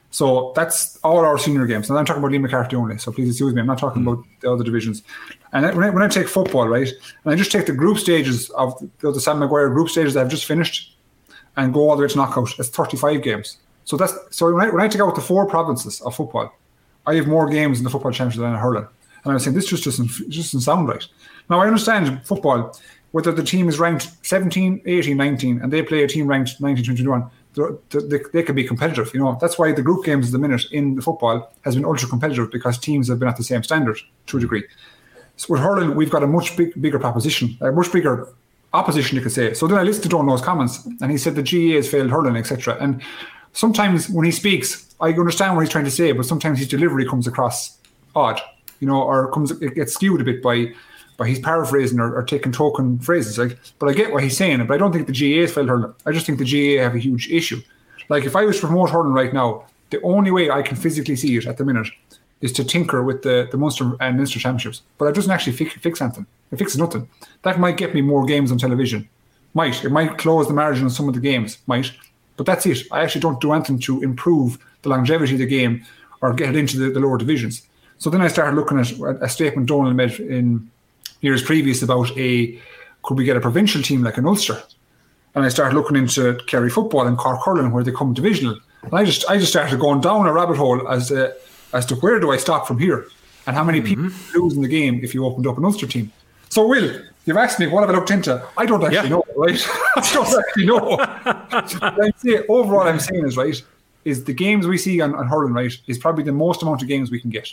So 0.10 0.51
that's 0.56 0.97
all 1.03 1.19
our 1.19 1.38
senior 1.38 1.68
games. 1.68 1.88
And 1.88 1.99
I'm 1.99 2.06
talking 2.06 2.23
about 2.23 2.31
Liam 2.31 2.41
McCarthy 2.41 2.77
only. 2.77 2.97
So 2.97 3.11
please 3.11 3.30
excuse 3.30 3.53
me. 3.53 3.61
I'm 3.61 3.68
not 3.68 3.77
talking 3.77 4.01
mm-hmm. 4.01 4.14
about 4.14 4.26
the 4.39 4.51
other 4.51 4.64
divisions. 4.64 5.03
And 5.53 5.68
when 5.76 5.84
I, 5.84 5.91
when 5.91 6.01
I 6.01 6.07
take 6.07 6.27
football, 6.27 6.68
right, 6.68 6.89
and 7.23 7.31
I 7.31 7.35
just 7.35 7.51
take 7.51 7.68
the 7.68 7.73
group 7.73 7.99
stages 7.99 8.49
of 8.51 8.73
the, 9.01 9.11
the 9.11 9.22
Sam 9.22 9.38
Maguire 9.38 9.69
group 9.69 9.89
stages 9.89 10.15
that 10.15 10.22
I've 10.22 10.31
just 10.31 10.45
finished 10.45 10.95
and 11.64 11.73
go 11.73 11.90
all 11.90 11.95
the 11.95 12.02
way 12.03 12.07
to 12.07 12.18
knockout, 12.18 12.57
it's 12.57 12.69
35 12.69 13.22
games. 13.22 13.57
So 13.86 13.98
that's 13.98 14.14
so 14.30 14.53
when 14.53 14.68
I, 14.68 14.69
when 14.69 14.81
I 14.81 14.88
take 14.88 15.02
out 15.02 15.15
the 15.15 15.22
four 15.22 15.45
provinces 15.45 16.02
of 16.02 16.15
football, 16.15 16.53
I 17.06 17.15
have 17.15 17.27
more 17.27 17.49
games 17.49 17.80
in 17.80 17.84
the 17.84 17.90
football 17.90 18.11
championship 18.11 18.41
than 18.41 18.53
in 18.53 18.60
hurling. 18.60 18.88
And 19.23 19.34
I'm 19.34 19.40
saying 19.40 19.56
this 19.56 19.65
just 19.65 19.84
doesn't 19.84 20.07
just 20.30 20.52
doesn't 20.52 20.61
sound 20.61 20.88
right. 20.88 21.06
Now 21.49 21.60
I 21.60 21.68
understand 21.68 22.22
football, 22.26 22.77
whether 23.11 23.31
the 23.31 23.44
team 23.44 23.68
is 23.68 23.80
ranked 23.80 24.10
17, 24.23 24.81
18, 24.86 25.18
19, 25.18 25.61
and 25.61 25.73
they 25.73 25.81
play 25.81 26.03
a 26.03 26.07
team 26.07 26.27
ranked 26.27 26.61
19, 26.61 26.86
21, 26.86 27.30
they're- 27.56 27.77
they, 27.90 28.19
they 28.31 28.44
can 28.44 28.56
be 28.56 28.64
competitive. 28.64 29.11
You 29.14 29.22
know 29.22 29.38
that's 29.41 29.57
why 29.57 29.72
the 29.72 29.81
group 29.81 30.06
games 30.06 30.27
at 30.27 30.31
the 30.34 30.40
minute 30.40 30.65
in 30.72 30.95
the 30.95 31.02
football 31.02 31.52
has 31.65 31.76
been 31.76 31.86
ultra 31.86 32.07
competitive 32.07 32.52
because 32.52 32.77
teams 32.77 33.10
have 33.10 33.19
been 33.19 33.27
at 33.27 33.38
the 33.38 33.44
same 33.44 33.64
standard 33.64 33.98
to 34.27 34.38
a 34.38 34.40
degree. 34.40 34.64
So 35.38 35.53
with 35.53 35.61
hurling, 35.61 35.95
we've 35.95 36.10
got 36.10 36.22
a 36.22 36.27
much 36.27 36.56
big, 36.57 36.80
bigger 36.81 36.99
proposition, 36.99 37.57
a 37.61 37.72
much 37.72 37.91
bigger 37.91 38.27
opposition, 38.74 39.16
you 39.16 39.22
could 39.22 39.32
say. 39.32 39.54
So 39.54 39.68
then 39.68 39.78
I 39.78 39.84
listened 39.84 40.04
to 40.04 40.10
Donald's 40.10 40.41
comments, 40.41 40.86
and 41.02 41.12
he 41.12 41.18
said 41.18 41.36
the 41.36 41.44
GAA 41.44 41.76
has 41.76 41.90
failed 41.90 42.12
hurling, 42.12 42.36
etc. 42.36 42.78
And 42.80 43.02
sometimes 43.54 44.10
when 44.10 44.26
he 44.26 44.32
speaks, 44.32 44.94
I 45.00 45.10
understand 45.10 45.56
what 45.56 45.62
he's 45.62 45.72
trying 45.72 45.86
to 45.86 45.91
say, 45.91 46.12
but 46.12 46.26
sometimes 46.26 46.60
his 46.60 46.68
delivery 46.68 47.08
comes 47.08 47.28
across 47.28 47.78
odd, 48.16 48.40
you 48.80 48.88
know, 48.88 49.02
or 49.02 49.32
comes 49.32 49.52
it 49.52 49.76
gets 49.76 49.94
skewed 49.94 50.22
a 50.22 50.24
bit 50.24 50.41
by 50.41 50.74
by 51.18 51.28
he's 51.28 51.40
paraphrasing 51.40 52.00
or, 52.00 52.16
or 52.16 52.24
taking 52.24 52.52
token 52.52 52.98
phrases. 53.00 53.38
Like, 53.38 53.60
but 53.78 53.90
I 53.90 53.94
get 53.94 54.12
what 54.12 54.24
he's 54.24 54.38
saying, 54.38 54.66
but 54.66 54.74
I 54.74 54.78
don't 54.78 54.94
think 54.94 55.08
the 55.08 55.14
GAA 55.14 55.41
has 55.41 55.54
failed 55.54 55.70
hurling. 55.70 55.94
I 56.06 56.12
just 56.12 56.26
think 56.26 56.40
the 56.40 56.46
GAA 56.78 56.82
have 56.82 56.96
a 56.96 57.00
huge 57.00 57.30
issue. 57.30 57.62
Like 58.08 58.24
if 58.24 58.36
I 58.36 58.46
was 58.46 58.60
to 58.60 58.68
promote 58.68 58.90
hurling 58.90 59.14
right 59.14 59.34
now, 59.34 59.66
the 59.90 60.02
only 60.02 60.32
way 60.32 60.50
I 60.50 60.62
can 60.62 60.78
physically 60.78 61.16
see 61.16 61.36
it 61.38 61.46
at 61.46 61.58
the 61.58 61.66
minute 61.66 61.88
is 62.41 62.52
to 62.53 62.64
tinker 62.64 63.03
with 63.03 63.22
the, 63.24 63.48
the 63.52 63.57
Munster 63.57 63.86
and 63.99 64.16
uh, 64.16 64.18
Minster 64.18 64.40
Championships. 64.40 64.82
But 64.98 65.06
it 65.06 65.16
doesn't 65.16 65.32
actually 65.32 65.53
fix, 65.53 65.74
fix 65.76 66.02
anything. 66.02 66.26
It 66.52 66.57
fixes 66.57 66.80
nothing. 66.80 67.07
That 67.44 67.60
might 67.60 67.78
get 67.78 67.94
me 67.94 68.02
more 68.02 68.26
games 68.26 68.52
on 68.52 68.57
television. 68.57 69.07
Might. 69.53 69.84
It 69.84 69.91
might 69.91 70.18
close 70.18 70.48
the 70.48 70.53
margin 70.53 70.86
on 70.86 70.90
some 70.90 71.07
of 71.07 71.16
the 71.16 71.20
games. 71.20 71.57
Might. 71.68 71.91
But 72.38 72.45
that's 72.45 72.66
it. 72.66 72.84
I 72.91 73.02
actually 73.02 73.22
don't 73.22 73.41
do 73.41 73.52
anything 73.52 73.80
to 73.80 74.02
improve 74.02 74.57
the 74.84 74.90
longevity 74.90 75.34
of 75.34 75.40
the 75.40 75.45
game 75.45 75.86
or 76.22 76.34
get 76.34 76.49
it 76.49 76.56
into 76.56 76.78
the, 76.78 76.90
the 76.91 76.99
lower 76.99 77.18
divisions. 77.18 77.68
So 77.98 78.10
then 78.10 78.22
I 78.22 78.30
started 78.30 78.56
looking 78.56 78.80
at 78.80 78.91
a 79.22 79.28
statement 79.28 79.68
Donald 79.68 79.95
made 79.95 80.20
in 80.20 80.72
years 81.22 81.44
previous 81.44 81.82
about 81.82 82.18
a 82.18 82.57
could 83.03 83.18
we 83.18 83.26
get 83.26 83.38
a 83.38 83.41
provincial 83.41 83.82
team 83.82 84.03
like 84.03 84.18
an 84.18 84.26
Ulster? 84.26 84.61
And 85.36 85.45
I 85.45 85.49
started 85.49 85.76
looking 85.76 85.98
into 85.98 86.40
Kerry 86.48 86.70
football 86.70 87.07
and 87.07 87.18
Cork 87.18 87.41
hurling 87.44 87.72
where 87.72 87.84
they 87.84 87.91
come 87.91 88.14
divisional. 88.14 88.57
And 88.84 88.94
I 88.94 89.03
just 89.03 89.30
I 89.30 89.38
just 89.38 89.52
started 89.52 89.80
going 89.80 90.02
down 90.02 90.28
a 90.28 90.34
rabbit 90.34 90.57
hole 90.57 90.88
as 90.88 91.10
to, 91.10 91.36
as 91.74 91.86
to 91.88 91.96
where 91.96 92.20
do 92.20 92.32
I 92.32 92.38
stop 92.38 92.68
from 92.68 92.80
here 92.80 93.08
and 93.48 93.56
how 93.56 93.64
many 93.64 93.82
people 93.82 94.10
lose 94.36 94.56
in 94.56 94.62
the 94.62 94.68
game 94.68 95.00
if 95.04 95.14
you 95.14 95.26
opened 95.26 95.48
up 95.48 95.58
an 95.58 95.66
Ulster 95.66 95.88
team. 95.88 96.12
So 96.50 96.68
Will, 96.68 97.02
you've 97.26 97.38
asked 97.38 97.60
me 97.60 97.68
what 97.68 97.82
have 97.82 97.90
I 97.90 97.94
looked 97.94 98.12
into? 98.12 98.46
I 98.58 98.66
don't 98.66 98.84
actually 98.84 99.10
know, 99.10 99.24
right? 99.36 99.68
I 99.96 100.10
don't 100.14 100.40
actually 100.40 100.66
know. 100.66 100.98
I'm 101.82 102.12
saying, 102.18 102.44
overall, 102.50 102.88
I'm 102.88 103.00
saying 103.00 103.26
is 103.26 103.38
right. 103.38 103.62
is 104.06 104.24
the 104.24 104.34
games 104.34 104.68
we 104.68 104.78
see 104.78 105.02
on, 105.02 105.16
on 105.16 105.28
hurling, 105.28 105.54
right, 105.54 105.74
is 105.88 105.98
probably 105.98 106.24
the 106.24 106.32
most 106.32 106.62
amount 106.62 106.82
of 106.82 106.88
games 106.88 107.12
we 107.12 107.20
can 107.20 107.30
get. 107.30 107.50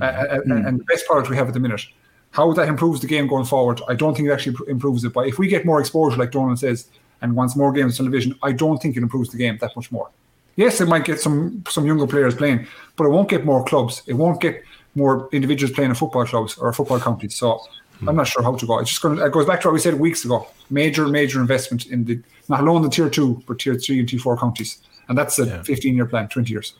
Uh, 0.00 0.04
uh, 0.04 0.40
and, 0.44 0.66
and 0.66 0.80
the 0.80 0.84
best 0.84 1.06
product 1.06 1.28
we 1.28 1.36
have 1.36 1.46
at 1.48 1.54
the 1.54 1.60
minute. 1.60 1.82
How 2.30 2.52
that 2.54 2.68
improves 2.68 3.00
the 3.00 3.06
game 3.06 3.28
going 3.28 3.44
forward, 3.44 3.80
I 3.86 3.94
don't 3.94 4.16
think 4.16 4.28
it 4.28 4.32
actually 4.32 4.56
improves 4.68 5.04
it. 5.04 5.12
But 5.12 5.28
if 5.28 5.38
we 5.38 5.46
get 5.46 5.64
more 5.64 5.78
exposure, 5.78 6.16
like 6.16 6.32
Donald 6.32 6.58
says, 6.58 6.88
and 7.22 7.36
wants 7.36 7.54
more 7.54 7.72
games 7.72 8.00
on 8.00 8.06
television, 8.06 8.34
I 8.42 8.52
don't 8.52 8.82
think 8.82 8.96
it 8.96 9.02
improves 9.02 9.30
the 9.30 9.36
game 9.36 9.56
that 9.60 9.76
much 9.76 9.92
more. 9.92 10.10
Yes, 10.56 10.80
it 10.80 10.86
might 10.86 11.04
get 11.04 11.20
some 11.20 11.64
some 11.68 11.86
younger 11.86 12.06
players 12.06 12.34
playing, 12.34 12.66
but 12.96 13.04
it 13.04 13.10
won't 13.10 13.28
get 13.28 13.44
more 13.44 13.64
clubs. 13.64 14.02
It 14.06 14.14
won't 14.14 14.40
get 14.40 14.62
more 14.94 15.28
individuals 15.32 15.72
playing 15.72 15.90
in 15.90 15.96
football 15.96 16.26
clubs 16.26 16.56
or 16.56 16.72
football 16.72 17.00
counties. 17.00 17.34
So 17.34 17.60
I'm 18.00 18.08
hmm. 18.08 18.16
not 18.16 18.28
sure 18.28 18.42
how 18.42 18.54
to 18.54 18.66
go. 18.66 18.78
It's 18.78 18.90
just 18.90 19.02
going. 19.02 19.16
To, 19.16 19.24
it 19.24 19.32
goes 19.32 19.46
back 19.46 19.60
to 19.62 19.68
what 19.68 19.74
we 19.74 19.80
said 19.80 19.94
weeks 19.94 20.24
ago. 20.24 20.46
Major, 20.70 21.06
major 21.08 21.40
investment 21.40 21.86
in 21.86 22.04
the 22.04 22.20
not 22.48 22.60
alone 22.60 22.82
the 22.82 22.88
tier 22.88 23.10
two, 23.10 23.42
but 23.46 23.58
tier 23.58 23.74
three 23.74 23.98
and 23.98 24.08
tier 24.08 24.20
four 24.20 24.36
counties, 24.36 24.78
and 25.08 25.16
that's 25.18 25.38
a 25.38 25.62
15 25.64 25.94
year 25.94 26.06
plan, 26.06 26.28
20 26.28 26.50
years. 26.50 26.74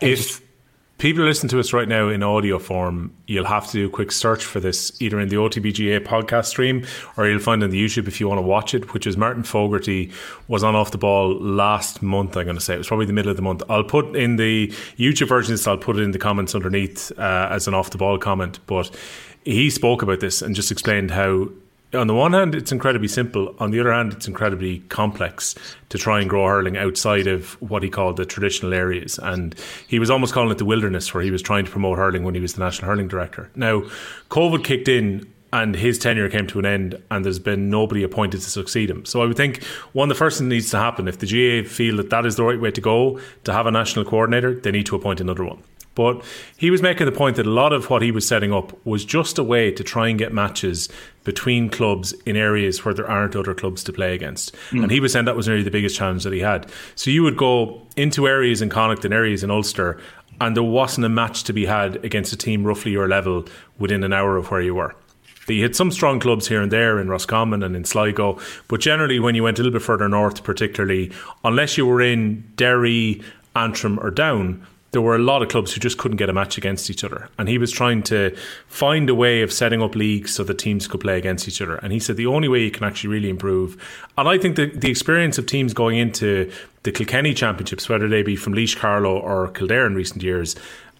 If 0.00 0.40
people 1.00 1.24
listen 1.24 1.48
to 1.48 1.58
us 1.58 1.72
right 1.72 1.88
now 1.88 2.08
in 2.08 2.22
audio 2.22 2.58
form, 2.58 3.10
you'll 3.26 3.46
have 3.46 3.66
to 3.66 3.72
do 3.72 3.86
a 3.86 3.90
quick 3.90 4.12
search 4.12 4.44
for 4.44 4.60
this 4.60 4.92
either 5.00 5.18
in 5.18 5.30
the 5.30 5.36
OTBGA 5.36 6.00
podcast 6.00 6.46
stream 6.46 6.86
or 7.16 7.26
you'll 7.26 7.40
find 7.40 7.64
on 7.64 7.70
the 7.70 7.82
YouTube 7.82 8.06
if 8.06 8.20
you 8.20 8.28
want 8.28 8.38
to 8.38 8.42
watch 8.42 8.74
it, 8.74 8.92
which 8.92 9.06
is 9.06 9.16
Martin 9.16 9.42
Fogarty 9.42 10.12
was 10.46 10.62
on 10.62 10.76
off 10.76 10.90
the 10.90 10.98
ball 10.98 11.34
last 11.40 12.02
month. 12.02 12.36
I'm 12.36 12.44
going 12.44 12.56
to 12.56 12.60
say 12.60 12.74
it 12.74 12.78
was 12.78 12.88
probably 12.88 13.06
the 13.06 13.14
middle 13.14 13.30
of 13.30 13.36
the 13.36 13.42
month. 13.42 13.62
I'll 13.70 13.82
put 13.82 14.14
in 14.14 14.36
the 14.36 14.68
YouTube 14.98 15.28
version, 15.28 15.56
so 15.56 15.72
I'll 15.72 15.78
put 15.78 15.96
it 15.96 16.02
in 16.02 16.10
the 16.10 16.18
comments 16.18 16.54
underneath 16.54 17.10
uh, 17.18 17.48
as 17.50 17.66
an 17.66 17.72
off 17.72 17.90
the 17.90 17.98
ball 17.98 18.18
comment, 18.18 18.60
but 18.66 18.90
he 19.44 19.70
spoke 19.70 20.02
about 20.02 20.20
this 20.20 20.42
and 20.42 20.54
just 20.54 20.70
explained 20.70 21.12
how 21.12 21.48
on 21.92 22.06
the 22.06 22.14
one 22.14 22.32
hand, 22.32 22.54
it's 22.54 22.72
incredibly 22.72 23.08
simple. 23.08 23.54
On 23.58 23.70
the 23.70 23.80
other 23.80 23.92
hand, 23.92 24.12
it's 24.12 24.28
incredibly 24.28 24.78
complex 24.88 25.54
to 25.88 25.98
try 25.98 26.20
and 26.20 26.30
grow 26.30 26.46
hurling 26.46 26.76
outside 26.76 27.26
of 27.26 27.60
what 27.60 27.82
he 27.82 27.90
called 27.90 28.16
the 28.16 28.24
traditional 28.24 28.72
areas. 28.72 29.18
And 29.22 29.54
he 29.88 29.98
was 29.98 30.10
almost 30.10 30.32
calling 30.32 30.50
it 30.50 30.58
the 30.58 30.64
wilderness, 30.64 31.12
where 31.12 31.22
he 31.22 31.30
was 31.30 31.42
trying 31.42 31.64
to 31.64 31.70
promote 31.70 31.98
hurling 31.98 32.24
when 32.24 32.34
he 32.34 32.40
was 32.40 32.54
the 32.54 32.60
national 32.60 32.88
hurling 32.88 33.08
director. 33.08 33.50
Now, 33.56 33.82
COVID 34.28 34.64
kicked 34.64 34.88
in 34.88 35.32
and 35.52 35.74
his 35.74 35.98
tenure 35.98 36.28
came 36.28 36.46
to 36.46 36.60
an 36.60 36.66
end, 36.66 37.02
and 37.10 37.24
there's 37.24 37.40
been 37.40 37.70
nobody 37.70 38.04
appointed 38.04 38.40
to 38.40 38.50
succeed 38.50 38.88
him. 38.88 39.04
So 39.04 39.20
I 39.20 39.26
would 39.26 39.36
think 39.36 39.64
one 39.92 40.08
of 40.08 40.16
the 40.16 40.18
first 40.18 40.38
things 40.38 40.48
that 40.48 40.54
needs 40.54 40.70
to 40.70 40.78
happen 40.78 41.08
if 41.08 41.18
the 41.18 41.26
GAA 41.26 41.68
feel 41.68 41.96
that 41.96 42.10
that 42.10 42.24
is 42.24 42.36
the 42.36 42.44
right 42.44 42.60
way 42.60 42.70
to 42.70 42.80
go 42.80 43.20
to 43.44 43.52
have 43.52 43.66
a 43.66 43.70
national 43.72 44.04
coordinator, 44.04 44.54
they 44.54 44.70
need 44.70 44.86
to 44.86 44.94
appoint 44.94 45.20
another 45.20 45.44
one. 45.44 45.60
But 45.94 46.24
he 46.56 46.70
was 46.70 46.82
making 46.82 47.06
the 47.06 47.12
point 47.12 47.36
that 47.36 47.46
a 47.46 47.50
lot 47.50 47.72
of 47.72 47.90
what 47.90 48.00
he 48.00 48.12
was 48.12 48.26
setting 48.26 48.52
up 48.52 48.74
was 48.86 49.04
just 49.04 49.38
a 49.38 49.44
way 49.44 49.72
to 49.72 49.82
try 49.82 50.08
and 50.08 50.18
get 50.18 50.32
matches 50.32 50.88
between 51.24 51.68
clubs 51.68 52.12
in 52.24 52.36
areas 52.36 52.84
where 52.84 52.94
there 52.94 53.08
aren't 53.08 53.36
other 53.36 53.54
clubs 53.54 53.84
to 53.84 53.92
play 53.92 54.14
against. 54.14 54.54
Mm. 54.70 54.84
And 54.84 54.92
he 54.92 55.00
was 55.00 55.12
saying 55.12 55.26
that 55.26 55.36
was 55.36 55.48
really 55.48 55.62
the 55.62 55.70
biggest 55.70 55.96
challenge 55.96 56.24
that 56.24 56.32
he 56.32 56.40
had. 56.40 56.70
So 56.94 57.10
you 57.10 57.22
would 57.22 57.36
go 57.36 57.86
into 57.96 58.26
areas 58.26 58.62
in 58.62 58.70
Connacht 58.70 59.04
and 59.04 59.12
areas 59.12 59.44
in 59.44 59.50
Ulster, 59.50 60.00
and 60.40 60.56
there 60.56 60.62
wasn't 60.62 61.04
a 61.04 61.10
match 61.10 61.44
to 61.44 61.52
be 61.52 61.66
had 61.66 62.02
against 62.04 62.32
a 62.32 62.36
team 62.36 62.64
roughly 62.64 62.92
your 62.92 63.08
level 63.08 63.46
within 63.78 64.02
an 64.02 64.12
hour 64.12 64.36
of 64.36 64.50
where 64.50 64.62
you 64.62 64.74
were. 64.74 64.94
You 65.48 65.62
had 65.62 65.74
some 65.74 65.90
strong 65.90 66.20
clubs 66.20 66.46
here 66.46 66.62
and 66.62 66.70
there 66.70 67.00
in 67.00 67.08
Roscommon 67.08 67.62
and 67.62 67.74
in 67.74 67.84
Sligo, 67.84 68.38
but 68.68 68.80
generally, 68.80 69.18
when 69.18 69.34
you 69.34 69.42
went 69.42 69.58
a 69.58 69.62
little 69.62 69.76
bit 69.76 69.84
further 69.84 70.08
north, 70.08 70.44
particularly, 70.44 71.10
unless 71.42 71.76
you 71.76 71.86
were 71.86 72.00
in 72.00 72.48
Derry, 72.54 73.20
Antrim, 73.56 73.98
or 73.98 74.10
Down, 74.10 74.64
there 74.92 75.00
were 75.00 75.14
a 75.14 75.20
lot 75.20 75.42
of 75.42 75.48
clubs 75.48 75.72
who 75.72 75.80
just 75.80 75.98
couldn't 75.98 76.16
get 76.16 76.28
a 76.28 76.32
match 76.32 76.58
against 76.58 76.90
each 76.90 77.04
other. 77.04 77.28
And 77.38 77.48
he 77.48 77.58
was 77.58 77.70
trying 77.70 78.02
to 78.04 78.36
find 78.66 79.08
a 79.08 79.14
way 79.14 79.42
of 79.42 79.52
setting 79.52 79.82
up 79.82 79.94
leagues 79.94 80.34
so 80.34 80.42
that 80.44 80.58
teams 80.58 80.88
could 80.88 81.00
play 81.00 81.16
against 81.16 81.46
each 81.46 81.62
other. 81.62 81.76
And 81.76 81.92
he 81.92 82.00
said 82.00 82.16
the 82.16 82.26
only 82.26 82.48
way 82.48 82.64
you 82.64 82.70
can 82.70 82.84
actually 82.84 83.10
really 83.10 83.30
improve, 83.30 83.76
and 84.18 84.28
I 84.28 84.38
think 84.38 84.56
that 84.56 84.80
the 84.80 84.90
experience 84.90 85.38
of 85.38 85.46
teams 85.46 85.74
going 85.74 85.98
into 85.98 86.50
the 86.82 86.92
Kilkenny 86.92 87.34
Championships, 87.34 87.88
whether 87.88 88.08
they 88.08 88.22
be 88.22 88.36
from 88.36 88.54
Laois 88.54 88.74
Carlow 88.76 89.18
or 89.18 89.48
Kildare 89.48 89.86
in 89.86 89.94
recent 89.94 90.22
years, 90.22 90.56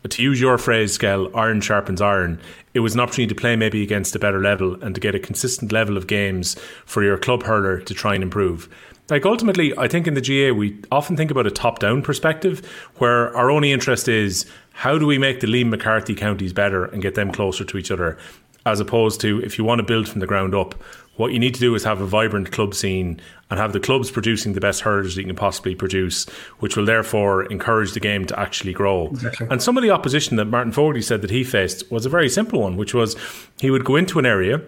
to 0.09 0.23
use 0.23 0.41
your 0.41 0.57
phrase, 0.57 0.95
Skell, 0.95 1.35
iron 1.37 1.61
sharpens 1.61 2.01
iron. 2.01 2.41
It 2.73 2.81
was 2.81 2.95
an 2.95 3.01
opportunity 3.01 3.35
to 3.35 3.41
play 3.41 3.57
maybe 3.57 3.83
against 3.83 4.17
a 4.17 4.19
better 4.19 4.41
level 4.41 4.83
and 4.83 4.95
to 4.95 5.01
get 5.01 5.15
a 5.15 5.19
consistent 5.19 5.73
level 5.73 5.97
of 5.97 6.07
games 6.07 6.55
for 6.87 7.03
your 7.03 7.19
club 7.19 7.43
hurler 7.43 7.81
to 7.81 7.95
try 7.95 8.15
and 8.15 8.23
improve 8.23 8.69
like 9.11 9.27
ultimately, 9.27 9.77
I 9.77 9.89
think 9.89 10.07
in 10.07 10.15
the 10.15 10.20
GAA 10.20 10.55
we 10.55 10.78
often 10.91 11.16
think 11.16 11.31
about 11.31 11.47
a 11.47 11.51
top-down 11.51 12.03
perspective, 12.03 12.66
where 12.97 13.35
our 13.37 13.51
only 13.51 13.73
interest 13.73 14.09
is 14.09 14.47
how 14.73 14.99
do 14.99 15.07
we 15.07 15.19
make 15.19 15.41
the 15.41 15.47
Liam 15.47 15.69
McCarthy 15.69 16.15
counties 16.15 16.53
better 16.53 16.85
and 16.87 17.03
get 17.03 17.15
them 17.15 17.32
closer 17.32 17.65
to 17.65 17.78
each 17.78 17.91
other, 17.91 18.19
as 18.66 18.81
opposed 18.81 19.20
to 19.23 19.41
if 19.43 19.59
you 19.59 19.65
want 19.65 19.78
to 19.78 19.85
build 19.85 20.09
from 20.09 20.20
the 20.20 20.27
ground 20.27 20.55
up, 20.55 20.74
what 21.16 21.32
you 21.32 21.39
need 21.39 21.53
to 21.55 21.61
do 21.61 21.74
is 21.74 21.85
have 21.85 22.01
a 22.01 22.07
vibrant 22.07 22.51
club 22.51 22.74
scene 22.74 23.20
and 23.51 23.61
have 23.61 23.74
the 23.74 23.81
clubs 23.81 24.11
producing 24.11 24.55
the 24.55 24.61
best 24.61 24.82
that 24.82 25.16
you 25.16 25.24
can 25.24 25.37
possibly 25.37 25.74
produce, 25.74 26.27
which 26.61 26.77
will 26.77 26.87
therefore 26.87 27.45
encourage 27.45 27.93
the 27.93 28.01
game 28.01 28.24
to 28.24 28.39
actually 28.41 28.73
grow. 28.73 29.09
Exactly. 29.09 29.47
And 29.51 29.62
some 29.62 29.77
of 29.77 29.82
the 29.82 29.91
opposition 29.91 30.37
that 30.37 30.47
Martin 30.47 30.73
Fogarty 30.73 31.03
said 31.03 31.20
that 31.20 31.31
he 31.31 31.45
faced 31.45 31.91
was 31.91 32.07
a 32.07 32.09
very 32.09 32.31
simple 32.31 32.62
one, 32.62 32.78
which 32.78 32.95
was 32.95 33.16
he 33.61 33.70
would 33.70 33.85
go 33.85 33.97
into 33.97 34.19
an 34.19 34.24
area 34.24 34.62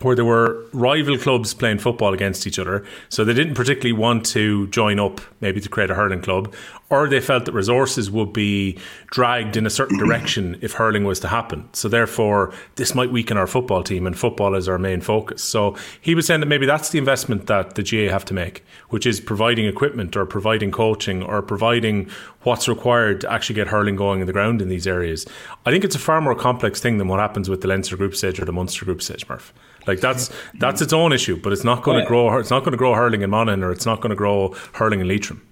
where 0.00 0.14
there 0.14 0.24
were 0.24 0.64
rival 0.72 1.16
clubs 1.16 1.54
playing 1.54 1.78
football 1.78 2.12
against 2.12 2.46
each 2.46 2.58
other. 2.58 2.84
So 3.08 3.24
they 3.24 3.34
didn't 3.34 3.54
particularly 3.54 3.92
want 3.92 4.26
to 4.26 4.66
join 4.68 5.00
up, 5.00 5.20
maybe 5.40 5.60
to 5.60 5.68
create 5.68 5.90
a 5.90 5.94
hurling 5.94 6.20
club, 6.20 6.54
or 6.88 7.08
they 7.08 7.20
felt 7.20 7.44
that 7.46 7.52
resources 7.52 8.10
would 8.10 8.32
be 8.32 8.78
dragged 9.10 9.56
in 9.56 9.66
a 9.66 9.70
certain 9.70 9.98
direction 10.04 10.58
if 10.62 10.72
hurling 10.72 11.04
was 11.04 11.20
to 11.20 11.28
happen. 11.28 11.68
So 11.72 11.88
therefore, 11.88 12.52
this 12.76 12.94
might 12.94 13.10
weaken 13.10 13.36
our 13.36 13.46
football 13.46 13.82
team, 13.82 14.06
and 14.06 14.16
football 14.16 14.54
is 14.54 14.68
our 14.68 14.78
main 14.78 15.00
focus. 15.00 15.42
So 15.42 15.76
he 16.00 16.14
was 16.14 16.26
saying 16.26 16.40
that 16.40 16.46
maybe 16.46 16.66
that's 16.66 16.90
the 16.90 16.98
investment 16.98 17.46
that 17.46 17.74
the 17.74 17.82
GAA 17.82 18.12
have 18.12 18.24
to 18.26 18.34
make, 18.34 18.64
which 18.90 19.06
is 19.06 19.20
providing 19.20 19.66
equipment 19.66 20.16
or 20.16 20.26
providing 20.26 20.70
coaching 20.70 21.22
or 21.22 21.42
providing 21.42 22.08
what's 22.42 22.68
required 22.68 23.20
to 23.22 23.32
actually 23.32 23.56
get 23.56 23.66
hurling 23.68 23.96
going 23.96 24.20
in 24.20 24.26
the 24.26 24.32
ground 24.32 24.62
in 24.62 24.68
these 24.68 24.86
areas. 24.86 25.26
I 25.64 25.70
think 25.70 25.84
it's 25.84 25.96
a 25.96 26.00
far 26.00 26.20
more 26.20 26.34
complex 26.34 26.80
thing 26.80 26.98
than 26.98 27.08
what 27.08 27.18
happens 27.18 27.48
with 27.48 27.60
the 27.60 27.68
Leinster 27.68 27.96
group 27.96 28.14
stage 28.14 28.40
or 28.40 28.44
the 28.44 28.52
Munster 28.52 28.84
group 28.84 29.02
stage, 29.02 29.28
Murph. 29.28 29.52
Like 29.86 30.00
that's 30.00 30.30
that's 30.54 30.82
its 30.82 30.92
own 30.92 31.12
issue, 31.12 31.36
but 31.36 31.52
it's 31.52 31.64
not 31.64 31.82
going 31.82 32.00
to 32.00 32.06
grow. 32.06 32.36
It's 32.38 32.50
not 32.50 32.60
going 32.60 32.72
to 32.72 32.78
grow 32.78 32.94
hurling 32.94 33.22
in 33.22 33.30
Monaghan, 33.30 33.62
or 33.62 33.70
it's 33.70 33.86
not 33.86 34.00
going 34.00 34.10
to 34.10 34.16
grow 34.16 34.54
hurling 34.72 35.00
in 35.00 35.08
Leitrim. 35.08 35.46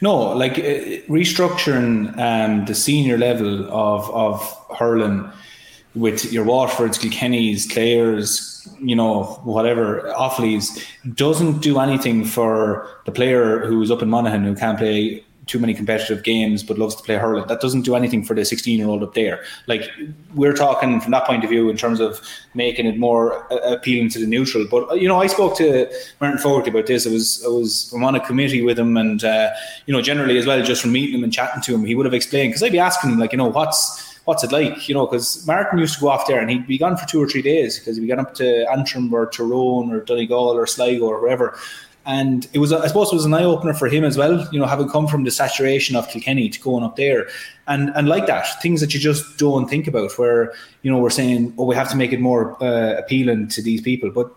No, 0.00 0.32
like 0.32 0.58
uh, 0.58 1.02
restructuring 1.08 2.18
um, 2.18 2.64
the 2.64 2.74
senior 2.74 3.18
level 3.18 3.64
of 3.70 4.10
of 4.10 4.76
hurling 4.78 5.30
with 5.94 6.30
your 6.32 6.44
Waterfords, 6.44 7.00
Kilkennys, 7.00 7.72
Clares, 7.72 8.68
you 8.80 8.94
know, 8.94 9.24
whatever, 9.44 10.12
Offaly's, 10.14 10.84
doesn't 11.14 11.60
do 11.60 11.78
anything 11.78 12.24
for 12.24 12.86
the 13.06 13.12
player 13.12 13.60
who's 13.60 13.90
up 13.90 14.02
in 14.02 14.10
Monaghan 14.10 14.44
who 14.44 14.54
can't 14.54 14.78
play 14.78 15.24
too 15.46 15.60
many 15.60 15.72
competitive 15.74 16.22
games 16.24 16.62
but 16.62 16.78
loves 16.78 16.94
to 16.96 17.02
play 17.02 17.16
hurling. 17.16 17.46
That 17.46 17.60
doesn't 17.60 17.82
do 17.82 17.94
anything 17.94 18.24
for 18.24 18.34
the 18.34 18.44
16 18.44 18.78
year 18.78 18.88
old 18.88 19.02
up 19.02 19.14
there. 19.14 19.44
Like, 19.66 19.88
we're 20.34 20.52
talking 20.54 21.00
from 21.00 21.12
that 21.12 21.24
point 21.24 21.44
of 21.44 21.50
view 21.50 21.70
in 21.70 21.76
terms 21.76 22.00
of 22.00 22.20
making 22.54 22.86
it 22.86 22.98
more 22.98 23.46
appealing 23.64 24.10
to 24.10 24.18
the 24.18 24.26
neutral. 24.26 24.66
But, 24.68 24.90
uh, 24.90 24.94
you 24.94 25.08
know, 25.08 25.20
I 25.20 25.28
spoke 25.28 25.56
to 25.58 25.90
Martin 26.20 26.38
Fogarty 26.38 26.70
about 26.70 26.86
this. 26.86 27.06
I 27.06 27.10
was, 27.10 27.44
I 27.44 27.48
was 27.48 27.92
I'm 27.94 28.04
on 28.04 28.16
a 28.16 28.26
committee 28.26 28.62
with 28.62 28.78
him 28.78 28.96
and, 28.96 29.22
uh, 29.22 29.50
you 29.86 29.92
know, 29.94 30.02
generally 30.02 30.36
as 30.36 30.46
well, 30.46 30.62
just 30.62 30.82
from 30.82 30.92
meeting 30.92 31.16
him 31.16 31.24
and 31.24 31.32
chatting 31.32 31.62
to 31.62 31.74
him, 31.74 31.84
he 31.84 31.94
would 31.94 32.06
have 32.06 32.14
explained, 32.14 32.50
because 32.50 32.62
I'd 32.62 32.72
be 32.72 32.78
asking 32.80 33.10
him, 33.10 33.18
like, 33.18 33.32
you 33.32 33.38
know, 33.38 33.46
what's, 33.46 34.16
what's 34.26 34.42
it 34.42 34.50
like? 34.50 34.88
You 34.88 34.94
know, 34.94 35.06
because 35.06 35.46
Martin 35.46 35.78
used 35.78 35.94
to 35.94 36.00
go 36.00 36.08
off 36.08 36.26
there 36.26 36.40
and 36.40 36.50
he'd 36.50 36.66
be 36.66 36.78
gone 36.78 36.96
for 36.96 37.06
two 37.06 37.22
or 37.22 37.28
three 37.28 37.42
days 37.42 37.78
because 37.78 37.96
he'd 37.96 38.02
be 38.02 38.08
gone 38.08 38.18
up 38.18 38.34
to 38.34 38.70
Antrim 38.70 39.12
or 39.14 39.26
Tyrone 39.26 39.92
or 39.92 40.00
Donegal 40.00 40.56
or 40.56 40.66
Sligo 40.66 41.06
or 41.06 41.20
wherever. 41.20 41.56
And 42.06 42.46
it 42.52 42.60
was, 42.60 42.72
I 42.72 42.86
suppose, 42.86 43.10
it 43.10 43.16
was 43.16 43.24
an 43.24 43.34
eye 43.34 43.42
opener 43.42 43.74
for 43.74 43.88
him 43.88 44.04
as 44.04 44.16
well. 44.16 44.46
You 44.52 44.60
know, 44.60 44.66
having 44.66 44.88
come 44.88 45.08
from 45.08 45.24
the 45.24 45.30
saturation 45.30 45.96
of 45.96 46.08
Kilkenny 46.08 46.48
to 46.48 46.60
going 46.60 46.84
up 46.84 46.94
there, 46.94 47.26
and 47.66 47.90
and 47.96 48.08
like 48.08 48.26
that, 48.28 48.46
things 48.62 48.80
that 48.80 48.94
you 48.94 49.00
just 49.00 49.38
don't 49.38 49.68
think 49.68 49.88
about. 49.88 50.16
Where 50.16 50.54
you 50.82 50.90
know 50.90 50.98
we're 50.98 51.10
saying, 51.10 51.52
oh, 51.58 51.64
we 51.64 51.74
have 51.74 51.90
to 51.90 51.96
make 51.96 52.12
it 52.12 52.20
more 52.20 52.62
uh, 52.62 52.96
appealing 52.96 53.48
to 53.48 53.62
these 53.62 53.80
people, 53.80 54.10
but 54.10 54.30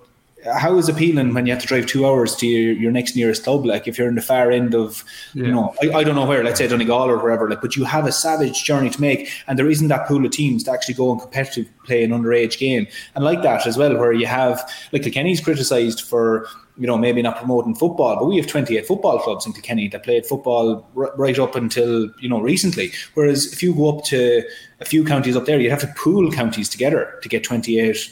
how 0.53 0.77
is 0.77 0.87
appealing 0.87 1.33
when 1.33 1.45
you 1.45 1.51
have 1.53 1.61
to 1.61 1.67
drive 1.67 1.85
two 1.85 2.05
hours 2.07 2.35
to 2.37 2.47
your, 2.47 2.73
your 2.73 2.91
next 2.91 3.15
nearest 3.15 3.43
club? 3.43 3.65
Like 3.65 3.87
if 3.87 3.97
you're 3.97 4.07
in 4.07 4.15
the 4.15 4.21
far 4.21 4.51
end 4.51 4.73
of, 4.73 5.03
Yeah. 5.33 5.45
you 5.45 5.51
know, 5.51 5.75
I, 5.81 5.89
I 5.99 6.03
don't 6.03 6.15
know 6.15 6.25
where, 6.25 6.43
let's 6.43 6.59
say 6.59 6.67
Donegal 6.67 7.09
or 7.09 7.17
wherever, 7.17 7.49
like, 7.49 7.61
but 7.61 7.75
you 7.75 7.83
have 7.83 8.05
a 8.05 8.11
savage 8.11 8.63
journey 8.63 8.89
to 8.89 9.01
make, 9.01 9.29
and 9.47 9.59
there 9.59 9.69
isn't 9.69 9.89
that 9.89 10.07
pool 10.07 10.25
of 10.25 10.31
teams 10.31 10.63
to 10.63 10.71
actually 10.71 10.93
go 10.95 11.11
and 11.11 11.19
competitive 11.21 11.67
play 11.85 12.03
an 12.03 12.11
underage 12.11 12.57
game, 12.57 12.87
and 13.15 13.25
like 13.25 13.41
that 13.41 13.67
as 13.67 13.77
well, 13.77 13.97
where 13.97 14.13
you 14.13 14.27
have 14.27 14.69
like 14.93 15.03
Kilkenny's 15.03 15.41
criticised 15.41 16.01
for. 16.01 16.47
You 16.77 16.87
know, 16.87 16.97
maybe 16.97 17.21
not 17.21 17.35
promoting 17.35 17.75
football, 17.75 18.15
but 18.17 18.23
we 18.27 18.37
have 18.37 18.47
28 18.47 18.87
football 18.87 19.19
clubs 19.19 19.45
in 19.45 19.51
Kilkenny 19.51 19.89
that 19.89 20.01
played 20.03 20.25
football 20.25 20.87
r- 20.95 21.11
right 21.17 21.37
up 21.37 21.53
until, 21.57 22.09
you 22.21 22.29
know, 22.29 22.39
recently. 22.39 22.93
Whereas 23.15 23.51
if 23.51 23.61
you 23.61 23.73
go 23.75 23.97
up 23.97 24.05
to 24.05 24.43
a 24.79 24.85
few 24.85 25.03
counties 25.03 25.35
up 25.35 25.43
there, 25.43 25.59
you 25.59 25.69
have 25.71 25.81
to 25.81 25.93
pool 25.97 26.31
counties 26.31 26.69
together 26.69 27.19
to 27.21 27.27
get 27.27 27.43
28 27.43 28.09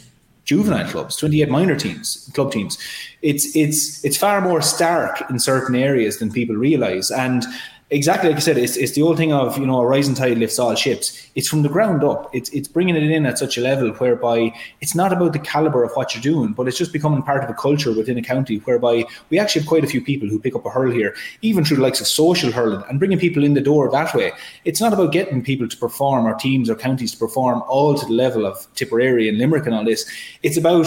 juvenile 0.48 0.88
clubs, 0.88 1.14
28 1.16 1.50
minor 1.50 1.76
teams, 1.76 2.30
club 2.32 2.50
teams. 2.50 2.78
It's 3.20 3.54
it's 3.54 4.02
it's 4.02 4.16
far 4.16 4.40
more 4.40 4.62
stark 4.62 5.22
in 5.28 5.38
certain 5.38 5.76
areas 5.76 6.18
than 6.18 6.32
people 6.32 6.56
realize. 6.56 7.10
And 7.10 7.44
exactly 7.90 8.28
like 8.28 8.36
I 8.36 8.40
said, 8.40 8.58
it's, 8.58 8.76
it's 8.76 8.92
the 8.92 9.02
old 9.02 9.16
thing 9.16 9.32
of 9.32 9.58
you 9.58 9.66
know 9.66 9.80
a 9.80 9.86
rising 9.86 10.14
tide 10.14 10.38
lifts 10.38 10.58
all 10.58 10.74
ships. 10.74 11.28
It's 11.34 11.48
from 11.48 11.62
the 11.62 11.68
ground 11.68 12.04
up. 12.04 12.30
It's 12.34 12.50
it's 12.50 12.68
bringing 12.68 12.96
it 12.96 13.02
in 13.02 13.26
at 13.26 13.38
such 13.38 13.56
a 13.56 13.60
level 13.60 13.90
whereby 13.92 14.52
it's 14.80 14.94
not 14.94 15.12
about 15.12 15.32
the 15.32 15.38
caliber 15.38 15.84
of 15.84 15.92
what 15.92 16.14
you're 16.14 16.22
doing, 16.22 16.52
but 16.52 16.68
it's 16.68 16.78
just 16.78 16.92
becoming 16.92 17.22
part 17.22 17.42
of 17.42 17.50
a 17.50 17.54
culture 17.54 17.92
within 17.92 18.18
a 18.18 18.22
county 18.22 18.58
whereby 18.58 19.04
we 19.30 19.38
actually 19.38 19.62
have 19.62 19.68
quite 19.68 19.84
a 19.84 19.88
few 19.88 20.02
people 20.02 20.28
who 20.28 20.40
pick 20.40 20.54
up 20.54 20.66
a 20.66 20.70
hurl 20.70 20.92
here, 20.92 21.14
even 21.42 21.64
through 21.64 21.78
the 21.78 21.82
likes 21.82 22.00
of 22.00 22.06
social 22.06 22.52
hurling 22.52 22.82
and 22.88 22.98
bringing 22.98 23.18
people 23.18 23.44
in 23.44 23.54
the 23.54 23.60
door 23.60 23.90
that 23.90 24.14
way. 24.14 24.32
It's 24.64 24.80
not 24.80 24.92
about 24.92 25.12
getting 25.12 25.42
people 25.42 25.68
to 25.68 25.76
perform 25.76 26.26
or 26.26 26.34
teams 26.34 26.68
or 26.68 26.74
counties 26.74 27.12
to 27.12 27.18
perform 27.18 27.62
all 27.68 27.94
to 27.94 28.06
the 28.06 28.12
level 28.12 28.46
of 28.46 28.66
Tipperary 28.74 29.28
and 29.28 29.38
Limerick 29.38 29.66
and 29.66 29.74
all 29.74 29.84
this. 29.84 30.10
It's 30.42 30.56
about 30.56 30.86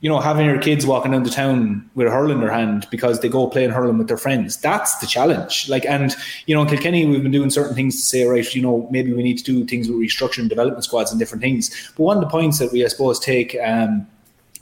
you 0.00 0.10
know, 0.10 0.20
having 0.20 0.46
your 0.46 0.60
kids 0.60 0.84
walking 0.86 1.12
down 1.12 1.22
the 1.22 1.30
town 1.30 1.88
with 1.94 2.06
a 2.06 2.10
hurl 2.10 2.30
in 2.30 2.40
their 2.40 2.52
hand 2.52 2.86
because 2.90 3.20
they 3.20 3.28
go 3.28 3.46
playing 3.46 3.70
hurling 3.70 3.96
with 3.96 4.08
their 4.08 4.18
friends. 4.18 4.56
That's 4.58 4.96
the 4.98 5.06
challenge. 5.06 5.68
Like, 5.68 5.86
and 5.86 6.14
you 6.46 6.54
know, 6.54 6.62
in 6.62 6.68
Kilkenny, 6.68 7.06
we've 7.06 7.22
been 7.22 7.32
doing 7.32 7.50
certain 7.50 7.74
things 7.74 7.96
to 7.96 8.02
say, 8.02 8.24
right, 8.24 8.54
you 8.54 8.60
know, 8.60 8.86
maybe 8.90 9.12
we 9.12 9.22
need 9.22 9.38
to 9.38 9.44
do 9.44 9.64
things 9.64 9.88
with 9.88 9.98
restructuring 9.98 10.48
development 10.48 10.84
squads 10.84 11.10
and 11.10 11.18
different 11.18 11.42
things. 11.42 11.92
But 11.96 12.02
one 12.02 12.18
of 12.18 12.22
the 12.22 12.28
points 12.28 12.58
that 12.58 12.72
we, 12.72 12.84
I 12.84 12.88
suppose, 12.88 13.18
take 13.18 13.56
um, 13.64 14.06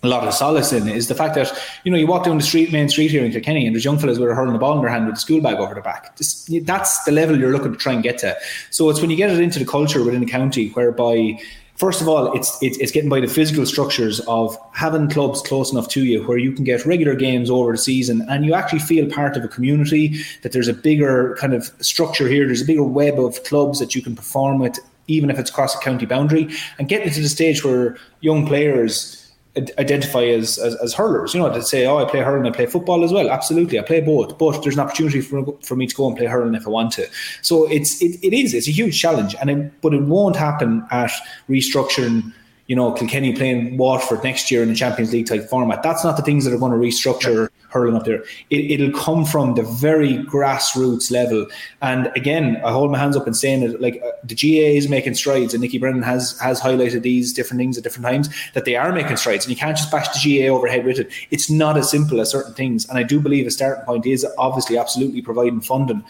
a 0.04 0.08
lot 0.08 0.26
of 0.26 0.34
solace 0.34 0.72
in 0.72 0.88
is 0.88 1.08
the 1.08 1.14
fact 1.14 1.34
that 1.34 1.52
you 1.82 1.90
know 1.90 1.96
you 1.98 2.06
walk 2.06 2.24
down 2.24 2.36
the 2.36 2.44
street, 2.44 2.70
main 2.70 2.88
street 2.88 3.10
here 3.10 3.24
in 3.24 3.32
Kilkenny, 3.32 3.66
and 3.66 3.74
there's 3.74 3.84
young 3.84 3.98
fellas 3.98 4.18
with 4.18 4.30
a 4.30 4.34
hurling 4.34 4.52
the 4.52 4.58
ball 4.58 4.76
in 4.76 4.82
their 4.82 4.90
hand 4.90 5.06
with 5.06 5.16
a 5.16 5.20
school 5.20 5.40
bag 5.40 5.56
over 5.56 5.74
their 5.74 5.82
back. 5.82 6.16
That's 6.16 7.04
the 7.04 7.12
level 7.12 7.38
you're 7.38 7.52
looking 7.52 7.72
to 7.72 7.78
try 7.78 7.92
and 7.92 8.02
get 8.02 8.18
to. 8.18 8.36
So 8.70 8.88
it's 8.90 9.00
when 9.00 9.10
you 9.10 9.16
get 9.16 9.30
it 9.30 9.40
into 9.40 9.58
the 9.58 9.64
culture 9.64 10.04
within 10.04 10.20
the 10.20 10.30
county, 10.30 10.68
whereby 10.70 11.40
First 11.76 12.00
of 12.00 12.08
all, 12.08 12.32
it's, 12.34 12.56
it's 12.62 12.78
it's 12.78 12.92
getting 12.92 13.10
by 13.10 13.18
the 13.18 13.26
physical 13.26 13.66
structures 13.66 14.20
of 14.20 14.56
having 14.72 15.10
clubs 15.10 15.42
close 15.42 15.72
enough 15.72 15.88
to 15.88 16.04
you 16.04 16.22
where 16.22 16.38
you 16.38 16.52
can 16.52 16.62
get 16.62 16.86
regular 16.86 17.16
games 17.16 17.50
over 17.50 17.72
the 17.72 17.78
season 17.78 18.24
and 18.28 18.44
you 18.44 18.54
actually 18.54 18.78
feel 18.78 19.10
part 19.10 19.36
of 19.36 19.42
a 19.42 19.48
community. 19.48 20.16
That 20.42 20.52
there's 20.52 20.68
a 20.68 20.74
bigger 20.74 21.36
kind 21.40 21.52
of 21.52 21.72
structure 21.80 22.28
here. 22.28 22.46
There's 22.46 22.62
a 22.62 22.66
bigger 22.66 22.84
web 22.84 23.18
of 23.18 23.42
clubs 23.42 23.80
that 23.80 23.96
you 23.96 24.02
can 24.02 24.14
perform 24.14 24.60
with, 24.60 24.78
even 25.08 25.30
if 25.30 25.38
it's 25.38 25.50
across 25.50 25.74
a 25.74 25.78
county 25.80 26.06
boundary, 26.06 26.48
and 26.78 26.88
getting 26.88 27.12
to 27.12 27.20
the 27.20 27.28
stage 27.28 27.64
where 27.64 27.96
young 28.20 28.46
players 28.46 29.23
identify 29.78 30.24
as, 30.24 30.58
as, 30.58 30.74
as 30.76 30.92
hurlers. 30.94 31.34
You 31.34 31.40
know, 31.40 31.52
to 31.52 31.62
say, 31.62 31.86
oh, 31.86 31.98
I 31.98 32.10
play 32.10 32.20
hurling, 32.20 32.50
I 32.50 32.54
play 32.54 32.66
football 32.66 33.04
as 33.04 33.12
well. 33.12 33.30
Absolutely, 33.30 33.78
I 33.78 33.82
play 33.82 34.00
both. 34.00 34.36
But 34.38 34.62
there's 34.62 34.74
an 34.74 34.80
opportunity 34.80 35.20
for, 35.20 35.56
for 35.62 35.76
me 35.76 35.86
to 35.86 35.94
go 35.94 36.08
and 36.08 36.16
play 36.16 36.26
hurling 36.26 36.54
if 36.54 36.66
I 36.66 36.70
want 36.70 36.92
to. 36.94 37.06
So 37.42 37.70
it's 37.70 38.02
it, 38.02 38.18
it 38.22 38.32
is 38.32 38.54
it's 38.54 38.68
a 38.68 38.72
huge 38.72 39.00
challenge, 39.00 39.36
and 39.40 39.50
it, 39.50 39.80
but 39.80 39.94
it 39.94 40.02
won't 40.02 40.36
happen 40.36 40.84
at 40.90 41.12
restructuring 41.48 42.32
you 42.66 42.74
know, 42.74 42.92
Kilkenny 42.92 43.34
playing 43.34 43.76
Waterford 43.76 44.24
next 44.24 44.50
year 44.50 44.62
in 44.62 44.70
the 44.70 44.74
Champions 44.74 45.12
League 45.12 45.26
type 45.26 45.48
format. 45.50 45.82
That's 45.82 46.02
not 46.02 46.16
the 46.16 46.22
things 46.22 46.44
that 46.44 46.54
are 46.54 46.58
going 46.58 46.72
to 46.72 46.78
restructure 46.78 47.50
hurling 47.74 47.96
up 47.96 48.04
there. 48.04 48.22
It, 48.50 48.80
will 48.80 48.98
come 48.98 49.24
from 49.24 49.56
the 49.56 49.62
very 49.62 50.14
grassroots 50.18 51.10
level. 51.10 51.46
And 51.82 52.06
again, 52.14 52.62
I 52.64 52.70
hold 52.70 52.92
my 52.92 52.98
hands 52.98 53.16
up 53.16 53.26
and 53.26 53.36
saying 53.36 53.60
that 53.66 53.80
like 53.80 54.00
uh, 54.02 54.12
the 54.22 54.36
GAA 54.36 54.78
is 54.78 54.88
making 54.88 55.14
strides, 55.14 55.52
and 55.52 55.60
Nicky 55.60 55.78
Brennan 55.78 56.02
has 56.02 56.38
has 56.38 56.60
highlighted 56.60 57.02
these 57.02 57.32
different 57.32 57.58
things 57.58 57.76
at 57.76 57.82
different 57.82 58.06
times 58.06 58.30
that 58.54 58.64
they 58.64 58.76
are 58.76 58.92
making 58.92 59.16
strides, 59.16 59.44
and 59.44 59.50
you 59.50 59.56
can't 59.56 59.76
just 59.76 59.90
bash 59.90 60.08
the 60.08 60.22
GAA 60.22 60.54
overhead 60.54 60.84
with 60.84 61.00
it. 61.00 61.10
It's 61.30 61.50
not 61.50 61.76
as 61.76 61.90
simple 61.90 62.20
as 62.20 62.30
certain 62.30 62.54
things, 62.54 62.88
and 62.88 62.96
I 62.96 63.02
do 63.02 63.20
believe 63.20 63.46
a 63.46 63.50
starting 63.50 63.84
point 63.84 64.06
is 64.06 64.24
obviously 64.38 64.78
absolutely 64.78 65.20
providing 65.20 65.60
funding 65.60 66.04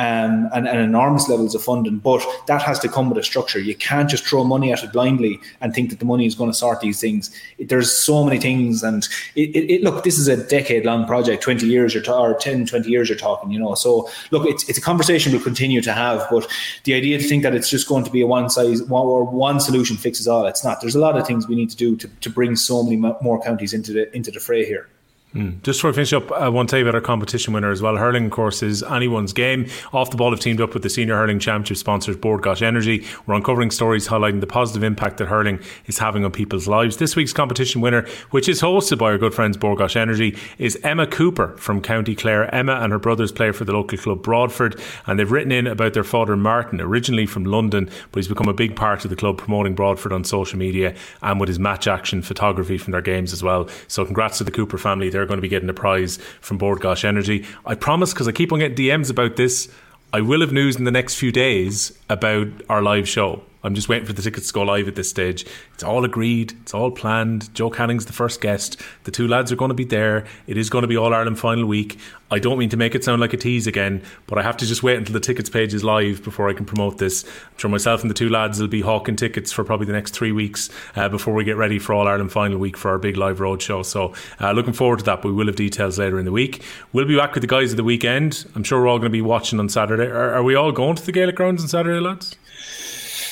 um, 0.00 0.48
and, 0.54 0.66
and, 0.66 0.80
enormous 0.80 1.28
levels 1.28 1.54
of 1.54 1.62
funding. 1.62 1.98
But 1.98 2.24
that 2.46 2.62
has 2.62 2.78
to 2.78 2.88
come 2.88 3.10
with 3.10 3.18
a 3.18 3.22
structure. 3.22 3.60
You 3.60 3.74
can't 3.74 4.08
just 4.08 4.24
throw 4.24 4.44
money 4.44 4.72
at 4.72 4.82
it 4.82 4.92
blindly 4.92 5.38
and 5.60 5.74
think 5.74 5.90
that 5.90 5.98
the 5.98 6.06
money 6.06 6.24
is 6.24 6.34
going 6.34 6.50
to 6.50 6.56
sort 6.56 6.80
these 6.80 6.98
things. 6.98 7.30
It, 7.58 7.68
there's 7.68 7.92
so 7.92 8.24
many 8.24 8.38
things, 8.38 8.82
and 8.82 9.06
it, 9.36 9.54
it, 9.54 9.70
it, 9.70 9.82
look, 9.82 10.02
this 10.02 10.18
is 10.18 10.26
a 10.26 10.38
decade 10.48 10.86
long 10.86 11.06
project. 11.06 11.42
Twenty 11.42 11.66
years 11.66 11.92
you're 11.92 12.02
ta- 12.02 12.22
or 12.22 12.34
10, 12.34 12.64
20 12.64 12.88
years 12.88 13.10
you're 13.10 13.18
talking. 13.18 13.50
You 13.50 13.58
know, 13.58 13.74
so 13.74 14.08
look, 14.30 14.46
it's 14.46 14.66
it's 14.70 14.78
a 14.78 14.80
conversation 14.80 15.32
we'll 15.32 15.42
continue 15.42 15.82
to 15.82 15.92
have. 15.92 16.26
But 16.30 16.50
the 16.84 16.94
idea 16.94 17.18
to 17.18 17.24
think 17.24 17.42
that 17.42 17.54
it's 17.54 17.68
just 17.68 17.86
going 17.86 18.04
to 18.04 18.10
be 18.10 18.22
a 18.22 18.26
one 18.26 18.48
size 18.48 18.82
one, 18.84 19.06
or 19.06 19.24
one 19.24 19.60
solution 19.60 19.98
fixes 19.98 20.26
all, 20.26 20.46
it's 20.46 20.64
not. 20.64 20.80
There's 20.80 20.96
a 20.96 21.00
lot 21.00 21.18
of 21.18 21.26
things 21.26 21.46
we 21.46 21.56
need 21.56 21.68
to 21.68 21.76
do 21.76 21.94
to, 21.96 22.08
to 22.08 22.30
bring 22.30 22.56
so 22.56 22.82
many 22.82 22.96
more 22.96 23.42
counties 23.42 23.74
into 23.74 23.92
the 23.92 24.16
into 24.16 24.30
the 24.30 24.40
fray 24.40 24.64
here. 24.64 24.88
Mm. 25.34 25.62
Just 25.62 25.84
we 25.84 25.92
finish 25.92 26.12
up, 26.12 26.32
I 26.32 26.48
want 26.48 26.68
to 26.68 26.72
tell 26.72 26.80
you 26.80 26.84
about 26.84 26.96
our 26.96 27.00
competition 27.00 27.54
winner 27.54 27.70
as 27.70 27.80
well. 27.80 27.96
Hurling, 27.96 28.26
of 28.26 28.30
course, 28.32 28.64
is 28.64 28.82
anyone's 28.82 29.32
game. 29.32 29.68
Off 29.92 30.10
the 30.10 30.16
ball 30.16 30.30
have 30.30 30.40
teamed 30.40 30.60
up 30.60 30.74
with 30.74 30.82
the 30.82 30.90
Senior 30.90 31.16
Hurling 31.16 31.38
Championship 31.38 31.76
sponsors 31.76 32.16
Gáis 32.16 32.62
Energy. 32.62 33.06
We're 33.26 33.34
uncovering 33.34 33.70
stories 33.70 34.08
highlighting 34.08 34.40
the 34.40 34.48
positive 34.48 34.82
impact 34.82 35.18
that 35.18 35.28
hurling 35.28 35.60
is 35.86 35.98
having 35.98 36.24
on 36.24 36.32
people's 36.32 36.66
lives. 36.66 36.96
This 36.96 37.14
week's 37.14 37.32
competition 37.32 37.80
winner, 37.80 38.08
which 38.30 38.48
is 38.48 38.60
hosted 38.60 38.98
by 38.98 39.12
our 39.12 39.18
good 39.18 39.32
friends 39.32 39.56
Gáis 39.56 39.94
Energy, 39.94 40.36
is 40.58 40.76
Emma 40.82 41.06
Cooper 41.06 41.56
from 41.56 41.80
County 41.80 42.16
Clare. 42.16 42.52
Emma 42.52 42.72
and 42.80 42.92
her 42.92 42.98
brothers 42.98 43.30
play 43.30 43.52
for 43.52 43.64
the 43.64 43.72
local 43.72 43.98
club 43.98 44.22
Broadford, 44.24 44.80
and 45.06 45.16
they've 45.16 45.30
written 45.30 45.52
in 45.52 45.68
about 45.68 45.94
their 45.94 46.02
father 46.02 46.36
Martin, 46.36 46.80
originally 46.80 47.26
from 47.26 47.44
London, 47.44 47.88
but 48.10 48.18
he's 48.18 48.28
become 48.28 48.48
a 48.48 48.54
big 48.54 48.74
part 48.74 49.04
of 49.04 49.10
the 49.10 49.16
club, 49.16 49.38
promoting 49.38 49.74
Broadford 49.74 50.12
on 50.12 50.24
social 50.24 50.58
media 50.58 50.94
and 51.22 51.38
with 51.38 51.48
his 51.48 51.60
match 51.60 51.86
action 51.86 52.20
photography 52.20 52.78
from 52.78 52.90
their 52.90 53.00
games 53.00 53.32
as 53.32 53.44
well. 53.44 53.68
So, 53.86 54.04
congrats 54.04 54.38
to 54.38 54.44
the 54.44 54.50
Cooper 54.50 54.76
family. 54.76 55.08
They're 55.08 55.19
going 55.26 55.38
to 55.38 55.42
be 55.42 55.48
getting 55.48 55.68
a 55.68 55.74
prize 55.74 56.18
from 56.40 56.58
Bord 56.58 56.80
Gáis 56.80 57.04
Energy. 57.04 57.46
I 57.64 57.74
promise, 57.74 58.12
because 58.12 58.28
I 58.28 58.32
keep 58.32 58.52
on 58.52 58.58
getting 58.60 58.76
DMs 58.76 59.10
about 59.10 59.36
this, 59.36 59.68
I 60.12 60.20
will 60.20 60.40
have 60.40 60.52
news 60.52 60.76
in 60.76 60.84
the 60.84 60.90
next 60.90 61.14
few 61.14 61.30
days 61.32 61.98
about 62.08 62.48
our 62.68 62.82
live 62.82 63.08
show. 63.08 63.42
I'm 63.62 63.74
just 63.74 63.88
waiting 63.88 64.06
for 64.06 64.12
the 64.12 64.22
tickets 64.22 64.48
to 64.48 64.52
go 64.52 64.62
live 64.62 64.88
at 64.88 64.94
this 64.94 65.10
stage. 65.10 65.46
It's 65.74 65.82
all 65.82 66.04
agreed. 66.04 66.54
It's 66.62 66.72
all 66.72 66.90
planned. 66.90 67.52
Joe 67.54 67.70
Canning's 67.70 68.06
the 68.06 68.12
first 68.12 68.40
guest. 68.40 68.80
The 69.04 69.10
two 69.10 69.28
lads 69.28 69.52
are 69.52 69.56
going 69.56 69.68
to 69.70 69.74
be 69.74 69.84
there. 69.84 70.24
It 70.46 70.56
is 70.56 70.70
going 70.70 70.82
to 70.82 70.88
be 70.88 70.96
All 70.96 71.12
Ireland 71.12 71.38
final 71.38 71.66
week. 71.66 71.98
I 72.30 72.38
don't 72.38 72.58
mean 72.58 72.68
to 72.68 72.76
make 72.76 72.94
it 72.94 73.02
sound 73.02 73.20
like 73.20 73.32
a 73.32 73.36
tease 73.36 73.66
again, 73.66 74.02
but 74.28 74.38
I 74.38 74.42
have 74.42 74.56
to 74.58 74.66
just 74.66 74.82
wait 74.84 74.96
until 74.96 75.12
the 75.12 75.20
tickets 75.20 75.50
page 75.50 75.74
is 75.74 75.82
live 75.82 76.22
before 76.22 76.48
I 76.48 76.52
can 76.52 76.64
promote 76.64 76.98
this. 76.98 77.24
I'm 77.24 77.58
sure 77.58 77.70
myself 77.70 78.02
and 78.02 78.10
the 78.10 78.14
two 78.14 78.28
lads 78.28 78.60
will 78.60 78.68
be 78.68 78.82
hawking 78.82 79.16
tickets 79.16 79.50
for 79.50 79.64
probably 79.64 79.86
the 79.86 79.92
next 79.92 80.14
three 80.14 80.30
weeks 80.30 80.70
uh, 80.94 81.08
before 81.08 81.34
we 81.34 81.44
get 81.44 81.56
ready 81.56 81.78
for 81.78 81.92
All 81.92 82.06
Ireland 82.06 82.30
final 82.30 82.58
week 82.58 82.76
for 82.76 82.90
our 82.90 82.98
big 82.98 83.16
live 83.16 83.40
road 83.40 83.60
show. 83.60 83.82
So 83.82 84.14
uh, 84.40 84.52
looking 84.52 84.72
forward 84.72 85.00
to 85.00 85.04
that, 85.06 85.22
but 85.22 85.28
we 85.28 85.34
will 85.34 85.46
have 85.46 85.56
details 85.56 85.98
later 85.98 86.18
in 86.18 86.24
the 86.24 86.32
week. 86.32 86.62
We'll 86.92 87.04
be 87.04 87.16
back 87.16 87.34
with 87.34 87.42
the 87.42 87.48
guys 87.48 87.72
of 87.72 87.76
the 87.76 87.84
weekend. 87.84 88.46
I'm 88.54 88.62
sure 88.62 88.80
we're 88.80 88.88
all 88.88 88.98
going 88.98 89.10
to 89.10 89.10
be 89.10 89.22
watching 89.22 89.58
on 89.58 89.68
Saturday. 89.68 90.06
Are, 90.06 90.34
are 90.34 90.42
we 90.44 90.54
all 90.54 90.70
going 90.70 90.96
to 90.96 91.04
the 91.04 91.12
Gaelic 91.12 91.34
grounds 91.34 91.62
on 91.62 91.68
Saturday, 91.68 91.98
lads? 91.98 92.36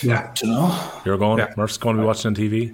Yeah, 0.03 0.33
do 0.35 0.47
you 0.47 0.53
know? 0.53 0.93
You're 1.05 1.19
going. 1.19 1.39
Yeah. 1.39 1.53
Murph's 1.57 1.77
going 1.77 1.97
to 1.97 2.03
be 2.03 2.07
watching 2.07 2.29
on 2.29 2.35
TV. 2.35 2.73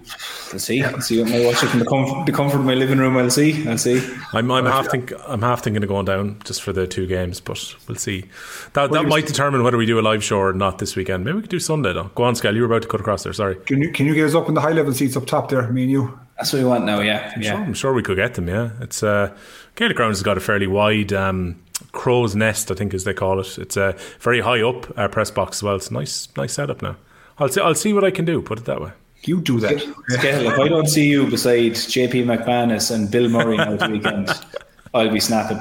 Let's 0.52 0.64
see. 0.64 0.82
Let's 0.82 1.06
see 1.06 1.20
what 1.22 1.30
my 1.30 1.44
watch 1.44 1.56
from 1.56 1.78
the 1.78 1.86
comfort, 1.86 2.26
the 2.26 2.32
comfort 2.32 2.58
of 2.58 2.64
my 2.64 2.74
living 2.74 2.98
room. 2.98 3.16
I'll 3.16 3.30
see. 3.30 3.66
I'll 3.68 3.78
see. 3.78 4.02
I'm, 4.32 4.50
I'm 4.50 4.66
half 4.66 4.90
think 4.90 5.12
I'm 5.26 5.42
half 5.42 5.62
thinking 5.62 5.82
of 5.82 5.88
going 5.88 6.04
down 6.04 6.40
just 6.44 6.62
for 6.62 6.72
the 6.72 6.86
two 6.86 7.06
games, 7.06 7.40
but 7.40 7.74
we'll 7.88 7.96
see. 7.96 8.24
That 8.74 8.90
that 8.92 9.06
might 9.06 9.26
determine 9.26 9.62
whether 9.62 9.76
we 9.76 9.86
do 9.86 9.98
a 9.98 10.02
live 10.02 10.22
show 10.22 10.38
or 10.38 10.52
not 10.52 10.78
this 10.78 10.96
weekend. 10.96 11.24
Maybe 11.24 11.36
we 11.36 11.40
could 11.42 11.50
do 11.50 11.60
Sunday 11.60 11.92
though. 11.92 12.10
Go 12.14 12.24
on, 12.24 12.34
Skell. 12.34 12.54
You 12.54 12.62
were 12.62 12.66
about 12.66 12.82
to 12.82 12.88
cut 12.88 13.00
across 13.00 13.24
there. 13.24 13.32
Sorry. 13.32 13.56
Can 13.56 13.80
you 13.80 13.92
can 13.92 14.06
you 14.06 14.14
get 14.14 14.26
us 14.26 14.34
up 14.34 14.48
in 14.48 14.54
the 14.54 14.60
high 14.60 14.72
level 14.72 14.92
seats 14.92 15.16
up 15.16 15.26
top 15.26 15.48
there? 15.48 15.70
Me 15.70 15.82
and 15.82 15.90
you. 15.90 16.18
That's 16.36 16.52
what 16.52 16.58
we 16.60 16.64
want 16.64 16.84
now. 16.84 17.00
Yeah. 17.00 17.32
I'm 17.34 17.42
yeah. 17.42 17.50
Sure, 17.52 17.60
I'm 17.60 17.74
sure 17.74 17.92
we 17.92 18.02
could 18.02 18.16
get 18.16 18.34
them. 18.34 18.48
Yeah. 18.48 18.70
It's 18.80 19.02
uh, 19.02 19.36
Gaelic 19.76 19.96
Grounds 19.96 20.18
has 20.18 20.22
got 20.22 20.36
a 20.36 20.40
fairly 20.40 20.66
wide. 20.66 21.12
Um, 21.12 21.60
crow's 21.92 22.34
nest, 22.34 22.70
I 22.70 22.74
think, 22.74 22.92
as 22.94 23.04
they 23.04 23.14
call 23.14 23.40
it. 23.40 23.58
It's 23.58 23.76
a 23.76 23.84
uh, 23.84 23.98
very 24.20 24.40
high 24.40 24.62
up 24.62 24.96
uh, 24.98 25.08
press 25.08 25.30
box 25.30 25.58
as 25.58 25.62
well. 25.62 25.76
It's 25.76 25.90
a 25.90 25.94
nice, 25.94 26.28
nice 26.36 26.52
setup 26.52 26.82
now. 26.82 26.96
I'll 27.38 27.48
see. 27.48 27.60
I'll 27.60 27.74
see 27.74 27.92
what 27.92 28.04
I 28.04 28.10
can 28.10 28.24
do. 28.24 28.40
Put 28.42 28.58
it 28.58 28.64
that 28.66 28.80
way. 28.80 28.92
You 29.24 29.40
do 29.40 29.58
that. 29.60 29.80
Skell, 30.08 30.46
if 30.46 30.58
I 30.58 30.68
don't 30.68 30.86
see 30.86 31.08
you 31.08 31.26
beside 31.26 31.72
JP 31.72 32.24
McManus 32.24 32.94
and 32.94 33.10
Bill 33.10 33.28
Murray 33.28 33.56
now 33.56 33.76
the 33.76 33.88
weekend, 33.88 34.30
I'll 34.92 35.10
be 35.10 35.20
snapping. 35.20 35.60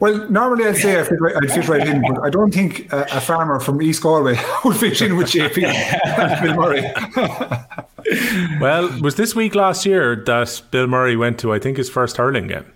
Well, 0.00 0.28
normally 0.30 0.66
I'd 0.66 0.76
say 0.76 1.00
I'd 1.00 1.08
fit 1.08 1.20
right, 1.20 1.34
I'd 1.34 1.50
fit 1.50 1.66
right 1.66 1.86
in, 1.86 2.02
but 2.02 2.22
I 2.22 2.30
don't 2.30 2.52
think 2.52 2.92
a, 2.92 3.06
a 3.10 3.20
farmer 3.20 3.58
from 3.58 3.80
East 3.80 4.02
Galway 4.02 4.38
would 4.64 4.76
fit 4.76 5.00
in 5.00 5.16
with 5.16 5.28
JP 5.28 5.64
and 5.64 6.42
Bill 6.42 6.54
Murray. 6.54 6.82
well, 8.60 8.88
was 9.00 9.16
this 9.16 9.34
week 9.34 9.54
last 9.54 9.86
year 9.86 10.22
that 10.26 10.62
Bill 10.70 10.86
Murray 10.86 11.16
went 11.16 11.38
to, 11.40 11.52
I 11.52 11.58
think, 11.58 11.78
his 11.78 11.88
first 11.88 12.18
hurling 12.18 12.48
game. 12.48 12.66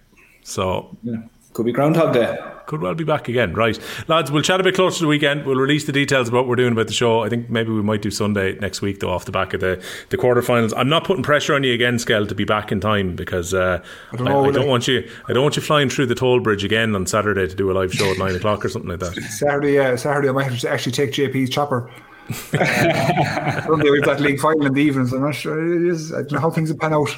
So, 0.42 0.96
yeah. 1.02 1.16
could 1.52 1.66
be 1.66 1.72
Groundhog 1.72 2.14
Day 2.14 2.38
could 2.66 2.80
well 2.80 2.94
be 2.94 3.04
back 3.04 3.28
again. 3.28 3.54
Right, 3.54 3.78
lads, 4.08 4.30
we'll 4.30 4.42
chat 4.42 4.60
a 4.60 4.62
bit 4.62 4.74
closer 4.74 4.98
to 4.98 5.04
the 5.04 5.08
weekend. 5.08 5.46
We'll 5.46 5.56
release 5.56 5.84
the 5.84 5.92
details 5.92 6.28
about 6.28 6.38
what 6.38 6.48
we're 6.48 6.56
doing 6.56 6.72
about 6.72 6.86
the 6.86 6.92
show. 6.92 7.22
I 7.22 7.28
think 7.28 7.48
maybe 7.50 7.70
we 7.70 7.82
might 7.82 8.02
do 8.02 8.10
Sunday 8.10 8.58
next 8.58 8.82
week, 8.82 9.00
though, 9.00 9.10
off 9.10 9.24
the 9.24 9.32
back 9.32 9.54
of 9.54 9.60
the, 9.60 9.82
the 10.10 10.16
quarterfinals. 10.16 10.72
I'm 10.76 10.88
not 10.88 11.04
putting 11.04 11.22
pressure 11.22 11.54
on 11.54 11.62
you 11.62 11.72
again, 11.72 11.98
Skell, 11.98 12.26
to 12.26 12.34
be 12.34 12.44
back 12.44 12.72
in 12.72 12.80
time 12.80 13.16
because 13.16 13.54
uh, 13.54 13.82
I 14.12 14.16
don't, 14.16 14.28
I, 14.28 14.40
I 14.40 14.50
don't 14.50 14.68
want 14.68 14.88
you. 14.88 15.08
I 15.28 15.32
don't 15.32 15.42
want 15.42 15.56
you 15.56 15.62
flying 15.62 15.88
through 15.88 16.06
the 16.06 16.14
toll 16.14 16.40
bridge 16.40 16.64
again 16.64 16.94
on 16.94 17.06
Saturday 17.06 17.46
to 17.46 17.54
do 17.54 17.70
a 17.70 17.74
live 17.74 17.92
show 17.92 18.10
at 18.10 18.18
nine 18.18 18.34
o'clock 18.34 18.64
or 18.64 18.68
something 18.68 18.90
like 18.90 19.00
that. 19.00 19.14
Saturday, 19.30 19.74
yeah, 19.74 19.96
Saturday, 19.96 20.28
I 20.28 20.32
might 20.32 20.44
have 20.44 20.58
to 20.60 20.70
actually 20.70 20.92
take 20.92 21.12
JP's 21.12 21.50
chopper. 21.50 21.90
Sunday 22.30 23.90
we've 23.90 24.02
got 24.02 24.20
league 24.20 24.40
final 24.40 24.66
in 24.66 24.72
the 24.72 24.82
evenings. 24.82 25.12
I'm 25.12 25.22
not 25.22 25.34
sure 25.34 25.86
it 25.86 25.88
is. 25.88 26.12
I 26.12 26.18
don't 26.18 26.32
know 26.32 26.40
how 26.40 26.50
things 26.50 26.72
will 26.72 26.78
pan 26.78 26.92
out. 26.92 27.16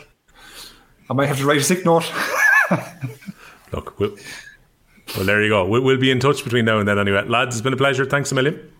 I 1.10 1.14
might 1.14 1.26
have 1.26 1.38
to 1.38 1.46
write 1.46 1.58
a 1.58 1.64
sick 1.64 1.84
note. 1.84 2.12
Look, 3.72 3.98
we'll, 3.98 4.14
well, 5.16 5.24
there 5.24 5.42
you 5.42 5.48
go. 5.48 5.66
We'll, 5.66 5.82
we'll, 5.82 5.96
be 5.98 6.10
in 6.10 6.20
touch 6.20 6.44
between 6.44 6.64
now 6.64 6.78
and 6.78 6.88
then 6.88 6.98
anyway. 6.98 7.24
Lads, 7.26 7.56
it's 7.56 7.62
been 7.62 7.72
a 7.72 7.76
pleasure. 7.76 8.04
Thanks 8.04 8.32
a 8.32 8.34
million. 8.34 8.70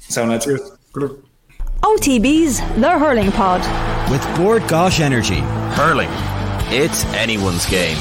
Sound 0.00 0.30
lads. 0.30 0.46
Good 0.46 0.60
luck. 0.94 1.18
OTB's 1.82 2.58
The 2.80 2.98
Hurling 2.98 3.30
Pod. 3.32 3.60
With 4.10 4.22
Bord 4.36 4.62
Gáis 4.62 5.00
Energy. 5.00 5.40
Hurling. 5.76 6.10
It's 6.70 7.04
anyone's 7.14 7.66
game. 7.66 7.96